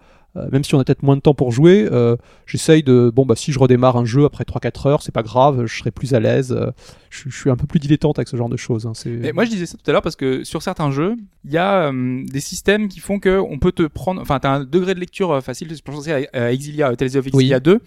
même 0.51 0.64
si 0.64 0.74
on 0.74 0.80
a 0.80 0.85
peut-être 0.85 1.03
moins 1.03 1.16
de 1.16 1.20
temps 1.20 1.35
pour 1.35 1.53
jouer, 1.53 1.89
euh, 1.93 2.16
j'essaye 2.47 2.82
de, 2.82 3.11
bon 3.14 3.24
bah 3.24 3.37
si 3.37 3.53
je 3.53 3.59
redémarre 3.59 3.97
un 3.97 4.05
jeu 4.05 4.24
après 4.24 4.45
3-4 4.45 4.89
heures, 4.89 5.03
c'est 5.03 5.12
pas 5.12 5.22
grave, 5.22 5.66
je 5.66 5.78
serai 5.78 5.91
plus 5.91 6.12
à 6.14 6.20
l'aise. 6.20 6.53
euh, 6.53 6.70
je, 7.11 7.28
je 7.30 7.37
suis 7.37 7.51
un 7.51 7.57
peu 7.57 7.66
plus 7.66 7.78
dilettante 7.78 8.18
avec 8.18 8.26
ce 8.28 8.37
genre 8.37 8.49
de 8.49 8.57
choses. 8.57 8.87
hein, 8.87 8.93
c'est- 8.95 9.11
Mais 9.11 9.32
moi 9.32 9.45
je 9.45 9.51
disais 9.51 9.66
ça 9.66 9.76
tout 9.78 9.89
à 9.89 9.93
l'heure 9.93 10.03
parce 10.03 10.16
que 10.16 10.43
sur 10.43 10.62
certains 10.62 10.91
jeux, 10.91 11.14
il 11.45 11.53
y 11.53 11.59
a 11.59 11.91
euh, 11.93 12.24
des 12.26 12.41
systèmes 12.41 12.89
qui 12.89 12.99
font 13.01 13.20
que 13.20 13.39
on 13.39 13.59
peut 13.59 13.72
te 13.72 13.85
prendre, 13.85 14.20
enfin 14.20 14.41
t'as 14.41 14.51
un 14.51 14.64
degré 14.64 14.95
de 14.95 15.01
lecture 15.01 15.30
euh, 15.30 15.41
facile. 15.41 15.68
Je 15.74 15.80
pense 15.82 16.09
à, 16.09 16.53
Exilia, 16.53 16.91
euh, 16.91 16.95
Tales 16.97 17.16
of 17.16 17.26
Exilia 17.28 17.61
2. 17.61 17.80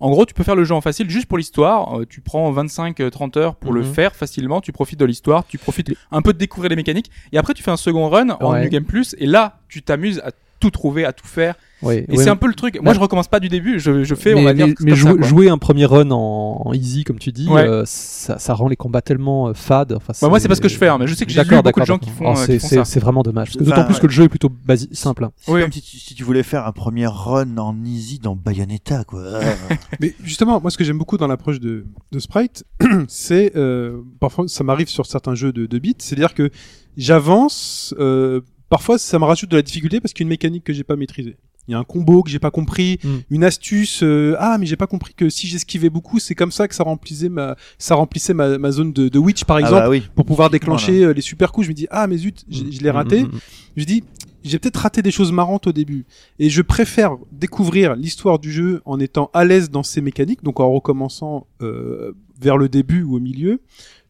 En 0.00 0.10
gros, 0.10 0.24
tu 0.24 0.32
peux 0.32 0.44
faire 0.44 0.54
le 0.54 0.62
jeu 0.62 0.76
en 0.76 0.80
facile 0.80 1.10
juste 1.10 1.26
pour 1.26 1.38
l'histoire. 1.38 1.98
Euh, 1.98 2.06
tu 2.08 2.20
prends 2.20 2.52
25-30 2.52 3.36
heures 3.36 3.56
pour 3.56 3.72
le 3.72 3.80
Mhm. 3.80 3.92
faire 3.94 4.14
facilement. 4.14 4.60
Tu 4.60 4.70
profites 4.70 5.00
de 5.00 5.04
l'histoire, 5.04 5.44
tu 5.48 5.58
profites 5.58 5.92
un 6.12 6.22
peu 6.22 6.32
de 6.32 6.38
découvrir 6.38 6.70
les 6.70 6.76
mécaniques. 6.76 7.10
Et 7.32 7.38
après, 7.38 7.52
tu 7.52 7.64
fais 7.64 7.72
un 7.72 7.76
second 7.76 8.08
run 8.08 8.28
en 8.40 8.52
Ouais. 8.52 8.62
New 8.62 8.70
Game 8.70 8.84
Plus. 8.84 9.16
Et 9.18 9.26
là, 9.26 9.58
tu 9.68 9.82
t'amuses 9.82 10.20
à 10.24 10.30
tout 10.60 10.70
trouver, 10.70 11.04
à 11.04 11.12
tout 11.12 11.26
faire. 11.26 11.56
Ouais, 11.82 12.04
Et 12.08 12.16
ouais, 12.16 12.24
c'est 12.24 12.30
un 12.30 12.36
peu 12.36 12.48
le 12.48 12.54
truc. 12.54 12.80
Moi, 12.82 12.92
je 12.92 12.98
recommence 12.98 13.28
pas 13.28 13.38
du 13.40 13.48
début. 13.48 13.78
Je, 13.78 14.02
je 14.02 14.14
fais, 14.16 14.34
on 14.34 14.38
mais, 14.38 14.44
va 14.44 14.52
dire, 14.54 14.66
mais- 14.80 14.96
ça, 14.96 15.14
jouer, 15.20 15.48
un 15.48 15.58
premier 15.58 15.86
run 15.86 16.10
en, 16.10 16.62
en 16.64 16.72
easy 16.72 17.04
comme 17.04 17.18
tu 17.20 17.30
dis, 17.30 17.48
Ouais. 17.48 17.62
euh, 17.62 17.84
ça, 17.86 18.38
ça 18.38 18.52
rend 18.54 18.66
les 18.68 18.74
combats 18.76 19.00
tellement 19.02 19.48
euh, 19.48 19.54
fades. 19.54 19.92
Enfin, 19.92 20.12
Bah, 20.20 20.28
moi, 20.28 20.40
c'est 20.40 20.48
pas 20.48 20.56
ce 20.56 20.60
que 20.60 20.68
je 20.68 20.76
fais, 20.76 20.88
hein, 20.88 20.98
mais 20.98 21.06
je 21.06 21.14
sais 21.14 21.24
que 21.24 21.30
j'ai 21.32 21.42
beaucoup 21.44 21.80
de 21.80 21.84
gens 21.86 21.98
qui 21.98 22.10
font, 22.10 22.24
Oh, 22.26 22.30
euh, 22.32 22.34
font 22.34 22.42
c'est 22.46 22.58
ça. 22.58 22.84
c'est 22.84 22.98
vraiment 23.00 23.22
dommage. 23.22 23.48
Parce 23.48 23.58
que 23.58 23.62
Enfin, 23.62 23.70
D'autant 23.76 23.84
plus 23.86 23.94
ouais. 23.94 24.00
que 24.00 24.06
le 24.06 24.12
jeu 24.12 24.24
est 24.24 24.28
plutôt 24.28 24.50
basi- 24.66 24.92
simple. 24.92 25.24
hein. 25.24 25.32
C'est 25.36 25.52
Oui. 25.52 25.62
comme 25.62 25.72
si 25.72 25.80
tu, 25.82 25.98
si 25.98 26.14
tu 26.14 26.24
voulais 26.24 26.42
faire 26.42 26.66
un 26.66 26.72
premier 26.72 27.06
run 27.06 27.56
en 27.58 27.76
easy 27.84 28.18
dans 28.18 28.34
Bayonetta, 28.34 29.04
quoi. 29.04 29.22
Mais 30.00 30.14
justement, 30.24 30.60
moi, 30.60 30.70
ce 30.72 30.78
que 30.78 30.84
j'aime 30.84 30.98
beaucoup 30.98 31.16
dans 31.16 31.28
l'approche 31.28 31.60
de, 31.60 31.86
de 32.10 32.18
Sprite, 32.18 32.64
c'est 33.08 33.52
euh, 33.56 34.00
parfois 34.20 34.48
ça 34.48 34.64
m'arrive 34.64 34.88
sur 34.88 35.06
certains 35.06 35.34
jeux 35.36 35.52
de, 35.52 35.66
de 35.66 35.78
beat, 35.78 36.02
c'est-à-dire 36.02 36.34
que 36.34 36.50
j'avance. 36.96 37.94
euh, 37.98 38.40
parfois, 38.68 38.98
ça 38.98 39.18
me 39.18 39.24
rajoute 39.24 39.50
de 39.50 39.56
la 39.56 39.62
difficulté 39.62 40.00
parce 40.00 40.12
qu'il 40.12 40.24
y 40.24 40.24
a 40.24 40.26
une 40.26 40.30
mécanique 40.30 40.64
que 40.64 40.72
j'ai 40.72 40.84
pas 40.84 40.96
maîtrisée. 40.96 41.36
Il 41.68 41.72
y 41.72 41.74
a 41.74 41.78
un 41.78 41.84
combo 41.84 42.22
que 42.22 42.30
j'ai 42.30 42.38
pas 42.38 42.50
compris, 42.50 42.98
Mm. 43.04 43.08
une 43.30 43.44
astuce. 43.44 44.02
euh, 44.02 44.34
ah, 44.38 44.56
mais 44.58 44.66
j'ai 44.66 44.76
pas 44.76 44.86
compris 44.86 45.12
que 45.14 45.28
si 45.28 45.46
j'esquivais 45.46 45.90
beaucoup, 45.90 46.18
c'est 46.18 46.34
comme 46.34 46.50
ça 46.50 46.66
que 46.66 46.74
ça 46.74 46.82
remplissait 46.82 47.28
ma, 47.28 47.56
ça 47.78 47.94
remplissait 47.94 48.34
ma, 48.34 48.56
ma 48.58 48.70
zone 48.70 48.92
de, 48.92 49.08
de 49.08 49.18
witch, 49.18 49.44
par 49.44 49.58
Ah 49.58 49.60
exemple, 49.60 49.82
bah 49.82 49.88
oui. 49.90 50.02
pour 50.14 50.24
pouvoir 50.24 50.48
déclencher 50.50 51.04
euh, 51.04 51.12
les 51.12 51.20
super 51.20 51.52
coups. 51.52 51.66
Je 51.66 51.70
me 51.70 51.74
dis 51.74 51.86
ah, 51.90 52.06
mais 52.06 52.16
zut, 52.16 52.44
je, 52.50 52.64
je 52.70 52.80
l'ai 52.80 52.90
raté. 52.90 53.22
Mm, 53.22 53.26
mm, 53.26 53.34
mm. 53.34 53.40
Je 53.76 53.84
dis, 53.84 54.04
j'ai 54.44 54.58
peut-être 54.58 54.76
raté 54.78 55.02
des 55.02 55.10
choses 55.10 55.30
marrantes 55.30 55.66
au 55.66 55.72
début. 55.72 56.06
Et 56.38 56.48
je 56.48 56.62
préfère 56.62 57.16
découvrir 57.32 57.94
l'histoire 57.96 58.38
du 58.38 58.50
jeu 58.50 58.80
en 58.86 58.98
étant 58.98 59.30
à 59.34 59.44
l'aise 59.44 59.70
dans 59.70 59.82
ses 59.82 60.00
mécaniques, 60.00 60.42
donc 60.42 60.60
en 60.60 60.70
recommençant 60.72 61.46
euh, 61.60 62.12
vers 62.40 62.56
le 62.56 62.68
début 62.68 63.02
ou 63.02 63.16
au 63.16 63.20
milieu, 63.20 63.60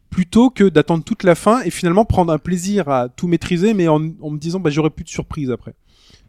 plutôt 0.09 0.49
que 0.49 0.63
d'attendre 0.69 1.03
toute 1.03 1.23
la 1.23 1.35
fin 1.35 1.61
et 1.63 1.69
finalement 1.69 2.05
prendre 2.05 2.31
un 2.33 2.37
plaisir 2.39 2.89
à 2.89 3.09
tout 3.09 3.27
maîtriser, 3.27 3.73
mais 3.73 3.87
en, 3.87 4.01
en 4.21 4.29
me 4.31 4.37
disant, 4.39 4.59
bah, 4.59 4.69
j'aurai 4.69 4.89
plus 4.89 5.03
de 5.03 5.09
surprises 5.09 5.51
après. 5.51 5.73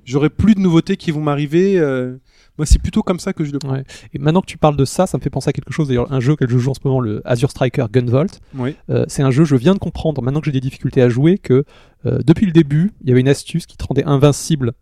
J'aurai 0.04 0.30
plus 0.30 0.54
de 0.54 0.60
nouveautés 0.60 0.96
qui 0.96 1.10
vont 1.10 1.20
m'arriver. 1.20 1.78
euh, 1.78 2.16
moi, 2.58 2.66
c'est 2.66 2.78
plutôt 2.78 3.02
comme 3.02 3.18
ça 3.20 3.32
que 3.32 3.44
je 3.44 3.52
le 3.52 3.58
prends. 3.58 3.72
Ouais. 3.72 3.84
Et 4.12 4.18
maintenant 4.18 4.40
que 4.42 4.46
tu 4.46 4.58
parles 4.58 4.76
de 4.76 4.84
ça, 4.84 5.06
ça 5.06 5.16
me 5.16 5.22
fait 5.22 5.30
penser 5.30 5.48
à 5.48 5.52
quelque 5.52 5.72
chose. 5.72 5.88
D'ailleurs, 5.88 6.12
un 6.12 6.20
jeu 6.20 6.36
que 6.36 6.46
je 6.48 6.58
joue 6.58 6.70
en 6.70 6.74
ce 6.74 6.80
moment, 6.84 7.00
le 7.00 7.22
Azure 7.24 7.50
Striker 7.50 7.86
Gunvolt. 7.90 8.40
Oui. 8.54 8.76
Euh, 8.90 9.04
c'est 9.08 9.22
un 9.22 9.30
jeu, 9.30 9.44
je 9.44 9.56
viens 9.56 9.72
de 9.74 9.78
comprendre, 9.78 10.20
maintenant 10.22 10.40
que 10.40 10.46
j'ai 10.46 10.52
des 10.52 10.60
difficultés 10.60 11.00
à 11.00 11.08
jouer, 11.08 11.38
que 11.38 11.64
euh, 12.06 12.18
depuis 12.26 12.46
le 12.46 12.52
début, 12.52 12.92
il 13.02 13.08
y 13.08 13.12
avait 13.12 13.20
une 13.20 13.28
astuce 13.28 13.66
qui 13.66 13.76
te 13.76 13.84
rendait 13.84 14.04
invincible 14.04 14.72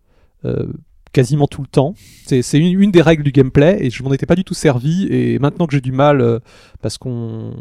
euh, 0.44 0.66
quasiment 1.12 1.46
tout 1.46 1.62
le 1.62 1.68
temps. 1.68 1.94
C'est 2.26 2.42
c'est 2.42 2.58
une, 2.58 2.80
une 2.80 2.90
des 2.90 3.02
règles 3.02 3.22
du 3.22 3.32
gameplay 3.32 3.78
et 3.80 3.90
je 3.90 4.02
m'en 4.02 4.12
étais 4.12 4.26
pas 4.26 4.34
du 4.36 4.44
tout 4.44 4.54
servi. 4.54 5.06
Et 5.10 5.38
maintenant 5.38 5.66
que 5.66 5.72
j'ai 5.72 5.80
du 5.80 5.92
mal, 5.92 6.20
euh, 6.20 6.38
parce 6.82 6.98
qu'on. 6.98 7.52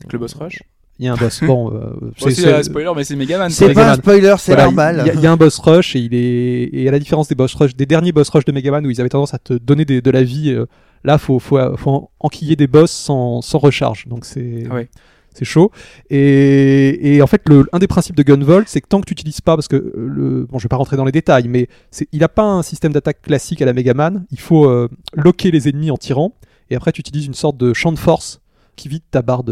Avec 0.00 0.12
le 0.12 0.18
boss 0.18 0.34
rush? 0.34 0.62
Il 0.98 1.04
y 1.04 1.08
a 1.08 1.12
un 1.12 1.16
boss. 1.16 1.40
bon, 1.44 1.72
euh, 1.74 2.10
c'est- 2.30 2.52
un 2.52 2.62
spoiler, 2.62 2.90
mais 2.96 3.04
c'est 3.04 3.16
Megaman. 3.16 3.50
C'est 3.50 3.74
pas 3.74 3.92
un 3.92 3.96
spoiler, 3.96 4.34
c'est 4.38 4.52
voilà, 4.52 4.64
normal. 4.64 5.02
Il 5.06 5.14
y, 5.14 5.18
a- 5.18 5.20
y 5.20 5.26
a 5.26 5.32
un 5.32 5.36
boss 5.36 5.58
rush 5.58 5.94
et 5.96 6.00
il 6.00 6.14
est 6.14 6.70
et 6.72 6.88
à 6.88 6.90
la 6.92 6.98
différence 6.98 7.28
des 7.28 7.34
boss 7.34 7.54
rush, 7.54 7.76
des 7.76 7.86
derniers 7.86 8.12
boss 8.12 8.28
rush 8.30 8.44
de 8.44 8.52
Megaman 8.52 8.84
où 8.86 8.90
ils 8.90 9.00
avaient 9.00 9.10
tendance 9.10 9.34
à 9.34 9.38
te 9.38 9.52
donner 9.54 9.84
des- 9.84 10.00
de 10.00 10.10
la 10.10 10.22
vie, 10.22 10.50
euh, 10.50 10.66
là 11.04 11.18
faut 11.18 11.38
faut 11.38 11.58
faut 11.76 11.90
en- 11.90 12.10
enquiller 12.20 12.56
des 12.56 12.66
boss 12.66 12.90
sans 12.90 13.42
sans 13.42 13.58
recharge. 13.58 14.06
Donc 14.08 14.24
c'est 14.24 14.64
Ah 14.70 14.74
ouais. 14.74 14.88
c'est 15.34 15.44
chaud. 15.44 15.70
Et, 16.08 17.16
et 17.16 17.22
en 17.22 17.26
fait, 17.26 17.42
le, 17.48 17.66
un 17.72 17.78
des 17.78 17.86
principes 17.86 18.16
de 18.16 18.22
Gunvolt, 18.22 18.66
c'est 18.68 18.80
que 18.80 18.88
tant 18.88 19.00
que 19.00 19.06
tu 19.06 19.12
n'utilises 19.12 19.42
pas, 19.42 19.54
parce 19.54 19.68
que 19.68 19.76
euh, 19.76 19.92
le, 19.96 20.46
bon, 20.50 20.58
je 20.58 20.64
vais 20.64 20.68
pas 20.68 20.76
rentrer 20.76 20.96
dans 20.96 21.04
les 21.04 21.12
détails, 21.12 21.46
mais 21.48 21.68
c'est, 21.90 22.08
il 22.12 22.20
n'a 22.20 22.28
pas 22.28 22.42
un 22.44 22.62
système 22.62 22.92
d'attaque 22.94 23.20
classique 23.22 23.60
à 23.60 23.66
la 23.66 23.74
Megaman. 23.74 24.24
Il 24.32 24.40
faut 24.40 24.64
euh, 24.66 24.88
loquer 25.14 25.50
les 25.50 25.68
ennemis 25.68 25.90
en 25.90 25.98
tirant, 25.98 26.32
et 26.70 26.74
après 26.76 26.90
tu 26.92 27.00
utilises 27.00 27.26
une 27.26 27.34
sorte 27.34 27.58
de 27.58 27.74
champ 27.74 27.92
de 27.92 27.98
force 27.98 28.40
qui 28.76 28.88
vide 28.88 29.02
ta 29.10 29.22
barre 29.22 29.42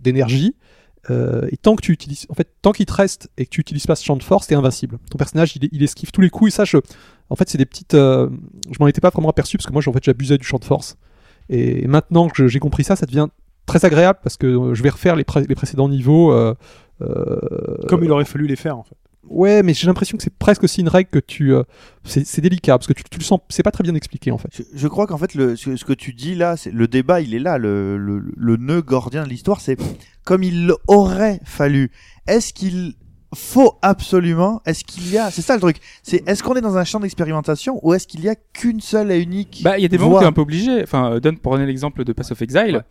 d'énergie. 0.00 0.54
Euh, 1.10 1.48
et 1.50 1.56
tant 1.56 1.74
que 1.74 1.82
tu 1.82 1.90
utilises, 1.90 2.26
en 2.28 2.34
fait, 2.34 2.48
tant 2.62 2.70
qu'il 2.70 2.86
te 2.86 2.92
reste 2.92 3.28
et 3.36 3.44
que 3.44 3.50
tu 3.50 3.60
utilises 3.60 3.86
pas 3.86 3.96
ce 3.96 4.04
champ 4.04 4.16
de 4.16 4.22
force, 4.22 4.46
t'es 4.46 4.54
invincible. 4.54 4.98
Ton 5.10 5.18
personnage, 5.18 5.56
il, 5.56 5.68
il 5.72 5.82
esquive 5.82 6.12
tous 6.12 6.20
les 6.20 6.30
coups. 6.30 6.52
Et 6.52 6.54
ça, 6.54 6.64
je, 6.64 6.78
en 7.28 7.34
fait, 7.36 7.48
c'est 7.48 7.58
des 7.58 7.66
petites. 7.66 7.94
euh, 7.94 8.28
je 8.70 8.76
m'en 8.78 8.86
étais 8.86 9.00
pas 9.00 9.10
vraiment 9.10 9.28
aperçu 9.30 9.56
parce 9.56 9.66
que 9.66 9.72
moi, 9.72 9.82
en 9.84 9.92
fait, 9.92 10.04
j'abusais 10.04 10.38
du 10.38 10.44
champ 10.44 10.58
de 10.58 10.64
force. 10.64 10.96
Et 11.48 11.88
maintenant 11.88 12.28
que 12.28 12.46
j'ai 12.46 12.60
compris 12.60 12.84
ça, 12.84 12.94
ça 12.94 13.04
devient 13.06 13.26
très 13.66 13.84
agréable 13.84 14.20
parce 14.22 14.36
que 14.36 14.46
euh, 14.46 14.74
je 14.74 14.82
vais 14.84 14.90
refaire 14.90 15.16
les, 15.16 15.24
les 15.48 15.54
précédents 15.56 15.88
niveaux. 15.88 16.32
euh, 16.32 16.54
Comme 17.88 18.04
il 18.04 18.12
aurait 18.12 18.24
fallu 18.24 18.46
les 18.46 18.56
faire, 18.56 18.78
en 18.78 18.84
fait. 18.84 18.96
Ouais, 19.28 19.62
mais 19.62 19.72
j'ai 19.72 19.86
l'impression 19.86 20.16
que 20.16 20.22
c'est 20.22 20.36
presque 20.36 20.64
aussi 20.64 20.80
une 20.80 20.88
règle 20.88 21.08
que 21.10 21.18
tu. 21.18 21.54
euh, 21.54 21.62
c'est 22.04 22.26
c'est 22.26 22.40
délicat 22.40 22.76
parce 22.76 22.86
que 22.88 22.92
tu, 22.92 23.04
tu 23.10 23.18
le 23.18 23.24
sens. 23.24 23.40
C'est 23.48 23.62
pas 23.62 23.70
très 23.70 23.84
bien 23.84 23.94
expliqué 23.94 24.30
en 24.32 24.38
fait. 24.38 24.48
Je, 24.52 24.62
je 24.74 24.88
crois 24.88 25.06
qu'en 25.06 25.16
fait, 25.18 25.34
le, 25.34 25.56
ce, 25.56 25.76
ce 25.76 25.84
que 25.84 25.92
tu 25.92 26.12
dis 26.12 26.34
là, 26.34 26.56
c'est 26.56 26.72
le 26.72 26.88
débat, 26.88 27.20
il 27.20 27.34
est 27.34 27.38
là. 27.38 27.56
Le, 27.58 27.96
le, 27.96 28.22
le 28.36 28.56
nœud 28.56 28.82
gordien 28.82 29.22
de 29.24 29.28
l'histoire, 29.28 29.60
c'est 29.60 29.76
comme 30.24 30.42
il 30.42 30.72
aurait 30.88 31.40
fallu. 31.44 31.90
Est-ce 32.26 32.52
qu'il 32.52 32.94
faut 33.34 33.78
absolument 33.80 34.60
Est-ce 34.66 34.84
qu'il 34.84 35.08
y 35.10 35.16
a 35.18 35.30
C'est 35.30 35.40
ça 35.42 35.54
le 35.54 35.60
truc. 35.60 35.76
C'est 36.02 36.28
est-ce 36.28 36.42
qu'on 36.42 36.54
est 36.54 36.60
dans 36.60 36.76
un 36.76 36.84
champ 36.84 37.00
d'expérimentation 37.00 37.78
ou 37.82 37.94
est-ce 37.94 38.06
qu'il 38.06 38.20
y 38.24 38.28
a 38.28 38.34
qu'une 38.34 38.80
seule 38.80 39.10
et 39.12 39.20
unique 39.20 39.60
Bah, 39.64 39.78
il 39.78 39.82
y 39.82 39.86
a 39.86 39.88
des 39.88 39.98
moments 39.98 40.16
où 40.16 40.20
t'es 40.20 40.26
un 40.26 40.32
peu 40.32 40.42
obligé. 40.42 40.82
Enfin, 40.82 41.12
euh, 41.12 41.20
donne 41.20 41.38
pour 41.38 41.52
donner 41.52 41.66
l'exemple 41.66 42.04
de 42.04 42.12
Pass 42.12 42.32
of 42.32 42.42
Exile. 42.42 42.76
Ouais. 42.76 42.82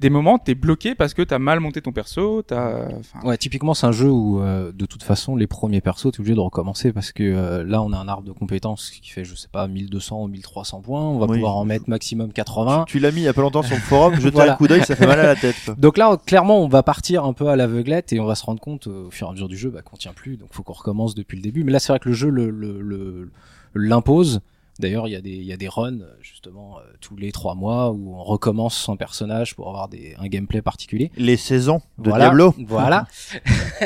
Des 0.00 0.08
moments, 0.08 0.38
t'es 0.38 0.54
bloqué 0.54 0.94
parce 0.94 1.12
que 1.12 1.20
t'as 1.20 1.38
mal 1.38 1.60
monté 1.60 1.82
ton 1.82 1.92
perso, 1.92 2.40
t'as. 2.42 2.86
Enfin, 2.98 3.20
Ouais, 3.22 3.36
typiquement, 3.36 3.74
c'est 3.74 3.86
un 3.86 3.92
jeu 3.92 4.10
où, 4.10 4.40
euh, 4.40 4.72
de 4.72 4.86
toute 4.86 5.02
façon, 5.02 5.36
les 5.36 5.46
premiers 5.46 5.82
persos, 5.82 6.10
t'es 6.10 6.20
obligé 6.20 6.34
de 6.34 6.40
recommencer 6.40 6.90
parce 6.92 7.12
que 7.12 7.22
euh, 7.22 7.62
là, 7.64 7.82
on 7.82 7.92
a 7.92 7.98
un 7.98 8.08
arbre 8.08 8.22
de 8.26 8.32
compétences 8.32 8.90
qui 8.90 9.10
fait, 9.10 9.24
je 9.24 9.34
sais 9.34 9.48
pas, 9.52 9.68
1200 9.68 10.22
ou 10.22 10.28
1300 10.28 10.80
points. 10.80 11.02
On 11.02 11.18
va 11.18 11.26
Oui. 11.26 11.36
pouvoir 11.36 11.56
en 11.56 11.66
mettre 11.66 11.84
maximum 11.90 12.32
80. 12.32 12.86
Tu 12.88 12.98
l'as 12.98 13.10
mis 13.12 13.20
il 13.20 13.24
y 13.24 13.28
a 13.28 13.34
pas 13.34 13.42
longtemps 13.42 13.62
sur 13.62 13.76
le 13.76 13.82
forum. 13.82 14.14
Jeter 14.20 14.30
Voilà. 14.30 14.54
un 14.54 14.56
coup 14.56 14.68
d'œil, 14.68 14.84
ça 14.84 14.96
fait 14.96 15.06
mal 15.06 15.20
à 15.20 15.26
la 15.26 15.36
tête. 15.36 15.56
quoi. 15.66 15.74
Donc 15.78 15.98
là, 15.98 16.16
clairement, 16.24 16.62
on 16.62 16.68
va 16.68 16.82
partir 16.82 17.24
un 17.26 17.34
peu 17.34 17.48
à 17.48 17.56
l'aveuglette 17.56 18.10
et 18.14 18.20
on 18.20 18.24
va 18.26 18.36
se 18.36 18.44
rendre 18.44 18.60
compte 18.60 18.86
euh, 18.86 19.08
au 19.08 19.10
fur 19.10 19.26
et 19.26 19.30
à 19.30 19.32
mesure 19.34 19.48
du 19.48 19.56
jeu 19.58 19.68
bah, 19.68 19.82
qu'on 19.82 19.98
tient 19.98 20.14
plus. 20.14 20.38
Donc, 20.38 20.48
faut 20.52 20.62
qu'on 20.62 20.72
recommence 20.72 21.14
depuis 21.14 21.36
le 21.36 21.42
début. 21.42 21.62
Mais 21.62 21.72
là, 21.72 21.78
c'est 21.78 21.92
vrai 21.92 21.98
que 22.00 22.08
le 22.08 22.14
jeu 22.14 22.30
le- 22.30 22.48
le- 22.50 22.80
le- 22.80 23.30
l'impose. 23.74 24.40
D'ailleurs, 24.78 25.06
il 25.06 25.12
y 25.12 25.16
a 25.16 25.20
des 25.20 25.30
il 25.30 25.44
y 25.44 25.52
a 25.52 25.56
des 25.56 25.68
runs 25.68 26.00
justement 26.20 26.78
euh, 26.78 26.82
tous 27.00 27.16
les 27.16 27.30
trois 27.30 27.54
mois 27.54 27.90
où 27.92 28.14
on 28.14 28.22
recommence 28.24 28.76
son 28.76 28.96
personnage 28.96 29.54
pour 29.54 29.68
avoir 29.68 29.88
des, 29.88 30.14
un 30.18 30.26
gameplay 30.26 30.62
particulier. 30.62 31.12
Les 31.16 31.36
saisons 31.36 31.80
de 31.98 32.10
voilà, 32.10 32.26
Diablo. 32.26 32.54
Voilà. 32.66 33.06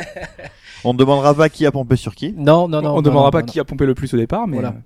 On 0.85 0.93
ne 0.93 0.99
demandera 0.99 1.35
pas 1.35 1.49
qui 1.49 1.67
a 1.67 1.73
pompé 1.73 1.97
sur 1.97 2.15
qui. 2.15 2.33
Non, 2.33 2.69
non, 2.69 2.81
non. 2.81 2.91
on 2.91 2.95
non, 2.97 3.03
demandera 3.03 3.27
non, 3.27 3.31
pas 3.33 3.41
non, 3.41 3.47
qui 3.47 3.59
a 3.61 3.65
pompé 3.65 3.85
le 3.85 3.95
plus 3.95 4.15
au 4.15 4.17
départ, 4.17 4.47
mais. 4.47 4.59
Voilà. 4.59 4.77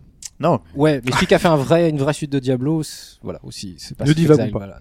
Non. 0.40 0.60
Ouais, 0.74 1.00
mais 1.04 1.12
celui 1.12 1.26
qui 1.26 1.34
a 1.34 1.38
fait 1.38 1.48
un 1.48 1.56
vrai, 1.56 1.88
une 1.88 1.98
vraie 1.98 2.14
suite 2.14 2.32
de 2.32 2.40
Diablo, 2.40 2.82
voilà 3.22 3.38
aussi, 3.44 3.76
c'est 3.78 3.96
pas 3.96 4.04
Ne 4.04 4.12
divagons 4.12 4.50
pas. 4.50 4.58
voilà. 4.58 4.80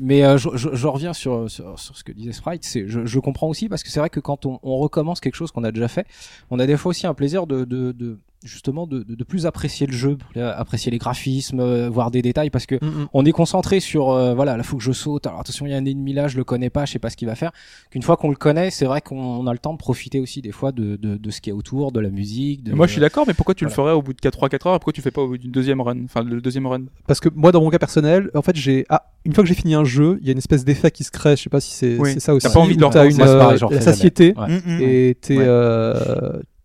Mais 0.00 0.24
euh, 0.24 0.38
je, 0.38 0.48
je, 0.54 0.70
je 0.72 0.86
reviens 0.86 1.12
sur, 1.12 1.50
sur 1.50 1.78
sur 1.78 1.96
ce 1.96 2.02
que 2.04 2.12
disait 2.12 2.32
Sprite, 2.32 2.64
c'est 2.64 2.88
je, 2.88 3.04
je 3.04 3.18
comprends 3.18 3.48
aussi 3.48 3.68
parce 3.68 3.82
que 3.82 3.90
c'est 3.90 4.00
vrai 4.00 4.08
que 4.08 4.20
quand 4.20 4.46
on, 4.46 4.58
on 4.62 4.78
recommence 4.78 5.20
quelque 5.20 5.34
chose 5.34 5.50
qu'on 5.50 5.64
a 5.64 5.72
déjà 5.72 5.88
fait, 5.88 6.06
on 6.50 6.58
a 6.58 6.66
des 6.66 6.78
fois 6.78 6.90
aussi 6.90 7.06
un 7.06 7.12
plaisir 7.12 7.46
de 7.46 7.64
de, 7.64 7.92
de 7.92 8.18
justement 8.44 8.86
de, 8.86 9.02
de, 9.02 9.14
de 9.14 9.24
plus 9.24 9.46
apprécier 9.46 9.86
le 9.86 9.92
jeu, 9.92 10.18
euh, 10.36 10.52
apprécier 10.56 10.90
les 10.90 10.98
graphismes, 10.98 11.60
euh, 11.60 11.88
voir 11.88 12.10
des 12.10 12.22
détails 12.22 12.50
parce 12.50 12.66
que 12.66 12.78
on 13.12 13.24
est 13.24 13.32
concentré 13.32 13.80
sur 13.80 14.10
euh, 14.10 14.34
voilà, 14.34 14.56
là 14.56 14.62
faut 14.62 14.76
que 14.76 14.82
je 14.82 14.92
saute. 14.92 15.26
Alors 15.26 15.40
attention, 15.40 15.66
il 15.66 15.70
y 15.70 15.74
a 15.74 15.76
un 15.76 15.84
ennemi 15.84 16.12
là, 16.12 16.28
je 16.28 16.36
le 16.36 16.44
connais 16.44 16.70
pas, 16.70 16.84
je 16.84 16.92
sais 16.92 16.98
pas 16.98 17.10
ce 17.10 17.16
qu'il 17.16 17.28
va 17.28 17.34
faire. 17.34 17.52
Qu'une 17.90 18.02
fois 18.02 18.16
qu'on 18.16 18.30
le 18.30 18.36
connaît, 18.36 18.70
c'est 18.70 18.84
vrai 18.84 19.00
qu'on 19.00 19.46
a 19.46 19.52
le 19.52 19.58
temps 19.58 19.72
de 19.72 19.78
profiter 19.78 20.20
aussi 20.20 20.42
des 20.42 20.52
fois 20.52 20.72
de 20.72 20.96
de, 20.96 21.16
de 21.16 21.30
ce 21.30 21.40
qui 21.40 21.50
est 21.50 21.52
autour, 21.52 21.92
de 21.92 22.00
la 22.00 22.10
musique. 22.10 22.62
De, 22.64 22.72
Moi, 22.72 22.86
je 22.86 22.92
suis 22.92 23.00
d'accord, 23.00 23.24
mais 23.26 23.34
pourquoi 23.34 23.54
tu 23.54 23.64
le 23.64 23.70
ferais 23.70 23.92
au 23.92 24.02
bout 24.02 24.12
de 24.12 24.18
3-4 24.18 24.68
heures? 24.68 24.74
Et 24.74 24.78
Pourquoi 24.78 24.92
tu 24.92 25.02
fais 25.02 25.10
pas 25.10 25.22
au 25.22 25.28
bout 25.28 25.38
d'une 25.38 25.50
deuxième 25.50 25.80
run? 25.80 26.04
Enfin, 26.04 26.22
le 26.22 26.40
deuxième 26.40 26.66
run? 26.66 26.84
Parce 27.06 27.20
que 27.20 27.28
moi, 27.34 27.52
dans 27.52 27.60
mon 27.60 27.70
cas 27.70 27.78
personnel, 27.78 28.30
en 28.34 28.42
fait, 28.42 28.56
j'ai 28.56 28.84
ah, 28.88 29.04
une 29.24 29.32
fois 29.32 29.44
que 29.44 29.48
j'ai 29.48 29.54
fini 29.54 29.74
un 29.74 29.84
jeu, 29.84 30.18
il 30.20 30.26
y 30.26 30.30
a 30.30 30.32
une 30.32 30.38
espèce 30.38 30.64
d'effet 30.64 30.90
qui 30.90 31.04
se 31.04 31.10
crée. 31.10 31.36
Je 31.36 31.42
sais 31.42 31.50
pas 31.50 31.60
si 31.60 31.72
c'est 31.72 31.96
Oui. 31.98 32.12
c'est 32.14 32.20
ça 32.20 32.34
aussi. 32.34 32.46
T'as 32.46 32.52
pas 32.52 32.60
envie 32.60 32.76
de 32.76 32.82
une 32.84 32.90
pareil, 32.90 33.16
euh, 33.20 33.56
j'en 33.56 33.68
la 33.70 33.80
satiété 33.80 34.34
Ouais. 34.36 34.48
Mm, 34.48 34.62
mm. 34.66 34.80
et 34.80 35.16
t'es 35.20 35.38
Ouais. 35.38 35.46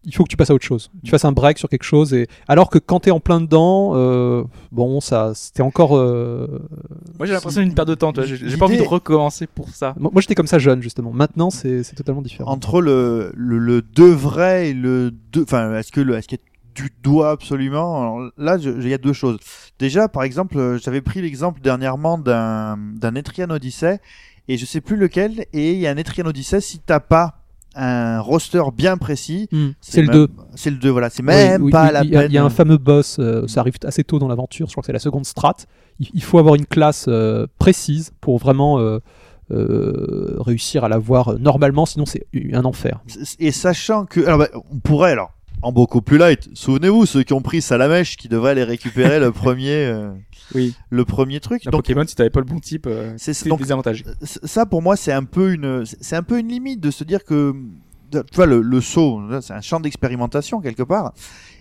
Il 0.09 0.15
faut 0.15 0.23
que 0.23 0.29
tu 0.29 0.37
passes 0.37 0.49
à 0.49 0.53
autre 0.55 0.65
chose. 0.65 0.89
Tu 1.03 1.11
fasses 1.11 1.25
un 1.25 1.33
break 1.33 1.57
sur 1.59 1.67
quelque 1.69 1.83
chose 1.83 2.13
et 2.13 2.27
alors 2.47 2.69
que 2.69 2.79
quand 2.79 3.01
t'es 3.01 3.11
en 3.11 3.19
plein 3.19 3.41
dedans, 3.41 3.91
euh, 3.93 4.43
bon, 4.71 5.01
ça, 5.01 5.33
c'était 5.35 5.61
encore. 5.61 5.95
euh, 5.97 6.47
Moi, 7.19 7.27
j'ai 7.27 7.33
l'impression 7.33 7.61
d'une 7.61 7.73
perte 7.75 7.89
de 7.89 7.93
temps. 7.95 8.13
tu 8.13 8.21
vois. 8.21 8.25
J'ai 8.27 8.57
pas 8.57 8.65
envie 8.65 8.77
de 8.77 8.83
recommencer 8.83 9.45
pour 9.47 9.69
ça. 9.69 9.93
Moi, 9.99 10.09
moi, 10.13 10.21
j'étais 10.21 10.33
comme 10.35 10.47
ça 10.47 10.57
jeune 10.59 10.81
justement. 10.81 11.11
Maintenant, 11.11 11.49
c'est 11.49 11.83
c'est 11.83 11.95
totalement 11.95 12.21
différent. 12.21 12.49
entre 12.49 12.81
le, 12.81 13.31
le, 13.35 13.57
le 13.59 13.81
de 13.81 14.03
vrai 14.05 14.69
et 14.69 14.73
le 14.73 15.11
de, 15.33 15.43
enfin, 15.43 15.75
est-ce 15.75 15.91
que 15.91 16.01
le, 16.01 16.15
est-ce 16.15 16.27
que 16.29 16.37
tu 16.73 16.91
dois 17.03 17.31
absolument, 17.31 17.99
Alors 18.01 18.31
là, 18.37 18.57
il 18.61 18.87
y 18.87 18.93
a 18.93 18.97
deux 18.99 19.11
choses. 19.13 19.39
Déjà, 19.79 20.07
par 20.07 20.23
exemple, 20.23 20.57
euh, 20.57 20.77
j'avais 20.77 21.01
pris 21.01 21.21
l'exemple 21.21 21.59
dernièrement 21.59 22.17
d'un, 22.17 22.77
d'un 22.77 23.15
Etrian 23.15 23.49
Odyssey, 23.49 23.99
et 24.47 24.57
je 24.57 24.65
sais 24.65 24.79
plus 24.79 24.95
lequel, 24.95 25.47
et 25.53 25.73
il 25.73 25.79
y 25.79 25.87
a 25.87 25.91
un 25.91 25.97
Etrian 25.97 26.27
Odyssey, 26.27 26.61
si 26.61 26.77
t'as 26.79 26.99
pas 26.99 27.39
un 27.77 28.19
roster 28.19 28.63
bien 28.75 28.97
précis, 28.97 29.47
Hmm. 29.51 29.69
C'est 29.81 30.01
le 30.01 30.07
même- 30.07 30.15
2. 30.15 30.27
C'est 30.55 30.69
le 30.71 30.77
2, 30.77 30.89
voilà, 30.89 31.09
c'est 31.09 31.23
même 31.23 31.61
Oui, 31.63 31.71
pas 31.71 31.87
oui, 31.87 31.93
la 31.93 32.03
il 32.03 32.09
peine. 32.11 32.31
Il 32.31 32.33
y 32.33 32.37
a 32.37 32.43
un 32.43 32.49
fameux 32.49 32.77
boss, 32.77 33.17
euh, 33.19 33.47
ça 33.47 33.59
arrive 33.61 33.75
assez 33.85 34.03
tôt 34.03 34.19
dans 34.19 34.27
l'aventure, 34.27 34.67
je 34.67 34.73
crois 34.73 34.81
que 34.81 34.87
c'est 34.87 34.93
la 34.93 34.99
seconde 34.99 35.25
strat. 35.25 35.55
Il, 35.99 36.09
il 36.13 36.23
faut 36.23 36.39
avoir 36.39 36.55
une 36.55 36.65
classe 36.65 37.05
euh, 37.07 37.47
précise 37.59 38.11
pour 38.21 38.37
vraiment 38.39 38.79
euh, 38.79 38.99
réussir 40.39 40.83
à 40.83 40.89
l'avoir 40.89 41.29
euh, 41.29 41.37
normalement, 41.37 41.85
sinon 41.85 42.05
c'est 42.05 42.25
un 42.53 42.65
enfer. 42.65 43.01
Et 43.39 43.51
sachant 43.51 44.05
que, 44.05 44.19
alors, 44.25 44.39
bah, 44.39 44.49
on 44.71 44.79
pourrait, 44.79 45.11
alors, 45.11 45.31
en 45.61 45.71
beaucoup 45.71 46.01
plus 46.01 46.17
light, 46.17 46.49
souvenez-vous, 46.53 47.05
ceux 47.05 47.23
qui 47.23 47.33
ont 47.33 47.41
pris 47.41 47.61
Salamèche, 47.61 48.15
qui 48.17 48.27
devraient 48.27 48.51
aller 48.51 48.63
récupérer 48.63 49.19
le 49.19 49.31
premier, 49.33 49.85
euh, 49.85 50.11
Oui. 50.53 50.75
le 50.89 51.03
premier 51.05 51.39
truc. 51.39 51.63
Donc, 51.65 51.73
Pokémon, 51.73 52.05
si 52.07 52.15
t'avais 52.15 52.29
pas 52.29 52.39
le 52.39 52.45
bon 52.45 52.59
type, 52.59 52.85
euh, 52.87 53.13
C'est- 53.17 53.33
c'est 53.33 53.49
donc- 53.49 53.59
désavantagé. 53.59 54.05
c- 54.21 54.39
ça 54.43 54.65
pour 54.65 54.81
moi 54.81 54.95
c'est 54.95 55.11
un 55.11 55.23
peu 55.23 55.51
une 55.53 55.83
c'est 55.85 56.15
un 56.15 56.23
peu 56.23 56.39
une 56.39 56.47
limite 56.49 56.79
de 56.79 56.91
se 56.91 57.03
dire 57.03 57.23
que 57.25 57.53
tu 58.11 58.19
vois 58.35 58.45
le, 58.45 58.61
le 58.61 58.81
saut 58.81 59.19
c'est 59.41 59.53
un 59.53 59.61
champ 59.61 59.79
d'expérimentation 59.79 60.61
quelque 60.61 60.83
part 60.83 61.13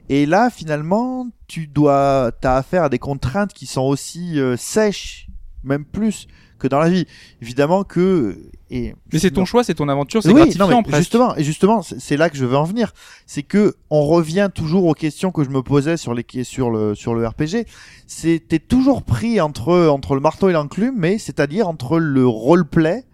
Et 0.09 0.25
là, 0.27 0.51
finalement, 0.51 1.27
tu 1.49 1.67
dois, 1.67 2.31
t'as 2.41 2.55
affaire 2.59 2.85
à 2.85 2.89
des 2.89 3.01
contraintes 3.01 3.53
qui 3.53 3.67
sont 3.67 3.81
aussi 3.83 4.39
euh, 4.39 4.57
sèches, 4.57 5.27
même 5.65 5.85
plus 5.85 6.29
que 6.61 6.69
dans 6.69 6.79
la 6.79 6.89
vie. 6.89 7.07
Évidemment 7.43 7.83
que. 7.83 8.39
Et 8.71 8.95
Mais 9.13 9.21
c'est 9.21 9.31
ton 9.31 9.45
choix, 9.45 9.63
c'est 9.63 9.75
ton 9.75 9.89
aventure, 9.89 10.23
c'est 10.23 10.31
oui, 10.31 10.41
gratifiant 10.41 10.69
non, 10.69 10.83
mais 10.85 10.99
justement, 10.99 11.37
et 11.37 11.45
justement, 11.45 11.83
c'est 11.83 12.01
c'est 12.01 12.17
là 12.17 12.31
que 12.31 12.37
je 12.37 12.45
veux 12.45 12.57
en 12.57 12.65
venir. 12.65 12.93
C'est 13.25 13.45
que 13.45 13.77
on 13.91 14.05
revient 14.07 14.49
toujours 14.53 14.87
aux 14.87 14.95
questions 14.95 15.31
que 15.31 15.45
je 15.45 15.51
me 15.51 15.63
posais 15.63 15.97
sur 15.97 16.15
les 16.15 16.25
sur 16.43 16.71
le 16.71 16.97
sur 16.97 17.15
le 17.15 17.27
RPG. 17.27 17.67
C'était 18.09 18.59
toujours 18.59 19.05
pris 19.05 19.41
entre 19.41 19.87
entre 19.87 20.15
le 20.15 20.21
marteau 20.21 20.49
et 20.49 20.53
l'enclume, 20.53 20.95
mais 20.97 21.19
c'est-à-dire 21.19 21.69
entre 21.69 21.99
le 21.99 22.27
roleplay 22.27 23.05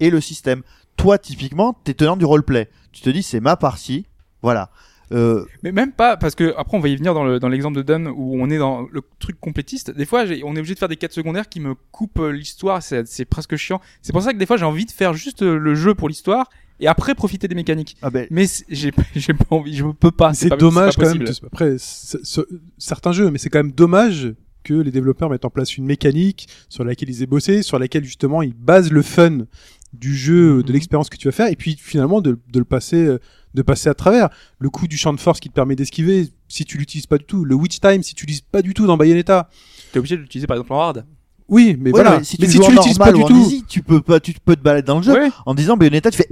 et 0.00 0.10
le 0.10 0.20
système. 0.20 0.62
Toi, 0.96 1.16
typiquement, 1.16 1.78
t'es 1.84 1.94
tenant 1.94 2.16
du 2.16 2.24
roleplay. 2.24 2.68
Tu 2.92 3.02
te 3.02 3.10
dis, 3.10 3.22
c'est 3.22 3.40
ma 3.40 3.56
partie, 3.56 4.06
voilà. 4.42 4.70
Euh, 5.12 5.44
Mais 5.62 5.72
même 5.72 5.92
pas, 5.92 6.16
parce 6.16 6.34
que 6.34 6.54
après 6.56 6.76
on 6.76 6.80
va 6.80 6.88
y 6.88 6.96
venir 6.96 7.14
dans 7.14 7.24
le 7.24 7.38
dans 7.40 7.48
l'exemple 7.48 7.76
de 7.78 7.82
Dunn 7.82 8.08
où 8.08 8.36
on 8.40 8.50
est 8.50 8.58
dans 8.58 8.86
le 8.92 9.00
truc 9.18 9.40
complétiste. 9.40 9.90
Des 9.90 10.04
fois, 10.04 10.26
j'ai- 10.26 10.42
on 10.44 10.54
est 10.54 10.58
obligé 10.58 10.74
de 10.74 10.78
faire 10.78 10.88
des 10.88 10.96
quêtes 10.96 11.12
secondaires 11.14 11.48
qui 11.48 11.60
me 11.60 11.74
coupent 11.92 12.20
euh, 12.20 12.30
l'histoire. 12.30 12.82
C'est 12.82 13.06
c'est 13.06 13.24
presque 13.24 13.56
chiant. 13.56 13.80
C'est 14.02 14.12
pour 14.12 14.22
ça 14.22 14.32
que 14.32 14.38
des 14.38 14.46
fois 14.46 14.56
j'ai 14.58 14.64
envie 14.66 14.84
de 14.84 14.90
faire 14.90 15.14
juste 15.14 15.42
euh, 15.42 15.58
le 15.58 15.74
jeu 15.74 15.94
pour 15.94 16.08
l'histoire 16.08 16.50
et 16.80 16.86
après 16.86 17.14
profiter 17.14 17.48
des 17.48 17.54
mécaniques. 17.54 17.96
ah 18.02 18.10
ben, 18.10 18.26
Mais 18.30 18.46
j'ai 18.68 18.92
j'ai 19.16 19.32
pas 19.34 19.44
envie, 19.50 19.74
je 19.74 19.84
peux 19.86 20.10
pas. 20.10 20.34
C'est 20.34 20.50
pas- 20.50 20.56
dommage 20.56 20.96
pas 20.96 21.04
quand 21.06 21.14
même. 21.18 21.26
Après, 21.46 21.76
c'est- 21.78 22.18
c'est- 22.22 22.42
certains 22.76 23.12
jeux, 23.12 23.30
mais 23.30 23.38
c'est 23.38 23.48
quand 23.48 23.60
même 23.60 23.72
dommage 23.72 24.34
que 24.64 24.74
les 24.74 24.90
développeurs 24.90 25.30
mettent 25.30 25.46
en 25.46 25.50
place 25.50 25.78
une 25.78 25.86
mécanique 25.86 26.48
sur 26.68 26.84
laquelle 26.84 27.08
ils 27.08 27.22
aient 27.22 27.26
bossé, 27.26 27.62
sur 27.62 27.78
laquelle 27.78 28.04
justement 28.04 28.42
ils 28.42 28.52
basent 28.52 28.92
le 28.92 29.00
fun 29.02 29.46
du 29.94 30.14
jeu, 30.14 30.62
de 30.62 30.70
l'expérience 30.72 31.08
que 31.08 31.16
tu 31.16 31.26
vas 31.28 31.32
faire, 31.32 31.50
et 31.50 31.56
puis 31.56 31.74
finalement 31.80 32.20
de, 32.20 32.38
de 32.52 32.58
le 32.58 32.66
passer, 32.66 33.06
euh, 33.06 33.18
de 33.54 33.62
passer 33.62 33.88
à 33.88 33.94
travers. 33.94 34.28
Le 34.58 34.70
coup 34.70 34.86
du 34.88 34.96
champ 34.96 35.12
de 35.12 35.20
force 35.20 35.40
qui 35.40 35.48
te 35.48 35.54
permet 35.54 35.76
d'esquiver, 35.76 36.28
si 36.48 36.64
tu 36.64 36.78
l'utilises 36.78 37.06
pas 37.06 37.18
du 37.18 37.24
tout, 37.24 37.44
le 37.44 37.54
witch 37.54 37.80
time, 37.80 38.02
si 38.02 38.14
tu 38.14 38.24
l'utilises 38.26 38.42
pas 38.42 38.62
du 38.62 38.74
tout 38.74 38.86
dans 38.86 38.96
Bayonetta. 38.96 39.48
T'es 39.92 39.98
obligé 39.98 40.16
de 40.16 40.22
l'utiliser 40.22 40.46
par 40.46 40.56
exemple 40.56 40.72
en 40.74 40.80
hard. 40.80 41.06
Oui, 41.48 41.76
mais 41.80 41.86
ouais, 41.86 42.02
voilà. 42.02 42.18
mais 42.18 42.24
si 42.24 42.36
mais 42.38 42.46
tu 42.46 42.52
si 42.52 42.60
tu 42.60 42.70
l'utilises 42.72 42.98
pas 42.98 43.10
du 43.10 43.24
tout, 43.24 43.34
easy, 43.40 43.64
tu 43.66 43.82
peux 43.82 44.02
pas, 44.02 44.20
tu 44.20 44.34
peux 44.44 44.54
te 44.54 44.60
balader 44.62 44.84
dans 44.86 44.98
le 44.98 45.02
jeu 45.02 45.14
Ouais. 45.14 45.30
en 45.46 45.54
disant 45.54 45.78
Bayonetta, 45.78 46.10
tu 46.10 46.18
fais 46.18 46.28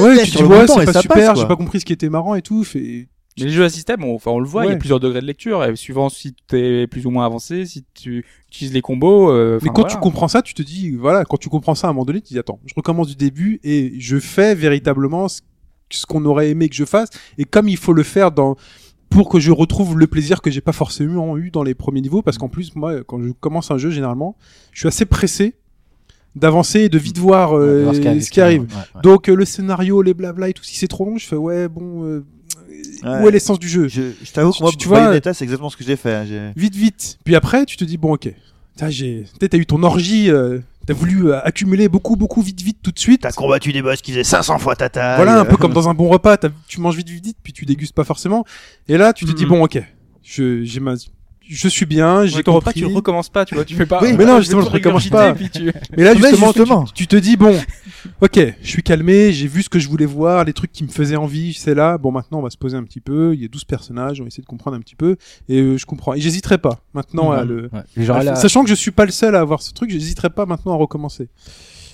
ouais, 0.00 0.24
tu 0.24 0.30
sur 0.30 0.40
dis 0.40 0.48
le 0.48 0.48
ouais, 0.54 0.60
bouton 0.62 0.78
c'est 0.78 0.86
pas 0.86 0.92
ça 0.94 1.02
super, 1.02 1.34
j'ai 1.36 1.46
pas 1.46 1.56
compris 1.56 1.80
ce 1.80 1.84
qui 1.84 1.92
était 1.92 2.08
marrant 2.08 2.34
et 2.34 2.40
tout. 2.40 2.64
Fait... 2.64 3.08
Mais 3.38 3.44
les 3.46 3.50
jeux 3.50 3.64
à 3.64 3.68
système, 3.68 4.04
on, 4.04 4.14
enfin, 4.14 4.30
on 4.30 4.38
le 4.38 4.46
voit, 4.46 4.62
il 4.62 4.66
y 4.66 4.68
Ouais. 4.70 4.74
a 4.76 4.78
plusieurs 4.78 5.00
degrés 5.00 5.20
de 5.20 5.26
lecture, 5.26 5.62
et 5.64 5.76
suivant 5.76 6.08
si 6.08 6.34
t'es 6.46 6.86
plus 6.86 7.04
ou 7.04 7.10
moins 7.10 7.26
avancé, 7.26 7.66
si 7.66 7.84
tu 7.92 8.24
utilises 8.48 8.72
les 8.72 8.80
combos. 8.80 9.30
euh, 9.30 9.58
Mais 9.60 9.68
quand 9.68 9.82
voilà. 9.82 9.88
tu 9.94 10.00
comprends 10.00 10.28
ça, 10.28 10.40
tu 10.40 10.54
te 10.54 10.62
dis, 10.62 10.92
voilà, 10.92 11.24
quand 11.26 11.36
tu 11.36 11.48
comprends 11.50 11.74
ça 11.74 11.88
à 11.88 11.90
un 11.90 11.92
moment 11.92 12.06
donné, 12.06 12.20
tu 12.22 12.28
te 12.28 12.32
dis, 12.32 12.38
attends, 12.38 12.60
je 12.64 12.72
recommence 12.74 13.08
du 13.08 13.16
début 13.16 13.60
et 13.64 13.94
je 13.98 14.18
fais 14.18 14.54
véritablement 14.54 15.28
ce, 15.28 15.42
ce 15.90 16.06
qu'on 16.06 16.24
aurait 16.24 16.50
aimé 16.50 16.68
que 16.68 16.74
je 16.74 16.84
fasse. 16.84 17.08
Et 17.38 17.44
comme 17.44 17.68
il 17.68 17.76
faut 17.76 17.92
le 17.92 18.02
faire 18.02 18.32
dans 18.32 18.56
pour 19.10 19.28
que 19.28 19.38
je 19.38 19.52
retrouve 19.52 19.96
le 19.98 20.06
plaisir 20.08 20.40
que 20.42 20.50
j'ai 20.50 20.60
pas 20.60 20.72
forcément 20.72 21.38
eu 21.38 21.50
dans 21.50 21.62
les 21.62 21.74
premiers 21.74 22.00
niveaux 22.00 22.22
parce 22.22 22.36
qu'en 22.36 22.48
plus 22.48 22.74
moi 22.74 23.04
quand 23.04 23.22
je 23.22 23.30
commence 23.30 23.70
un 23.70 23.78
jeu 23.78 23.90
généralement 23.90 24.36
je 24.72 24.80
suis 24.80 24.88
assez 24.88 25.04
pressé 25.04 25.54
d'avancer 26.34 26.80
et 26.80 26.88
de 26.88 26.98
vite 26.98 27.18
voir, 27.18 27.52
euh, 27.56 27.76
Ouais, 27.76 27.82
voir 27.84 27.94
ce 27.94 28.30
qui 28.30 28.40
arrive, 28.40 28.62
Ouais, 28.62 28.66
ouais. 28.96 29.02
donc 29.04 29.28
euh, 29.28 29.36
le 29.36 29.44
scénario 29.44 30.02
les 30.02 30.14
blabla 30.14 30.48
et 30.48 30.52
tout 30.52 30.64
si 30.64 30.74
c'est 30.74 30.88
trop 30.88 31.04
long 31.04 31.16
je 31.16 31.26
fais 31.26 31.36
ouais 31.36 31.68
bon 31.68 32.02
euh, 32.04 32.24
où 33.04 33.28
est 33.28 33.30
l'essence 33.30 33.58
du 33.60 33.68
jeu? 33.68 33.86
Je, 33.86 34.02
je 34.22 34.32
t'avoue 34.32 34.50
que 34.52 34.62
moi, 34.62 34.72
tu 34.76 34.88
vois- 34.88 35.12
c'est 35.32 35.42
exactement 35.44 35.68
ce 35.70 35.76
que 35.76 35.84
j'ai 35.84 35.96
fait. 35.96 36.12
hein, 36.14 36.52
vite 36.56 36.74
vite. 36.74 37.18
Puis 37.24 37.36
après 37.36 37.66
tu 37.66 37.76
te 37.76 37.84
dis 37.84 37.98
bon 37.98 38.14
ok. 38.14 38.30
J'ai 38.88 39.24
t'as 39.38 39.56
eu 39.58 39.66
ton 39.66 39.82
orgie 39.84 40.28
t'as 40.86 40.94
voulu 40.94 41.28
euh, 41.30 41.40
accumuler 41.44 41.88
beaucoup 41.88 42.16
beaucoup 42.16 42.42
vite 42.42 42.60
vite 42.62 42.78
tout 42.82 42.90
de 42.92 42.98
suite 42.98 43.22
T'as 43.22 43.32
combattu 43.32 43.72
des 43.72 43.82
boss 43.82 44.00
qui 44.02 44.10
faisaient 44.12 44.24
500 44.24 44.58
fois 44.58 44.76
ta 44.76 44.88
taille. 44.88 45.16
voilà 45.16 45.40
un 45.40 45.44
peu 45.44 45.56
comme 45.56 45.72
dans 45.80 45.88
un 45.88 45.94
bon 45.94 46.08
repas 46.08 46.36
t'as- 46.36 46.50
tu 46.68 46.80
manges 46.80 46.96
vite 46.96 47.08
vite 47.08 47.24
vite 47.24 47.38
puis 47.42 47.52
tu 47.52 47.64
dégustes 47.64 47.94
pas 47.94 48.04
forcément 48.04 48.44
et 48.88 48.96
là 48.98 49.12
tu 49.12 49.24
te 49.24 49.32
dis 49.32 49.44
Mhm. 49.44 49.48
bon 49.50 49.64
ok 49.64 49.82
je 50.22 50.62
j'ai 50.64 50.80
ma 50.80 50.94
je 51.48 51.68
suis 51.68 51.86
bien 51.86 52.26
j'ai 52.26 52.42
compris 52.42 52.72
tu 52.74 52.86
recommences 52.86 53.28
pas, 53.28 53.44
tu 53.44 53.54
vois, 53.54 53.64
tu 53.64 53.74
fais 53.76 53.86
pas. 53.86 54.00
Oui, 54.02 54.14
mais 54.16 54.24
non, 54.24 54.38
justement, 54.40 54.62
je 54.62 54.68
recommence 54.70 55.08
pas. 55.08 55.34
tu- 55.34 55.72
mais 55.96 56.04
là 56.04 56.14
justement, 56.14 56.52
tu- 56.52 56.58
justement. 56.60 56.84
Tu, 56.84 56.92
tu 56.94 57.06
te 57.06 57.16
dis 57.16 57.36
bon 57.36 57.58
ok 58.20 58.38
je 58.62 58.68
suis 58.68 58.82
calmé 58.82 59.32
j'ai 59.32 59.46
vu 59.46 59.62
ce 59.62 59.68
que 59.68 59.78
je 59.78 59.88
voulais 59.88 60.04
voir 60.06 60.44
les 60.44 60.52
trucs 60.52 60.72
qui 60.72 60.84
me 60.84 60.88
faisaient 60.88 61.16
envie 61.16 61.54
c'est 61.54 61.74
là 61.74 61.96
bon 61.98 62.12
maintenant 62.12 62.38
on 62.38 62.42
va 62.42 62.50
se 62.50 62.58
poser 62.58 62.76
un 62.76 62.82
petit 62.84 63.00
peu 63.00 63.34
il 63.34 63.40
y 63.40 63.44
a 63.44 63.48
12 63.48 63.64
personnages 63.64 64.20
on 64.20 64.24
va 64.24 64.28
essayer 64.28 64.42
de 64.42 64.46
comprendre 64.48 64.76
un 64.76 64.80
petit 64.80 64.94
peu 64.96 65.16
et 65.48 65.60
euh, 65.60 65.78
je 65.78 65.86
comprends 65.86 66.12
et 66.14 66.20
j'hésiterai 66.20 66.58
pas 66.58 66.80
maintenant 66.92 67.30
à 67.30 67.44
le 67.44 67.70
Ouais. 67.72 67.80
Et 67.96 68.04
genre, 68.04 68.16
à- 68.18 68.22
là- 68.24 68.34
sachant 68.36 68.62
que 68.62 68.68
je 68.68 68.74
suis 68.74 68.90
pas 68.90 69.04
le 69.06 69.10
seul 69.10 69.34
à 69.34 69.40
avoir 69.40 69.62
ce 69.62 69.72
truc 69.72 69.90
j'hésiterai 69.90 70.30
pas 70.30 70.44
maintenant 70.46 70.72
à 70.72 70.76
recommencer 70.76 71.28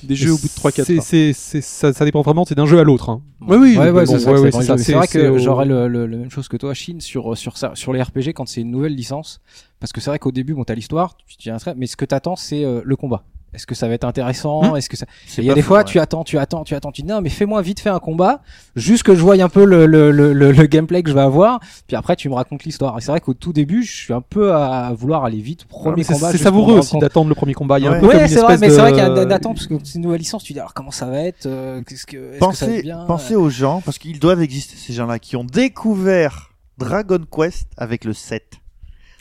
des 0.03 0.14
jeux 0.16 0.32
au 0.32 0.38
bout 0.38 0.48
de 0.48 0.53
3-4 0.53 0.84
C'est- 0.84 1.01
c'est- 1.01 1.32
c'est- 1.32 1.61
ça, 1.61 1.92
ça 1.92 2.05
dépend 2.05 2.22
vraiment, 2.22 2.44
c'est 2.44 2.55
d'un 2.55 2.66
jeu 2.66 2.78
à 2.78 2.84
l'autre. 2.84 3.09
Hein. 3.11 3.22
Oui, 3.40 3.57
oui, 3.57 3.76
ouais, 3.78 3.90
ouais, 3.90 4.05
bon, 4.05 4.18
c'est 4.18 4.26
ouais, 4.26 4.38
ouais, 4.38 4.51
vrai 4.51 5.07
c'est 5.07 5.18
que 5.18 5.28
au- 5.30 5.38
j'aurais 5.38 5.66
le, 5.66 5.88
le- 5.88 6.07
la 6.07 6.16
même 6.16 6.30
chose 6.30 6.48
que 6.48 6.57
toi, 6.57 6.74
Chine, 6.74 7.01
sur, 7.01 7.36
sur, 7.36 7.57
ça, 7.57 7.72
sur 7.74 7.92
les 7.92 8.03
RPG 8.03 8.32
quand 8.34 8.48
c'est 8.48 8.61
une 8.61 8.70
nouvelle 8.70 8.94
licence. 8.94 9.40
Parce 9.78 9.92
que 9.92 10.01
c'est 10.01 10.11
vrai 10.11 10.18
qu'au 10.18 10.32
début, 10.32 10.55
bon, 10.55 10.64
t'as 10.64 10.74
l'histoire, 10.74 11.16
tu 11.26 11.51
mais 11.76 11.86
ce 11.86 11.96
que 11.96 12.05
t'attends, 12.05 12.36
c'est 12.36 12.64
euh, 12.64 12.80
le 12.84 12.96
combat. 12.96 13.24
Est-ce 13.53 13.66
que 13.66 13.74
ça 13.74 13.88
va 13.88 13.94
être 13.94 14.05
intéressant 14.05 14.76
Est-ce 14.76 14.88
que 14.88 14.96
ça 14.96 15.07
Il 15.38 15.44
y 15.44 15.51
a 15.51 15.55
des 15.55 15.62
fois, 15.62 15.78
ouais. 15.78 15.84
tu 15.84 15.98
attends, 15.98 16.22
tu 16.24 16.38
attends, 16.38 16.62
tu 16.64 16.74
attends, 16.74 16.92
tu 16.92 17.03
dis 17.03 17.09
non, 17.09 17.20
mais 17.20 17.30
fais-moi 17.30 17.62
vite 17.62 17.80
fait 17.80 17.88
un 17.90 17.98
combat, 17.98 18.42
juste 18.76 19.03
que 19.03 19.14
je 19.14 19.20
voie 19.20 19.34
un 19.34 19.48
peu 19.48 19.64
le, 19.64 19.86
le, 19.86 20.11
le, 20.12 20.32
le, 20.32 20.53
le 20.53 20.66
gameplay 20.66 21.03
que 21.03 21.11
je 21.11 21.14
vais 21.14 21.20
avoir, 21.20 21.59
puis 21.88 21.96
après 21.96 22.14
tu 22.16 22.28
me 22.28 22.34
racontes 22.34 22.64
l'histoire. 22.64 22.96
Et 22.98 23.01
c'est 23.01 23.11
vrai 23.11 23.20
qu'au 23.20 23.34
tout 23.34 23.53
début, 23.53 23.82
je 23.82 23.90
suis 23.94 24.12
un 24.14 24.20
peu 24.20 24.55
à 24.55 24.92
vouloir 24.94 25.24
aller 25.24 25.40
vite, 25.40 25.64
premier 25.64 26.05
combat. 26.05 26.30
c'est 26.30 26.38
savoureux 26.38 26.78
aussi 26.78 26.96
d'attendre 26.98 27.28
le 27.28 27.34
premier 27.34 27.55
combat. 27.55 27.78
Il 27.78 27.84
y 27.84 27.88
a 27.88 27.90
Ouais. 27.90 27.96
un 27.96 28.01
peu 28.01 28.07
comme 28.09 28.16
Ouais, 28.16 28.22
une 28.22 28.28
c'est 28.28 28.40
vrai, 28.40 28.57
mais 28.59 28.70
c'est 28.70 28.78
vrai 28.80 28.90
qu'il 28.92 28.98
y 29.01 29.05
a 29.05 29.24
d'attente 29.24 29.57
parce 29.57 29.66
que 29.66 29.74
c'est 29.82 29.96
une 29.96 30.03
nouvelle 30.03 30.20
licence. 30.20 30.44
Tu 30.44 30.53
dis 30.53 30.61
alors 30.61 30.74
comment 30.74 30.90
ça 30.92 31.07
va 31.07 31.18
être 31.20 31.46
euh, 31.46 31.82
Qu'est-ce 31.86 32.07
que 32.07 32.16
est-ce 32.16 32.32
que 32.34 32.38
ça 32.38 32.38
va 32.38 32.46
Pensez, 32.46 32.64
être 32.76 32.82
bien 32.82 33.05
pensez 33.07 33.34
aux 33.34 33.51
gens, 33.51 33.80
parce 33.84 33.98
qu'ils 33.98 34.20
doivent 34.20 34.42
exister, 34.42 34.76
ces 34.76 34.92
gens-là, 34.92 35.18
qui 35.18 35.34
ont 35.36 35.44
découvert 35.44 36.51
Dragon 36.78 37.18
Quest 37.30 37.66
avec 37.76 38.05
le 38.05 38.12
7. 38.12 38.59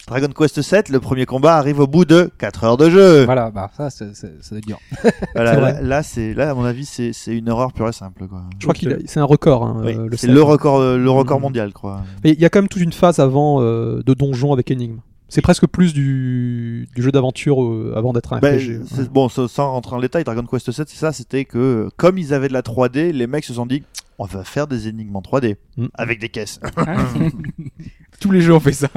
Dragon 0.10 0.28
Quest 0.36 0.62
7, 0.64 0.90
le 0.90 1.00
premier 1.00 1.26
combat 1.28 1.56
arrive 1.56 1.80
au 1.80 1.86
bout 1.88 2.04
de 2.04 2.32
4 2.40 2.64
heures 2.64 2.78
de 2.78 2.90
jeu. 2.90 3.26
Voilà, 3.26 3.52
bah 3.52 3.70
ça, 3.78 3.90
c'est- 3.92 4.16
c'est- 4.16 4.42
ça 4.42 4.50
doit 4.50 4.58
être 4.58 4.66
dur. 4.66 4.80
Voilà, 5.36 5.56
là, 5.60 5.82
là, 5.82 6.02
c'est, 6.04 6.34
là, 6.34 6.50
à 6.50 6.54
mon 6.56 6.64
avis, 6.66 6.86
c'est, 6.86 7.14
c'est 7.14 7.38
une 7.38 7.48
horreur 7.48 7.72
pure 7.74 7.88
et 7.88 7.94
simple, 7.94 8.28
quoi. 8.28 8.42
Je 8.58 8.66
crois 8.66 8.74
qu'il 8.74 8.92
a- 8.92 8.98
c'est 9.06 9.20
un 9.20 9.26
record. 9.26 9.64
Hein, 9.68 9.82
Oui, 9.86 9.94
euh, 9.96 10.08
le 10.10 10.18
c'est 10.18 10.26
7. 10.26 10.32
le 10.36 10.42
record, 10.42 10.80
euh, 10.80 10.98
le 10.98 11.12
record 11.12 11.38
Mhm. 11.38 11.44
mondial, 11.44 11.74
quoi. 11.74 12.02
Mais 12.24 12.32
il 12.32 12.40
y 12.42 12.46
a 12.46 12.50
quand 12.50 12.60
même 12.60 12.68
toute 12.70 12.82
une 12.82 12.92
phase 12.92 13.20
avant 13.20 13.62
euh, 13.62 14.02
de 14.04 14.14
donjon 14.16 14.52
avec 14.52 14.72
énigme. 14.72 14.98
C'est 15.32 15.42
presque 15.42 15.68
plus 15.68 15.94
du, 15.94 16.90
du 16.96 17.02
jeu 17.04 17.12
d'aventure 17.12 17.64
euh, 17.64 17.94
avant 17.96 18.12
d'être 18.14 18.34
un 18.34 18.40
Ben, 18.40 18.56
RPG. 18.58 18.82
c'est- 18.88 19.02
Ouais. 19.02 19.08
Bon, 19.14 19.30
sans 19.30 19.48
sans 19.48 19.72
rentrer 19.72 19.96
en 19.96 20.00
détail, 20.02 20.24
Dragon 20.24 20.44
Quest 20.44 20.72
7, 20.72 20.90
c'est 20.90 20.98
ça, 20.98 21.12
c'était 21.14 21.46
que, 21.46 21.88
comme 21.98 22.18
ils 22.18 22.34
avaient 22.34 22.48
de 22.48 22.54
la 22.54 22.64
3D, 22.64 23.12
les 23.12 23.28
mecs 23.28 23.46
se 23.46 23.54
sont 23.54 23.68
dit, 23.68 23.84
on 24.18 24.26
va 24.26 24.44
faire 24.44 24.66
des 24.66 24.88
énigmes 24.88 25.16
en 25.16 25.22
3D, 25.22 25.58
Mm. 25.78 25.86
avec 25.94 26.20
des 26.20 26.30
caisses. 26.30 26.60
Tous 28.20 28.32
les 28.32 28.42
jeux 28.42 28.54
ont 28.54 28.60
fait 28.60 28.74
ça. 28.74 28.88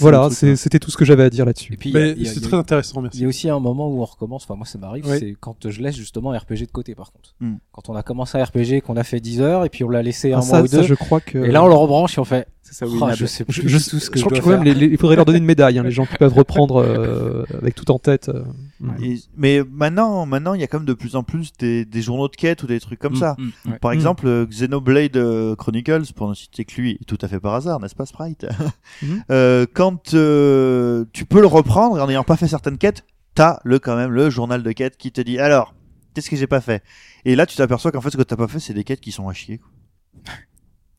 Voilà, 0.00 0.24
hein. 0.24 0.30
c'était 0.30 0.78
tout 0.78 0.90
ce 0.90 0.96
que 0.96 1.04
j'avais 1.04 1.24
à 1.24 1.30
dire 1.30 1.44
là-dessus. 1.44 1.74
Et 1.74 1.76
puis 1.76 1.90
il 1.90 1.94
y 1.94 1.96
a- 1.98 2.00
mais 2.00 2.10
il 2.16 2.22
y 2.22 2.26
a- 2.26 2.30
c'est 2.32 2.36
il 2.40 2.42
très 2.42 2.56
intéressant 2.56 3.00
Il 3.00 3.02
merci 3.02 3.20
y 3.20 3.24
a 3.24 3.28
aussi 3.28 3.50
un 3.50 3.60
moment 3.60 3.88
où 3.88 4.00
on 4.00 4.04
recommence, 4.04 4.44
enfin 4.44 4.54
moi 4.56 4.66
ça 4.66 4.78
m'arrive, 4.78 5.04
c'est 5.06 5.34
quand 5.38 5.68
je 5.68 5.80
laisse 5.82 5.94
justement 5.96 6.30
RPG 6.30 6.66
de 6.66 6.72
côté 6.72 6.94
par 6.94 7.12
contre. 7.12 7.34
Hmm. 7.40 7.56
Quand 7.72 7.88
on 7.90 7.94
a 7.94 8.02
commencé 8.02 8.38
un 8.38 8.44
RPG, 8.44 8.80
qu'on 8.80 8.96
a 8.96 9.04
fait 9.04 9.20
10 9.20 9.40
heures 9.42 9.64
et 9.64 9.68
puis 9.68 9.84
on 9.84 9.90
l'a 9.90 10.02
laissé 10.02 10.32
un 10.32 10.36
Ah, 10.36 10.40
mois 10.40 10.44
ça, 10.46 10.62
ou 10.62 10.66
ça, 10.66 10.76
deux. 10.78 10.82
je 10.84 10.94
crois 10.94 11.20
que. 11.20 11.38
Et 11.38 11.50
là 11.50 11.62
on 11.62 11.68
le 11.68 11.74
rebranche 11.74 12.16
et 12.16 12.20
on 12.20 12.24
fait 12.24 12.46
C'est 12.62 12.74
ça, 12.74 12.86
oh, 12.88 12.92
oui. 12.92 13.12
je 13.14 13.26
sais 13.26 13.44
plus 13.44 13.68
je, 13.68 13.76
tout 13.90 13.98
ce 14.00 14.08
que 14.10 14.18
je, 14.18 14.24
je 14.24 14.28
crois 14.28 14.40
que 14.40 14.48
même, 14.48 14.64
les- 14.64 14.74
les- 14.74 14.86
il 14.86 14.96
faudrait 14.96 15.16
leur 15.16 15.26
donner 15.26 15.38
une 15.38 15.44
médaille, 15.44 15.78
hein, 15.78 15.82
les 15.82 15.90
gens 15.90 16.06
qui 16.06 16.16
peuvent 16.16 16.32
reprendre 16.34 16.76
euh, 16.82 17.44
avec 17.60 17.74
tout 17.74 17.90
en 17.90 17.98
tête. 17.98 18.30
euh. 18.30 18.42
Et- 19.02 19.18
mais 19.36 19.62
maintenant, 19.70 20.26
maintenant, 20.26 20.54
il 20.54 20.60
y 20.60 20.64
a 20.64 20.66
quand 20.66 20.78
même 20.78 20.86
de 20.86 20.92
plus 20.94 21.16
en 21.16 21.22
plus 21.22 21.52
des, 21.58 21.84
des 21.84 22.02
journaux 22.02 22.28
de 22.28 22.36
quête 22.36 22.62
ou 22.62 22.66
des 22.66 22.80
trucs 22.80 22.98
comme 22.98 23.14
Mm, 23.14 23.16
ça. 23.16 23.36
mm, 23.38 23.70
ouais. 23.72 23.78
Par 23.78 23.90
Mm. 23.92 23.94
exemple, 23.94 24.26
euh, 24.26 24.46
Xenoblade 24.46 25.16
euh, 25.16 25.54
Chronicles, 25.56 26.12
pour 26.14 26.28
ne 26.28 26.34
citer 26.34 26.64
que 26.64 26.80
lui, 26.80 26.98
tout 27.06 27.18
à 27.22 27.28
fait 27.28 27.40
par 27.40 27.54
hasard, 27.54 27.80
n'est-ce 27.80 27.94
pas 27.94 28.06
Sprite 28.06 28.46
Mhm. 29.02 29.24
Euh, 29.30 29.66
Quand 29.72 30.14
euh, 30.14 31.04
tu 31.12 31.24
peux 31.24 31.40
le 31.40 31.46
reprendre 31.46 32.00
en 32.02 32.06
n'ayant 32.06 32.24
pas 32.24 32.36
fait 32.36 32.48
certaines 32.48 32.78
quêtes, 32.78 33.04
t'as 33.34 33.58
le 33.64 33.78
quand 33.78 33.96
même 33.96 34.10
le 34.10 34.28
journal 34.30 34.62
de 34.62 34.72
quête 34.72 34.96
qui 34.96 35.10
te 35.12 35.20
dit 35.20 35.38
alors 35.38 35.74
qu'est-ce 36.14 36.30
que 36.30 36.36
j'ai 36.36 36.46
pas 36.46 36.60
fait? 36.60 36.82
Et 37.24 37.34
là, 37.36 37.46
tu 37.46 37.56
t'aperçois 37.56 37.90
qu'en 37.92 38.00
fait, 38.00 38.10
ce 38.10 38.16
que 38.16 38.22
t'as 38.22 38.36
pas 38.36 38.46
fait, 38.48 38.60
c'est 38.60 38.74
des 38.74 38.84
quêtes 38.84 39.00
qui 39.00 39.10
sont 39.12 39.28
à 39.28 39.32
chier. 39.32 39.58
Quoi. 39.58 39.70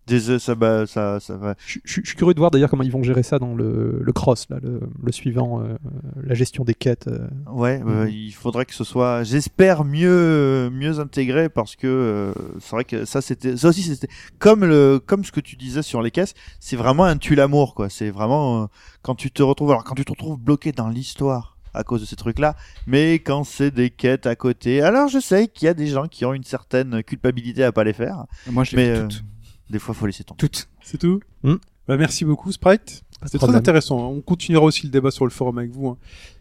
Des, 0.08 0.30
euh, 0.30 0.38
ça, 0.40 0.54
bah, 0.56 0.86
ça, 0.86 1.20
ça 1.20 1.36
va. 1.36 1.56
Je, 1.66 1.80
je- 1.84 2.02
je 2.04 2.08
suis 2.08 2.16
curieux 2.16 2.34
de 2.36 2.40
voir 2.40 2.52
d'ailleurs 2.52 2.70
comment 2.70 2.84
ils 2.84 2.92
vont 2.92 3.02
gérer 3.02 3.24
ça 3.24 3.40
dans 3.40 3.56
le, 3.56 3.98
le 4.02 4.14
cross, 4.14 4.46
là, 4.50 4.58
le, 4.62 4.80
le 5.04 5.12
suivant, 5.12 5.62
euh, 5.62 5.76
la 6.24 6.36
gestion 6.36 6.64
des 6.64 6.76
quêtes. 6.76 7.08
euh. 7.08 7.28
Ouais, 7.50 7.82
euh, 7.86 8.06
Mhm. 8.06 8.10
il 8.12 8.32
faudrait 8.32 8.66
que 8.66 8.74
ce 8.76 8.84
soit, 8.84 9.24
j'espère 9.24 9.84
mieux 9.84 10.70
mieux 10.72 11.00
intégré 11.00 11.50
parce 11.50 11.76
que 11.76 11.88
euh, 11.88 12.34
c'est 12.60 12.72
vrai 12.72 12.84
que 12.86 13.06
ça 13.06 13.22
c'était 13.22 13.58
ça 13.58 13.70
aussi 13.70 13.82
c'était 13.82 14.08
comme 14.40 14.64
le 14.66 15.00
comme 15.04 15.24
ce 15.24 15.32
que 15.32 15.40
tu 15.40 15.56
disais 15.56 15.82
sur 15.82 16.02
les 16.02 16.12
caisses, 16.12 16.34
c'est 16.60 16.76
vraiment 16.76 17.06
un 17.06 17.18
tue 17.18 17.36
l'amour 17.36 17.74
quoi. 17.76 17.90
C'est 17.90 18.10
vraiment 18.12 18.64
euh, 18.64 18.66
quand 19.02 19.16
tu 19.16 19.32
te 19.32 19.42
retrouves 19.42 19.72
alors 19.72 19.84
quand 19.84 19.96
tu 19.96 20.06
te 20.06 20.12
retrouves 20.12 20.38
bloqué 20.40 20.72
dans 20.72 20.90
l'histoire 20.90 21.58
à 21.74 21.84
cause 21.84 22.00
de 22.02 22.06
ces 22.06 22.16
trucs-là, 22.16 22.56
mais 22.88 23.16
quand 23.16 23.44
c'est 23.44 23.72
des 23.72 23.90
quêtes 23.90 24.28
à 24.28 24.36
côté. 24.36 24.82
Alors 24.82 25.08
je 25.10 25.20
sais 25.20 25.48
qu'il 25.48 25.66
y 25.66 25.70
a 25.70 25.74
des 25.74 25.88
gens 25.88 26.08
qui 26.08 26.24
ont 26.26 26.34
une 26.34 26.44
certaine 26.46 27.04
culpabilité 27.04 27.64
à 27.64 27.72
pas 27.74 27.84
les 27.84 27.92
faire, 27.94 28.26
Moi, 28.50 28.64
je 28.64 28.76
mais 28.78 28.90
euh, 28.90 29.02
toutes. 29.08 29.24
Des 29.70 29.80
fois 29.80 29.94
faut 29.96 30.06
laisser 30.06 30.24
tomber. 30.24 30.38
Toutes. 30.40 30.68
c'est 30.84 30.98
tout 30.98 31.20
Mm. 31.44 31.56
bah, 31.88 31.98
merci 31.98 32.26
beaucoup 32.26 32.52
Sprite 32.52 33.04
de 33.22 33.28
c'était 33.28 33.38
très 33.46 33.56
intéressant 33.56 34.00
hein. 34.00 34.08
on 34.16 34.22
continuera 34.22 34.66
aussi 34.66 34.84
le 34.86 34.92
débat 34.92 35.12
sur 35.12 35.26
le 35.26 35.32
forum 35.32 35.58
avec 35.58 35.72
vous 35.72 35.88
hein. 35.90 35.98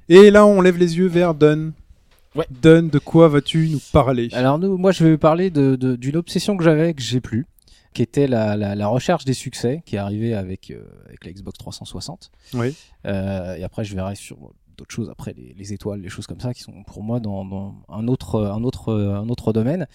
et 0.09 0.31
là 0.31 0.45
on 0.47 0.61
lève 0.61 0.77
les 0.79 0.97
yeux 0.99 1.07
vers 1.07 1.35
Dunn 1.35 1.73
Ouais. 2.35 2.47
Dunn 2.51 2.89
de 2.91 2.99
quoi 2.99 3.29
vas-tu 3.29 3.69
nous 3.69 3.79
parler? 3.93 4.29
Alors 4.33 4.59
nous, 4.59 4.77
moi 4.77 4.91
je 4.91 5.05
vais 5.05 5.17
parler 5.17 5.51
de- 5.51 5.77
de- 5.77 5.95
d'une 5.95 6.17
obsession 6.17 6.57
que 6.57 6.65
j'avais 6.65 6.93
que 6.93 7.01
j'ai 7.01 7.21
plus. 7.21 7.47
qui 7.93 8.03
était 8.03 8.27
la, 8.27 8.57
la, 8.57 8.75
la 8.75 8.89
recherche 8.89 9.25
des 9.25 9.35
succès, 9.35 9.85
qui 9.87 9.95
est 9.95 10.01
arrivée 10.01 10.35
avec, 10.35 10.73
euh, 10.73 10.83
avec 11.07 11.25
la 11.25 11.31
Xbox 11.31 11.57
360. 11.59 12.33
Oui. 12.55 12.75
Euh, 13.07 13.55
et 13.55 13.63
après, 13.63 13.85
je 13.85 13.95
verrai 13.95 14.17
sur 14.17 14.37
d'autres 14.77 14.95
choses 14.95 15.11
après 15.11 15.35
les, 15.37 15.55
les 15.57 15.73
étoiles, 15.73 16.01
les 16.01 16.09
choses 16.09 16.27
comme 16.27 16.41
ça, 16.41 16.55
qui 16.55 16.63
sont 16.63 16.83
pour 16.85 17.03
moi 17.03 17.21
dans, 17.21 17.45
dans 17.45 17.75
un 17.89 18.09
autre, 18.09 18.45
un 18.45 18.63
autre, 18.65 18.93
un 18.93 19.29
autre 19.29 19.53
domaine. 19.53 19.87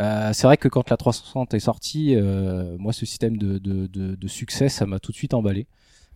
Euh, 0.00 0.30
c'est 0.32 0.46
vrai 0.46 0.56
que 0.56 0.68
quand 0.68 0.90
la 0.90 0.96
360 0.96 1.54
est 1.54 1.60
sortie, 1.60 2.14
euh, 2.14 2.76
moi, 2.78 2.92
ce 2.92 3.06
système 3.06 3.36
de, 3.36 3.58
de, 3.58 3.86
de, 3.86 4.14
de 4.14 4.28
succès, 4.28 4.68
ça 4.68 4.86
m'a 4.86 4.98
tout 4.98 5.12
de 5.12 5.16
suite 5.16 5.34
emballé. 5.34 5.66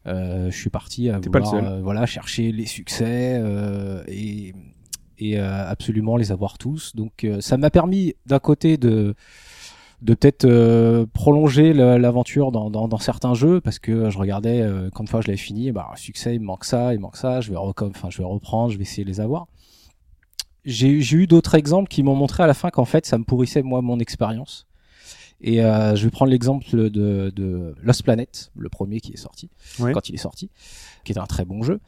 Euh, 0.07 0.51
je 0.51 0.57
suis 0.57 0.71
parti 0.71 1.11
à 1.11 1.19
vouloir, 1.19 1.81
voilà, 1.81 2.07
chercher 2.07 2.53
les 2.53 2.67
succès 2.67 3.43
et, 4.09 4.55
et 5.19 5.39
absolument 5.39 6.17
les 6.17 6.33
avoir 6.33 6.59
tous. 6.59 6.95
Donc, 6.97 7.27
ça 7.41 7.57
m'a 7.57 7.71
permis 7.71 8.15
d'un 8.27 8.39
côté 8.39 8.77
de 8.77 9.15
de 10.03 10.15
peut-être 10.15 10.45
euh, 10.47 11.05
prolonger 11.13 11.73
la- 11.75 11.99
l'aventure 11.99 12.53
dans, 12.53 12.71
dans, 12.71 12.89
dans 12.89 12.99
certains 12.99 13.35
jeux 13.35 13.61
parce 13.61 13.79
que 13.79 14.09
je 14.11 14.17
regardais 14.19 14.61
euh, 14.63 14.89
quand 14.95 15.03
une 15.05 15.09
fois 15.09 15.21
je 15.21 15.27
l'avais 15.27 15.37
fini 15.37 15.73
bah 15.73 15.91
succès 15.97 16.35
il 16.35 16.41
me 16.41 16.47
manque 16.47 16.65
ça 16.65 16.95
il 16.95 16.97
me 16.99 17.03
manque 17.03 17.17
ça 17.17 17.41
je 17.43 17.51
vais 17.51 17.57
enfin 17.59 18.09
je 18.11 18.19
vais 18.19 18.25
reprendre 18.25 18.71
je 18.73 18.79
vais 18.79 18.83
essayer 18.85 19.05
de 19.05 19.11
les 19.11 19.21
avoir. 19.21 19.47
J'ai 20.65 20.89
eu 20.91 21.27
d'autres 21.27 21.55
exemples 21.55 21.89
qui 21.89 22.03
m'ont 22.03 22.15
montré 22.15 22.43
à 22.43 22.47
la 22.47 22.55
fin 22.55 22.71
qu'en 22.71 22.85
fait 22.85 23.07
ça 23.07 23.17
me 23.19 23.25
pourrissait 23.25 23.63
moi 23.63 23.81
mon 23.83 23.99
expérience. 23.99 24.67
Et 25.43 25.65
euh, 25.65 25.97
je 25.97 26.05
vais 26.05 26.11
prendre 26.11 26.31
l'exemple 26.31 26.67
de, 26.71 27.31
de 27.35 27.75
Lost 27.83 28.03
Planet 28.03 28.53
le 28.57 28.69
premier 28.69 29.01
qui 29.01 29.15
est 29.15 29.17
sorti 29.17 29.49
Ouais. 29.79 29.93
quand 29.93 30.09
il 30.11 30.15
est 30.15 30.19
sorti 30.19 30.51
qui 31.05 31.13
était 31.13 31.21
un 31.21 31.27
très 31.27 31.47
bon 31.47 31.63
jeu. 31.63 31.81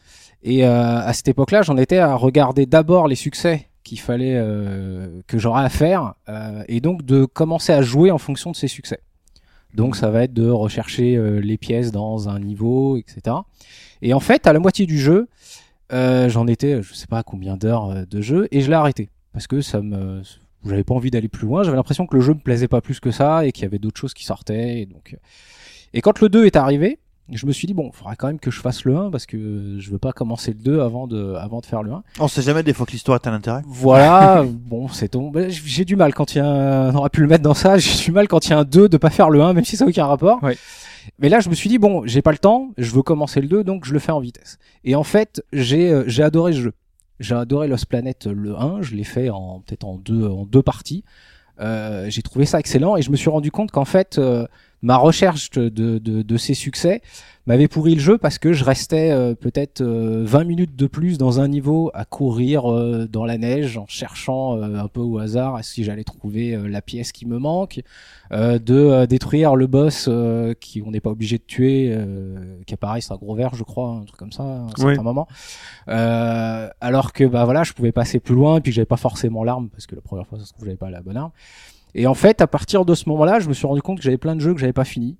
Et 0.42 0.64
euh, 0.64 1.00
à 1.00 1.12
cette 1.12 1.28
époque 1.28 1.50
là 1.50 1.60
j'en 1.62 1.76
étais 1.76 1.98
à 1.98 2.14
regarder 2.14 2.64
d'abord 2.64 3.08
les 3.08 3.14
succès 3.14 3.68
qu'il 3.82 4.00
fallait 4.00 4.36
euh, 4.36 5.20
que 5.26 5.38
j'aurais 5.38 5.64
à 5.64 5.68
faire 5.68 6.14
euh, 6.28 6.62
et 6.68 6.80
donc 6.80 7.04
de 7.04 7.24
commencer 7.24 7.72
à 7.72 7.82
jouer 7.82 8.10
en 8.10 8.18
fonction 8.18 8.50
de 8.50 8.56
ces 8.56 8.68
succès. 8.68 9.00
Donc 9.74 9.96
ça 9.96 10.10
va 10.10 10.24
être 10.24 10.34
de 10.34 10.48
rechercher 10.48 11.16
euh, 11.16 11.40
les 11.40 11.56
pièces 11.56 11.92
dans 11.92 12.28
un 12.28 12.38
niveau, 12.38 12.96
etc. 12.96 13.36
Et 14.02 14.14
en 14.14 14.20
fait, 14.20 14.46
à 14.46 14.52
la 14.52 14.58
moitié 14.58 14.86
du 14.86 14.98
jeu, 14.98 15.28
j'en 15.90 16.46
étais, 16.46 16.82
je 16.82 16.94
sais 16.94 17.06
pas 17.06 17.22
combien 17.22 17.56
d'heures 17.56 18.06
de 18.06 18.20
jeu, 18.22 18.48
et 18.50 18.62
je 18.62 18.68
l'ai 18.68 18.76
arrêté 18.76 19.10
parce 19.32 19.46
que 19.46 19.60
ça 19.60 19.80
me, 19.82 20.22
j'avais 20.64 20.84
pas 20.84 20.94
envie 20.94 21.10
d'aller 21.10 21.28
plus 21.28 21.46
loin. 21.46 21.62
J'avais 21.62 21.76
l'impression 21.76 22.06
que 22.06 22.16
le 22.16 22.22
jeu 22.22 22.34
me 22.34 22.40
plaisait 22.40 22.68
pas 22.68 22.80
plus 22.80 23.00
que 23.00 23.10
ça 23.10 23.46
et 23.46 23.52
qu'il 23.52 23.64
y 23.64 23.66
avait 23.66 23.78
d'autres 23.78 24.00
choses 24.00 24.14
qui 24.14 24.24
sortaient. 24.24 24.80
Et 24.80 24.86
donc, 24.86 25.16
et 25.94 26.00
quand 26.00 26.20
le 26.20 26.28
2 26.28 26.46
est 26.46 26.56
arrivé, 26.56 26.98
je 27.32 27.46
me 27.46 27.52
suis 27.52 27.66
dit 27.66 27.74
bon, 27.74 27.90
il 27.92 27.96
faudra 27.96 28.16
quand 28.16 28.26
même 28.26 28.38
que 28.38 28.50
je 28.50 28.60
fasse 28.60 28.84
le 28.84 28.96
1 28.96 29.10
parce 29.10 29.26
que 29.26 29.76
je 29.78 29.90
veux 29.90 29.98
pas 29.98 30.12
commencer 30.12 30.52
le 30.52 30.58
2 30.58 30.80
avant 30.80 31.06
de, 31.06 31.34
avant 31.34 31.60
de 31.60 31.66
faire 31.66 31.82
le 31.82 31.92
1. 31.92 32.02
On 32.20 32.28
sait 32.28 32.42
jamais 32.42 32.62
des 32.62 32.72
fois 32.72 32.86
que 32.86 32.92
l'histoire 32.92 33.18
est 33.22 33.28
un 33.28 33.32
intérêt. 33.32 33.62
Voilà, 33.66 34.44
bon, 34.48 34.88
c'est 34.88 35.08
ton. 35.08 35.30
ben, 35.30 35.50
J'ai 35.50 35.84
du 35.84 35.96
mal 35.96 36.14
quand 36.14 36.34
il 36.34 36.38
y 36.38 36.40
a 36.40 36.46
un. 36.46 36.92
On 36.94 36.96
aurait 36.98 37.10
pu 37.10 37.20
le 37.20 37.26
mettre 37.28 37.42
dans 37.42 37.54
ça. 37.54 37.78
J'ai 37.78 38.04
du 38.04 38.12
mal 38.12 38.28
quand 38.28 38.46
il 38.46 38.50
y 38.50 38.52
a 38.52 38.58
un 38.58 38.64
2 38.64 38.88
de 38.88 38.96
pas 38.96 39.10
faire 39.10 39.30
le 39.30 39.42
1, 39.42 39.52
même 39.52 39.64
si 39.64 39.76
ça 39.76 39.84
n'a 39.84 39.90
aucun 39.90 40.06
rapport. 40.06 40.42
Ouais. 40.42 40.56
Mais 41.18 41.28
là, 41.28 41.40
je 41.40 41.48
me 41.48 41.54
suis 41.54 41.68
dit, 41.68 41.78
bon, 41.78 42.06
j'ai 42.06 42.22
pas 42.22 42.30
le 42.30 42.38
temps, 42.38 42.70
je 42.78 42.92
veux 42.92 43.02
commencer 43.02 43.40
le 43.40 43.48
2, 43.48 43.64
donc 43.64 43.84
je 43.84 43.92
le 43.92 43.98
fais 43.98 44.12
en 44.12 44.20
vitesse. 44.20 44.58
Et 44.84 44.94
en 44.94 45.02
fait, 45.02 45.42
j'ai 45.52 45.90
euh, 45.90 46.04
j'ai 46.06 46.22
adoré 46.22 46.52
ce 46.52 46.60
jeu. 46.60 46.72
J'ai 47.18 47.34
adoré 47.34 47.68
Lost 47.68 47.86
Planet 47.86 48.26
euh, 48.26 48.32
le 48.34 48.56
1, 48.56 48.82
je 48.82 48.94
l'ai 48.94 49.04
fait 49.04 49.28
en 49.30 49.60
peut-être 49.66 49.84
en 49.84 49.96
deux, 49.96 50.26
en 50.26 50.44
deux 50.44 50.62
parties. 50.62 51.04
Euh, 51.60 52.06
j'ai 52.08 52.22
trouvé 52.22 52.46
ça 52.46 52.58
excellent 52.58 52.96
et 52.96 53.02
je 53.02 53.10
me 53.10 53.16
suis 53.16 53.30
rendu 53.30 53.50
compte 53.50 53.70
qu'en 53.70 53.84
fait, 53.84 54.18
euh, 54.18 54.46
ma 54.82 54.96
recherche 54.96 55.50
de, 55.50 55.68
de, 55.68 55.98
de, 55.98 56.36
ces 56.36 56.54
succès 56.54 57.02
m'avait 57.46 57.68
pourri 57.68 57.94
le 57.94 58.00
jeu 58.00 58.18
parce 58.18 58.38
que 58.38 58.52
je 58.52 58.64
restais 58.64 59.10
euh, 59.10 59.34
peut-être 59.34 59.80
euh, 59.80 60.22
20 60.24 60.44
minutes 60.44 60.76
de 60.76 60.86
plus 60.86 61.18
dans 61.18 61.40
un 61.40 61.48
niveau 61.48 61.90
à 61.94 62.04
courir 62.04 62.70
euh, 62.70 63.08
dans 63.10 63.24
la 63.24 63.38
neige 63.38 63.78
en 63.78 63.86
cherchant 63.86 64.56
euh, 64.56 64.76
un 64.76 64.88
peu 64.88 65.00
au 65.00 65.18
hasard 65.18 65.62
si 65.64 65.82
j'allais 65.84 66.04
trouver 66.04 66.54
euh, 66.54 66.68
la 66.68 66.82
pièce 66.82 67.12
qui 67.12 67.26
me 67.26 67.38
manque, 67.38 67.80
euh, 68.32 68.58
de 68.58 68.74
euh, 68.74 69.06
détruire 69.06 69.54
le 69.56 69.66
boss 69.66 70.06
euh, 70.08 70.54
qui 70.60 70.82
on 70.84 70.90
n'est 70.90 71.00
pas 71.00 71.10
obligé 71.10 71.38
de 71.38 71.44
tuer, 71.44 71.92
euh, 71.92 72.60
qui 72.66 72.74
apparaît 72.74 73.00
c'est 73.00 73.12
un 73.12 73.16
gros 73.16 73.34
verre 73.34 73.54
je 73.54 73.64
crois, 73.64 73.88
un 73.88 74.04
truc 74.04 74.18
comme 74.18 74.32
ça, 74.32 74.42
à 74.42 74.46
un 74.46 74.68
certain 74.76 75.02
moment. 75.02 75.28
Euh, 75.88 76.68
alors 76.80 77.12
que 77.12 77.24
bah 77.24 77.44
voilà, 77.44 77.62
je 77.62 77.72
pouvais 77.72 77.92
passer 77.92 78.18
plus 78.20 78.34
loin 78.34 78.58
et 78.58 78.60
puis 78.60 78.72
j'avais 78.72 78.86
pas 78.86 78.96
forcément 78.96 79.44
l'arme 79.44 79.68
parce 79.68 79.86
que 79.86 79.94
la 79.94 80.00
première 80.00 80.26
fois 80.26 80.38
ça 80.38 80.44
se 80.44 80.52
trouve 80.52 80.64
j'avais 80.64 80.76
pas 80.76 80.90
la 80.90 81.02
bonne 81.02 81.16
arme. 81.16 81.30
Et 81.94 82.06
en 82.06 82.14
fait, 82.14 82.40
à 82.40 82.46
partir 82.46 82.84
de 82.84 82.94
ce 82.94 83.08
moment-là, 83.08 83.40
je 83.40 83.48
me 83.48 83.54
suis 83.54 83.66
rendu 83.66 83.82
compte 83.82 83.98
que 83.98 84.04
j'avais 84.04 84.18
plein 84.18 84.34
de 84.34 84.40
jeux 84.40 84.54
que 84.54 84.60
j'avais 84.60 84.72
pas 84.72 84.84
fini 84.84 85.18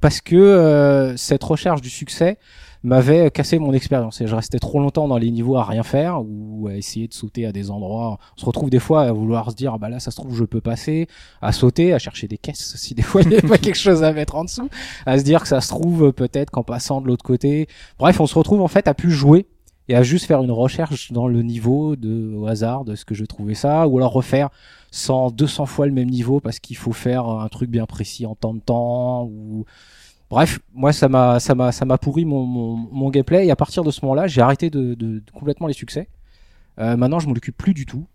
parce 0.00 0.20
que 0.20 0.36
euh, 0.36 1.16
cette 1.16 1.44
recherche 1.44 1.80
du 1.80 1.90
succès 1.90 2.38
m'avait 2.82 3.30
cassé 3.30 3.58
mon 3.58 3.74
expérience 3.74 4.22
et 4.22 4.26
je 4.26 4.34
restais 4.34 4.58
trop 4.58 4.80
longtemps 4.80 5.06
dans 5.06 5.18
les 5.18 5.30
niveaux 5.30 5.56
à 5.56 5.64
rien 5.64 5.82
faire 5.82 6.22
ou 6.24 6.66
à 6.68 6.74
essayer 6.74 7.06
de 7.06 7.12
sauter 7.12 7.44
à 7.44 7.52
des 7.52 7.70
endroits. 7.70 8.18
On 8.36 8.40
se 8.40 8.46
retrouve 8.46 8.70
des 8.70 8.78
fois 8.78 9.02
à 9.02 9.12
vouloir 9.12 9.50
se 9.50 9.56
dire 9.56 9.74
ah 9.74 9.78
bah 9.78 9.90
là 9.90 10.00
ça 10.00 10.10
se 10.10 10.16
trouve 10.16 10.34
je 10.34 10.44
peux 10.44 10.62
passer, 10.62 11.06
à 11.42 11.52
sauter, 11.52 11.92
à 11.92 11.98
chercher 11.98 12.26
des 12.26 12.38
caisses 12.38 12.74
si 12.78 12.94
des 12.94 13.02
fois 13.02 13.20
il 13.22 13.28
n'y 13.28 13.36
a 13.36 13.42
pas 13.42 13.58
quelque 13.58 13.78
chose 13.78 14.02
à 14.02 14.12
mettre 14.14 14.34
en 14.36 14.44
dessous, 14.44 14.70
à 15.04 15.18
se 15.18 15.24
dire 15.24 15.42
que 15.42 15.48
ça 15.48 15.60
se 15.60 15.68
trouve 15.68 16.12
peut-être 16.12 16.50
qu'en 16.50 16.62
passant 16.62 17.02
de 17.02 17.06
l'autre 17.06 17.24
côté. 17.24 17.68
Bref, 17.98 18.18
on 18.18 18.26
se 18.26 18.34
retrouve 18.34 18.62
en 18.62 18.68
fait 18.68 18.88
à 18.88 18.94
plus 18.94 19.10
jouer 19.10 19.46
et 19.88 19.94
à 19.94 20.02
juste 20.02 20.24
faire 20.24 20.42
une 20.42 20.52
recherche 20.52 21.12
dans 21.12 21.28
le 21.28 21.42
niveau 21.42 21.96
de 21.96 22.34
au 22.34 22.46
hasard 22.46 22.84
de 22.84 22.94
ce 22.94 23.04
que 23.04 23.14
je 23.14 23.26
trouvais 23.26 23.54
ça 23.54 23.86
ou 23.88 23.98
alors 23.98 24.12
refaire 24.12 24.48
100 24.90 25.30
200 25.32 25.66
fois 25.66 25.86
le 25.86 25.92
même 25.92 26.08
niveau 26.10 26.40
parce 26.40 26.58
qu'il 26.58 26.76
faut 26.76 26.92
faire 26.92 27.26
un 27.26 27.48
truc 27.48 27.70
bien 27.70 27.86
précis 27.86 28.26
en 28.26 28.34
temps 28.34 28.54
de 28.54 28.60
temps 28.60 29.24
ou 29.24 29.64
bref 30.30 30.58
moi 30.74 30.92
ça 30.92 31.08
m'a 31.08 31.38
ça 31.40 31.54
m'a 31.54 31.72
ça 31.72 31.84
m'a 31.84 31.98
pourri 31.98 32.24
mon, 32.24 32.44
mon, 32.44 32.76
mon 32.76 33.10
gameplay 33.10 33.46
et 33.46 33.50
à 33.50 33.56
partir 33.56 33.84
de 33.84 33.90
ce 33.90 34.00
moment-là 34.04 34.26
j'ai 34.26 34.40
arrêté 34.40 34.68
de, 34.70 34.94
de, 34.94 35.18
de 35.18 35.22
complètement 35.32 35.66
les 35.66 35.74
succès 35.74 36.08
euh, 36.78 36.96
maintenant 36.96 37.18
je 37.20 37.26
m'en 37.28 37.32
occupe 37.34 37.56
plus 37.56 37.74
du 37.74 37.86
tout 37.86 38.06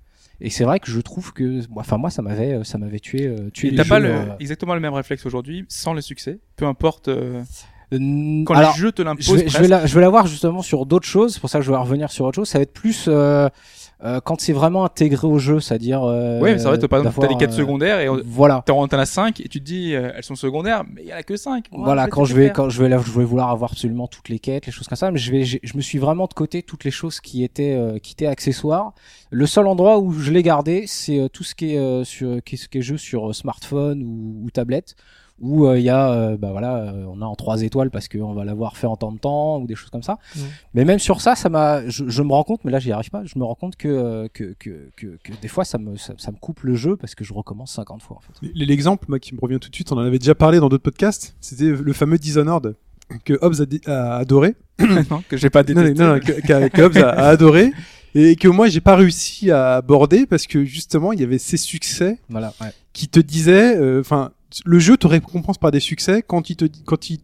et 0.42 0.50
c'est 0.50 0.66
vrai 0.66 0.82
que 0.82 0.92
je 0.92 1.00
trouve 1.00 1.32
que 1.32 1.62
enfin 1.78 1.98
moi 1.98 2.10
ça 2.10 2.22
m'avait 2.22 2.62
ça 2.66 2.78
m'avait 2.78 3.00
tué 3.00 3.26
euh, 3.28 3.50
tué 3.52 3.74
t'as 3.74 3.86
pas 3.86 4.00
le, 4.00 4.10
euh, 4.12 4.38
exactement 4.42 4.74
le 4.76 4.82
même 4.82 4.94
réflexe 4.94 5.26
aujourd'hui, 5.26 5.64
sans 5.70 5.94
le 5.94 6.02
succès, 6.02 6.40
peu 6.58 6.66
importe 6.66 7.08
euh, 7.08 7.42
euh, 7.94 8.44
quand 8.46 8.54
alors, 8.56 8.74
les 8.74 8.78
jeux 8.80 8.92
te 8.92 9.02
l'imposent. 9.02 9.26
je 9.26 9.32
vais, 9.32 9.38
je 9.40 9.44
presque. 9.46 9.62
vais 9.62 9.68
la- 9.70 9.86
je 9.86 9.96
vais 9.96 10.02
l'avoir 10.02 10.28
justement 10.28 10.62
sur 10.62 10.86
d'autres 10.86 11.08
choses. 11.08 11.36
C'est 11.36 11.40
pour 11.40 11.50
ça 11.50 11.60
que 11.60 11.64
je 11.66 11.72
vais 11.72 11.78
revenir 11.78 12.12
sur 12.12 12.26
autre 12.26 12.36
chose. 12.36 12.50
Ça 12.50 12.58
va 12.58 12.64
être 12.64 12.74
plus 12.74 13.08
euh, 14.04 14.20
quand 14.24 14.42
c'est 14.42 14.54
vraiment 14.54 14.84
intégré 14.86 15.26
au 15.26 15.40
jeu, 15.40 15.60
c'est-à-dire. 15.60 16.04
Euh, 16.04 16.40
Ouais, 16.42 16.54
mais 16.54 16.60
ça 16.60 16.70
va 16.70 16.76
être 16.76 16.88
par 16.88 17.00
exemple, 17.00 17.18
t'as 17.22 17.28
des 17.28 17.36
quêtes 17.38 17.52
euh, 17.52 17.58
secondaires 17.58 18.00
et 18.02 18.10
on- 18.10 18.20
Voilà. 18.26 18.62
t'en 18.66 18.84
as 18.86 19.06
5 19.06 19.40
et 19.40 19.48
tu 19.48 19.60
te 19.60 19.66
dis 19.66 19.96
euh, 19.96 20.12
elles 20.16 20.24
sont 20.24 20.36
secondaires, 20.36 20.84
mais 20.94 21.02
il 21.04 21.08
y 21.08 21.14
en 21.14 21.18
a 21.18 21.24
que 21.24 21.38
5. 21.38 21.66
voilà, 21.72 22.08
quand 22.08 22.26
je 22.26 22.36
vais, 22.36 22.52
quand 22.52 22.70
je 22.70 22.82
vais, 22.82 22.90
là, 22.90 22.98
je 23.04 23.12
vais 23.12 23.24
vouloir 23.24 23.50
avoir 23.52 23.72
absolument 23.72 24.08
toutes 24.08 24.30
les 24.30 24.40
quêtes, 24.40 24.66
les 24.66 24.72
choses 24.72 24.88
comme 24.88 24.98
ça, 24.98 25.12
mais 25.12 25.18
je 25.20 25.32
vais, 25.32 25.44
je 25.46 25.60
me 25.76 25.82
suis 25.82 25.98
vraiment 25.98 26.28
de 26.28 26.34
côté 26.34 26.62
toutes 26.62 26.84
les 26.84 26.92
choses 26.92 27.20
qui 27.22 27.44
étaient, 27.44 27.74
euh, 27.76 27.98
qui 28.00 28.14
étaient 28.14 28.28
accessoires. 28.28 28.94
Le 29.32 29.46
seul 29.46 29.66
endroit 29.68 30.00
où 30.00 30.12
je 30.12 30.32
l'ai 30.32 30.44
gardé, 30.44 30.86
c'est 30.88 31.20
euh, 31.20 31.28
tout 31.30 31.44
ce 31.44 31.56
qui 31.56 31.74
est 31.76 31.78
euh, 31.78 32.04
sur, 32.04 32.44
qui 32.44 32.56
est, 32.56 32.68
qui 32.68 32.78
est 32.78 32.82
jeu 32.82 32.98
sur 32.98 33.34
smartphone 33.34 34.04
ou, 34.04 34.46
ou 34.46 34.50
tablette, 34.52 34.96
où 35.40 35.66
euh, 35.66 35.78
il 35.78 35.84
y 35.84 35.90
a, 35.90 36.12
euh, 36.12 36.38
bah 36.38 36.52
voilà, 36.52 36.78
euh, 36.78 37.06
on 37.10 37.22
a 37.22 37.26
en 37.26 37.36
trois 37.36 37.62
étoiles 37.62 37.92
parce 37.92 38.08
qu'on 38.08 38.34
va 38.34 38.46
l'avoir 38.46 38.78
fait 38.78 38.88
en 38.88 38.96
temps 38.96 39.12
de 39.12 39.18
temps 39.20 39.60
ou 39.60 39.68
des 39.68 39.76
choses 39.76 39.90
comme 39.90 40.02
ça. 40.04 40.18
Mais 40.74 40.86
même 40.86 41.00
sur 41.00 41.20
ça, 41.20 41.36
ça 41.36 41.50
m'a, 41.50 41.88
je, 41.90 42.08
je 42.08 42.22
me 42.24 42.32
rends 42.32 42.44
compte, 42.44 42.62
mais 42.64 42.72
là 42.72 42.80
j'y 42.80 42.92
arrive 42.94 43.10
pas, 43.10 43.24
je 43.26 43.38
me 43.38 43.44
rends 43.44 43.56
compte 43.56 43.76
que, 43.76 44.28
que, 44.34 44.56
que, 44.58 44.90
que, 44.96 45.18
que 45.24 45.32
des 45.42 45.48
fois 45.50 45.66
ça 45.66 45.78
me, 45.78 45.98
ça, 45.98 46.14
ça 46.18 46.32
me 46.32 46.38
coupe 46.38 46.62
le 46.62 46.76
jeu 46.76 46.96
parce 46.96 47.16
que 47.16 47.24
je 47.26 47.34
recommence 47.34 47.74
50 47.74 48.02
fois 48.02 48.18
en 48.18 48.22
fait. 48.22 48.48
L'exemple, 48.56 49.06
moi, 49.10 49.20
qui 49.20 49.36
me 49.36 49.40
revient 49.42 49.60
tout 49.60 49.70
de 49.70 49.76
suite, 49.76 49.92
on 49.92 49.98
en 49.98 50.06
avait 50.06 50.20
déjà 50.20 50.36
parlé 50.36 50.60
dans 50.60 50.70
d'autres 50.70 50.84
podcasts, 50.84 51.36
c'était 51.42 51.66
le 51.72 51.94
fameux 51.94 52.18
Dishonored 52.18 52.76
que 53.24 53.38
Hobbes 53.42 53.68
a, 53.88 54.16
adoré. 54.18 54.56
non, 54.80 55.22
que 55.30 55.38
j'ai 55.38 55.50
pas 55.50 55.64
détesté. 55.64 55.94
non, 55.94 56.14
non, 56.16 56.20
que, 56.20 56.32
que- 56.42 56.68
que 56.70 56.82
Hobbes 56.82 56.98
a, 56.98 57.10
a 57.10 57.28
adoré. 57.28 57.72
Et 58.18 58.38
que 58.38 58.48
moi, 58.48 58.68
j'ai 58.70 58.80
pas 58.80 58.96
réussi 58.96 59.52
à 59.52 59.76
aborder 59.76 60.26
parce 60.26 60.48
que 60.48 60.64
justement, 60.64 61.12
il 61.12 61.20
y 61.20 61.24
avait 61.24 61.38
ces 61.38 61.58
succès 61.58 62.18
Voilà, 62.30 62.54
ouais. 62.62 62.70
qui 62.94 63.10
te 63.10 63.20
disaient, 63.20 63.76
euh, 63.78 64.00
enfin, 64.00 64.32
le 64.66 64.80
jeu 64.80 64.98
te 64.98 65.08
récompense 65.08 65.58
par 65.58 65.72
des 65.72 65.80
succès 65.80 66.24
quand 66.26 66.50
il 66.50 66.56
te, 66.56 66.66
dit- 66.66 66.84
quand 66.86 67.10
il, 67.10 67.20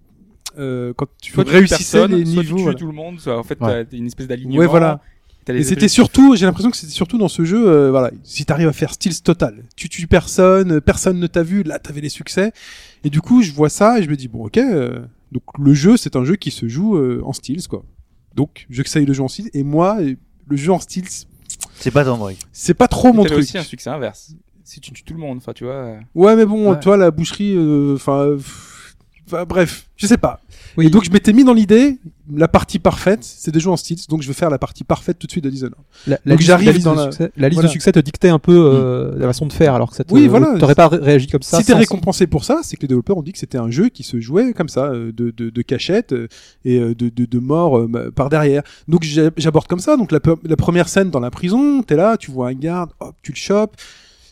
euh, 0.58 0.94
quand 0.96 1.08
tu 1.22 1.34
soit 1.34 1.48
réussissais 1.48 2.00
personne, 2.00 2.16
les 2.20 2.26
soit 2.26 2.42
niveaux. 2.44 2.56
tu 2.56 2.56
tues 2.58 2.62
voilà. 2.64 2.78
tout 2.80 2.88
le 2.88 2.92
monde, 2.94 3.20
soit 3.20 3.38
en 3.38 3.44
fait 3.44 3.60
Ouais. 3.62 3.86
t'as 3.86 3.98
une 3.98 4.08
espèce 4.08 4.28
d'alignement. 4.28 4.58
Ouais, 4.58 4.68
voilà. 4.68 5.02
Et 5.48 5.64
c'était 5.64 5.88
surtout, 5.88 6.36
j'ai 6.36 6.46
l'impression 6.46 6.70
que 6.70 6.78
c'était 6.78 6.92
surtout 6.94 7.18
dans 7.18 7.28
ce 7.28 7.44
jeu, 7.46 7.68
euh, 7.68 7.90
voilà, 7.90 8.12
si 8.24 8.46
t'arrives 8.46 8.68
à 8.68 8.74
faire 8.74 8.94
stealth 8.94 9.24
total, 9.24 9.64
tu 9.76 9.90
tues 9.90 10.06
personne, 10.08 10.74
euh, 10.74 10.82
personne 10.82 11.20
ne 11.20 11.26
t'a 11.26 11.42
vu, 11.42 11.64
là 11.64 11.80
t'avais 11.80 12.00
les 12.02 12.10
succès, 12.10 12.52
et 13.04 13.10
du 13.10 13.22
coup 13.22 13.42
je 13.42 13.52
vois 13.52 13.70
ça 13.70 13.98
et 13.98 14.04
je 14.04 14.10
me 14.10 14.16
dis 14.16 14.28
bon 14.28 14.46
ok, 14.46 14.58
euh, 14.58 15.00
donc 15.32 15.42
le 15.58 15.74
jeu 15.74 15.98
c'est 15.98 16.16
un 16.16 16.24
jeu 16.26 16.36
qui 16.36 16.52
se 16.52 16.68
joue 16.68 16.96
euh, 16.96 17.22
en 17.26 17.34
stealth 17.34 17.68
quoi. 17.68 17.84
Donc 18.36 18.68
j'essaye 18.70 19.04
le 19.06 19.14
jeu 19.14 19.24
en 19.24 19.28
stealth 19.28 19.50
et 19.56 19.64
moi 19.64 19.98
euh, 20.00 20.14
le 20.48 20.58
jeu 20.58 20.72
en 20.72 20.80
stealth 20.80 21.26
C'est 21.80 21.92
pas 21.92 22.06
ton 22.06 22.18
truc. 22.20 22.38
c'est 22.52 22.76
pas 22.76 22.88
trop 22.88 23.12
mon 23.12 23.24
truc. 23.26 23.40
aussi 23.40 23.58
un 23.58 23.64
succès 23.64 23.90
inverse. 23.90 24.36
Si 24.64 24.80
tu 24.80 24.92
tues 24.92 25.04
tout 25.04 25.14
le 25.14 25.20
monde, 25.20 25.38
enfin 25.38 25.54
tu 25.54 25.64
vois. 25.66 25.74
euh, 25.74 26.00
Ouais 26.16 26.36
mais 26.36 26.46
bon, 26.46 26.72
Ouais. 26.72 26.80
toi 26.80 26.98
la 26.98 27.12
boucherie, 27.12 27.54
euh, 27.56 27.96
enfin, 27.96 28.20
euh, 29.34 29.46
bref, 29.48 29.88
je 29.96 30.08
sais 30.08 30.18
pas. 30.18 30.42
Oui. 30.78 30.86
Et 30.88 30.90
donc 30.90 31.04
je 31.04 31.12
m'étais 31.12 31.34
mis 31.34 31.44
dans 31.44 31.54
l'idée, 31.54 31.98
la 32.34 32.48
partie 32.48 32.80
parfaite, 32.80 33.20
c'est 33.24 33.52
de 33.52 33.60
jouer 33.60 33.74
en 33.74 33.78
stealth, 33.78 34.10
donc 34.10 34.22
je 34.22 34.28
vais 34.28 34.34
faire 34.34 34.50
la 34.50 34.58
partie 34.58 34.84
parfaite 34.86 35.20
tout 35.20 35.28
de 35.28 35.32
suite 35.32 35.44
de 35.44 35.50
Dishonored. 35.50 35.76
La, 36.08 36.18
Donc 36.26 36.38
liste- 36.40 36.48
j'arrive 36.48 36.82
dans 36.84 36.94
de, 36.94 36.98
la- 37.00 37.12
succès, 37.12 37.32
la 37.36 37.50
liste 37.50 37.56
Voilà. 37.58 37.68
de 37.68 37.72
succès 37.72 37.92
te 37.92 38.00
dictait 38.00 38.30
un 38.30 38.40
peu 38.40 38.54
euh, 38.56 39.18
la 39.18 39.28
façon 39.28 39.46
de 39.46 39.52
faire, 39.54 39.74
alors 39.74 39.90
que 39.90 39.96
ça 39.98 40.04
te- 40.06 40.14
Oui, 40.14 40.28
voilà. 40.28 40.58
t'aurais 40.58 40.76
pas 40.76 40.88
ré- 40.88 40.98
réagi 40.98 41.28
comme 41.28 41.42
ça. 41.42 41.58
si 41.60 41.66
t'es 41.66 41.74
récompensé 41.74 42.26
pour 42.28 42.46
ça, 42.46 42.62
c'est 42.64 42.78
que 42.78 42.84
les 42.84 42.88
développeurs 42.88 43.18
ont 43.18 43.22
dit 43.22 43.34
que 43.34 43.40
c'était 43.40 43.58
un 43.58 43.70
jeu 43.70 43.90
qui 43.90 44.04
se 44.04 44.20
jouait 44.22 44.54
comme 44.54 44.70
ça, 44.70 44.86
euh, 44.86 45.12
de, 45.12 45.32
de, 45.32 45.50
de 45.50 45.62
cachette 45.62 46.14
euh, 46.14 46.28
et 46.64 46.80
euh, 46.80 46.96
de, 46.96 47.10
de, 47.10 47.26
de 47.26 47.40
mort 47.40 47.78
euh, 47.78 48.12
par 48.16 48.30
derrière. 48.30 48.64
Donc 48.88 49.04
j'a- 49.04 49.32
j'aborde 49.38 49.68
comme 49.68 49.80
ça. 49.80 49.98
Donc 49.98 50.12
la, 50.14 50.20
la 50.44 50.56
première 50.56 50.88
scène 50.88 51.10
dans 51.10 51.20
la 51.20 51.32
prison, 51.32 51.84
t'es 51.84 51.96
là, 51.98 52.16
tu 52.18 52.32
vois 52.32 52.48
un 52.50 52.54
garde, 52.54 52.92
hop, 53.02 53.14
tu 53.24 53.32
le 53.34 53.38
chopes, 53.38 53.76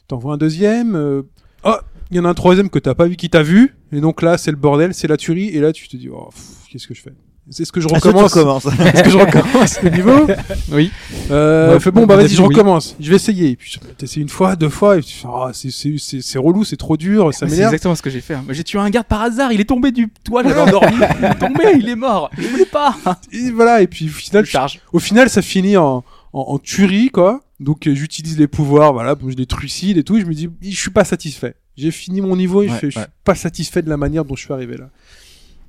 t'en 0.09 0.17
vois 0.17 0.33
un 0.33 0.37
deuxième, 0.37 0.95
euh, 0.95 1.21
oh, 1.63 1.75
il 2.11 2.17
y 2.17 2.19
en 2.19 2.25
a 2.25 2.29
un 2.29 2.33
troisième 2.33 2.69
que 2.69 2.79
t'as 2.79 2.95
pas 2.95 3.05
vu, 3.05 3.15
qui 3.15 3.29
t'a 3.29 3.43
vu, 3.43 3.75
et 3.93 4.01
donc 4.01 4.21
là, 4.21 4.37
c'est 4.37 4.51
le 4.51 4.57
bordel, 4.57 4.93
c'est 4.93 5.07
la 5.07 5.15
tuerie, 5.17 5.47
et 5.49 5.59
là, 5.61 5.71
tu 5.71 5.87
te 5.87 5.95
dis, 5.95 6.09
oh, 6.09 6.29
qu'est-ce 6.71 6.87
que 6.87 6.93
je 6.93 7.01
fais? 7.01 7.13
C'est 7.51 7.65
ce 7.65 7.71
que 7.71 7.81
je 7.81 7.87
recommence. 7.87 8.35
Est-ce 8.35 9.01
que 9.01 9.09
je 9.09 9.17
recommence 9.17 9.81
le 9.81 9.89
niveau 9.89 10.27
Oui. 10.71 10.91
Euh, 11.31 11.71
Moi, 11.71 11.79
fait 11.79 11.89
bon, 11.89 12.05
bah 12.05 12.15
vas-y, 12.15 12.27
je 12.35 12.41
oui. 12.43 12.49
recommence. 12.49 12.95
Je 12.99 13.09
vais 13.09 13.15
essayer. 13.15 13.49
Et 13.49 13.55
puis, 13.55 13.75
t'essayes 13.97 14.21
une 14.21 14.29
fois, 14.29 14.55
deux 14.55 14.69
fois, 14.69 14.99
et 14.99 15.01
tu 15.01 15.15
fais, 15.17 15.27
ah, 15.27 15.49
c'est, 15.51 16.37
relou, 16.37 16.63
c'est 16.63 16.77
trop 16.77 16.95
dur, 16.95 17.23
ça 17.23 17.25
Ouais, 17.25 17.33
C'est 17.33 17.45
m'énerve. 17.47 17.73
exactement 17.73 17.95
ce 17.95 18.03
que 18.03 18.11
j'ai 18.11 18.21
fait. 18.21 18.35
hein. 18.35 18.45
J'ai 18.49 18.63
tué 18.63 18.77
un 18.77 18.87
garde 18.91 19.07
par 19.07 19.21
hasard, 19.23 19.51
il 19.51 19.59
est 19.59 19.65
tombé 19.65 19.91
du 19.91 20.09
toit, 20.23 20.43
j'avais 20.43 20.61
endormi. 20.61 20.95
Il 21.17 21.25
est 21.25 21.35
tombé, 21.39 21.63
il 21.79 21.89
est 21.89 21.95
mort. 21.95 22.29
Je 22.37 22.47
voulais 22.49 22.65
pas. 22.67 22.95
Et 23.31 23.49
voilà, 23.49 23.81
et 23.81 23.87
puis 23.87 24.05
au 24.05 24.09
final, 24.09 24.45
Je 24.45 24.55
au 24.93 24.99
final, 24.99 25.27
ça 25.27 25.41
finit 25.41 25.75
en, 25.75 26.03
en, 26.33 26.39
en 26.39 26.59
tuerie, 26.59 27.09
quoi. 27.09 27.41
Donc, 27.59 27.87
euh, 27.87 27.93
j'utilise 27.95 28.37
les 28.37 28.47
pouvoirs, 28.47 28.93
voilà, 28.93 29.15
je 29.21 29.35
les 29.35 29.45
trucide 29.45 29.97
et 29.97 30.03
tout, 30.03 30.17
et 30.17 30.21
je 30.21 30.25
me 30.25 30.33
dis, 30.33 30.49
je 30.61 30.79
suis 30.79 30.91
pas 30.91 31.03
satisfait. 31.03 31.55
J'ai 31.75 31.91
fini 31.91 32.21
mon 32.21 32.35
niveau 32.35 32.61
et 32.63 32.67
je 32.67 32.73
Ouais, 32.73 32.79
fais, 32.79 32.91
je 32.91 32.99
suis 32.99 33.07
pas 33.23 33.35
satisfait 33.35 33.81
de 33.81 33.89
la 33.89 33.97
manière 33.97 34.25
dont 34.25 34.35
je 34.35 34.43
suis 34.43 34.53
arrivé 34.53 34.77
là. 34.77 34.89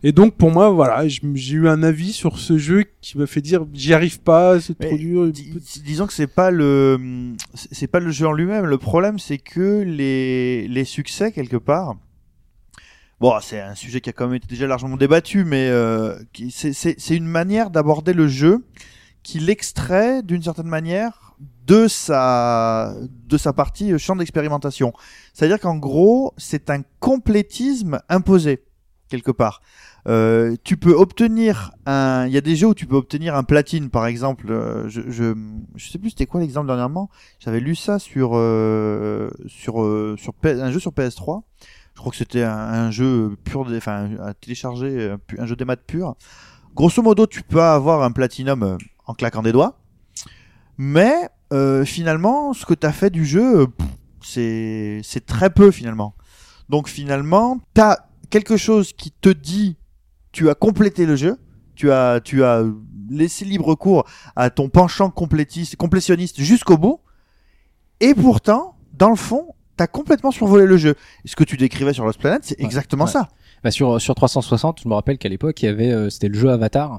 Et 0.03 0.13
donc, 0.13 0.37
pour 0.37 0.51
moi, 0.51 0.71
voilà, 0.71 1.07
j'ai 1.07 1.55
eu 1.55 1.69
un 1.69 1.83
avis 1.83 2.13
sur 2.13 2.39
ce 2.39 2.57
jeu 2.57 2.85
qui 3.03 3.19
m'a 3.19 3.27
fait 3.27 3.43
dire, 3.43 3.67
j'y 3.75 3.93
arrive 3.93 4.21
pas, 4.21 4.59
c'est 4.59 4.79
trop 4.79 4.97
dur. 4.97 5.31
Dis- 5.31 5.53
disons 5.85 6.07
que 6.07 6.15
c'est 6.15 6.27
pas 6.27 6.51
le 6.51 7.35
c'est 7.55 7.87
pas 7.87 8.01
le 8.01 8.11
jeu 8.11 8.27
en 8.27 8.33
lui-même. 8.33 8.65
Le 8.65 8.79
problème, 8.79 9.19
c'est 9.19 9.37
que 9.37 9.83
les 9.83 10.67
les 10.69 10.85
succès 10.87 11.33
quelque 11.33 11.59
part. 11.59 11.97
Bon, 13.21 13.35
c'est 13.43 13.61
un 13.61 13.75
sujet 13.75 14.01
qui 14.01 14.09
a 14.09 14.15
quand 14.15 14.27
même 14.27 14.37
été 14.37 14.47
déjà 14.47 14.67
largement 14.67 14.97
débattu, 14.97 15.45
mais 15.45 15.69
euh, 15.69 16.19
c'est 16.51 17.15
une 17.17 17.27
manière 17.27 17.69
d'aborder 17.69 18.15
le 18.15 18.27
jeu 18.27 18.65
qui 19.23 19.39
l'extrait 19.39 20.23
d'une 20.23 20.43
certaine 20.43 20.69
manière 20.69 21.30
de 21.67 21.89
sa 21.89 22.95
de 23.27 23.39
sa 23.39 23.53
partie 23.53 23.93
euh, 23.93 23.99
champ 23.99 24.17
d'expérimentation. 24.17 24.93
C'est-à-dire 25.33 25.61
qu'en 25.61 25.77
gros, 25.77 26.35
c'est 26.37 26.69
un 26.71 26.83
complétisme 26.99 28.01
imposé 28.09 28.65
quelque 29.09 29.31
part. 29.31 29.61
Euh, 30.09 30.57
tu 30.65 30.77
peux 30.77 30.93
obtenir 30.95 31.73
un. 31.87 32.27
Il 32.27 32.33
y 32.33 32.37
a 32.37 32.41
des 32.41 32.57
jeux 32.57 32.69
où 32.69 32.75
tu 32.75 32.87
peux 32.87 32.97
obtenir 32.97 33.37
un 33.37 33.45
platine, 33.45 33.91
par 33.91 34.07
exemple. 34.07 34.51
euh, 34.51 34.89
je, 34.89 35.03
je, 35.09 35.35
je 35.77 35.91
sais 35.91 35.99
plus 35.99 36.11
c'était 36.11 36.27
quoi 36.27 36.41
l'exemple 36.41 36.67
dernièrement. 36.67 37.11
J'avais 37.39 37.61
lu 37.61 37.75
ça 37.75 37.99
sur 37.99 38.31
sur 39.47 39.75
sur 40.19 40.35
un 40.45 40.71
jeu 40.71 40.81
sur 40.81 40.93
PS3. 40.93 41.43
Je 41.95 42.01
crois 42.01 42.13
que 42.13 42.17
c'était 42.17 42.45
un, 42.45 42.91
jeu 42.91 43.37
pur, 43.45 43.67
de- 43.67 43.77
enfin 43.77 44.11
à 44.23 44.33
télécharger, 44.33 45.15
un, 45.39 45.47
jeu 45.47 45.55
des 45.57 45.67
maths 45.67 45.85
pur. 45.87 46.15
Grosso 46.75 47.03
modo, 47.03 47.27
tu 47.27 47.43
peux 47.43 47.61
avoir 47.61 48.03
un 48.03 48.11
platinum 48.13 48.79
en 49.07 49.13
claquant 49.15 49.43
des 49.43 49.53
doigts, 49.53 49.80
mais 50.83 51.29
euh, 51.53 51.85
finalement, 51.85 52.55
ce 52.55 52.65
que 52.65 52.73
tu 52.73 52.87
as 52.87 52.93
fait 52.93 53.11
du 53.11 53.27
jeu, 53.27 53.61
euh, 53.61 53.67
c'est 54.23 55.03
c'est 55.05 55.27
très 55.27 55.51
peu 55.51 55.71
finalement. 55.71 56.15
Donc 56.71 56.89
finalement, 56.89 57.59
tu 57.75 57.83
as 57.83 58.09
quelque 58.31 58.57
chose 58.57 58.95
qui 58.95 59.11
te 59.11 59.29
dit 59.29 59.77
tu 60.33 60.49
as 60.49 60.55
complété 60.55 61.05
le 61.05 61.17
jeu, 61.17 61.37
tu 61.75 61.93
as, 61.93 62.21
tu 62.23 62.45
as 62.45 62.65
laissé 63.11 63.45
libre 63.45 63.75
cours 63.75 64.05
à 64.37 64.49
ton 64.49 64.71
penchant 64.71 65.11
complétiste, 65.11 65.77
complétionniste 65.77 66.41
jusqu'au 66.41 66.79
bout, 66.79 67.01
et 68.01 68.15
pourtant, 68.15 68.75
dans 68.95 69.11
le 69.11 69.17
fond, 69.17 69.55
t'as 69.77 69.87
complètement 69.87 70.31
survolé 70.31 70.65
le 70.65 70.79
jeu. 70.79 70.95
Et 71.27 71.29
ce 71.29 71.37
que 71.37 71.45
tu 71.45 71.59
décrivais 71.59 71.93
sur 71.93 72.07
Lost 72.07 72.19
Planet, 72.21 72.43
c'est 72.43 72.59
Ouais, 72.59 72.65
exactement 72.65 73.05
ouais. 73.05 73.11
ça. 73.11 73.29
Bah, 73.63 73.71
sur 73.71 74.01
sur 74.01 74.15
360, 74.15 74.81
je 74.83 74.89
me 74.89 74.95
rappelle 74.95 75.19
qu'à 75.19 75.29
l'époque 75.29 75.63
il 75.63 75.67
y 75.67 75.69
avait 75.69 75.91
euh, 75.93 76.09
c'était 76.09 76.29
le 76.29 76.35
jeu 76.39 76.49
Avatar 76.51 76.99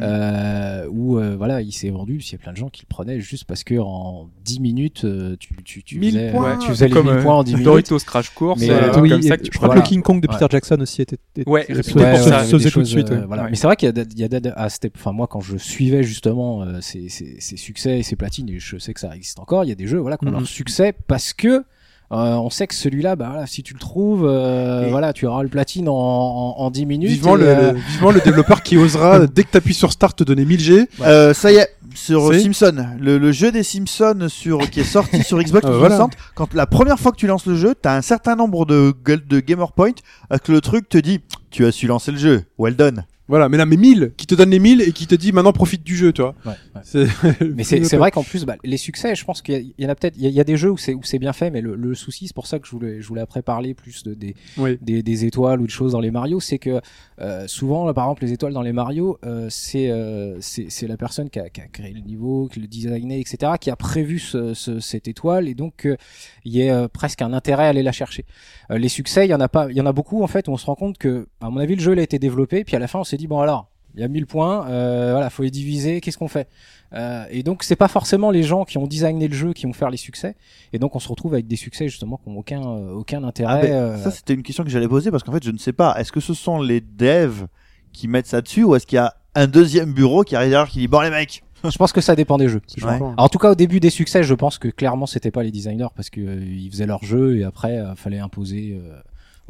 euh, 0.00 0.86
où 0.90 1.18
euh, 1.18 1.36
voilà 1.36 1.60
il 1.62 1.72
s'est 1.72 1.90
vendu. 1.90 2.18
Il 2.20 2.32
y 2.32 2.34
a 2.34 2.38
plein 2.38 2.52
de 2.52 2.56
gens 2.56 2.68
qui 2.68 2.82
le 2.82 2.88
prenaient 2.88 3.20
juste 3.20 3.44
parce 3.44 3.62
que 3.64 3.76
en 3.78 4.28
10 4.44 4.60
minutes 4.60 5.04
euh, 5.04 5.36
tu 5.38 5.54
tu 5.64 5.82
tu 5.82 5.98
1000 5.98 6.12
faisais, 6.14 6.30
points. 6.32 6.50
ouais, 6.52 6.58
tu 6.58 6.68
faisais 6.68 6.88
les 6.88 6.92
Comme 6.94 7.06
1000 7.08 7.16
euh, 7.18 7.22
points 7.22 7.34
en 7.36 7.44
10 7.44 7.52
minutes. 7.52 7.64
Doritos 7.64 7.98
Crash 8.00 8.30
Course, 8.30 8.60
Mais, 8.60 8.70
euh, 8.70 9.00
oui, 9.00 9.10
comme 9.10 9.22
ça 9.22 9.36
que 9.36 9.42
tu 9.42 9.50
je 9.52 9.56
crois 9.58 9.68
que 9.70 9.76
le 9.76 9.82
King 9.82 10.02
Kong 10.02 10.20
de 10.20 10.26
Peter 10.26 10.44
Ouais. 10.44 10.48
Jackson 10.50 10.80
aussi 10.80 11.02
était, 11.02 11.16
était 11.36 11.48
Ouais, 11.48 11.66
réputé 11.68 11.92
pour 11.92 12.18
ça. 12.18 12.44
se- 12.44 12.50
faisait 12.56 12.70
tout 12.70 12.80
de 12.80 12.84
suite. 12.84 13.10
euh, 13.10 13.20
ouais. 13.20 13.26
voilà. 13.26 13.48
Mais 13.48 13.56
c'est 13.56 13.66
vrai 13.66 13.76
qu'il 13.76 13.88
y 13.88 14.00
a, 14.00 14.04
y 14.16 14.24
a 14.24 14.28
des- 14.40 14.50
à 14.54 14.68
cette- 14.68 14.92
enfin 14.96 15.12
moi 15.12 15.26
quand 15.28 15.40
je 15.40 15.56
suivais 15.56 16.02
justement 16.02 16.62
euh, 16.62 16.80
ces, 16.80 17.08
ces, 17.08 17.36
ces 17.40 17.56
succès 17.56 17.98
et 17.98 18.02
ces 18.02 18.16
platines, 18.16 18.48
et 18.48 18.58
je 18.58 18.78
sais 18.78 18.94
que 18.94 19.00
ça 19.00 19.14
existe 19.14 19.38
encore, 19.38 19.64
il 19.64 19.68
y 19.68 19.72
a 19.72 19.76
des 19.76 19.86
jeux 19.86 19.98
voilà 19.98 20.16
qui 20.16 20.24
ont 20.26 20.30
Mhm. 20.30 20.38
leur 20.38 20.46
succès 20.46 20.92
parce 21.06 21.32
que 21.32 21.64
euh, 22.12 22.34
on 22.34 22.50
sait 22.50 22.66
que 22.66 22.74
celui-là, 22.74 23.14
bah 23.16 23.28
voilà, 23.30 23.46
si 23.46 23.62
tu 23.62 23.72
le 23.74 23.78
trouves, 23.78 24.26
euh, 24.26 24.88
voilà, 24.90 25.12
tu 25.12 25.26
auras 25.26 25.42
le 25.44 25.48
platine 25.48 25.88
en, 25.88 25.94
en, 25.94 26.54
en 26.58 26.70
10 26.70 26.86
minutes. 26.86 27.10
Vivement, 27.10 27.36
et, 27.36 27.40
le, 27.40 27.46
euh, 27.48 27.72
le- 27.72 27.78
vivement 27.78 28.10
le 28.10 28.20
développeur 28.20 28.62
qui 28.62 28.76
osera, 28.76 29.26
dès 29.32 29.44
que 29.44 29.50
t'appuies 29.50 29.74
sur 29.74 29.92
Start, 29.92 30.16
te 30.18 30.24
donner 30.24 30.44
1000 30.44 30.60
G. 30.60 30.88
Euh, 31.02 31.32
ça 31.34 31.52
y 31.52 31.56
est, 31.56 31.68
sur 31.94 32.32
Simpson, 32.34 32.86
le, 33.00 33.18
le 33.18 33.32
jeu 33.32 33.52
des 33.52 33.62
Simpsons 33.62 34.26
sur, 34.28 34.58
qui 34.70 34.80
est 34.80 34.84
sorti 34.84 35.22
sur 35.22 35.38
Xbox 35.42 35.64
Ah, 35.66 35.70
voilà. 35.70 35.96
360, 35.96 36.12
quand 36.34 36.54
la 36.54 36.66
première 36.66 36.98
fois 36.98 37.12
que 37.12 37.16
tu 37.16 37.26
lances 37.28 37.46
le 37.46 37.54
jeu, 37.56 37.74
t'as 37.80 37.96
un 37.96 38.02
certain 38.02 38.34
nombre 38.36 38.66
de, 38.66 38.92
de 39.06 39.40
gamer 39.40 39.72
points, 39.72 39.90
euh, 40.32 40.38
que 40.38 40.50
le 40.52 40.60
truc 40.60 40.88
te 40.88 40.98
dit, 40.98 41.20
tu 41.50 41.64
as 41.66 41.72
su 41.72 41.86
lancer 41.86 42.10
le 42.12 42.18
jeu, 42.18 42.42
well 42.58 42.74
done. 42.76 43.04
Voilà, 43.30 43.48
mais 43.48 43.56
là, 43.56 43.64
mais 43.64 43.76
1000, 43.78 44.12
qui 44.16 44.26
te 44.26 44.34
donne 44.34 44.50
les 44.50 44.58
1000 44.58 44.82
et 44.82 44.92
qui 44.92 45.06
te 45.06 45.14
dit 45.14 45.32
maintenant 45.32 45.52
profite 45.52 45.82
du 45.84 45.96
jeu, 45.96 46.12
tu 46.12 46.20
vois. 46.20 46.34
ouais, 46.44 46.52
ouais. 46.74 46.80
C'est- 46.84 47.06
Mais 47.56 47.62
c'est 47.64 47.82
c'est 47.90 47.96
vrai 47.96 48.10
qu'en 48.10 48.22
plus, 48.24 48.44
bah, 48.44 48.56
les 48.64 48.76
succès, 48.76 49.14
je 49.14 49.24
pense 49.24 49.40
qu'il 49.40 49.54
y, 49.54 49.56
a- 49.56 49.60
il 49.60 49.84
y 49.84 49.86
en 49.86 49.88
a 49.88 49.94
peut-être, 49.94 50.14
il 50.16 50.22
y, 50.24 50.26
a- 50.26 50.28
il 50.30 50.34
y 50.34 50.40
a 50.40 50.44
des 50.44 50.56
jeux 50.56 50.70
où 50.70 50.76
c'est 50.76 50.92
où 50.94 51.02
c'est 51.02 51.18
bien 51.18 51.32
fait, 51.32 51.50
mais 51.50 51.60
le, 51.62 51.74
le 51.76 51.94
souci, 51.94 52.26
c'est 52.26 52.34
pour 52.34 52.46
ça 52.46 52.58
que 52.58 52.66
je 52.66 52.72
voulais, 52.72 53.00
je 53.00 53.06
voulais 53.08 53.20
après 53.22 53.40
parler 53.42 53.72
plus 53.74 54.02
de, 54.02 54.14
des, 54.14 54.34
Oui. 54.58 54.76
des, 54.82 55.02
des 55.02 55.24
étoiles 55.24 55.60
ou 55.60 55.66
de 55.66 55.70
choses 55.70 55.92
dans 55.92 56.00
les 56.00 56.10
Mario, 56.10 56.40
c'est 56.40 56.58
que 56.58 56.80
euh, 57.20 57.46
souvent, 57.46 57.86
là, 57.86 57.94
par 57.94 58.04
exemple, 58.06 58.24
les 58.24 58.32
étoiles 58.32 58.52
dans 58.52 58.62
les 58.62 58.72
Mario, 58.72 59.18
euh, 59.24 59.46
c'est 59.48 59.90
euh, 59.90 60.36
c'est 60.40 60.66
c'est 60.68 60.86
la 60.88 60.96
personne 60.96 61.30
qui 61.30 61.38
a, 61.38 61.48
qui 61.48 61.60
a 61.60 61.66
créé 61.66 61.92
le 61.92 62.00
niveau, 62.00 62.48
qui 62.52 62.60
le 62.60 62.66
designé, 62.66 63.20
etc., 63.20 63.52
qui 63.60 63.70
a 63.70 63.76
prévu 63.76 64.18
ce, 64.18 64.54
ce- 64.54 64.80
cette 64.80 65.06
étoile, 65.08 65.46
et 65.48 65.54
donc 65.54 65.86
euh, 65.86 65.96
il 66.44 66.56
y 66.56 66.68
a 66.68 66.76
euh, 66.82 66.88
presque 66.88 67.22
un 67.22 67.32
intérêt 67.32 67.64
à 67.66 67.68
aller 67.68 67.82
la 67.84 67.92
chercher. 67.92 68.24
Euh, 68.70 68.78
les 68.78 68.88
succès, 68.88 69.26
il 69.26 69.30
y 69.30 69.34
en 69.34 69.40
a 69.40 69.48
pas, 69.48 69.68
il 69.70 69.76
y 69.76 69.80
en 69.80 69.86
a 69.86 69.92
beaucoup 69.92 70.22
en 70.22 70.26
fait, 70.26 70.48
où 70.48 70.52
on 70.52 70.56
se 70.56 70.66
rend 70.66 70.74
compte 70.74 70.98
que, 70.98 71.26
à 71.40 71.48
mon 71.50 71.58
avis, 71.58 71.76
le 71.76 71.80
jeu 71.82 71.92
il 71.92 71.98
a 71.98 72.02
été 72.02 72.18
développé, 72.18 72.64
puis 72.64 72.74
à 72.76 72.78
la 72.78 72.88
fin, 72.88 72.98
on 72.98 73.04
s'est 73.04 73.16
dit 73.20 73.26
bon 73.28 73.40
alors. 73.40 73.68
Il 73.96 74.00
y 74.00 74.04
a 74.04 74.08
1000 74.08 74.26
points, 74.26 74.68
euh, 74.68 75.10
voilà, 75.10 75.30
faut 75.30 75.42
les 75.42 75.50
diviser. 75.50 76.00
Qu'est-ce 76.00 76.16
qu'on 76.16 76.28
fait? 76.28 76.46
Euh, 76.92 77.24
Et 77.30 77.42
donc, 77.42 77.64
c'est 77.64 77.74
pas 77.74 77.88
forcément 77.88 78.30
les 78.30 78.44
gens 78.44 78.64
qui 78.64 78.78
ont 78.78 78.86
designé 78.86 79.26
le 79.26 79.34
jeu 79.34 79.52
qui 79.52 79.66
vont 79.66 79.72
faire 79.72 79.90
les 79.90 79.96
succès. 79.96 80.36
Et 80.72 80.78
donc, 80.78 80.94
on 80.94 81.00
se 81.00 81.08
retrouve 81.08 81.34
avec 81.34 81.48
des 81.48 81.56
succès 81.56 81.88
justement 81.88 82.16
qui 82.22 82.30
n'ont 82.30 82.38
aucun 82.38 82.62
euh, 82.62 82.92
aucun 82.92 83.24
intérêt. 83.24 83.52
Ah 83.52 83.60
ben, 83.60 83.72
euh, 83.72 83.96
Ça, 83.98 84.12
c'était 84.12 84.34
une 84.34 84.44
question 84.44 84.62
que 84.62 84.70
j'allais 84.70 84.86
poser 84.86 85.10
parce 85.10 85.24
qu'en 85.24 85.32
fait, 85.32 85.42
je 85.42 85.50
ne 85.50 85.58
sais 85.58 85.72
pas. 85.72 85.96
Est-ce 85.98 86.12
que 86.12 86.20
ce 86.20 86.34
sont 86.34 86.62
les 86.62 86.80
devs 86.80 87.46
qui 87.92 88.06
mettent 88.06 88.28
ça 88.28 88.40
dessus 88.42 88.62
ou 88.62 88.76
est-ce 88.76 88.86
qu'il 88.86 88.94
y 88.96 89.00
a 89.00 89.12
un 89.34 89.48
deuxième 89.48 89.92
bureau 89.92 90.22
qui 90.22 90.36
arrive 90.36 90.50
derrière 90.50 90.68
qui 90.68 90.78
dit 90.78 90.88
bon 90.88 91.00
les 91.00 91.10
mecs 91.10 91.42
je 91.64 91.76
pense 91.76 91.92
que 91.92 92.00
ça 92.00 92.14
dépend 92.14 92.38
des 92.38 92.48
jeux. 92.48 92.62
Je 92.76 92.86
Ouais. 92.86 92.94
crois. 92.94 93.08
Alors, 93.08 93.24
en 93.24 93.28
tout 93.28 93.38
cas, 93.38 93.50
au 93.50 93.54
début 93.56 93.80
des 93.80 93.90
succès, 93.90 94.22
je 94.22 94.34
pense 94.34 94.56
que 94.58 94.68
clairement, 94.68 95.06
c'était 95.06 95.30
pas 95.32 95.42
les 95.42 95.50
designers 95.50 95.88
parce 95.96 96.08
que 96.10 96.20
euh, 96.20 96.42
ils 96.44 96.70
faisaient 96.70 96.86
leur 96.86 97.02
jeu 97.04 97.38
et 97.38 97.44
après, 97.44 97.76
euh, 97.78 97.94
fallait 97.96 98.20
imposer. 98.20 98.80
euh, 98.80 99.00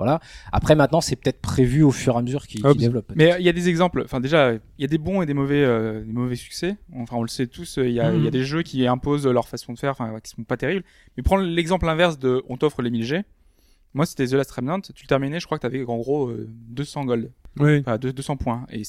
voilà. 0.01 0.20
Après, 0.52 0.74
maintenant, 0.74 1.01
c'est 1.01 1.16
peut-être 1.16 1.40
prévu 1.40 1.82
au 1.82 1.90
fur 1.90 2.14
et 2.14 2.18
à 2.18 2.22
mesure 2.22 2.47
qu'ils 2.47 2.60
Ah, 2.64 2.72
qu'ils 2.72 2.81
développent. 2.81 3.12
Mais 3.14 3.32
euh, 3.35 3.39
il 3.39 3.44
y 3.44 3.48
a 3.48 3.52
des 3.52 3.68
exemples. 3.68 4.02
Enfin, 4.05 4.20
déjà, 4.20 4.52
il 4.52 4.60
y 4.78 4.85
a 4.85 4.89
des 4.89 4.98
bons 4.98 5.20
et 5.22 5.27
des 5.27 5.35
mauvais, 5.35 5.62
euh, 5.62 6.02
des 6.02 6.12
mauvais 6.12 6.36
succès. 6.36 6.77
Enfin, 6.97 7.16
on 7.16 7.22
le 7.22 7.28
sait 7.28 7.47
tous. 7.47 7.78
euh, 7.78 7.86
Il 7.89 7.94
y, 7.94 8.01
a- 8.01 8.12
il 8.12 8.18
y 8.18 8.22
Mhm. 8.22 8.27
a 8.27 8.31
des 8.31 8.44
jeux 8.44 8.62
qui 8.62 8.86
imposent 8.86 9.27
leur 9.27 9.47
façon 9.48 9.72
de 9.74 9.78
faire, 9.78 9.90
enfin, 9.93 10.14
qui 10.22 10.31
sont 10.31 10.43
pas 10.44 10.56
terribles. 10.56 10.85
Mais 11.16 11.22
prends 11.22 11.36
l'exemple 11.36 11.89
inverse 11.89 12.18
de, 12.18 12.43
on 12.48 12.56
t'offre 12.56 12.82
les 12.82 12.90
1000 12.90 13.05
G. 13.05 13.22
Moi, 13.94 14.06
c'était 14.06 14.27
The 14.27 14.32
Last 14.35 14.51
Remnant. 14.52 14.81
Tu 14.81 14.93
le 15.02 15.06
terminais, 15.09 15.40
je 15.40 15.47
crois 15.47 15.59
que 15.59 15.62
t'avais 15.62 15.85
en 15.85 15.97
gros 15.98 16.28
euh, 16.28 16.48
200 16.68 17.05
gold, 17.05 17.31
Oui. 17.59 17.81
enfin 17.81 17.98
deux- 17.98 18.12
200 18.12 18.36
points. 18.36 18.64
Et 18.70 18.82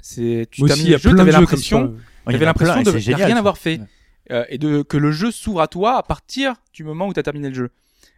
c'est- 0.00 0.48
tu 0.50 0.62
terminais 0.62 0.90
le 0.90 0.98
jeu, 0.98 1.14
t'avais 1.14 1.32
l'impression, 1.32 1.78
ça. 1.78 1.84
Il 1.86 1.88
y 1.88 1.92
en 1.92 1.98
t'avais 2.24 2.34
a 2.34 2.38
plein 2.38 2.46
l'impression 2.46 2.80
de, 2.80 2.84
c'est 2.86 2.92
de 2.92 2.98
génial, 2.98 3.24
rien 3.26 3.36
avoir 3.36 3.58
fait. 3.58 3.78
Ouais. 3.80 3.86
Euh, 4.30 4.44
et 4.48 4.56
de 4.56 4.80
que 4.80 4.96
le 4.96 5.10
jeu 5.12 5.30
s'ouvre 5.30 5.60
à 5.60 5.68
toi 5.68 5.98
à 5.98 6.02
partir 6.02 6.54
du 6.72 6.82
moment 6.84 7.06
où 7.08 7.12
tu 7.12 7.20
as 7.20 7.22
terminé 7.22 7.48
le 7.50 7.54
jeu. 7.54 7.70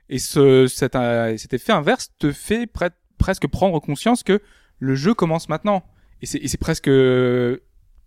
Et 0.08 0.18
ce 0.18 0.66
cet, 0.66 0.94
euh, 0.96 1.36
cet 1.36 1.52
effet 1.54 1.72
inverse 1.72 2.10
te 2.18 2.30
fait 2.32 2.66
pre- 2.72 2.90
presque 3.18 3.46
prendre 3.48 3.80
conscience 3.80 4.22
que 4.22 4.40
le 4.78 4.94
jeu 4.94 5.14
commence 5.14 5.48
maintenant. 5.48 5.82
Et 6.22 6.26
c'est 6.26 6.56
presque 6.58 6.88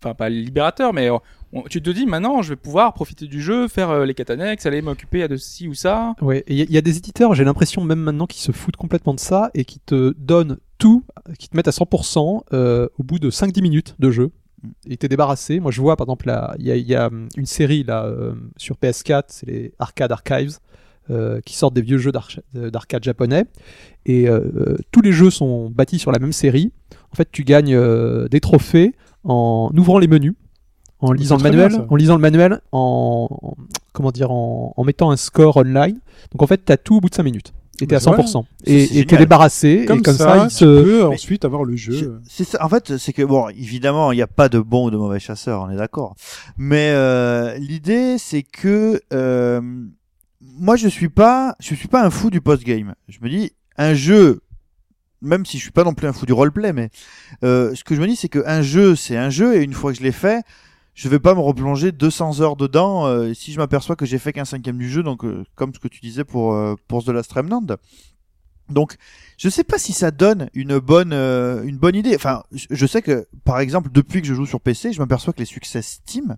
enfin 0.02 0.14
pas 0.14 0.28
libérateur 0.30 0.92
mais 0.94 1.10
euh, 1.10 1.18
on- 1.52 1.62
tu 1.62 1.82
te 1.82 1.90
dis 1.90 2.06
maintenant 2.06 2.40
je 2.42 2.50
vais 2.50 2.56
pouvoir 2.56 2.92
profiter 2.94 3.26
du 3.26 3.40
jeu, 3.42 3.68
faire 3.68 3.90
euh, 3.90 4.06
les 4.06 4.14
annexes, 4.30 4.64
aller 4.66 4.80
m'occuper 4.82 5.26
de 5.28 5.36
ci 5.36 5.68
ou 5.68 5.74
ça. 5.74 6.14
Ouais, 6.22 6.42
il 6.48 6.56
y, 6.56 6.62
a- 6.62 6.64
il 6.64 6.72
y 6.72 6.78
a 6.78 6.80
des 6.80 6.96
éditeurs, 6.96 7.34
j'ai 7.34 7.44
l'impression 7.44 7.84
même 7.84 8.00
maintenant, 8.00 8.26
qui 8.26 8.40
se 8.40 8.50
foutent 8.52 8.76
complètement 8.76 9.14
de 9.14 9.20
ça 9.20 9.50
et 9.54 9.64
qui 9.64 9.78
te 9.78 10.14
donnent 10.16 10.58
tout, 10.78 11.04
qui 11.38 11.48
te 11.48 11.56
mettent 11.56 11.68
à 11.68 11.72
100% 11.72 12.44
euh, 12.54 12.88
au 12.98 13.02
bout 13.02 13.18
de 13.18 13.30
5-10 13.30 13.60
minutes 13.62 13.94
de 13.98 14.10
jeu. 14.10 14.30
Et 14.86 14.96
t'es 14.98 15.08
débarrassé. 15.08 15.58
Moi, 15.60 15.70
je 15.70 15.80
vois, 15.80 15.96
par 15.96 16.04
exemple, 16.06 16.30
il 16.58 16.66
y 16.66 16.70
a, 16.70 16.76
il 16.76 16.86
y 16.86 16.94
a, 16.94 17.06
hum, 17.08 17.28
une 17.36 17.46
série 17.46 17.82
là 17.82 18.04
euh, 18.06 18.34
sur 18.56 18.76
PS4, 18.76 19.24
c'est 19.28 19.46
les 19.46 19.74
Arcade 19.78 20.12
Archives, 20.12 20.58
euh, 21.10 21.40
qui 21.44 21.54
sortent 21.56 21.74
des 21.74 21.82
vieux 21.82 21.98
jeux 21.98 22.12
euh, 22.56 22.70
d'arcade 22.70 23.04
japonais. 23.04 23.44
Et 24.06 24.28
euh, 24.28 24.76
tous 24.92 25.00
les 25.02 25.12
jeux 25.12 25.30
sont 25.30 25.70
bâtis 25.70 25.98
sur 25.98 26.12
la 26.12 26.18
même 26.18 26.32
série. 26.32 26.72
En 27.12 27.16
fait, 27.16 27.28
tu 27.30 27.44
gagnes 27.44 27.74
euh, 27.74 28.28
des 28.28 28.40
trophées 28.40 28.94
en 29.24 29.70
ouvrant 29.76 29.98
les 29.98 30.08
menus, 30.08 30.34
en 31.00 31.12
lisant 31.12 31.36
le 31.36 31.42
manuel, 31.42 31.68
bien, 31.70 31.86
en 31.88 31.96
lisant 31.96 32.14
le 32.16 32.20
manuel, 32.22 32.60
en, 32.72 33.28
en- 33.42 33.56
comment 33.92 34.10
dire, 34.12 34.30
en, 34.30 34.72
en 34.76 34.84
mettant 34.84 35.10
un 35.10 35.16
score 35.16 35.56
online. 35.56 35.98
Donc 36.32 36.42
en 36.42 36.46
fait, 36.46 36.58
t'as 36.64 36.76
tout 36.76 36.96
au 36.96 37.00
bout 37.00 37.08
de 37.10 37.14
5 37.14 37.22
minutes. 37.24 37.52
Et 37.82 37.86
t'es 37.86 37.94
à 37.96 37.98
Bah, 37.98 38.04
voilà. 38.14 38.24
100%. 38.24 38.44
c'est 38.66 38.72
Et 38.96 39.06
t'es 39.06 39.16
débarrassé. 39.16 39.86
Comme, 39.86 40.00
et 40.00 40.02
comme 40.02 40.14
ça, 40.14 40.24
ça, 40.24 40.44
il 40.44 40.48
tu 40.50 40.54
se. 40.56 40.64
peux 40.64 40.98
Mais- 40.98 41.14
ensuite 41.14 41.44
avoir 41.46 41.64
le 41.64 41.76
Je- 41.76 41.92
jeu. 41.92 42.20
C'est 42.28 42.44
ça. 42.44 42.62
En 42.62 42.68
fait, 42.68 42.98
c'est 42.98 43.14
que 43.14 43.22
bon, 43.22 43.48
évidemment, 43.48 44.12
il 44.12 44.16
n'y 44.16 44.22
a 44.22 44.26
pas 44.26 44.50
de 44.50 44.58
bons 44.58 44.88
ou 44.88 44.90
de 44.90 44.98
mauvais 44.98 45.18
chasseurs, 45.20 45.62
on 45.62 45.70
est 45.70 45.76
d'accord. 45.76 46.14
Mais 46.58 46.90
euh, 46.92 47.56
l'idée, 47.56 48.16
c'est 48.18 48.42
que 48.42 49.00
euh, 49.14 49.62
moi 50.60 50.76
je 50.76 50.88
suis 50.88 51.08
pas, 51.08 51.56
je 51.58 51.74
suis 51.74 51.88
pas 51.88 52.04
un 52.04 52.10
fou 52.10 52.30
du 52.30 52.40
post-game. 52.40 52.94
Je 53.08 53.18
me 53.22 53.28
dis, 53.28 53.52
un 53.78 53.94
jeu, 53.94 54.42
même 55.22 55.46
si 55.46 55.56
je 55.56 55.62
suis 55.62 55.72
pas 55.72 55.84
non 55.84 55.94
plus 55.94 56.06
un 56.06 56.12
fou 56.12 56.26
du 56.26 56.34
roleplay, 56.34 56.72
mais 56.72 56.90
euh, 57.42 57.74
ce 57.74 57.82
que 57.82 57.94
je 57.94 58.00
me 58.00 58.06
dis, 58.06 58.14
c'est 58.14 58.28
qu'un 58.28 58.62
jeu, 58.62 58.94
c'est 58.94 59.16
un 59.16 59.30
jeu, 59.30 59.56
et 59.56 59.62
une 59.64 59.72
fois 59.72 59.92
que 59.92 59.98
je 59.98 60.04
l'ai 60.04 60.12
fait, 60.12 60.44
je 60.94 61.08
vais 61.08 61.18
pas 61.18 61.34
me 61.34 61.40
replonger 61.40 61.92
200 61.92 62.40
heures 62.42 62.56
dedans 62.56 63.06
euh, 63.06 63.32
si 63.32 63.52
je 63.52 63.58
m'aperçois 63.58 63.96
que 63.96 64.04
j'ai 64.04 64.18
fait 64.18 64.34
qu'un 64.34 64.44
cinquième 64.44 64.76
du 64.76 64.90
jeu, 64.90 65.02
donc 65.02 65.24
euh, 65.24 65.44
comme 65.54 65.74
ce 65.74 65.78
que 65.78 65.88
tu 65.88 66.00
disais 66.00 66.24
pour 66.24 66.56
pour 66.86 67.04
The 67.04 67.08
Last 67.08 67.32
Remnant. 67.32 67.64
Donc, 68.68 68.96
je 69.36 69.48
sais 69.48 69.64
pas 69.64 69.78
si 69.78 69.92
ça 69.92 70.12
donne 70.12 70.48
une 70.52 70.78
bonne 70.78 71.12
une 71.12 71.78
bonne 71.78 71.96
idée. 71.96 72.14
Enfin, 72.14 72.42
je 72.52 72.86
sais 72.86 73.00
que 73.00 73.26
par 73.44 73.60
exemple, 73.60 73.88
depuis 73.90 74.20
que 74.20 74.28
je 74.28 74.34
joue 74.34 74.46
sur 74.46 74.60
PC, 74.60 74.92
je 74.92 75.00
m'aperçois 75.00 75.32
que 75.32 75.38
les 75.38 75.46
succès 75.46 75.80
Steam, 75.80 76.36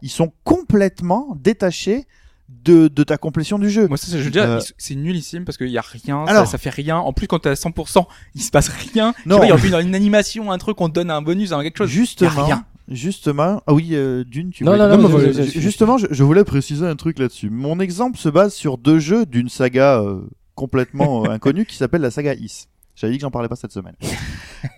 ils 0.00 0.10
sont 0.10 0.32
complètement 0.44 1.36
détachés 1.40 2.06
de, 2.48 2.88
de 2.88 3.02
ta 3.04 3.16
complétion 3.16 3.58
du 3.58 3.70
jeu. 3.70 3.88
Moi, 3.88 3.96
ça, 3.96 4.18
je 4.18 4.22
veux 4.22 4.30
dire, 4.30 4.44
Euh, 4.44 4.60
c'est 4.78 4.94
nullissime 4.94 5.44
parce 5.44 5.56
qu'il 5.58 5.68
y 5.68 5.78
a 5.78 5.82
rien, 5.82 6.24
Alors- 6.26 6.44
ça, 6.46 6.52
ça 6.52 6.58
fait 6.58 6.70
rien. 6.70 6.96
En 6.98 7.12
plus, 7.12 7.26
quand 7.26 7.38
t'es 7.40 7.48
à 7.50 7.54
100%, 7.54 8.06
il 8.34 8.42
se 8.42 8.50
passe 8.50 8.68
rien. 8.68 9.14
Non. 9.26 9.36
Tu 9.40 9.46
vois, 9.46 9.56
il 9.58 9.70
y 9.70 9.74
a 9.74 9.80
une, 9.80 9.88
une 9.88 9.94
animation, 9.94 10.52
un 10.52 10.58
truc, 10.58 10.80
on 10.80 10.88
te 10.88 10.94
donne 10.94 11.10
un 11.10 11.22
bonus, 11.22 11.52
un 11.52 11.62
quelque 11.62 11.78
chose. 11.78 11.90
Il 11.92 11.96
y 11.96 11.98
a 11.98 12.00
Justement, 12.04 12.44
rien. 12.44 12.64
justement. 12.88 13.62
Ah 13.66 13.72
oui, 13.74 13.90
euh, 13.92 14.24
d'une, 14.24 14.50
tu 14.50 14.64
Non, 14.64 14.76
non, 14.76 14.88
non, 14.98 15.08
mais 15.08 15.30
vas-y, 15.32 15.50
Justement, 15.60 15.96
je, 15.98 16.06
je 16.10 16.22
voulais 16.22 16.44
préciser 16.44 16.86
un 16.86 16.96
truc 16.96 17.18
là-dessus. 17.18 17.48
Mon 17.50 17.80
exemple 17.80 18.18
se 18.18 18.28
base 18.28 18.52
sur 18.54 18.76
deux 18.78 18.98
jeux 18.98 19.24
d'une 19.26 19.48
saga 19.48 20.00
euh, 20.00 20.20
complètement 20.54 21.24
euh, 21.24 21.30
inconnue 21.30 21.64
qui 21.66 21.76
s'appelle 21.76 22.02
la 22.02 22.10
saga 22.10 22.34
Is. 22.34 22.66
J'avais 22.94 23.12
dit 23.12 23.18
que 23.18 23.22
j'en 23.22 23.30
parlais 23.30 23.48
pas 23.48 23.56
cette 23.56 23.72
semaine. 23.72 23.96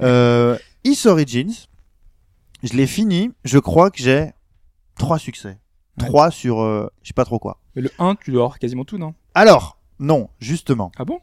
euh, 0.00 0.56
Is 0.84 1.06
Origins, 1.06 1.52
je 2.62 2.72
l'ai 2.74 2.86
fini. 2.86 3.30
Je 3.44 3.58
crois 3.58 3.90
que 3.90 3.98
j'ai 3.98 4.30
trois 4.98 5.18
succès. 5.18 5.58
Ouais. 6.00 6.06
Trois 6.06 6.30
sur, 6.30 6.60
euh, 6.62 6.90
je 7.02 7.08
sais 7.08 7.14
pas 7.14 7.24
trop 7.24 7.38
quoi. 7.38 7.58
Mais 7.74 7.82
le 7.82 7.90
1, 7.98 8.16
tu 8.16 8.30
dois 8.32 8.42
avoir 8.44 8.58
quasiment 8.58 8.84
tout, 8.84 8.98
non? 8.98 9.14
Alors, 9.34 9.78
non, 9.98 10.28
justement. 10.40 10.92
Ah 10.98 11.04
bon? 11.04 11.20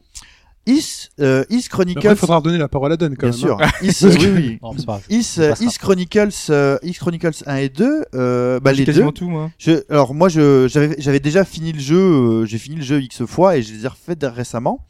Is, 0.65 1.09
euh, 1.19 1.43
Is 1.49 1.63
Chronicles. 1.69 1.99
Après, 1.99 2.13
il 2.13 2.15
faudra 2.17 2.37
redonner 2.37 2.57
la 2.57 2.69
parole 2.69 2.93
à 2.93 2.95
Dan 2.97 3.17
quand 3.17 3.27
bien 3.29 3.37
même. 3.37 3.57
hein. 3.61 3.69
sûr. 3.81 4.07
Is, 4.09 4.17
oui, 4.17 4.31
oui. 4.33 4.59
Non, 4.63 4.73
pas. 4.85 5.01
Is. 5.09 5.37
Is 5.59 5.77
Chronicles, 5.77 6.29
euh, 6.49 6.77
Is 6.83 6.93
Chronicles 6.93 7.43
1 7.45 7.55
et 7.57 7.67
2, 7.69 8.05
euh, 8.15 8.59
bah, 8.61 8.71
les 8.71 8.79
deux. 8.79 8.85
quasiment 8.85 9.11
tout, 9.11 9.29
moi. 9.29 9.51
Je, 9.57 9.83
alors 9.89 10.13
moi, 10.13 10.29
je, 10.29 10.67
j'avais, 10.69 10.95
j'avais 10.99 11.19
déjà 11.19 11.43
fini 11.43 11.73
le 11.73 11.79
jeu, 11.81 11.97
euh, 11.97 12.45
j'ai 12.45 12.57
fini 12.59 12.77
le 12.77 12.81
jeu 12.81 13.01
X 13.01 13.25
fois 13.25 13.57
et 13.57 13.61
je 13.61 13.73
les 13.73 13.83
ai 13.83 13.87
refait 13.89 14.15
de- 14.15 14.25
récemment. 14.25 14.85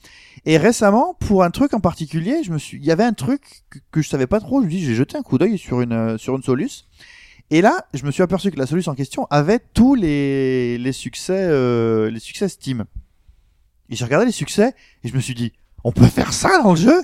Et 0.45 0.57
récemment, 0.57 1.15
pour 1.19 1.43
un 1.43 1.49
truc 1.49 1.73
en 1.73 1.79
particulier, 1.79 2.43
je 2.43 2.51
me 2.51 2.59
suis, 2.59 2.77
il 2.77 2.85
y 2.85 2.91
avait 2.91 3.03
un 3.05 3.13
truc 3.13 3.63
que, 3.71 3.79
que 3.91 4.01
je 4.03 4.09
savais 4.09 4.27
pas 4.27 4.39
trop. 4.39 4.61
Je 4.61 4.65
me 4.67 4.69
dis, 4.69 4.83
j'ai 4.85 4.93
jeté 4.93 5.17
un 5.17 5.23
coup 5.23 5.39
d'œil 5.39 5.57
sur 5.57 5.81
une, 5.81 5.93
euh, 5.93 6.17
sur 6.19 6.35
une 6.35 6.43
Solus. 6.43 6.85
Et 7.49 7.61
là, 7.61 7.85
je 7.93 8.05
me 8.05 8.11
suis 8.11 8.23
aperçu 8.23 8.51
que 8.51 8.57
la 8.57 8.65
Solus 8.65 8.87
en 8.87 8.95
question 8.95 9.27
avait 9.29 9.59
tous 9.73 9.95
les, 9.95 10.77
les 10.77 10.91
succès, 10.91 11.37
euh, 11.37 12.09
les 12.09 12.19
succès 12.19 12.47
Steam. 12.47 12.85
Et 13.89 13.95
j'ai 13.95 14.05
regardé 14.05 14.25
les 14.25 14.31
succès 14.31 14.73
et 15.03 15.07
je 15.07 15.15
me 15.15 15.19
suis 15.19 15.35
dit, 15.35 15.53
on 15.83 15.91
peut 15.91 16.07
faire 16.07 16.33
ça 16.33 16.61
dans 16.63 16.71
le 16.71 16.77
jeu 16.77 17.03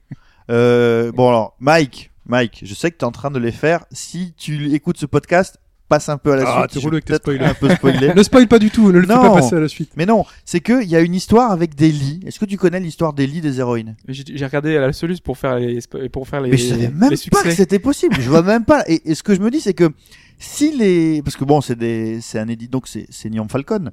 euh, 0.50 1.10
Bon 1.12 1.28
alors, 1.28 1.56
Mike, 1.58 2.12
Mike, 2.26 2.60
je 2.62 2.74
sais 2.74 2.90
que 2.90 2.96
tu 2.96 3.04
es 3.04 3.08
en 3.08 3.12
train 3.12 3.30
de 3.30 3.38
les 3.38 3.52
faire. 3.52 3.86
Si 3.90 4.34
tu 4.36 4.72
écoutes 4.74 4.98
ce 4.98 5.06
podcast, 5.06 5.58
passe 5.88 6.08
un 6.08 6.18
peu 6.18 6.32
à 6.32 6.36
la 6.36 6.44
Ah, 6.46 6.66
suite. 6.70 6.82
peut-être 7.04 7.28
un 7.40 7.54
peu 7.54 7.70
spoiler. 7.70 8.12
Ne 8.16 8.22
spoil 8.22 8.46
pas 8.46 8.58
du 8.58 8.70
tout, 8.70 8.92
ne 8.92 8.98
le 8.98 9.06
fais 9.06 9.14
pas 9.14 9.30
passer 9.30 9.56
à 9.56 9.60
la 9.60 9.68
suite. 9.68 9.90
Mais 9.96 10.06
non, 10.06 10.24
c'est 10.44 10.60
que 10.60 10.82
il 10.82 10.88
y 10.88 10.96
a 10.96 11.00
une 11.00 11.14
histoire 11.14 11.50
avec 11.50 11.74
des 11.74 11.90
lits. 11.90 12.20
Est-ce 12.26 12.38
que 12.38 12.44
tu 12.44 12.56
connais 12.56 12.80
l'histoire 12.80 13.12
des 13.12 13.26
lits 13.26 13.40
des 13.40 13.60
héroïnes? 13.60 13.96
J'ai 14.08 14.44
regardé 14.44 14.76
à 14.76 14.80
la 14.80 14.92
Solus 14.92 15.20
pour 15.22 15.38
faire 15.38 15.56
les, 15.56 15.80
pour 16.12 16.28
faire 16.28 16.40
les, 16.40 16.50
Mais 16.50 16.56
je 16.56 16.68
savais 16.68 16.88
même 16.88 17.10
pas 17.30 17.42
que 17.42 17.50
c'était 17.50 17.78
possible. 17.78 18.16
Je 18.20 18.28
vois 18.28 18.42
même 18.42 18.64
pas. 18.64 18.84
Et, 18.86 19.10
et 19.10 19.14
ce 19.14 19.22
que 19.22 19.34
je 19.34 19.40
me 19.40 19.50
dis, 19.50 19.60
c'est 19.60 19.74
que 19.74 19.90
si 20.38 20.76
les, 20.76 21.20
parce 21.22 21.36
que 21.36 21.44
bon, 21.44 21.60
c'est 21.60 21.76
des, 21.76 22.20
c'est 22.20 22.38
un 22.38 22.48
édit, 22.48 22.68
donc 22.68 22.86
c'est, 22.86 23.06
c'est 23.10 23.28
Neon 23.28 23.48
Falcon 23.48 23.90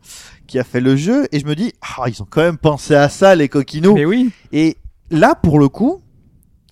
qui 0.47 0.59
a 0.59 0.63
fait 0.63 0.81
le 0.81 0.95
jeu, 0.95 1.27
et 1.31 1.39
je 1.39 1.45
me 1.45 1.55
dis, 1.55 1.73
ah, 1.81 2.03
ils 2.07 2.21
ont 2.21 2.27
quand 2.29 2.41
même 2.41 2.57
pensé 2.57 2.93
à 2.95 3.09
ça, 3.09 3.35
les 3.35 3.49
coquinots. 3.49 3.95
Mais 3.95 4.05
oui, 4.05 4.29
Et 4.51 4.77
là, 5.09 5.35
pour 5.35 5.59
le 5.59 5.69
coup, 5.69 6.01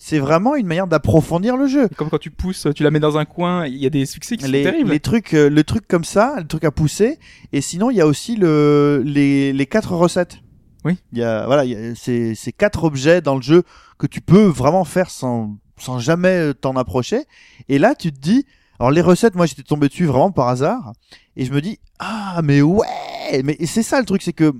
c'est 0.05 0.19
vraiment 0.19 0.55
une 0.55 0.67
manière 0.67 0.87
d'approfondir 0.87 1.55
le 1.55 1.65
jeu. 1.65 1.87
comme 1.95 2.09
quand 2.09 2.17
tu 2.17 2.29
pousses, 2.29 2.67
tu 2.75 2.83
la 2.83 2.91
mets 2.91 2.99
dans 2.99 3.17
un 3.17 3.23
coin, 3.23 3.65
il 3.67 3.77
y 3.77 3.85
a 3.85 3.89
des 3.89 4.05
succès 4.05 4.35
qui 4.35 4.43
sont 4.43 4.51
Les, 4.51 4.63
terribles. 4.63 4.91
les 4.91 4.99
trucs, 4.99 5.33
euh, 5.33 5.49
le 5.49 5.63
truc 5.63 5.87
comme 5.87 6.03
ça, 6.03 6.35
le 6.39 6.45
truc 6.45 6.65
à 6.65 6.71
pousser. 6.71 7.19
Et 7.53 7.61
sinon, 7.61 7.89
il 7.89 7.95
y 7.95 8.01
a 8.01 8.05
aussi 8.05 8.35
le, 8.35 9.01
les, 9.05 9.53
les 9.53 9.65
quatre 9.65 9.93
recettes. 9.95 10.39
Oui. 10.83 10.97
Il 11.13 11.19
y 11.19 11.23
a, 11.23 11.45
voilà, 11.45 11.63
il 11.63 11.71
y 11.71 11.75
a 11.75 11.95
ces, 11.95 12.35
ces 12.35 12.51
quatre 12.51 12.83
objets 12.83 13.21
dans 13.21 13.35
le 13.35 13.41
jeu 13.41 13.63
que 13.97 14.05
tu 14.05 14.19
peux 14.19 14.43
vraiment 14.43 14.83
faire 14.83 15.09
sans, 15.09 15.55
sans 15.77 15.99
jamais 15.99 16.49
euh, 16.49 16.53
t'en 16.53 16.75
approcher. 16.75 17.23
Et 17.69 17.79
là, 17.79 17.95
tu 17.95 18.11
te 18.11 18.19
dis, 18.19 18.45
alors 18.79 18.91
les 18.91 18.99
recettes, 18.99 19.35
moi, 19.35 19.45
j'étais 19.45 19.63
tombé 19.63 19.87
dessus 19.87 20.05
vraiment 20.05 20.31
par 20.31 20.49
hasard. 20.49 20.91
Et 21.37 21.45
je 21.45 21.53
me 21.53 21.61
dis, 21.61 21.79
ah, 21.99 22.41
mais 22.43 22.61
ouais, 22.61 23.41
mais 23.45 23.55
c'est 23.65 23.83
ça 23.83 24.01
le 24.01 24.05
truc, 24.05 24.21
c'est 24.21 24.33
que 24.33 24.53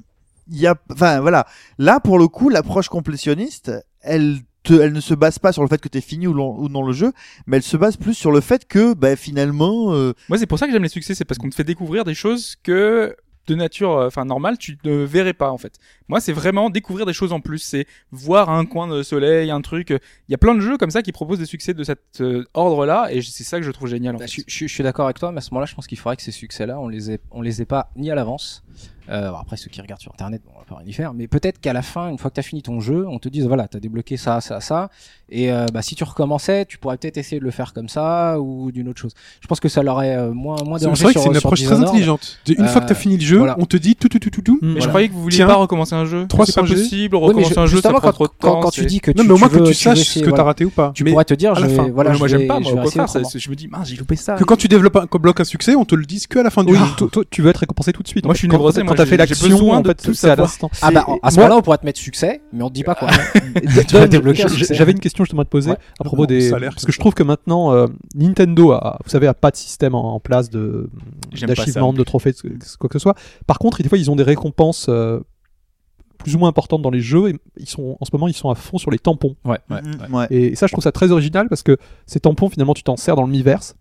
il 0.50 0.58
y 0.58 0.68
a, 0.68 0.76
enfin, 0.90 1.20
voilà. 1.20 1.46
Là, 1.80 2.00
pour 2.00 2.18
le 2.18 2.30
coup, 2.30 2.48
l'approche 2.48 2.88
complétionniste, 2.88 3.74
elle 4.00 4.40
te, 4.64 4.74
elle 4.74 4.94
ne 4.94 5.00
se 5.02 5.14
base 5.14 5.40
pas 5.40 5.52
sur 5.52 5.62
le 5.62 5.68
fait 5.68 5.80
que 5.82 5.88
t'es 5.90 6.02
fini 6.02 6.26
ou, 6.28 6.34
non- 6.34 6.56
ou 6.58 6.70
non 6.70 6.84
le 6.84 6.94
jeu, 6.94 7.12
mais 7.48 7.58
elle 7.58 7.64
se 7.64 7.78
base 7.78 7.98
plus 7.98 8.14
sur 8.14 8.32
le 8.32 8.42
fait 8.42 8.66
que, 8.68 8.94
bah, 8.94 9.16
finalement, 9.16 9.94
euh, 9.94 10.14
Moi, 10.30 10.38
c'est 10.38 10.48
pour 10.48 10.58
ça 10.60 10.66
que 10.68 10.72
j'aime 10.72 10.84
les 10.84 10.90
succès, 10.90 11.16
c'est 11.16 11.26
parce 11.26 11.38
qu'on 11.38 11.50
te 11.50 11.56
fait 11.56 11.64
découvrir 11.64 12.04
des 12.06 12.14
choses 12.14 12.56
que 12.64 13.16
de 13.46 13.56
nature, 13.56 13.92
euh, 13.98 14.08
enfin 14.08 14.24
normale, 14.24 14.58
tu 14.58 14.78
ne 14.86 15.04
verrais 15.04 15.34
pas 15.34 15.52
en 15.52 15.58
fait. 15.58 15.74
Moi, 16.08 16.22
c'est 16.22 16.32
vraiment 16.32 16.70
découvrir 16.70 17.06
des 17.06 17.12
choses 17.12 17.34
en 17.34 17.42
plus, 17.42 17.58
c'est 17.58 17.86
voir 18.14 18.50
un 18.50 18.66
coin 18.66 18.88
de 18.88 19.04
soleil, 19.04 19.52
un 19.52 19.60
truc. 19.60 19.90
Il 19.90 20.32
y 20.32 20.34
a 20.34 20.38
plein 20.38 20.56
de 20.56 20.62
jeux 20.62 20.78
comme 20.78 20.92
ça 20.92 21.02
qui 21.02 21.12
proposent 21.12 21.40
des 21.40 21.46
succès 21.46 21.74
de 21.74 21.84
cet 21.84 22.00
euh, 22.22 22.46
ordre-là, 22.54 23.10
et 23.12 23.22
c'est 23.22 23.44
ça 23.44 23.60
que 23.60 23.66
je 23.66 23.72
trouve 23.72 23.90
génial. 23.90 24.16
En 24.16 24.20
Bah, 24.20 24.28
fait. 24.28 24.32
je, 24.32 24.42
je- 24.48 24.68
je 24.68 24.74
suis 24.74 24.82
d'accord 24.84 25.08
avec 25.08 25.20
toi, 25.20 25.34
mais 25.34 25.40
à 25.40 25.42
ce 25.42 25.50
moment-là, 25.52 25.66
je 25.66 25.76
pense 25.76 25.88
qu'il 25.88 25.98
faudrait 25.98 26.16
que 26.16 26.22
ces 26.24 26.32
succès-là, 26.32 26.80
on 26.80 26.88
les 26.88 27.12
ait, 27.12 27.20
on 27.32 27.42
les 27.42 27.62
ait 27.62 27.66
pas 27.66 27.92
ni 27.98 28.10
à 28.10 28.16
l'avance. 28.16 28.64
Euh, 29.10 29.32
bon, 29.32 29.38
après, 29.38 29.58
ceux 29.58 29.70
qui 29.70 29.82
regardent 29.82 30.00
sur 30.02 30.12
Internet, 30.14 30.42
bon, 30.46 30.52
on 30.56 30.60
va 30.60 30.66
pas 30.66 30.76
rien 30.78 30.88
y 30.88 30.94
faire, 30.94 31.14
mais 31.14 31.28
peut-être 31.28 31.60
qu'à 31.60 31.74
la 31.74 31.82
fin, 31.82 32.10
une 32.10 32.18
fois 32.18 32.30
que 32.30 32.36
tu 32.36 32.40
as 32.40 32.44
fini 32.44 32.62
ton 32.62 32.80
jeu, 32.80 33.06
on 33.08 33.20
te 33.20 33.28
dise 33.30 33.46
voilà, 33.48 33.68
t'as 33.68 33.80
débloqué 33.80 34.16
ça, 34.18 34.40
ça, 34.42 34.62
ça, 34.62 34.90
et 35.30 35.52
euh, 35.52 35.66
bah, 35.74 35.82
si 35.82 35.96
tu 35.96 36.04
recommençais, 36.04 36.66
tu 36.66 36.78
pourrais 36.78 36.98
peut-être 36.98 37.18
essayer 37.18 37.40
de 37.40 37.44
le 37.46 37.52
faire 37.52 37.74
comme 37.74 37.90
ça 37.90 38.40
ou 38.40 38.72
d'une 38.72 38.88
autre 38.88 39.02
chose. 39.02 39.14
Je 39.42 39.48
pense 39.48 39.60
que 39.60 39.68
ça 39.68 39.84
l'aurait 39.84 40.16
euh, 40.16 40.32
moins, 40.34 40.56
moins 40.66 40.78
dérangé 40.78 41.00
c'est 41.00 41.04
vrai 41.06 41.14
que 41.14 41.20
c'est 41.20 41.30
une 41.30 41.36
approche 41.38 41.64
très 41.64 41.76
intelligente. 41.82 42.40
Une 42.48 42.68
fois 42.68 42.82
que 42.82 42.88
t'as 42.88 42.94
Euh, 42.94 42.96
fini 42.96 43.18
le 43.18 43.24
jeu, 43.24 43.38
voilà. 43.40 43.56
on 43.60 43.66
te 43.66 43.76
dit 43.78 43.96
tout, 43.96 44.08
tout, 44.08 44.20
tout, 44.20 44.30
tout, 44.30 44.42
tout. 44.42 44.60
Mais 44.62 44.80
je 44.80 44.88
croyais 44.88 45.10
que 45.10 45.14
vous 45.14 45.24
vouliez 45.24 45.36
Tiens, 45.38 45.48
pas 45.48 45.56
recommencer 45.56 45.96
un 45.96 46.06
jeu. 46.06 46.22
C'est 46.22 46.28
300 46.30 46.62
pas 46.62 46.68
possible, 46.68 47.16
recommencer 47.18 47.54
je- 47.56 47.60
un 47.60 47.66
jeu, 47.66 47.82
ça 47.82 47.90
prend 47.90 48.00
quand, 48.00 48.12
trop 48.14 48.28
de 48.28 48.32
temps. 48.40 48.60
quand 48.62 48.70
tu 48.72 48.86
dis 48.86 49.02
que 49.02 49.12
tu, 49.12 49.18
Non, 49.18 49.24
mais 49.26 49.32
au 49.34 49.38
moins 49.38 49.50
tu 49.50 49.58
que 49.58 49.64
tu 49.66 49.74
saches 49.74 50.00
ce 50.00 50.20
que 50.20 50.26
t'as 50.26 50.30
voilà. 50.30 50.44
raté 50.46 50.64
ou 50.66 50.70
pas. 50.70 50.92
tu 50.96 51.04
pourrais 51.04 51.26
te 51.26 51.34
dire, 51.34 51.52
à 51.52 51.56
je 51.56 51.62
la 51.62 51.68
vais, 51.68 51.76
fin. 51.76 51.90
voilà, 51.90 52.14
moi, 52.18 52.28
j'aime 52.28 52.48
pas, 52.48 52.60
je 52.62 52.74
moi, 52.74 52.86
je 53.36 53.50
me 53.50 53.56
dis, 53.56 53.68
mince, 53.68 53.90
j'ai 53.90 53.96
loupé 53.98 54.16
ça. 54.16 54.36
que 54.36 54.44
quand 54.46 54.56
tu 54.56 54.68
développes 54.68 54.96
un, 54.96 55.08
bloques 55.18 55.40
un 55.42 55.44
succès, 55.44 55.76
on 55.76 55.84
te 55.86 55.96
le 55.96 56.06
dise 56.06 56.28
que 56.28 56.40
à 56.40 56.44
la 56.44 56.50
fin 56.50 56.64
du 56.64 56.74
Oui, 56.74 56.80
jeu. 57.00 57.08
tu 57.30 57.42
veux 57.42 57.50
être 57.50 57.58
récompensé 57.58 57.92
tout 57.92 58.04
de 58.04 58.08
suite. 58.08 58.26
Moi, 58.26 58.34
je 58.34 58.40
suis 58.40 58.48
quand, 58.94 59.04
t'as 59.04 59.06
fait 59.06 59.12
j'ai 59.12 59.18
l'action, 59.18 59.72
en 59.72 59.84
fait, 59.84 59.96
tout 59.96 60.14
c'est 60.14 60.30
à 60.30 60.36
l'instant. 60.36 60.70
Ah 60.82 60.92
bah, 60.92 61.06
à 61.22 61.32
ce 61.32 61.36
moment-là, 61.38 61.58
on 61.58 61.62
pourrait 61.62 61.78
te 61.78 61.86
mettre 61.86 62.00
succès, 62.00 62.42
mais 62.52 62.64
on 62.64 62.70
te 62.70 62.74
dit 62.74 62.84
pas 62.84 62.96
quoi. 62.96 63.10
J'avais 64.72 64.92
une 64.92 65.00
question 65.00 65.24
justement 65.24 65.42
à 65.42 65.46
te 65.46 65.50
poser 65.50 65.72
Ouais. 65.72 65.78
à 66.00 66.04
propos 66.04 66.24
Non, 66.24 66.28
des 66.28 66.50
ça 66.50 66.60
parce 66.60 66.86
que 66.86 66.92
je 66.92 66.98
ça. 66.98 67.02
trouve 67.02 67.14
que 67.14 67.24
maintenant 67.24 67.74
euh, 67.74 67.88
Nintendo 68.16 68.72
a 68.72 69.00
vous 69.04 69.10
savez 69.10 69.28
a 69.28 69.34
pas 69.34 69.52
de 69.52 69.56
système 69.56 69.96
en, 69.96 70.20
place 70.20 70.50
de 70.50 70.90
ça. 71.36 71.46
d'achievement, 71.46 71.94
de 71.94 72.04
trophées, 72.04 72.32
de 72.32 72.58
quoi 72.80 72.90
que 72.90 73.00
ce 73.00 73.04
soit. 73.04 73.16
Par 73.48 73.60
contre, 73.60 73.82
des 73.82 73.90
fois 73.90 73.98
ils 73.98 74.12
ont 74.12 74.16
des 74.16 74.24
récompenses 74.24 74.88
euh, 74.90 75.20
plus 76.18 76.36
ou 76.36 76.40
moins 76.40 76.50
importantes 76.50 76.82
dans 76.82 76.90
les 76.90 77.02
jeux 77.02 77.30
et 77.30 77.36
ils 77.58 77.68
sont 77.68 77.98
en 78.00 78.06
ce 78.06 78.12
moment 78.14 78.28
ils 78.28 78.34
sont 78.34 78.50
à 78.50 78.56
fond 78.56 78.78
sur 78.78 78.92
les 78.92 79.00
tampons. 79.00 79.36
Ouais, 79.46 79.60
ouais. 79.70 79.82
Mm, 79.82 80.14
ouais. 80.16 80.28
Et 80.32 80.56
ça 80.56 80.68
je 80.68 80.72
trouve 80.74 80.84
ça 80.84 80.92
très 80.92 81.12
original 81.12 81.48
parce 81.50 81.64
que 81.64 81.78
ces 82.06 82.20
tampons 82.20 82.50
finalement 82.50 82.74
tu 82.74 82.84
t'en 82.84 82.98
sers 82.98 83.16
dans 83.16 83.24
le 83.24 83.32
miiverse 83.32 83.76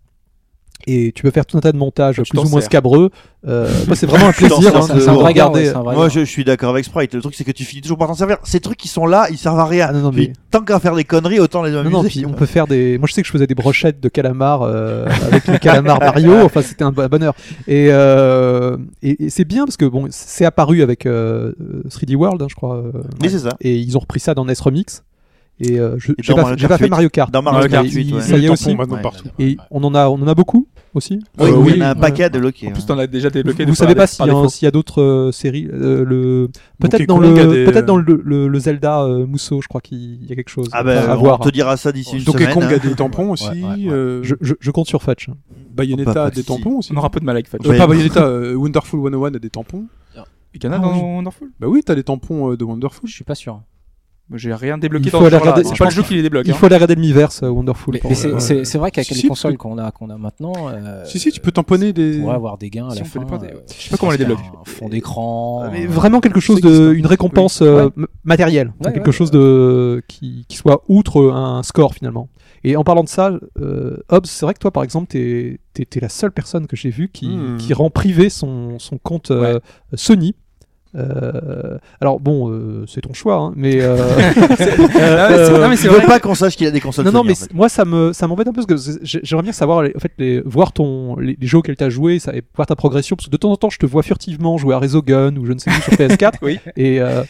et 0.85 1.13
tu 1.13 1.23
peux 1.23 1.31
faire 1.31 1.45
tout 1.45 1.57
un 1.57 1.61
tas 1.61 1.71
de 1.71 1.77
montages 1.77 2.17
tu 2.17 2.23
plus 2.31 2.39
ou 2.39 2.49
moins 2.49 2.59
sers. 2.59 2.63
scabreux. 2.63 3.09
Euh, 3.47 3.69
moi, 3.87 3.95
c'est 3.95 4.05
vraiment 4.05 4.27
un 4.27 4.31
plaisir 4.33 4.75
hein, 4.75 4.81
c'est 4.85 4.93
de 4.95 4.99
un 5.09 5.13
vrai 5.13 5.33
gars, 5.33 5.45
regarder. 5.45 5.59
ouais, 5.61 5.65
c'est 5.67 5.75
un 5.75 5.81
vrai 5.81 5.95
Moi, 5.95 6.09
je, 6.09 6.19
je 6.21 6.25
suis 6.25 6.43
d'accord 6.43 6.71
avec 6.71 6.83
Sprite. 6.83 7.13
Le 7.13 7.21
truc, 7.21 7.35
c'est 7.35 7.45
que 7.45 7.51
tu 7.53 7.63
finis 7.63 7.81
toujours 7.81 7.97
par 7.97 8.07
t'en 8.09 8.13
servir. 8.15 8.37
Ces 8.43 8.59
trucs 8.59 8.77
qui 8.77 8.89
sont 8.89 9.05
là, 9.05 9.27
ils 9.31 9.37
servent 9.37 9.59
à 9.59 9.65
rien. 9.65 9.87
Ah, 9.89 9.93
non, 9.93 9.99
non, 10.01 10.11
Puis, 10.11 10.27
mais- 10.29 10.33
tant 10.51 10.61
qu'à 10.61 10.79
faire 10.79 10.95
des 10.95 11.05
conneries, 11.05 11.39
autant 11.39 11.63
les 11.63 11.71
Non, 11.71 11.79
amuser. 11.79 11.93
non, 11.95 12.03
puis 12.03 12.25
on 12.25 12.33
peut 12.33 12.45
faire 12.45 12.67
des. 12.67 12.97
Moi, 12.97 13.07
je 13.07 13.13
sais 13.13 13.21
que 13.21 13.27
je 13.27 13.31
faisais 13.31 13.47
des 13.47 13.55
brochettes 13.55 14.01
de 14.01 14.09
calamars 14.09 14.63
euh, 14.63 15.07
avec 15.27 15.47
les 15.47 15.59
calamars 15.59 15.99
Mario. 16.01 16.33
Enfin, 16.43 16.61
c'était 16.61 16.83
un 16.83 16.91
bo- 16.91 17.07
bonheur. 17.07 17.33
Et, 17.67 17.87
euh, 17.91 18.77
et, 19.01 19.25
et 19.25 19.29
c'est 19.29 19.45
bien 19.45 19.63
parce 19.65 19.77
que 19.77 19.85
bon, 19.85 20.07
c'est 20.09 20.43
apparu 20.45 20.81
avec 20.81 21.05
euh, 21.05 21.53
3D 21.89 22.15
World, 22.15 22.41
hein, 22.41 22.47
je 22.49 22.55
crois. 22.55 22.75
euh, 22.77 22.91
Oui, 23.21 23.29
c'est 23.29 23.39
ça. 23.39 23.51
et 23.61 23.77
ils 23.77 23.95
ont 23.95 24.01
repris 24.01 24.19
ça 24.19 24.33
dans 24.33 24.43
NES 24.45 24.53
Remix. 24.59 25.03
Et 25.59 25.79
euh, 25.79 25.95
je 25.99 26.11
Et 26.13 26.15
j'ai 26.19 26.33
pas, 26.33 26.55
j'ai 26.57 26.67
fait 26.67 26.83
8. 26.85 26.89
Mario 26.89 27.09
Kart. 27.09 27.31
Dans 27.31 27.41
Mario 27.41 27.69
Kart 27.69 27.85
il- 27.85 27.93
8, 27.93 28.13
ouais. 28.13 28.21
Ça 28.21 28.37
y 28.37 28.45
est 28.45 28.49
aussi. 28.49 28.75
maintenant, 28.75 28.97
partout. 29.01 29.27
Et 29.39 29.57
on 29.71 29.83
en 29.83 29.93
a, 29.93 30.07
on 30.09 30.15
en 30.21 30.27
a 30.27 30.33
beaucoup 30.33 30.67
aussi. 30.95 31.19
Oui, 31.39 31.47
Euh, 31.47 31.51
oui, 31.51 31.57
oui, 31.57 31.71
il 31.75 31.77
y 31.77 31.81
en 31.81 31.85
a 31.85 31.89
un 31.91 31.93
ouais. 31.95 32.01
paquet 32.01 32.29
de 32.29 32.39
loquets. 32.39 32.67
En 32.67 32.71
plus, 32.71 32.85
t'en 32.85 32.97
as 32.97 33.05
déjà 33.07 33.29
débloqué. 33.29 33.63
Vous 33.63 33.71
des 33.71 33.75
savez 33.77 33.93
pas 33.95 34.01
des- 34.05 34.11
s'il 34.11 34.25
y, 34.25 34.29
a- 34.29 34.33
défaut. 34.33 34.49
s'il 34.49 34.65
y 34.65 34.67
a 34.67 34.71
d'autres 34.71 35.01
euh, 35.01 35.31
séries. 35.31 35.69
euh, 35.71 36.03
le 36.03 36.49
Donkey 36.79 36.97
peut-être 36.97 37.07
dans 37.07 37.15
Kong 37.19 37.23
le 37.37 37.39
a 37.41 37.45
des, 37.45 37.65
peut-être 37.65 37.85
dans 37.85 37.97
le, 37.97 38.21
le, 38.25 38.47
le 38.47 38.59
Zelda 38.59 39.03
euh, 39.03 39.25
Mousseau, 39.27 39.61
je 39.61 39.67
crois 39.67 39.79
qu'il 39.79 40.25
y 40.25 40.31
a 40.31 40.35
quelque 40.35 40.49
chose 40.49 40.67
Ah 40.71 40.79
à 40.79 40.83
ben, 40.83 41.15
voir. 41.15 41.39
on 41.39 41.43
te 41.43 41.49
dira 41.49 41.77
ça 41.77 41.91
d'ici 41.91 42.17
une 42.17 42.23
Donkey 42.23 42.39
semaine. 42.45 42.53
Kong 42.55 42.63
a 42.63 42.67
hein. 42.75 42.79
des 42.83 42.95
tampons 42.95 43.31
aussi. 43.31 43.47
ouais, 43.49 43.63
ouais. 43.63 43.89
euh, 43.91 44.19
Je, 44.23 44.35
je, 44.41 44.55
je 44.59 44.71
compte 44.71 44.87
sur 44.87 45.01
Fetch. 45.03 45.29
Bayonetta 45.71 46.13
Pas 46.13 46.25
a 46.25 46.31
des 46.31 46.43
tampons 46.43 46.77
aussi. 46.79 46.91
On 46.93 46.97
aura 46.97 47.07
un 47.07 47.09
peu 47.11 47.19
de 47.19 47.25
mal 47.25 47.35
avec 47.35 47.47
Fudge. 47.47 47.61
Euh, 47.65 47.69
Ouais. 47.69 47.77
Pas 47.77 47.87
Bayonetta, 47.87 48.25
euh, 48.25 48.55
Wonderful 48.55 48.99
101 48.99 49.35
a 49.35 49.39
des 49.39 49.49
tampons. 49.49 49.85
Il 50.55 50.63
y 50.63 50.67
en 50.67 50.71
a 50.71 50.75
Ah, 50.75 50.79
dans 50.79 50.93
oui. 50.93 50.99
Wonderful? 51.15 51.49
Bah 51.59 51.67
oui, 51.67 51.81
t'as 51.83 51.95
des 51.95 52.03
tampons 52.03 52.51
euh, 52.51 52.57
de 52.57 52.63
Wonderful. 52.63 53.09
Je 53.09 53.13
suis 53.15 53.23
pas 53.23 53.33
sûr. 53.33 53.61
J'ai 54.35 54.53
rien 54.53 54.77
débloqué 54.77 55.07
Il 55.07 55.11
dans 55.11 55.19
faut 55.19 55.29
ce 55.29 55.35
regarder- 55.35 55.63
C'est 55.65 55.77
pas 55.77 55.85
le 55.85 55.91
jeu 55.91 56.01
qui 56.01 56.15
les 56.15 56.21
débloque. 56.23 56.47
Il 56.47 56.51
hein. 56.51 56.55
faut 56.55 56.65
aller 56.65 56.75
regarder 56.75 56.95
l'Universe 56.95 57.43
euh, 57.43 57.49
Wonderful. 57.49 57.95
Mais, 57.95 57.99
mais 58.09 58.15
c'est- 58.15 58.29
euh, 58.29 58.79
vrai 58.79 58.89
qu'avec 58.89 59.07
Si, 59.07 59.13
les 59.13 59.19
si, 59.19 59.27
consoles 59.27 59.51
tu- 59.51 59.57
qu'on 59.57 59.77
a, 59.77 59.91
qu'on 59.91 60.09
a 60.09 60.17
maintenant, 60.17 60.53
euh, 60.69 61.03
Si, 61.05 61.19
si, 61.19 61.31
tu 61.31 61.39
peux 61.41 61.51
tamponner 61.51 61.91
des. 61.93 62.17
on 62.19 62.21
pourrait 62.21 62.35
avoir 62.35 62.57
des 62.57 62.69
gains 62.69 62.87
à 62.87 62.91
Si, 62.91 62.99
la 62.99 63.05
fin. 63.05 63.19
euh, 63.21 63.23
ouais. 63.25 63.63
Je 63.77 63.81
sais 63.83 63.89
pas 63.89 63.97
comment 63.97 64.11
les 64.13 64.17
débloque. 64.17 64.39
Un 64.39 64.63
fond 64.65 64.89
d'écran. 64.89 65.69
mais 65.71 65.85
euh, 65.85 65.89
vraiment 65.89 66.19
quelque 66.21 66.39
chose 66.39 66.61
de 66.61 66.93
une 66.93 67.05
récompense 67.05 67.61
euh, 67.61 67.89
Ouais. 67.97 68.05
matérielle 68.23 68.73
Ouais, 68.83 68.93
quelque 68.93 69.11
chose 69.11 69.29
de 69.29 70.01
qui, 70.07 70.45
qui 70.47 70.57
soit 70.57 70.83
outre 70.87 71.31
un 71.31 71.61
score 71.63 71.93
finalement 71.93 72.29
et 72.63 72.75
en 72.77 72.83
parlant 72.85 73.03
de 73.03 73.09
ça 73.09 73.31
euh, 73.59 73.97
Hobbs 74.09 74.25
c'est 74.25 74.45
vrai 74.45 74.53
que 74.53 74.59
toi 74.59 74.71
par 74.71 74.83
exemple 74.83 75.07
t'es 75.09 75.59
t'es 75.73 75.99
la 75.99 76.07
seule 76.09 76.31
personne 76.31 76.65
que 76.67 76.75
j'ai 76.77 76.89
vue 76.89 77.09
qui, 77.11 77.27
Hmm. 77.27 77.57
qui 77.57 77.73
rend 77.73 77.89
privé 77.89 78.29
son, 78.29 78.79
son 78.79 78.97
compte 78.97 79.31
euh, 79.31 79.59
Sony 79.95 80.35
Euh, 80.95 81.77
alors 82.01 82.19
bon 82.19 82.51
euh, 82.51 82.85
c'est 82.87 83.01
ton 83.01 83.13
choix 83.13 83.35
hein, 83.37 83.53
mais 83.55 83.81
euh, 83.81 83.97
c'est- 84.57 84.77
non, 85.57 85.69
mais 85.69 85.75
c'est 85.75 85.87
vrai. 85.87 86.05
pas 86.05 86.19
qu'on 86.19 86.35
sache 86.35 86.55
qu'il 86.55 86.65
y 86.65 86.67
a 86.67 86.71
des 86.71 86.79
consoles 86.81 87.05
non, 87.05 87.11
non, 87.11 87.23
mais 87.23 87.31
en 87.31 87.35
fait. 87.35 87.45
c- 87.45 87.49
moi 87.53 87.67
ça 87.67 87.83
me 87.83 88.13
ça 88.13 88.27
m'embête 88.27 88.47
un 88.47 88.51
peu 88.53 88.63
parce 88.63 88.67
que 88.85 88.97
j'ai- 89.03 89.19
j'aimerais 89.23 89.43
bien 89.43 89.51
savoir 89.53 89.81
les- 89.81 89.93
en 89.95 89.99
fait 89.99 90.11
les, 90.19 90.41
voir 90.41 90.71
ton 90.71 91.15
les, 91.17 91.35
les 91.39 91.47
jeux 91.47 91.57
auxquels 91.57 91.75
tu 91.77 91.83
as 91.83 91.89
joué 91.89 92.19
ça, 92.19 92.35
et 92.35 92.43
voir 92.55 92.67
ta 92.67 92.75
progression 92.75 93.15
parce 93.15 93.25
que 93.25 93.31
de 93.31 93.37
temps 93.37 93.51
en 93.51 93.57
temps 93.57 93.69
je 93.71 93.79
te 93.79 93.85
vois 93.87 94.03
furtivement 94.03 94.57
jouer 94.57 94.75
à 94.75 94.77
Resogun 94.77 95.35
ou 95.37 95.45
je 95.47 95.53
ne 95.53 95.57
sais 95.57 95.71
plus 95.71 95.81
sur 95.81 95.93
PS4 95.93 96.33
Oui. 96.43 96.59
et 96.77 97.01
euh, 97.01 97.23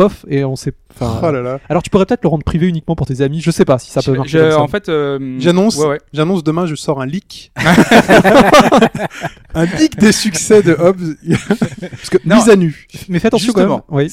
pof 0.00 0.24
et 0.28 0.44
on 0.44 0.56
sait 0.56 0.72
enfin 0.94 1.20
Oh 1.22 1.30
là 1.30 1.42
là. 1.42 1.60
alors 1.68 1.82
tu 1.82 1.90
pourrais 1.90 2.06
peut-être 2.06 2.22
le 2.24 2.28
rendre 2.28 2.44
privé 2.44 2.66
uniquement 2.68 2.96
pour 2.96 3.06
tes 3.06 3.20
amis 3.20 3.40
je 3.40 3.50
sais 3.50 3.64
pas 3.64 3.78
si 3.78 3.90
ça 3.90 4.00
peut 4.02 4.12
Je- 4.12 4.16
marcher 4.18 4.38
je- 4.38 4.42
comme 4.42 4.50
ça. 4.52 4.60
en 4.62 4.68
fait, 4.68 4.88
euh, 4.88 5.36
J'annonce, 5.38 5.76
Ouais, 5.76 5.86
ouais. 5.86 6.00
j'annonce 6.12 6.42
demain, 6.42 6.66
je 6.66 6.74
sors 6.74 7.00
un 7.00 7.06
leak. 7.06 7.52
un 9.54 9.64
leak 9.64 9.98
des 9.98 10.12
succès 10.12 10.62
de 10.62 10.72
Hobbs. 10.72 11.16
Parce 11.80 12.10
que 12.10 12.18
Non. 12.24 12.36
mise 12.36 12.48
à 12.48 12.56
nu. 12.56 12.86
mais 13.08 13.18
fais 13.18 13.28
attention 13.28 13.52
quand 13.52 13.66
même 13.68 13.80
oui 13.88 14.10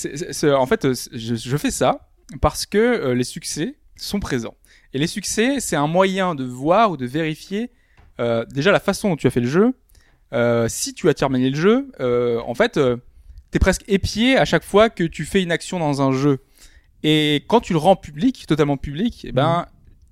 en 0.55 0.65
fait, 0.65 0.85
euh, 0.85 0.93
je, 1.13 1.35
je 1.35 1.57
fais 1.57 1.71
ça 1.71 2.09
parce 2.41 2.65
que 2.65 2.77
euh, 2.77 3.13
les 3.15 3.23
succès 3.23 3.75
sont 3.95 4.19
présents. 4.19 4.55
Et 4.93 4.99
les 4.99 5.07
succès, 5.07 5.57
c'est 5.59 5.75
un 5.75 5.87
moyen 5.87 6.35
de 6.35 6.43
voir 6.43 6.91
ou 6.91 6.97
de 6.97 7.05
vérifier 7.05 7.71
euh, 8.19 8.45
déjà 8.45 8.71
la 8.71 8.79
façon 8.79 9.09
dont 9.09 9.15
tu 9.15 9.27
as 9.27 9.29
fait 9.29 9.39
le 9.41 9.47
jeu. 9.47 9.73
Euh, 10.33 10.67
si 10.69 10.93
tu 10.93 11.07
as 11.09 11.13
terminé 11.13 11.49
le 11.49 11.55
jeu, 11.55 11.87
euh, 12.01 12.39
en 12.45 12.53
fait, 12.53 12.77
euh, 12.77 12.97
t'es 13.51 13.59
presque 13.59 13.83
épié 13.87 14.37
à 14.37 14.45
chaque 14.45 14.63
fois 14.63 14.89
que 14.89 15.03
tu 15.03 15.25
fais 15.25 15.41
une 15.41 15.51
action 15.51 15.79
dans 15.79 16.01
un 16.01 16.11
jeu. 16.11 16.39
Et 17.03 17.45
quand 17.47 17.61
tu 17.61 17.73
le 17.73 17.79
rends 17.79 17.95
public, 17.95 18.45
totalement 18.47 18.77
public, 18.77 19.25
eh 19.27 19.31
ben, 19.31 19.67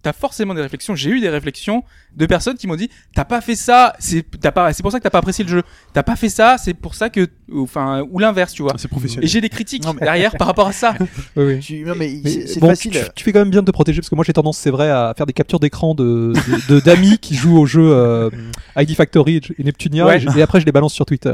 t'as 0.06 0.14
forcément 0.14 0.54
des 0.54 0.62
réflexions. 0.62 0.94
J'ai 0.96 1.10
eu 1.10 1.20
des 1.20 1.30
réflexions 1.30 1.84
de 2.16 2.28
personnes 2.28 2.58
qui 2.58 2.68
m'ont 2.68 2.76
dit, 2.76 2.92
t'as 3.16 3.26
pas 3.26 3.42
fait 3.42 3.56
ça, 3.56 3.94
c'est, 3.98 4.24
t'as 4.40 4.52
pas, 4.52 4.72
c'est 4.72 4.84
pour 4.84 4.92
ça 4.92 5.00
que 5.00 5.04
t'as 5.04 5.10
pas 5.10 5.18
apprécié 5.18 5.44
le 5.44 5.50
jeu. 5.50 5.64
T'as 5.94 6.04
pas 6.04 6.16
fait 6.16 6.30
ça, 6.30 6.58
c'est 6.60 6.76
pour 6.76 6.94
ça 6.94 7.10
que, 7.10 7.28
enfin, 7.56 8.04
ou 8.12 8.20
l'inverse, 8.20 8.54
tu 8.54 8.62
vois. 8.62 8.74
C'est 8.78 8.86
Et 8.86 8.90
professionnel. 8.90 9.28
j'ai 9.28 9.42
des 9.42 9.50
critiques 9.50 9.84
Non, 9.84 9.94
mais- 9.94 10.02
derrière 10.06 10.38
par 10.38 10.46
rapport 10.46 10.68
à 10.68 10.74
ça. 10.74 10.94
oui, 11.36 11.44
oui. 11.44 11.60
Tu- 11.60 11.84
non, 11.84 11.94
mais 11.98 12.20
Mais 12.24 12.30
c'est 12.30 12.48
c'est 12.48 12.60
bon, 12.60 12.68
facile. 12.70 12.92
tu, 12.92 13.00
tu 13.16 13.24
fais 13.24 13.34
quand 13.34 13.40
même 13.40 13.50
bien 13.50 13.62
de 13.62 13.66
te 13.66 13.72
protéger 13.72 14.00
parce 14.00 14.10
que 14.10 14.16
moi 14.16 14.24
j'ai 14.24 14.34
tendance, 14.34 14.60
c'est 14.60 14.70
vrai, 14.70 14.92
à 14.92 15.14
faire 15.18 15.26
des 15.26 15.34
captures 15.34 15.60
d'écran 15.60 15.96
de 15.96 16.34
de- 16.34 16.76
de- 16.76 16.80
d'amis 16.80 17.18
qui 17.18 17.34
jouent 17.36 17.58
au 17.58 17.66
jeu 17.66 17.82
euh, 17.92 18.30
ID 18.78 18.94
Factory 18.96 19.42
et 19.58 19.64
Neptunia 19.64 20.06
Ouais. 20.06 20.22
et, 20.24 20.40
et 20.40 20.42
après 20.44 20.60
je 20.62 20.66
les 20.68 20.72
balance 20.72 20.94
sur 20.94 21.06
Twitter. 21.08 21.32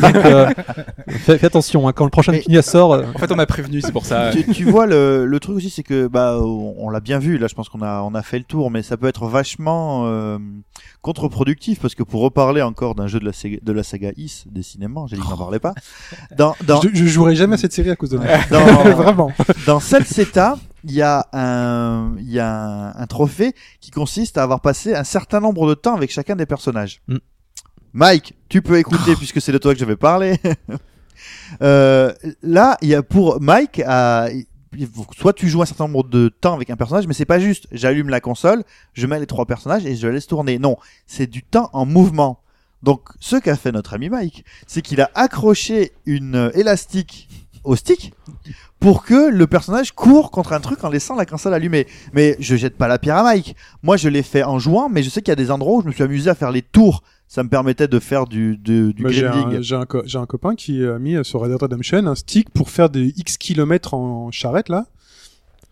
Donc 0.00 0.16
euh, 0.24 0.50
fais, 1.08 1.36
fais 1.38 1.46
attention, 1.46 1.86
hein, 1.86 1.92
quand 1.92 2.04
le 2.04 2.10
prochain 2.10 2.32
Mais- 2.32 2.38
Neptunia 2.38 2.62
sort, 2.62 2.94
euh, 2.94 3.02
En 3.14 3.18
fait, 3.18 3.30
on 3.30 3.36
m'a 3.36 3.44
prévenu, 3.46 3.82
c'est 3.82 3.92
pour 3.92 4.06
ça. 4.06 4.30
tu, 4.32 4.44
tu 4.52 4.64
vois 4.64 4.86
le, 4.86 5.26
le 5.26 5.40
truc 5.40 5.56
aussi 5.56 5.68
c'est 5.68 5.82
que 5.82 6.06
bah 6.06 6.38
on, 6.40 6.74
on 6.78 6.88
l'a 6.90 7.00
bien 7.00 7.18
vu 7.18 7.36
là 7.38 7.46
je 7.48 7.54
pense 7.54 7.68
qu'on 7.68 7.82
a 7.82 8.00
on 8.02 8.13
a 8.14 8.22
fait 8.22 8.38
le 8.38 8.44
tour 8.44 8.70
mais 8.70 8.82
ça 8.82 8.96
peut 8.96 9.06
être 9.06 9.26
vachement 9.26 10.06
euh, 10.06 10.38
contre-productif 11.02 11.80
parce 11.80 11.94
que 11.94 12.02
pour 12.02 12.22
reparler 12.22 12.62
encore 12.62 12.94
d'un 12.94 13.06
jeu 13.06 13.20
de 13.20 13.24
la 13.24 13.32
de 13.60 13.72
la 13.72 13.82
saga 13.82 14.10
Is 14.16 14.44
décidément 14.46 15.06
j'ai 15.06 15.16
dit 15.16 15.22
que 15.22 15.28
n'en 15.28 15.36
parlais 15.36 15.58
pas 15.58 15.74
dans 16.36 16.54
dans 16.66 16.80
Je, 16.82 16.88
je 16.92 17.04
jouerai 17.06 17.36
jamais 17.36 17.54
à 17.54 17.58
cette 17.58 17.72
série 17.72 17.90
à 17.90 17.96
cause 17.96 18.10
de 18.10 18.18
ça. 18.18 18.38
dans, 18.50 18.64
Vraiment. 18.96 19.32
dans 19.66 19.80
Celceta 19.80 20.58
il 20.84 20.92
y 20.92 21.02
a 21.02 21.26
un 21.32 22.14
il 22.18 22.30
y 22.30 22.38
a 22.38 22.50
un, 22.50 22.94
un 22.96 23.06
trophée 23.06 23.54
qui 23.80 23.90
consiste 23.90 24.38
à 24.38 24.42
avoir 24.42 24.60
passé 24.60 24.94
un 24.94 25.04
certain 25.04 25.40
nombre 25.40 25.68
de 25.68 25.74
temps 25.74 25.94
avec 25.94 26.10
chacun 26.10 26.36
des 26.36 26.46
personnages 26.46 27.00
Mm. 27.08 27.16
Mike 27.92 28.34
tu 28.48 28.62
peux 28.62 28.78
écouter 28.78 29.14
puisque 29.16 29.40
c'est 29.40 29.52
de 29.52 29.58
toi 29.58 29.74
que 29.74 29.80
je 29.80 29.84
vais 29.84 29.96
parler 29.96 30.38
Euh, 31.62 32.12
là, 32.42 32.76
il 32.82 32.88
y 32.88 32.94
a 32.94 33.02
pour 33.02 33.40
Mike, 33.40 33.80
euh, 33.80 34.28
soit 35.16 35.32
tu 35.32 35.48
joues 35.48 35.62
un 35.62 35.66
certain 35.66 35.88
nombre 35.88 36.08
de 36.08 36.28
temps 36.28 36.54
avec 36.54 36.70
un 36.70 36.76
personnage, 36.76 37.06
mais 37.06 37.14
c'est 37.14 37.24
pas 37.24 37.38
juste. 37.38 37.66
J'allume 37.72 38.08
la 38.08 38.20
console, 38.20 38.64
je 38.92 39.06
mets 39.06 39.18
les 39.18 39.26
trois 39.26 39.46
personnages 39.46 39.86
et 39.86 39.96
je 39.96 40.06
laisse 40.08 40.26
tourner. 40.26 40.58
Non, 40.58 40.76
c'est 41.06 41.26
du 41.26 41.42
temps 41.42 41.70
en 41.72 41.86
mouvement. 41.86 42.40
Donc, 42.82 43.08
ce 43.18 43.36
qu'a 43.36 43.56
fait 43.56 43.72
notre 43.72 43.94
ami 43.94 44.10
Mike, 44.10 44.44
c'est 44.66 44.82
qu'il 44.82 45.00
a 45.00 45.10
accroché 45.14 45.92
une 46.04 46.50
élastique 46.54 47.28
au 47.64 47.76
stick 47.76 48.12
pour 48.80 49.04
que 49.04 49.30
le 49.30 49.46
personnage 49.46 49.92
court 49.92 50.30
contre 50.30 50.52
un 50.52 50.60
truc 50.60 50.84
en 50.84 50.90
laissant 50.90 51.14
la 51.14 51.24
console 51.26 51.54
allumée. 51.54 51.86
Mais 52.12 52.36
je 52.38 52.54
jette 52.56 52.76
pas 52.76 52.86
la 52.88 52.98
pierre 52.98 53.16
à 53.16 53.22
Mike. 53.22 53.56
Moi, 53.82 53.96
je 53.96 54.08
l'ai 54.08 54.22
fait 54.22 54.42
en 54.42 54.58
jouant, 54.58 54.88
mais 54.88 55.02
je 55.02 55.08
sais 55.10 55.22
qu'il 55.22 55.30
y 55.30 55.32
a 55.32 55.36
des 55.36 55.50
endroits 55.50 55.78
où 55.78 55.82
je 55.82 55.86
me 55.86 55.92
suis 55.92 56.02
amusé 56.02 56.28
à 56.30 56.34
faire 56.34 56.50
les 56.50 56.62
tours. 56.62 57.02
Ça 57.26 57.42
me 57.42 57.48
permettait 57.48 57.88
de 57.88 57.98
faire 57.98 58.26
du, 58.26 58.58
du, 58.58 58.92
du 58.92 59.02
j'ai, 59.10 59.26
un, 59.26 59.50
j'ai, 59.62 59.74
un 59.76 59.86
co- 59.86 60.02
j'ai 60.04 60.18
un 60.18 60.26
copain 60.26 60.54
qui 60.54 60.84
a 60.84 60.98
mis 60.98 61.16
sur 61.24 61.40
Red 61.40 61.50
Dead 61.50 61.62
Redemption 61.62 62.06
un 62.06 62.14
stick 62.14 62.50
pour 62.50 62.68
faire 62.68 62.90
des 62.90 63.14
X 63.16 63.38
kilomètres 63.38 63.94
en 63.94 64.30
charrette 64.30 64.68
là. 64.68 64.84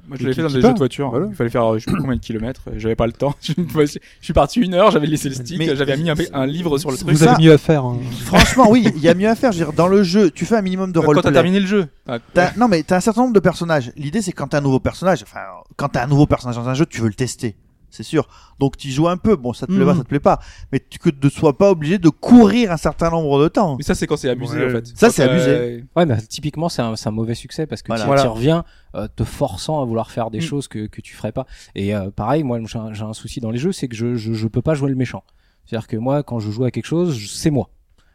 Moi, 0.09 0.17
je 0.19 0.25
l'ai 0.27 0.31
Qui- 0.31 0.37
fait 0.37 0.43
dans 0.43 0.49
des 0.49 0.61
jeux 0.61 0.73
de 0.73 0.79
voiture. 0.79 1.11
Voilà. 1.11 1.27
Il 1.31 1.35
fallait 1.37 1.49
faire, 1.49 1.65
euh, 1.65 1.79
je 1.79 1.85
sais 1.85 1.91
plus 1.93 2.01
combien 2.01 2.17
de 2.17 2.21
kilomètres. 2.21 2.63
J'avais 2.77 2.97
pas 2.97 3.07
le 3.07 3.13
temps. 3.13 3.35
Je 3.41 3.99
suis 4.21 4.33
parti 4.33 4.61
une 4.61 4.75
heure, 4.75 4.91
j'avais 4.91 5.07
laissé 5.07 5.29
le 5.29 5.35
stick, 5.37 5.63
j'avais 5.77 5.97
mis 5.97 6.11
un, 6.11 6.15
un 6.33 6.47
livre 6.47 6.77
sur 6.79 6.91
le 6.91 6.97
truc. 6.97 7.09
vous 7.11 7.17
ça- 7.17 7.35
avez 7.35 7.45
mieux 7.45 7.53
à 7.53 7.59
faire. 7.59 7.85
hein. 7.85 7.99
Franchement, 8.25 8.67
oui, 8.69 8.85
il 8.97 9.01
y 9.03 9.09
a 9.09 9.15
mieux 9.15 9.29
à 9.29 9.35
faire. 9.37 9.53
Je 9.53 9.59
veux 9.61 9.65
dire, 9.67 9.73
dans 9.75 9.87
le 9.89 10.03
jeu, 10.03 10.31
tu 10.31 10.45
fais 10.45 10.57
un 10.57 10.63
minimum 10.63 10.91
de 10.91 10.95
Quand 10.99 11.03
t'as 11.03 11.07
roleplay. 11.07 11.33
terminé 11.33 11.61
le 11.61 11.67
jeu. 11.67 11.87
Ah, 12.09 12.19
T'as- 12.35 12.53
Non, 12.57 12.67
mais 12.69 12.83
t'as 12.83 12.97
un 12.97 13.01
certain 13.01 13.21
nombre 13.23 13.35
de 13.35 13.41
personnages. 13.41 13.93
L'idée, 13.97 14.23
c'est 14.23 14.33
que 14.33 14.37
quand 14.39 14.49
t'as 14.49 14.59
un 14.59 14.63
nouveau 14.63 14.81
personnage, 14.81 15.23
enfin, 15.23 15.41
quand 15.77 15.89
t'as 15.91 16.03
un 16.05 16.09
nouveau 16.09 16.27
personnage 16.27 16.57
dans 16.57 16.69
un 16.69 16.75
jeu, 16.75 16.85
tu 16.87 17.01
veux 17.01 17.09
le 17.09 17.15
tester. 17.15 17.55
C'est 17.93 18.03
sûr. 18.03 18.27
Donc, 18.59 18.77
tu 18.77 18.89
joues 18.91 19.07
un 19.07 19.17
peu. 19.19 19.37
Bon, 19.37 19.53
ça 19.53 19.67
te 19.67 19.73
plaît 19.73 19.85
pas, 19.85 19.93
Mhm. 19.93 19.99
ça 19.99 20.03
te 20.05 20.09
plaît 20.09 20.19
pas. 20.19 20.41
Mais 20.73 20.81
tu, 20.81 20.99
que 20.99 21.11
ne 21.23 21.29
sois 21.29 21.57
pas 21.57 21.71
obligé 21.71 21.99
de 21.99 22.09
courir 22.09 22.73
un 22.73 22.77
certain 22.77 23.11
nombre 23.11 23.41
de 23.43 23.49
temps. 23.49 23.77
Mais 23.77 23.85
ça, 23.85 23.95
c'est 23.95 24.07
quand 24.07 24.17
c'est 24.17 24.31
abusé, 24.31 24.57
Ouais. 24.59 24.67
en 24.67 24.71
fait. 24.71 24.87
Ça, 24.97 25.11
c'est 25.11 25.23
abusé. 25.23 25.85
Ouais, 25.95 26.07
mais 26.07 26.17
typiquement, 26.23 26.69
c'est 26.69 26.83
un, 26.83 26.97
c'est 26.97 27.09
un 27.09 27.13
mauvais 27.13 27.35
succès 27.35 27.67
parce 27.67 27.83
que 27.83 27.89
Voilà. 27.89 28.03
tu 28.05 28.07
Voilà. 28.09 28.29
reviens 28.29 28.65
euh, 28.95 29.07
te 29.15 29.25
forçant 29.25 29.81
à 29.81 29.85
vouloir 29.85 30.11
faire 30.11 30.31
des 30.31 30.39
Mm. 30.39 30.43
choses 30.43 30.69
que, 30.69 30.87
que 30.87 31.01
tu 31.01 31.15
ferais 31.15 31.33
pas. 31.33 31.47
Et 31.75 31.95
euh, 31.95 32.11
pareil, 32.11 32.43
moi, 32.43 32.59
j'ai 32.67 32.79
un, 32.79 32.93
un 32.93 33.13
souci 33.13 33.41
dans 33.41 33.51
les 33.51 33.59
jeux, 33.59 33.73
c'est 33.73 33.89
que 33.89 33.95
je, 33.97 34.17
je, 34.17 34.33
je 34.33 34.49
peux 34.49 34.63
pas 34.63 34.75
jouer 34.75 34.91
le 34.91 34.97
méchant. 34.97 35.23
C'est-à-dire 35.65 35.87
que 35.87 35.97
moi, 35.97 36.23
quand 36.23 36.41
je 36.41 36.51
joue 36.51 36.65
à 36.65 36.71
quelque 36.71 36.87
chose, 36.87 37.19
c'est 37.33 37.51
moi. 37.51 37.69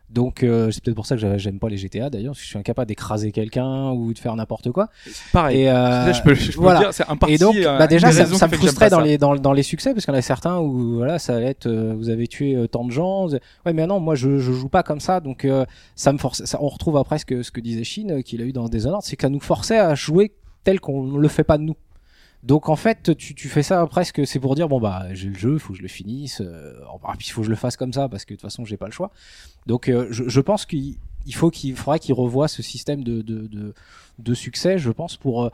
Donc, 0.09 0.41
euh, 0.43 0.71
c'est 0.71 0.81
peut-être 0.81 0.95
pour 0.95 1.05
ça 1.05 1.15
que 1.15 1.21
j'a- 1.21 1.37
j'aime 1.37 1.59
pas 1.59 1.67
les 1.67 1.75
GTA 1.77 2.09
d'ailleurs, 2.09 2.31
parce 2.31 2.39
que 2.39 2.43
je 2.45 2.49
suis 2.49 2.57
incapable 2.57 2.87
d'écraser 2.87 3.33
quelqu'un 3.33 3.91
ou 3.91 4.13
de 4.13 4.17
faire 4.17 4.33
n'importe 4.35 4.71
quoi. 4.71 4.87
Pareil. 5.33 5.61
Et, 5.63 5.69
euh, 5.69 6.13
je 6.13 6.21
peux, 6.23 6.33
je 6.33 6.53
peux 6.53 6.59
voilà. 6.61 6.79
dire, 6.79 6.93
c'est 6.93 7.03
un 7.09 7.17
parti. 7.17 7.35
Et 7.35 7.37
donc, 7.37 7.55
euh, 7.57 7.77
bah 7.77 7.87
déjà, 7.87 8.09
ça, 8.13 8.23
me 8.47 8.53
frustrait 8.55 8.89
dans 8.89 8.99
ça. 8.99 9.03
les, 9.03 9.17
dans, 9.17 9.35
dans 9.35 9.51
les 9.51 9.63
succès, 9.63 9.93
parce 9.93 10.05
qu'il 10.05 10.13
y 10.13 10.15
en 10.15 10.19
a 10.19 10.21
certains 10.21 10.59
où 10.59 10.95
voilà, 10.95 11.19
ça 11.19 11.35
allait 11.35 11.47
être, 11.47 11.67
euh, 11.67 11.93
vous 11.97 12.09
avez 12.09 12.27
tué 12.27 12.55
euh, 12.55 12.67
tant 12.67 12.85
de 12.85 12.91
gens. 12.91 13.27
Ouais, 13.65 13.73
mais 13.73 13.85
non, 13.85 13.99
moi 13.99 14.15
je, 14.15 14.37
je 14.37 14.53
joue 14.53 14.69
pas 14.69 14.81
comme 14.83 15.01
ça, 15.01 15.19
donc 15.19 15.43
euh, 15.43 15.65
ça 15.95 16.13
me 16.13 16.17
force. 16.17 16.43
Ça, 16.45 16.57
on 16.61 16.69
retrouve 16.69 16.95
après 16.95 17.17
ce 17.19 17.25
que, 17.25 17.43
ce 17.43 17.51
que 17.51 17.59
disait 17.59 17.83
Shin, 17.83 18.21
qu'il 18.21 18.41
a 18.41 18.45
eu 18.45 18.53
dans 18.53 18.69
Dishonored, 18.69 19.01
c'est 19.03 19.17
que 19.17 19.23
ça 19.23 19.29
nous 19.29 19.41
forçait 19.41 19.77
à 19.77 19.93
jouer 19.93 20.31
tel 20.63 20.79
qu'on 20.79 21.17
le 21.17 21.27
fait 21.27 21.43
pas 21.43 21.57
de 21.57 21.63
nous. 21.63 21.75
Donc 22.47 22.69
en 22.69 22.75
fait, 22.77 23.15
tu, 23.17 23.35
tu 23.35 23.49
fais 23.49 23.61
ça 23.61 23.85
presque, 23.87 24.25
c'est 24.25 24.39
pour 24.39 24.55
dire 24.55 24.69
bon 24.69 24.79
bah 24.79 25.05
j'ai 25.11 25.27
le 25.29 25.35
jeu, 25.37 25.57
faut 25.57 25.73
que 25.73 25.77
je 25.77 25.81
le 25.83 25.87
finisse, 25.89 26.39
euh, 26.41 26.73
ah, 27.03 27.13
puis 27.17 27.27
il 27.27 27.31
faut 27.31 27.41
que 27.41 27.45
je 27.45 27.49
le 27.51 27.57
fasse 27.57 27.75
comme 27.75 27.91
ça 27.93 28.07
parce 28.07 28.23
que 28.25 28.33
de 28.33 28.37
toute 28.39 28.49
façon 28.49 28.63
j'ai 28.63 28.77
pas 28.77 28.85
le 28.85 28.91
choix. 28.93 29.11
Donc 29.65 29.89
euh, 29.89 30.07
je, 30.11 30.23
je 30.27 30.39
pense 30.41 30.65
qu'il 30.65 30.95
il 31.25 31.35
faut 31.35 31.49
qu'il 31.49 31.75
faudrait 31.75 31.99
qu'il 31.99 32.13
revoie 32.13 32.47
ce 32.47 32.63
système 32.63 33.03
de, 33.03 33.21
de, 33.21 33.47
de, 33.47 33.73
de 34.19 34.33
succès, 34.33 34.77
je 34.77 34.89
pense 34.91 35.17
pour 35.17 35.43
euh, 35.43 35.49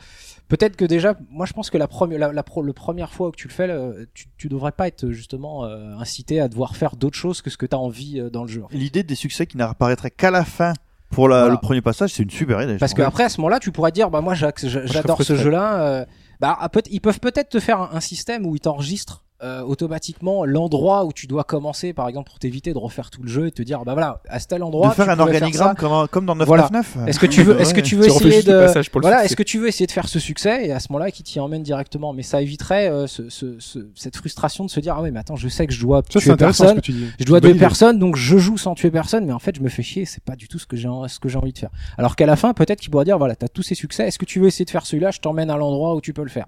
peut-être 0.48 0.76
que 0.76 0.86
déjà, 0.86 1.16
moi 1.32 1.48
je 1.48 1.54
pense 1.54 1.72
que 1.72 1.80
la 1.80 1.88
première 1.88 2.20
la, 2.20 2.32
la, 2.32 2.44
le 2.62 2.74
première 2.74 3.12
fois 3.12 3.32
que 3.32 3.38
tu 3.38 3.48
le 3.48 3.54
fais, 3.54 3.66
le- 3.66 4.08
tu, 4.14 4.28
tu 4.38 4.48
devrais 4.50 4.72
pas 4.72 4.88
être 4.88 5.10
justement 5.10 5.66
euh, 5.66 5.96
incité 5.98 6.40
à 6.40 6.48
devoir 6.48 6.76
faire 6.76 6.96
d'autres 6.96 7.18
choses 7.18 7.42
que 7.42 7.50
ce 7.50 7.58
que 7.58 7.66
tu 7.66 7.76
as 7.76 7.80
envie 7.80 8.20
euh, 8.20 8.30
dans 8.30 8.44
le 8.44 8.50
jeu. 8.50 8.64
en 8.64 8.68
fait. 8.68 8.78
L'idée 8.78 9.02
des 9.02 9.16
succès 9.16 9.48
qui 9.48 9.58
n'apparaîtraient 9.58 10.12
qu'à 10.12 10.30
la 10.30 10.46
fin 10.46 10.74
pour 11.10 11.28
la- 11.28 11.40
Voilà. 11.40 11.54
le 11.56 11.60
premier 11.60 11.82
passage, 11.82 12.12
c'est 12.14 12.22
une 12.24 12.30
super 12.30 12.62
idée. 12.62 12.78
Parce 12.78 12.94
qu'après 12.94 13.24
à 13.24 13.30
ce 13.30 13.42
moment-là, 13.42 13.60
tu 13.60 13.72
pourrais 13.72 13.92
dire 13.92 14.12
bah 14.12 14.22
moi 14.22 14.36
j'a- 14.36 14.52
j'a- 14.62 14.86
j'adore 14.86 15.24
ce 15.24 15.36
jeu-là. 15.36 15.82
euh, 15.82 16.06
bah 16.44 16.58
ah, 16.60 16.68
peut- 16.68 16.84
ils 16.92 17.00
peuvent 17.00 17.22
peut-être 17.22 17.48
te 17.48 17.60
faire 17.62 17.80
un, 17.80 17.92
un 17.94 18.02
système 18.02 18.46
où 18.46 18.54
ils 18.54 18.60
t'enregistrent 18.60 19.23
euh, 19.44 19.62
automatiquement 19.62 20.46
l'endroit 20.46 21.06
où 21.06 21.12
tu 21.14 21.28
dois 21.28 21.44
commencer, 21.44 21.92
par 21.94 22.08
exemple, 22.08 22.30
pour 22.30 22.40
t'éviter 22.40 22.74
de 22.74 22.78
refaire 22.78 23.10
tout 23.10 23.22
le 23.22 23.28
jeu 23.30 23.48
et 23.48 23.52
te 23.52 23.62
dire 23.62 23.84
bah 23.86 23.94
voilà 23.94 24.22
à 24.30 24.40
tel 24.40 24.64
endroit. 24.64 24.90
de 24.90 24.94
faire 24.94 25.06
tu 25.06 25.12
un 25.12 25.20
organigramme 25.20 25.76
comme, 25.76 26.08
comme 26.08 26.26
dans 26.26 26.36
Voilà. 26.36 26.70
999. 26.72 27.08
Est-ce 27.10 27.20
que 27.20 27.26
tu 27.26 27.44
veux, 27.44 27.60
est-ce 27.60 27.74
que 27.74 27.82
tu 27.82 27.96
veux 27.98 28.06
Tu 28.08 28.12
essayer 28.28 28.44
de, 28.44 28.68
voilà, 29.02 29.26
est-ce 29.26 29.36
que 29.36 29.44
tu 29.44 29.60
veux 29.60 29.68
essayer 29.68 29.86
de 29.88 29.92
faire 29.92 30.08
ce 30.08 30.20
succès 30.20 30.68
et 30.68 30.72
à 30.72 30.80
ce 30.80 30.92
moment-là 30.92 31.12
qui 31.12 31.24
t'y 31.24 31.40
emmène 31.40 31.62
directement, 31.64 32.14
mais 32.14 32.24
ça 32.24 32.42
éviterait 32.42 32.90
euh, 32.90 33.06
ce, 33.08 33.30
ce, 33.30 33.60
ce- 33.60 33.88
cette 33.96 34.16
frustration 34.16 34.66
de 34.66 34.70
se 34.70 34.80
dire 34.80 34.96
ah 34.98 35.02
ouais 35.02 35.12
mais 35.12 35.20
attends 35.20 35.36
je 35.36 35.48
sais 35.50 35.68
que 35.68 35.74
je 35.74 35.82
dois 35.82 36.02
Ça, 36.10 36.20
tuer 36.20 36.36
personne, 36.36 36.76
que 36.78 36.82
tu 36.82 36.92
dis. 36.94 37.08
je 37.20 37.26
dois 37.26 37.42
tuer 37.42 37.54
personne 37.56 38.00
donc 38.00 38.16
je 38.16 38.38
joue 38.38 38.58
sans 38.58 38.76
tuer 38.76 38.92
personne, 38.92 39.26
mais 39.26 39.34
en 39.34 39.40
fait 39.40 39.56
je 39.56 39.62
me 39.62 39.70
fais 39.70 39.84
chier, 39.84 40.06
c'est 40.06 40.24
pas 40.24 40.36
du 40.36 40.48
tout 40.48 40.60
ce 40.60 40.66
que 40.66 40.78
j'ai 40.78 40.90
ce 41.08 41.20
que 41.20 41.28
j'ai 41.30 41.38
envie 41.38 41.54
de 41.54 41.58
faire. 41.58 41.70
Alors 41.98 42.16
qu'à 42.16 42.26
la 42.26 42.36
fin 42.36 42.54
peut-être 42.54 42.80
qu'il 42.80 42.92
pourrait 42.92 43.06
dire 43.06 43.18
voilà 43.18 43.36
t'as 43.36 43.48
tous 43.48 43.64
ces 43.64 43.76
succès, 43.76 44.08
est-ce 44.08 44.18
que 44.20 44.26
tu 44.26 44.40
veux 44.40 44.48
essayer 44.48 44.66
de 44.66 44.70
faire 44.70 44.86
celui-là, 44.86 45.12
je 45.12 45.20
t'emmène 45.20 45.50
à 45.50 45.58
l'endroit 45.58 45.96
où 45.96 46.02
tu 46.02 46.14
peux 46.14 46.24
le 46.24 46.30
faire. 46.30 46.48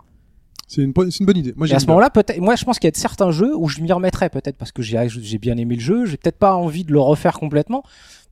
C'est 0.68 0.82
une, 0.82 0.94
une 0.98 1.26
bonne 1.26 1.38
idée. 1.38 1.54
Moi, 1.56 1.68
Et 1.68 1.74
à 1.74 1.80
ce 1.80 1.86
moment-là, 1.88 2.10
peut-être, 2.10 2.40
moi, 2.40 2.56
je 2.56 2.66
pense 2.66 2.80
qu'il 2.80 2.88
y 2.88 2.90
a 2.90 2.92
de 2.92 2.98
certains 2.98 3.32
jeux 3.32 3.56
où 3.56 3.68
je 3.68 3.82
m'y 3.82 3.92
remettrais 3.92 4.30
peut-être 4.30 4.58
parce 4.58 4.72
que 4.72 4.82
j'ai, 4.82 5.08
j'ai 5.08 5.38
bien 5.38 5.58
aimé 5.58 5.76
le 5.76 5.82
jeu, 5.82 6.06
j'ai 6.06 6.18
peut-être 6.18 6.40
pas 6.40 6.56
envie 6.56 6.84
de 6.84 6.92
le 6.92 7.00
refaire 7.00 7.40
complètement, 7.40 7.84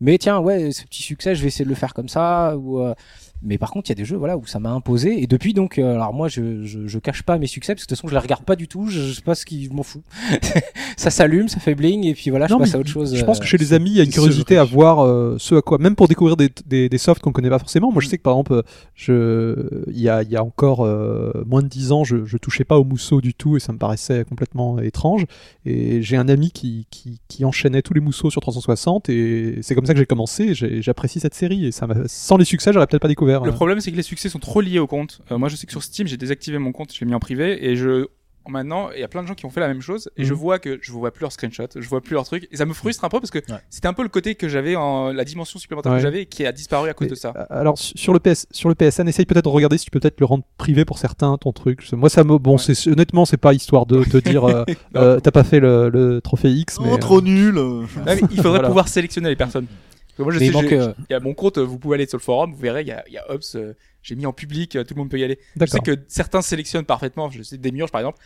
mais 0.01 0.17
tiens, 0.17 0.39
ouais, 0.39 0.71
ce 0.71 0.83
petit 0.83 1.03
succès, 1.03 1.35
je 1.35 1.41
vais 1.41 1.47
essayer 1.47 1.65
de 1.65 1.69
le 1.69 1.75
faire 1.75 1.93
comme 1.93 2.09
ça, 2.09 2.57
ou, 2.57 2.79
euh, 2.79 2.95
Mais 3.43 3.57
par 3.57 3.71
contre, 3.71 3.89
il 3.89 3.91
y 3.91 3.93
a 3.93 3.95
des 3.95 4.05
jeux 4.05 4.17
voilà 4.17 4.37
où 4.37 4.45
ça 4.45 4.59
m'a 4.59 4.71
imposé 4.71 5.21
et 5.21 5.27
depuis 5.27 5.53
donc 5.53 5.77
euh, 5.77 5.95
alors 5.95 6.13
moi 6.13 6.27
je, 6.27 6.63
je 6.63 6.87
je 6.87 6.99
cache 6.99 7.23
pas 7.23 7.37
mes 7.37 7.47
succès 7.47 7.73
parce 7.73 7.85
que 7.85 7.87
de 7.87 7.95
toute 7.95 7.97
façon 7.97 8.07
je 8.07 8.13
les 8.13 8.19
regarde 8.19 8.43
pas 8.43 8.55
du 8.55 8.67
tout, 8.67 8.87
je, 8.87 9.01
je 9.01 9.13
sais 9.13 9.21
pas 9.21 9.35
ce 9.35 9.45
qui 9.45 9.65
je 9.65 9.71
m'en 9.71 9.83
fous. 9.83 10.03
ça 10.97 11.09
s'allume, 11.09 11.47
ça 11.47 11.59
fait 11.59 11.75
bling 11.75 12.05
et 12.05 12.13
puis 12.13 12.29
voilà, 12.29 12.47
Non, 12.47 12.57
je 12.57 12.63
passe 12.63 12.75
à 12.75 12.79
autre 12.79 12.89
chose. 12.89 13.15
Je 13.15 13.23
pense 13.23 13.37
euh, 13.37 13.41
que 13.41 13.47
chez 13.47 13.57
les 13.57 13.73
amis, 13.73 13.91
il 13.91 13.97
y 13.97 14.01
a 14.01 14.03
une 14.03 14.11
curiosité 14.11 14.57
à 14.57 14.63
voir 14.63 14.99
euh, 14.99 15.35
ce 15.39 15.55
à 15.55 15.61
quoi, 15.61 15.77
même 15.77 15.95
pour 15.95 16.07
découvrir 16.07 16.37
des, 16.37 16.49
des, 16.65 16.89
des 16.89 16.97
softs 16.97 17.21
qu'on 17.21 17.31
connaît 17.31 17.49
pas 17.49 17.59
forcément. 17.59 17.91
Moi, 17.91 18.01
je 18.01 18.07
sais 18.07 18.17
que 18.17 18.23
par 18.23 18.33
exemple, 18.33 18.53
euh, 18.53 18.61
je, 18.95 19.83
il 19.91 19.99
y 19.99 20.09
a, 20.09 20.23
y 20.23 20.35
a 20.35 20.43
encore 20.43 20.85
euh, 20.85 21.31
moins 21.45 21.61
de 21.61 21.67
10 21.67 21.91
ans, 21.91 22.03
je, 22.03 22.25
je 22.25 22.37
touchais 22.37 22.63
pas 22.63 22.77
au 22.77 22.83
mousseau 22.83 23.21
du 23.21 23.33
tout 23.33 23.57
et 23.57 23.59
ça 23.59 23.73
me 23.73 23.77
paraissait 23.77 24.23
complètement 24.23 24.79
étrange. 24.79 25.25
Et 25.65 26.01
j'ai 26.01 26.17
un 26.17 26.29
ami 26.29 26.51
qui, 26.51 26.87
qui, 26.89 27.19
qui 27.27 27.45
enchaînait 27.45 27.81
tous 27.81 27.93
les 27.93 28.01
mousseaux 28.01 28.29
sur 28.29 28.41
360 28.41 29.09
et 29.09 29.59
c'est 29.61 29.75
comme 29.75 29.85
ça 29.85 29.93
que 29.93 29.99
j'ai 29.99 30.05
commencé. 30.05 30.53
J'apprécie 30.53 31.19
cette 31.19 31.35
série 31.35 31.65
et 31.65 31.71
ça 31.71 31.87
sans 32.07 32.37
les 32.37 32.45
succès, 32.45 32.71
j'aurais 32.73 32.87
peut-être 32.87 33.01
pas 33.01 33.07
découvert. 33.07 33.32
Le 33.41 33.49
euh. 33.49 33.53
problème, 33.53 33.79
c'est 33.79 33.91
que 33.91 33.97
les 33.97 34.03
succès 34.03 34.29
sont 34.29 34.39
trop 34.39 34.61
liés 34.61 34.79
au 34.79 34.87
compte. 34.87 35.21
Euh, 35.31 35.37
moi, 35.37 35.49
je 35.49 35.55
sais 35.55 35.65
que 35.65 35.71
sur 35.71 35.83
Steam, 35.83 36.07
j'ai 36.07 36.17
désactivé 36.17 36.57
mon 36.57 36.71
compte, 36.71 36.93
je 36.93 36.99
l'ai 36.99 37.05
mis 37.05 37.15
en 37.15 37.19
privé, 37.19 37.65
et 37.69 37.75
je 37.75 38.07
maintenant, 38.49 38.89
il 38.93 38.99
y 38.99 39.03
a 39.03 39.07
plein 39.07 39.21
de 39.23 39.27
gens 39.29 39.35
qui 39.35 39.45
ont 39.45 39.49
fait 39.49 39.61
la 39.61 39.69
même 39.69 39.79
chose, 39.81 40.09
et 40.17 40.23
Mhm. 40.23 40.27
je 40.27 40.33
vois 40.33 40.59
que 40.59 40.77
je 40.81 40.91
vois 40.91 41.11
plus 41.13 41.21
leurs 41.21 41.31
screenshots, 41.31 41.79
je 41.79 41.87
vois 41.87 42.01
plus 42.01 42.13
leurs 42.13 42.25
trucs, 42.25 42.45
et 42.51 42.57
ça 42.57 42.65
me 42.65 42.73
frustre 42.73 43.05
un 43.05 43.07
peu 43.07 43.21
parce 43.21 43.31
que 43.31 43.37
Ouais. 43.39 43.59
c'était 43.69 43.87
un 43.87 43.93
peu 43.93 44.03
le 44.03 44.09
côté 44.09 44.35
que 44.35 44.49
j'avais 44.49 44.75
en 44.75 45.13
la 45.13 45.23
dimension 45.23 45.59
supplémentaire 45.59 45.93
Ouais. 45.93 45.99
que 45.99 46.03
j'avais 46.03 46.25
qui 46.25 46.45
a 46.45 46.51
disparu 46.51 46.89
à 46.89 46.93
cause 46.93 47.05
Mais, 47.05 47.11
de 47.11 47.15
ça. 47.15 47.31
euh, 47.37 47.45
Alors 47.49 47.77
su- 47.77 47.93
sur 47.95 48.11
le 48.11 48.19
PS, 48.19 48.45
sur 48.51 48.67
le 48.67 48.75
PSN, 48.75 49.07
essaye 49.07 49.25
peut-être 49.25 49.45
de 49.45 49.49
regarder 49.49 49.77
si 49.77 49.85
tu 49.85 49.91
peux 49.91 50.01
peut-être 50.01 50.19
le 50.19 50.25
rendre 50.25 50.43
privé 50.57 50.83
pour 50.83 50.97
certains 50.97 51.37
ton 51.37 51.53
truc. 51.53 51.89
Moi 51.93 52.09
ça 52.09 52.25
me 52.25 52.37
bon, 52.37 52.57
Ouais. 52.57 52.73
c'est 52.73 52.89
honnêtement 52.91 53.23
c'est 53.23 53.37
pas 53.37 53.53
histoire 53.53 53.85
de 53.85 54.03
te 54.03 54.17
dire 54.17 54.43
euh, 54.49 54.65
euh, 54.97 55.21
t'as 55.21 55.31
pas 55.31 55.45
fait 55.45 55.61
le, 55.61 55.87
le 55.87 56.19
trophée 56.19 56.51
X, 56.51 56.81
mais 56.81 56.87
Oh, 56.91 56.95
euh, 56.95 56.97
trop 56.97 57.21
nul. 57.21 57.57
Ouais, 57.57 57.85
mais 58.07 58.15
il 58.29 58.35
faudrait 58.37 58.49
Voilà. 58.49 58.67
pouvoir 58.67 58.89
sélectionner 58.89 59.29
les 59.29 59.37
personnes. 59.37 59.67
Moi, 60.19 60.31
je 60.31 60.39
Mais 60.39 60.45
sais, 60.45 60.51
il 60.51 60.53
manque, 60.53 60.71
euh, 60.71 60.93
il 61.09 61.13
y 61.13 61.15
a 61.15 61.19
mon 61.19 61.33
compte, 61.33 61.57
vous 61.57 61.79
pouvez 61.79 61.95
aller 61.95 62.07
sur 62.07 62.17
le 62.17 62.23
forum, 62.23 62.51
vous 62.51 62.59
verrez, 62.59 62.81
il 62.81 62.87
y 62.87 62.91
a, 62.91 63.03
il 63.07 63.13
y 63.13 63.17
a 63.17 63.29
Ops, 63.31 63.55
euh, 63.55 63.75
j'ai 64.01 64.15
mis 64.15 64.25
en 64.25 64.33
public, 64.33 64.75
euh, 64.75 64.83
tout 64.83 64.93
le 64.93 64.99
monde 64.99 65.09
peut 65.09 65.19
y 65.19 65.23
aller. 65.23 65.39
Je 65.59 65.65
sais 65.65 65.79
que 65.79 65.97
certains 66.07 66.41
sélectionnent 66.41 66.85
parfaitement. 66.85 67.29
Je 67.31 67.41
sais 67.41 67.57
Demiurge 67.57 67.91
par 67.91 68.01
exemple, 68.01 68.19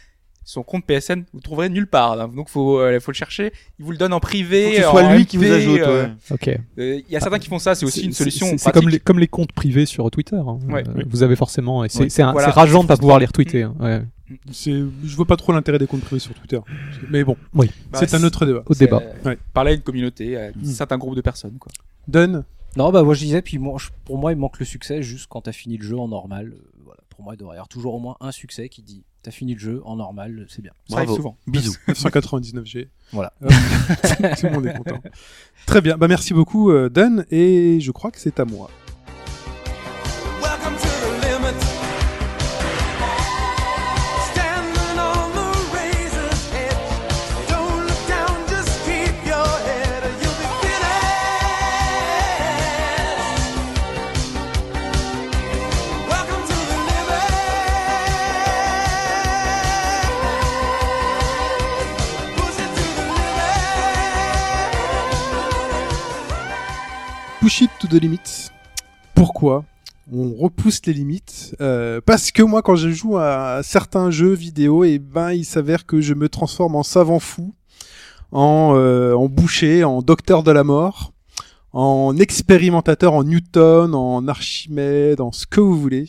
son 0.44 0.64
compte 0.64 0.86
PSN, 0.86 1.20
vous 1.34 1.40
le 1.40 1.42
trouverez 1.42 1.70
nulle 1.70 1.88
part. 1.88 2.20
hein. 2.20 2.30
Donc 2.34 2.50
faut 2.50 2.80
euh, 2.80 3.00
faut 3.02 3.12
le 3.12 3.16
chercher. 3.16 3.52
Il 3.80 3.86
vous 3.86 3.92
le 3.92 3.98
donne 3.98 4.14
en 4.14 4.20
privé. 4.22 4.64
Faut 4.66 4.70
que 4.72 4.76
ce 4.78 4.82
soit 4.90 5.14
lui 5.16 5.26
qui 5.26 5.36
vous 5.38 5.52
ajoute. 5.52 5.80
euh, 5.82 6.06
ouais. 6.08 6.12
Ok. 6.32 6.48
euh, 6.48 7.02
Il 7.08 7.12
y 7.12 7.18
a 7.18 7.20
certains 7.20 7.40
qui 7.40 7.48
font 7.50 7.60
ça. 7.60 7.76
C'est 7.76 7.86
aussi 7.86 8.06
une 8.06 8.14
solution. 8.14 8.48
C'est 8.58 8.72
comme 8.72 8.88
les, 8.90 9.00
comme 9.00 9.20
les 9.20 9.28
comptes 9.28 9.52
privés 9.52 9.86
sur 9.86 10.10
Twitter. 10.10 10.38
hein. 10.38 10.60
Ouais. 10.70 10.84
Euh. 10.88 11.04
Vous 11.10 11.24
avez 11.24 11.36
forcément. 11.36 11.84
et 11.84 11.90
C'est 11.90 12.08
Voilà. 12.22 12.46
c'est 12.48 12.52
rageant 12.52 12.84
de 12.84 12.88
pas 12.88 12.96
pouvoir 12.98 13.20
les 13.20 13.26
retweeter. 13.26 13.64
hein. 13.64 14.06
C'est, 14.52 14.74
je 14.74 15.16
vois 15.16 15.26
pas 15.26 15.38
trop 15.38 15.54
l'intérêt 15.54 15.80
des 15.80 15.88
comptes 15.88 16.02
privés 16.02 16.20
sur 16.20 16.34
Twitter. 16.34 16.60
Mais 17.10 17.24
bon, 17.24 17.38
Bah, 17.54 17.66
c'est 17.94 18.14
un 18.14 18.24
autre 18.24 18.46
débat. 18.46 18.64
Au 18.66 18.74
c'est, 18.74 18.86
débat. 18.86 19.02
euh, 19.02 19.30
Ouais. 19.30 19.38
Parler 19.54 19.72
à 19.72 19.74
une 19.76 19.82
communauté, 19.82 20.38
à 20.38 20.50
Mm. 20.52 20.66
certains 20.66 20.98
groupes 20.98 21.16
de 21.16 21.22
personnes. 21.22 21.58
Quoi. 21.60 21.72
Dun, 22.08 22.44
Non, 22.76 22.92
bah 22.92 23.02
moi 23.04 23.14
je 23.16 23.22
disais, 23.22 23.42
puis 23.42 23.58
moi, 23.58 23.78
je- 23.80 23.90
pour 24.06 24.18
moi 24.18 24.32
il 24.34 24.38
manque 24.38 24.60
le 24.60 24.66
succès 24.66 25.02
juste 25.02 25.28
quand 25.30 25.42
t'as 25.42 25.52
fini 25.52 25.78
le 25.78 25.84
jeu 25.84 25.98
en 25.98 26.08
normal. 26.08 26.54
Euh, 26.54 26.62
voilà, 26.86 27.00
pour 27.10 27.24
moi 27.24 27.34
il 27.34 27.38
devrait 27.38 27.56
y 27.56 27.58
avoir 27.58 27.68
toujours 27.70 27.96
au 27.96 28.00
moins 28.00 28.18
un 28.22 28.32
succès 28.32 28.70
qui 28.70 28.82
dit 28.84 29.04
t'as 29.24 29.32
fini 29.32 29.54
le 29.56 29.60
jeu 29.60 29.82
en 29.84 29.96
normal, 29.96 30.46
c'est 30.50 30.62
bien. 30.62 30.72
Ça 30.88 30.98
arrive 30.98 31.08
Bravo. 31.08 31.16
souvent. 31.18 31.38
Bisous. 31.48 31.76
999G. 31.88 32.88
Voilà. 33.12 33.34
Tout 33.42 34.46
le 34.46 34.52
monde 34.52 34.68
est 34.68 34.78
content. 34.78 35.02
Très 35.66 35.82
bien. 35.82 35.98
Bah, 35.98 36.08
merci 36.08 36.34
beaucoup, 36.34 36.72
euh. 36.72 36.90
Et 37.32 37.80
je 37.82 37.92
crois 37.92 38.12
que 38.12 38.20
c'est 38.20 38.40
à 38.40 38.46
moi. 38.46 38.70
Limit. 67.88 67.88
Push 67.88 67.88
it 67.88 67.90
to 67.90 67.98
the 67.98 68.02
limit. 68.02 68.52
Pourquoi 69.16 69.66
on 70.14 70.34
repousse 70.34 70.82
les 70.86 70.94
limites 70.94 71.56
Euh, 71.60 72.00
parce 72.06 72.32
que 72.32 72.42
moi 72.42 72.62
quand 72.62 72.76
je 72.76 72.90
joue 72.90 73.18
à 73.18 73.62
certains 73.64 74.10
jeux 74.10 74.34
vidéo 74.34 74.84
et 74.84 75.00
ben 75.00 75.32
il 75.34 75.44
s'avère 75.44 75.86
que 75.86 76.00
je 76.00 76.14
me 76.14 76.30
transforme 76.30 76.76
en 76.76 76.84
savant 76.84 77.20
fou 77.20 77.54
en, 78.32 78.74
euh, 78.76 79.14
en 79.14 79.28
boucher 79.28 79.84
en 79.84 80.02
docteur 80.02 80.44
de 80.44 80.52
la 80.52 80.64
mort 80.64 81.12
en 81.74 82.16
expérimentateur 82.18 83.14
en 83.14 83.26
Newton 83.26 83.94
en 83.94 84.28
Archimède 84.30 85.20
en 85.20 85.34
ce 85.34 85.46
que 85.46 85.60
vous 85.60 85.78
voulez 85.78 86.08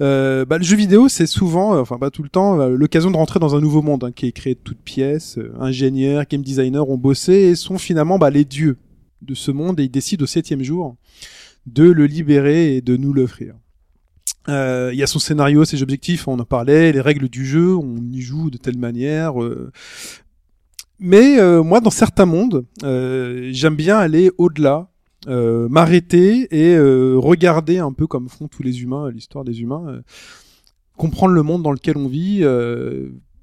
euh, 0.00 0.46
bah, 0.46 0.56
le 0.56 0.64
jeu 0.64 0.76
vidéo 0.76 1.08
c'est 1.08 1.26
souvent 1.26 1.78
enfin 1.78 1.98
pas 1.98 2.10
tout 2.10 2.22
le 2.22 2.30
temps 2.30 2.56
l'occasion 2.68 3.10
de 3.10 3.16
rentrer 3.16 3.40
dans 3.40 3.54
un 3.54 3.60
nouveau 3.60 3.82
monde 3.82 4.04
hein, 4.04 4.12
qui 4.12 4.26
est 4.26 4.32
créé 4.32 4.54
de 4.54 4.60
toutes 4.60 4.80
pièces 4.80 5.38
ingénieurs 5.60 6.24
game 6.30 6.42
designers 6.42 6.78
ont 6.78 6.96
bossé 6.96 7.34
et 7.34 7.54
sont 7.56 7.76
finalement 7.76 8.18
bah, 8.18 8.30
les 8.30 8.46
dieux 8.46 8.78
de 9.22 9.34
ce 9.34 9.50
monde 9.50 9.80
et 9.80 9.84
ils 9.84 9.90
décident 9.90 10.24
au 10.24 10.26
septième 10.26 10.62
jour 10.62 10.96
de 11.66 11.84
le 11.84 12.06
libérer 12.06 12.76
et 12.76 12.80
de 12.80 12.96
nous 12.96 13.12
l'offrir. 13.12 13.54
Euh, 14.48 14.90
Il 14.92 14.98
y 14.98 15.02
a 15.02 15.06
son 15.06 15.18
scénario, 15.18 15.64
ses 15.64 15.82
objectifs, 15.82 16.28
on 16.28 16.38
en 16.38 16.44
parlait, 16.44 16.92
les 16.92 17.00
règles 17.00 17.28
du 17.28 17.44
jeu, 17.44 17.76
on 17.76 18.02
y 18.10 18.20
joue 18.20 18.50
de 18.50 18.56
telle 18.56 18.78
manière. 18.78 19.42
euh. 19.42 19.70
Mais 20.98 21.38
euh, 21.38 21.62
moi, 21.62 21.80
dans 21.80 21.90
certains 21.90 22.26
mondes, 22.26 22.64
j'aime 22.82 23.76
bien 23.76 23.98
aller 23.98 24.30
au-delà, 24.38 24.88
m'arrêter 25.26 26.48
et 26.50 26.78
regarder 26.78 27.78
un 27.78 27.92
peu 27.92 28.06
comme 28.06 28.28
font 28.28 28.48
tous 28.48 28.62
les 28.62 28.82
humains, 28.82 29.10
l'histoire 29.10 29.44
des 29.44 29.60
humains, 29.60 30.00
comprendre 30.96 31.34
le 31.34 31.42
monde 31.42 31.62
dans 31.62 31.72
lequel 31.72 31.98
on 31.98 32.08
vit, 32.08 32.42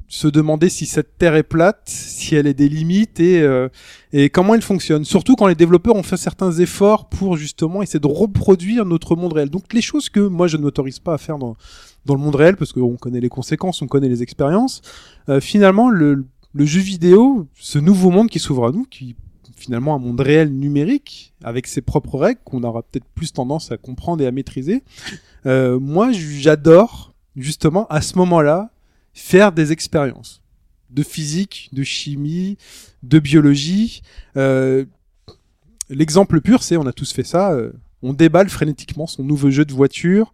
se 0.08 0.28
demander 0.28 0.70
si 0.70 0.86
cette 0.86 1.18
terre 1.18 1.36
est 1.36 1.44
plate, 1.44 1.82
si 1.86 2.36
elle 2.36 2.48
a 2.48 2.54
des 2.54 2.70
limites 2.70 3.20
et, 3.20 3.42
euh, 3.42 3.70
et 4.14 4.30
comment 4.30 4.54
elle 4.56 4.62
fonctionne. 4.62 5.04
Surtout 5.04 5.36
quand 5.36 5.48
les 5.48 5.56
développeurs 5.56 5.96
ont 5.96 6.04
fait 6.04 6.18
certains 6.18 6.52
efforts 6.52 7.10
pour 7.10 7.38
justement 7.38 7.82
essayer 7.82 8.00
de 8.00 8.08
reproduire 8.08 8.86
notre 8.86 9.16
monde 9.16 9.34
réel. 9.34 9.50
Donc 9.50 9.74
les 9.74 9.82
choses 9.82 10.10
que 10.10 10.20
moi 10.20 10.48
je 10.48 10.58
ne 10.58 10.62
m'autorise 10.62 11.00
pas 11.00 11.16
à 11.16 11.18
faire 11.18 11.38
dans, 11.38 11.56
dans 12.06 12.14
le 12.14 12.22
monde 12.22 12.36
réel 12.36 12.56
parce 12.56 12.72
qu'on 12.72 12.98
connaît 12.98 13.20
les 13.20 13.30
conséquences, 13.30 13.82
on 13.82 13.88
connaît 13.88 14.10
les 14.10 14.22
expériences. 14.22 14.82
euh, 15.30 15.40
finalement, 15.40 15.90
le, 15.90 16.26
le 16.54 16.66
jeu 16.66 16.82
vidéo, 16.82 17.48
ce 17.56 17.80
nouveau 17.80 18.12
monde 18.12 18.30
qui 18.30 18.40
s'ouvre 18.40 18.68
à 18.68 18.72
nous, 18.72 18.86
qui 18.86 19.16
finalement 19.58 19.96
un 19.96 20.00
monde 20.00 20.20
réel 20.20 20.50
numérique 20.52 21.34
avec 21.44 21.66
ses 21.66 21.82
propres 21.82 22.18
règles 22.18 22.42
qu'on 22.44 22.64
aura 22.64 22.84
peut-être 22.84 23.06
plus 23.16 23.32
tendance 23.32 23.72
à 23.72 23.78
comprendre 23.78 24.22
et 24.22 24.28
à 24.28 24.32
maîtriser. 24.32 24.84
Euh, 25.46 25.80
moi, 25.80 26.12
j'adore 26.12 27.14
justement 27.36 27.88
à 27.88 28.02
ce 28.02 28.18
moment-là 28.18 28.70
faire 29.16 29.52
des 29.52 29.72
expériences 29.72 30.44
de 30.92 31.02
physique, 31.02 31.70
de 31.74 31.82
chimie, 31.84 32.58
de 33.02 33.18
biologie. 33.18 34.04
Euh, 34.38 34.86
L'exemple 35.90 36.42
pur, 36.42 36.64
c'est 36.64 36.78
on 36.78 36.86
a 36.88 36.94
tous 36.94 37.12
fait 37.12 37.24
ça. 37.24 37.52
euh, 37.54 37.72
on 38.02 38.14
déballe 38.14 38.50
frénétiquement 38.50 39.08
son 39.08 39.24
nouveau 39.24 39.50
jeu 39.50 39.66
de 39.66 39.74
voiture. 39.74 40.32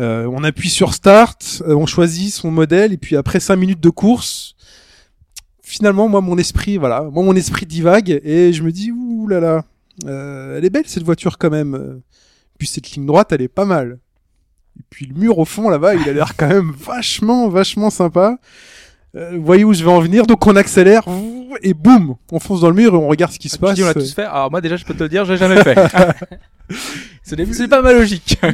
euh, 0.00 0.26
on 0.30 0.42
appuie 0.44 0.70
sur 0.70 0.92
Start, 0.94 1.62
euh, 1.66 1.74
on 1.74 1.86
choisit 1.86 2.32
son 2.32 2.50
modèle 2.50 2.92
et 2.92 2.96
puis 2.98 3.16
après 3.16 3.38
cinq 3.40 3.56
minutes 3.56 3.80
de 3.80 3.90
course, 3.90 4.56
finalement 5.62 6.08
moi 6.08 6.20
mon 6.20 6.36
esprit, 6.38 6.76
voilà, 6.78 7.02
moi 7.02 7.22
mon 7.22 7.36
esprit 7.36 7.66
divague 7.66 8.20
et 8.24 8.52
je 8.52 8.62
me 8.62 8.72
dis 8.72 8.90
ouh 8.90 9.26
là 9.28 9.40
là, 9.40 9.64
euh, 10.06 10.58
elle 10.58 10.64
est 10.64 10.70
belle 10.70 10.86
cette 10.86 11.04
voiture 11.04 11.38
quand 11.38 11.50
même. 11.50 12.00
Puis 12.58 12.66
cette 12.68 12.90
ligne 12.92 13.06
droite, 13.06 13.30
elle 13.32 13.42
est 13.42 13.48
pas 13.48 13.64
mal. 13.64 13.98
Et 14.78 14.82
puis 14.90 15.06
le 15.06 15.14
mur 15.18 15.38
au 15.38 15.44
fond 15.44 15.68
là-bas, 15.68 15.94
il 15.94 16.08
a 16.08 16.12
l'air 16.12 16.36
quand 16.36 16.48
même 16.48 16.72
vachement, 16.78 17.48
vachement 17.48 17.90
sympa. 17.90 18.38
Euh, 19.16 19.38
voyez 19.40 19.62
où 19.62 19.72
je 19.72 19.84
vais 19.84 19.90
en 19.90 20.00
venir, 20.00 20.26
donc 20.26 20.44
on 20.44 20.56
accélère 20.56 21.04
et 21.62 21.72
boum, 21.72 22.16
on 22.32 22.40
fonce 22.40 22.60
dans 22.62 22.68
le 22.68 22.74
mur 22.74 22.94
et 22.94 22.96
on 22.96 23.06
regarde 23.06 23.30
ce 23.30 23.38
qui 23.38 23.48
se 23.48 23.54
Tu 23.56 23.60
passe. 23.60 23.80
on 23.80 23.84
l'a 23.86 23.94
tous 23.94 24.12
fait. 24.12 24.24
Alors 24.24 24.50
moi 24.50 24.60
déjà, 24.60 24.74
je 24.76 24.84
peux 24.84 24.92
te 24.94 25.04
le 25.04 25.08
dire, 25.08 25.24
j'ai 25.24 25.36
jamais 25.36 25.62
fait. 25.62 25.76
Ce 27.22 27.34
n'est- 27.34 27.46
c'est 27.52 27.68
pas 27.68 27.80
ma 27.82 27.92
logique. 27.92 28.38
Mais, 28.42 28.50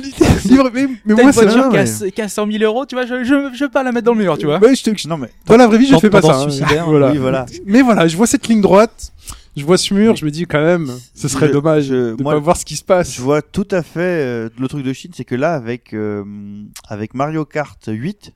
mais 1.04 1.14
moi 1.14 1.22
une 1.24 1.32
c'est 1.32 1.44
voiture 1.44 1.70
mais- 1.72 1.84
qui, 1.84 2.04
a, 2.04 2.10
qui 2.10 2.22
a 2.22 2.28
100 2.28 2.46
000 2.50 2.64
euros, 2.64 2.84
tu 2.86 2.94
vois, 2.96 3.06
je, 3.06 3.22
je, 3.24 3.50
je 3.54 3.64
veux 3.64 3.70
pas 3.70 3.82
la 3.82 3.92
mettre 3.92 4.06
dans 4.06 4.14
le 4.14 4.22
mur, 4.22 4.36
tu 4.36 4.46
vois. 4.46 4.58
Ouais, 4.58 4.74
je 4.74 4.82
te- 4.82 5.08
Non 5.08 5.16
mais 5.16 5.28
dans 5.46 5.56
la 5.56 5.66
vraie 5.66 5.78
vie, 5.78 5.86
je 5.86 5.96
fais 5.96 6.10
pas 6.10 6.20
ça. 6.22 6.34
hein. 6.34 6.42
suicidaire. 6.42 6.86
Voilà. 6.86 7.10
oui 7.12 7.18
voilà. 7.18 7.46
Mais 7.66 7.82
voilà, 7.82 8.06
je 8.08 8.16
vois 8.16 8.26
cette 8.26 8.46
ligne 8.48 8.60
droite, 8.60 9.12
je 9.60 9.64
vois 9.66 9.78
ce 9.78 9.94
mur, 9.94 10.16
je 10.16 10.24
me 10.24 10.30
dis 10.30 10.46
quand 10.46 10.62
même, 10.62 10.90
ce 11.14 11.28
serait 11.28 11.48
Je- 11.48 11.52
dommage 11.52 11.84
je- 11.84 12.14
de 12.16 12.22
moi- 12.22 12.32
pas 12.34 12.40
voir 12.40 12.56
ce 12.56 12.64
qui 12.64 12.76
se 12.76 12.84
passe. 12.84 13.14
Je 13.14 13.22
vois 13.22 13.42
tout 13.42 13.68
à 13.70 13.82
fait 13.82 14.00
euh, 14.00 14.48
le 14.58 14.68
truc 14.68 14.84
de 14.84 14.92
Chine, 14.92 15.12
c'est 15.14 15.24
que 15.24 15.34
là 15.36 15.54
avec 15.54 15.94
euh, 15.94 16.24
avec 16.88 17.14
Mario 17.14 17.44
Kart 17.44 17.78
8, 17.86 18.32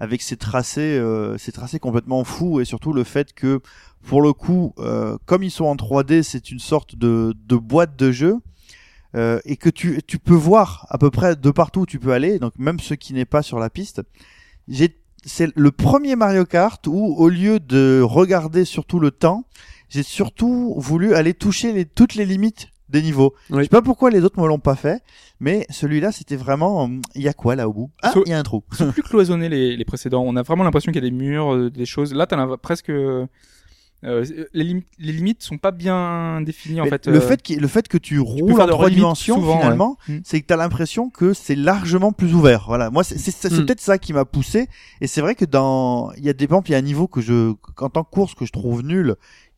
avec 0.00 0.20
ses 0.22 0.36
tracés, 0.36 0.98
euh, 0.98 1.38
ses 1.38 1.52
tracés 1.52 1.78
complètement 1.78 2.24
fous 2.24 2.60
et 2.60 2.64
surtout 2.64 2.92
le 2.92 3.04
fait 3.04 3.32
que 3.32 3.60
pour 4.06 4.20
le 4.20 4.32
coup, 4.34 4.74
euh, 4.80 5.16
comme 5.24 5.42
ils 5.42 5.50
sont 5.50 5.64
en 5.64 5.76
3D, 5.76 6.22
c'est 6.22 6.50
une 6.50 6.58
sorte 6.58 6.94
de, 6.96 7.34
de 7.48 7.56
boîte 7.56 7.96
de 7.96 8.12
jeu 8.12 8.36
et 9.44 9.56
que 9.56 9.70
tu 9.70 10.00
tu 10.06 10.18
peux 10.18 10.34
voir 10.34 10.86
à 10.90 10.98
peu 10.98 11.08
près 11.08 11.36
de 11.36 11.50
partout 11.52 11.82
où 11.82 11.86
tu 11.86 12.00
peux 12.00 12.12
aller, 12.12 12.40
donc 12.40 12.52
même 12.58 12.80
ce 12.80 12.94
qui 12.94 13.14
n'est 13.14 13.24
pas 13.24 13.42
sur 13.42 13.60
la 13.60 13.70
piste. 13.70 14.02
J'ai 14.66 14.98
c'est 15.24 15.50
le 15.56 15.70
premier 15.70 16.16
Mario 16.16 16.44
Kart 16.44 16.84
où 16.88 17.14
au 17.16 17.28
lieu 17.28 17.60
de 17.60 18.00
regarder 18.02 18.64
surtout 18.64 18.98
le 18.98 19.10
temps, 19.12 19.44
j'ai 19.94 20.02
surtout 20.02 20.74
voulu 20.78 21.14
aller 21.14 21.34
toucher 21.34 21.72
les, 21.72 21.84
toutes 21.84 22.14
les 22.16 22.24
limites 22.26 22.68
des 22.88 23.00
niveaux. 23.02 23.32
Oui. 23.50 23.58
Je 23.58 23.62
sais 23.64 23.68
pas 23.68 23.82
pourquoi 23.82 24.10
les 24.10 24.20
autres 24.24 24.40
me 24.40 24.46
l'ont 24.46 24.58
pas 24.58 24.76
fait, 24.76 25.02
mais 25.40 25.66
celui-là 25.70 26.12
c'était 26.12 26.36
vraiment, 26.36 26.90
il 27.14 27.22
y 27.22 27.28
a 27.28 27.32
quoi 27.32 27.54
là 27.56 27.68
au 27.68 27.72
bout? 27.72 27.90
Ah, 28.02 28.12
So- 28.12 28.22
il 28.26 28.30
y 28.30 28.32
a 28.34 28.38
un 28.38 28.42
trou. 28.42 28.62
Ils 28.72 28.76
sont 28.76 28.92
plus 28.92 29.02
cloisonnés 29.02 29.48
les, 29.48 29.76
les 29.76 29.84
précédents. 29.84 30.22
On 30.26 30.36
a 30.36 30.42
vraiment 30.42 30.64
l'impression 30.64 30.92
qu'il 30.92 31.02
y 31.02 31.06
a 31.06 31.10
des 31.10 31.16
murs, 31.16 31.54
euh, 31.54 31.70
des 31.70 31.86
choses. 31.86 32.12
Là, 32.12 32.26
t'en 32.26 32.38
as 32.38 32.56
presque. 32.58 32.90
euh, 32.90 33.26
les, 34.52 34.64
limites, 34.64 34.86
les 34.98 35.12
limites 35.12 35.42
sont 35.42 35.56
pas 35.56 35.70
bien 35.70 36.42
définies 36.42 36.82
en 36.82 36.84
fait. 36.84 37.06
le 37.06 37.16
euh, 37.16 37.20
fait 37.22 37.40
qu'il- 37.40 37.58
le 37.58 37.68
fait 37.68 37.88
que 37.88 37.96
tu 37.96 38.18
roules 38.20 38.60
en 38.60 38.66
trois 38.66 38.90
dimensions 38.90 39.36
souvent, 39.36 39.56
finalement, 39.58 39.96
ouais. 40.10 40.16
Mm. 40.16 40.20
c'est 40.26 40.42
que 40.42 40.46
t'as 40.46 40.58
l'impression 40.58 41.08
que 41.08 41.32
c'est 41.32 41.54
largement 41.54 42.12
plus 42.12 42.34
ouvert. 42.34 42.64
Voilà, 42.66 42.90
moi 42.90 43.02
c'est 43.02 43.16
c'est- 43.16 43.30
c'est 43.30 43.50
Mm. 43.50 43.64
peut-être 43.64 43.80
ça 43.80 43.96
qui 43.96 44.12
m'a 44.12 44.26
poussé. 44.26 44.68
Et 45.00 45.06
c'est 45.06 45.22
vrai 45.22 45.34
que 45.34 45.46
dans, 45.46 46.12
il 46.18 46.24
y 46.24 46.28
a 46.28 46.34
des 46.34 46.44
exemple, 46.44 46.68
il 46.68 46.72
y 46.72 46.74
a 46.74 46.78
un 46.78 46.82
niveau 46.82 47.08
que 47.08 47.22
je, 47.22 47.54
en 47.80 47.88
tant 47.88 48.04
que 48.04 48.10
course 48.10 48.34
que 48.34 48.44
je 48.44 48.52
trouve 48.52 48.82
nul, 48.82 49.14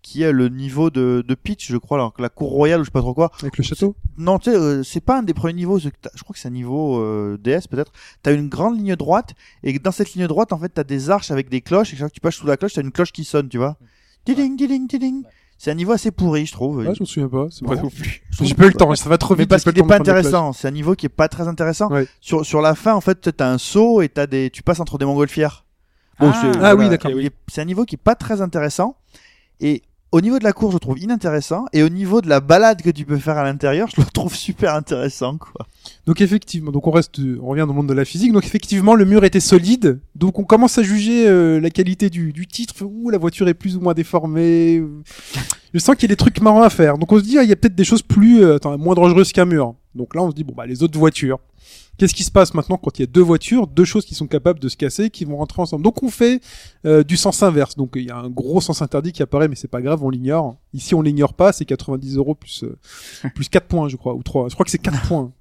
qui 0.07 0.23
est 0.23 0.31
le 0.31 0.49
niveau 0.49 0.89
de, 0.91 1.25
de 1.27 1.35
pitch, 1.35 1.69
je 1.69 1.77
crois, 1.77 1.99
alors 1.99 2.13
que 2.13 2.23
la 2.23 2.29
cour 2.29 2.51
royale 2.51 2.79
ou 2.81 2.85
je 2.85 2.91
sais 2.91 2.93
pas 2.93 3.01
trop 3.01 3.13
quoi. 3.13 3.33
Avec 3.41 3.59
le 3.59 3.65
château. 3.65 3.97
Non, 4.17 4.39
tu 4.39 4.53
sais, 4.53 4.57
euh, 4.57 4.85
c'est 4.85 5.01
pas 5.01 5.19
un 5.19 5.25
des 5.25 5.35
premiers 5.35 5.55
niveaux. 5.55 5.81
Je 5.81 5.89
crois 5.89 6.33
que 6.33 6.39
c'est 6.39 6.47
un 6.47 6.53
niveau 6.53 7.01
euh, 7.01 7.37
DS 7.43 7.67
peut-être. 7.69 7.91
T'as 8.23 8.33
une 8.33 8.49
grande 8.49 8.77
ligne 8.79 8.95
droite 8.95 9.35
et 9.65 9.77
dans 9.81 9.91
cette 9.91 10.15
ligne 10.15 10.29
droite, 10.29 10.53
en 10.53 10.59
fait, 10.59 10.69
t'as 10.69 10.85
des 10.85 11.11
arches 11.11 11.33
avec 11.33 11.49
des 11.49 11.61
cloches. 11.61 11.89
Et 11.93 11.97
chaque 11.97 11.99
fois 12.03 12.09
que 12.11 12.15
tu 12.15 12.21
passes 12.21 12.37
sous 12.37 12.47
la 12.47 12.57
cloche, 12.57 12.75
t'as 12.75 12.83
une 12.83 12.93
cloche 12.93 13.11
qui 13.11 13.25
sonne, 13.25 13.49
tu 13.49 13.59
vois. 13.59 13.79
Ding, 14.27 14.37
ding, 14.37 14.57
ding, 14.57 14.87
ding. 14.87 15.25
C'est 15.59 15.73
un 15.73 15.75
niveau 15.75 15.91
assez 15.91 16.13
pourri, 16.13 16.47
je 16.47 16.53
trouve. 16.53 16.85
Ah, 16.89 16.95
je 16.95 17.01
me 17.03 17.05
souviens 17.05 17.29
pas. 17.29 17.47
c'est 17.51 17.63
marrant. 17.63 17.83
non 17.83 17.91
plus. 17.91 18.23
J'ai 18.43 18.55
pas 18.55 18.67
eu 18.67 18.69
le 18.69 18.75
temps, 18.75 18.95
ça 18.95 19.09
va 19.09 19.19
trop 19.19 19.35
Mais 19.35 19.41
vite. 19.43 19.51
parce 19.51 19.65
j'ai 19.65 19.73
qu'il 19.73 19.83
est 19.83 19.87
pas 19.89 19.97
intéressant. 19.97 20.53
C'est 20.53 20.69
un 20.69 20.71
niveau 20.71 20.95
qui 20.95 21.07
est 21.07 21.09
pas 21.09 21.27
très 21.27 21.49
intéressant. 21.49 21.91
Ouais. 21.91 22.07
Sur, 22.21 22.47
sur 22.47 22.61
la 22.61 22.77
fin, 22.77 22.95
en 22.95 23.01
fait, 23.01 23.37
t'as 23.37 23.51
un 23.51 23.59
saut 23.59 24.03
et 24.03 24.09
t'as 24.09 24.29
des, 24.29 24.51
tu 24.51 24.63
passes 24.63 24.79
entre 24.79 24.99
des 24.99 25.05
montgolfières. 25.05 25.65
Ah, 26.21 26.33
c'est- 26.41 26.61
ah 26.63 26.77
oui, 26.77 26.89
d'accord. 26.89 27.11
C'est 27.49 27.61
un 27.61 27.65
niveau 27.65 27.85
qui 27.85 27.97
est 27.97 27.99
pas 27.99 28.15
très 28.15 28.41
intéressant. 28.41 28.97
Et 29.61 29.83
au 30.13 30.21
niveau 30.21 30.39
de 30.39 30.45
la 30.45 30.53
course, 30.53 30.73
je 30.73 30.77
le 30.77 30.81
trouve 30.81 30.99
inintéressant. 30.99 31.67
Et 31.73 31.83
au 31.83 31.89
niveau 31.89 32.21
de 32.21 32.29
la 32.29 32.41
balade 32.41 32.83
que 32.83 32.91
tu 32.91 33.05
peux 33.05 33.19
faire 33.19 33.37
à 33.39 33.45
l'intérieur, 33.45 33.89
je 33.95 34.01
le 34.01 34.07
trouve 34.07 34.35
super 34.35 34.75
intéressant, 34.75 35.37
quoi. 35.37 35.67
Donc 36.07 36.21
effectivement, 36.21 36.73
donc 36.73 36.87
on 36.87 36.91
reste, 36.91 37.21
on 37.41 37.47
revient 37.47 37.61
dans 37.61 37.69
le 37.69 37.73
monde 37.75 37.89
de 37.89 37.95
la 37.95 38.05
physique. 38.05 38.33
Donc 38.33 38.45
effectivement, 38.45 38.95
le 38.95 39.05
mur 39.05 39.25
était 39.25 39.41
solide. 39.41 40.01
Donc 40.15 40.39
on 40.39 40.45
commence 40.45 40.79
à 40.79 40.83
juger 40.83 41.29
euh, 41.29 41.61
la 41.61 41.71
qualité 41.71 42.11
du, 42.11 42.33
du 42.33 42.47
titre. 42.47 42.85
Ouh, 42.85 43.11
la 43.11 43.19
voiture 43.19 43.49
est 43.49 43.55
plus 43.55 43.77
ou 43.77 43.81
moins 43.81 43.95
déformée. 43.95 44.83
Je 45.75 45.79
sens 45.79 45.95
qu'il 45.97 46.05
y 46.05 46.13
a 46.13 46.15
des 46.15 46.17
trucs 46.17 46.41
marrants 46.41 46.63
à 46.63 46.71
faire. 46.71 46.99
Donc 46.99 47.13
on 47.13 47.19
se 47.19 47.25
dit, 47.25 47.39
ah, 47.39 47.43
il 47.43 47.49
y 47.49 47.53
a 47.53 47.57
peut-être 47.57 47.75
des 47.75 47.85
choses 47.85 48.03
plus, 48.03 48.43
euh, 48.43 48.57
attends, 48.57 48.77
moins 48.79 48.95
dangereuses 48.95 49.33
qu'un 49.33 49.45
mur. 49.45 49.75
Donc 49.95 50.15
là, 50.15 50.23
on 50.23 50.31
se 50.31 50.35
dit, 50.35 50.45
bon 50.45 50.55
bah 50.57 50.67
les 50.67 50.83
autres 50.83 50.99
voitures. 50.99 51.39
Qu'est-ce 51.99 52.15
qui 52.15 52.25
se 52.25 52.31
passe 52.31 52.53
maintenant 52.55 52.77
quand 52.77 52.99
il 52.99 53.03
y 53.03 53.05
a 53.05 53.07
deux 53.07 53.23
voitures, 53.23 53.67
deux 53.67 53.85
choses 53.85 54.05
qui 54.05 54.15
sont 54.15 54.27
capables 54.27 54.61
de 54.61 54.69
se 54.69 54.77
casser, 54.77 55.11
qui 55.11 55.25
vont 55.25 55.37
rentrer 55.37 55.63
ensemble? 55.63 55.83
Donc 55.83 56.03
on 56.03 56.11
fait 56.11 56.41
euh, 56.85 57.03
du 57.03 57.17
sens 57.17 57.43
inverse. 57.43 57.77
Donc 57.77 57.93
il 57.97 58.05
y 58.05 58.11
a 58.11 58.17
un 58.17 58.29
gros 58.29 58.61
sens 58.61 58.83
interdit 58.83 59.13
qui 59.13 59.23
apparaît, 59.23 59.49
mais 59.49 59.57
c'est 59.57 59.69
pas 59.69 59.81
grave, 59.81 60.05
on 60.05 60.11
l'ignore. 60.11 60.57
Ici 60.75 60.95
on 60.95 61.03
l'ignore 61.03 61.35
pas, 61.35 61.53
c'est 61.53 61.65
90 61.65 62.17
euros 62.17 62.35
plus 62.35 62.65
euh, 62.65 63.29
plus 63.35 63.49
4 63.49 63.67
points, 63.67 63.89
je 63.89 63.97
crois, 63.97 64.15
ou 64.15 64.23
3. 64.23 64.49
Je 64.49 64.55
crois 64.55 64.65
que 64.65 64.71
c'est 64.71 64.79
4 64.79 65.09
points. 65.09 65.33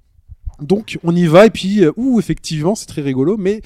Donc 0.60 0.98
on 1.04 1.14
y 1.14 1.26
va 1.26 1.46
et 1.46 1.50
puis 1.50 1.84
euh, 1.84 1.92
ouh 1.96 2.18
effectivement 2.18 2.74
c'est 2.74 2.86
très 2.86 3.02
rigolo, 3.02 3.36
mais 3.36 3.60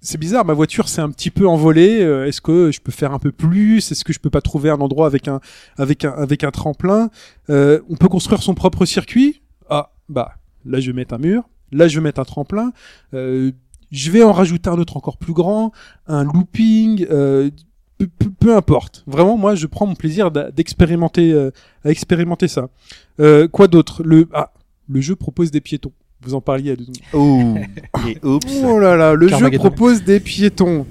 c'est 0.00 0.18
bizarre. 0.18 0.44
Ma 0.44 0.54
voiture 0.54 0.88
s'est 0.88 1.00
un 1.00 1.10
petit 1.10 1.30
peu 1.30 1.46
envolée. 1.46 2.00
Euh, 2.02 2.26
Est-ce 2.26 2.40
que 2.40 2.72
je 2.72 2.80
peux 2.80 2.90
faire 2.92 3.12
un 3.12 3.18
peu 3.18 3.30
plus? 3.30 3.92
Est-ce 3.92 4.04
que 4.04 4.12
je 4.12 4.18
peux 4.18 4.30
pas 4.30 4.40
trouver 4.40 4.70
un 4.70 4.80
endroit 4.80 5.06
avec 5.06 5.28
un 5.28 5.40
avec 5.76 6.04
un 6.04 6.12
avec 6.12 6.44
un 6.44 6.50
tremplin? 6.50 7.10
Euh, 7.50 7.80
On 7.88 7.96
peut 7.96 8.08
construire 8.08 8.42
son 8.42 8.54
propre 8.54 8.84
circuit? 8.84 9.42
Ah 9.70 9.92
bah 10.08 10.34
là 10.64 10.80
je 10.80 10.90
vais 10.90 10.96
mettre 10.96 11.14
un 11.14 11.18
mur. 11.18 11.44
Là 11.72 11.88
je 11.88 11.98
vais 11.98 12.02
mettre 12.04 12.20
un 12.20 12.24
tremplin. 12.24 12.72
Euh, 13.14 13.50
je 13.90 14.10
vais 14.10 14.22
en 14.22 14.32
rajouter 14.32 14.70
un 14.70 14.78
autre 14.78 14.96
encore 14.96 15.16
plus 15.18 15.32
grand, 15.34 15.72
un 16.06 16.24
looping. 16.24 17.06
euh, 17.10 17.50
peu, 17.98 18.06
peu- 18.18 18.30
peu 18.30 18.56
importe. 18.56 19.04
Vraiment, 19.06 19.36
moi, 19.36 19.54
je 19.54 19.66
prends 19.66 19.86
mon 19.86 19.94
plaisir 19.94 20.30
d'expérimenter, 20.30 21.32
euh, 21.32 21.50
à 21.84 21.90
expérimenter 21.90 22.48
ça. 22.48 22.68
Euh, 23.20 23.46
quoi 23.48 23.68
d'autre? 23.68 24.02
Le 24.02 24.26
ah, 24.32 24.52
le 24.88 25.00
jeu 25.00 25.14
propose 25.14 25.50
des 25.50 25.60
piétons. 25.60 25.92
Vous 26.22 26.34
en 26.34 26.40
parliez 26.40 26.72
a 26.72 26.76
deux. 26.76 26.86
Oh. 27.12 27.54
Et 28.08 28.18
oups. 28.24 28.46
Oh 28.64 28.78
là 28.78 28.96
là, 28.96 29.14
le 29.14 29.28
jeu 29.28 29.50
propose 29.58 30.02
des 30.04 30.20
piétons. 30.20 30.86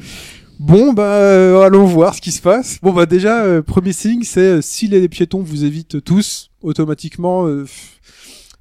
Bon 0.59 0.93
bah 0.93 1.15
euh, 1.15 1.61
allons 1.63 1.85
voir 1.85 2.13
ce 2.13 2.21
qui 2.21 2.31
se 2.31 2.41
passe. 2.41 2.77
Bon 2.83 2.93
bah 2.93 3.05
déjà 3.07 3.43
euh, 3.43 3.61
premier 3.63 3.93
signe 3.93 4.21
c'est 4.23 4.39
euh, 4.41 4.61
si 4.61 4.87
les 4.87 5.09
piétons 5.09 5.41
vous 5.41 5.65
évitent 5.65 6.03
tous 6.03 6.51
automatiquement 6.61 7.47
euh, 7.47 7.63
pff, 7.63 7.99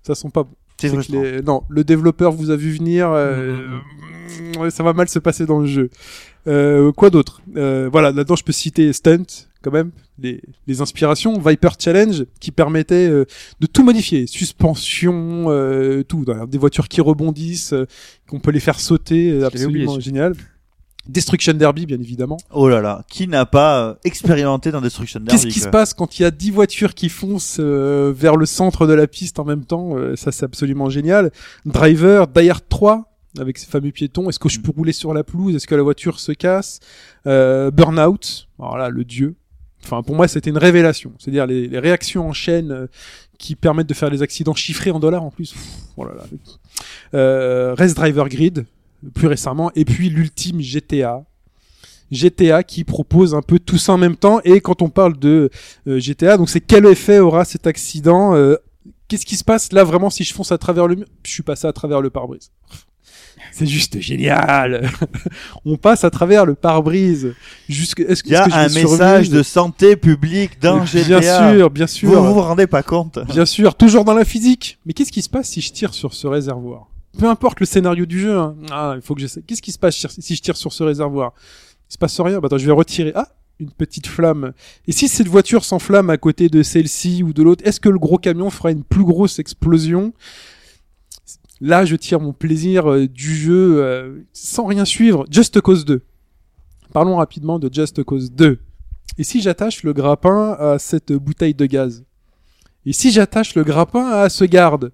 ça 0.03 0.15
sent 0.15 0.31
pas 0.33 0.45
bon. 0.45 0.55
Que 0.89 1.13
les- 1.13 1.43
non, 1.43 1.63
le 1.69 1.85
développeur 1.85 2.33
vous 2.33 2.51
a 2.51 2.57
vu 2.57 2.73
venir 2.73 3.11
euh, 3.11 3.57
ouais, 4.59 4.71
ça 4.71 4.83
va 4.83 4.93
mal 4.93 5.09
se 5.09 5.19
passer 5.19 5.47
dans 5.47 5.59
le 5.61 5.67
jeu. 5.67 5.91
Euh, 6.47 6.91
quoi 6.93 7.11
d'autre? 7.11 7.43
Euh, 7.57 7.89
Voilà, 7.93 8.13
là-dedans 8.13 8.37
je 8.37 8.45
peux 8.45 8.53
citer 8.53 8.93
Stunt 8.93 9.27
quand 9.63 9.71
même 9.73 9.91
les, 10.19 10.41
les 10.67 10.81
inspirations 10.81 11.39
Viper 11.39 11.69
Challenge 11.79 12.25
qui 12.41 12.51
permettait 12.51 13.09
euh, 13.11 13.27
de 13.61 13.67
tout 13.67 13.85
modifier, 13.85 14.27
suspension, 14.27 15.47
euh, 15.49 16.03
tout, 16.03 16.25
des 16.49 16.59
voitures 16.59 16.89
qui 16.89 17.01
rebondissent, 17.03 17.75
euh, 17.75 17.87
qu'on 18.29 18.41
peut 18.41 18.51
les 18.53 18.61
faire 18.61 18.81
sauter, 18.81 19.33
oublié, 19.35 19.45
absolument 19.45 20.01
génial. 20.01 20.33
Destruction 21.11 21.53
Derby 21.55 21.87
bien 21.87 21.99
évidemment. 22.01 22.37
Oh 22.53 22.69
là 22.69 22.81
là. 22.81 23.05
Qui 23.09 23.27
n'a 23.29 23.47
pas 23.47 23.83
euh, 23.85 23.95
expérimenté 24.05 24.71
dans 24.73 24.81
Destruction 24.81 25.21
Derby 25.21 25.33
Qu'est-ce 25.33 25.53
qui 25.53 25.61
se 25.61 25.69
passe 25.69 25.93
quand 25.95 26.19
il 26.19 26.23
y 26.23 26.25
a 26.25 26.31
10 26.31 26.51
voitures 26.51 26.95
qui 26.95 27.09
foncent 27.09 27.59
euh, 27.61 28.13
vers 28.17 28.37
le 28.37 28.47
centre 28.47 28.87
de 28.87 28.93
la 28.93 29.07
piste 29.07 29.39
en 29.39 29.45
même 29.45 29.65
temps 29.65 29.97
Euh, 29.97 30.17
Ça, 30.17 30.33
c'est 30.33 30.45
absolument 30.45 30.89
génial. 30.91 31.31
Driver, 31.67 32.27
Die 32.27 32.49
Hard 32.51 32.65
3, 32.69 33.05
avec 33.39 33.59
ces 33.59 33.67
fameux 33.67 33.91
piétons. 33.93 34.29
Est-ce 34.29 34.39
que 34.39 34.49
je 34.49 34.61
peux 34.61 34.73
rouler 34.73 34.93
sur 34.93 35.13
la 35.15 35.23
pelouse? 35.25 35.55
Est-ce 35.55 35.67
que 35.67 35.75
la 35.75 35.83
voiture 35.83 36.19
se 36.21 36.33
casse? 36.33 36.81
Euh, 37.27 37.71
Burnout, 37.71 38.49
alors 38.59 38.79
là, 38.79 38.89
le 38.89 39.05
dieu. 39.05 39.35
Enfin, 39.85 40.03
pour 40.03 40.15
moi, 40.15 40.29
c'était 40.29 40.51
une 40.51 40.59
révélation. 40.59 41.13
C'est-à-dire 41.19 41.47
les, 41.47 41.67
les 41.67 41.79
réactions 41.79 42.29
en 42.29 42.33
chaîne 42.33 42.71
euh, 42.71 42.87
qui 43.39 43.57
permettent 43.57 43.89
de 43.89 43.95
faire 43.95 44.11
des 44.11 44.21
accidents 44.21 44.55
chiffrés 44.55 44.91
en 44.91 45.01
dollars 45.01 45.23
en 45.23 45.31
plus. 45.31 45.53
Pff, 45.53 45.63
oh 45.97 46.05
là 46.05 46.13
là. 46.17 46.25
Euh, 47.15 47.75
Race 47.79 47.95
Driver 47.95 48.29
Grid, 48.29 48.67
plus 49.15 49.27
récemment. 49.27 49.71
Et 49.75 49.85
puis 49.85 50.11
l'ultime 50.11 50.61
GTA. 50.61 51.25
GTA 52.11 52.65
qui 52.65 52.83
propose 52.85 53.35
un 53.35 53.43
peu 53.43 53.59
tout 53.59 53.79
ça 53.79 53.93
en 53.93 53.99
même 53.99 54.17
temps. 54.17 54.41
Et 54.45 54.61
quand 54.61 54.83
on 54.83 54.89
parle 54.89 55.19
de 55.19 55.51
euh, 55.87 56.01
GTA, 56.01 56.37
donc 56.37 56.51
c'est 56.51 56.61
quel 56.61 56.87
effet 56.87 57.19
aura 57.19 57.45
cet 57.45 57.67
accident 57.67 58.35
euh, 58.35 58.57
Qu'est-ce 59.11 59.27
qui 59.27 59.37
se 59.37 59.43
passe 59.43 59.73
là 59.73 59.83
vraiment 59.83 60.09
si 60.09 60.23
je 60.23 60.33
fonce 60.33 60.53
à 60.53 60.59
travers 60.59 60.87
le 60.87 60.95
mur? 60.95 61.07
Je 61.25 61.33
suis 61.33 61.43
passé 61.43 61.67
à 61.67 61.73
travers 61.73 62.01
le 62.01 62.11
pare-brise. 62.11 62.53
C'est 63.53 63.67
juste 63.67 64.01
génial. 64.01 64.89
on 65.65 65.77
passe 65.77 66.05
à 66.05 66.11
travers 66.11 66.47
le 66.47 66.55
pare-brise. 66.55 67.35
Jusque 67.69 68.01
est-ce 68.01 68.23
Il 68.25 68.33
y 68.33 68.37
a 68.37 68.47
que 68.47 68.53
un 68.53 68.69
message 68.69 69.31
de 69.31 69.43
santé 69.43 69.97
publique 69.97 70.61
dans 70.61 70.85
GTA. 70.85 71.19
Bien 71.19 71.53
sûr, 71.53 71.71
bien 71.71 71.87
sûr. 71.89 72.23
Vous 72.23 72.35
vous 72.35 72.41
rendez 72.41 72.69
pas 72.69 72.85
compte 72.85 73.19
Bien 73.27 73.47
sûr, 73.47 73.75
toujours 73.75 74.05
dans 74.05 74.15
la 74.15 74.25
physique. 74.25 74.79
Mais 74.87 74.93
qu'est-ce 74.93 75.11
qui 75.11 75.23
se 75.23 75.29
passe 75.29 75.49
si 75.49 75.61
je 75.61 75.73
tire 75.73 75.93
sur 75.93 76.15
ce 76.15 76.29
réservoir? 76.29 76.90
Peu 77.19 77.27
importe 77.29 77.61
le 77.61 77.67
scénario 77.67 78.07
du 78.07 78.21
jeu. 78.21 78.37
hein. 78.39 78.57
Ah, 78.71 78.93
il 78.97 79.03
faut 79.03 79.15
que 79.15 79.21
je 79.21 79.27
sais. 79.27 79.43
Qu'est-ce 79.43 79.63
qui 79.63 79.73
se 79.73 79.79
passe 79.79 80.07
si 80.19 80.37
je 80.37 80.41
tire 80.43 80.57
sur 80.57 80.73
ce 80.73 80.83
réservoir? 80.83 81.33
Il 81.89 81.93
se 81.95 81.99
passe 81.99 82.21
rien. 82.21 82.39
Bah 82.41 82.47
attends, 82.47 82.59
je 82.59 82.67
vais 82.67 82.73
retirer. 82.73 83.13
Ah, 83.15 83.29
une 83.59 83.71
petite 83.71 84.07
flamme. 84.07 84.53
Et 84.87 84.93
si 84.93 85.09
cette 85.09 85.29
voiture 85.29 85.65
s'enflamme 85.65 86.09
à 86.09 86.17
côté 86.17 86.49
de 86.49 86.63
celle-ci 86.63 87.23
ou 87.23 87.33
de 87.33 87.43
l'autre, 87.43 87.67
est-ce 87.67 87.81
que 87.81 87.89
le 87.89 87.99
gros 87.99 88.17
camion 88.19 88.49
fera 88.49 88.71
une 88.71 88.85
plus 88.85 89.05
grosse 89.05 89.39
explosion? 89.39 90.13
Là, 91.61 91.85
je 91.85 91.97
tire 91.97 92.21
mon 92.21 92.33
plaisir 92.33 92.91
euh, 92.91 93.07
du 93.07 93.35
jeu 93.37 93.83
euh, 93.83 94.21
sans 94.33 94.65
rien 94.65 94.85
suivre. 94.87 95.27
Just 95.31 95.61
Cause 95.61 95.85
2. 95.85 96.01
Parlons 96.93 97.17
rapidement 97.17 97.59
de 97.59 97.69
Just 97.73 98.03
Cause 98.03 98.33
2. 98.33 98.59
Et 99.19 99.25
si 99.25 99.43
j'attache 99.43 99.83
le 99.83 99.93
grappin 99.93 100.53
à 100.59 100.79
cette 100.79 101.13
bouteille 101.13 101.55
de 101.55 101.67
gaz? 101.67 102.05
Et 102.87 102.95
si 102.95 103.11
j'attache 103.11 103.55
le 103.57 103.65
grappin 103.65 104.07
à 104.09 104.31
ce 104.31 104.45
garde? 104.45 104.91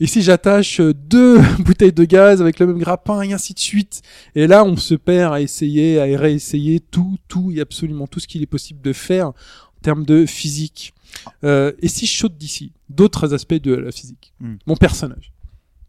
Et 0.00 0.06
si 0.06 0.22
j'attache 0.22 0.80
euh, 0.80 0.94
deux 0.94 1.40
bouteilles 1.58 1.92
de 1.92 2.04
gaz 2.04 2.40
avec 2.40 2.58
le 2.58 2.66
même 2.66 2.78
grappin 2.78 3.20
et 3.20 3.32
ainsi 3.32 3.52
de 3.54 3.58
suite 3.58 4.00
Et 4.34 4.46
là, 4.46 4.64
on 4.64 4.76
se 4.76 4.94
perd 4.94 5.34
à 5.34 5.40
essayer, 5.40 6.00
à 6.00 6.18
réessayer 6.18 6.80
tout, 6.80 7.18
tout 7.28 7.52
et 7.54 7.60
absolument 7.60 8.06
tout 8.06 8.18
ce 8.18 8.26
qu'il 8.26 8.42
est 8.42 8.46
possible 8.46 8.80
de 8.80 8.94
faire 8.94 9.28
en 9.28 9.34
termes 9.82 10.04
de 10.04 10.24
physique. 10.24 10.94
Euh, 11.44 11.72
et 11.80 11.88
si 11.88 12.06
je 12.06 12.16
saute 12.16 12.36
d'ici 12.36 12.72
D'autres 12.88 13.34
aspects 13.34 13.54
de 13.54 13.74
la 13.74 13.92
physique. 13.92 14.32
Hmm. 14.40 14.54
Mon 14.66 14.76
personnage. 14.76 15.32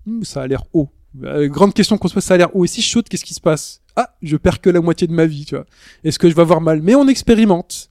Hmm, 0.06 0.24
ça 0.24 0.42
a 0.42 0.48
l'air 0.48 0.64
haut. 0.74 0.90
Euh, 1.24 1.48
grande 1.48 1.74
question 1.74 1.98
qu'on 1.98 2.08
se 2.08 2.14
pose, 2.14 2.24
ça 2.24 2.36
a 2.36 2.38
l'air 2.38 2.56
haut. 2.56 2.66
Et 2.66 2.68
si 2.68 2.82
je 2.82 2.90
saute, 2.90 3.10
qu'est-ce 3.10 3.26
qui 3.26 3.34
se 3.34 3.42
passe? 3.42 3.82
Ah, 3.96 4.16
je 4.22 4.38
perds 4.38 4.62
que 4.62 4.70
la 4.70 4.82
moitié 4.82 5.08
de 5.08 5.14
ma 5.14 5.26
vie, 5.26 5.46
tu 5.46 5.56
vois. 5.56 5.66
Est-ce 6.04 6.20
que 6.20 6.30
je 6.30 6.36
vais 6.36 6.42
avoir 6.42 6.62
mal? 6.62 6.82
Mais 6.82 6.96
on 6.96 7.08
expérimente 7.08 7.90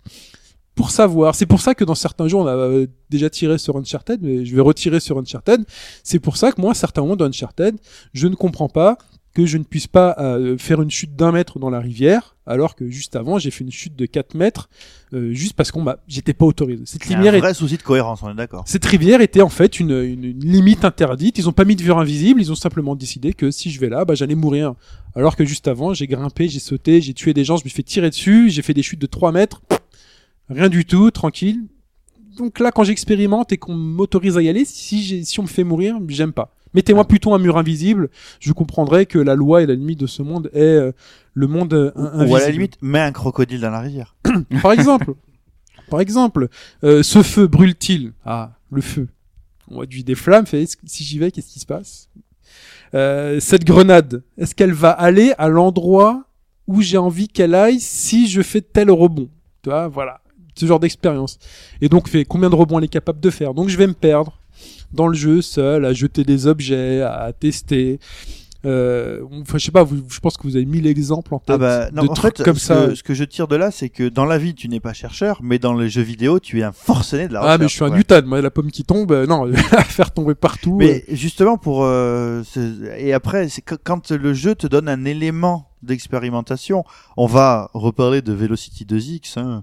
pour 0.74 0.90
savoir. 0.90 1.34
C'est 1.34 1.46
pour 1.46 1.60
ça 1.60 1.74
que 1.74 1.84
dans 1.84 1.94
certains 1.94 2.28
jeux, 2.28 2.36
on 2.36 2.46
a 2.46 2.54
euh, 2.54 2.86
déjà 3.10 3.28
tiré 3.30 3.58
sur 3.58 3.76
Uncharted, 3.76 4.20
mais 4.22 4.44
je 4.44 4.54
vais 4.54 4.62
retirer 4.62 5.00
sur 5.00 5.18
Uncharted. 5.18 5.64
C'est 6.02 6.20
pour 6.20 6.36
ça 6.36 6.52
que 6.52 6.60
moi, 6.60 6.72
à 6.72 6.74
certains 6.74 7.02
moments 7.02 7.16
d'Uncharted, 7.16 7.76
je 8.14 8.26
ne 8.28 8.34
comprends 8.34 8.68
pas 8.68 8.96
que 9.34 9.46
je 9.46 9.58
ne 9.58 9.62
puisse 9.62 9.86
pas 9.86 10.16
euh, 10.18 10.58
faire 10.58 10.82
une 10.82 10.90
chute 10.90 11.14
d'un 11.14 11.30
mètre 11.30 11.58
dans 11.58 11.70
la 11.70 11.78
rivière, 11.78 12.36
alors 12.46 12.74
que 12.74 12.88
juste 12.90 13.14
avant, 13.14 13.38
j'ai 13.38 13.52
fait 13.52 13.62
une 13.62 13.70
chute 13.70 13.94
de 13.94 14.06
4 14.06 14.34
mètres, 14.34 14.68
euh, 15.12 15.32
juste 15.32 15.52
parce 15.52 15.70
qu'on 15.70 15.82
m'a, 15.82 15.98
j'étais 16.08 16.34
pas 16.34 16.46
autorisé. 16.46 16.82
Cette 16.84 17.06
lumière 17.08 17.34
un 17.34 17.36
est 17.36 17.40
vrai 17.40 17.54
souci 17.54 17.76
de 17.76 17.82
cohérence, 17.82 18.22
on 18.24 18.30
est 18.30 18.34
d'accord. 18.34 18.64
cette 18.66 18.84
rivière 18.84 19.20
était 19.20 19.40
en 19.40 19.48
fait 19.48 19.78
une, 19.78 19.92
une, 19.92 20.24
une 20.24 20.44
limite 20.44 20.84
interdite. 20.84 21.38
Ils 21.38 21.48
ont 21.48 21.52
pas 21.52 21.64
mis 21.64 21.76
de 21.76 21.82
mur 21.84 21.98
invisible. 21.98 22.40
Ils 22.40 22.50
ont 22.50 22.56
simplement 22.56 22.96
décidé 22.96 23.32
que 23.32 23.52
si 23.52 23.70
je 23.70 23.78
vais 23.78 23.88
là, 23.88 24.04
bah, 24.04 24.14
j'allais 24.14 24.34
mourir. 24.34 24.74
Alors 25.14 25.36
que 25.36 25.44
juste 25.44 25.68
avant, 25.68 25.94
j'ai 25.94 26.08
grimpé, 26.08 26.48
j'ai 26.48 26.60
sauté, 26.60 27.00
j'ai 27.00 27.14
tué 27.14 27.32
des 27.32 27.44
gens, 27.44 27.56
je 27.56 27.64
me 27.64 27.68
suis 27.68 27.76
fait 27.76 27.82
tirer 27.82 28.10
dessus, 28.10 28.50
j'ai 28.50 28.62
fait 28.62 28.74
des 28.74 28.82
chutes 28.82 29.00
de 29.00 29.06
3 29.06 29.30
mètres. 29.30 29.62
Rien 30.50 30.68
du 30.68 30.84
tout, 30.84 31.10
tranquille. 31.10 31.62
donc 32.36 32.58
là, 32.58 32.70
quand 32.72 32.84
j'expérimente 32.84 33.52
et 33.52 33.58
qu'on 33.58 33.74
m'autorise 33.74 34.36
à 34.36 34.42
y 34.42 34.48
aller, 34.48 34.64
si, 34.64 35.02
j'ai- 35.02 35.24
si 35.24 35.38
on 35.40 35.44
me 35.44 35.48
fait 35.48 35.64
mourir, 35.64 35.96
j'aime 36.08 36.32
pas. 36.32 36.54
Mettez-moi 36.74 37.04
plutôt 37.06 37.34
un 37.34 37.38
mur 37.38 37.56
invisible, 37.58 38.08
je 38.38 38.52
comprendrai 38.52 39.04
que 39.06 39.18
la 39.18 39.34
loi 39.34 39.62
et 39.62 39.66
la 39.66 39.74
limite 39.74 39.98
de 40.00 40.06
ce 40.06 40.22
monde 40.22 40.48
est 40.54 40.60
euh, 40.62 40.92
le 41.34 41.46
monde 41.48 41.74
euh, 41.74 41.90
in- 41.96 42.04
invisible. 42.20 42.30
Ou 42.32 42.36
à 42.36 42.40
la 42.40 42.50
limite, 42.50 42.78
mets 42.80 43.00
un 43.00 43.12
crocodile 43.12 43.60
dans 43.60 43.70
la 43.70 43.80
rivière. 43.80 44.14
Par 44.62 44.72
exemple, 44.72 45.14
par 45.90 46.00
exemple, 46.00 46.48
euh, 46.84 47.02
ce 47.02 47.22
feu 47.24 47.46
brûle-t-il? 47.48 48.12
Ah, 48.24 48.52
le 48.70 48.80
feu. 48.80 49.08
On 49.68 49.84
du 49.84 50.02
des 50.04 50.14
flammes, 50.14 50.46
fait, 50.46 50.66
si 50.84 51.02
j'y 51.04 51.18
vais, 51.18 51.30
qu'est-ce 51.32 51.52
qui 51.52 51.58
se 51.60 51.66
passe? 51.66 52.08
Euh, 52.94 53.40
Cette 53.40 53.64
grenade, 53.64 54.22
est-ce 54.38 54.54
qu'elle 54.54 54.72
va 54.72 54.90
aller 54.90 55.32
à 55.38 55.48
l'endroit 55.48 56.24
où 56.68 56.80
j'ai 56.80 56.96
envie 56.98 57.28
qu'elle 57.28 57.54
aille 57.54 57.80
si 57.80 58.28
je 58.28 58.42
fais 58.42 58.60
tel 58.60 58.90
rebond? 58.90 59.28
Tu 59.62 59.68
vois, 59.70 59.88
voilà, 59.88 60.20
ce 60.60 60.66
genre 60.66 60.80
d'expérience. 60.80 61.38
Et 61.80 61.88
donc, 61.88 62.08
fait 62.08 62.24
combien 62.24 62.50
de 62.50 62.54
rebonds 62.54 62.78
elle 62.78 62.84
est 62.84 62.88
capable 62.88 63.20
de 63.20 63.30
faire? 63.30 63.54
Donc, 63.54 63.68
je 63.68 63.76
vais 63.76 63.86
me 63.86 63.94
perdre 63.94 64.38
dans 64.92 65.06
le 65.08 65.14
jeu 65.14 65.40
seul, 65.42 65.84
à 65.84 65.92
jeter 65.92 66.24
des 66.24 66.46
objets, 66.46 67.00
à 67.02 67.32
tester. 67.38 67.98
Euh, 68.66 69.22
enfin, 69.40 69.56
je 69.56 69.64
sais 69.64 69.72
pas, 69.72 69.84
vous, 69.84 70.02
je 70.10 70.20
pense 70.20 70.36
que 70.36 70.42
vous 70.42 70.54
avez 70.56 70.66
mille 70.66 70.86
exemples 70.86 71.32
en 71.34 71.38
tête 71.38 71.54
Ah 71.54 71.58
bah, 71.58 71.90
non, 71.94 72.02
de 72.04 72.08
en 72.08 72.12
trucs 72.12 72.36
fait, 72.36 72.44
comme 72.44 72.56
ce 72.56 72.66
ça. 72.66 72.86
Que, 72.88 72.94
ce 72.94 73.02
que 73.02 73.14
je 73.14 73.24
tire 73.24 73.48
de 73.48 73.56
là, 73.56 73.70
c'est 73.70 73.88
que 73.88 74.06
dans 74.06 74.26
la 74.26 74.36
vie, 74.36 74.54
tu 74.54 74.68
n'es 74.68 74.80
pas 74.80 74.92
chercheur, 74.92 75.40
mais 75.42 75.58
dans 75.58 75.72
les 75.72 75.88
jeux 75.88 76.02
vidéo, 76.02 76.40
tu 76.40 76.60
es 76.60 76.62
un 76.62 76.72
forcené 76.72 77.26
de 77.26 77.32
la 77.32 77.40
Ah, 77.40 77.42
recherche. 77.44 77.60
mais 77.60 77.68
je 77.68 77.72
suis 77.72 77.84
un. 77.84 77.90
Newton, 77.96 78.26
moi, 78.26 78.42
la 78.42 78.50
pomme 78.50 78.70
qui 78.70 78.84
tombe, 78.84 79.12
euh, 79.12 79.26
non, 79.26 79.50
à 79.72 79.82
faire 79.84 80.10
tomber 80.10 80.34
partout. 80.34 80.76
Mais 80.76 81.04
justement 81.08 81.56
pour 81.56 81.84
euh, 81.84 82.42
et 82.98 83.14
après 83.14 83.48
c'est 83.48 83.62
quand 83.62 84.10
le 84.10 84.34
jeu 84.34 84.54
te 84.54 84.66
donne 84.66 84.90
un 84.90 85.06
élément 85.06 85.70
d'expérimentation, 85.82 86.84
on 87.16 87.24
va 87.26 87.70
reparler 87.72 88.20
de 88.20 88.34
Velocity 88.34 88.84
2X. 88.84 89.38
Hein. 89.38 89.62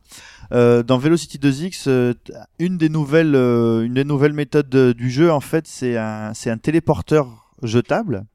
Euh, 0.54 0.82
dans 0.84 0.98
Velocity 0.98 1.38
2X, 1.40 1.86
euh, 1.88 2.14
une 2.60 2.78
des 2.78 2.90
nouvelles 2.90 3.36
euh, 3.36 3.84
une 3.84 3.94
des 3.96 4.04
nouvelles 4.06 4.34
méthodes 4.34 4.70
de- 4.70 4.94
du 4.94 5.10
jeu 5.10 5.32
en 5.32 5.42
fait 5.42 5.68
c'est 5.68 5.98
un 5.98 6.34
c'est 6.34 6.50
un 6.50 6.58
téléporteur 6.58 7.52
jetable 7.64 8.26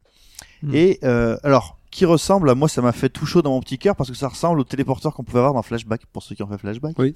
Hmm. 0.64 0.74
et 0.74 1.01
euh, 1.02 1.36
alors 1.43 1.76
qui 1.90 2.05
ressemble 2.05 2.48
à 2.48 2.55
moi 2.55 2.68
ça 2.68 2.80
m'a 2.82 2.93
fait 2.93 3.09
tout 3.09 3.26
chaud 3.26 3.43
dans 3.43 3.51
mon 3.51 3.60
petit 3.60 3.78
cœur 3.78 3.97
parce 3.97 4.09
que 4.10 4.16
ça 4.16 4.28
ressemble 4.28 4.60
au 4.60 4.64
téléporteur 4.64 5.12
qu'on 5.12 5.24
pouvait 5.24 5.40
avoir 5.40 5.55
dans 5.55 5.62
Flashback 5.62 6.06
pour 6.12 6.22
ceux 6.22 6.34
qui 6.36 6.43
ont 6.44 6.47
fait 6.47 6.56
Flashback. 6.59 6.97
Oui. 6.98 7.14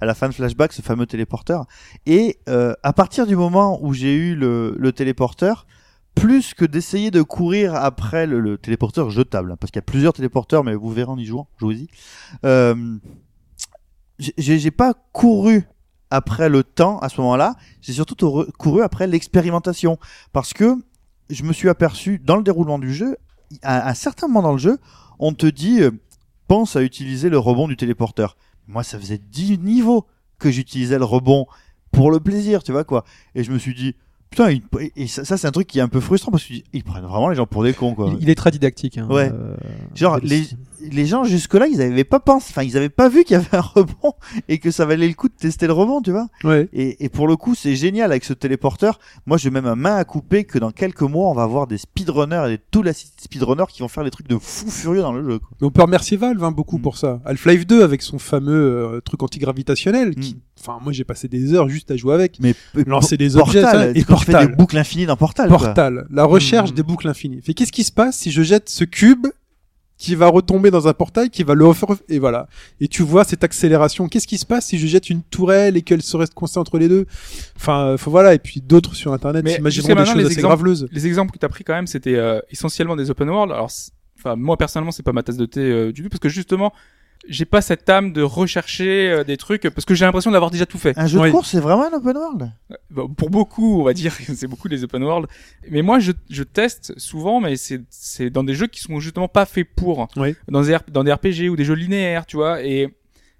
À 0.00 0.06
la 0.06 0.14
fin 0.14 0.28
de 0.30 0.34
Flashback, 0.34 0.72
ce 0.72 0.80
fameux 0.80 1.04
téléporteur. 1.06 1.66
Et 2.06 2.38
euh, 2.48 2.72
à 2.82 2.92
partir 2.94 3.26
du 3.26 3.36
moment 3.36 3.78
où 3.84 3.92
j'ai 3.92 4.14
eu 4.14 4.34
le, 4.34 4.74
le 4.78 4.92
téléporteur, 4.92 5.66
plus 6.14 6.54
que 6.54 6.64
d'essayer 6.64 7.10
de 7.10 7.20
courir 7.20 7.74
après 7.74 8.26
le, 8.26 8.40
le 8.40 8.56
téléporteur 8.56 9.10
jetable, 9.10 9.52
hein, 9.52 9.56
parce 9.60 9.70
qu'il 9.70 9.78
y 9.78 9.84
a 9.84 9.90
plusieurs 9.92 10.14
téléporteurs, 10.14 10.64
mais 10.64 10.74
vous 10.74 10.90
verrez 10.90 11.10
en 11.10 11.18
y 11.18 11.26
jouant, 11.26 11.48
jouez-y. 11.58 11.88
Euh, 12.46 12.96
j'ai 14.18 14.70
pas 14.70 14.94
couru 15.12 15.68
après 16.10 16.48
le 16.48 16.62
temps 16.62 16.98
à 16.98 17.08
ce 17.08 17.20
moment-là, 17.20 17.56
j'ai 17.80 17.92
surtout 17.92 18.46
couru 18.58 18.82
après 18.82 19.06
l'expérimentation, 19.06 19.98
parce 20.32 20.52
que 20.52 20.76
je 21.30 21.42
me 21.42 21.52
suis 21.52 21.68
aperçu 21.68 22.18
dans 22.18 22.36
le 22.36 22.42
déroulement 22.42 22.78
du 22.78 22.94
jeu, 22.94 23.16
à 23.62 23.88
un 23.88 23.94
certain 23.94 24.28
moment 24.28 24.42
dans 24.42 24.52
le 24.52 24.58
jeu, 24.58 24.78
on 25.18 25.32
te 25.32 25.46
dit 25.46 25.82
euh, 25.82 25.90
pense 26.48 26.76
à 26.76 26.82
utiliser 26.82 27.28
le 27.28 27.38
rebond 27.38 27.68
du 27.68 27.76
téléporteur. 27.76 28.36
Moi, 28.68 28.82
ça 28.82 28.98
faisait 28.98 29.18
10 29.18 29.58
niveaux 29.58 30.06
que 30.38 30.50
j'utilisais 30.50 30.98
le 30.98 31.04
rebond 31.04 31.46
pour 31.92 32.10
le 32.10 32.20
plaisir, 32.20 32.62
tu 32.62 32.72
vois 32.72 32.84
quoi. 32.84 33.04
Et 33.34 33.44
je 33.44 33.52
me 33.52 33.58
suis 33.58 33.74
dit 33.74 33.94
putain, 34.30 34.50
il- 34.50 34.62
et 34.96 35.06
ça, 35.06 35.24
ça, 35.24 35.36
c'est 35.36 35.46
un 35.46 35.52
truc 35.52 35.66
qui 35.66 35.78
est 35.78 35.82
un 35.82 35.88
peu 35.88 36.00
frustrant 36.00 36.30
parce 36.30 36.44
qu'ils 36.44 36.84
prennent 36.84 37.04
vraiment 37.04 37.28
les 37.28 37.36
gens 37.36 37.46
pour 37.46 37.62
des 37.64 37.72
cons 37.72 37.94
quoi. 37.94 38.10
Il, 38.16 38.22
il 38.24 38.30
est 38.30 38.34
très 38.34 38.50
didactique. 38.50 38.98
Hein, 38.98 39.06
Ouais. 39.10 39.30
euh, 39.32 39.54
Genre 39.94 40.18
les, 40.22 40.42
les 40.90 41.06
gens 41.06 41.24
jusque-là, 41.24 41.66
ils 41.68 41.80
avaient 41.80 42.04
pas 42.04 42.20
pensé, 42.20 42.48
enfin 42.50 42.62
ils 42.62 42.76
avaient 42.76 42.88
pas 42.90 43.08
vu 43.08 43.24
qu'il 43.24 43.34
y 43.34 43.36
avait 43.40 43.56
un 43.56 43.60
rebond 43.60 44.12
et 44.48 44.58
que 44.58 44.70
ça 44.70 44.84
valait 44.84 45.08
le 45.08 45.14
coup 45.14 45.28
de 45.28 45.34
tester 45.34 45.66
le 45.66 45.72
rebond, 45.72 46.00
tu 46.02 46.10
vois. 46.10 46.26
ouais. 46.44 46.68
Et, 46.72 47.04
et 47.04 47.08
pour 47.08 47.26
le 47.28 47.36
coup, 47.36 47.54
c'est 47.54 47.74
génial 47.76 48.10
avec 48.10 48.24
ce 48.24 48.32
téléporteur. 48.34 48.98
Moi, 49.26 49.36
j'ai 49.38 49.50
même 49.50 49.66
un 49.66 49.76
main 49.76 49.96
à 49.96 50.04
couper 50.04 50.44
que 50.44 50.58
dans 50.58 50.70
quelques 50.70 51.02
mois, 51.02 51.30
on 51.30 51.34
va 51.34 51.42
avoir 51.44 51.66
des 51.66 51.78
speedrunners 51.78 52.52
et 52.52 52.58
tous 52.70 52.82
les 52.82 52.92
speedrunners 52.92 53.64
qui 53.70 53.80
vont 53.82 53.88
faire 53.88 54.04
des 54.04 54.10
trucs 54.10 54.28
de 54.28 54.36
fou 54.38 54.70
furieux 54.70 55.02
dans 55.02 55.12
le 55.12 55.24
jeu. 55.28 55.38
Quoi. 55.38 55.48
On 55.62 55.70
peut 55.70 55.82
remercier 55.82 56.16
Valve 56.16 56.42
hein, 56.44 56.50
beaucoup 56.52 56.78
Mm. 56.78 56.82
pour 56.82 56.98
ça. 56.98 57.20
Half-Life 57.24 57.66
2 57.66 57.82
avec 57.82 58.02
son 58.02 58.18
fameux 58.18 58.52
euh, 58.96 59.00
truc 59.00 59.22
antigravitationnel. 59.22 60.14
Qui... 60.14 60.36
Enfin, 60.60 60.78
moi 60.82 60.92
j'ai 60.92 61.04
passé 61.04 61.28
des 61.28 61.52
heures 61.54 61.68
juste 61.68 61.90
à 61.90 61.96
jouer 61.96 62.14
avec. 62.14 62.38
Mais 62.40 62.54
Lancer 62.86 63.16
des 63.16 63.30
Portal, 63.30 63.42
objets 63.48 63.62
ça, 63.62 63.90
et 63.94 64.04
Portal. 64.04 64.46
des 64.48 64.54
boucles 64.54 64.78
infinies 64.78 65.06
dans 65.06 65.16
Portal. 65.16 65.48
quoi. 65.48 65.58
Portal, 65.58 66.06
la 66.10 66.24
recherche 66.24 66.72
Mm. 66.72 66.74
des 66.74 66.82
boucles 66.82 67.08
infinies. 67.08 67.40
Fait 67.42 67.54
qu'est-ce 67.54 67.72
qui 67.72 67.84
se 67.84 67.92
passe 67.92 68.16
si 68.18 68.30
je 68.30 68.42
jette 68.42 68.68
ce 68.68 68.84
cube 68.84 69.26
qui 69.98 70.14
va 70.14 70.26
retomber 70.28 70.70
dans 70.70 70.88
un 70.88 70.92
portail, 70.92 71.30
qui 71.30 71.42
va 71.42 71.54
le 71.54 71.64
refaire, 71.66 71.88
et 72.10 72.18
voilà. 72.18 72.48
Et 72.80 72.88
tu 72.88 73.02
vois 73.02 73.24
cette 73.24 73.44
accélération. 73.44 74.08
Qu'est-ce 74.08 74.26
qui 74.26 74.36
se 74.36 74.44
passe 74.44 74.66
si 74.66 74.78
je 74.78 74.86
jette 74.86 75.08
une 75.08 75.22
tourelle 75.22 75.74
et 75.76 75.80
qu'elle 75.82 76.02
se 76.02 76.16
reste 76.18 76.34
coincée 76.34 76.58
entre 76.58 76.78
les 76.78 76.88
deux? 76.88 77.06
Enfin, 77.56 77.86
euh, 77.86 77.96
faut 77.96 78.10
voilà. 78.10 78.34
Et 78.34 78.38
puis 78.38 78.60
d'autres 78.60 78.94
sur 78.94 79.14
Internet 79.14 79.42
Mais 79.44 79.54
imagineront 79.56 79.70
jusqu'à 79.70 79.88
des 79.88 79.94
maintenant, 79.94 80.12
choses 80.12 80.18
les 80.20 80.26
assez 80.26 80.34
exemples- 80.34 80.54
graveleuses. 80.54 80.88
les 80.92 81.06
exemples 81.06 81.32
que 81.32 81.38
tu 81.38 81.46
as 81.46 81.48
pris 81.48 81.64
quand 81.64 81.72
même, 81.74 81.86
c'était 81.86 82.14
euh, 82.16 82.40
essentiellement 82.50 82.94
des 82.96 83.10
open 83.10 83.28
world. 83.30 83.52
Alors, 83.52 83.70
enfin, 84.18 84.36
moi 84.36 84.58
personnellement, 84.58 84.92
c'est 84.92 85.02
pas 85.02 85.12
ma 85.12 85.22
tasse 85.22 85.38
de 85.38 85.46
thé 85.46 85.60
euh, 85.60 85.92
du 85.92 86.02
tout 86.02 86.08
parce 86.10 86.20
que 86.20 86.28
justement, 86.28 86.74
j'ai 87.28 87.44
pas 87.44 87.60
cette 87.60 87.88
âme 87.88 88.12
de 88.12 88.22
rechercher 88.22 89.10
euh, 89.10 89.24
des 89.24 89.36
trucs 89.36 89.68
parce 89.70 89.84
que 89.84 89.94
j'ai 89.94 90.04
l'impression 90.04 90.30
d'avoir 90.30 90.50
déjà 90.50 90.66
tout 90.66 90.78
fait. 90.78 90.96
Un 90.98 91.06
jeu 91.06 91.20
de 91.20 91.30
course, 91.30 91.50
c'est 91.50 91.60
vraiment 91.60 91.84
un 91.84 91.92
open 91.96 92.16
world? 92.16 92.52
Bon, 92.90 93.08
pour 93.08 93.30
beaucoup, 93.30 93.80
on 93.80 93.84
va 93.84 93.92
dire, 93.94 94.12
c'est 94.34 94.46
beaucoup 94.46 94.68
les 94.68 94.84
open 94.84 95.02
world. 95.02 95.26
Mais 95.70 95.82
moi, 95.82 95.98
je, 95.98 96.12
je 96.30 96.42
teste 96.42 96.98
souvent, 96.98 97.40
mais 97.40 97.56
c'est 97.56 97.80
c'est 97.90 98.30
dans 98.30 98.44
des 98.44 98.54
jeux 98.54 98.66
qui 98.66 98.80
sont 98.80 99.00
justement 99.00 99.28
pas 99.28 99.46
faits 99.46 99.68
pour. 99.76 100.08
Oui. 100.16 100.34
Dans 100.48 100.62
des 100.62 100.72
R- 100.72 100.90
dans 100.90 101.04
des 101.04 101.12
RPG 101.12 101.48
ou 101.50 101.56
des 101.56 101.64
jeux 101.64 101.74
linéaires, 101.74 102.26
tu 102.26 102.36
vois. 102.36 102.62
Et 102.62 102.94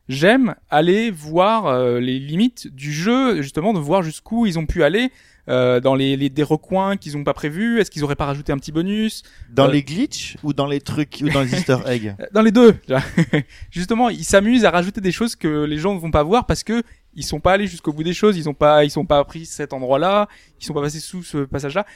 j'aime 0.09 0.55
aller 0.71 1.11
voir 1.11 1.67
euh, 1.67 2.01
les 2.01 2.19
limites 2.19 2.69
du 2.75 2.93
jeu, 2.93 3.43
justement, 3.43 3.73
de 3.73 3.79
voir 3.79 4.03
jusqu'où 4.03 4.47
ils 4.47 4.59
ont 4.59 4.67
pu 4.67 4.83
aller. 4.85 5.11
Euh, 5.49 5.79
dans 5.79 5.95
les, 5.95 6.17
les 6.17 6.29
des 6.29 6.43
recoins 6.43 6.97
qu'ils 6.97 7.17
ont 7.17 7.23
pas 7.23 7.35
prévus, 7.35 7.79
est-ce 7.81 7.91
qu'ils 7.91 8.03
auraient 8.03 8.17
pas 8.17 8.27
rajouté 8.27 8.53
un 8.53 8.59
petit 8.59 8.73
bonus? 8.73 9.23
Dans 9.51 9.69
Euh, 9.69 9.71
les 9.73 9.83
glitches 9.85 10.37
ou 10.43 10.53
dans 10.53 10.67
les 10.67 10.81
trucs 10.81 11.19
ou 11.23 11.29
dans 11.29 11.43
les 11.43 11.55
Easter 11.55 11.77
eggs? 11.87 12.17
Dans 12.33 12.43
les 12.43 12.51
deux. 12.51 12.75
Justement, 13.71 14.09
ils 14.09 14.25
s'amusent 14.25 14.65
à 14.65 14.71
rajouter 14.71 15.01
des 15.01 15.13
choses 15.13 15.37
que 15.37 15.65
les 15.65 15.79
gens 15.79 15.95
ne 15.95 16.01
vont 16.01 16.11
pas 16.11 16.23
voir 16.23 16.47
parce 16.47 16.65
que 16.65 16.83
ils 17.15 17.25
sont 17.25 17.41
pas 17.41 17.53
allés 17.53 17.67
jusqu'au 17.67 17.93
bout 17.93 18.03
des 18.03 18.13
choses, 18.13 18.37
ils 18.37 18.49
ont 18.49 18.55
pas, 18.55 18.85
ils 18.85 18.91
sont 18.91 19.07
pas 19.07 19.25
pris 19.25 19.47
cet 19.47 19.73
endroit-là, 19.73 20.29
ils 20.61 20.65
sont 20.67 20.75
pas 20.75 20.83
passés 20.83 21.01
sous 21.01 21.23
ce 21.23 21.39
passage-là. 21.39 21.87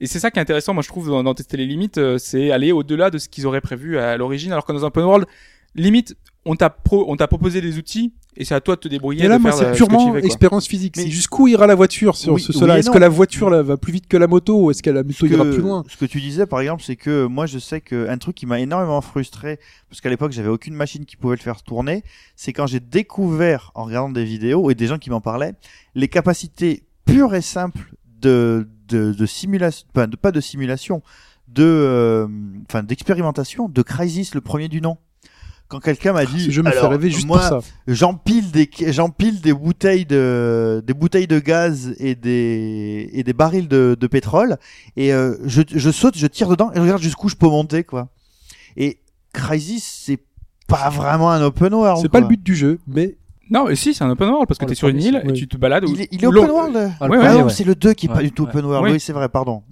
Et 0.00 0.06
c'est 0.06 0.20
ça 0.20 0.30
qui 0.30 0.38
est 0.38 0.42
intéressant, 0.42 0.74
moi 0.74 0.82
je 0.84 0.88
trouve, 0.88 1.08
dans, 1.08 1.24
dans 1.24 1.34
tester 1.34 1.56
les 1.56 1.66
limites, 1.66 1.98
euh, 1.98 2.18
c'est 2.18 2.52
aller 2.52 2.70
au-delà 2.70 3.10
de 3.10 3.18
ce 3.18 3.28
qu'ils 3.28 3.46
auraient 3.46 3.60
prévu 3.60 3.98
à 3.98 4.16
l'origine. 4.16 4.52
Alors 4.52 4.64
que 4.64 4.72
dans 4.72 4.84
un 4.84 4.88
open 4.88 5.02
world, 5.04 5.26
limite, 5.74 6.16
on 6.44 6.54
t'a 6.56 6.70
pro, 6.70 7.04
on 7.08 7.16
t'a 7.16 7.26
proposé 7.28 7.60
des 7.60 7.76
outils 7.78 8.12
et 8.36 8.44
c'est 8.44 8.54
à 8.54 8.60
toi 8.60 8.76
de 8.76 8.80
te 8.80 8.88
débrouiller. 8.88 9.24
Et 9.24 9.28
là, 9.28 9.36
de 9.38 9.42
moi, 9.42 9.52
c'est 9.52 9.64
euh, 9.64 9.72
ce 9.72 9.76
purement 9.76 10.14
fais, 10.14 10.24
expérience 10.24 10.66
physique. 10.68 10.96
Mais- 10.96 11.02
C'est 11.02 11.10
jusqu'où 11.10 11.48
ira 11.48 11.66
la 11.66 11.74
voiture 11.74 12.16
sur 12.16 12.34
Oui, 12.34 12.40
ce 12.40 12.52
oui 12.52 12.58
cela. 12.58 12.76
et 12.76 12.80
Est-ce 12.80 12.90
que 12.90 12.98
la 12.98 13.08
voiture 13.08 13.50
là, 13.50 13.62
va 13.62 13.76
plus 13.76 13.92
vite 13.92 14.06
que 14.06 14.16
la 14.16 14.26
moto 14.28 14.62
ou 14.62 14.70
est-ce 14.70 14.82
que 14.82 14.90
la 14.90 15.02
moto 15.02 15.26
ira 15.26 15.44
plus 15.44 15.58
loin? 15.60 15.84
ce 15.88 15.96
que 15.96 16.04
tu 16.06 16.20
disais 16.20 16.46
par 16.46 16.60
exemple, 16.60 16.82
c'est 16.84 16.96
que 16.96 17.26
moi 17.26 17.46
je 17.46 17.58
sais 17.58 17.80
que 17.80 18.08
un 18.08 18.16
truc 18.16 18.36
qui 18.36 18.46
m'a 18.46 18.60
énormément 18.60 19.00
frustré 19.00 19.58
parce 19.90 20.00
qu'à 20.00 20.08
l'époque 20.08 20.32
j'avais 20.32 20.48
aucune 20.48 20.74
machine 20.74 21.04
qui 21.04 21.16
pouvait 21.16 21.36
le 21.36 21.42
faire 21.42 21.62
tourner, 21.62 22.04
c'est 22.36 22.52
quand 22.52 22.66
j'ai 22.66 22.80
découvert 22.80 23.72
en 23.74 23.84
regardant 23.84 24.10
des 24.10 24.24
vidéos 24.24 24.70
et 24.70 24.74
des 24.74 24.86
gens 24.86 24.98
qui 24.98 25.10
m'en 25.10 25.20
parlaient 25.20 25.54
les 25.94 26.08
capacités 26.08 26.84
pures 27.04 27.34
et 27.34 27.42
simples 27.42 27.92
de 28.20 28.68
de, 28.88 29.12
de 29.12 29.26
simulation, 29.26 29.86
pas 29.92 30.06
de 30.06 30.16
pas 30.16 30.30
de 30.32 30.40
simulation, 30.40 31.02
de 31.48 31.62
euh, 31.64 32.26
enfin 32.70 32.82
d'expérimentation 32.82 33.68
de 33.68 33.82
Crysis 33.82 34.34
le 34.34 34.40
premier 34.40 34.68
du 34.68 34.80
nom. 34.80 34.96
Quand 35.68 35.80
quelqu'un 35.80 36.14
m'a 36.14 36.24
dit, 36.24 36.48
me 36.48 36.86
rêver 36.86 37.10
juste 37.10 37.26
moi, 37.26 37.38
pour 37.40 37.62
ça. 37.62 37.68
j'empile 37.86 38.50
des 38.50 38.70
j'empile 38.88 39.40
des 39.42 39.52
bouteilles 39.52 40.06
de 40.06 40.82
des 40.86 40.94
bouteilles 40.94 41.26
de 41.26 41.38
gaz 41.38 41.94
et 41.98 42.14
des 42.14 43.10
et 43.12 43.22
des 43.22 43.32
barils 43.34 43.68
de, 43.68 43.94
de 44.00 44.06
pétrole 44.06 44.56
et 44.96 45.12
euh, 45.12 45.36
je, 45.44 45.60
je 45.70 45.90
saute 45.90 46.16
je 46.16 46.26
tire 46.26 46.48
dedans 46.48 46.70
et 46.72 46.76
je 46.76 46.80
regarde 46.80 47.02
jusqu'où 47.02 47.28
je 47.28 47.34
peux 47.36 47.48
monter 47.48 47.84
quoi 47.84 48.08
et 48.78 48.98
Crysis 49.34 49.84
c'est 50.06 50.20
pas 50.66 50.88
vraiment 50.88 51.30
un 51.30 51.42
open 51.42 51.74
world 51.74 52.00
C'est 52.00 52.08
pas 52.08 52.20
le 52.20 52.26
but 52.28 52.42
du 52.42 52.54
jeu, 52.56 52.78
mais 52.86 53.16
Non, 53.50 53.66
mais 53.66 53.74
si, 53.76 53.92
c'est 53.94 54.04
un 54.04 54.10
open 54.10 54.28
world 54.28 54.46
parce 54.48 54.58
que 54.58 54.64
Oh, 54.64 54.68
t'es 54.68 54.74
sur 54.74 54.88
une 54.88 55.00
île 55.02 55.22
oui. 55.24 55.30
et 55.30 55.32
tu 55.34 55.48
te 55.48 55.56
balades. 55.56 55.84
où- 55.84 55.92
il 55.94 56.02
est, 56.02 56.08
il 56.12 56.22
est 56.22 56.26
où 56.26 56.30
open 56.30 56.50
world 56.50 56.92
Ah, 57.00 57.08
Ouais, 57.08 57.16
non 57.18 57.44
ouais. 57.44 57.50
c'est 57.50 57.64
le 57.64 57.74
2 57.74 57.92
qui 57.94 58.06
est 58.06 58.08
pas 58.08 58.16
Ouais, 58.16 58.22
du 58.24 58.32
tout 58.32 58.44
ouais. 58.44 58.50
open 58.50 58.64
world 58.66 58.84
Oui. 58.86 58.92
oui 58.92 59.00
c'est 59.00 59.12
vrai 59.14 59.28
pardon. 59.28 59.62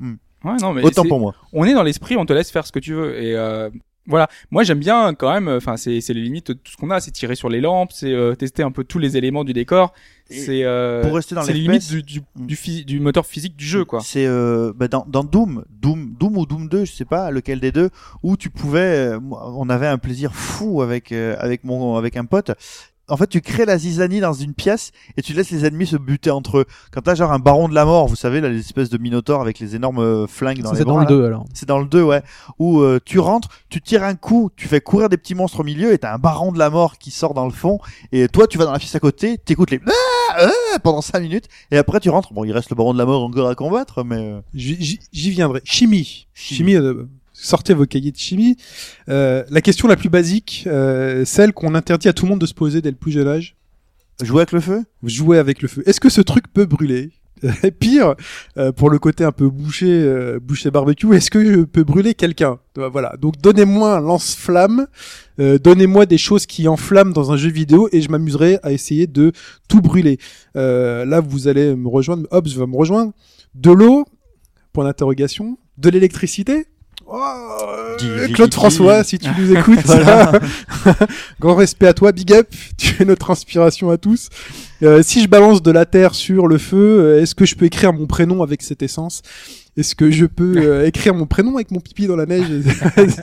Ouais, 0.44 0.56
non, 0.60 0.72
mais 0.72 0.82
autant 0.82 1.04
pour 1.04 1.20
moi 1.20 1.34
on 1.52 1.64
est 1.64 1.74
dans 1.74 1.82
l'esprit, 1.82 2.16
on 2.16 2.24
te 2.26 2.32
laisse 2.32 2.50
faire 2.50 2.66
ce 2.66 2.72
que 2.72 2.78
tu 2.78 2.92
veux. 2.94 3.22
Et 3.22 3.34
euh, 3.34 3.68
voilà, 4.06 4.28
moi 4.50 4.62
j'aime 4.62 4.78
bien 4.78 5.14
quand 5.14 5.32
même. 5.32 5.48
Enfin, 5.48 5.76
c'est 5.76 6.00
c'est 6.00 6.14
les 6.14 6.22
limites 6.22 6.48
de 6.48 6.52
tout 6.54 6.72
ce 6.72 6.76
qu'on 6.76 6.90
a, 6.90 7.00
c'est 7.00 7.10
tirer 7.10 7.34
sur 7.34 7.48
les 7.48 7.60
lampes, 7.60 7.92
c'est 7.92 8.12
euh, 8.12 8.34
tester 8.34 8.62
un 8.62 8.70
peu 8.70 8.84
tous 8.84 8.98
les 8.98 9.16
éléments 9.16 9.44
du 9.44 9.52
décor. 9.52 9.92
C'est 10.28 10.64
euh, 10.64 11.02
pour 11.02 11.14
rester 11.14 11.34
dans 11.36 11.42
c'est 11.42 11.52
les 11.52 11.60
limites 11.60 11.88
du 11.88 12.02
du, 12.02 12.20
Mm. 12.36 12.46
du, 12.46 12.84
du 12.84 13.00
moteur 13.00 13.26
physique 13.26 13.56
du 13.56 13.64
jeu, 13.64 13.84
quoi. 13.84 14.00
C'est 14.00 14.26
euh, 14.26 14.72
bah, 14.74 14.88
dans, 14.88 15.04
dans 15.08 15.22
Doom, 15.22 15.64
Doom, 15.70 16.14
Doom 16.18 16.36
ou 16.36 16.46
Doom 16.46 16.68
2, 16.68 16.84
je 16.84 16.92
sais 16.92 17.04
pas 17.04 17.30
lequel 17.30 17.60
des 17.60 17.70
deux, 17.72 17.90
où 18.22 18.36
tu 18.36 18.50
pouvais, 18.50 19.14
euh, 19.14 19.20
on 19.30 19.68
avait 19.68 19.86
un 19.86 19.98
plaisir 19.98 20.34
fou 20.34 20.82
avec 20.82 21.12
euh, 21.12 21.36
avec 21.38 21.62
mon 21.64 21.96
avec 21.96 22.16
un 22.16 22.24
pote. 22.24 22.50
En 23.08 23.16
fait, 23.16 23.28
tu 23.28 23.40
crées 23.40 23.64
la 23.66 23.78
zizanie 23.78 24.20
dans 24.20 24.32
une 24.32 24.52
pièce 24.52 24.90
et 25.16 25.22
tu 25.22 25.32
laisses 25.32 25.50
les 25.50 25.64
ennemis 25.64 25.86
se 25.86 25.96
buter 25.96 26.30
entre 26.30 26.58
eux. 26.58 26.64
Quand 26.92 27.02
t'as 27.02 27.14
genre 27.14 27.30
un 27.32 27.38
baron 27.38 27.68
de 27.68 27.74
la 27.74 27.84
mort, 27.84 28.08
vous 28.08 28.16
savez, 28.16 28.40
là, 28.40 28.48
les 28.48 28.58
espèces 28.58 28.90
de 28.90 28.98
minotaures 28.98 29.40
avec 29.40 29.60
les 29.60 29.76
énormes 29.76 30.00
euh, 30.00 30.26
flingues 30.26 30.60
dans 30.62 30.72
les 30.72 30.78
c'est 30.78 30.84
dans 30.84 30.94
bras, 30.94 31.04
le 31.04 31.14
là. 31.14 31.20
2 31.22 31.24
alors. 31.26 31.44
C'est 31.54 31.68
dans 31.68 31.78
le 31.78 31.86
2, 31.86 32.02
ouais. 32.02 32.22
Où 32.58 32.80
euh, 32.80 32.98
tu 33.04 33.18
rentres, 33.20 33.48
tu 33.68 33.80
tires 33.80 34.02
un 34.02 34.16
coup, 34.16 34.50
tu 34.56 34.66
fais 34.66 34.80
courir 34.80 35.08
des 35.08 35.16
petits 35.16 35.34
monstres 35.36 35.60
au 35.60 35.64
milieu 35.64 35.92
et 35.92 35.98
t'as 35.98 36.14
un 36.14 36.18
baron 36.18 36.50
de 36.50 36.58
la 36.58 36.68
mort 36.68 36.98
qui 36.98 37.10
sort 37.12 37.32
dans 37.34 37.44
le 37.46 37.52
fond. 37.52 37.78
Et 38.10 38.26
toi, 38.28 38.46
tu 38.48 38.58
vas 38.58 38.64
dans 38.64 38.72
la 38.72 38.78
pièce 38.80 38.94
à 38.96 39.00
côté, 39.00 39.38
t'écoutes 39.38 39.70
les... 39.70 39.80
Ah 39.86 39.92
euh, 40.40 40.50
pendant 40.82 41.00
5 41.00 41.20
minutes, 41.20 41.46
et 41.70 41.78
après 41.78 42.00
tu 42.00 42.10
rentres. 42.10 42.32
Bon, 42.32 42.44
il 42.44 42.52
reste 42.52 42.70
le 42.70 42.76
baron 42.76 42.92
de 42.92 42.98
la 42.98 43.06
mort 43.06 43.22
encore 43.22 43.48
à 43.48 43.54
combattre, 43.54 44.02
mais 44.04 44.16
euh, 44.16 44.40
J'y 44.52 44.98
viendrai. 45.30 45.60
Chimie. 45.64 46.26
Chimie. 46.34 46.72
Chimie. 46.72 46.74
euh, 46.74 47.08
sortez 47.36 47.74
vos 47.74 47.86
cahiers 47.86 48.12
de 48.12 48.16
chimie. 48.16 48.56
Euh, 49.08 49.44
la 49.50 49.60
question 49.60 49.88
la 49.88 49.96
plus 49.96 50.08
basique, 50.08 50.64
euh, 50.66 51.24
celle 51.24 51.52
qu'on 51.52 51.74
interdit 51.74 52.08
à 52.08 52.12
tout 52.12 52.24
le 52.24 52.30
monde 52.30 52.40
de 52.40 52.46
se 52.46 52.54
poser 52.54 52.80
dès 52.80 52.90
le 52.90 52.96
plus 52.96 53.12
jeune 53.12 53.28
âge. 53.28 53.56
jouer 54.22 54.38
avec 54.38 54.52
le 54.52 54.60
feu? 54.60 54.84
Jouer 55.02 55.38
avec 55.38 55.62
le 55.62 55.68
feu. 55.68 55.82
Est-ce 55.86 56.00
que 56.00 56.08
ce 56.08 56.20
truc 56.20 56.46
peut 56.52 56.66
brûler? 56.66 57.10
Et 57.62 57.70
Pire, 57.70 58.14
euh, 58.56 58.72
pour 58.72 58.88
le 58.88 58.98
côté 58.98 59.22
un 59.22 59.32
peu 59.32 59.50
bouché, 59.50 60.10
bouché 60.40 60.70
barbecue, 60.70 61.14
est-ce 61.14 61.30
que 61.30 61.44
je 61.44 61.60
peux 61.64 61.84
brûler 61.84 62.14
quelqu'un? 62.14 62.58
Voilà. 62.76 63.14
Donc 63.20 63.34
donnez-moi 63.42 63.98
un 63.98 64.00
lance-flamme, 64.00 64.86
donnez-moi 65.38 66.06
des 66.06 66.16
choses 66.16 66.46
qui 66.46 66.66
enflamment 66.66 67.12
dans 67.12 67.32
un 67.32 67.36
jeu 67.36 67.50
vidéo 67.50 67.90
et 67.92 68.00
je 68.00 68.08
m'amuserai 68.08 68.58
à 68.62 68.72
essayer 68.72 69.06
de 69.06 69.32
tout 69.68 69.82
brûler. 69.82 70.18
Là, 70.54 71.20
vous 71.20 71.46
allez 71.46 71.76
me 71.76 71.88
rejoindre, 71.88 72.26
Hobbs 72.30 72.56
va 72.56 72.66
me 72.66 72.76
rejoindre. 72.76 73.12
De 73.54 73.70
l'eau, 73.70 74.06
point 74.72 74.84
d'interrogation. 74.84 75.58
De 75.76 75.90
l'électricité? 75.90 76.66
Oh, 77.08 77.22
euh, 78.02 78.28
Claude 78.28 78.52
François, 78.52 79.04
si 79.04 79.18
tu 79.18 79.28
nous 79.38 79.54
écoutes, 79.54 79.80
Voilà. 79.84 80.32
grand 81.40 81.54
respect 81.54 81.86
à 81.86 81.94
toi, 81.94 82.12
big 82.12 82.32
up, 82.32 82.48
tu 82.76 83.00
es 83.00 83.04
notre 83.04 83.30
inspiration 83.30 83.90
à 83.90 83.96
tous. 83.96 84.28
Euh, 84.82 85.02
si 85.02 85.22
je 85.22 85.28
balance 85.28 85.62
de 85.62 85.70
la 85.70 85.86
terre 85.86 86.14
sur 86.14 86.48
le 86.48 86.58
feu, 86.58 86.76
euh, 87.00 87.22
est-ce 87.22 87.34
que 87.34 87.44
je 87.44 87.54
peux 87.54 87.64
écrire 87.64 87.92
mon 87.92 88.06
prénom 88.06 88.42
avec 88.42 88.62
cette 88.62 88.82
essence? 88.82 89.22
Est-ce 89.76 89.94
que 89.94 90.10
je 90.10 90.24
peux 90.26 90.54
euh, 90.56 90.86
écrire 90.86 91.14
mon 91.14 91.26
prénom 91.26 91.56
avec 91.56 91.70
mon 91.70 91.80
pipi 91.80 92.06
dans 92.06 92.16
la 92.16 92.26
neige? 92.26 92.46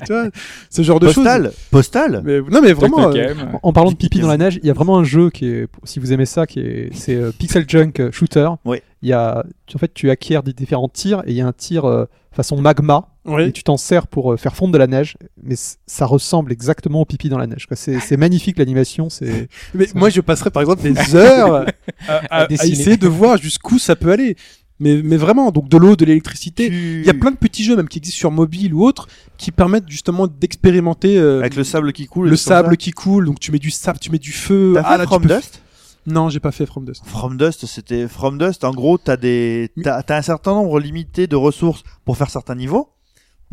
Tu 0.05 0.13
vois, 0.13 0.29
ce 0.69 0.81
genre 0.81 0.99
de 0.99 1.07
choses. 1.07 1.15
Postal, 1.15 1.51
postal. 1.71 2.21
Mais, 2.23 2.41
non 2.41 2.61
mais 2.61 2.73
vraiment. 2.73 3.09
Euh, 3.09 3.13
game. 3.13 3.59
En 3.63 3.73
parlant 3.73 3.91
de 3.91 3.95
pipi 3.97 4.19
dans 4.19 4.27
la 4.27 4.37
neige, 4.37 4.59
il 4.61 4.67
y 4.67 4.69
a 4.69 4.73
vraiment 4.73 4.97
un 4.97 5.03
jeu 5.03 5.29
qui 5.29 5.47
est, 5.47 5.67
si 5.83 5.99
vous 5.99 6.13
aimez 6.13 6.25
ça, 6.25 6.45
qui 6.45 6.59
est, 6.59 6.89
c'est 6.93 7.15
euh, 7.15 7.31
Pixel 7.37 7.65
Junk 7.67 8.11
Shooter. 8.11 8.49
Oui. 8.65 8.77
Il 9.01 9.09
y 9.09 9.13
a, 9.13 9.43
en 9.73 9.77
fait, 9.77 9.93
tu 9.93 10.09
acquiers 10.09 10.39
des 10.45 10.53
différents 10.53 10.89
tirs 10.89 11.23
et 11.25 11.31
il 11.31 11.35
y 11.35 11.41
a 11.41 11.47
un 11.47 11.53
tir 11.53 11.85
euh, 11.85 12.05
façon 12.31 12.61
magma 12.61 13.09
oui. 13.25 13.43
et 13.43 13.51
tu 13.51 13.63
t'en 13.63 13.77
sers 13.77 14.07
pour 14.07 14.33
euh, 14.33 14.37
faire 14.37 14.55
fondre 14.55 14.71
de 14.73 14.77
la 14.77 14.87
neige, 14.87 15.15
mais 15.41 15.55
ça 15.87 16.05
ressemble 16.05 16.51
exactement 16.51 17.01
au 17.01 17.05
pipi 17.05 17.29
dans 17.29 17.37
la 17.37 17.47
neige. 17.47 17.65
quoi. 17.67 17.77
C'est, 17.77 17.99
c'est 17.99 18.17
magnifique 18.17 18.57
l'animation. 18.57 19.09
C'est, 19.09 19.47
Mais 19.73 19.87
moi, 19.95 20.09
je 20.09 20.21
passerais 20.21 20.51
par 20.51 20.61
exemple 20.61 20.81
des 20.83 21.15
heures 21.15 21.65
à, 22.07 22.13
à- 22.13 22.41
à 22.43 22.47
dessiner. 22.47 22.71
essayer 22.71 22.97
de 22.97 23.07
voir 23.07 23.37
jusqu'où 23.37 23.79
ça 23.79 23.95
peut 23.95 24.11
aller. 24.11 24.35
Mais, 24.79 25.01
mais 25.03 25.17
vraiment, 25.17 25.51
donc 25.51 25.69
de 25.69 25.77
l'eau, 25.77 25.95
de 25.95 26.03
l'électricité. 26.03 26.67
Tu- 26.67 26.99
Il 27.01 27.05
y 27.05 27.09
a 27.09 27.13
plein 27.13 27.31
de 27.31 27.37
petits 27.37 27.63
jeux 27.63 27.75
même 27.75 27.87
qui 27.87 27.99
existent 27.99 28.17
sur 28.17 28.31
mobile 28.31 28.73
ou 28.73 28.83
autres 28.83 29.07
qui 29.37 29.51
permettent 29.51 29.87
justement 29.87 30.27
d'expérimenter 30.27 31.17
euh, 31.17 31.39
avec 31.39 31.55
le 31.55 31.63
sable 31.63 31.93
qui 31.93 32.07
coule. 32.07 32.27
le 32.29 32.35
sable 32.35 32.75
qui 32.77 32.91
coule. 32.91 33.25
Donc 33.25 33.39
tu 33.39 33.51
mets 33.51 33.59
du 33.59 33.71
sable, 33.71 33.99
tu 33.99 34.09
mets 34.11 34.17
du 34.19 34.31
feu. 34.31 34.73
T'as 34.75 34.81
Ah, 34.83 34.91
fait 34.93 34.97
là, 34.97 35.03
tu 35.05 35.07
From 35.09 35.21
peux- 35.23 35.35
Dust? 35.35 35.61
Non, 36.05 36.27
j'ai 36.27 36.41
pas 36.41 36.51
fait 36.51 36.65
From 36.65 36.83
Dust. 36.83 37.01
From 37.05 37.37
Dust, 37.37 37.65
c'était 37.65 38.09
From 38.09 38.37
Dust. 38.37 38.65
En 38.65 38.71
gros, 38.71 38.97
t'as 38.97 39.15
des, 39.15 39.69
t'as, 39.81 40.03
t'as 40.03 40.17
un 40.17 40.21
certain 40.21 40.51
nombre 40.53 40.77
limité 40.81 41.27
de 41.27 41.37
ressources 41.37 41.83
pour 42.03 42.17
faire 42.17 42.29
certains 42.29 42.55
niveaux, 42.55 42.89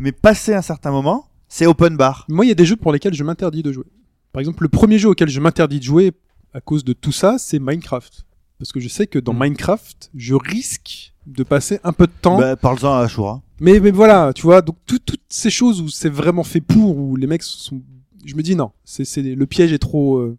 mais 0.01 0.11
passer 0.11 0.53
un 0.53 0.61
certain 0.61 0.91
moment, 0.91 1.27
c'est 1.47 1.65
open 1.67 1.95
bar. 1.97 2.25
Moi, 2.29 2.45
il 2.45 2.47
y 2.47 2.51
a 2.51 2.55
des 2.55 2.65
jeux 2.65 2.75
pour 2.75 2.91
lesquels 2.91 3.13
je 3.13 3.23
m'interdis 3.23 3.61
de 3.63 3.71
jouer. 3.71 3.85
Par 4.33 4.39
exemple, 4.39 4.63
le 4.63 4.69
premier 4.69 4.97
jeu 4.97 5.09
auquel 5.09 5.29
je 5.29 5.39
m'interdis 5.39 5.79
de 5.79 5.83
jouer 5.83 6.11
à 6.53 6.61
cause 6.61 6.83
de 6.83 6.93
tout 6.93 7.11
ça, 7.11 7.37
c'est 7.37 7.59
Minecraft. 7.59 8.25
Parce 8.57 8.71
que 8.71 8.79
je 8.79 8.87
sais 8.87 9.07
que 9.07 9.19
dans 9.19 9.33
Mm. 9.33 9.43
Minecraft, 9.43 10.09
je 10.15 10.35
risque 10.35 11.13
de 11.27 11.43
passer 11.43 11.79
un 11.83 11.93
peu 11.93 12.07
de 12.07 12.11
temps. 12.21 12.37
Bah, 12.37 12.55
parle-en 12.55 12.93
à 12.93 13.01
Ashura. 13.01 13.41
Mais, 13.59 13.79
mais 13.79 13.91
voilà, 13.91 14.31
tu 14.33 14.41
vois, 14.43 14.61
donc 14.61 14.77
tout- 14.85 14.99
toutes 14.99 15.21
ces 15.29 15.49
choses 15.49 15.81
où 15.81 15.89
c'est 15.89 16.09
vraiment 16.09 16.43
fait 16.43 16.61
pour, 16.61 16.97
où 16.97 17.15
les 17.15 17.27
mecs 17.27 17.43
sont. 17.43 17.81
Je 18.25 18.35
me 18.35 18.41
dis 18.43 18.55
non, 18.55 18.71
c'est 18.83 19.03
c'est 19.05 19.21
le 19.21 19.45
piège 19.47 19.71
est 19.73 19.79
trop. 19.79 20.17
euh, 20.17 20.37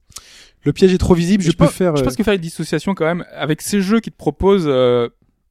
Le 0.64 0.72
piège 0.72 0.92
est 0.94 0.98
trop 0.98 1.14
visible. 1.14 1.42
Je, 1.42 1.50
peux 1.50 1.64
pense- 1.66 1.72
faire. 1.74 1.96
Je 1.96 2.02
euh, 2.02 2.04
pense 2.04 2.14
que 2.16 2.22
faire 2.22 2.34
une 2.34 2.40
dissociation 2.40 2.94
quand 2.94 3.04
même 3.04 3.24
avec 3.34 3.60
ces 3.62 3.80
jeux 3.80 4.00
qui 4.00 4.10
te 4.12 4.16
proposent 4.16 4.66
euh, 4.68 5.08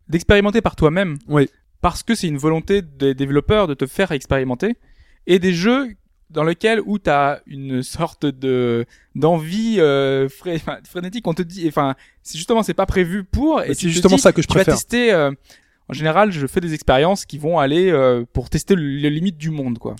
d'expérimenter 0.10 0.62
par 0.62 0.76
toi-même. 0.78 1.18
Oui. 1.28 1.50
Parce 1.82 2.04
que 2.04 2.16
c'est 2.16 2.28
une 2.28 2.38
volonté 2.38 2.82
des 2.82 3.14
développeurs 3.16 3.68
de 3.68 3.74
te 3.74 3.86
faire 3.88 4.12
expérimenter. 4.12 4.76
Et 5.28 5.40
des 5.40 5.54
jeux 5.54 5.90
dans 6.30 6.44
lesquels 6.44 6.80
où 6.86 6.98
tu 6.98 7.10
as 7.10 7.42
une 7.46 7.84
sorte 7.84 8.26
de 8.26 8.86
d'envie 9.16 9.76
euh, 9.80 10.30
fré- 10.30 10.56
enfin, 10.56 10.78
frénétique 10.88 11.28
on 11.28 11.34
te 11.34 11.42
dit 11.42 11.68
enfin 11.68 11.96
c'est 12.24 12.38
justement 12.38 12.64
c'est 12.64 12.74
pas 12.74 12.86
prévu 12.86 13.26
pour 13.26 13.62
et 13.62 13.68
tu 13.70 13.74
c'est 13.76 13.82
te 13.88 13.88
justement 13.90 14.16
dis, 14.16 14.22
ça 14.22 14.32
que 14.32 14.42
je 14.42 14.48
tu 14.48 14.54
vas 14.54 14.60
préfère. 14.64 14.76
tester 14.76 15.12
euh, 15.12 15.32
en 15.90 15.94
général 15.94 16.32
je 16.32 16.48
fais 16.48 16.62
des 16.62 16.74
expériences 16.74 17.26
qui 17.26 17.38
vont 17.38 17.60
aller 17.60 17.92
euh, 17.92 18.24
pour 18.32 18.50
tester 18.50 18.76
le- 18.76 18.82
les 18.96 19.10
limites 19.10 19.38
du 19.38 19.50
monde 19.50 19.78
quoi 19.78 19.98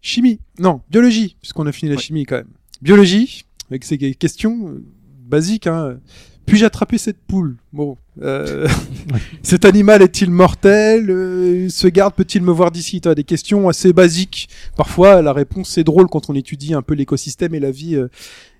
Chimie. 0.00 0.40
Non, 0.58 0.82
biologie, 0.90 1.36
puisqu'on 1.40 1.66
a 1.66 1.72
fini 1.72 1.90
la 1.90 1.98
chimie 1.98 2.24
quand 2.26 2.36
même. 2.36 2.50
Biologie, 2.82 3.44
avec 3.70 3.84
ces 3.84 3.96
questions 4.14 4.68
euh, 4.68 4.84
basiques. 5.20 5.66
Hein. 5.66 5.98
Puis-je 6.46 6.64
attraper 6.64 6.98
cette 6.98 7.18
poule? 7.18 7.56
Bon. 7.72 7.96
Euh... 8.22 8.68
Cet 9.42 9.64
animal 9.64 10.02
est-il 10.02 10.30
mortel? 10.30 11.10
Euh, 11.10 11.68
Ce 11.68 11.86
garde 11.88 12.14
peut-il 12.14 12.42
me 12.42 12.52
voir 12.52 12.70
d'ici? 12.70 13.00
Tu 13.00 13.08
vois, 13.08 13.14
Des 13.14 13.24
questions 13.24 13.68
assez 13.68 13.92
basiques. 13.92 14.48
Parfois, 14.76 15.22
la 15.22 15.32
réponse 15.32 15.78
est 15.78 15.84
drôle 15.84 16.06
quand 16.08 16.28
on 16.30 16.34
étudie 16.34 16.74
un 16.74 16.82
peu 16.82 16.94
l'écosystème 16.94 17.54
et 17.54 17.60
la 17.60 17.70
vie 17.70 17.96
euh, 17.96 18.08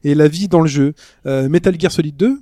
et 0.03 0.15
la 0.15 0.29
vie 0.29 0.49
dans 0.49 0.61
le 0.61 0.69
jeu. 0.69 0.95
Euh, 1.27 1.49
Metal 1.49 1.79
Gear 1.79 1.93
Solid 1.93 2.17
2, 2.17 2.39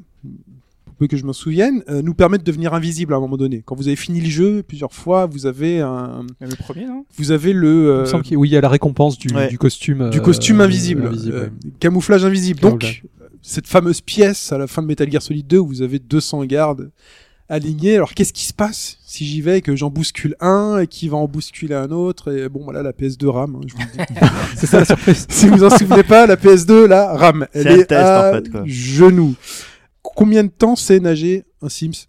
pour 0.84 0.94
peu 0.94 1.06
que 1.06 1.16
je 1.16 1.24
m'en 1.24 1.32
souvienne, 1.32 1.82
euh, 1.88 2.02
nous 2.02 2.14
permet 2.14 2.38
de 2.38 2.44
devenir 2.44 2.74
invisible 2.74 3.14
à 3.14 3.16
un 3.16 3.20
moment 3.20 3.36
donné. 3.36 3.62
Quand 3.64 3.74
vous 3.74 3.88
avez 3.88 3.96
fini 3.96 4.20
le 4.20 4.28
jeu 4.30 4.62
plusieurs 4.62 4.92
fois, 4.92 5.26
vous 5.26 5.46
avez 5.46 5.80
un, 5.80 6.24
le 6.40 6.56
premier 6.56 6.86
non? 6.86 7.04
vous 7.16 7.30
avez 7.32 7.52
le 7.52 7.68
il 7.68 7.88
euh, 7.88 8.00
me 8.02 8.06
semble 8.06 8.24
qu'il 8.24 8.36
oui, 8.36 8.48
il 8.48 8.52
y 8.52 8.56
a 8.56 8.60
la 8.60 8.68
récompense 8.68 9.18
du, 9.18 9.32
Ouais. 9.34 9.48
du 9.48 9.58
costume. 9.58 10.10
du 10.10 10.18
euh, 10.18 10.22
costume 10.22 10.60
invisible, 10.60 11.06
invisible, 11.06 11.36
euh, 11.36 11.42
ouais. 11.44 11.50
camouflage 11.80 12.24
invisible. 12.24 12.60
Donc, 12.60 13.02
cette 13.42 13.66
fameuse 13.66 14.00
pièce 14.00 14.52
à 14.52 14.58
la 14.58 14.66
fin 14.66 14.82
de 14.82 14.86
Metal 14.86 15.10
Gear 15.10 15.20
Solid 15.22 15.46
2 15.46 15.58
où 15.58 15.66
vous 15.66 15.82
avez 15.82 15.98
200 15.98 16.44
gardes 16.44 16.90
alignés. 17.48 17.96
Alors, 17.96 18.14
qu'est-ce 18.14 18.32
qui 18.32 18.44
se 18.44 18.54
passe 18.54 18.98
si 19.04 19.26
j'y 19.26 19.42
vais 19.42 19.58
et 19.58 19.60
que 19.62 19.76
j'en 19.76 19.90
bouscule 19.90 20.36
un 20.40 20.78
et 20.78 20.86
qui 20.86 21.08
va 21.08 21.18
en 21.18 21.26
bousculer 21.28 21.74
un 21.74 21.90
autre 21.90 22.32
Et 22.32 22.48
bon, 22.48 22.64
voilà, 22.64 22.82
la 22.82 22.92
PS2 22.92 23.26
RAM, 23.28 23.56
hein, 23.56 23.60
je 23.66 23.74
vous 23.74 23.80
le 23.80 24.04
dis. 24.06 24.20
C'est 24.56 24.66
ça 24.66 24.78
la 24.78 24.84
surprise. 24.86 25.26
si 25.28 25.48
vous 25.48 25.62
en 25.62 25.70
souvenez 25.70 26.02
pas, 26.02 26.26
la 26.26 26.36
PS2, 26.36 26.86
là, 26.86 27.14
RAM. 27.14 27.46
Elle 27.52 27.66
est 27.66 27.84
test, 27.86 27.92
à 27.92 28.30
en 28.30 28.32
fait, 28.34 28.50
quoi. 28.50 28.62
genoux. 28.64 29.34
Combien 30.02 30.44
de 30.44 30.50
temps 30.50 30.76
c'est 30.76 31.00
nager 31.00 31.44
un 31.62 31.68
Sims? 31.68 32.06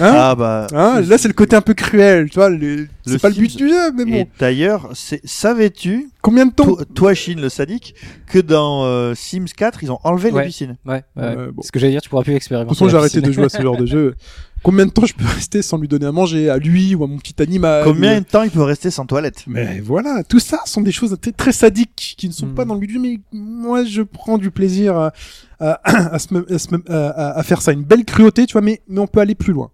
Hein 0.00 0.12
ah 0.14 0.34
bah. 0.34 0.66
Hein 0.72 1.00
Là, 1.02 1.18
c'est 1.18 1.28
le 1.28 1.34
côté 1.34 1.56
un 1.56 1.60
peu 1.60 1.74
cruel, 1.74 2.30
tu 2.30 2.36
vois. 2.38 2.48
le- 2.48 2.86
C'est 3.06 3.20
pas 3.20 3.28
le 3.28 3.34
but 3.34 3.56
du 3.56 3.68
jeu, 3.68 3.92
mais 3.92 4.04
bon. 4.04 4.12
Et 4.14 4.28
d'ailleurs, 4.38 4.90
c'est- 4.94 5.20
savais-tu, 5.24 6.08
Combien 6.22 6.44
de 6.44 6.52
temps 6.52 6.64
toi, 6.64 6.84
toi, 6.94 7.14
Shin, 7.14 7.36
le 7.40 7.48
sadique, 7.48 7.94
que 8.26 8.38
dans 8.38 8.84
euh, 8.84 9.14
Sims 9.14 9.46
4, 9.56 9.82
ils 9.82 9.90
ont 9.90 9.98
enlevé 10.04 10.30
Ouais. 10.30 10.42
les 10.42 10.48
piscines 10.48 10.76
Ouais, 10.84 11.02
ouais. 11.16 11.22
Euh, 11.22 11.50
bon. 11.50 11.62
Ce 11.62 11.72
que 11.72 11.78
j'allais 11.78 11.92
dire, 11.92 12.02
tu 12.02 12.10
pourras 12.10 12.22
plus 12.22 12.32
De 12.32 12.36
expérimenter. 12.36 12.68
toute 12.68 12.78
façon, 12.78 12.90
j'ai 12.90 12.96
arrêté 12.98 13.20
de 13.22 13.32
jouer 13.32 13.44
à 13.44 13.48
ce 13.48 13.60
genre 13.62 13.78
de 13.78 13.86
jeu. 13.86 14.14
Combien 14.62 14.84
de 14.84 14.90
temps 14.90 15.06
je 15.06 15.14
peux 15.14 15.24
rester 15.24 15.62
sans 15.62 15.78
lui 15.78 15.88
donner 15.88 16.04
à 16.04 16.12
manger, 16.12 16.50
à 16.50 16.58
lui 16.58 16.94
ou 16.94 17.02
à 17.04 17.06
mon 17.06 17.16
petit 17.16 17.40
animal 17.42 17.82
Combien 17.84 18.18
ou- 18.18 18.20
de 18.20 18.24
temps 18.26 18.42
il 18.42 18.50
peut 18.50 18.62
rester 18.62 18.90
sans 18.90 19.06
toilette 19.06 19.44
Mais 19.46 19.80
voilà, 19.80 20.22
tout 20.28 20.38
ça 20.40 20.60
sont 20.66 20.82
des 20.82 20.92
choses 20.92 21.16
très, 21.22 21.32
très 21.32 21.52
sadiques 21.52 22.14
qui 22.18 22.28
ne 22.28 22.32
sont 22.34 22.48
Mm. 22.48 22.54
pas 22.54 22.66
dans 22.66 22.74
le 22.74 22.80
but 22.80 22.86
du 22.88 22.92
jeu, 22.94 23.00
mais 23.00 23.18
moi 23.32 23.84
je 23.84 24.02
prends 24.02 24.36
du 24.36 24.50
plaisir 24.50 24.94
à, 24.98 25.12
à, 25.60 25.80
à, 26.14 26.18
se 26.18 26.52
à 26.54 26.58
se 26.58 26.74
me- 26.74 26.82
à- 26.92 27.42
faire 27.42 27.62
ça. 27.62 27.72
Une 27.72 27.84
belle 27.84 28.04
cruauté, 28.04 28.46
tu 28.46 28.52
vois, 28.52 28.62
mais, 28.62 28.82
mais 28.88 29.00
on 29.00 29.06
peut 29.06 29.20
aller 29.20 29.34
plus 29.34 29.52
loin. 29.52 29.70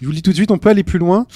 Je 0.00 0.06
vous 0.06 0.12
le 0.12 0.16
dis 0.16 0.22
tout 0.22 0.30
de 0.30 0.36
suite, 0.36 0.50
on 0.50 0.58
peut 0.58 0.68
aller 0.70 0.84
plus 0.84 0.98
loin. 0.98 1.26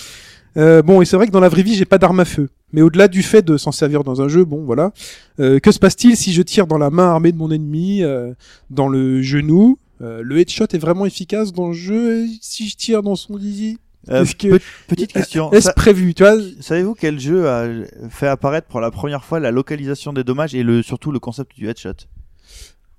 Euh, 0.56 0.82
bon, 0.82 1.02
et 1.02 1.04
c'est 1.04 1.16
vrai 1.16 1.26
que 1.26 1.32
dans 1.32 1.40
la 1.40 1.48
vraie 1.48 1.62
vie, 1.62 1.74
j'ai 1.74 1.84
pas 1.84 1.98
d'arme 1.98 2.20
à 2.20 2.24
feu. 2.24 2.48
Mais 2.72 2.80
au-delà 2.82 3.08
du 3.08 3.22
fait 3.22 3.42
de 3.42 3.56
s'en 3.56 3.72
servir 3.72 4.04
dans 4.04 4.20
un 4.22 4.28
jeu, 4.28 4.44
bon, 4.44 4.64
voilà. 4.64 4.92
Euh, 5.40 5.58
que 5.58 5.70
se 5.72 5.78
passe-t-il 5.78 6.16
si 6.16 6.32
je 6.32 6.42
tire 6.42 6.66
dans 6.66 6.78
la 6.78 6.90
main 6.90 7.08
armée 7.10 7.32
de 7.32 7.36
mon 7.36 7.50
ennemi, 7.50 8.02
euh, 8.02 8.32
dans 8.70 8.88
le 8.88 9.20
genou 9.22 9.78
Euh, 10.00 10.22
Le 10.24 10.38
headshot 10.38 10.66
est 10.72 10.78
vraiment 10.78 11.06
efficace 11.06 11.52
dans 11.52 11.68
le 11.68 11.72
jeu. 11.72 12.26
Si 12.40 12.68
je 12.68 12.76
tire 12.76 13.02
dans 13.02 13.14
son 13.16 13.38
zizi, 13.38 13.78
Euh, 14.10 14.24
que- 14.38 14.58
Petite 14.88 15.12
question. 15.12 15.50
est-ce 15.52 15.70
prévu, 15.72 16.12
tu 16.14 16.24
vois? 16.24 16.36
Savez-vous 16.60 16.94
quel 16.94 17.18
jeu 17.20 17.48
a 17.48 17.66
fait 18.10 18.26
apparaître 18.26 18.66
pour 18.66 18.80
la 18.80 18.90
première 18.90 19.24
fois 19.24 19.38
la 19.40 19.50
localisation 19.52 20.12
des 20.12 20.24
dommages 20.24 20.54
et 20.54 20.62
le, 20.64 20.82
surtout 20.82 21.10
le 21.12 21.20
concept 21.20 21.54
du 21.56 21.68
headshot? 21.68 21.90
Euh, 21.90 21.92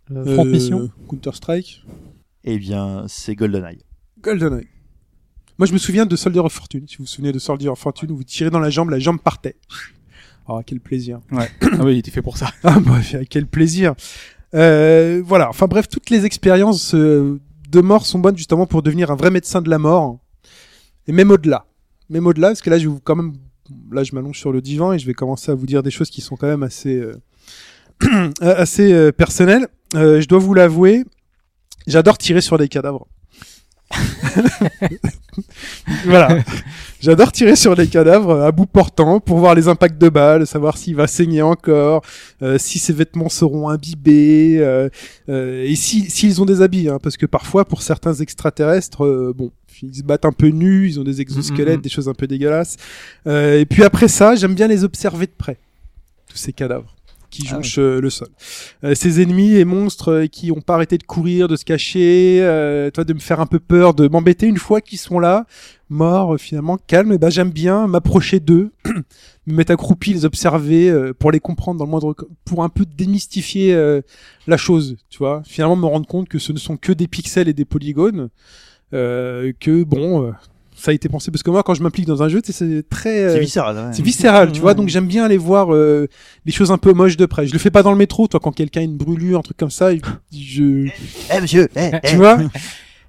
Front 0.08 0.46
Euh, 0.46 0.46
Mission. 0.46 0.90
Counter 1.10 1.32
Strike, 1.34 1.84
Eh 2.44 2.58
bien, 2.60 3.06
c'est 3.08 3.36
GoldenEye. 3.36 3.80
GoldenEye. 4.22 4.68
Moi, 5.58 5.66
je 5.68 5.74
me 5.74 5.78
souviens 5.78 6.06
de 6.06 6.16
Soldier 6.16 6.42
of 6.42 6.52
Fortune. 6.54 6.86
Si 6.88 6.98
vous 6.98 7.06
vous 7.06 7.08
souvenez 7.10 7.32
de 7.32 7.40
Soldier 7.40 7.70
of 7.70 7.80
Fortune, 7.80 8.12
où 8.12 8.18
vous 8.18 8.24
tirez 8.24 8.50
dans 8.50 8.60
la 8.60 8.70
jambe, 8.70 8.90
la 8.90 9.00
jambe 9.00 9.20
partait. 9.20 9.56
Ah, 10.48 10.60
quel 10.66 10.80
plaisir. 10.80 11.22
ah 11.32 11.46
oui 11.84 11.96
il 11.96 12.00
était 12.00 12.12
fait 12.12 12.22
pour 12.22 12.38
ça 12.38 12.52
Ah, 12.64 12.80
bah, 12.80 13.00
quel 13.30 13.48
plaisir. 13.48 13.96
Euh, 14.54 15.24
voilà. 15.26 15.50
Enfin, 15.50 15.68
bref, 15.68 15.88
toutes 15.88 16.10
les 16.10 16.26
expériences 16.26 16.94
euh, 16.94 17.40
de 17.72 17.82
mort 17.82 18.06
sont 18.06 18.20
bonnes 18.20 18.38
justement 18.38 18.68
pour 18.68 18.84
devenir 18.84 19.10
un 19.12 19.16
vrai 19.16 19.32
médecin 19.32 19.62
de 19.62 19.70
la 19.70 19.80
mort. 19.80 20.20
Et 21.08 21.12
même 21.14 21.32
au-delà. 21.32 21.66
Même 22.10 22.28
au-delà, 22.28 22.50
parce 22.50 22.62
que 22.62 22.70
là, 22.70 22.78
je 22.78 22.84
vais 22.84 22.94
vous 22.94 23.00
quand 23.00 23.16
même, 23.16 23.34
là, 23.92 24.04
je 24.04 24.14
m'allonge 24.14 24.38
sur 24.38 24.52
le 24.52 24.62
divan 24.62 24.94
et 24.94 25.00
je 25.00 25.08
vais 25.08 25.14
commencer 25.16 25.52
à 25.52 25.56
vous 25.56 25.66
dire 25.66 25.82
des 25.82 25.90
choses 25.92 26.10
qui 26.12 26.22
sont 26.22 26.36
quand 26.36 26.48
même 26.48 26.64
assez, 26.64 26.96
euh, 26.96 27.16
assez 28.42 28.92
euh, 28.94 29.12
personnelles. 29.12 29.68
Euh, 29.96 30.22
je 30.22 30.28
dois 30.28 30.40
vous 30.40 30.54
l'avouer, 30.54 31.04
j'adore 31.88 32.18
tirer 32.18 32.42
sur 32.42 32.58
des 32.58 32.68
cadavres. 32.68 33.08
voilà. 36.06 36.40
J'adore 37.02 37.32
tirer 37.32 37.56
sur 37.56 37.76
les 37.76 37.88
cadavres 37.88 38.42
à 38.42 38.52
bout 38.52 38.66
portant 38.66 39.20
pour 39.20 39.38
voir 39.38 39.54
les 39.54 39.68
impacts 39.68 40.00
de 40.00 40.10
balles, 40.10 40.48
savoir 40.48 40.78
s'il 40.78 40.96
va 40.96 41.08
saigner 41.08 41.42
encore, 41.42 42.02
euh, 42.42 42.58
si 42.58 42.80
ses 42.80 42.94
vêtements 42.94 43.30
seront 43.30 43.70
imbibés, 43.70 44.58
euh, 44.60 44.90
euh, 45.30 45.64
et 45.64 45.76
si 45.76 46.10
s'ils 46.10 46.42
ont 46.42 46.46
des 46.46 46.62
habits, 46.62 46.90
hein, 46.90 47.00
parce 47.02 47.18
que 47.18 47.26
parfois 47.26 47.66
pour 47.66 47.84
certains 47.84 48.16
extraterrestres, 48.16 49.06
euh, 49.06 49.34
bon, 49.36 49.52
ils 49.84 49.96
se 49.96 50.04
battent 50.04 50.26
un 50.26 50.32
peu 50.32 50.48
nus, 50.48 50.90
ils 50.90 51.00
ont 51.00 51.04
des 51.04 51.22
exosquelettes, 51.22 51.82
des 51.82 51.90
choses 51.90 52.10
un 52.10 52.14
peu 52.14 52.28
dégueulasses. 52.28 52.78
Euh, 53.28 53.60
et 53.60 53.66
puis 53.66 53.84
après 53.84 54.08
ça, 54.08 54.36
j'aime 54.36 54.56
bien 54.56 54.68
les 54.68 54.84
observer 54.84 55.28
de 55.28 55.34
près, 55.38 55.58
tous 56.28 56.38
ces 56.38 56.54
cadavres 56.54 56.95
qui 57.30 57.44
Ah 57.48 57.56
jonchent 57.56 57.80
euh, 57.80 58.02
le 58.02 58.10
sol. 58.10 58.28
Euh, 58.84 58.96
ces 58.96 59.22
ennemis 59.22 59.56
et 59.56 59.66
monstres 59.66 60.12
euh, 60.12 60.28
qui 60.28 60.52
ont 60.52 60.62
pas 60.62 60.76
arrêté 60.76 60.98
de 60.98 61.04
courir, 61.04 61.48
de 61.48 61.56
se 61.56 61.66
cacher, 61.66 62.40
euh, 62.42 62.90
toi 62.92 63.04
de 63.04 63.14
me 63.14 63.20
faire 63.20 63.40
un 63.40 63.46
peu 63.46 63.60
peur, 63.60 63.94
de 63.94 64.08
m'embêter 64.08 64.48
une 64.48 64.58
fois 64.58 64.82
qu'ils 64.82 65.00
sont 65.00 65.20
là, 65.20 65.46
morts 65.90 66.38
finalement, 66.40 66.78
calmes. 66.78 67.14
Et 67.14 67.18
ben 67.18 67.30
j'aime 67.30 67.52
bien 67.52 67.88
m'approcher 67.88 68.40
d'eux, 68.40 68.72
me 69.48 69.54
mettre 69.54 69.72
accroupi, 69.72 70.14
les 70.14 70.26
observer 70.26 70.90
euh, 70.90 71.14
pour 71.14 71.32
les 71.32 71.40
comprendre 71.40 71.80
dans 71.80 71.86
le 71.86 71.92
moindre, 71.92 72.16
pour 72.46 72.64
un 72.64 72.70
peu 72.70 72.86
démystifier 72.86 73.76
la 74.48 74.58
chose, 74.58 74.98
tu 75.10 75.18
vois. 75.20 75.42
Finalement 75.46 75.76
me 75.76 75.86
rendre 75.86 76.08
compte 76.08 76.30
que 76.30 76.40
ce 76.40 76.52
ne 76.52 76.58
sont 76.58 76.78
que 76.78 76.92
des 76.92 77.08
pixels 77.08 77.48
et 77.48 77.54
des 77.54 77.66
polygones, 77.66 78.30
que 78.92 79.84
bon. 79.84 80.34
Ça 80.78 80.92
a 80.92 80.94
été 80.94 81.08
pensé 81.10 81.32
parce 81.32 81.42
que 81.44 81.50
moi 81.50 81.64
quand 81.64 81.74
je 81.74 81.82
m'implique 81.82 82.06
dans 82.06 82.22
un 82.22 82.28
jeu 82.30 82.42
tu 82.42 82.52
sais, 82.52 82.66
c'est 82.66 82.88
très 82.90 83.24
euh, 83.24 83.34
C'est 83.34 83.40
viscéral. 83.40 83.76
ouais. 83.78 83.84
c'est 83.94 84.04
viscéral, 84.04 84.52
tu 84.52 84.62
vois. 84.62 84.74
Donc 84.74 84.90
j'aime 84.90 85.08
bien 85.08 85.24
aller 85.26 85.38
voir 85.38 85.74
euh, 85.74 86.08
les 86.46 86.52
choses 86.52 86.72
un 86.72 86.78
peu 86.78 86.94
moches 86.94 87.18
de 87.18 87.26
près. 87.26 87.48
Je 87.48 87.54
le 87.54 87.60
fais 87.60 87.72
pas 87.72 87.82
dans 87.84 87.92
le 87.92 87.98
métro, 87.98 88.28
toi, 88.28 88.40
quand 88.42 88.52
quelqu'un 88.52 88.82
a 88.82 88.84
une 88.84 88.98
brûlure, 88.98 89.40
un 89.40 89.42
truc 89.42 89.58
comme 89.58 89.72
ça, 89.72 89.90
je, 90.32 90.88
Eh 91.34 91.42
monsieur, 91.42 91.68
eh, 91.76 91.92
eh. 92.04 92.08
tu 92.08 92.16
vois, 92.18 92.38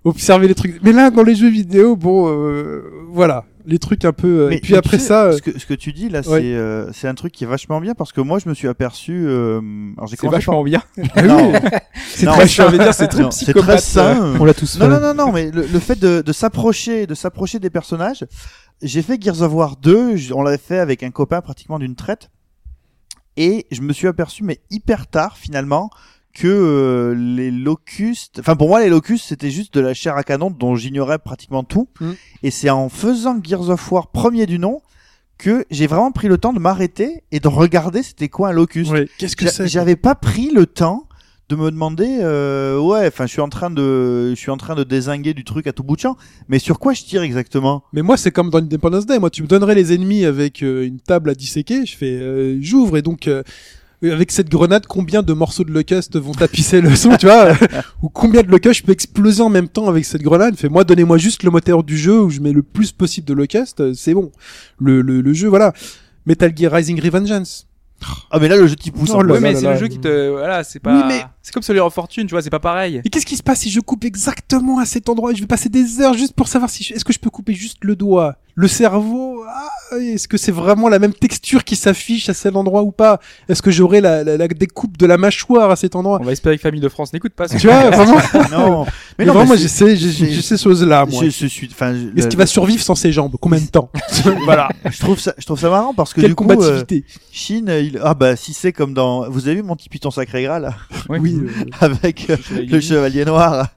observer 0.05 0.49
les 0.49 0.55
trucs. 0.55 0.81
Mais 0.83 0.93
là, 0.93 1.11
dans 1.11 1.23
les 1.25 1.35
jeux 1.35 1.51
vidéo, 1.51 1.97
bon, 1.97 2.29
euh, 2.29 2.83
voilà, 3.11 3.45
les 3.67 3.79
trucs 3.79 4.05
un 4.05 4.13
peu. 4.13 4.43
euh, 4.45 4.49
Mais 4.49 4.57
et 4.57 4.61
puis 4.61 4.77
après 4.77 4.99
sais, 4.99 5.07
ça, 5.09 5.25
euh, 5.25 5.33
ce 5.37 5.43
que, 5.43 5.59
ce 5.59 5.67
que 5.67 5.75
tu 5.75 5.93
dis 5.93 6.09
là, 6.09 6.21
ouais. 6.21 6.41
c'est 6.41 6.55
euh, 6.55 6.91
c'est 6.93 7.09
un 7.09 7.15
truc 7.15 7.33
qui 7.33 7.45
est 7.45 7.47
vachement 7.47 7.81
bien 7.81 7.95
parce 7.95 8.13
que 8.13 8.21
moi 8.21 8.39
je 8.39 8.49
me 8.49 8.55
suis 8.55 8.69
aperçu. 8.69 9.25
euh, 9.27 9.61
alors 9.97 10.07
j'ai 10.09 10.17
C'est 10.17 10.29
vachement 10.29 10.63
bien. 10.63 10.83
ah 11.17 11.81
c'est 12.07 12.27
très, 12.27 12.47
je 12.49 12.77
dire, 12.79 12.95
c'est 12.95 13.09
très 13.09 13.23
Non, 13.23 13.31
c'est 13.31 13.45
psychopathe. 13.47 13.69
très 13.69 13.79
sain. 13.81 14.35
On 14.41 14.45
l'a 14.45 14.55
tous 14.55 14.79
Non, 14.79 14.87
fait. 14.87 14.91
non, 14.93 15.01
non, 15.01 15.15
non, 15.27 15.33
mais 15.33 15.51
le, 15.51 15.67
le 15.67 15.79
fait 15.81 15.99
de, 15.99 16.23
de 16.23 16.33
s'approcher, 16.33 17.07
de 17.07 17.15
s'approcher 17.15 17.59
des 17.59 17.71
personnages, 17.71 18.25
j'ai 18.83 19.03
fait 19.03 19.21
Gears 19.23 19.43
of 19.43 19.53
War 19.53 19.77
2, 19.77 20.17
j- 20.17 20.33
on 20.33 20.43
l'avait 20.43 20.59
fait 20.59 20.79
avec 20.79 21.03
un 21.03 21.11
copain 21.11 21.41
pratiquement 21.41 21.79
d'une 21.79 21.95
traite, 21.97 22.31
et 23.37 23.67
je 23.71 23.83
me 23.83 23.93
suis 23.93 24.07
aperçu, 24.07 24.45
mais 24.45 24.61
hyper 24.71 25.07
tard 25.07 25.37
finalement, 25.37 25.91
que 26.39 26.47
euh, 26.49 27.15
les 27.15 27.51
locustes, 27.51 28.41
enfin 28.41 28.57
pour 28.57 28.69
moi 28.69 28.81
les 28.81 28.91
locustes 28.91 29.25
c'était 29.27 29.51
juste 29.51 29.73
de 29.73 29.81
la 29.81 29.95
chair 29.95 30.17
à 30.17 30.23
canon 30.23 30.51
dont 30.51 30.77
j'ignorais 30.77 31.19
pratiquement 31.19 31.65
tout, 31.65 31.89
Mm. 31.99 32.11
et 32.43 32.51
c'est 32.51 32.69
en 32.69 32.91
faisant 32.91 33.41
Gears 33.43 33.71
of 33.71 33.91
War 33.91 34.09
premier 34.11 34.45
du 34.45 34.59
nom 34.59 34.83
que 35.39 35.65
j'ai 35.71 35.87
vraiment 35.87 36.13
pris 36.13 36.29
le 36.29 36.37
temps 36.37 36.53
de 36.53 36.59
m'arrêter 36.59 37.23
et 37.33 37.41
de 37.41 37.49
regarder 37.49 38.03
c'était 38.03 38.29
quoi 38.29 38.51
un 38.51 38.53
locus. 38.53 38.91
Ouais, 38.91 39.09
Qu'est-ce 39.19 39.35
que 39.37 39.49
c'est 39.49 39.67
J'avais 39.67 39.97
pas 39.97 40.15
pris 40.15 40.51
le 40.51 40.67
temps 40.67 41.09
de 41.49 41.57
me 41.57 41.71
demander, 41.71 42.19
euh, 42.21 42.79
ouais, 42.81 43.07
enfin, 43.07 43.25
je 43.27 43.31
suis 43.33 43.41
en 43.41 43.49
train 43.49 43.71
de, 43.71 44.31
je 44.31 44.35
suis 44.35 44.51
en 44.51 44.57
train 44.59 44.75
de 44.75 44.83
désinguer 44.83 45.33
du 45.33 45.45
truc 45.45 45.67
à 45.69 45.73
tout 45.73 45.85
bout 45.85 45.95
de 45.97 46.01
champ, 46.01 46.17
mais 46.49 46.59
sur 46.59 46.79
quoi 46.79 46.93
je 46.93 47.03
tire 47.05 47.23
exactement? 47.23 47.85
Mais 47.93 48.03
moi, 48.03 48.17
c'est 48.17 48.33
comme 48.33 48.51
dans 48.51 48.59
Independence 48.59 49.07
Day. 49.07 49.19
Moi, 49.21 49.31
tu 49.31 49.43
me 49.43 49.47
donnerais 49.47 49.75
les 49.77 49.93
ennemis 49.95 50.25
avec 50.25 50.63
euh, 50.63 50.85
une 50.85 50.99
table 51.01 51.31
à 51.31 51.35
disséquer. 51.35 51.87
Je 51.87 51.97
fais, 51.97 52.11
euh, 52.21 52.59
j'ouvre 52.61 52.97
et 52.99 53.03
donc. 53.03 53.31
Euh, 54.05 54.12
avec 54.12 54.31
cette 54.32 54.48
grenade, 54.48 54.86
combien 54.86 55.23
de 55.23 55.32
morceaux 55.32 55.64
de 55.64 55.73
locust 55.73 56.16
vont 56.18 56.32
tapisser 56.32 56.81
le 56.81 56.94
son, 56.97 57.16
tu 57.16 57.27
vois? 57.27 57.52
Ou 58.02 58.09
combien 58.09 58.43
de 58.43 58.48
locust 58.51 58.81
je 58.81 58.82
peux 58.85 58.93
exploser 58.93 59.43
en 59.43 59.48
même 59.48 59.68
temps 59.68 59.89
avec 59.89 60.05
cette 60.05 60.23
grenade? 60.23 60.56
Fait 60.56 60.68
moi, 60.68 60.85
donnez-moi 60.85 61.18
juste 61.18 61.43
le 61.43 61.51
moteur 61.51 61.82
du 61.82 61.97
jeu 61.97 62.20
où 62.23 62.31
je 62.31 62.40
mets 62.40 62.52
le 62.52 62.62
plus 62.62 62.93
possible 62.93 63.27
de 63.27 63.35
locust, 63.35 63.81
euh, 63.81 63.94
c'est 63.94 64.14
bon. 64.14 64.31
Le, 64.78 65.01
le, 65.02 65.20
le 65.20 65.32
jeu, 65.32 65.48
voilà. 65.48 65.73
Metal 66.27 66.52
Gear 66.56 66.73
Rising 66.73 67.01
Revengeance. 67.01 67.66
Ah, 68.31 68.39
mais 68.39 68.48
là, 68.48 68.56
le 68.56 68.66
jeu 68.66 68.77
t'y 68.77 68.90
pousse. 68.90 69.10
Oh 69.12 69.16
en 69.16 69.23
là 69.23 69.35
Ouais, 69.35 69.40
mais 69.40 69.55
c'est 69.55 69.70
le 69.73 69.77
jeu 69.78 69.89
qui 69.89 69.98
te, 69.98 70.28
voilà, 70.31 70.62
c'est 70.64 70.81
pas, 70.81 70.94
Oui, 70.94 71.02
mais- 71.09 71.24
c'est 71.47 71.52
comme 71.52 71.62
celui 71.62 71.78
en 71.78 71.90
fortune, 71.90 72.27
tu 72.27 72.32
vois, 72.32 72.43
c'est 72.43 72.51
pas 72.51 72.59
pareil. 72.59 73.01
Et 73.05 73.09
qu'est-ce 73.09 73.24
qui 73.24 73.36
se 73.36 73.43
passe 73.44 73.60
si 73.60 73.70
je 73.70 73.78
coupe 73.78 74.05
exactement 74.05 74.81
à 74.81 74.85
cet 74.85 75.09
endroit 75.09 75.32
Je 75.32 75.40
vais 75.43 75.47
passer 75.47 75.68
des 75.68 76.01
heures 76.01 76.14
juste 76.14 76.32
pour 76.32 76.48
savoir 76.48 76.68
si 76.68 76.82
je- 76.82 76.93
est-ce 76.93 77.05
que 77.05 77.12
je 77.12 77.20
peux 77.20 77.31
couper 77.31 77.55
juste 77.55 77.77
le 77.82 77.94
doigt, 77.94 78.35
le 78.56 78.66
cerveau? 78.66 79.44
ah, 79.48 79.97
est-ce 80.01 80.27
que 80.27 80.36
c'est 80.39 80.51
vraiment 80.51 80.89
la 80.89 80.98
même 80.98 81.12
texture 81.14 81.62
qui 81.62 81.77
s'affiche 81.77 82.28
à 82.28 82.35
cet 82.35 82.56
endroit 82.56 82.82
ou 82.82 82.90
pas? 82.90 83.20
Est-ce 83.48 83.62
que 83.62 83.70
j'aurai 83.70 84.01
la, 84.01 84.24
la, 84.24 84.36
la 84.36 84.48
découpe 84.48 84.97
de 84.97 85.06
la 85.06 85.18
mâchoire 85.18 85.70
à 85.70 85.77
cet 85.77 85.94
endroit? 85.94 86.18
On 86.20 86.24
va 86.24 86.32
espérer 86.32 86.56
que 86.56 86.62
Famille 86.62 86.81
de 86.81 86.89
France 86.89 87.12
n'écoute 87.12 87.32
pas. 87.32 87.47
ce 87.47 87.56
Tu 87.59 87.68
vois, 87.68 87.90
vraiment? 87.90 88.16
non, 88.51 88.85
mais 88.85 88.90
Mais 89.18 89.24
non, 89.27 89.35
vraiment, 89.35 89.55
j'ai 89.55 89.68
ces 90.43 90.59
choses-là, 90.59 91.06
moi. 91.06 91.23
je, 91.24 91.31
je 91.31 91.47
suis, 91.47 91.68
enfin, 91.70 91.94
je- 91.94 92.09
Est-ce 92.18 92.24
le- 92.24 92.28
qu'il 92.31 92.39
va 92.39 92.47
survivre 92.47 92.82
sans 92.82 92.97
ses 92.97 93.12
jambes? 93.12 93.36
Combien 93.40 93.60
de 93.60 93.66
temps? 93.66 93.89
Voilà. 94.44 94.68
je 94.90 94.98
trouve 94.98 95.20
ça, 95.20 95.32
je 95.39 95.47
trouve 95.47 95.60
ça 95.60 95.70
marrant 95.70 95.94
parce 95.94 96.12
que 96.12 96.20
Quelle 96.20 96.31
du 96.31 96.35
coup, 96.35 96.51
euh, 96.51 96.82
il, 97.81 98.01
ah 98.02 98.14
bah, 98.14 98.35
si 98.35 98.52
c'est 98.52 98.73
comme 98.73 98.93
dans, 98.94 99.31
vous 99.31 99.47
avez 99.47 99.56
vu 99.56 99.62
mon 99.62 99.77
petit 99.77 99.89
Python 99.89 100.10
sacré 100.10 100.43
gras 100.43 100.59
là? 100.59 100.74
Oui. 101.09 101.36
Euh, 101.37 101.49
avec 101.81 102.29
euh, 102.31 102.37
Chevalier 102.37 102.67
le 102.67 102.81
chevalier 102.81 103.25
noir. 103.25 103.69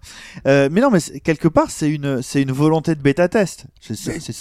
Euh, 0.48 0.69
mais 0.72 0.81
non, 0.81 0.90
mais 0.91 0.99
c'est- 0.99 1.19
quelque 1.19 1.48
part, 1.48 1.69
c'est 1.72 1.90
une, 1.90 2.22
c'est 2.22 2.41
une 2.41 2.52
volonté 2.52 2.95
de 2.95 3.02
bêta 3.02 3.27
test. 3.27 3.65
C'est 3.81 3.95
ça, 3.95 4.11
c'est. 4.19 4.34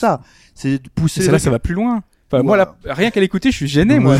C'est 0.54 0.82
de 0.82 0.88
pousser. 0.94 1.22
Ça, 1.22 1.32
là, 1.32 1.38
ça 1.38 1.50
va 1.50 1.58
plus 1.58 1.74
loin. 1.74 2.02
Enfin, 2.30 2.42
moi, 2.42 2.56
là, 2.58 2.76
rien 2.84 3.10
qu'à 3.10 3.20
l'écouter, 3.20 3.50
je 3.50 3.56
suis 3.56 3.68
gêné, 3.68 3.98
moi. 3.98 4.16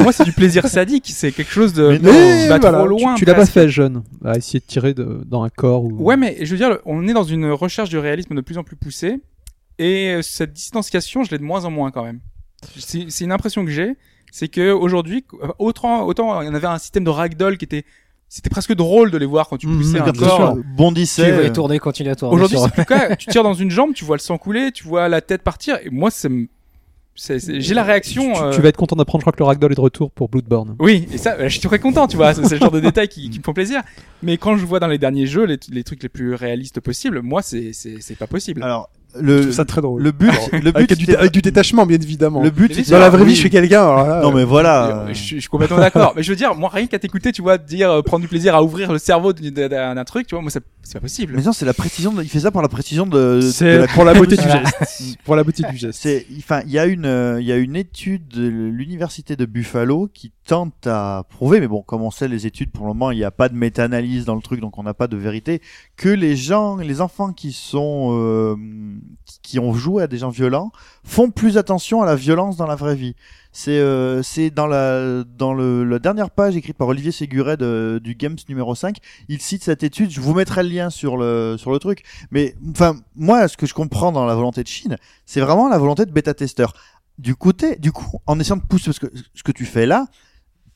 Moi, 0.00 0.12
c'est 0.12 0.24
du 0.24 0.32
plaisir 0.32 0.66
sadique. 0.66 1.10
C'est 1.14 1.30
quelque 1.32 1.52
chose 1.52 1.72
de, 1.72 1.90
Mais 1.90 1.98
non. 2.00 2.48
va 2.48 2.58
voilà, 2.58 2.78
trop 2.78 2.86
loin. 2.88 3.14
tu 3.14 3.24
l'as 3.24 3.34
pas 3.34 3.46
fait 3.46 3.68
jeune, 3.68 4.02
à 4.24 4.36
essayer 4.36 4.58
de 4.58 4.64
tirer 4.64 4.94
de- 4.94 5.22
dans 5.26 5.42
un 5.44 5.48
corps 5.48 5.84
ou. 5.84 5.90
Ouais, 6.02 6.16
mais 6.16 6.38
je 6.44 6.50
veux 6.50 6.56
dire, 6.56 6.78
on 6.86 7.06
est 7.06 7.12
dans 7.12 7.22
une 7.22 7.50
recherche 7.52 7.88
du 7.88 7.98
réalisme 7.98 8.34
de 8.34 8.40
plus 8.40 8.58
en 8.58 8.64
plus 8.64 8.74
poussée. 8.76 9.20
Et 9.78 10.08
euh, 10.10 10.22
cette 10.22 10.52
distanciation, 10.52 11.22
je 11.24 11.30
l'ai 11.30 11.38
de 11.38 11.44
moins 11.44 11.64
en 11.64 11.70
moins 11.70 11.90
quand 11.92 12.04
même. 12.04 12.20
C'est 12.78 13.06
c'est 13.10 13.24
une 13.24 13.32
impression 13.32 13.64
que 13.64 13.70
j'ai. 13.70 13.96
C'est 14.32 14.48
que 14.48 14.70
aujourd'hui, 14.72 15.24
euh, 15.42 15.48
autant, 15.58 16.04
autant 16.06 16.38
on 16.42 16.54
avait 16.54 16.66
un 16.66 16.78
système 16.78 17.04
de 17.04 17.10
ragdoll 17.10 17.58
qui 17.58 17.64
était, 17.64 17.84
c'était 18.34 18.48
presque 18.48 18.74
drôle 18.74 19.10
de 19.10 19.18
les 19.18 19.26
voir 19.26 19.46
quand 19.46 19.58
tu 19.58 19.66
Mhm, 19.66 19.76
poussais 19.76 19.98
un 19.98 20.10
corps. 20.12 20.54
tu 20.56 20.62
bondissais. 20.74 21.26
Tu 21.26 21.32
vas 21.32 21.38
euh, 21.42 21.52
tourner, 21.52 21.78
continuer 21.78 22.08
à 22.10 22.14
tourner. 22.14 22.34
Aujourd'hui, 22.34 22.56
sur- 22.56 22.66
c'est 22.66 22.72
plus 22.72 22.86
cas. 22.86 23.14
Tu 23.16 23.26
tires 23.26 23.42
dans 23.42 23.52
une 23.52 23.70
jambe, 23.70 23.92
tu 23.92 24.06
vois 24.06 24.16
le 24.16 24.20
sang 24.22 24.38
couler, 24.38 24.72
tu 24.72 24.84
vois 24.84 25.06
la 25.10 25.20
tête 25.20 25.42
partir. 25.42 25.76
Et 25.84 25.90
moi, 25.90 26.10
c'est, 26.10 26.30
c'est- 27.14 27.38
c'est- 27.38 27.60
j'ai 27.60 27.74
la 27.74 27.82
réaction. 27.82 28.32
Tu, 28.32 28.40
euh, 28.40 28.54
tu 28.54 28.62
vas 28.62 28.70
être 28.70 28.78
content 28.78 28.96
d'apprendre, 28.96 29.20
je 29.20 29.24
crois 29.24 29.34
que 29.34 29.38
le 29.38 29.44
ragdoll 29.44 29.72
est 29.72 29.74
de 29.74 29.80
retour 29.82 30.10
pour 30.10 30.30
Bloodborne. 30.30 30.76
Oui, 30.78 31.06
et 31.12 31.18
ça, 31.18 31.36
je 31.46 31.48
suis 31.48 31.60
très 31.60 31.78
content, 31.78 32.06
tu 32.06 32.16
vois. 32.16 32.32
C'est 32.32 32.44
c'est 32.46 32.54
le 32.54 32.60
genre 32.62 32.70
de 32.70 32.80
détails 32.90 33.08
qui, 33.08 33.28
qui 33.28 33.38
me 33.38 33.44
font 33.44 33.52
plaisir. 33.52 33.82
Mais 34.22 34.38
quand 34.38 34.56
je 34.56 34.64
vois 34.64 34.80
dans 34.80 34.86
les 34.88 34.96
derniers 34.98 35.26
jeux 35.26 35.44
les, 35.44 35.58
les 35.68 35.84
trucs 35.84 36.02
les 36.02 36.08
plus 36.08 36.34
réalistes 36.34 36.80
possibles, 36.80 37.20
moi, 37.20 37.42
c'est 37.42 37.74
c'est 37.74 37.96
c'est 38.00 38.16
pas 38.16 38.26
possible. 38.26 38.62
Alors, 38.62 38.88
le, 39.20 39.52
ça 39.52 39.64
très 39.64 39.80
drôle. 39.80 40.02
le 40.02 40.10
but, 40.12 40.32
le 40.52 40.60
but, 40.72 40.76
avec, 40.76 40.88
du, 40.96 41.04
c'était- 41.04 41.16
avec 41.16 41.32
du 41.32 41.42
détachement, 41.42 41.84
bien 41.86 41.98
évidemment. 42.00 42.42
le 42.42 42.50
but, 42.50 42.88
Dans 42.90 42.98
la 42.98 43.10
vraie 43.10 43.24
vie, 43.24 43.34
je 43.34 43.40
suis 43.40 43.50
quelqu'un. 43.50 44.20
Non, 44.22 44.32
mais 44.32 44.42
euh, 44.42 44.44
voilà. 44.44 45.06
Je, 45.08 45.12
suis- 45.14 45.36
je 45.36 45.40
suis 45.40 45.48
complètement 45.50 45.78
d'accord. 45.78 46.12
Mais 46.16 46.22
je 46.22 46.30
veux 46.30 46.36
dire, 46.36 46.54
moi, 46.54 46.70
rien 46.72 46.86
qu'à 46.86 46.98
t'écouter, 46.98 47.32
tu 47.32 47.42
vois, 47.42 47.58
dire, 47.58 47.90
euh, 47.90 48.02
prendre 48.02 48.22
du 48.22 48.28
plaisir 48.28 48.54
à 48.54 48.62
ouvrir 48.62 48.92
le 48.92 48.98
cerveau 48.98 49.32
d'un- 49.32 50.04
truc, 50.04 50.26
tu 50.26 50.34
vois, 50.34 50.42
moi, 50.42 50.50
c'est 50.50 50.62
pas 50.94 51.00
possible. 51.00 51.34
Mais 51.36 51.42
non, 51.42 51.52
c'est 51.52 51.64
la 51.66 51.74
précision. 51.74 52.12
De... 52.12 52.22
Il 52.22 52.28
fait 52.28 52.40
ça 52.40 52.50
pour 52.50 52.62
la 52.62 52.68
précision 52.68 53.06
de. 53.06 53.40
de 53.40 53.66
la- 53.66 53.86
pour 53.88 54.04
la 54.04 54.14
beauté 54.14 54.36
du 54.36 54.42
geste. 54.48 55.18
Pour 55.24 55.36
la 55.36 55.44
beauté 55.44 55.62
du 55.70 55.76
geste. 55.76 55.98
C'est, 56.02 56.26
enfin, 56.38 56.62
il 56.66 56.72
y 56.72 56.78
a 56.78 56.86
une, 56.86 57.06
euh, 57.06 57.40
il 57.40 57.46
y 57.46 57.52
a 57.52 57.56
une 57.56 57.76
étude 57.76 58.28
de 58.28 58.46
l'université 58.48 59.36
de 59.36 59.44
Buffalo 59.46 60.08
qui 60.12 60.32
tente 60.46 60.86
à 60.86 61.24
prouver, 61.28 61.60
mais 61.60 61.68
bon, 61.68 61.82
comme 61.82 62.02
on 62.02 62.10
sait, 62.10 62.26
les 62.28 62.46
études 62.46 62.70
pour 62.72 62.84
le 62.86 62.92
moment, 62.92 63.10
il 63.10 63.18
n'y 63.18 63.24
a 63.24 63.30
pas 63.30 63.48
de 63.48 63.54
méta-analyse 63.54 64.24
dans 64.24 64.34
le 64.34 64.42
truc, 64.42 64.60
donc 64.60 64.76
on 64.78 64.82
n'a 64.82 64.94
pas 64.94 65.06
de 65.06 65.16
vérité, 65.16 65.62
que 65.96 66.08
les 66.08 66.34
gens, 66.36 66.76
les 66.76 67.00
enfants 67.00 67.32
qui 67.32 67.52
sont, 67.52 68.08
euh, 68.12 68.56
qui 69.42 69.58
ont 69.58 69.72
joué 69.72 70.02
à 70.02 70.06
des 70.06 70.18
gens 70.18 70.30
violents, 70.30 70.72
font 71.04 71.30
plus 71.30 71.58
attention 71.58 72.02
à 72.02 72.06
la 72.06 72.16
violence 72.16 72.56
dans 72.56 72.66
la 72.66 72.74
vraie 72.74 72.96
vie. 72.96 73.14
C'est, 73.54 73.78
euh, 73.78 74.22
c'est 74.22 74.50
dans 74.50 74.66
la, 74.66 75.24
dans 75.24 75.52
le, 75.52 75.84
la 75.84 75.98
dernière 75.98 76.30
page 76.30 76.56
écrite 76.56 76.76
par 76.76 76.88
Olivier 76.88 77.12
Séguret 77.12 77.56
de- 77.58 78.00
du 78.02 78.14
Games 78.14 78.36
numéro 78.48 78.74
5, 78.74 78.96
il 79.28 79.40
cite 79.42 79.62
cette 79.62 79.82
étude. 79.82 80.10
Je 80.10 80.20
vous 80.22 80.32
mettrai 80.34 80.62
le 80.62 80.70
lien 80.70 80.88
sur 80.90 81.18
le, 81.18 81.56
sur 81.58 81.70
le 81.70 81.78
truc. 81.78 82.02
Mais, 82.30 82.54
enfin, 82.70 82.96
moi, 83.14 83.46
ce 83.48 83.56
que 83.58 83.66
je 83.66 83.74
comprends 83.74 84.10
dans 84.10 84.24
la 84.24 84.34
volonté 84.34 84.62
de 84.62 84.68
Chine, 84.68 84.96
c'est 85.26 85.40
vraiment 85.40 85.68
la 85.68 85.76
volonté 85.78 86.06
de 86.06 86.10
bêta-testeur. 86.12 86.72
Du 87.18 87.36
côté, 87.36 87.76
du 87.76 87.92
coup, 87.92 88.20
en 88.26 88.40
essayant 88.40 88.56
de 88.56 88.62
pousser, 88.62 88.86
parce 88.86 88.98
que 88.98 89.06
ce 89.34 89.42
que 89.42 89.52
tu 89.52 89.66
fais 89.66 89.84
là, 89.84 90.06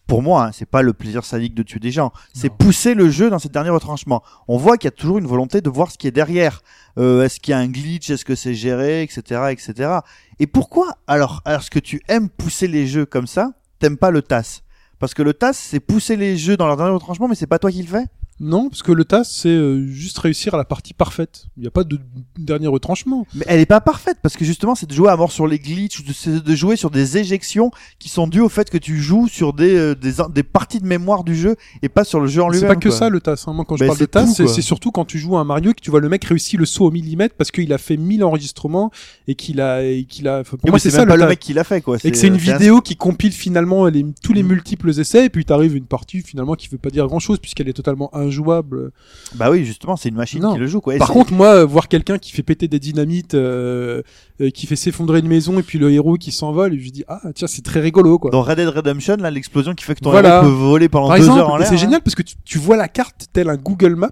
pour 0.07 0.23
moi, 0.23 0.47
hein, 0.47 0.51
c'est 0.53 0.69
pas 0.69 0.83
le 0.83 0.93
plaisir 0.93 1.25
sadique 1.25 1.55
de 1.55 1.63
tuer 1.63 1.81
des 1.81 1.91
gens, 1.91 2.13
c'est 2.33 2.49
pousser 2.49 2.95
le 2.95 3.11
jeu 3.11 3.29
dans 3.29 3.39
ces 3.39 3.49
derniers 3.49 3.71
retranchements. 3.71 4.23
On 4.47 4.57
voit 4.57 4.77
qu'il 4.77 4.87
y 4.87 4.89
a 4.89 4.93
toujours 4.93 5.19
une 5.19 5.27
volonté 5.27 5.61
de 5.61 5.69
voir 5.69 5.91
ce 5.91 5.99
qui 5.99 6.07
est 6.07 6.13
derrière. 6.13 6.63
Euh, 6.99 7.25
est-ce 7.25 7.41
qu'il 7.41 7.53
y 7.53 7.55
a 7.55 7.59
un 7.59 7.67
glitch, 7.67 8.09
est-ce 8.11 8.25
que 8.25 8.35
c'est 8.35 8.55
géré, 8.55 9.03
etc., 9.03 9.49
etc. 9.51 9.99
Et 10.39 10.47
pourquoi, 10.47 10.97
alors, 11.07 11.43
alors 11.45 11.69
que 11.69 11.79
tu 11.79 12.03
aimes 12.09 12.29
pousser 12.29 12.69
les 12.69 12.87
jeux 12.87 13.07
comme 13.07 13.27
ça, 13.27 13.53
t'aimes 13.79 13.97
pas 13.97 14.11
le 14.11 14.23
TAS 14.23 14.63
Parce 14.99 15.13
que 15.13 15.23
le 15.23 15.35
TAS, 15.35 15.55
c'est 15.55 15.81
pousser 15.81 16.17
les 16.17 16.37
jeux 16.37 16.57
dans 16.57 16.67
leur 16.67 16.77
dernier 16.77 16.93
retranchement, 16.93 17.27
mais 17.27 17.35
c'est 17.35 17.47
pas 17.47 17.59
toi 17.59 17.73
qui 17.73 17.83
le 17.83 17.89
fais? 17.89 18.07
Non, 18.39 18.69
parce 18.69 18.83
que 18.83 18.93
le 18.93 19.05
TAS, 19.07 19.25
c'est 19.25 19.49
euh, 19.49 19.87
juste 19.89 20.19
réussir 20.19 20.53
à 20.55 20.59
la 20.59 20.65
partie 20.65 20.93
parfaite. 20.93 21.47
Il 21.57 21.63
n'y 21.63 21.67
a 21.67 21.71
pas 21.71 21.85
de 21.85 21.99
dernier 22.39 22.67
retranchement. 22.67 23.27
Mais 23.35 23.45
elle 23.49 23.61
est 23.61 23.67
pas 23.67 23.81
parfaite 23.81 24.19
parce 24.23 24.37
que 24.37 24.45
justement 24.45 24.75
c'est 24.75 24.87
de 24.87 24.93
jouer 24.93 25.09
à 25.11 25.17
mort 25.17 25.33
sur 25.33 25.47
les 25.47 25.59
glitches, 25.59 26.05
de- 26.05 26.13
c'est 26.13 26.45
de 26.45 26.55
jouer 26.55 26.77
sur 26.77 26.91
des 26.91 27.17
éjections 27.17 27.71
qui 27.99 28.11
sont 28.11 28.27
dues 28.27 28.41
au 28.43 28.51
fait 28.51 28.69
que 28.69 28.77
tu 28.77 29.01
joues 29.01 29.27
sur 29.29 29.55
des 29.55 29.75
euh, 29.75 29.95
des, 29.95 30.13
des 30.35 30.43
parties 30.43 30.81
de 30.81 30.87
mémoire 30.87 31.25
du 31.25 31.35
jeu 31.35 31.57
et 31.81 31.89
pas 31.89 32.05
sur 32.05 32.21
le 32.21 32.27
jeu 32.27 32.43
en 32.43 32.49
lui-même. 32.51 32.61
C'est 32.69 32.75
pas 32.75 32.77
que 32.81 32.89
quoi. 32.91 32.99
ça 32.99 33.09
le 33.09 33.21
TAS. 33.21 33.45
hein. 33.47 33.55
Moi, 33.55 33.65
quand 33.67 33.77
je 33.77 33.87
parle 33.87 33.97
de 33.97 34.03
c'est 34.03 34.11
TAS, 34.11 34.27
c'est 34.27 34.63
surtout 34.63 34.91
quand 34.91 35.07
tu 35.07 35.19
joues 35.19 35.37
à 35.39 35.41
un 35.41 35.45
Mario 35.45 35.71
et 35.71 35.75
que 35.75 35.81
tu 35.81 35.91
vois 35.91 36.01
le 36.01 36.09
mec 36.11 36.23
réussir 36.25 36.61
le 36.61 36.67
saut 36.67 36.85
au 36.87 36.91
millimètre 36.91 37.35
parce 37.37 37.51
qu'il 37.51 37.73
a 37.73 37.79
fait 37.79 37.97
1000 37.97 38.23
enregistrements 38.23 38.91
et 39.29 39.35
qu'il 39.35 39.63
a, 39.63 39.83
et 39.83 40.05
qu'il 40.05 40.29
a. 40.29 40.41
enfin, 40.41 40.59
Pour 40.59 40.69
Et 40.69 40.71
moi, 40.71 40.79
c'est 40.79 40.91
ça 40.91 40.99
même 40.99 41.09
pas 41.09 41.17
le 41.17 41.27
mec 41.27 41.39
qui 41.41 41.55
l'a 41.55 41.65
fait 41.65 41.81
quoi. 41.81 41.97
Et 42.05 42.11
que 42.11 42.17
c'est 42.19 42.27
une 42.27 42.35
un- 42.35 42.37
vidéo 42.37 42.83
qui 42.83 42.97
compile 42.97 43.33
finalement 43.33 43.87
les, 43.87 44.05
tous 44.23 44.35
les 44.35 44.43
Mm. 44.43 44.49
multiples 44.49 44.91
essais 44.91 45.25
et 45.25 45.31
puis 45.31 45.45
t'arrives 45.47 45.75
une 45.75 45.87
partie 45.87 46.21
finalement 46.21 46.55
qui 46.55 46.69
veut 46.69 46.77
pas 46.79 46.91
dire 46.91 47.07
grand 47.07 47.19
chose 47.19 47.39
puisqu'elle 47.39 47.69
est 47.69 47.73
totalement 47.73 48.11
injouable. 48.27 48.91
Bah 49.35 49.51
oui, 49.51 49.65
justement, 49.65 49.97
c'est 49.97 50.09
une 50.09 50.15
machine 50.17 50.43
Non. 50.43 50.53
qui 50.55 50.59
le 50.61 50.67
joue 50.67 50.81
quoi. 50.81 50.95
Et 50.95 50.99
Par 50.99 51.11
contre, 51.11 51.33
moi, 51.33 51.49
euh, 51.49 51.65
voir 51.67 51.89
quelqu'un 51.89 52.19
qui 52.19 52.33
fait 52.33 52.43
péter 52.43 52.69
des 52.69 52.79
dynamites, 52.79 53.35
euh, 53.35 54.03
euh, 54.41 54.51
qui 54.51 54.67
fait 54.67 54.77
s'effondrer 54.77 55.21
une 55.21 55.29
maison 55.29 55.59
et 55.59 55.63
puis 55.63 55.79
le 55.79 55.91
héros 55.93 56.17
qui 56.17 56.33
s'envole, 56.33 56.79
je 56.79 56.91
dis 56.91 57.05
ah 57.09 57.21
tiens 57.35 57.47
c'est 57.49 57.63
très 57.63 57.81
rigolo 57.81 58.19
quoi. 58.19 58.31
dans 58.31 58.43
Red 58.43 58.57
Dead 58.59 58.69
Redemption, 58.69 59.17
là, 59.17 59.31
l'explosion 59.31 59.75
qui 59.75 59.85
fait 59.85 59.95
que 59.95 60.01
ton 60.01 60.11
Voilà. 60.11 60.37
héros 60.39 60.47
peut 60.49 60.53
voler 60.55 60.89
pendant 60.89 61.09
Par 61.09 61.17
deux 61.17 61.23
exemple, 61.25 61.41
heures 61.41 61.51
en 61.51 61.57
l'air. 61.57 61.67
c'est 61.69 61.75
hein. 61.75 61.79
génial 61.79 62.03
parce 62.03 62.15
que 62.15 62.23
tu, 62.23 62.35
tu 62.45 62.59
vois 62.59 62.77
la 62.77 62.89
carte 62.89 63.27
tel 63.33 63.49
un 63.49 63.57
Google 63.57 63.95
Maps 63.97 64.11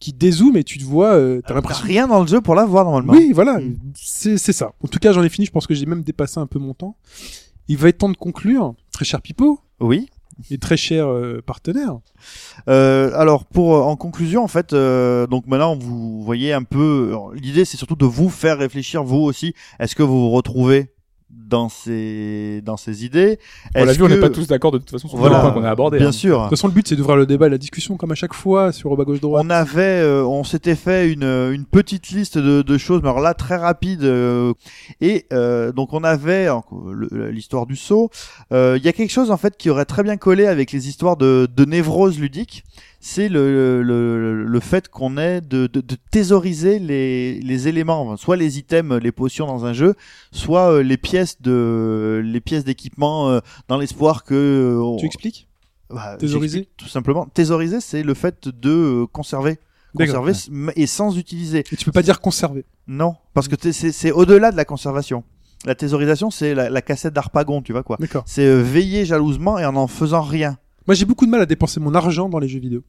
qui 0.00 0.12
dézoome 0.12 0.56
et 0.56 0.62
tu 0.62 0.78
te 0.78 0.84
vois, 0.84 1.14
euh, 1.14 1.40
t'as 1.42 1.48
T'as 1.48 1.54
l'impression. 1.54 1.84
rien 1.84 2.06
dans 2.06 2.20
le 2.20 2.28
jeu 2.28 2.40
pour 2.40 2.54
la 2.54 2.64
voir 2.64 2.84
normalement. 2.84 3.12
Oui, 3.14 3.32
voilà, 3.34 3.58
Mm. 3.58 3.76
c'est 3.96 4.38
c'est 4.38 4.52
ça. 4.52 4.72
En 4.84 4.86
tout 4.86 5.00
cas, 5.00 5.12
j'en 5.12 5.24
ai 5.24 5.28
fini. 5.28 5.44
Je 5.46 5.50
pense 5.50 5.66
que 5.66 5.74
j'ai 5.74 5.86
même 5.86 6.02
dépassé 6.02 6.38
un 6.38 6.46
peu 6.46 6.60
mon 6.60 6.72
temps. 6.72 6.96
Il 7.66 7.76
va 7.78 7.88
être 7.88 7.98
temps 7.98 8.08
de 8.08 8.16
conclure, 8.16 8.74
très 8.92 9.04
cher 9.04 9.20
Pipo 9.20 9.58
Oui. 9.80 10.08
Et 10.50 10.58
très 10.58 10.76
cher 10.76 11.08
euh, 11.08 11.42
partenaire. 11.44 11.98
Euh, 12.68 13.10
alors 13.14 13.44
pour 13.44 13.76
euh, 13.76 13.80
en 13.80 13.96
conclusion 13.96 14.42
en 14.42 14.48
fait 14.48 14.72
euh, 14.72 15.26
donc 15.26 15.46
maintenant 15.46 15.76
vous 15.76 16.22
voyez 16.22 16.52
un 16.52 16.62
peu 16.62 17.14
l'idée 17.34 17.64
c'est 17.64 17.76
surtout 17.76 17.96
de 17.96 18.06
vous 18.06 18.28
faire 18.28 18.58
réfléchir 18.58 19.04
vous 19.04 19.18
aussi 19.18 19.54
est-ce 19.78 19.94
que 19.94 20.02
vous 20.02 20.20
vous 20.20 20.30
retrouvez 20.30 20.90
dans 21.48 21.68
ces 21.68 22.62
dans 22.64 22.76
ces 22.76 23.04
idées 23.04 23.38
On 23.74 23.84
l'a 23.84 23.92
vu, 23.92 24.02
on 24.02 24.08
n'est 24.08 24.18
pas 24.20 24.30
tous 24.30 24.46
d'accord 24.46 24.70
de 24.70 24.78
toute 24.78 24.90
façon 24.90 25.08
sur 25.08 25.18
voilà 25.18 25.36
le 25.38 25.42
point 25.42 25.52
qu'on 25.52 25.64
a 25.64 25.70
abordé. 25.70 25.98
bien 25.98 26.08
hein. 26.08 26.12
sûr 26.12 26.38
De 26.38 26.42
toute 26.44 26.50
façon, 26.50 26.68
le 26.68 26.74
but 26.74 26.86
c'est 26.86 26.96
d'ouvrir 26.96 27.16
le 27.16 27.26
débat 27.26 27.46
et 27.46 27.50
la 27.50 27.58
discussion 27.58 27.96
comme 27.96 28.12
à 28.12 28.14
chaque 28.14 28.34
fois 28.34 28.72
sur 28.72 28.94
bas 28.96 29.04
gauche 29.04 29.20
droite. 29.20 29.44
on 29.46 29.50
avait 29.50 30.00
euh, 30.00 30.24
on 30.24 30.44
s'était 30.44 30.74
fait 30.74 31.10
une 31.12 31.24
une 31.24 31.64
petite 31.64 32.10
liste 32.10 32.38
de, 32.38 32.62
de 32.62 32.78
choses 32.78 33.00
mais 33.02 33.08
alors 33.08 33.20
là 33.20 33.34
très 33.34 33.56
rapide 33.56 34.04
euh, 34.04 34.52
et 35.00 35.26
euh, 35.32 35.72
donc 35.72 35.92
on 35.92 36.04
avait 36.04 36.48
l'histoire 37.30 37.66
du 37.66 37.76
saut 37.76 38.10
il 38.50 38.80
y 38.82 38.88
a 38.88 38.92
quelque 38.92 39.10
chose 39.12 39.30
en 39.30 39.36
fait 39.36 39.56
qui 39.56 39.70
aurait 39.70 39.84
très 39.84 40.02
bien 40.02 40.16
collé 40.16 40.46
avec 40.46 40.72
les 40.72 40.88
histoires 40.88 41.16
de 41.16 41.48
de 41.54 41.64
névrose 41.64 42.18
ludique 42.18 42.64
c'est 43.00 43.28
le, 43.28 43.80
le, 43.82 44.44
le 44.44 44.60
fait 44.60 44.88
qu'on 44.88 45.18
ait 45.18 45.40
de, 45.40 45.68
de, 45.68 45.80
de 45.80 45.96
thésauriser 46.10 46.80
les, 46.80 47.38
les 47.40 47.68
éléments, 47.68 48.16
soit 48.16 48.36
les 48.36 48.58
items, 48.58 49.00
les 49.00 49.12
potions 49.12 49.46
dans 49.46 49.64
un 49.64 49.72
jeu, 49.72 49.94
soit 50.32 50.82
les 50.82 50.96
pièces 50.96 51.37
de 51.40 52.20
les 52.24 52.40
pièces 52.40 52.64
d'équipement 52.64 53.28
euh, 53.30 53.40
dans 53.68 53.78
l'espoir 53.78 54.24
que 54.24 54.34
euh, 54.34 54.82
on- 54.82 54.96
Tu 54.96 55.06
expliques 55.06 55.48
bah, 55.90 56.16
Thésauriser 56.18 56.68
Tout 56.76 56.88
simplement. 56.88 57.26
Thésauriser, 57.26 57.80
c'est 57.80 58.02
le 58.02 58.14
fait 58.14 58.48
de 58.48 58.70
euh, 58.70 59.06
conserver. 59.06 59.58
Conserver 59.96 60.32
et 60.76 60.86
sans 60.86 61.16
utiliser. 61.16 61.60
Et 61.72 61.76
tu 61.76 61.84
peux 61.84 61.92
pas 61.92 62.02
dire 62.02 62.20
conserver. 62.20 62.64
Non, 62.86 63.14
parce 63.34 63.48
que 63.48 63.54
c'est 63.72 64.12
au-delà 64.12 64.52
de 64.52 64.56
la 64.56 64.64
conservation. 64.64 65.24
La 65.64 65.74
thésaurisation, 65.74 66.30
c'est 66.30 66.54
la, 66.54 66.70
la 66.70 66.82
cassette 66.82 67.14
d'Arpagon, 67.14 67.62
tu 67.62 67.72
vois 67.72 67.82
quoi. 67.82 67.96
C'est 68.26 68.44
euh, 68.46 68.62
veiller 68.62 69.04
jalousement 69.04 69.58
et 69.58 69.64
en 69.64 69.74
en 69.76 69.86
faisant 69.88 70.20
rien. 70.22 70.56
Moi, 70.86 70.94
j'ai 70.94 71.04
beaucoup 71.04 71.26
de 71.26 71.30
mal 71.30 71.40
à 71.40 71.46
dépenser 71.46 71.80
mon 71.80 71.94
argent 71.94 72.28
dans 72.28 72.38
les 72.38 72.48
jeux 72.48 72.60
vidéo. 72.60 72.82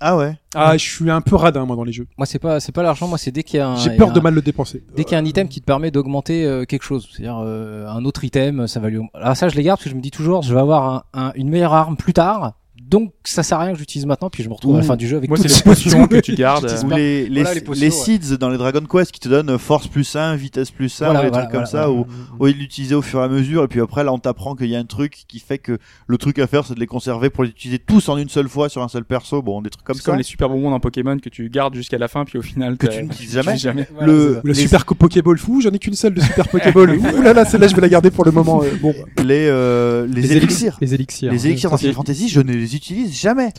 Ah 0.00 0.16
ouais. 0.16 0.34
Ah, 0.54 0.76
je 0.76 0.84
suis 0.84 1.10
un 1.10 1.20
peu 1.20 1.36
radin 1.36 1.64
moi 1.64 1.76
dans 1.76 1.84
les 1.84 1.92
jeux. 1.92 2.06
Moi, 2.18 2.26
c'est 2.26 2.38
pas, 2.40 2.58
c'est 2.58 2.72
pas 2.72 2.82
l'argent. 2.82 3.06
Moi, 3.06 3.18
c'est 3.18 3.30
dès 3.30 3.42
qu'il 3.44 3.58
y 3.58 3.60
a 3.60 3.68
un. 3.68 3.76
J'ai 3.76 3.90
peur 3.96 4.12
de 4.12 4.18
mal 4.20 4.34
le 4.34 4.42
dépenser. 4.42 4.82
Dès 4.96 5.04
qu'il 5.04 5.12
y 5.12 5.14
a 5.14 5.18
un 5.18 5.24
item 5.24 5.48
qui 5.48 5.60
te 5.60 5.64
permet 5.64 5.90
d'augmenter 5.92 6.44
euh, 6.44 6.64
quelque 6.64 6.82
chose, 6.82 7.08
c'est-à-dire 7.12 7.38
euh, 7.44 7.86
un 7.86 8.04
autre 8.04 8.24
item, 8.24 8.66
ça 8.66 8.80
va 8.80 8.88
lui. 8.90 9.00
Alors 9.14 9.36
ça, 9.36 9.48
je 9.48 9.54
les 9.54 9.62
garde 9.62 9.78
parce 9.78 9.84
que 9.84 9.90
je 9.90 9.94
me 9.94 10.00
dis 10.00 10.10
toujours, 10.10 10.42
je 10.42 10.52
vais 10.52 10.60
avoir 10.60 11.04
un, 11.14 11.20
un- 11.28 11.32
une 11.36 11.48
meilleure 11.48 11.72
arme 11.74 11.96
plus 11.96 12.12
tard. 12.12 12.54
Donc 12.88 13.12
ça 13.24 13.42
sert 13.42 13.58
à 13.58 13.64
rien 13.64 13.72
que 13.72 13.78
j'utilise 13.78 14.04
maintenant, 14.06 14.28
puis 14.28 14.42
je 14.42 14.48
me 14.48 14.54
retrouve 14.54 14.74
à 14.74 14.78
la 14.78 14.84
fin 14.84 14.96
du 14.96 15.08
jeu 15.08 15.16
avec 15.16 15.28
Moi, 15.30 15.38
toutes 15.38 15.48
c'est 15.48 15.56
les 15.64 15.70
potions 15.74 16.06
que 16.06 16.16
tu 16.16 16.34
gardes. 16.34 16.64
Ou 16.84 16.90
les, 16.90 17.28
les, 17.28 17.42
Voilà, 17.42 17.54
les 17.54 17.60
les, 17.60 17.64
potions, 17.64 17.84
ouais. 17.84 17.90
seeds 17.90 18.36
dans 18.38 18.48
les 18.50 18.58
Dragon 18.58 18.82
Quest 18.90 19.12
qui 19.12 19.20
te 19.20 19.28
donnent 19.28 19.56
force 19.58 19.86
plus 19.88 20.14
1, 20.16 20.36
vitesse 20.36 20.70
plus 20.70 21.00
1, 21.00 21.04
Voilà, 21.06 21.20
ou 21.20 21.22
des 21.24 21.28
voilà, 21.30 21.44
trucs 21.44 21.52
comme 21.52 21.64
voilà, 21.64 21.84
ça, 21.86 21.86
voilà. 21.88 22.06
ou 22.38 22.42
au 22.42 22.46
lieu 22.46 22.52
de 22.54 22.58
l'utiliser 22.58 22.94
au 22.94 23.02
fur 23.02 23.20
et 23.20 23.24
à 23.24 23.28
mesure, 23.28 23.64
et 23.64 23.68
puis 23.68 23.80
après 23.80 24.04
là 24.04 24.12
on 24.12 24.18
t'apprend 24.18 24.54
qu'il 24.54 24.66
y 24.68 24.76
a 24.76 24.78
un 24.78 24.84
truc 24.84 25.24
qui 25.28 25.38
fait 25.38 25.58
que 25.58 25.78
le 26.06 26.18
truc 26.18 26.38
à 26.38 26.46
faire 26.46 26.66
c'est 26.66 26.74
de 26.74 26.80
les 26.80 26.86
conserver 26.86 27.30
pour 27.30 27.44
les 27.44 27.50
utiliser 27.50 27.78
tous 27.78 28.08
en 28.08 28.16
une 28.18 28.28
seule 28.28 28.48
fois 28.48 28.68
sur 28.68 28.82
un 28.82 28.88
seul 28.88 29.04
perso, 29.04 29.40
bon 29.42 29.62
des 29.62 29.70
trucs 29.70 29.84
comme 29.84 29.96
C'est 29.96 30.02
ça. 30.02 30.10
comme 30.10 30.18
les 30.18 30.24
super 30.24 30.48
bonbons 30.48 30.70
dans 30.70 30.80
Pokémon 30.80 31.16
que 31.18 31.28
tu 31.28 31.48
gardes 31.48 31.74
jusqu'à 31.74 31.98
la 31.98 32.08
fin, 32.08 32.24
puis 32.24 32.38
au 32.38 32.42
final 32.42 32.76
Que 32.76 32.86
tu 32.88 33.02
n'utilises 33.02 33.32
jamais. 33.32 33.42
utilises 33.54 33.62
jamais. 33.62 33.88
Voilà, 33.94 34.12
le, 34.12 34.40
les, 34.44 34.54
super 34.54 34.84
Pokéball 34.84 35.38
fou, 35.38 35.60
j'en 35.60 35.70
ai 35.70 35.78
qu'une 35.78 35.94
seule 35.94 36.14
de 36.14 36.20
super 36.20 36.48
Pokéball. 36.48 36.90
Ouh 37.16 37.22
là 37.22 37.32
là, 37.32 37.44
celle-là 37.44 37.68
je 37.68 37.74
vais 37.74 37.80
la 37.80 37.88
garder 37.88 38.10
pour 38.10 38.24
le 38.24 38.32
moment. 38.32 38.62
euh, 38.62 38.70
bon, 38.80 38.94
les, 39.24 39.46
euh, 39.48 40.06
les, 40.06 40.32
élixirs. 40.36 40.76
Les 40.80 40.94
élixirs. 40.94 41.32
Les 41.32 41.46
élixirs 41.46 41.70
dans 41.70 41.76
Fantasy, 41.76 42.28
je 42.28 42.40
ne 42.40 42.52
les 42.72 42.76
utilise 42.76 43.18
jamais. 43.18 43.52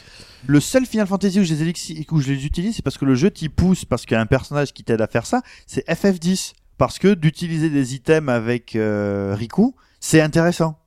Le 0.46 0.60
seul 0.60 0.86
Final 0.86 1.08
Fantasy 1.08 1.40
où 1.40 1.44
je 1.44 1.54
les, 1.54 1.64
élixir- 1.64 2.06
où 2.12 2.20
je 2.20 2.32
les 2.32 2.46
utilise, 2.46 2.76
c'est 2.76 2.82
parce 2.82 2.98
que 2.98 3.06
le 3.06 3.16
jeu 3.16 3.32
t'y 3.32 3.50
pousse, 3.50 3.86
parce 3.86 4.06
qu'il 4.06 4.16
y 4.16 4.18
a 4.18 4.22
un 4.22 4.26
personnage 4.26 4.74
qui 4.74 4.84
t'aide 4.84 5.02
à 5.02 5.08
faire 5.08 5.26
ça, 5.26 5.42
c'est 5.68 5.88
FF10. 5.88 6.54
Parce 6.80 6.98
que 7.00 7.14
d'utiliser 7.14 7.70
des 7.70 7.94
items 7.94 8.30
avec 8.34 8.76
euh, 8.76 9.36
Riku, 9.38 9.76
c'est 10.00 10.22
intéressant. 10.22 10.80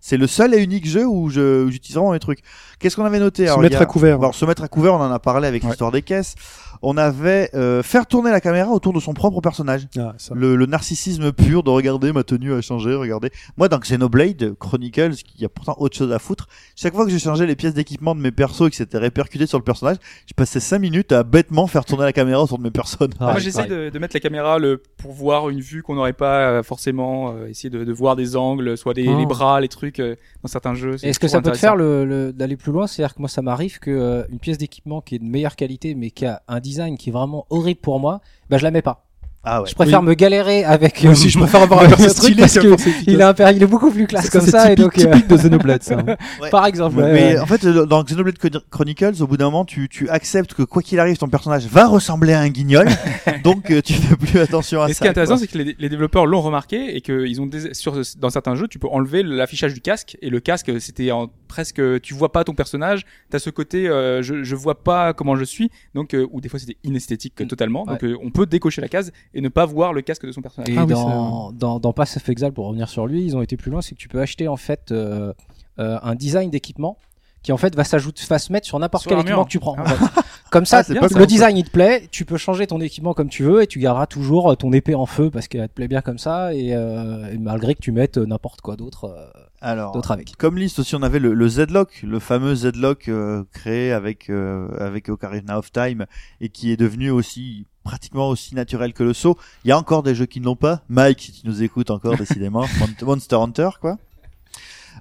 C'est 0.00 0.16
le 0.16 0.26
seul 0.26 0.54
et 0.54 0.62
unique 0.62 0.86
jeu 0.86 1.06
où 1.06 1.28
je- 1.30 1.68
j'utilise 1.70 1.96
vraiment 1.96 2.12
mes 2.12 2.18
trucs. 2.18 2.40
Qu'est-ce 2.78 2.96
qu'on 2.96 3.04
avait 3.04 3.18
noté? 3.18 3.44
Se 3.44 3.50
Alors, 3.50 3.60
mettre 3.60 3.78
a- 3.78 3.82
à 3.82 3.86
couvert. 3.86 4.16
Alors, 4.18 4.34
se 4.34 4.44
mettre 4.44 4.62
à 4.62 4.68
couvert, 4.68 4.94
on 4.94 5.00
en 5.00 5.10
a 5.12 5.18
parlé 5.18 5.46
avec 5.46 5.62
Ouais. 5.62 5.68
l'histoire 5.70 5.92
des 5.92 6.02
caisses. 6.02 6.34
On 6.82 6.96
avait 6.96 7.50
euh, 7.54 7.82
faire 7.82 8.06
tourner 8.06 8.30
la 8.30 8.40
caméra 8.40 8.70
autour 8.70 8.92
de 8.92 9.00
son 9.00 9.14
propre 9.14 9.40
personnage. 9.40 9.86
Ah, 9.98 10.14
ça. 10.18 10.34
Le, 10.34 10.56
le 10.56 10.66
narcissisme 10.66 11.32
pur 11.32 11.62
de 11.62 11.70
regarder 11.70 12.12
ma 12.12 12.24
tenue 12.24 12.52
a 12.54 12.60
changé, 12.60 12.94
regardez. 12.94 13.30
Moi, 13.56 13.68
dans 13.68 13.78
Xenoblade 13.78 14.54
Chronicles, 14.58 15.14
qui 15.16 15.42
y 15.42 15.44
a 15.44 15.48
pourtant 15.48 15.76
autre 15.78 15.96
chose 15.96 16.12
à 16.12 16.18
foutre, 16.18 16.48
chaque 16.76 16.94
fois 16.94 17.04
que 17.04 17.10
j'ai 17.10 17.18
changé 17.18 17.46
les 17.46 17.56
pièces 17.56 17.74
d'équipement 17.74 18.14
de 18.14 18.20
mes 18.20 18.32
persos 18.32 18.66
et 18.66 18.70
que 18.70 18.76
c'était 18.76 18.98
répercuté 18.98 19.46
sur 19.46 19.58
le 19.58 19.64
personnage, 19.64 19.96
je 20.26 20.34
passais 20.34 20.60
5 20.60 20.78
minutes 20.78 21.12
à 21.12 21.22
bêtement 21.22 21.66
faire 21.66 21.84
tourner 21.84 22.04
la 22.04 22.12
caméra 22.12 22.42
autour 22.42 22.58
de 22.58 22.62
mes 22.64 22.70
personnes. 22.70 23.12
Ah, 23.20 23.32
Moi, 23.32 23.38
j'essaie 23.38 23.66
de, 23.66 23.90
de 23.90 23.98
mettre 23.98 24.14
la 24.16 24.20
caméra 24.20 24.58
le, 24.58 24.82
pour 24.98 25.12
voir 25.12 25.48
une 25.50 25.60
vue 25.60 25.82
qu'on 25.82 25.94
n'aurait 25.94 26.12
pas 26.12 26.50
euh, 26.50 26.62
forcément, 26.62 27.32
euh, 27.32 27.46
essayer 27.48 27.70
de, 27.70 27.84
de 27.84 27.92
voir 27.92 28.16
des 28.16 28.36
angles, 28.36 28.76
soit 28.76 28.94
des, 28.94 29.04
Oh. 29.08 29.18
les 29.18 29.26
bras, 29.26 29.60
les 29.60 29.68
trucs 29.68 30.00
euh, 30.00 30.16
dans 30.42 30.48
certains 30.48 30.74
jeux. 30.74 30.96
Est-ce 31.04 31.18
que 31.20 31.28
ça 31.28 31.40
peut 31.42 31.52
te 31.52 31.56
faire 31.58 31.76
le, 31.76 32.04
le- 32.04 32.32
d'aller 32.32 32.56
plus 32.56 32.72
loin? 32.72 32.86
C'est-à-dire 32.86 33.14
que 33.14 33.20
moi, 33.20 33.28
ça 33.28 33.42
m'arrive 33.42 33.78
que 33.78 33.90
euh, 33.90 34.24
une 34.30 34.38
pièce 34.38 34.58
d'équipement 34.58 35.00
qui 35.02 35.14
est 35.14 35.18
de 35.18 35.24
meilleure 35.24 35.56
qualité, 35.56 35.94
mais 35.94 36.10
qui 36.10 36.24
a 36.26 36.42
un 36.48 36.60
design 36.64 36.96
qui 36.98 37.10
est 37.10 37.12
vraiment 37.12 37.46
horrible 37.50 37.80
pour 37.80 38.00
moi, 38.00 38.20
bah 38.50 38.58
je 38.58 38.64
la 38.64 38.70
mets 38.72 38.82
pas. 38.82 39.02
Ah 39.46 39.60
ouais. 39.60 39.68
Je 39.68 39.74
préfère 39.74 40.02
me 40.02 40.14
galérer 40.14 40.64
avec. 40.64 41.02
Moi 41.02 41.12
aussi, 41.12 41.28
je 41.28 41.38
préfère 41.38 41.60
avoir 41.60 41.82
un 41.82 41.88
perso 41.88 42.08
ce 42.08 42.14
truc 42.14 42.30
stylé 42.32 42.40
parce 42.40 42.54
que 42.54 43.10
il 43.10 43.20
a 43.20 43.28
un 43.28 43.34
per- 43.34 43.52
il 43.54 43.62
est 43.62 43.66
beaucoup 43.66 43.90
plus 43.90 44.06
classe 44.06 44.24
Ça, 44.24 44.30
comme 44.30 44.48
ça 44.48 44.72
et 44.72 44.74
typique, 44.74 44.82
donc 44.84 44.98
euh, 44.98 45.12
typique 45.12 45.28
de 45.28 45.36
Xenoblade, 45.36 45.82
ça. 45.82 45.98
hein. 45.98 46.16
Ouais. 46.40 46.48
par 46.48 46.64
exemple. 46.64 46.96
ouais, 46.96 47.12
mais 47.12 47.34
ouais. 47.34 47.38
en 47.40 47.44
fait, 47.44 47.62
euh, 47.66 47.84
dans 47.84 48.02
Xenoblade 48.04 48.38
Chron- 48.38 48.62
Chronicles, 48.70 49.20
au 49.22 49.26
bout 49.26 49.36
d'un 49.36 49.44
moment, 49.44 49.66
tu, 49.66 49.90
tu 49.90 50.08
acceptes 50.08 50.54
que 50.54 50.62
quoi 50.62 50.80
qu'il 50.80 50.98
arrive, 50.98 51.18
ton 51.18 51.28
personnage 51.28 51.66
va 51.66 51.86
ressembler 51.86 52.32
à 52.32 52.40
un 52.40 52.48
guignol, 52.48 52.88
donc 53.44 53.70
euh, 53.70 53.82
tu 53.82 53.92
fais 53.92 54.16
plus 54.16 54.40
attention 54.40 54.80
à 54.80 54.86
Et 54.86 54.88
ça. 54.88 54.94
ce 54.94 55.00
qui 55.00 55.06
est 55.08 55.10
intéressant, 55.10 55.36
c'est 55.36 55.46
que 55.46 55.58
les, 55.58 55.76
les 55.78 55.88
développeurs 55.90 56.24
l'ont 56.24 56.40
remarqué 56.40 56.96
et 56.96 57.02
qu'ils 57.02 57.38
ont 57.42 57.46
des, 57.46 57.74
sur 57.74 58.00
dans 58.18 58.30
certains 58.30 58.54
jeux, 58.54 58.66
tu 58.66 58.78
peux 58.78 58.88
enlever 58.90 59.22
l'affichage 59.22 59.74
du 59.74 59.82
casque 59.82 60.16
et 60.22 60.30
le 60.30 60.40
casque, 60.40 60.72
c'était 60.80 61.10
en 61.10 61.28
presque, 61.54 61.80
tu 62.02 62.14
vois 62.14 62.32
pas 62.32 62.42
ton 62.42 62.54
personnage, 62.54 63.06
t'as 63.30 63.38
ce 63.38 63.48
côté, 63.50 63.88
euh, 63.88 64.22
je, 64.22 64.42
je 64.42 64.56
vois 64.56 64.82
pas 64.82 65.12
comment 65.12 65.36
je 65.36 65.44
suis, 65.44 65.70
donc 65.94 66.12
euh, 66.12 66.26
ou 66.32 66.40
des 66.40 66.48
fois 66.48 66.58
c'était 66.58 66.78
inesthétique 66.82 67.40
Mm. 67.40 67.46
totalement, 67.46 67.84
donc 67.86 68.02
euh, 68.02 68.16
on 68.22 68.30
peut 68.30 68.44
décocher 68.46 68.80
la 68.80 68.88
case 68.88 69.12
et 69.34 69.40
ne 69.40 69.48
pas 69.48 69.66
voir 69.66 69.92
le 69.92 70.02
casque 70.02 70.26
de 70.26 70.32
son 70.32 70.42
personnage. 70.42 70.68
Et 70.68 70.76
Ah 70.76 70.84
oui, 70.84 70.92
dans, 70.92 71.52
dans, 71.52 71.78
dans 71.78 71.92
Pass 71.92 72.16
of 72.16 72.28
Exile, 72.28 72.50
pour 72.52 72.66
revenir 72.66 72.88
sur 72.88 73.06
lui, 73.06 73.24
ils 73.24 73.36
ont 73.36 73.42
été 73.42 73.56
plus 73.56 73.70
loin, 73.70 73.82
c'est 73.82 73.94
que 73.94 74.00
tu 74.00 74.08
peux 74.08 74.20
acheter 74.20 74.48
en 74.48 74.56
fait 74.56 74.90
euh, 74.90 75.32
euh, 75.78 75.98
un 76.02 76.16
design 76.16 76.50
d'équipement 76.50 76.98
qui 77.44 77.52
en 77.52 77.56
fait 77.58 77.74
va 77.76 77.84
s'ajouter, 77.84 78.22
va 78.28 78.38
se 78.38 78.52
mettre 78.52 78.66
sur 78.66 78.78
n'importe 78.80 79.06
quel 79.06 79.18
équipement 79.20 79.44
que 79.44 79.50
tu 79.50 79.60
prends. 79.60 79.76
Ah. 79.78 79.82
en 79.82 79.86
fait. 79.86 80.22
Comme 80.50 80.64
ça, 80.66 80.82
Ah, 80.88 80.92
le 81.02 81.08
ça. 81.08 81.26
design 81.26 81.56
il 81.56 81.64
te 81.64 81.70
plaît, 81.70 82.08
tu 82.10 82.24
peux 82.24 82.36
changer 82.38 82.66
ton 82.66 82.80
équipement 82.80 83.12
comme 83.14 83.28
tu 83.28 83.42
veux 83.42 83.62
et 83.62 83.66
tu 83.66 83.78
garderas 83.80 84.06
toujours 84.06 84.56
ton 84.56 84.72
épée 84.72 84.94
en 84.94 85.06
feu 85.06 85.30
parce 85.30 85.46
qu'elle 85.48 85.68
te 85.68 85.74
plaît 85.74 85.88
bien 85.88 86.00
comme 86.00 86.18
ça 86.18 86.54
et, 86.54 86.74
euh, 86.74 87.30
et 87.32 87.38
malgré 87.38 87.74
que 87.74 87.80
tu 87.80 87.92
mettes 87.92 88.16
n'importe 88.18 88.60
quoi 88.60 88.76
d'autre 88.76 89.04
euh, 89.06 89.26
Alors, 89.64 89.92
d'autre 89.92 90.10
avec. 90.10 90.36
comme 90.36 90.58
liste 90.58 90.78
aussi, 90.78 90.94
on 90.94 91.02
avait 91.02 91.18
le, 91.18 91.32
le 91.34 91.48
Z-Lock, 91.48 92.02
le 92.06 92.18
fameux 92.20 92.54
Z-Lock 92.54 93.08
euh, 93.08 93.42
créé 93.52 93.92
avec 93.92 94.28
euh, 94.30 94.68
avec 94.78 95.08
Ocarina 95.08 95.58
of 95.58 95.72
Time 95.72 96.04
et 96.40 96.50
qui 96.50 96.70
est 96.70 96.76
devenu 96.76 97.10
aussi 97.10 97.66
pratiquement 97.82 98.28
aussi 98.28 98.54
naturel 98.54 98.92
que 98.92 99.02
le 99.02 99.12
saut. 99.14 99.38
Il 99.64 99.68
y 99.68 99.72
a 99.72 99.78
encore 99.78 100.02
des 100.02 100.14
jeux 100.14 100.26
qui 100.26 100.40
ne 100.40 100.44
l'ont 100.44 100.56
pas. 100.56 100.82
Mike, 100.88 101.20
si 101.20 101.32
tu 101.32 101.46
nous 101.46 101.62
écoutes 101.62 101.90
encore, 101.90 102.16
décidément, 102.18 102.66
Mon- 102.78 103.06
Monster 103.06 103.36
Hunter, 103.36 103.70
quoi. 103.80 103.96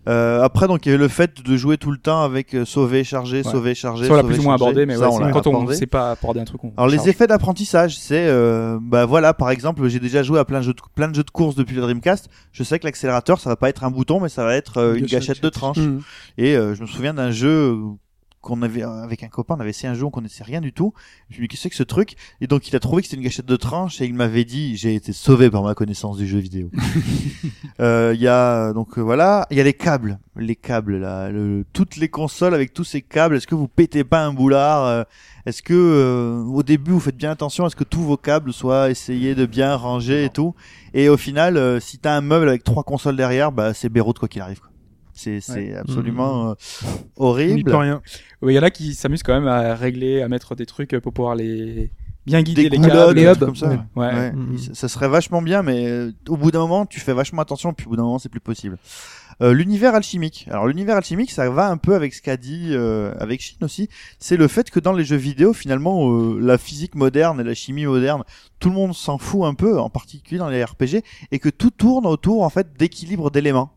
Euh, 0.08 0.42
après, 0.44 0.68
donc, 0.68 0.86
il 0.86 0.90
y 0.90 0.92
avait 0.94 1.02
le 1.02 1.08
fait 1.08 1.42
de 1.42 1.56
jouer 1.58 1.78
tout 1.78 1.92
le 1.92 1.98
temps 1.98 2.22
avec 2.24 2.54
euh, 2.56 2.66
sauver, 2.66 3.04
charger, 3.04 3.38
Ouais. 3.38 3.44
sauver, 3.52 3.74
charger. 3.76 4.06
Ça, 4.08 4.14
on 4.14 4.16
l'a 4.18 4.24
plus 4.24 4.40
ou 4.40 4.44
moins 4.44 4.56
abordé, 4.56 4.86
mais 4.86 4.96
Ça, 4.96 5.10
ouais, 5.10 5.16
on 5.24 5.32
quand 5.32 5.48
on 5.48 5.52
abordé. 5.52 5.76
sait 5.76 5.86
pas 5.88 6.12
aborder 6.12 6.42
un 6.42 6.44
truc. 6.46 6.62
On 6.64 6.72
Alors 6.76 6.88
les 6.90 7.08
effets 7.10 7.26
d'apprentissage, 7.28 7.98
c'est 7.98 8.26
euh, 8.28 8.78
bah 8.82 9.06
voilà 9.06 9.34
par 9.34 9.50
exemple 9.50 9.88
j'ai 9.88 10.00
déjà 10.00 10.24
joué 10.24 10.40
à 10.40 10.46
plein 10.46 10.60
de 10.60 10.66
jeux 10.66 10.74
de, 10.74 10.82
plein 10.96 11.08
de 11.08 11.16
jeux 11.16 11.24
de 11.24 11.30
course 11.32 11.56
depuis 11.56 11.76
la 11.76 11.82
Dreamcast. 11.84 12.30
Je 12.52 12.64
sais 12.64 12.80
que 12.80 12.86
l'accélérateur 12.86 13.40
ça 13.40 13.50
va 13.50 13.56
pas 13.56 13.70
être 13.70 13.84
un 13.84 13.92
bouton 13.92 14.20
mais 14.20 14.30
ça 14.30 14.44
va 14.44 14.56
être 14.56 14.78
euh, 14.78 14.94
une 14.96 15.02
Gâchette. 15.06 15.28
gâchette 15.28 15.44
de 15.44 15.50
tranche. 15.50 15.78
Mmh. 15.78 16.00
Et 16.38 16.56
euh, 16.58 16.76
je 16.76 16.82
me 16.82 16.88
souviens 16.88 17.14
d'un 17.14 17.32
jeu 17.32 17.78
qu'on 18.44 18.62
avait 18.62 18.84
euh, 18.84 19.02
avec 19.04 19.24
un 19.24 19.30
copain, 19.30 19.56
on 19.58 19.60
avait 19.62 19.72
essayé 19.72 19.88
un 19.90 19.96
jeu, 19.96 20.04
on 20.06 20.12
connaissait 20.12 20.44
rien 20.44 20.62
du 20.62 20.72
tout. 20.74 20.94
Je 21.32 21.38
lui 21.38 21.46
ai 21.46 21.48
dit 21.48 21.56
qu'est-ce 21.56 21.62
que 21.62 21.64
c'est 21.64 21.70
que 21.70 21.76
ce 21.78 21.84
truc? 21.84 22.16
Et 22.42 22.48
donc 22.48 22.68
il 22.68 22.76
a 22.76 22.80
trouvé 22.80 23.02
que 23.02 23.08
c'était 23.08 23.18
une 23.18 23.24
gâchette 23.24 23.46
de 23.48 23.56
tranche 23.56 24.00
et 24.02 24.06
il 24.06 24.14
m'avait 24.14 24.44
dit 24.46 24.76
j'ai 24.78 24.94
été 24.94 25.14
sauvé 25.14 25.50
par 25.50 25.64
ma 25.64 25.74
connaissance 25.74 26.18
du 26.18 26.28
jeu 26.28 26.38
vidéo. 26.40 26.70
Euh, 27.80 28.12
Il 28.16 28.22
y 28.22 28.28
a 28.28 28.72
donc 28.74 28.98
euh, 28.98 29.02
voilà, 29.02 29.48
il 29.50 29.58
y 29.58 29.62
a 29.62 29.64
les 29.64 29.74
câbles, 29.74 30.20
les 30.36 30.56
câbles 30.56 30.98
là, 30.98 31.30
le- 31.32 31.66
toutes 31.74 31.96
les 31.98 32.08
consoles 32.08 32.54
avec 32.54 32.72
tous 32.74 32.84
ces 32.84 33.02
câbles. 33.02 33.36
Est-ce 33.36 33.48
que 33.48 33.56
vous 33.56 33.68
pétez 33.68 34.04
pas 34.04 34.24
un 34.24 34.32
boulard 34.34 35.06
Est-ce 35.48 35.64
que 35.64 35.74
euh, 35.74 36.44
au 36.44 36.62
début 36.62 36.92
vous 36.92 37.00
faites 37.00 37.18
bien 37.18 37.32
attention 37.32 37.66
à 37.66 37.70
ce 37.72 37.76
que 37.76 37.84
tous 37.84 38.02
vos 38.04 38.16
câbles 38.18 38.54
soient 38.54 38.92
essayés 38.92 39.34
de 39.34 39.46
bien 39.48 39.76
ranger 39.76 40.24
et 40.26 40.30
tout? 40.30 40.54
Et 40.94 41.10
au 41.10 41.18
final, 41.18 41.82
si 41.82 41.98
t'as 41.98 42.16
un 42.16 42.22
meuble 42.22 42.48
avec 42.48 42.64
trois 42.64 42.84
consoles 42.84 43.16
derrière, 43.16 43.52
bah 43.52 43.74
c'est 43.74 43.90
Beyrouth 43.90 44.20
quoi 44.20 44.28
qu'il 44.28 44.42
arrive. 44.42 44.60
quoi. 44.60 44.70
C'est 45.14 45.42
c'est 45.42 45.76
absolument 45.76 46.50
euh, 46.50 46.54
Il 46.82 46.88
n'y 46.88 46.94
horrible. 47.18 47.76
rien. 47.76 48.02
Ouais, 48.42 48.54
Il 48.54 48.56
y 48.56 48.60
en 48.60 48.64
a 48.64 48.72
qui 48.72 48.94
s'amusent 48.96 49.24
quand 49.24 49.34
même 49.34 49.48
à 49.48 49.76
régler, 49.76 50.22
à 50.22 50.28
mettre 50.28 50.56
des 50.56 50.66
trucs 50.66 50.98
pour 51.00 51.14
pouvoir 51.14 51.36
les 51.36 51.92
bien 52.26 52.42
guider 52.42 52.70
Des 52.70 52.78
les 52.78 52.88
câbles. 52.88 53.14
les 53.16 53.26
hubs. 53.26 53.38
comme 53.40 53.56
ça. 53.56 53.68
Ouais. 53.70 53.78
ouais. 53.96 54.08
Ouais. 54.08 54.32
Ouais. 54.34 54.58
Ça- 54.58 54.74
Ça 54.74 54.88
serait 54.88 55.10
vachement 55.10 55.42
bien, 55.42 55.62
mais 55.62 55.86
euh, 55.88 56.12
au 56.30 56.38
bout 56.38 56.52
d'un 56.52 56.60
moment, 56.60 56.86
tu 56.86 57.00
fais 57.00 57.14
vachement 57.14 57.42
attention, 57.42 57.74
puis 57.74 57.86
au 57.86 57.90
bout 57.90 57.96
d'un 57.98 58.04
moment, 58.04 58.18
c'est 58.20 58.30
plus 58.30 58.40
possible. 58.40 58.78
Euh, 59.42 59.52
l'univers 59.52 59.96
alchimique. 59.96 60.48
Alors 60.52 60.68
l'univers 60.68 60.96
alchimique, 60.96 61.32
ça 61.32 61.50
va 61.50 61.68
un 61.68 61.78
peu 61.78 61.96
avec 61.96 62.14
ce 62.14 62.22
qu'a 62.22 62.38
dit 62.38 62.68
euh, 62.72 63.14
avec 63.20 63.42
Shin 63.42 63.58
aussi. 63.64 63.90
C'est 64.20 64.38
le 64.38 64.48
fait 64.48 64.70
que 64.70 64.80
dans 64.80 64.94
les 64.94 65.04
jeux 65.04 65.16
vidéo, 65.18 65.54
finalement, 65.54 66.08
euh, 66.12 66.40
la 66.40 66.58
physique 66.60 66.94
moderne 66.96 67.42
et 67.42 67.44
la 67.44 67.56
chimie 67.56 67.86
moderne, 67.88 68.24
tout 68.60 68.70
le 68.70 68.76
monde 68.76 68.94
s'en 68.94 69.18
fout 69.18 69.44
un 69.46 69.56
peu, 69.56 69.80
en 69.80 69.90
particulier 69.90 70.38
dans 70.38 70.50
les 70.50 70.64
RPG, 70.64 71.04
et 71.32 71.40
que 71.40 71.50
tout 71.50 71.72
tourne 71.72 72.06
autour 72.06 72.44
en 72.44 72.50
fait 72.50 72.78
d'équilibre 72.78 73.32
d'éléments. 73.32 73.72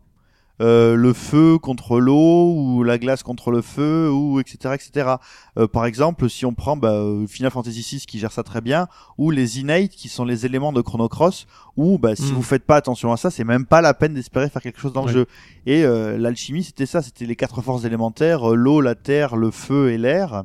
Euh, 0.59 0.95
le 0.95 1.13
feu 1.13 1.59
contre 1.59 1.99
l'eau 1.99 2.51
ou 2.55 2.81
la 2.81 2.97
glace 2.97 3.21
contre 3.21 3.51
le 3.51 3.61
feu 3.61 4.09
ou 4.11 4.39
etc 4.39 4.73
etc 4.73 5.15
Euh, 5.59 5.67
par 5.67 5.85
exemple 5.85 6.27
si 6.31 6.47
on 6.47 6.53
prend 6.55 6.75
bah, 6.75 6.93
euh, 6.93 7.27
Final 7.27 7.51
Fantasy 7.51 7.85
VI 7.87 8.05
qui 8.07 8.17
gère 8.17 8.31
ça 8.31 8.41
très 8.41 8.59
bien 8.61 8.87
ou 9.19 9.29
les 9.29 9.59
innate 9.59 9.89
qui 9.91 10.09
sont 10.09 10.25
les 10.25 10.47
éléments 10.47 10.73
de 10.73 10.81
Chrono 10.81 11.07
Cross 11.09 11.45
où 11.75 11.99
bah, 11.99 12.15
si 12.15 12.31
Mm. 12.31 12.35
vous 12.35 12.41
faites 12.41 12.65
pas 12.65 12.75
attention 12.75 13.11
à 13.11 13.17
ça 13.17 13.29
c'est 13.29 13.43
même 13.43 13.67
pas 13.67 13.81
la 13.81 13.93
peine 13.93 14.15
d'espérer 14.15 14.49
faire 14.49 14.63
quelque 14.63 14.79
chose 14.79 14.93
dans 14.93 15.05
Ouais. 15.05 15.13
le 15.13 15.19
jeu 15.19 15.25
et 15.67 15.83
euh, 15.85 16.17
l'alchimie 16.17 16.63
c'était 16.63 16.87
ça 16.87 17.03
c'était 17.03 17.27
les 17.27 17.35
quatre 17.35 17.61
forces 17.61 17.83
élémentaires 17.85 18.51
euh, 18.51 18.55
l'eau 18.55 18.81
la 18.81 18.95
terre 18.95 19.35
le 19.35 19.51
feu 19.51 19.91
et 19.91 19.99
l'air 19.99 20.43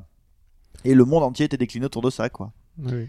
et 0.85 0.95
le 0.95 1.05
monde 1.07 1.23
entier 1.23 1.47
était 1.47 1.57
décliné 1.57 1.87
autour 1.87 2.03
de 2.03 2.11
ça 2.11 2.29
quoi 2.29 2.53
Oui. 2.79 3.07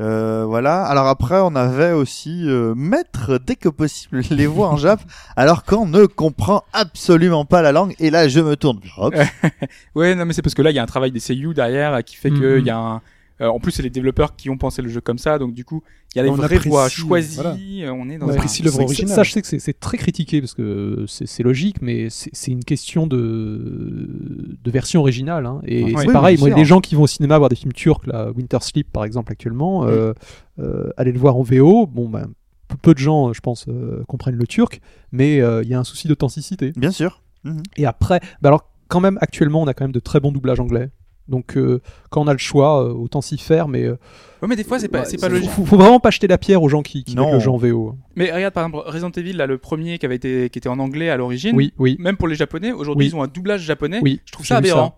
euh, 0.00 0.44
voilà. 0.46 0.84
Alors 0.84 1.06
après, 1.06 1.38
on 1.40 1.54
avait 1.56 1.92
aussi 1.92 2.42
euh, 2.46 2.74
mettre 2.74 3.38
dès 3.38 3.56
que 3.56 3.68
possible 3.68 4.20
les 4.30 4.46
voix 4.46 4.68
en 4.68 4.76
jap, 4.76 5.00
alors 5.36 5.64
qu'on 5.64 5.86
ne 5.86 6.06
comprend 6.06 6.64
absolument 6.72 7.44
pas 7.44 7.62
la 7.62 7.72
langue. 7.72 7.94
Et 7.98 8.10
là, 8.10 8.28
je 8.28 8.40
me 8.40 8.56
tourne. 8.56 8.80
Hop. 8.98 9.14
Ouais, 9.94 10.14
non, 10.14 10.26
mais 10.26 10.32
c'est 10.34 10.42
parce 10.42 10.54
que 10.54 10.62
là, 10.62 10.70
il 10.70 10.74
y 10.74 10.78
a 10.78 10.82
un 10.82 10.86
travail 10.86 11.12
des 11.12 11.20
seiyuu 11.20 11.54
derrière 11.54 11.94
euh, 11.94 12.00
qui 12.02 12.16
fait 12.16 12.30
que 12.30 12.54
Mhm. 12.56 12.60
il 12.60 12.66
y 12.66 12.70
a 12.70 12.76
un. 12.78 13.00
Euh, 13.40 13.48
en 13.48 13.58
plus, 13.60 13.72
c'est 13.72 13.82
les 13.82 13.90
développeurs 13.90 14.34
qui 14.36 14.48
ont 14.50 14.56
pensé 14.58 14.82
le 14.82 14.88
jeu 14.88 15.00
comme 15.00 15.18
ça, 15.18 15.38
donc 15.38 15.52
du 15.54 15.64
coup, 15.64 15.82
il 16.14 16.18
y 16.18 16.20
a 16.20 16.24
les 16.24 16.30
On 16.30 16.34
vraies 16.34 16.56
voix 16.58 16.88
choisies. 16.88 17.34
voilà. 17.34 17.50
euh, 17.54 17.90
On 17.90 18.08
est 18.08 18.16
dans 18.18 18.26
On 18.26 18.30
un- 18.30 18.34
apprécie 18.34 18.62
l'œuvre 18.62 18.78
C'est- 18.78 18.84
originale. 18.84 19.14
Ça, 19.14 19.22
je 19.22 19.30
sais 19.32 19.42
que 19.42 19.46
c'est- 19.60 19.78
très 19.80 19.98
critiqué 19.98 20.40
parce 20.40 20.54
que 20.54 21.04
c'est 21.06 21.26
c'est 21.26 21.42
logique, 21.42 21.76
mais 21.82 22.08
c'est 22.10 22.50
une 22.50 22.64
question 22.64 23.06
de, 23.06 24.56
de 24.62 24.70
version 24.70 25.00
originale. 25.00 25.46
hein. 25.46 25.60
Et 25.66 25.84
Ouais. 25.84 25.90
c'est 25.98 26.06
Oui, 26.06 26.12
pareil, 26.12 26.36
bien 26.36 26.48
moi, 26.48 26.56
les 26.56 26.64
gens 26.64 26.80
qui 26.80 26.94
vont 26.94 27.02
au 27.02 27.06
cinéma 27.06 27.36
voir 27.38 27.50
des 27.50 27.56
films 27.56 27.72
turcs, 27.72 28.06
là, 28.06 28.30
Winter 28.34 28.58
Sleep 28.60 28.90
par 28.92 29.04
exemple 29.04 29.32
actuellement, 29.32 29.86
euh, 29.86 30.12
euh, 30.58 30.90
aller 30.96 31.12
le 31.12 31.18
voir 31.18 31.36
en 31.36 31.42
VO, 31.42 31.86
bon, 31.86 32.08
ben, 32.08 32.28
peu- 32.68 32.76
peu 32.80 32.94
de 32.94 32.98
gens, 32.98 33.32
je 33.32 33.40
pense, 33.40 33.66
euh, 33.68 34.02
comprennent 34.08 34.36
le 34.36 34.46
turc, 34.46 34.80
mais 35.12 35.40
euh, 35.40 35.62
il 35.62 35.68
y 35.68 35.74
a 35.74 35.78
un 35.78 35.84
souci 35.84 36.08
d'authenticité. 36.08 36.72
Bien 36.76 36.90
sûr. 36.90 37.22
Mhm. 37.44 37.62
Et 37.76 37.86
après, 37.86 38.20
bah 38.40 38.48
alors 38.48 38.70
quand 38.88 39.00
même 39.00 39.18
actuellement, 39.20 39.62
on 39.62 39.66
a 39.66 39.74
quand 39.74 39.84
même 39.84 39.92
de 39.92 40.00
très 40.00 40.20
bons 40.20 40.32
doublages 40.32 40.60
anglais. 40.60 40.90
Donc 41.28 41.56
euh, 41.56 41.80
quand 42.10 42.22
on 42.22 42.28
a 42.28 42.32
le 42.32 42.38
choix, 42.38 42.84
euh, 42.84 42.92
autant 42.92 43.20
s'y 43.20 43.38
faire, 43.38 43.68
mais 43.68 43.82
euh, 43.84 43.96
Ouais, 44.42 44.48
mais 44.48 44.56
des 44.56 44.64
fois, 44.64 44.78
c'est 44.78 44.88
pas, 44.88 45.00
ouais, 45.00 45.04
c'est 45.06 45.16
pas 45.20 45.28
faut- 45.28 45.32
logique. 45.34 45.50
Faut, 45.50 45.64
faut 45.64 45.76
vraiment 45.76 45.98
pas 45.98 46.10
jeter 46.10 46.26
la 46.26 46.36
pierre 46.38 46.62
aux 46.62 46.68
gens 46.68 46.82
qui, 46.82 47.04
qui 47.04 47.16
Non. 47.16 47.24
mettent 47.24 47.34
le 47.34 47.40
jeu 47.40 47.50
en 47.50 47.56
VO. 47.56 47.96
Mais 48.16 48.30
regarde, 48.30 48.52
par 48.52 48.66
exemple, 48.66 48.84
Resident 48.86 49.10
Evil, 49.10 49.32
là, 49.32 49.46
le 49.46 49.56
premier 49.58 49.98
qui 49.98 50.04
avait 50.06 50.16
été, 50.16 50.50
qui 50.50 50.58
était 50.58 50.68
en 50.68 50.78
anglais 50.78 51.08
à 51.08 51.16
l'origine. 51.16 51.56
Oui, 51.56 51.72
oui. 51.78 51.96
Même 51.98 52.16
pour 52.18 52.28
les 52.28 52.34
japonais, 52.36 52.70
aujourd'hui, 52.72 53.06
Oui. 53.06 53.12
ils 53.12 53.16
ont 53.16 53.22
un 53.22 53.28
doublage 53.28 53.62
japonais. 53.62 53.98
Oui, 54.02 54.20
Je 54.26 54.32
trouve 54.32 54.44
ça 54.46 54.58
aberrant. 54.58 54.94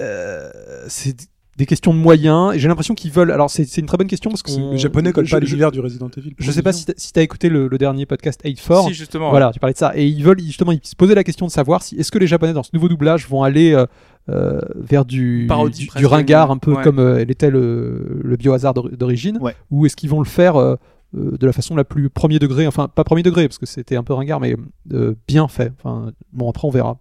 Euh, 0.00 0.48
c'est 0.88 1.14
des 1.56 1.66
questions 1.66 1.94
de 1.94 1.98
moyens 1.98 2.52
et 2.52 2.58
j'ai 2.58 2.66
l'impression 2.66 2.94
qu'ils 2.96 3.12
veulent. 3.12 3.30
Alors 3.30 3.48
c'est 3.48 3.64
c'est 3.64 3.80
une 3.80 3.86
très 3.86 3.96
bonne 3.96 4.08
question 4.08 4.28
parce 4.28 4.42
que 4.42 4.50
Parce 4.50 4.60
que 4.60 4.72
Le 4.72 4.76
japonais 4.76 5.12
colle 5.12 5.28
pas 5.28 5.38
l'univers 5.38 5.70
du 5.70 5.78
Resident 5.78 6.10
Evil. 6.16 6.34
Je 6.36 6.50
sais 6.50 6.62
pas 6.62 6.72
si 6.72 6.84
t'as 6.86 6.94
si 6.96 7.12
t'as 7.12 7.22
écouté 7.22 7.48
le, 7.48 7.68
le 7.68 7.78
dernier 7.78 8.04
podcast 8.06 8.40
8 8.44 8.58
Si, 8.88 8.94
justement. 8.94 9.30
Voilà, 9.30 9.52
tu 9.52 9.60
parlais 9.60 9.72
de 9.74 9.78
ça. 9.78 9.92
Et 9.94 10.04
ils 10.04 10.24
veulent 10.24 10.40
justement, 10.40 10.72
ils 10.72 10.80
se 10.82 10.96
posaient 10.96 11.14
la 11.14 11.22
question 11.22 11.46
de 11.46 11.52
savoir 11.52 11.82
si 11.84 11.94
est-ce 11.94 12.10
que 12.10 12.18
les 12.18 12.26
Japonais 12.26 12.52
dans 12.54 12.64
ce 12.64 12.70
nouveau 12.74 12.88
doublage 12.88 13.28
vont 13.28 13.44
aller 13.44 13.72
euh, 13.72 13.86
euh, 14.30 14.60
vers 14.76 15.04
du, 15.04 15.44
Parodie 15.48 15.88
du, 15.96 16.06
ringard 16.06 16.50
un 16.50 16.56
peu 16.58 16.72
ouais. 16.74 16.82
comme 16.82 16.98
euh, 16.98 17.24
l'était 17.24 17.50
le, 17.50 18.20
le 18.22 18.36
biohazard 18.36 18.72
d'ori- 18.74 18.96
d'origine, 18.96 19.38
Ouais. 19.40 19.54
ou 19.70 19.84
est-ce 19.86 19.96
qu'ils 19.96 20.10
vont 20.10 20.20
le 20.20 20.24
faire 20.26 20.56
euh, 20.56 20.76
euh, 21.16 21.36
de 21.38 21.46
la 21.46 21.52
façon 21.52 21.76
la 21.76 21.84
plus 21.84 22.08
premier 22.10 22.38
degré, 22.38 22.66
enfin 22.66 22.88
pas 22.88 23.04
premier 23.04 23.22
degré 23.22 23.46
parce 23.48 23.58
que 23.58 23.66
c'était 23.66 23.96
un 23.96 24.02
peu 24.02 24.14
ringard, 24.14 24.40
mais 24.40 24.56
euh, 24.92 25.14
bien 25.28 25.46
fait. 25.48 25.72
Enfin 25.78 26.12
bon 26.32 26.48
après 26.50 26.66
on 26.66 26.70
verra. 26.70 26.98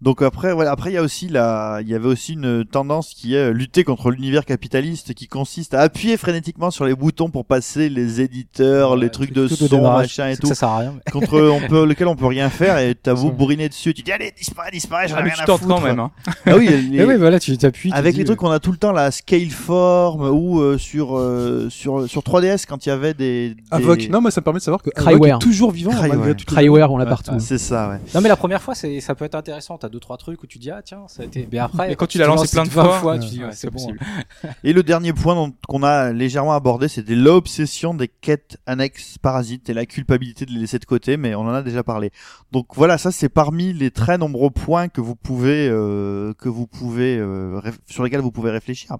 Donc 0.00 0.22
après, 0.22 0.52
voilà. 0.52 0.70
Après, 0.70 0.90
il 0.90 0.94
y 0.94 0.96
a 0.96 1.02
aussi 1.02 1.28
la, 1.28 1.78
il 1.82 1.88
y 1.88 1.94
avait 1.94 2.06
aussi 2.06 2.34
une 2.34 2.64
tendance 2.64 3.14
qui 3.14 3.34
est 3.34 3.48
euh, 3.48 3.52
lutter 3.52 3.82
contre 3.84 4.10
l'univers 4.10 4.44
capitaliste, 4.44 5.12
qui 5.14 5.26
consiste 5.26 5.74
à 5.74 5.80
appuyer 5.80 6.16
frénétiquement 6.16 6.70
sur 6.70 6.84
les 6.84 6.94
boutons 6.94 7.30
pour 7.30 7.44
passer 7.44 7.88
les 7.88 8.20
éditeurs, 8.20 8.96
les 8.96 9.10
trucs 9.10 9.32
de 9.32 9.48
tout 9.48 9.56
son, 9.56 9.66
démarrage. 9.66 10.02
machin 10.18 10.28
et 10.28 10.36
tout, 10.36 10.46
Ça 10.46 10.54
sert 10.54 10.68
à 10.68 10.78
rien. 10.78 10.94
mais- 10.94 11.10
contre 11.10 11.40
on 11.40 11.66
peut, 11.68 11.84
lequel 11.84 12.06
on 12.06 12.14
peut 12.16 12.26
rien 12.26 12.48
faire 12.48 12.78
et 12.78 12.94
t'as 12.94 13.12
vous 13.12 13.28
Ça. 13.28 13.34
bourriner 13.34 13.68
dessus. 13.68 13.92
Tu 13.92 14.02
dis 14.02 14.12
allez, 14.12 14.32
disparaît, 14.36 14.70
disparaît, 14.70 15.08
j'en 15.08 15.16
ai 15.16 15.18
Ah, 15.18 15.22
mais 15.22 15.28
rien 15.30 15.36
tu 15.36 15.42
à 15.42 15.46
tentes 15.46 15.60
foutre. 15.62 15.74
quand 15.74 15.80
même. 15.80 15.98
Hein. 15.98 16.10
Ah 16.46 16.56
oui, 16.56 16.68
les- 16.68 16.98
Eh 17.00 17.04
oui, 17.04 17.16
voilà, 17.16 17.40
tu 17.40 17.56
t'appuies. 17.58 17.90
Avec 17.92 18.16
les 18.16 18.24
trucs 18.24 18.38
qu'on 18.38 18.50
a 18.50 18.60
tout 18.60 18.70
le 18.72 18.78
temps 18.78 18.92
la 18.92 19.10
Scaleform 19.10 20.28
ou 20.30 20.60
euh, 20.60 20.78
sur 20.78 21.16
euh, 21.18 21.68
sur 21.70 22.08
sur 22.08 22.22
3DS 22.22 22.66
quand 22.66 22.86
il 22.86 22.88
y 22.88 22.92
avait 22.92 23.14
des, 23.14 23.54
des... 23.54 23.56
Avoc. 23.70 24.08
Non, 24.10 24.20
moi 24.20 24.30
ça 24.30 24.40
me 24.40 24.44
permet 24.44 24.58
de 24.60 24.64
savoir 24.64 24.82
que 24.82 24.90
Cryware. 24.90 25.36
est 25.36 25.38
toujours 25.40 25.70
vivant 25.72 25.90
Cryware. 25.90 26.24
les 26.26 26.34
Cryware, 26.44 26.92
on 26.92 26.98
l'a 26.98 27.06
partout. 27.06 27.32
c'est 27.40 27.58
ça 27.58 27.90
ouais. 27.90 27.98
Non 28.14 28.20
mais 28.20 28.28
la 28.28 28.36
première 28.36 28.62
fois 28.62 28.74
c'est 28.74 29.00
ça 29.00 29.14
peut 29.14 29.24
être 29.24 29.34
intéressant, 29.34 29.76
t'as 29.88 29.92
deux 29.92 30.00
trois 30.00 30.16
trucs 30.18 30.42
où 30.42 30.46
tu 30.46 30.58
dis 30.58 30.70
ah 30.70 30.82
tiens 30.82 31.08
ça 31.08 31.22
a 31.22 31.26
été 31.26 31.48
mais 31.50 31.58
après 31.58 31.88
Mais 31.88 31.96
quand 31.96 32.06
tu 32.06 32.18
l'as 32.18 32.26
lancé 32.26 32.48
plein 32.54 32.64
de 32.64 32.68
20 32.70 32.90
fois, 33.00 33.18
tu 33.18 33.28
dis 33.28 33.38
ouais, 33.40 33.46
ouais, 33.46 33.52
c'est 33.52 33.68
bon. 33.70 33.72
possible. 33.74 33.98
Et 34.64 34.72
le 34.72 34.82
dernier 34.82 35.12
point 35.12 35.34
dont- 35.34 35.52
qu'on 35.66 35.82
a 35.82 36.12
légèrement 36.12 36.52
abordé, 36.52 36.88
c'était 36.88 37.14
l'obsession 37.14 37.94
des 37.94 38.08
quêtes 38.08 38.58
annexes 38.66 39.16
parasites 39.18 39.68
et 39.70 39.74
la 39.74 39.86
culpabilité 39.86 40.44
de 40.46 40.52
les 40.52 40.60
laisser 40.60 40.78
de 40.78 40.84
côté, 40.84 41.16
mais 41.16 41.34
on 41.34 41.40
en 41.42 41.54
a 41.54 41.62
déjà 41.62 41.82
parlé. 41.82 42.10
Donc 42.52 42.66
voilà, 42.74 42.98
ça 42.98 43.10
c'est 43.12 43.28
parmi 43.28 43.72
les 43.72 43.90
très 43.90 44.18
nombreux 44.18 44.50
points 44.50 44.88
que 44.88 45.00
vous 45.00 45.14
pouvez 45.16 45.68
euh, 45.70 46.34
que 46.34 46.48
vous 46.48 46.66
pouvez 46.66 47.16
euh, 47.18 47.60
sur 47.86 48.04
lesquels 48.04 48.20
vous 48.20 48.32
pouvez 48.32 48.50
réfléchir. 48.50 48.96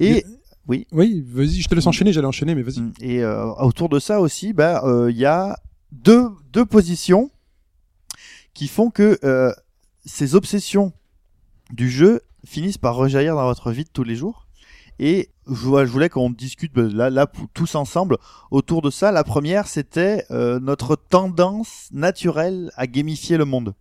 Et 0.00 0.24
Oui, 0.68 0.86
vas-y, 0.92 1.60
je 1.62 1.68
te 1.68 1.74
laisse 1.74 1.86
enchaîner, 1.86 2.12
j'allais 2.12 2.26
enchaîner, 2.26 2.54
mais 2.54 2.62
vas-y. 2.62 2.82
et 3.00 3.22
euh, 3.22 3.46
autour 3.60 3.88
de 3.88 3.98
ça 3.98 4.20
aussi, 4.20 4.52
bah 4.52 4.82
euh, 4.84 5.10
il 5.10 5.16
y 5.16 5.24
a 5.24 5.56
deux 5.92 6.28
deux 6.52 6.66
positions 6.66 7.30
qui 8.54 8.68
font 8.68 8.90
que 8.90 9.18
euh, 9.24 9.52
ces 10.06 10.34
obsessions 10.34 10.92
du 11.70 11.90
jeu 11.90 12.22
finissent 12.44 12.78
par 12.78 12.94
rejaillir 12.94 13.34
dans 13.34 13.44
votre 13.44 13.72
vie 13.72 13.84
de 13.84 13.90
tous 13.90 14.04
les 14.04 14.16
jours. 14.16 14.46
Et 14.98 15.28
je, 15.46 15.52
voulais 15.52 16.08
qu'on 16.08 16.30
discute 16.30 16.72
bah, 16.72 17.10
là, 17.10 17.26
tous 17.52 17.74
ensemble 17.74 18.16
autour 18.50 18.80
de 18.82 18.90
ça. 18.90 19.12
La 19.12 19.24
première, 19.24 19.68
c'était 19.68 20.24
euh, 20.30 20.58
notre 20.58 20.96
tendance 20.96 21.88
naturelle 21.92 22.70
à 22.76 22.86
gamifier 22.86 23.36
le 23.36 23.44
monde, 23.44 23.74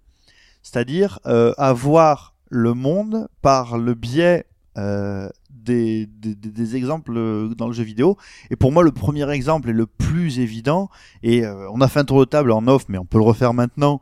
c'est-à-dire 0.61 1.19
euh, 1.25 1.53
à 1.57 1.71
voir 1.73 2.33
le 2.49 2.73
monde 2.73 3.27
par 3.41 3.77
le 3.77 3.93
biais 3.93 4.45
euh, 4.77 5.29
des, 5.49 6.75
exemples 6.75 7.13
euh, 7.15 7.47
dans 7.55 7.67
le 7.67 7.73
jeu 7.73 7.83
vidéo. 7.83 8.17
Et 8.51 8.55
pour 8.55 8.71
moi, 8.71 8.83
le 8.83 8.91
premier 8.91 9.29
exemple 9.31 9.69
et 9.69 9.73
le 9.73 9.85
plus 9.87 10.39
évident, 10.39 10.89
et 11.23 11.43
on 11.47 11.81
a 11.81 11.87
fait 11.87 12.01
un 12.01 12.05
tour 12.05 12.19
de 12.19 12.25
table 12.25 12.51
en 12.51 12.67
off, 12.67 12.85
mais 12.89 12.97
on 12.97 13.05
peut 13.05 13.17
le 13.17 13.23
refaire 13.23 13.53
maintenant 13.53 13.99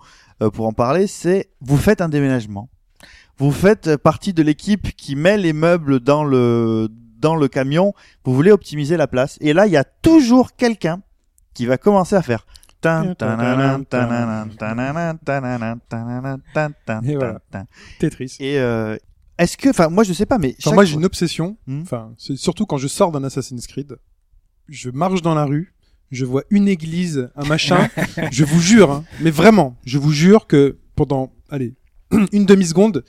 pour 0.49 0.67
en 0.67 0.73
parler, 0.73 1.07
c'est 1.07 1.49
vous 1.61 1.77
faites 1.77 2.01
un 2.01 2.09
déménagement. 2.09 2.69
Vous 3.37 3.51
faites 3.51 3.97
partie 3.97 4.33
de 4.33 4.43
l'équipe 4.43 4.95
qui 4.95 5.15
met 5.15 5.37
les 5.37 5.53
meubles 5.53 5.99
dans 5.99 6.23
le 6.23 6.89
dans 7.17 7.35
le 7.35 7.47
camion. 7.47 7.93
Vous 8.25 8.33
voulez 8.33 8.51
optimiser 8.51 8.97
la 8.97 9.07
place. 9.07 9.37
Et 9.41 9.53
là, 9.53 9.65
il 9.65 9.73
y 9.73 9.77
a 9.77 9.83
toujours 9.83 10.55
quelqu'un 10.55 11.01
qui 11.53 11.65
va 11.65 11.77
commencer 11.77 12.15
à 12.15 12.21
faire. 12.21 12.45
Et 17.03 17.15
voilà. 17.15 17.39
Tetris. 17.99 18.35
Et 18.39 18.59
euh, 18.59 18.97
est-ce 19.37 19.57
que, 19.57 19.69
enfin, 19.69 19.87
moi 19.87 20.03
je 20.03 20.13
sais 20.13 20.25
pas, 20.25 20.37
mais 20.37 20.55
chaque 20.59 20.73
moi, 20.73 20.83
j'ai 20.83 20.95
une 20.95 21.05
obsession. 21.05 21.57
Hmm. 21.65 21.81
Enfin, 21.81 22.13
c'est 22.17 22.35
surtout 22.35 22.65
quand 22.65 22.77
je 22.77 22.87
sors 22.87 23.11
d'un 23.11 23.23
Assassin's 23.23 23.65
Creed, 23.67 23.95
je 24.67 24.89
marche 24.89 25.21
dans 25.21 25.33
la 25.33 25.45
rue, 25.45 25.73
je 26.11 26.25
vois 26.25 26.43
une 26.49 26.67
église, 26.67 27.29
un 27.35 27.45
machin. 27.45 27.89
je 28.31 28.43
vous 28.43 28.61
jure, 28.61 28.91
hein, 28.91 29.03
mais 29.21 29.31
vraiment, 29.31 29.77
je 29.85 29.97
vous 29.97 30.11
jure 30.11 30.47
que 30.47 30.77
pendant, 30.95 31.31
allez, 31.49 31.73
une 32.31 32.45
demi 32.45 32.65
seconde, 32.65 33.03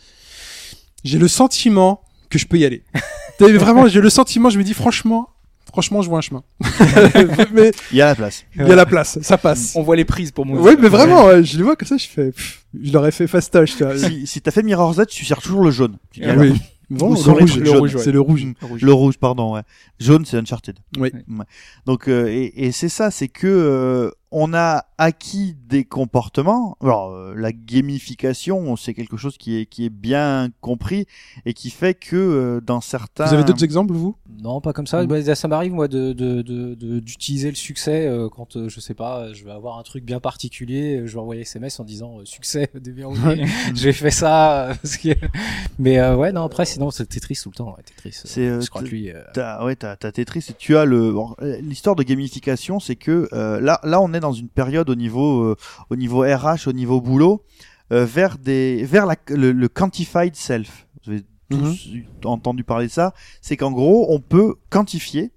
j'ai 1.05 1.19
le 1.19 1.29
sentiment 1.29 2.03
que 2.31 2.39
je 2.39 2.47
peux 2.47 2.59
y 2.59 2.65
aller. 2.65 2.83
T'as 3.39 3.49
vu, 3.49 3.57
vraiment, 3.59 3.89
j'ai 3.89 4.01
le 4.01 4.11
sentiment, 4.11 4.49
je 4.51 4.59
me 4.59 4.65
dis 4.65 4.75
franchement, 4.75 5.29
franchement, 5.67 6.03
je 6.03 6.09
vois 6.09 6.19
un 6.19 6.23
chemin. 6.23 6.45
mais 7.53 7.73
il 7.91 7.99
y 7.99 8.01
a 8.01 8.07
la 8.07 8.15
place. 8.15 8.45
il 8.55 8.67
y 8.67 8.71
a 8.73 8.77
la 8.77 8.87
place, 8.87 9.19
ça 9.23 9.37
passe. 9.37 9.73
On 9.75 9.83
voit 9.83 9.97
les 9.97 10.05
prises 10.05 10.31
pour 10.31 10.47
moi. 10.47 10.61
Oui, 10.61 10.77
mais 10.81 10.89
vraiment, 10.89 11.27
ouais, 11.27 11.43
je 11.45 11.57
les 11.57 11.63
vois 11.65 11.77
comme 11.77 11.89
ça, 11.89 11.97
je 11.97 12.07
fais. 12.07 12.31
pff, 12.31 12.65
Je 12.81 12.93
leur 12.93 13.07
ai 13.07 13.11
fait 13.11 13.27
fastoche. 13.27 13.77
tu 13.77 13.85
vois. 13.85 13.99
si 13.99 14.27
si 14.27 14.41
t'as 14.41 14.51
fait 14.53 14.63
Mirror's 14.63 14.99
Edge, 14.99 15.09
tu 15.09 15.25
sers 15.25 15.43
toujours 15.43 15.63
le 15.63 15.71
jaune. 15.71 15.99
Tu 16.13 16.21
dis, 16.21 16.27
Ah 16.27 16.35
ah, 16.35 16.39
oui. 16.39 16.55
Bon, 16.91 17.11
le 17.11 17.17
sur 17.17 17.33
les 17.35 17.41
rouge, 17.41 17.51
trucs 17.51 17.65
le 17.65 17.71
jaunes. 17.71 17.79
rouge, 17.79 17.97
c'est 17.99 18.13
le 18.13 18.21
rouge. 18.21 18.47
Le 18.83 18.93
rouge, 18.93 19.19
pardon, 19.19 19.55
ouais. 19.55 19.63
Jaune, 19.99 20.25
c'est 20.25 20.37
Uncharted. 20.37 20.79
Oui. 20.99 21.11
Ouais. 21.29 21.45
Donc, 21.87 22.09
euh, 22.09 22.29
et, 22.29 22.53
et 22.67 22.73
c'est 22.73 22.89
ça, 22.89 23.11
c'est 23.11 23.29
que 23.29 23.47
euh, 23.47 24.11
on 24.31 24.53
a 24.55 24.85
acquis 24.99 25.57
des 25.69 25.85
comportements. 25.85 26.77
Alors, 26.83 27.11
euh, 27.13 27.35
la 27.37 27.53
gamification, 27.53 28.77
c'est 28.77 28.95
quelque 28.95 29.17
chose 29.17 29.37
qui 29.39 29.57
est 29.57 29.67
qui 29.67 29.85
est 29.85 29.91
bien 29.91 30.49
compris 30.61 31.07
et 31.47 31.55
qui 31.55 31.71
fait 31.71 31.95
que 31.95 32.17
euh, 32.17 32.61
dans 32.61 32.81
certains. 32.81 33.27
Vous 33.27 33.35
avez 33.35 33.45
d'autres 33.45 33.65
exemples, 33.65 33.93
vous? 33.95 34.17
Non, 34.43 34.61
pas 34.61 34.73
comme 34.73 34.87
ça. 34.87 35.03
Mm. 35.03 35.07
Bah, 35.07 35.35
ça 35.35 35.49
m'arrive 35.49 35.73
moi 35.73 35.89
de 35.89 36.13
de- 36.13 36.43
de- 36.43 36.75
de- 36.75 37.01
d'utiliser 37.01 37.49
le 37.49 37.55
succès 37.57 38.07
euh, 38.07 38.29
quand 38.29 38.57
euh, 38.57 38.69
je 38.69 38.81
sais 38.81 38.95
pas, 38.95 39.33
je 39.33 39.45
vais 39.45 39.51
avoir 39.53 39.79
un 39.79 39.83
truc 39.83 40.05
bien 40.05 40.21
particulier, 40.21 40.99
euh, 41.01 41.07
je 41.07 41.15
vais 41.15 41.21
envoyer 41.21 41.43
SMS 41.43 41.81
en 41.81 41.85
disant 41.85 42.21
euh, 42.21 42.25
succès 42.25 42.71
déverrouillé. 42.81 43.45
J'ai 43.75 43.93
fait 43.93 44.11
ça. 44.11 44.65
euh, 44.71 44.75
parce 44.83 44.97
que- 44.97 45.09
Mais 45.79 45.99
euh, 45.99 46.17
ouais, 46.17 46.33
non 46.33 46.43
après 46.43 46.65
sinon 46.67 46.91
c'est 46.91 47.07
Tetris 47.07 47.39
tout 47.43 47.51
le 47.51 47.57
temps. 47.57 47.75
Ouais, 47.77 47.83
Tetris. 47.85 48.11
euh, 48.17 48.21
C'est, 48.25 48.47
euh, 48.47 48.61
je 48.61 48.71
crois 48.71 48.83
que 48.83 48.89
lui. 48.89 49.11
euh, 49.11 49.23
T'as, 49.33 49.65
ouais, 49.65 49.77
t'as, 49.77 49.97
Tetris 49.97 50.45
et 50.51 50.55
tu 50.57 50.77
as 50.77 50.85
le. 50.85 51.13
bon, 51.13 51.35
euh, 51.43 51.59
L'histoire 51.61 51.97
de 51.97 52.03
gamification, 52.03 52.81
c'est 52.81 52.97
que 52.97 53.29
euh, 53.33 53.61
là, 53.61 53.81
là, 53.83 54.01
on 54.01 54.13
est 54.15 54.21
dans 54.21 54.33
une 54.33 54.49
période 54.49 54.84
au 54.91 54.95
niveau, 54.95 55.43
euh, 55.45 55.57
au 55.91 55.97
niveau 55.97 56.21
RH, 56.21 56.67
au 56.69 56.73
niveau 56.73 57.01
boulot, 57.01 57.43
euh, 57.93 58.05
vers 58.05 58.39
des, 58.39 58.85
vers 58.85 59.07
la, 59.07 59.17
le, 59.29 59.53
le 59.53 59.69
quantified 59.69 60.35
self. 60.37 60.87
Vous 61.05 61.13
avez 61.13 61.23
tous 61.51 61.87
eu- 61.93 62.07
entendu 62.25 62.65
parler 62.65 62.87
de 62.87 62.93
ça. 62.93 63.13
C'est 63.43 63.57
qu'en 63.57 63.71
gros, 63.73 64.07
on 64.09 64.19
peut 64.21 64.55
quantifier 64.71 65.33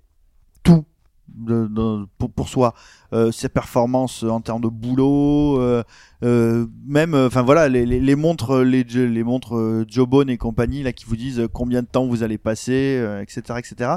tout 0.63 0.85
de- 1.27 1.67
de- 1.67 2.05
pour, 2.17 2.31
pour 2.31 2.47
soi, 2.49 2.73
Euh, 3.13 3.31
ses 3.31 3.47
performances 3.47 4.23
en 4.23 4.41
termes 4.41 4.61
de 4.61 4.67
boulot, 4.67 5.61
euh, 5.61 5.81
euh, 6.25 6.65
même, 6.85 7.13
enfin 7.15 7.41
voilà, 7.41 7.69
les, 7.69 7.85
les, 7.85 8.01
les 8.01 8.15
montres, 8.17 8.57
les, 8.63 8.83
les 8.83 9.23
montres 9.23 9.85
Jobone 9.87 10.29
et 10.29 10.37
compagnie 10.37 10.83
là 10.83 10.91
qui 10.91 11.05
vous 11.05 11.15
disent 11.15 11.47
combien 11.53 11.83
de 11.83 11.87
temps 11.87 12.05
vous 12.05 12.21
allez 12.23 12.37
passer, 12.37 13.01
etc., 13.21 13.59
etc. 13.59 13.91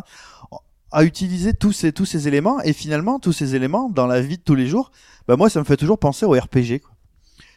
À 0.92 1.04
utiliser 1.04 1.54
tous 1.54 1.72
ces 1.72 1.92
tous 1.92 2.04
ces 2.04 2.26
éléments 2.26 2.60
et 2.62 2.72
finalement 2.72 3.18
tous 3.20 3.32
ces 3.32 3.54
éléments 3.54 3.88
dans 3.90 4.06
la 4.06 4.20
vie 4.20 4.38
de 4.38 4.42
tous 4.42 4.56
les 4.56 4.66
jours, 4.66 4.90
bah 5.28 5.36
moi 5.36 5.48
ça 5.48 5.60
me 5.60 5.64
fait 5.64 5.76
toujours 5.76 5.98
penser 5.98 6.26
au 6.26 6.32
RPG. 6.32 6.82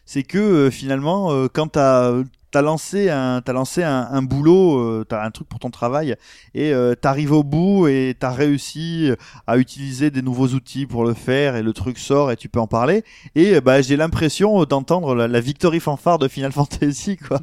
C'est 0.06 0.24
que 0.24 0.38
euh, 0.38 0.72
finalement 0.72 1.32
euh, 1.32 1.48
quand 1.52 1.70
t'as 1.70 2.14
t'as 2.54 2.62
lancé 2.62 3.10
un 3.10 3.42
t'as 3.42 3.52
lancé 3.52 3.84
un, 3.84 4.22
boulot, 4.22 4.80
euh, 4.80 5.06
t'as 5.08 5.26
un 5.26 5.32
truc 5.32 5.50
pour 5.50 5.60
ton 5.60 5.72
travail 5.72 6.16
et 6.54 6.72
euh, 6.72 6.94
t'arrives 6.94 7.32
au 7.32 7.44
bout 7.44 7.88
et 7.88 8.16
t'as 8.18 8.32
réussi 8.32 9.12
à 9.48 9.58
utiliser 9.58 10.12
des 10.12 10.22
nouveaux 10.22 10.50
outils 10.50 10.86
pour 10.86 11.04
le 11.04 11.16
faire 11.16 11.56
et 11.56 11.64
le 11.64 11.74
truc 11.74 11.98
sort 11.98 12.32
et 12.32 12.38
tu 12.38 12.50
peux 12.50 12.60
en 12.60 12.68
parler. 12.68 13.04
Et 13.34 13.56
euh, 13.56 13.62
bah 13.62 13.82
j'ai 13.82 13.98
l'impression 13.98 14.64
d'entendre 14.66 15.16
la, 15.16 15.28
la 15.28 15.42
victory 15.42 15.80
fanfare 15.80 16.20
de 16.20 16.28
Final 16.28 16.52
Fantasy 16.54 17.18
quoi. 17.18 17.40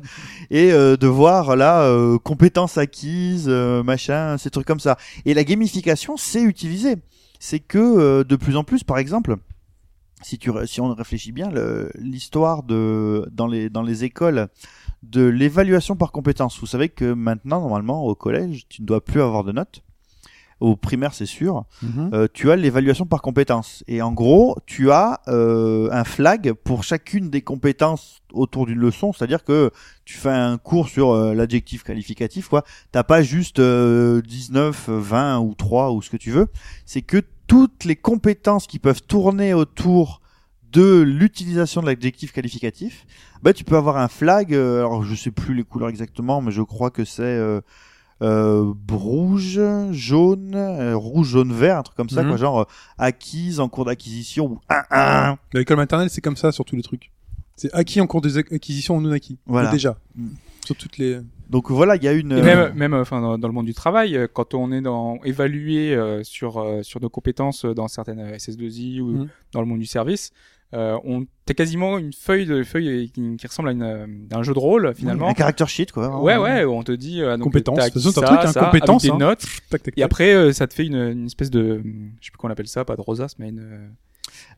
Et 0.50 0.72
euh, 0.72 0.96
de 0.96 1.06
voir 1.08 1.56
là 1.56 1.82
euh, 1.82 2.18
compétences 2.18 2.78
acquises 2.78 3.46
euh, 3.48 3.82
machin 3.82 4.38
ces 4.38 4.50
trucs 4.50 4.66
comme 4.66 4.80
ça. 4.80 4.96
Et 5.24 5.34
la 5.34 5.42
gamification 5.42 6.16
c'est 6.16 6.42
utilisé. 6.42 6.96
C'est 7.40 7.58
que 7.58 7.78
euh, 7.78 8.24
de 8.24 8.36
plus 8.36 8.56
en 8.56 8.62
plus 8.62 8.84
par 8.84 8.98
exemple 8.98 9.36
si 10.22 10.38
tu 10.38 10.50
si 10.66 10.80
on 10.80 10.94
réfléchit 10.94 11.32
bien 11.32 11.50
l'histoire 11.94 12.62
de 12.62 13.26
dans 13.32 13.46
les 13.46 13.70
dans 13.70 13.82
les 13.82 14.04
écoles 14.04 14.48
de 15.02 15.24
l'évaluation 15.24 15.96
par 15.96 16.12
compétences 16.12 16.58
vous 16.60 16.66
savez 16.66 16.88
que 16.88 17.12
maintenant 17.12 17.60
normalement 17.60 18.04
au 18.04 18.14
collège 18.14 18.66
tu 18.68 18.82
ne 18.82 18.86
dois 18.86 19.02
plus 19.02 19.20
avoir 19.20 19.44
de 19.44 19.52
notes 19.52 19.82
au 20.60 20.76
primaire 20.76 21.14
c'est 21.14 21.26
sûr 21.26 21.64
euh, 22.12 22.28
tu 22.32 22.50
as 22.50 22.56
l'évaluation 22.56 23.06
par 23.06 23.22
compétences. 23.22 23.82
Et 23.88 24.02
en 24.02 24.12
gros, 24.12 24.56
tu 24.66 24.90
as 24.90 25.20
euh, 25.28 25.88
un 25.90 26.04
flag 26.04 26.52
pour 26.52 26.84
chacune 26.84 27.30
des 27.30 27.42
compétences 27.42 28.20
autour 28.32 28.66
d'une 28.66 28.78
leçon. 28.78 29.12
C'est-à-dire 29.12 29.44
que 29.44 29.70
tu 30.04 30.16
fais 30.16 30.30
un 30.30 30.58
cours 30.58 30.88
sur 30.88 31.10
euh, 31.10 31.34
l'adjectif 31.34 31.82
qualificatif, 31.82 32.48
quoi. 32.48 32.64
T'as 32.92 33.04
pas 33.04 33.22
juste 33.22 33.58
euh, 33.58 34.20
19, 34.22 34.88
20 34.88 35.38
ou 35.40 35.54
3 35.54 35.92
ou 35.92 36.02
ce 36.02 36.10
que 36.10 36.16
tu 36.16 36.30
veux. 36.30 36.48
C'est 36.86 37.02
que 37.02 37.22
toutes 37.46 37.84
les 37.84 37.96
compétences 37.96 38.66
qui 38.66 38.78
peuvent 38.78 39.02
tourner 39.02 39.54
autour 39.54 40.20
de 40.72 41.00
l'utilisation 41.00 41.80
de 41.80 41.86
l'adjectif 41.86 42.32
qualificatif, 42.32 43.06
bah 43.42 43.52
tu 43.52 43.64
peux 43.64 43.76
avoir 43.76 43.96
un 43.96 44.08
flag. 44.08 44.54
euh, 44.54 44.78
alors 44.78 45.02
je 45.04 45.14
sais 45.14 45.30
plus 45.30 45.54
les 45.54 45.64
couleurs 45.64 45.88
exactement, 45.88 46.40
mais 46.40 46.50
je 46.52 46.62
crois 46.62 46.90
que 46.90 47.04
c'est 47.04 47.22
euh, 47.22 47.60
euh, 48.22 48.72
rouge, 48.90 49.60
jaune, 49.92 50.52
euh, 50.54 50.94
rouge, 50.96 51.28
jaune, 51.28 51.52
vert, 51.52 51.78
un 51.78 51.82
truc 51.82 51.96
comme 51.96 52.10
ça, 52.10 52.22
Mhm. 52.22 52.28
quoi, 52.28 52.36
genre 52.36 52.60
euh, 52.60 52.64
acquise 52.98 53.60
en 53.60 53.68
cours 53.68 53.84
d'acquisition 53.86 54.46
ou 54.46 54.60
1-1. 54.68 54.84
À 54.90 55.38
l'école 55.54 55.78
maternelle, 55.78 56.10
c'est 56.10 56.20
comme 56.20 56.36
ça 56.36 56.52
sur 56.52 56.64
tous 56.64 56.76
les 56.76 56.82
trucs. 56.82 57.10
C'est 57.56 57.72
acquis 57.74 58.00
en 58.00 58.06
cours 58.06 58.20
d'acquisition 58.20 58.96
ou 58.96 59.00
non 59.00 59.10
acquis. 59.12 59.38
Voilà. 59.46 59.70
Déjà. 59.70 59.96
Mm. 60.16 60.28
Sur 60.64 60.76
toutes 60.76 60.98
les. 60.98 61.18
Donc 61.48 61.70
voilà, 61.70 61.96
il 61.96 62.04
y 62.04 62.08
a 62.08 62.12
une. 62.12 62.32
Et 62.32 62.42
même, 62.42 62.72
même 62.74 62.94
enfin, 62.94 63.20
dans, 63.20 63.38
dans 63.38 63.48
le 63.48 63.54
monde 63.54 63.66
du 63.66 63.74
travail, 63.74 64.18
quand 64.32 64.54
on 64.54 64.70
est 64.70 64.80
dans 64.82 65.18
évalué 65.24 65.94
euh, 65.94 66.22
sur 66.22 66.58
euh, 66.58 66.82
sur 66.82 67.00
nos 67.00 67.08
compétences 67.08 67.64
dans 67.64 67.88
certaines 67.88 68.20
euh, 68.20 68.36
SS2I 68.36 69.00
ou 69.00 69.06
Mhm. 69.10 69.28
dans 69.52 69.60
le 69.60 69.66
monde 69.66 69.80
du 69.80 69.86
service, 69.86 70.30
euh, 70.72 70.96
on 71.04 71.26
t'as 71.46 71.54
quasiment 71.54 71.98
une 71.98 72.12
feuille 72.12 72.46
de 72.46 72.62
feuille 72.62 73.10
qui, 73.10 73.36
qui 73.36 73.46
ressemble 73.46 73.70
à 73.70 73.72
une 73.72 73.82
euh, 73.82 74.06
un 74.30 74.42
jeu 74.44 74.54
de 74.54 74.58
rôle 74.58 74.94
finalement. 74.94 75.28
un 75.28 75.34
character 75.34 75.66
sheet, 75.66 75.86
quoi. 75.92 76.22
Ouais 76.22 76.36
ouais, 76.36 76.64
où 76.64 76.72
on 76.72 76.82
te 76.84 76.92
dit 76.92 77.22
euh, 77.22 77.36
donc, 77.36 77.44
Compétences. 77.44 77.76
t'as 77.78 77.88
De 77.88 77.94
toute 77.94 78.02
façon, 78.02 78.20
acquis 78.20 78.28
t'as 78.28 78.30
un 78.30 78.36
truc, 78.36 78.48
hein, 78.48 78.52
ça, 78.52 78.88
avec 78.88 79.10
hein. 79.10 79.18
notes. 79.18 79.44
Tac, 79.68 79.82
tac, 79.82 79.94
Et 79.98 80.02
après, 80.04 80.32
euh, 80.32 80.52
ça 80.52 80.68
te 80.68 80.74
fait 80.74 80.86
une, 80.86 80.94
une 80.96 81.26
espèce 81.26 81.50
de, 81.50 81.82
je 82.20 82.26
sais 82.26 82.30
plus 82.30 82.38
comment 82.38 82.50
on 82.50 82.52
appelle 82.52 82.68
ça, 82.68 82.84
pas 82.84 82.94
de 82.94 83.00
rosace, 83.00 83.36
mais 83.40 83.48
une, 83.48 83.58
euh, 83.60 83.88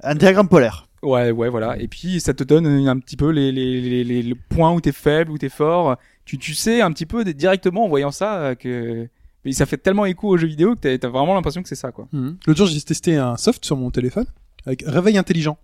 Un 0.02 0.14
diagramme 0.14 0.48
polaire. 0.48 0.86
ouais, 1.02 1.30
ouais, 1.30 1.48
voilà. 1.48 1.78
Et 1.78 1.88
puis 1.88 2.20
ça 2.20 2.34
te 2.34 2.44
donne 2.44 2.66
un 2.66 2.98
petit 2.98 3.16
peu 3.16 3.30
les 3.30 3.50
les 3.50 3.80
les, 3.80 4.04
les, 4.04 4.22
les 4.22 4.34
points 4.34 4.72
où 4.72 4.80
t'es 4.82 4.92
faible, 4.92 5.30
où 5.30 5.38
t'es 5.38 5.48
fort. 5.48 5.96
Tu 6.26 6.36
tu 6.38 6.52
sais 6.54 6.82
un 6.82 6.92
petit 6.92 7.06
peu 7.06 7.24
directement 7.24 7.86
en 7.86 7.88
voyant 7.88 8.10
ça 8.10 8.36
euh, 8.36 8.54
que 8.54 9.08
mais 9.44 9.52
ça 9.52 9.66
fait 9.66 9.78
tellement 9.78 10.04
écho 10.04 10.28
aux 10.28 10.36
jeux 10.36 10.46
vidéo 10.46 10.76
que 10.76 10.94
t'as 10.96 11.08
vraiment 11.08 11.34
l'impression 11.34 11.62
que 11.62 11.68
c'est 11.68 11.74
ça 11.74 11.90
quoi. 11.90 12.06
Mhm. 12.12 12.36
L'autre 12.46 12.58
jour, 12.58 12.66
j'ai 12.68 12.80
testé 12.82 13.16
un 13.16 13.36
soft 13.36 13.64
sur 13.64 13.76
mon 13.76 13.90
téléphone 13.90 14.26
avec 14.66 14.84
réveil 14.86 15.18
intelligent. 15.18 15.56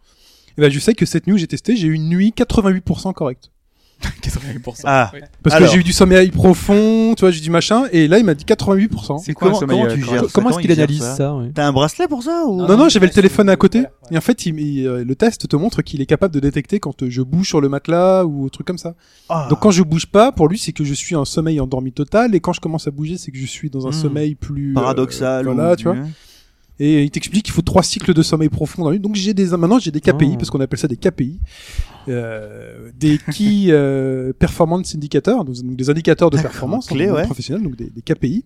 Et 0.58 0.60
ben, 0.60 0.70
je 0.70 0.78
sais 0.78 0.92
que 0.94 1.06
cette 1.06 1.26
nuit 1.26 1.34
où 1.34 1.38
j'ai 1.38 1.46
testé, 1.46 1.76
j'ai 1.76 1.86
eu 1.86 1.94
une 1.94 2.08
nuit 2.08 2.34
88% 2.36 3.12
correcte. 3.14 3.50
88%. 4.22 4.82
Ah. 4.84 5.10
Parce 5.42 5.56
Alors. 5.56 5.68
que 5.68 5.74
j'ai 5.74 5.80
eu 5.80 5.84
du 5.84 5.92
sommeil 5.92 6.30
profond, 6.30 7.14
tu 7.16 7.22
vois, 7.22 7.32
j'ai 7.32 7.38
eu 7.38 7.42
du 7.42 7.50
machin, 7.50 7.86
et 7.90 8.06
là, 8.06 8.18
il 8.20 8.24
m'a 8.24 8.34
dit 8.34 8.44
88%. 8.44 9.18
C'est 9.18 9.32
quoi 9.32 9.48
Comment, 9.48 9.58
sommeil 9.58 9.78
comment 9.80 9.90
euh, 9.90 9.94
tu 9.94 10.00
correct 10.02 10.10
gères 10.20 10.24
ça 10.26 10.30
Comment 10.32 10.50
est-ce 10.50 10.58
qu'il 10.60 10.70
analyse 10.70 11.00
ça 11.00 11.16
ça 11.16 11.34
ouais. 11.34 11.50
T'as 11.52 11.66
un 11.66 11.72
bracelet 11.72 12.06
pour 12.06 12.22
ça 12.22 12.44
ou 12.46 12.58
Non, 12.64 12.76
non, 12.76 12.88
j'avais 12.88 13.06
le 13.06 13.12
téléphone 13.12 13.48
à 13.48 13.56
côté. 13.56 13.80
ouais. 13.80 13.86
Et 14.12 14.16
en 14.16 14.20
fait, 14.20 14.46
il, 14.46 14.60
il, 14.60 14.86
euh, 14.86 15.04
le 15.04 15.14
test 15.16 15.48
te 15.48 15.56
montre 15.56 15.82
qu'il 15.82 16.00
est 16.00 16.06
capable 16.06 16.32
de 16.32 16.38
détecter 16.38 16.78
quand 16.78 17.02
euh, 17.02 17.10
je 17.10 17.22
bouge 17.22 17.48
sur 17.48 17.60
le 17.60 17.68
matelas 17.68 18.24
ou 18.24 18.44
un 18.44 18.48
truc 18.48 18.68
comme 18.68 18.78
ça. 18.78 18.94
Ah. 19.28 19.48
Donc 19.50 19.58
quand 19.60 19.72
je 19.72 19.82
bouge 19.82 20.06
pas, 20.06 20.30
pour 20.30 20.46
lui, 20.48 20.58
c'est 20.58 20.72
que 20.72 20.84
je 20.84 20.94
suis 20.94 21.16
en 21.16 21.24
sommeil 21.24 21.58
endormi 21.58 21.90
total. 21.92 22.36
Et 22.36 22.40
quand 22.40 22.52
je 22.52 22.60
commence 22.60 22.86
à 22.86 22.92
bouger, 22.92 23.16
c'est 23.18 23.32
que 23.32 23.38
je 23.38 23.46
suis 23.46 23.68
dans 23.68 23.86
un 23.86 23.90
Hmm. 23.90 23.92
sommeil 23.94 24.34
plus... 24.36 24.70
euh, 24.70 24.74
paradoxal 24.74 25.44
voilà, 25.44 25.72
ou- 25.72 25.76
tu 25.76 25.84
vois. 25.84 25.96
Et 26.80 27.02
il 27.02 27.10
t'explique 27.10 27.44
qu'il 27.44 27.52
faut 27.54 27.62
trois 27.62 27.82
cycles 27.82 28.14
de 28.14 28.22
sommeil 28.22 28.48
profond 28.48 28.84
dans 28.84 28.90
nuit. 28.92 29.00
Donc 29.00 29.16
j'ai 29.16 29.34
des 29.34 29.46
maintenant 29.56 29.78
j'ai 29.78 29.90
des 29.90 30.00
KPI 30.00 30.30
Oh. 30.32 30.36
parce 30.36 30.50
qu'on 30.50 30.60
appelle 30.60 30.78
ça 30.78 30.86
des 30.88 30.96
KPI, 30.96 31.40
euh, 32.08 32.90
des 32.98 33.18
Key 33.18 33.66
euh, 33.68 34.32
Performance 34.32 34.94
Indicators, 34.94 35.44
donc 35.44 35.56
donc 35.56 35.76
des 35.76 35.90
indicateurs 35.90 36.30
de 36.30 36.36
performance 36.40 36.86
clé, 36.86 37.10
ouais. 37.10 37.24
professionnel, 37.24 37.62
donc 37.62 37.76
des, 37.76 37.90
des 37.90 38.02
KPI. 38.02 38.44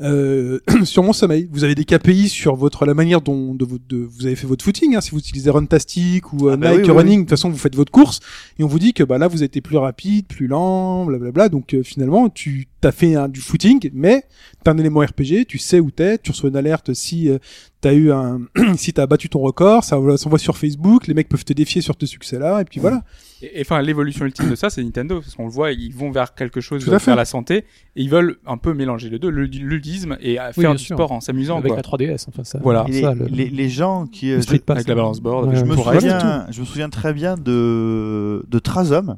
Euh, 0.00 0.58
sur 0.84 1.02
mon 1.04 1.12
sommeil, 1.12 1.48
vous 1.52 1.62
avez 1.62 1.74
des 1.76 1.84
KPI 1.84 2.28
sur 2.28 2.56
votre 2.56 2.84
la 2.86 2.94
manière 2.94 3.20
dont 3.20 3.54
de, 3.54 3.64
de- 3.88 3.98
vous 4.10 4.26
avez 4.26 4.34
fait 4.34 4.46
votre 4.48 4.64
footing. 4.64 4.96
Hein, 4.96 5.00
si 5.00 5.10
vous 5.12 5.18
utilisez 5.18 5.50
Runtastic 5.50 6.32
ou 6.32 6.48
euh, 6.48 6.54
Ah 6.54 6.56
bah 6.56 6.70
Nike 6.70 6.80
oui, 6.84 6.90
oui, 6.90 6.96
Running, 6.96 7.16
de 7.18 7.22
toute 7.22 7.30
façon 7.30 7.50
vous 7.50 7.58
faites 7.58 7.76
votre 7.76 7.92
course 7.92 8.18
et 8.58 8.64
on 8.64 8.66
vous 8.66 8.78
dit 8.80 8.94
que 8.94 9.04
bah 9.04 9.18
là 9.18 9.28
vous 9.28 9.36
avez 9.38 9.44
été 9.46 9.60
plus 9.60 9.76
rapide, 9.76 10.26
plus 10.26 10.48
lent, 10.48 11.04
blablabla. 11.04 11.48
Donc 11.50 11.74
euh, 11.74 11.82
finalement 11.84 12.28
tu 12.30 12.66
t'as 12.82 12.92
fait 12.92 13.14
un, 13.14 13.28
du 13.28 13.40
footing, 13.40 13.90
mais 13.94 14.24
t'as 14.64 14.72
un 14.72 14.78
élément 14.78 15.00
RPG, 15.00 15.46
tu 15.48 15.56
sais 15.56 15.80
où 15.80 15.90
t'es, 15.90 16.18
tu 16.18 16.32
reçois 16.32 16.50
une 16.50 16.56
alerte 16.56 16.92
si 16.92 17.30
euh, 17.30 17.38
t'as 17.80 17.94
eu 17.94 18.12
un, 18.12 18.40
si 18.76 18.92
t'as 18.92 19.06
battu 19.06 19.28
ton 19.30 19.38
record, 19.40 19.84
ça 19.84 19.96
s'envoie 20.18 20.38
sur 20.38 20.58
Facebook, 20.58 21.06
les 21.06 21.14
mecs 21.14 21.28
peuvent 21.30 21.44
te 21.44 21.52
défier 21.54 21.80
sur 21.80 21.96
tes 21.96 22.06
succès-là, 22.06 22.60
et 22.60 22.64
puis 22.64 22.80
voilà. 22.80 23.02
Et 23.40 23.60
enfin, 23.62 23.80
l'évolution 23.82 24.24
ultime 24.24 24.50
de 24.50 24.54
ça, 24.54 24.68
c'est 24.70 24.82
Nintendo, 24.84 25.20
parce 25.20 25.34
qu'on 25.34 25.46
le 25.46 25.50
voit, 25.50 25.72
ils 25.72 25.92
vont 25.94 26.10
vers 26.12 26.34
quelque 26.34 26.60
chose 26.60 26.86
vers 26.88 27.00
fait. 27.02 27.14
la 27.16 27.24
santé, 27.24 27.56
et 27.56 27.64
ils 28.02 28.10
veulent 28.10 28.36
un 28.46 28.56
peu 28.56 28.72
mélanger 28.74 29.10
les 29.10 29.18
deux, 29.18 29.30
le 29.30 29.42
le 29.46 29.48
ludisme 29.48 30.16
et 30.20 30.38
Oui, 30.56 30.62
faire 30.62 30.72
du 30.74 30.82
sûr. 30.84 30.96
sport 30.96 31.10
en 31.12 31.20
s'amusant, 31.20 31.58
Avec 31.58 31.72
quoi. 31.72 31.76
la 31.76 31.82
3DS, 31.82 32.26
enfin 32.28 32.44
ça. 32.44 32.58
Voilà. 32.62 32.84
Et 32.88 33.00
ça, 33.00 33.14
les, 33.14 33.20
le- 33.20 33.26
les, 33.26 33.48
les 33.50 33.68
gens 33.68 34.06
qui 34.06 34.26
le 34.28 34.36
euh, 34.36 34.40
Street 34.42 34.58
Pass, 34.60 34.76
avec 34.76 34.88
la 34.88 34.94
balance 34.94 35.20
board, 35.20 35.48
Ouais, 35.48 35.56
je 35.56 35.64
me 35.64 35.74
pour 35.74 35.86
reste 35.86 36.02
souviens, 36.02 36.46
je 36.50 36.60
me 36.60 36.66
souviens 36.66 36.88
très 36.88 37.12
bien 37.12 37.36
de 37.36 38.44
de 38.48 38.58
Trazom 38.58 39.16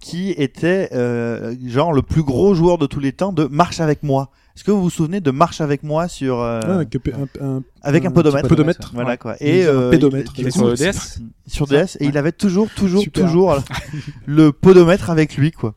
qui 0.00 0.30
était 0.30 0.88
euh, 0.92 1.54
genre 1.66 1.92
le 1.92 2.02
plus 2.02 2.22
gros 2.22 2.54
joueur 2.54 2.78
de 2.78 2.86
tous 2.86 3.00
les 3.00 3.12
temps 3.12 3.32
de 3.32 3.44
marche 3.44 3.80
avec 3.80 4.02
moi. 4.02 4.30
Est-ce 4.56 4.64
que 4.64 4.70
vous 4.72 4.82
vous 4.82 4.90
souvenez 4.90 5.20
de 5.20 5.30
marche 5.30 5.60
avec 5.60 5.82
moi 5.84 6.08
sur 6.08 6.40
euh, 6.40 6.60
Ouais, 6.62 6.68
avec 6.70 6.96
un, 7.40 7.44
un- 7.44 7.62
avec 7.82 8.04
un 8.04 8.08
un 8.08 8.10
podomètre 8.10 8.48
podomètre. 8.48 8.90
Voilà 8.92 9.10
Ouais. 9.10 9.16
quoi. 9.18 9.36
Et 9.40 9.64
euh, 9.64 9.90
pédomètre. 9.90 10.32
il- 10.36 10.50
sur 10.52 10.72
DS 10.74 11.20
sur 11.46 11.66
DS 11.66 11.96
et 12.00 12.06
il 12.06 12.18
avait 12.18 12.32
toujours 12.32 12.68
toujours 12.74 13.02
Super. 13.02 13.24
toujours 13.24 13.56
le 14.26 14.50
podomètre 14.52 15.10
avec 15.10 15.36
lui 15.36 15.52
quoi. 15.52 15.74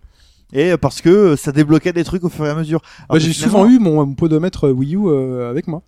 Et 0.53 0.75
parce 0.77 1.01
que 1.01 1.35
ça 1.35 1.51
débloquait 1.51 1.93
des 1.93 2.03
trucs 2.03 2.23
au 2.23 2.29
fur 2.29 2.45
et 2.45 2.49
à 2.49 2.55
mesure. 2.55 2.81
Bah, 3.09 3.19
j'ai 3.19 3.31
finalement- 3.33 3.59
souvent 3.59 3.69
eu 3.69 3.79
mon, 3.79 4.05
mon 4.05 4.15
podomètre 4.15 4.69
Wii 4.69 4.95
U 4.95 5.07
euh, 5.07 5.49
avec 5.49 5.67
moi. 5.67 5.81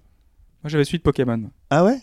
Moi, 0.63 0.69
j'avais 0.69 0.85
celui 0.85 0.99
de 0.99 1.03
Pokémon. 1.03 1.41
Ah 1.69 1.83
ouais 1.83 1.97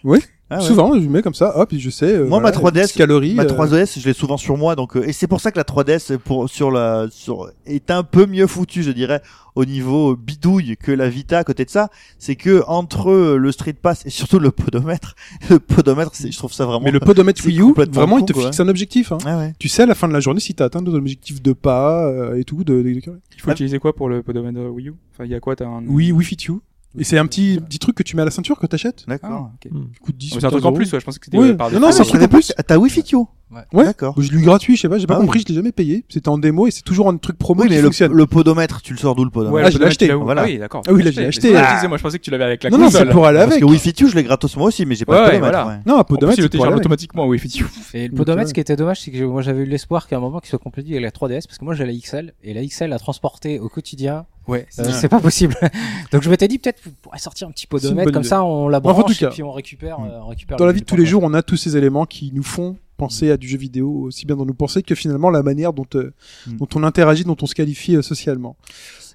Ah 0.52 0.59
ouais. 0.59 0.64
Souvent, 0.64 0.94
je 1.01 1.06
mets 1.09 1.22
comme 1.22 1.35
ça, 1.35 1.56
hop, 1.56 1.72
et 1.72 1.78
je 1.78 1.90
sais. 1.90 2.12
euh, 2.12 2.27
Moi, 2.27 2.40
ma 2.40 2.51
voilà, 2.51 2.70
3DS, 2.70 2.85
X 2.86 2.93
calories. 2.94 3.35
Ma 3.35 3.44
euh, 3.44 3.47
3DS, 3.47 4.01
je 4.01 4.05
l'ai 4.06 4.12
souvent 4.12 4.36
sur 4.36 4.56
moi, 4.56 4.74
donc 4.74 4.97
euh, 4.97 5.06
et 5.09 5.12
c'est 5.12 5.28
pour 5.28 5.40
ça 5.40 5.52
que 5.52 5.56
la 5.59 5.64
3DS 5.64 6.18
pour 6.18 6.51
sur 6.51 6.70
la 6.72 7.06
sur 7.10 7.51
est 7.66 7.90
un 7.93 8.02
peu 8.02 8.27
mieux 8.27 8.48
foutue, 8.48 8.82
je 8.82 8.90
dirais, 8.90 9.22
au 9.55 9.64
niveau 9.64 10.16
bidouille 10.16 10.77
que 10.77 10.90
la 10.90 11.09
Vita. 11.09 11.39
À 11.39 11.44
côté 11.44 11.64
de 11.64 11.70
ça, 11.70 11.89
c'est 12.18 12.35
que 12.35 12.64
entre 12.66 13.10
euh, 13.10 13.36
le 13.36 13.52
Street 13.52 13.74
Pass 13.81 14.05
et 14.06 14.10
surtout 14.10 14.40
le 14.40 14.51
podomètre, 14.51 15.14
le 15.51 15.60
podomètre, 15.60 16.10
c'est 16.14 16.32
je 16.32 16.36
trouve 16.39 16.52
ça 16.52 16.66
vraiment. 16.66 16.81
Mais 16.85 16.90
le 16.90 16.98
podomètre 17.01 17.40
Wii 17.47 17.60
U, 17.60 17.72
vraiment, 17.93 18.18
il 18.18 18.24
te 18.24 18.32
quoi. 18.32 18.44
fixe 18.47 18.59
un 18.59 18.66
objectif. 18.68 19.12
Hein. 19.12 19.18
Ah 19.24 19.39
ouais. 19.39 19.52
Tu 19.60 19.68
sais 19.68 19.85
à 19.85 19.86
la 19.86 19.94
fin 19.94 20.09
de 20.09 20.12
la 20.12 20.20
journée 20.20 20.40
si 20.40 20.55
t'as 20.55 20.64
atteint 20.64 20.82
ton 20.82 20.94
objectif 20.94 21.40
de 21.40 21.52
pas 21.52 22.06
euh, 22.09 22.35
et 22.36 22.43
tout. 22.43 22.64
De, 22.64 22.82
de- 22.82 22.82
de- 22.82 23.20
Il 23.36 23.40
faut 23.40 23.52
utiliser 23.52 23.78
quoi 23.78 23.94
pour 23.94 24.09
le 24.09 24.22
podomètre 24.24 24.59
Wii 24.68 24.89
U? 24.89 24.94
Enfin, 25.14 25.24
il 25.27 25.31
y 25.31 25.35
a 25.36 25.40
quoi 25.40 25.55
T'as 25.55 25.66
un. 25.66 25.85
Oui, 25.86 26.10
Wii 26.10 26.24
Fit 26.27 26.36
You. 26.48 26.60
Et 26.98 27.04
c'est 27.04 27.18
un 27.18 27.26
petit, 27.26 27.60
petit 27.60 27.78
truc 27.78 27.94
que 27.96 28.02
tu 28.02 28.16
mets 28.16 28.22
à 28.22 28.24
la 28.24 28.30
ceinture 28.30 28.58
que 28.58 28.66
t'achètes. 28.66 29.04
D'accord. 29.06 29.50
Ah, 29.52 29.52
ok. 29.54 29.72
qui 29.92 30.00
coûte 30.00 30.16
10 30.16 30.32
Oh, 30.34 30.40
C'est 30.40 30.46
un 30.46 30.50
truc 30.50 30.64
en 30.64 30.72
plus, 30.72 30.92
ouais, 30.92 30.98
je 31.00 31.04
pensais 31.04 31.18
que 31.20 31.24
c'était 31.26 31.38
Oui. 31.38 31.50
euh, 31.50 31.54
par 31.56 31.68
Non, 31.68 31.74
défaut. 31.74 31.86
non, 31.86 31.92
c'est 31.92 31.98
Ah, 31.98 32.00
un 32.00 32.04
je 32.04 32.08
truc 32.08 32.20
savais 32.20 32.24
en 32.24 32.28
pas 32.28 32.36
plus. 32.38 32.52
que 32.56 32.62
T'as 32.62 32.76
Wi-Fi 32.78 33.04
You 33.12 33.28
Ouais. 33.72 33.85
D'accord. 33.85 34.14
Je 34.18 34.31
l'ai 34.31 34.39
eu 34.39 34.43
gratuit, 34.44 34.77
je 34.77 34.82
sais 34.82 34.89
pas, 34.89 34.98
j'ai 34.98 35.06
pas 35.06 35.14
Ah 35.16 35.20
compris, 35.20 35.39
oui. 35.40 35.44
je 35.47 35.52
l'ai 35.52 35.56
jamais 35.56 35.72
payé. 35.72 36.05
C'était 36.09 36.28
en 36.28 36.39
démo 36.39 36.66
et 36.68 36.70
c'est 36.70 36.82
toujours 36.82 37.09
un 37.09 37.16
truc 37.16 37.36
promo 37.36 37.62
Oui, 37.62 37.68
qui 37.68 37.74
mais 37.74 37.81
le, 37.81 37.86
fonctionne. 37.89 38.12
le 38.12 38.27
podomètre, 38.27 38.81
tu 38.81 38.93
le 38.93 38.98
sors 38.98 39.14
d'où 39.16 39.24
le 39.24 39.31
podomètre 39.31 39.55
Ouais, 39.56 39.62
Ah, 39.66 39.70
je 39.70 39.78
l'ai 39.78 39.86
acheté. 39.86 40.06
tu 40.09 40.14
Voilà. 40.14 40.43
Ah 40.43 40.44
oui, 40.47 40.59
d'accord. 40.59 40.82
Ah 40.86 40.93
oui, 40.93 41.02
là, 41.02 41.10
tu 41.10 41.16
je 41.16 41.20
l'ai 41.20 41.27
acheté. 41.27 41.56
Ah. 41.56 41.74
disais, 41.74 41.89
moi, 41.89 41.98
je 41.98 42.02
pensais 42.02 42.18
que 42.18 42.22
tu 42.24 42.31
l'avais 42.31 42.44
avec 42.44 42.62
la 42.62 42.70
non, 42.70 42.78
non, 42.78 42.90
c'est 42.90 42.98
console. 42.98 43.12
pour 43.12 43.27
aller 43.27 43.39
Parce 43.39 43.51
avec. 43.52 43.60
que 43.60 43.64
Wi-Fi 43.68 43.93
You, 43.98 44.09
je 44.09 44.14
l'ai 44.14 44.22
gratos 44.22 44.56
moi 44.56 44.66
aussi, 44.68 44.86
mais 44.86 44.94
j'ai 44.94 45.05
pas 45.05 45.14
Ouais, 45.14 45.18
de 45.18 45.24
podomètre. 45.39 45.51
voilà. 45.64 45.66
ouais. 45.78 45.82
Non, 45.85 45.98
un 45.98 46.05
podomètre, 46.05 46.40
c'est 46.40 46.56
automatiquement, 46.74 47.27
oui, 47.27 47.36
effectivement. 47.36 47.68
Et 47.94 48.06
le 48.09 48.14
podomètre, 48.14 48.48
ce 48.51 48.55
qui 48.55 48.60
était 48.60 48.77
dommage, 48.77 49.01
c'est 49.01 49.10
que 49.10 49.24
moi 49.24 49.43
j'avais 49.43 49.62
eu 49.62 49.66
l'espoir 49.66 50.06
qu'à 50.06 50.16
un 50.16 50.20
moment 50.20 50.39
qu'il 50.39 50.48
soit 50.51 50.59
complété 50.60 50.90
avec 50.93 51.02
la 51.02 51.10
3DS, 51.10 51.47
parce 51.48 51.59
que 51.59 51.64
moi 51.64 51.74
j'ai 51.74 51.85
la 51.86 51.93
XL, 51.93 52.32
et 52.44 52.55
la 52.55 52.64
XL 52.64 52.93
à 52.93 52.98
transporter 52.98 53.59
au 53.59 53.68
quotidien, 53.68 54.27
Ouais, 54.48 54.66
euh, 54.81 54.85
c'est 54.93 55.09
pas 55.09 55.20
possible. 55.20 55.55
Donc 56.12 56.22
je 56.22 56.31
m'étais 56.31 56.48
dit 56.48 56.59
peut-être 56.59 56.81
vous 56.85 56.90
pourrez 57.02 57.18
sortir 57.18 57.47
un 57.47 57.51
petit 57.52 57.66
podomètre, 57.66 58.10
comme 58.12 58.22
idée. 58.22 58.28
ça 58.28 58.43
on 58.43 58.68
la 58.68 58.78
Enfin, 58.78 58.90
en 58.90 58.93
branche 58.94 59.12
tout 59.12 59.18
cas, 59.24 59.27
et 59.31 59.32
puis 59.32 59.43
on 59.43 59.52
récupère, 59.52 59.98
euh, 60.01 60.20
on 60.22 60.27
récupère. 60.28 60.56
Dans 60.56 60.66
la 60.66 60.72
vie 60.72 60.81
de 60.81 60.86
tous 60.86 60.97
les 60.97 61.06
jours, 61.06 61.22
on 61.24 61.35
a 61.35 61.43
tous 61.43 61.56
ces 61.56 61.77
éléments 61.77 62.06
qui 62.06 62.32
nous 62.35 62.43
font 62.43 62.77
penser 63.05 63.31
à 63.31 63.36
du 63.36 63.48
jeu 63.48 63.59
vidéo 63.59 63.89
aussi 64.09 64.27
bien 64.27 64.36
dans 64.36 64.44
nos 64.47 64.55
pensées 64.62 64.82
que 64.82 64.94
finalement 64.94 65.31
la 65.31 65.43
manière 65.43 65.72
dont, 65.72 65.86
euh, 65.94 66.12
Mm. 66.47 66.56
dont 66.59 66.68
on 66.74 66.82
interagit, 66.85 67.24
dont 67.24 67.36
on 67.43 67.47
se 67.47 67.55
qualifie 67.55 67.97
euh, 67.97 68.02
socialement. 68.02 68.56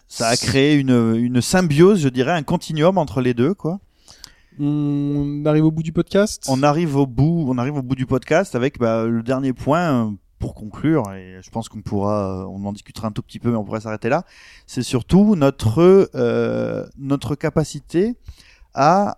Ça 0.07 0.27
a 0.27 0.37
créé 0.37 0.75
une, 0.83 1.15
une 1.15 1.41
symbiose, 1.41 1.99
je 2.01 2.09
dirais, 2.09 2.31
un 2.31 2.43
continuum 2.43 2.97
entre 2.97 3.21
les 3.21 3.33
deux, 3.33 3.53
quoi. 3.53 3.79
On 4.59 5.43
arrive 5.45 5.65
au 5.65 5.71
bout 5.71 5.83
du 5.83 5.91
podcast? 5.91 6.45
On 6.47 6.63
arrive 6.63 6.95
au 6.95 7.07
bout, 7.07 7.45
on 7.49 7.57
arrive 7.57 7.75
au 7.75 7.81
bout 7.81 7.95
du 7.95 8.05
podcast 8.05 8.55
avec 8.55 8.79
bah, 8.79 9.05
le 9.05 9.21
dernier 9.21 9.51
point 9.53 10.07
euh, 10.07 10.11
pour 10.39 10.53
conclure, 10.55 11.03
et 11.13 11.39
je 11.41 11.49
pense 11.49 11.67
qu'on 11.69 11.81
pourra, 11.81 12.47
on 12.49 12.63
en 12.65 12.71
discutera 12.73 13.07
un 13.07 13.11
tout 13.11 13.21
petit 13.21 13.39
peu, 13.39 13.49
mais 13.51 13.57
on 13.57 13.65
pourrait 13.65 13.81
s'arrêter 13.81 14.09
là. 14.09 14.23
C'est 14.67 14.83
surtout 14.83 15.35
notre 15.35 16.09
euh, 16.15 16.85
notre 16.97 17.35
capacité 17.35 18.15
à, 18.73 19.17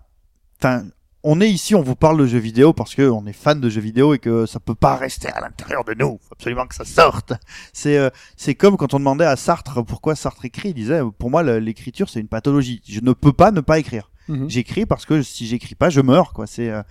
enfin, 0.58 0.84
on 1.24 1.40
est 1.40 1.50
ici, 1.50 1.74
on 1.74 1.82
vous 1.82 1.96
parle 1.96 2.18
de 2.20 2.26
jeux 2.26 2.38
vidéo 2.38 2.72
parce 2.72 2.94
que 2.94 3.02
on 3.02 3.26
est 3.26 3.32
fan 3.32 3.60
de 3.60 3.68
jeux 3.68 3.80
vidéo 3.80 4.14
et 4.14 4.18
que 4.18 4.46
ça 4.46 4.60
peut 4.60 4.74
pas 4.76 4.94
rester 4.96 5.28
à 5.28 5.40
l'intérieur 5.40 5.84
de 5.84 5.94
nous. 5.94 6.18
Faut 6.22 6.32
absolument 6.32 6.66
que 6.66 6.74
ça 6.74 6.84
sorte. 6.84 7.32
C'est 7.72 7.98
euh, 7.98 8.10
c'est 8.36 8.54
comme 8.54 8.76
quand 8.76 8.94
on 8.94 8.98
demandait 8.98 9.24
à 9.24 9.36
Sartre 9.36 9.84
pourquoi 9.84 10.14
Sartre 10.14 10.44
écrit, 10.44 10.68
il 10.70 10.74
disait 10.74 11.00
pour 11.18 11.30
moi 11.30 11.42
l'écriture 11.42 12.08
c'est 12.08 12.20
une 12.20 12.28
pathologie. 12.28 12.80
Je 12.88 13.00
ne 13.00 13.12
peux 13.12 13.32
pas 13.32 13.50
ne 13.50 13.60
pas 13.60 13.78
écrire 13.78 14.10
Mhm. 14.30 14.50
j'écris 14.50 14.84
parce 14.84 15.06
que 15.06 15.22
si 15.22 15.46
j'écris 15.46 15.74
pas 15.74 15.88
je 15.88 16.02
meurs 16.02 16.34
quoi 16.34 16.46
c'est 16.46 16.68
euh, 16.68 16.82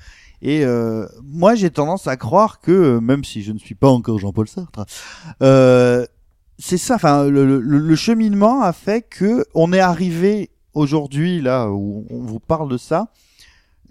et 0.41 0.65
euh, 0.65 1.05
moi 1.23 1.53
j'ai 1.53 1.69
tendance 1.69 2.07
à 2.07 2.17
croire 2.17 2.59
que 2.61 2.71
euh, 2.71 2.99
même 2.99 3.23
si 3.23 3.43
je 3.43 3.51
ne 3.51 3.59
suis 3.59 3.75
pas 3.75 3.89
encore 3.89 4.17
Jean-Paul 4.17 4.47
Sartre 4.47 4.85
euh, 5.43 6.03
c'est 6.57 6.79
ça 6.79 6.95
enfin 6.95 7.25
le, 7.25 7.45
le- 7.45 7.59
le 7.79 7.95
cheminement 7.95 8.63
a 8.63 8.73
fait 8.73 9.03
que 9.03 9.45
on 9.53 9.71
est 9.71 9.79
arrivé 9.79 10.49
aujourd'hui 10.73 11.39
là 11.39 11.69
où 11.69 12.07
on 12.09 12.21
vous 12.23 12.39
parle 12.39 12.69
de 12.69 12.77
ça 12.77 13.09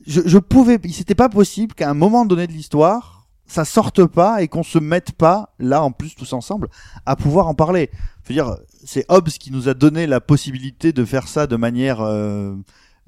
je, 0.07 0.21
je 0.25 0.39
pouvais 0.39 0.79
c'était 0.93 1.15
pas 1.15 1.29
possible 1.29 1.75
qu'à 1.75 1.91
un 1.91 1.95
moment 1.95 2.25
donné 2.25 2.47
de 2.47 2.53
l'histoire 2.53 3.27
ça 3.47 3.65
sorte 3.65 4.05
pas 4.07 4.43
et 4.43 4.49
qu'on 4.49 4.63
se 4.63 4.79
mette 4.79 5.13
pas 5.13 5.55
là 5.59 5.83
en 5.83 5.93
plus 5.93 6.15
tous 6.15 6.33
ensemble 6.33 6.69
à 7.05 7.17
pouvoir 7.17 7.47
en 7.47 7.55
parler 7.55 7.91
je 8.25 8.29
veux 8.29 8.35
dire 8.35 8.57
c'est 8.85 9.05
Hobbes 9.09 9.29
qui 9.29 9.51
nous 9.53 9.69
a 9.69 9.75
donné 9.75 10.07
la 10.07 10.21
possibilité 10.21 10.93
de 10.93 11.05
faire 11.05 11.29
ça 11.29 11.47
de 11.47 11.57
manière 11.57 12.01
euh, 12.01 12.55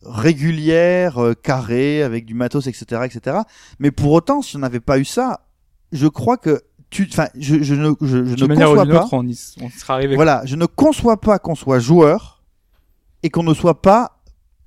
régulière, 0.02 1.18
euh, 1.18 1.34
carrée, 1.34 2.02
avec 2.02 2.24
du 2.24 2.34
matos, 2.34 2.66
etc., 2.66 3.02
etc. 3.04 3.38
Mais 3.78 3.90
pour 3.90 4.12
autant, 4.12 4.42
si 4.42 4.56
on 4.56 4.60
n'avait 4.60 4.80
pas 4.80 4.98
eu 4.98 5.04
ça, 5.04 5.46
je 5.92 6.06
crois 6.06 6.36
que 6.36 6.62
tu, 6.90 7.08
enfin, 7.10 7.28
je, 7.38 7.62
je 7.62 7.74
ne, 7.74 7.92
je, 8.00 8.24
je 8.24 8.44
ne 8.44 8.54
conçois 8.54 8.86
pas. 8.86 9.04
autre, 9.04 9.12
on 9.12 9.26
y 9.26 9.54
on 9.60 9.68
sera 9.70 9.94
arrivé. 9.94 10.14
Voilà, 10.16 10.42
je 10.44 10.56
ne 10.56 10.66
conçois 10.66 11.20
pas 11.20 11.38
qu'on 11.38 11.54
soit 11.54 11.78
joueur 11.78 12.42
et 13.22 13.30
qu'on 13.30 13.42
ne 13.42 13.54
soit 13.54 13.82
pas 13.82 14.20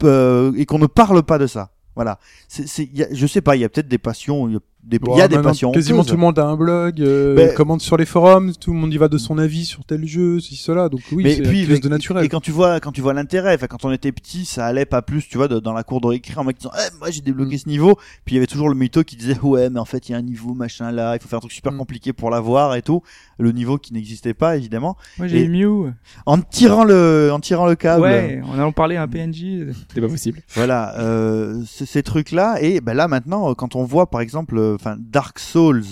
euh, 0.03 0.51
et 0.55 0.65
qu'on 0.65 0.79
ne 0.79 0.87
parle 0.87 1.23
pas 1.23 1.37
de 1.37 1.47
ça. 1.47 1.70
Voilà, 1.95 2.19
c'est, 2.47 2.67
c'est, 2.67 2.85
y 2.93 3.03
a- 3.03 3.13
je 3.13 3.27
sais 3.27 3.41
pas, 3.41 3.55
il 3.55 3.59
y 3.61 3.65
a 3.65 3.69
peut-être 3.69 3.87
des 3.87 3.97
passions, 3.97 4.47
des, 4.83 4.99
il 5.07 5.17
y 5.17 5.21
a 5.21 5.27
des 5.27 5.35
maintenant, 5.35 5.49
passions. 5.51 5.71
Quasiment 5.71 6.03
tout 6.03 6.13
le 6.15 6.19
monde 6.19 6.37
a 6.39 6.45
un 6.45 6.55
blog, 6.55 7.01
euh, 7.01 7.35
Ben- 7.35 7.53
commente 7.53 7.81
sur 7.81 7.97
les 7.97 8.05
forums, 8.05 8.51
tout 8.59 8.73
le 8.73 8.79
monde 8.79 8.93
y 8.93 8.97
va 8.97 9.07
de 9.07 9.17
son 9.17 9.37
avis 9.37 9.65
sur 9.65 9.85
tel 9.85 10.05
jeu, 10.07 10.39
ceci, 10.39 10.55
cela. 10.55 10.89
Donc 10.89 11.01
oui, 11.11 11.23
mais 11.23 11.35
c'est 11.35 11.41
puis 11.43 11.49
quelque 11.51 11.61
chose 11.61 11.69
avec- 11.71 11.83
de 11.83 11.89
naturel. 11.89 12.25
et 12.25 12.29
quand 12.29 12.39
tu 12.41 12.51
vois 12.51 12.79
quand 12.79 12.91
tu 12.91 13.01
vois 13.01 13.13
l'intérêt 13.13 13.55
enfin 13.55 13.67
quand 13.67 13.85
on 13.85 13.91
était 13.91 14.11
petit 14.11 14.43
ça 14.45 14.65
allait 14.65 14.85
pas 14.85 15.01
plus 15.01 15.27
tu 15.27 15.37
vois 15.37 15.47
de- 15.47 15.59
dans 15.59 15.73
la 15.73 15.83
cour 15.83 16.01
de 16.01 16.07
récré 16.07 16.33
en 16.37 16.43
mec 16.43 16.57
disant 16.57 16.71
Eh, 16.75 16.97
moi 16.99 17.11
j'ai 17.11 17.21
débloqué 17.21 17.55
Mm. 17.55 17.59
ce 17.59 17.69
niveau 17.69 17.95
puis 18.25 18.33
il 18.33 18.35
y 18.35 18.37
avait 18.37 18.47
toujours 18.47 18.69
le 18.69 18.75
mytho 18.75 19.03
qui 19.03 19.15
disait 19.15 19.37
ouais 19.43 19.69
mais 19.69 19.79
en 19.79 19.85
fait 19.85 20.09
il 20.09 20.13
y 20.13 20.15
a 20.15 20.17
un 20.17 20.21
niveau 20.23 20.53
machin 20.53 20.91
là 20.91 21.15
il 21.15 21.21
faut 21.21 21.27
faire 21.29 21.37
un 21.37 21.41
truc 21.41 21.51
super 21.51 21.71
Mm. 21.73 21.77
compliqué 21.77 22.11
pour 22.13 22.29
l'avoir 22.31 22.75
et 22.75 22.81
tout 22.81 23.01
le 23.37 23.51
niveau 23.51 23.77
qui 23.77 23.93
n'existait 23.93 24.33
pas 24.33 24.57
évidemment 24.57 24.97
Moi, 25.17 25.27
j'ai 25.27 25.43
eu 25.45 25.49
Mew. 25.49 25.91
en 26.25 26.39
tirant 26.39 26.83
le 26.83 27.29
en 27.31 27.39
tirant 27.39 27.67
le 27.67 27.75
câble 27.75 28.01
Ouais, 28.03 28.41
en 28.45 28.53
allant 28.55 28.71
parler 28.71 28.95
à 28.95 29.03
un 29.03 29.07
PNJ, 29.07 29.71
c'était 29.89 30.01
pas 30.01 30.07
possible. 30.07 30.41
voilà 30.55 30.97
euh, 30.99 31.61
ces 31.65 32.03
trucs 32.03 32.31
là 32.31 32.57
et 32.61 32.81
ben 32.81 32.93
là 32.93 33.07
maintenant 33.07 33.53
quand 33.53 33.75
on 33.75 33.83
voit 33.83 34.09
par 34.09 34.21
exemple 34.21 34.57
euh, 34.57 34.70
enfin 34.75 34.97
Dark 34.99 35.39
Souls 35.39 35.83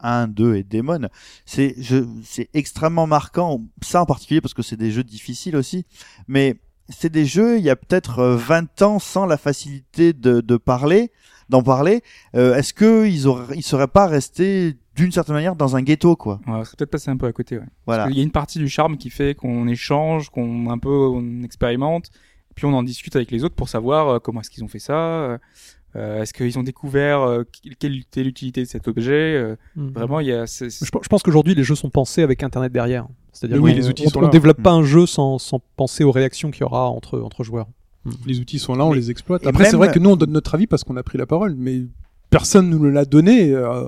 1, 0.00 0.28
2 0.28 0.56
et 0.56 0.62
Demon, 0.62 1.08
c'est 1.44 1.76
c'est 2.24 2.48
extrêmement 2.54 3.06
marquant 3.06 3.62
ça 3.82 4.02
en 4.02 4.06
particulier 4.06 4.40
parce 4.40 4.54
que 4.54 4.62
c'est 4.62 4.76
des 4.76 4.90
jeux 4.90 5.04
difficiles 5.04 5.56
aussi 5.56 5.84
mais 6.26 6.56
c'est 6.88 7.12
des 7.12 7.26
jeux 7.26 7.58
il 7.58 7.64
y 7.64 7.70
a 7.70 7.76
peut-être 7.76 8.18
euh, 8.20 8.36
20 8.36 8.82
ans 8.82 8.98
sans 8.98 9.26
la 9.26 9.36
facilité 9.36 10.12
de, 10.12 10.40
de 10.40 10.56
parler 10.56 11.12
d'en 11.48 11.62
parler 11.62 12.02
euh, 12.34 12.56
est-ce 12.56 12.72
que 12.72 13.06
ils 13.06 13.26
auraient 13.26 13.56
ils 13.56 13.62
seraient 13.62 13.88
pas 13.88 14.06
restés 14.06 14.76
d'une 14.96 15.12
certaine 15.12 15.34
manière 15.34 15.56
dans 15.56 15.76
un 15.76 15.82
ghetto 15.82 16.16
quoi? 16.16 16.40
Ouais, 16.46 16.54
on 16.54 16.64
serait 16.64 16.76
peut-être 16.78 16.90
passé 16.90 17.10
un 17.10 17.16
peu 17.16 17.26
à 17.26 17.32
côté, 17.32 17.58
ouais. 17.58 17.64
voilà 17.86 18.08
Il 18.10 18.16
y 18.16 18.20
a 18.20 18.22
une 18.22 18.32
partie 18.32 18.58
du 18.58 18.68
charme 18.68 18.96
qui 18.96 19.10
fait 19.10 19.34
qu'on 19.34 19.68
échange, 19.68 20.30
qu'on 20.30 20.70
un 20.70 20.78
peu 20.78 20.88
on 20.88 21.42
expérimente, 21.42 22.10
puis 22.54 22.66
on 22.66 22.74
en 22.74 22.82
discute 22.82 23.16
avec 23.16 23.30
les 23.30 23.44
autres 23.44 23.54
pour 23.54 23.68
savoir 23.68 24.08
euh, 24.08 24.18
comment 24.18 24.40
est-ce 24.40 24.50
qu'ils 24.50 24.64
ont 24.64 24.68
fait 24.68 24.78
ça, 24.80 25.38
euh, 25.96 26.22
est-ce 26.22 26.32
qu'ils 26.32 26.58
ont 26.58 26.62
découvert 26.62 27.20
euh, 27.22 27.42
quelle 27.78 27.96
était 27.96 28.22
l'utilité 28.22 28.60
de 28.62 28.66
cet 28.68 28.86
objet. 28.88 29.34
euh, 29.36 29.56
Mhm. 29.76 29.90
Vraiment, 29.92 30.20
il 30.20 30.28
y 30.28 30.32
a. 30.32 30.46
c'est- 30.46 30.70
Je, 30.70 30.84
je 30.84 31.08
pense 31.08 31.22
qu'aujourd'hui, 31.22 31.54
les 31.54 31.64
jeux 31.64 31.74
sont 31.74 31.90
pensés 31.90 32.22
avec 32.22 32.42
Internet 32.42 32.72
derrière. 32.72 33.06
C'est-à-dire 33.32 33.62
Oui, 33.62 33.70
qu'on- 33.72 33.76
les 33.78 33.88
outils 33.88 34.04
on, 34.06 34.10
sont 34.10 34.18
on 34.18 34.22
là. 34.22 34.28
développe 34.28 34.62
pas 34.62 34.72
un 34.72 34.82
jeu 34.84 35.06
sans, 35.06 35.38
sans 35.38 35.60
penser 35.76 36.04
aux 36.04 36.12
réactions 36.12 36.50
qu'il 36.50 36.60
y 36.62 36.64
aura 36.64 36.88
entre, 36.88 37.20
entre 37.20 37.42
joueurs. 37.44 37.66
Les 38.26 38.40
outils 38.40 38.58
sont 38.58 38.74
là, 38.74 38.84
on 38.86 38.90
Mais- 38.90 38.96
les 38.96 39.10
exploite. 39.10 39.46
Après, 39.46 39.66
c'est 39.66 39.76
vrai 39.76 39.90
que 39.92 39.98
nous, 39.98 40.10
on 40.10 40.16
donne 40.16 40.32
notre 40.32 40.54
avis 40.54 40.66
parce 40.66 40.84
qu'on 40.84 40.96
a 40.96 41.02
pris 41.02 41.18
la 41.18 41.26
parole, 41.26 41.54
mais 41.56 41.82
personne 42.30 42.70
nous 42.70 42.82
l'a 42.90 43.04
donné. 43.04 43.50
euh, 43.52 43.84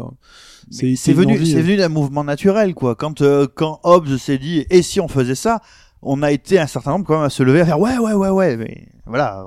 c'est 0.71 1.13
venu 1.13 1.45
c'est 1.45 1.61
venu 1.63 1.77
d'un 1.77 1.89
mouvement 1.89 2.23
naturel 2.25 2.73
quoi 2.75 2.95
quand 2.95 3.21
euh, 3.21 3.47
quand 3.53 3.81
Hobbes 3.83 4.17
s'est 4.17 4.39
dit 4.39 4.65
et 4.71 4.81
si 4.83 5.01
on 5.01 5.09
faisait 5.09 5.35
ça 5.35 5.61
on 6.03 6.23
a 6.23 6.31
été 6.31 6.59
un 6.59 6.67
certain 6.69 6.93
nombre 6.93 7.05
quand 7.05 7.17
même 7.17 7.25
à 7.25 7.31
se 7.31 7.43
lever 7.43 7.61
à 7.61 7.67
faire 7.67 7.81
ouais 7.81 7.99
ouais 7.99 8.13
ouais 8.15 8.29
ouais 8.31 8.57
mais 8.57 8.87
voilà 9.05 9.45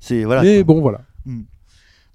c'est 0.00 0.24
voilà 0.24 0.42
Mais 0.42 0.64
quoi. 0.64 0.74
bon, 0.74 0.80
voilà. 0.80 1.02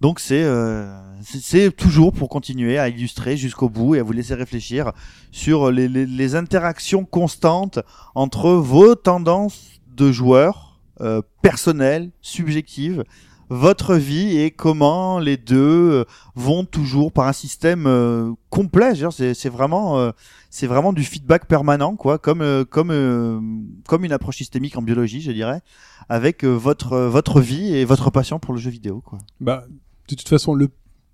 Donc 0.01 0.19
c'est 0.19 0.43
euh, 0.43 0.85
c'est- 1.23 1.41
c'est 1.41 1.71
toujours 1.75 2.13
pour 2.13 2.29
continuer 2.29 2.77
à 2.79 2.87
illustrer 2.87 3.35
jusqu'au 3.35 3.67
bout 3.69 3.95
et 3.95 3.99
à 3.99 4.03
vous 4.03 4.13
laisser 4.13 4.33
réfléchir 4.33 4.93
sur 5.31 5.71
les, 5.71 5.87
les, 5.89 6.05
les 6.05 6.35
interactions 6.35 7.03
constantes 7.05 7.79
entre 8.15 8.51
vos 8.51 8.95
tendances 8.95 9.81
de 9.87 10.11
joueurs 10.11 10.79
euh, 11.01 11.21
personnelles, 11.41 12.11
subjectives, 12.21 13.03
votre 13.49 13.95
vie 13.95 14.37
et 14.37 14.51
comment 14.51 15.19
les 15.19 15.35
deux 15.35 15.57
euh, 15.91 16.05
vont 16.35 16.63
toujours 16.65 17.11
par 17.11 17.27
un 17.27 17.33
système 17.33 17.85
euh, 17.87 18.31
complet. 18.49 18.93
C'est 19.11 19.49
vraiment 19.49 19.97
euh, 19.99 20.11
c'est 20.49 20.67
vraiment 20.67 20.93
du 20.93 21.03
feedback 21.03 21.45
permanent 21.47 21.95
quoi, 21.97 22.19
comme 22.19 22.41
euh, 22.41 22.63
comme 22.63 22.91
euh, 22.91 23.41
comme 23.87 24.05
une 24.05 24.11
approche 24.13 24.37
systémique 24.37 24.77
en 24.77 24.81
biologie, 24.81 25.19
je 25.21 25.31
dirais, 25.33 25.61
avec 26.07 26.45
votre 26.45 26.97
votre 26.99 27.41
vie 27.41 27.75
et 27.75 27.83
votre 27.85 28.11
passion 28.11 28.39
pour 28.39 28.53
le 28.53 28.59
jeu 28.61 28.69
vidéo 28.69 29.01
quoi. 29.01 29.19
Bah, 29.41 29.65
de 30.09 30.15
toute 30.15 30.29
façon, 30.29 30.53
le, 30.53 30.69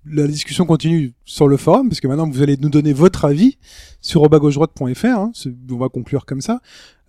la 0.08 0.28
discussion 0.28 0.66
continue 0.66 1.14
sur 1.26 1.48
le 1.48 1.58
forum, 1.58 1.90
parce 1.90 2.00
que 2.00 2.08
maintenant, 2.08 2.30
vous 2.30 2.42
allez 2.42 2.58
nous 2.58 2.70
donner 2.70 2.94
votre 2.94 3.26
avis 3.26 3.58
sur 4.02 4.22
robagaugedroite.fr. 4.22 5.06
Hein, 5.06 5.32
C'est- 5.34 5.54
on 5.72 5.78
va 5.78 5.90
conclure 5.90 6.26
comme 6.26 6.42
ça. 6.42 6.60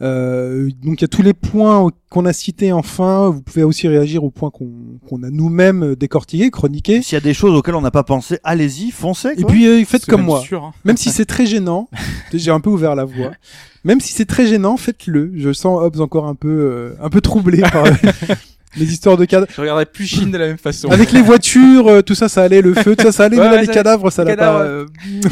Euh, 0.03 0.69
donc, 0.83 1.01
il 1.01 1.03
y 1.03 1.05
a 1.05 1.09
tous 1.09 1.23
les 1.23 1.33
points 1.33 1.91
qu'on 2.11 2.27
a 2.27 2.33
cités 2.35 2.71
enfin. 2.73 3.31
Vous 3.31 3.41
pouvez 3.43 3.63
aussi 3.63 3.89
réagir 3.89 4.25
aux 4.25 4.31
points 4.31 4.51
qu'on 4.51 4.71
qu'on 5.09 5.23
a 5.23 5.31
nous-mêmes 5.31 5.95
décortiqués, 5.95 6.51
chroniqués. 6.51 7.01
S'il 7.03 7.15
y 7.15 7.17
a 7.17 7.21
des 7.23 7.33
choses 7.33 7.55
auxquelles 7.57 7.75
on 7.77 7.81
n'a 7.81 7.91
pas 7.91 8.03
pensé, 8.03 8.39
allez-y, 8.45 8.91
foncez. 8.91 9.31
Et 9.39 9.45
puis, 9.45 9.67
euh, 9.67 9.83
faites 9.87 10.05
comme 10.07 10.21
même 10.21 10.27
moi. 10.27 10.41
sûr, 10.41 10.65
hein. 10.65 10.73
Même 10.85 10.97
si 10.99 11.11
c'est 11.11 11.25
très 11.25 11.47
gênant, 11.47 11.89
j'ai 12.35 12.51
un 12.51 12.61
peu 12.61 12.69
ouvert 12.71 12.95
la 12.95 13.05
voie. 13.07 13.31
Même 13.85 14.01
si 14.01 14.13
c'est 14.13 14.27
très 14.27 14.47
gênant, 14.47 14.77
faites-le. 14.77 15.33
Je 15.35 15.53
sens 15.53 15.81
Hobbs 15.83 16.01
encore 16.01 16.27
un 16.27 16.35
peu, 16.35 16.49
euh, 16.49 16.95
un 17.01 17.09
peu 17.09 17.21
troublé 17.23 17.61
par, 17.63 17.85
les 18.77 18.93
histoires 18.93 19.17
de 19.17 19.25
cadavres. 19.25 19.51
Je 19.55 19.61
regarderai 19.61 19.87
plus 19.87 20.07
Chine 20.07 20.31
de 20.31 20.39
la 20.39 20.47
même 20.49 20.59
façon. 20.59 20.89
Avec 20.91 21.13
les 21.13 21.23
voitures, 21.23 21.87
euh, 21.89 22.03
tout 22.03 22.15
ça, 22.15 22.29
ça 22.29 22.43
allait, 22.43 22.61
le 22.63 22.75
feu, 22.75 22.95
tout 22.97 23.05
ça, 23.05 23.13
ça 23.13 23.25
allait, 23.25 23.37
Ouais, 23.39 23.45
mais 23.45 23.49
là, 23.51 23.55
ouais, 23.57 23.61
les 23.63 23.67
ça- 23.67 23.73
cadavres, 23.73 24.11
ça 24.11 24.25
l'a 24.25 24.37
pas. 24.37 24.61
euh, 24.63 24.87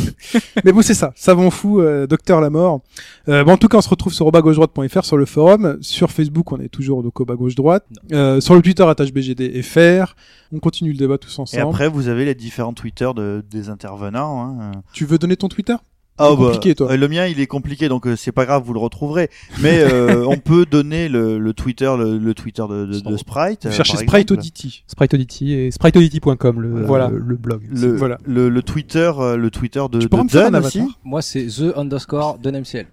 mais 0.64 0.72
bon, 0.72 0.82
c'est 0.82 0.94
ça, 0.94 1.12
savant 1.16 1.50
fou, 1.50 1.80
euh, 1.80 2.06
docteur 2.06 2.40
la 2.40 2.50
mort. 2.50 2.80
Euh, 3.28 3.44
bon, 3.44 3.52
en 3.52 3.56
tout 3.56 3.68
cas, 3.68 3.78
on 3.78 3.82
se 3.82 3.88
retrouve 3.88 4.12
sur 4.12 4.26
robagauche-droite.fr 4.26 5.04
sur 5.04 5.16
le 5.16 5.26
forum, 5.26 5.78
sur 5.80 6.10
Facebook, 6.10 6.52
on 6.52 6.60
est 6.60 6.68
toujours 6.68 7.02
de 7.02 7.08
Coba 7.08 7.34
gauche 7.34 7.54
droite, 7.54 7.84
euh, 8.12 8.40
sur 8.40 8.54
le 8.54 8.62
Twitter 8.62 8.84
@bgdfr. 8.84 10.14
On 10.52 10.58
continue 10.60 10.92
le 10.92 10.98
débat 10.98 11.18
tous 11.18 11.36
Et 11.38 11.40
ensemble. 11.42 11.62
après, 11.64 11.88
vous 11.88 12.08
avez 12.08 12.24
les 12.24 12.34
différents 12.34 12.72
Twitter 12.74 13.08
de, 13.14 13.44
des 13.50 13.68
intervenants. 13.70 14.42
Hein. 14.60 14.72
Tu 14.92 15.04
veux 15.04 15.18
donner 15.18 15.36
ton 15.36 15.48
Twitter? 15.48 15.74
Ah, 16.18 16.28
compliqué, 16.36 16.74
toi. 16.74 16.92
euh, 16.92 16.96
Le 16.96 17.08
mien, 17.08 17.26
il 17.26 17.40
est 17.40 17.46
compliqué, 17.46 17.88
donc 17.88 18.06
euh, 18.06 18.14
c'est 18.16 18.30
pas 18.32 18.44
grave, 18.44 18.62
vous 18.64 18.72
le 18.72 18.78
retrouverez. 18.78 19.30
Mais 19.60 19.80
euh, 19.80 20.24
on 20.28 20.36
peut 20.36 20.64
donner 20.64 21.08
le, 21.08 21.38
le 21.38 21.52
Twitter, 21.54 21.92
le, 21.98 22.18
le 22.18 22.34
Twitter 22.34 22.62
de, 22.68 22.86
de, 22.86 23.00
de 23.00 23.16
Sprite. 23.16 23.64
Vous 23.64 23.68
euh, 23.70 23.72
cherchez 23.72 23.96
Sprite. 23.96 24.30
Audity. 24.30 24.84
Sprite 24.86 25.14
Audity 25.14 25.52
et 25.54 25.70
spriteaudity.com, 25.70 26.60
le, 26.60 26.84
Voilà. 26.84 27.08
le, 27.08 27.18
le 27.18 27.36
blog. 27.36 27.62
Le, 27.70 27.96
Voilà. 27.96 28.18
le, 28.24 28.48
le 28.48 28.62
Twitter, 28.62 29.10
le 29.36 29.50
Twitter 29.50 29.82
de, 29.90 29.98
de 29.98 30.04
me 30.04 30.28
faire 30.28 30.46
un 30.46 30.50
Dun 30.50 30.54
avatar 30.54 30.66
aussi. 30.66 30.82
Moi, 31.04 31.20
c'est 31.22 31.46
the 31.46 31.76
underscore 31.76 32.38
de 32.38 32.50
MCL. 32.50 32.86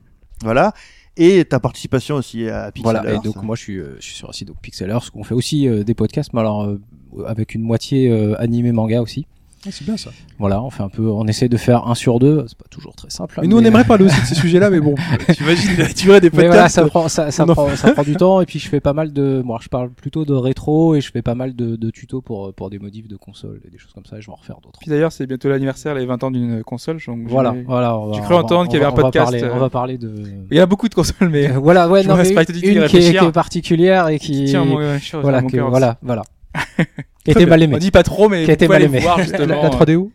Voilà. 0.43 0.73
Et 1.18 1.43
ta 1.45 1.60
participation 1.60 2.15
aussi 2.15 2.48
à 2.48 2.72
Pixel 2.72 2.84
Voilà. 3.02 3.14
Et 3.14 3.19
donc 3.19 3.43
moi, 3.43 3.56
je 3.56 3.61
suis, 3.61 3.77
euh, 3.77 3.98
je 3.99 4.06
suis 4.06 4.15
sur 4.15 4.30
un 4.30 4.31
site 4.31 4.48
donc 4.48 4.57
Pixel 4.61 4.89
Earth, 4.89 5.10
où 5.14 5.19
on 5.19 5.23
fait 5.23 5.35
aussi 5.35 5.68
euh, 5.68 5.84
des 5.84 5.93
podcasts, 5.93 6.31
mais 6.34 6.39
alors 6.39 6.64
euh, 6.64 6.80
avec 7.27 7.53
une 7.53 7.61
moitié 7.61 8.10
euh, 8.10 8.34
animé 8.41 8.72
manga 8.72 9.02
aussi. 9.02 9.27
Ah, 9.64 9.70
c'est 9.72 9.86
bien 9.86 9.96
ça. 9.96 10.10
Voilà, 10.40 10.60
on 10.64 10.72
fait 10.72 10.82
un 10.82 10.90
peu, 10.90 11.08
on 11.08 11.28
essaie 11.28 11.48
de 11.48 11.56
faire 11.58 11.88
un 11.88 11.94
sur 11.94 12.18
deux. 12.18 12.46
C'est 12.48 12.58
pas 12.58 12.66
toujours 12.72 12.96
très 12.96 13.12
simple. 13.12 13.36
hein, 13.38 13.42
Mais 13.44 13.48
nous, 13.48 13.60
on 13.60 13.64
aimerait 13.64 13.84
parler 13.84 14.06
aussi 14.06 14.20
de 14.20 14.26
ces 14.26 14.34
sujets-là, 14.34 14.72
mais 14.72 14.80
bon, 14.80 14.96
t'imagines 15.34 15.78
la 15.78 15.88
durée 15.94 16.20
des 16.20 16.32
Mais 16.32 16.48
voilà, 16.48 16.64
podcasts. 16.64 16.76
ça 16.76 16.86
prend, 16.86 17.08
ça, 17.08 17.30
ça 17.30 17.46
prend, 17.46 17.70
ça 17.76 17.92
prend 17.92 18.02
du 18.02 18.16
temps. 18.16 18.42
Et 18.42 18.48
puis 18.48 18.58
je 18.58 18.68
fais 18.68 18.80
pas 18.80 18.94
mal 18.94 19.14
de, 19.14 19.44
moi, 19.46 19.60
je 19.62 19.70
parle 19.70 19.92
plutôt 19.92 20.26
de 20.26 20.34
rétro 20.34 20.96
et 20.96 21.02
je 21.02 21.12
fais 21.12 21.22
pas 21.22 21.36
mal 21.36 21.56
de, 21.56 21.76
de 21.76 21.90
tutos 21.92 22.22
pour 22.22 22.52
pour 22.56 22.72
des 22.72 22.80
modifs 22.80 23.08
de 23.08 23.18
console 23.18 23.62
et 23.68 23.70
des 23.70 23.78
choses 23.78 23.94
comme 23.94 24.06
ça. 24.06 24.18
Et 24.18 24.22
je 24.22 24.26
vais 24.28 24.34
en 24.34 24.38
refaire 24.38 24.58
d'autres. 24.64 24.80
Puis 24.80 24.90
d'ailleurs, 24.90 25.12
c'est 25.12 25.28
bientôt 25.28 25.48
l'anniversaire, 25.50 25.94
les 25.94 26.08
20 26.08 26.24
ans 26.24 26.32
d'une 26.32 26.64
console. 26.64 26.98
donc 27.06 27.20
Voilà, 27.28 27.54
voilà. 27.68 27.98
on 28.00 28.08
va- 28.08 28.14
J'ai 28.16 28.22
cru 28.22 28.34
entendre 28.34 28.68
qu'il 28.68 28.80
y 28.80 28.84
avait 28.84 28.92
un 28.92 28.96
podcast, 28.96 29.28
On 29.30 29.32
va 29.32 29.38
parler, 29.38 29.44
euh, 29.44 29.56
on 29.56 29.60
va 29.60 29.70
parler 29.70 29.98
de. 30.00 30.12
Il 30.50 30.58
y 30.58 30.60
a 30.60 30.66
beaucoup 30.66 30.90
de 30.90 30.96
consoles, 30.96 31.30
mais 31.30 31.52
Euh, 31.52 31.60
voilà, 31.60 31.88
ouais, 31.88 32.02
je 32.02 32.08
non, 32.10 32.16
mais 32.16 32.28
une 32.28 32.44
qui 32.88 32.98
est, 32.98 33.12
qui 33.12 33.26
est 33.26 33.32
particulière 33.32 34.08
et 34.08 34.18
qui, 34.18 34.46
tiens, 34.46 34.66
mon, 34.66 34.78
ouais, 34.78 34.98
je- 35.00 35.18
voilà, 35.18 35.42
mon 35.42 35.48
que- 35.50 35.58
cœur. 35.58 35.70
voilà, 35.70 35.98
voilà. 36.02 36.24
qui 37.26 37.34
bien. 37.34 37.45
mal 37.45 37.61
aimé. 37.64 37.76
On 37.76 37.80
dit 37.80 37.91
pas 37.91 38.03
trop, 38.03 38.30
mais 38.30 38.45
Qui 38.45 38.52
a 38.52 38.53
été 38.53 38.68
mal 38.68 38.82
aimé. 38.84 38.99
voir 38.99 39.18
La, 39.18 39.23
justement. 39.23 39.61
la 39.64 39.69
3DO 39.86 40.10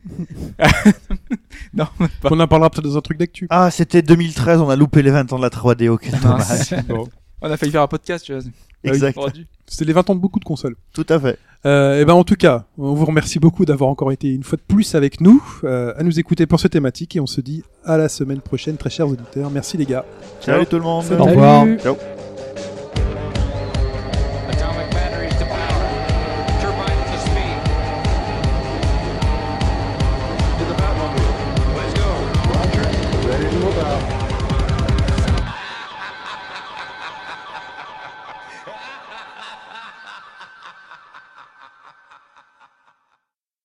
Non, 1.75 1.87
On 2.25 2.41
en 2.41 2.49
parlera 2.49 2.71
peut-être 2.71 2.85
dans 2.87 2.97
un 2.97 3.01
truc 3.01 3.19
d'actu. 3.19 3.47
Ah, 3.51 3.71
c'était 3.71 4.03
2013, 4.03 4.61
on 4.61 4.69
a 4.71 4.77
loupé 4.77 5.03
les 5.03 5.11
20 5.11 5.33
ans 5.33 5.37
de 5.39 5.43
la 5.43 5.51
3DO. 5.51 5.99
Quel 6.01 6.13
dommage. 6.21 6.39
mince. 6.49 6.75
Bon. 6.89 7.09
On 7.43 7.51
a 7.51 7.57
failli 7.59 7.71
faire 7.71 7.83
un 7.83 7.87
podcast, 7.87 8.25
tu 8.25 8.33
vois. 8.33 8.43
Exact. 8.83 9.17
Rendu. 9.19 9.47
C'était 9.67 9.85
les 9.85 9.93
20 9.93 10.11
ans 10.11 10.15
de 10.15 10.21
beaucoup 10.21 10.39
de 10.41 10.45
consoles. 10.45 10.75
Tout 10.95 11.05
à 11.09 11.19
fait. 11.21 11.39
Euh, 11.67 12.01
et 12.01 12.05
ben 12.05 12.15
en 12.15 12.25
tout 12.25 12.37
cas, 12.37 12.65
on 12.79 12.95
vous 12.95 13.05
remercie 13.05 13.39
beaucoup 13.41 13.65
d'avoir 13.65 13.91
encore 13.91 14.13
été 14.13 14.29
une 14.33 14.43
fois 14.45 14.57
de 14.57 14.63
plus 14.63 14.95
avec 14.95 15.21
nous, 15.21 15.43
euh, 15.65 15.93
à 15.99 16.03
nous 16.03 16.19
écouter 16.21 16.47
pour 16.47 16.61
cette 16.61 16.73
thématique, 16.73 17.17
et 17.17 17.21
on 17.21 17.27
se 17.27 17.41
dit 17.41 17.63
à 17.85 17.97
la 17.99 18.09
semaine 18.09 18.41
prochaine, 18.41 18.77
très 18.77 18.91
chers 18.91 19.09
auditeurs. 19.09 19.51
Merci 19.51 19.77
les 19.77 19.87
gars. 19.87 20.05
Salut 20.41 20.67
tout 20.67 20.77
le 20.77 20.83
monde. 20.83 21.05
Salut. 21.05 21.21
Au 21.21 21.25
revoir. 21.25 21.67
Ciao. 21.83 21.97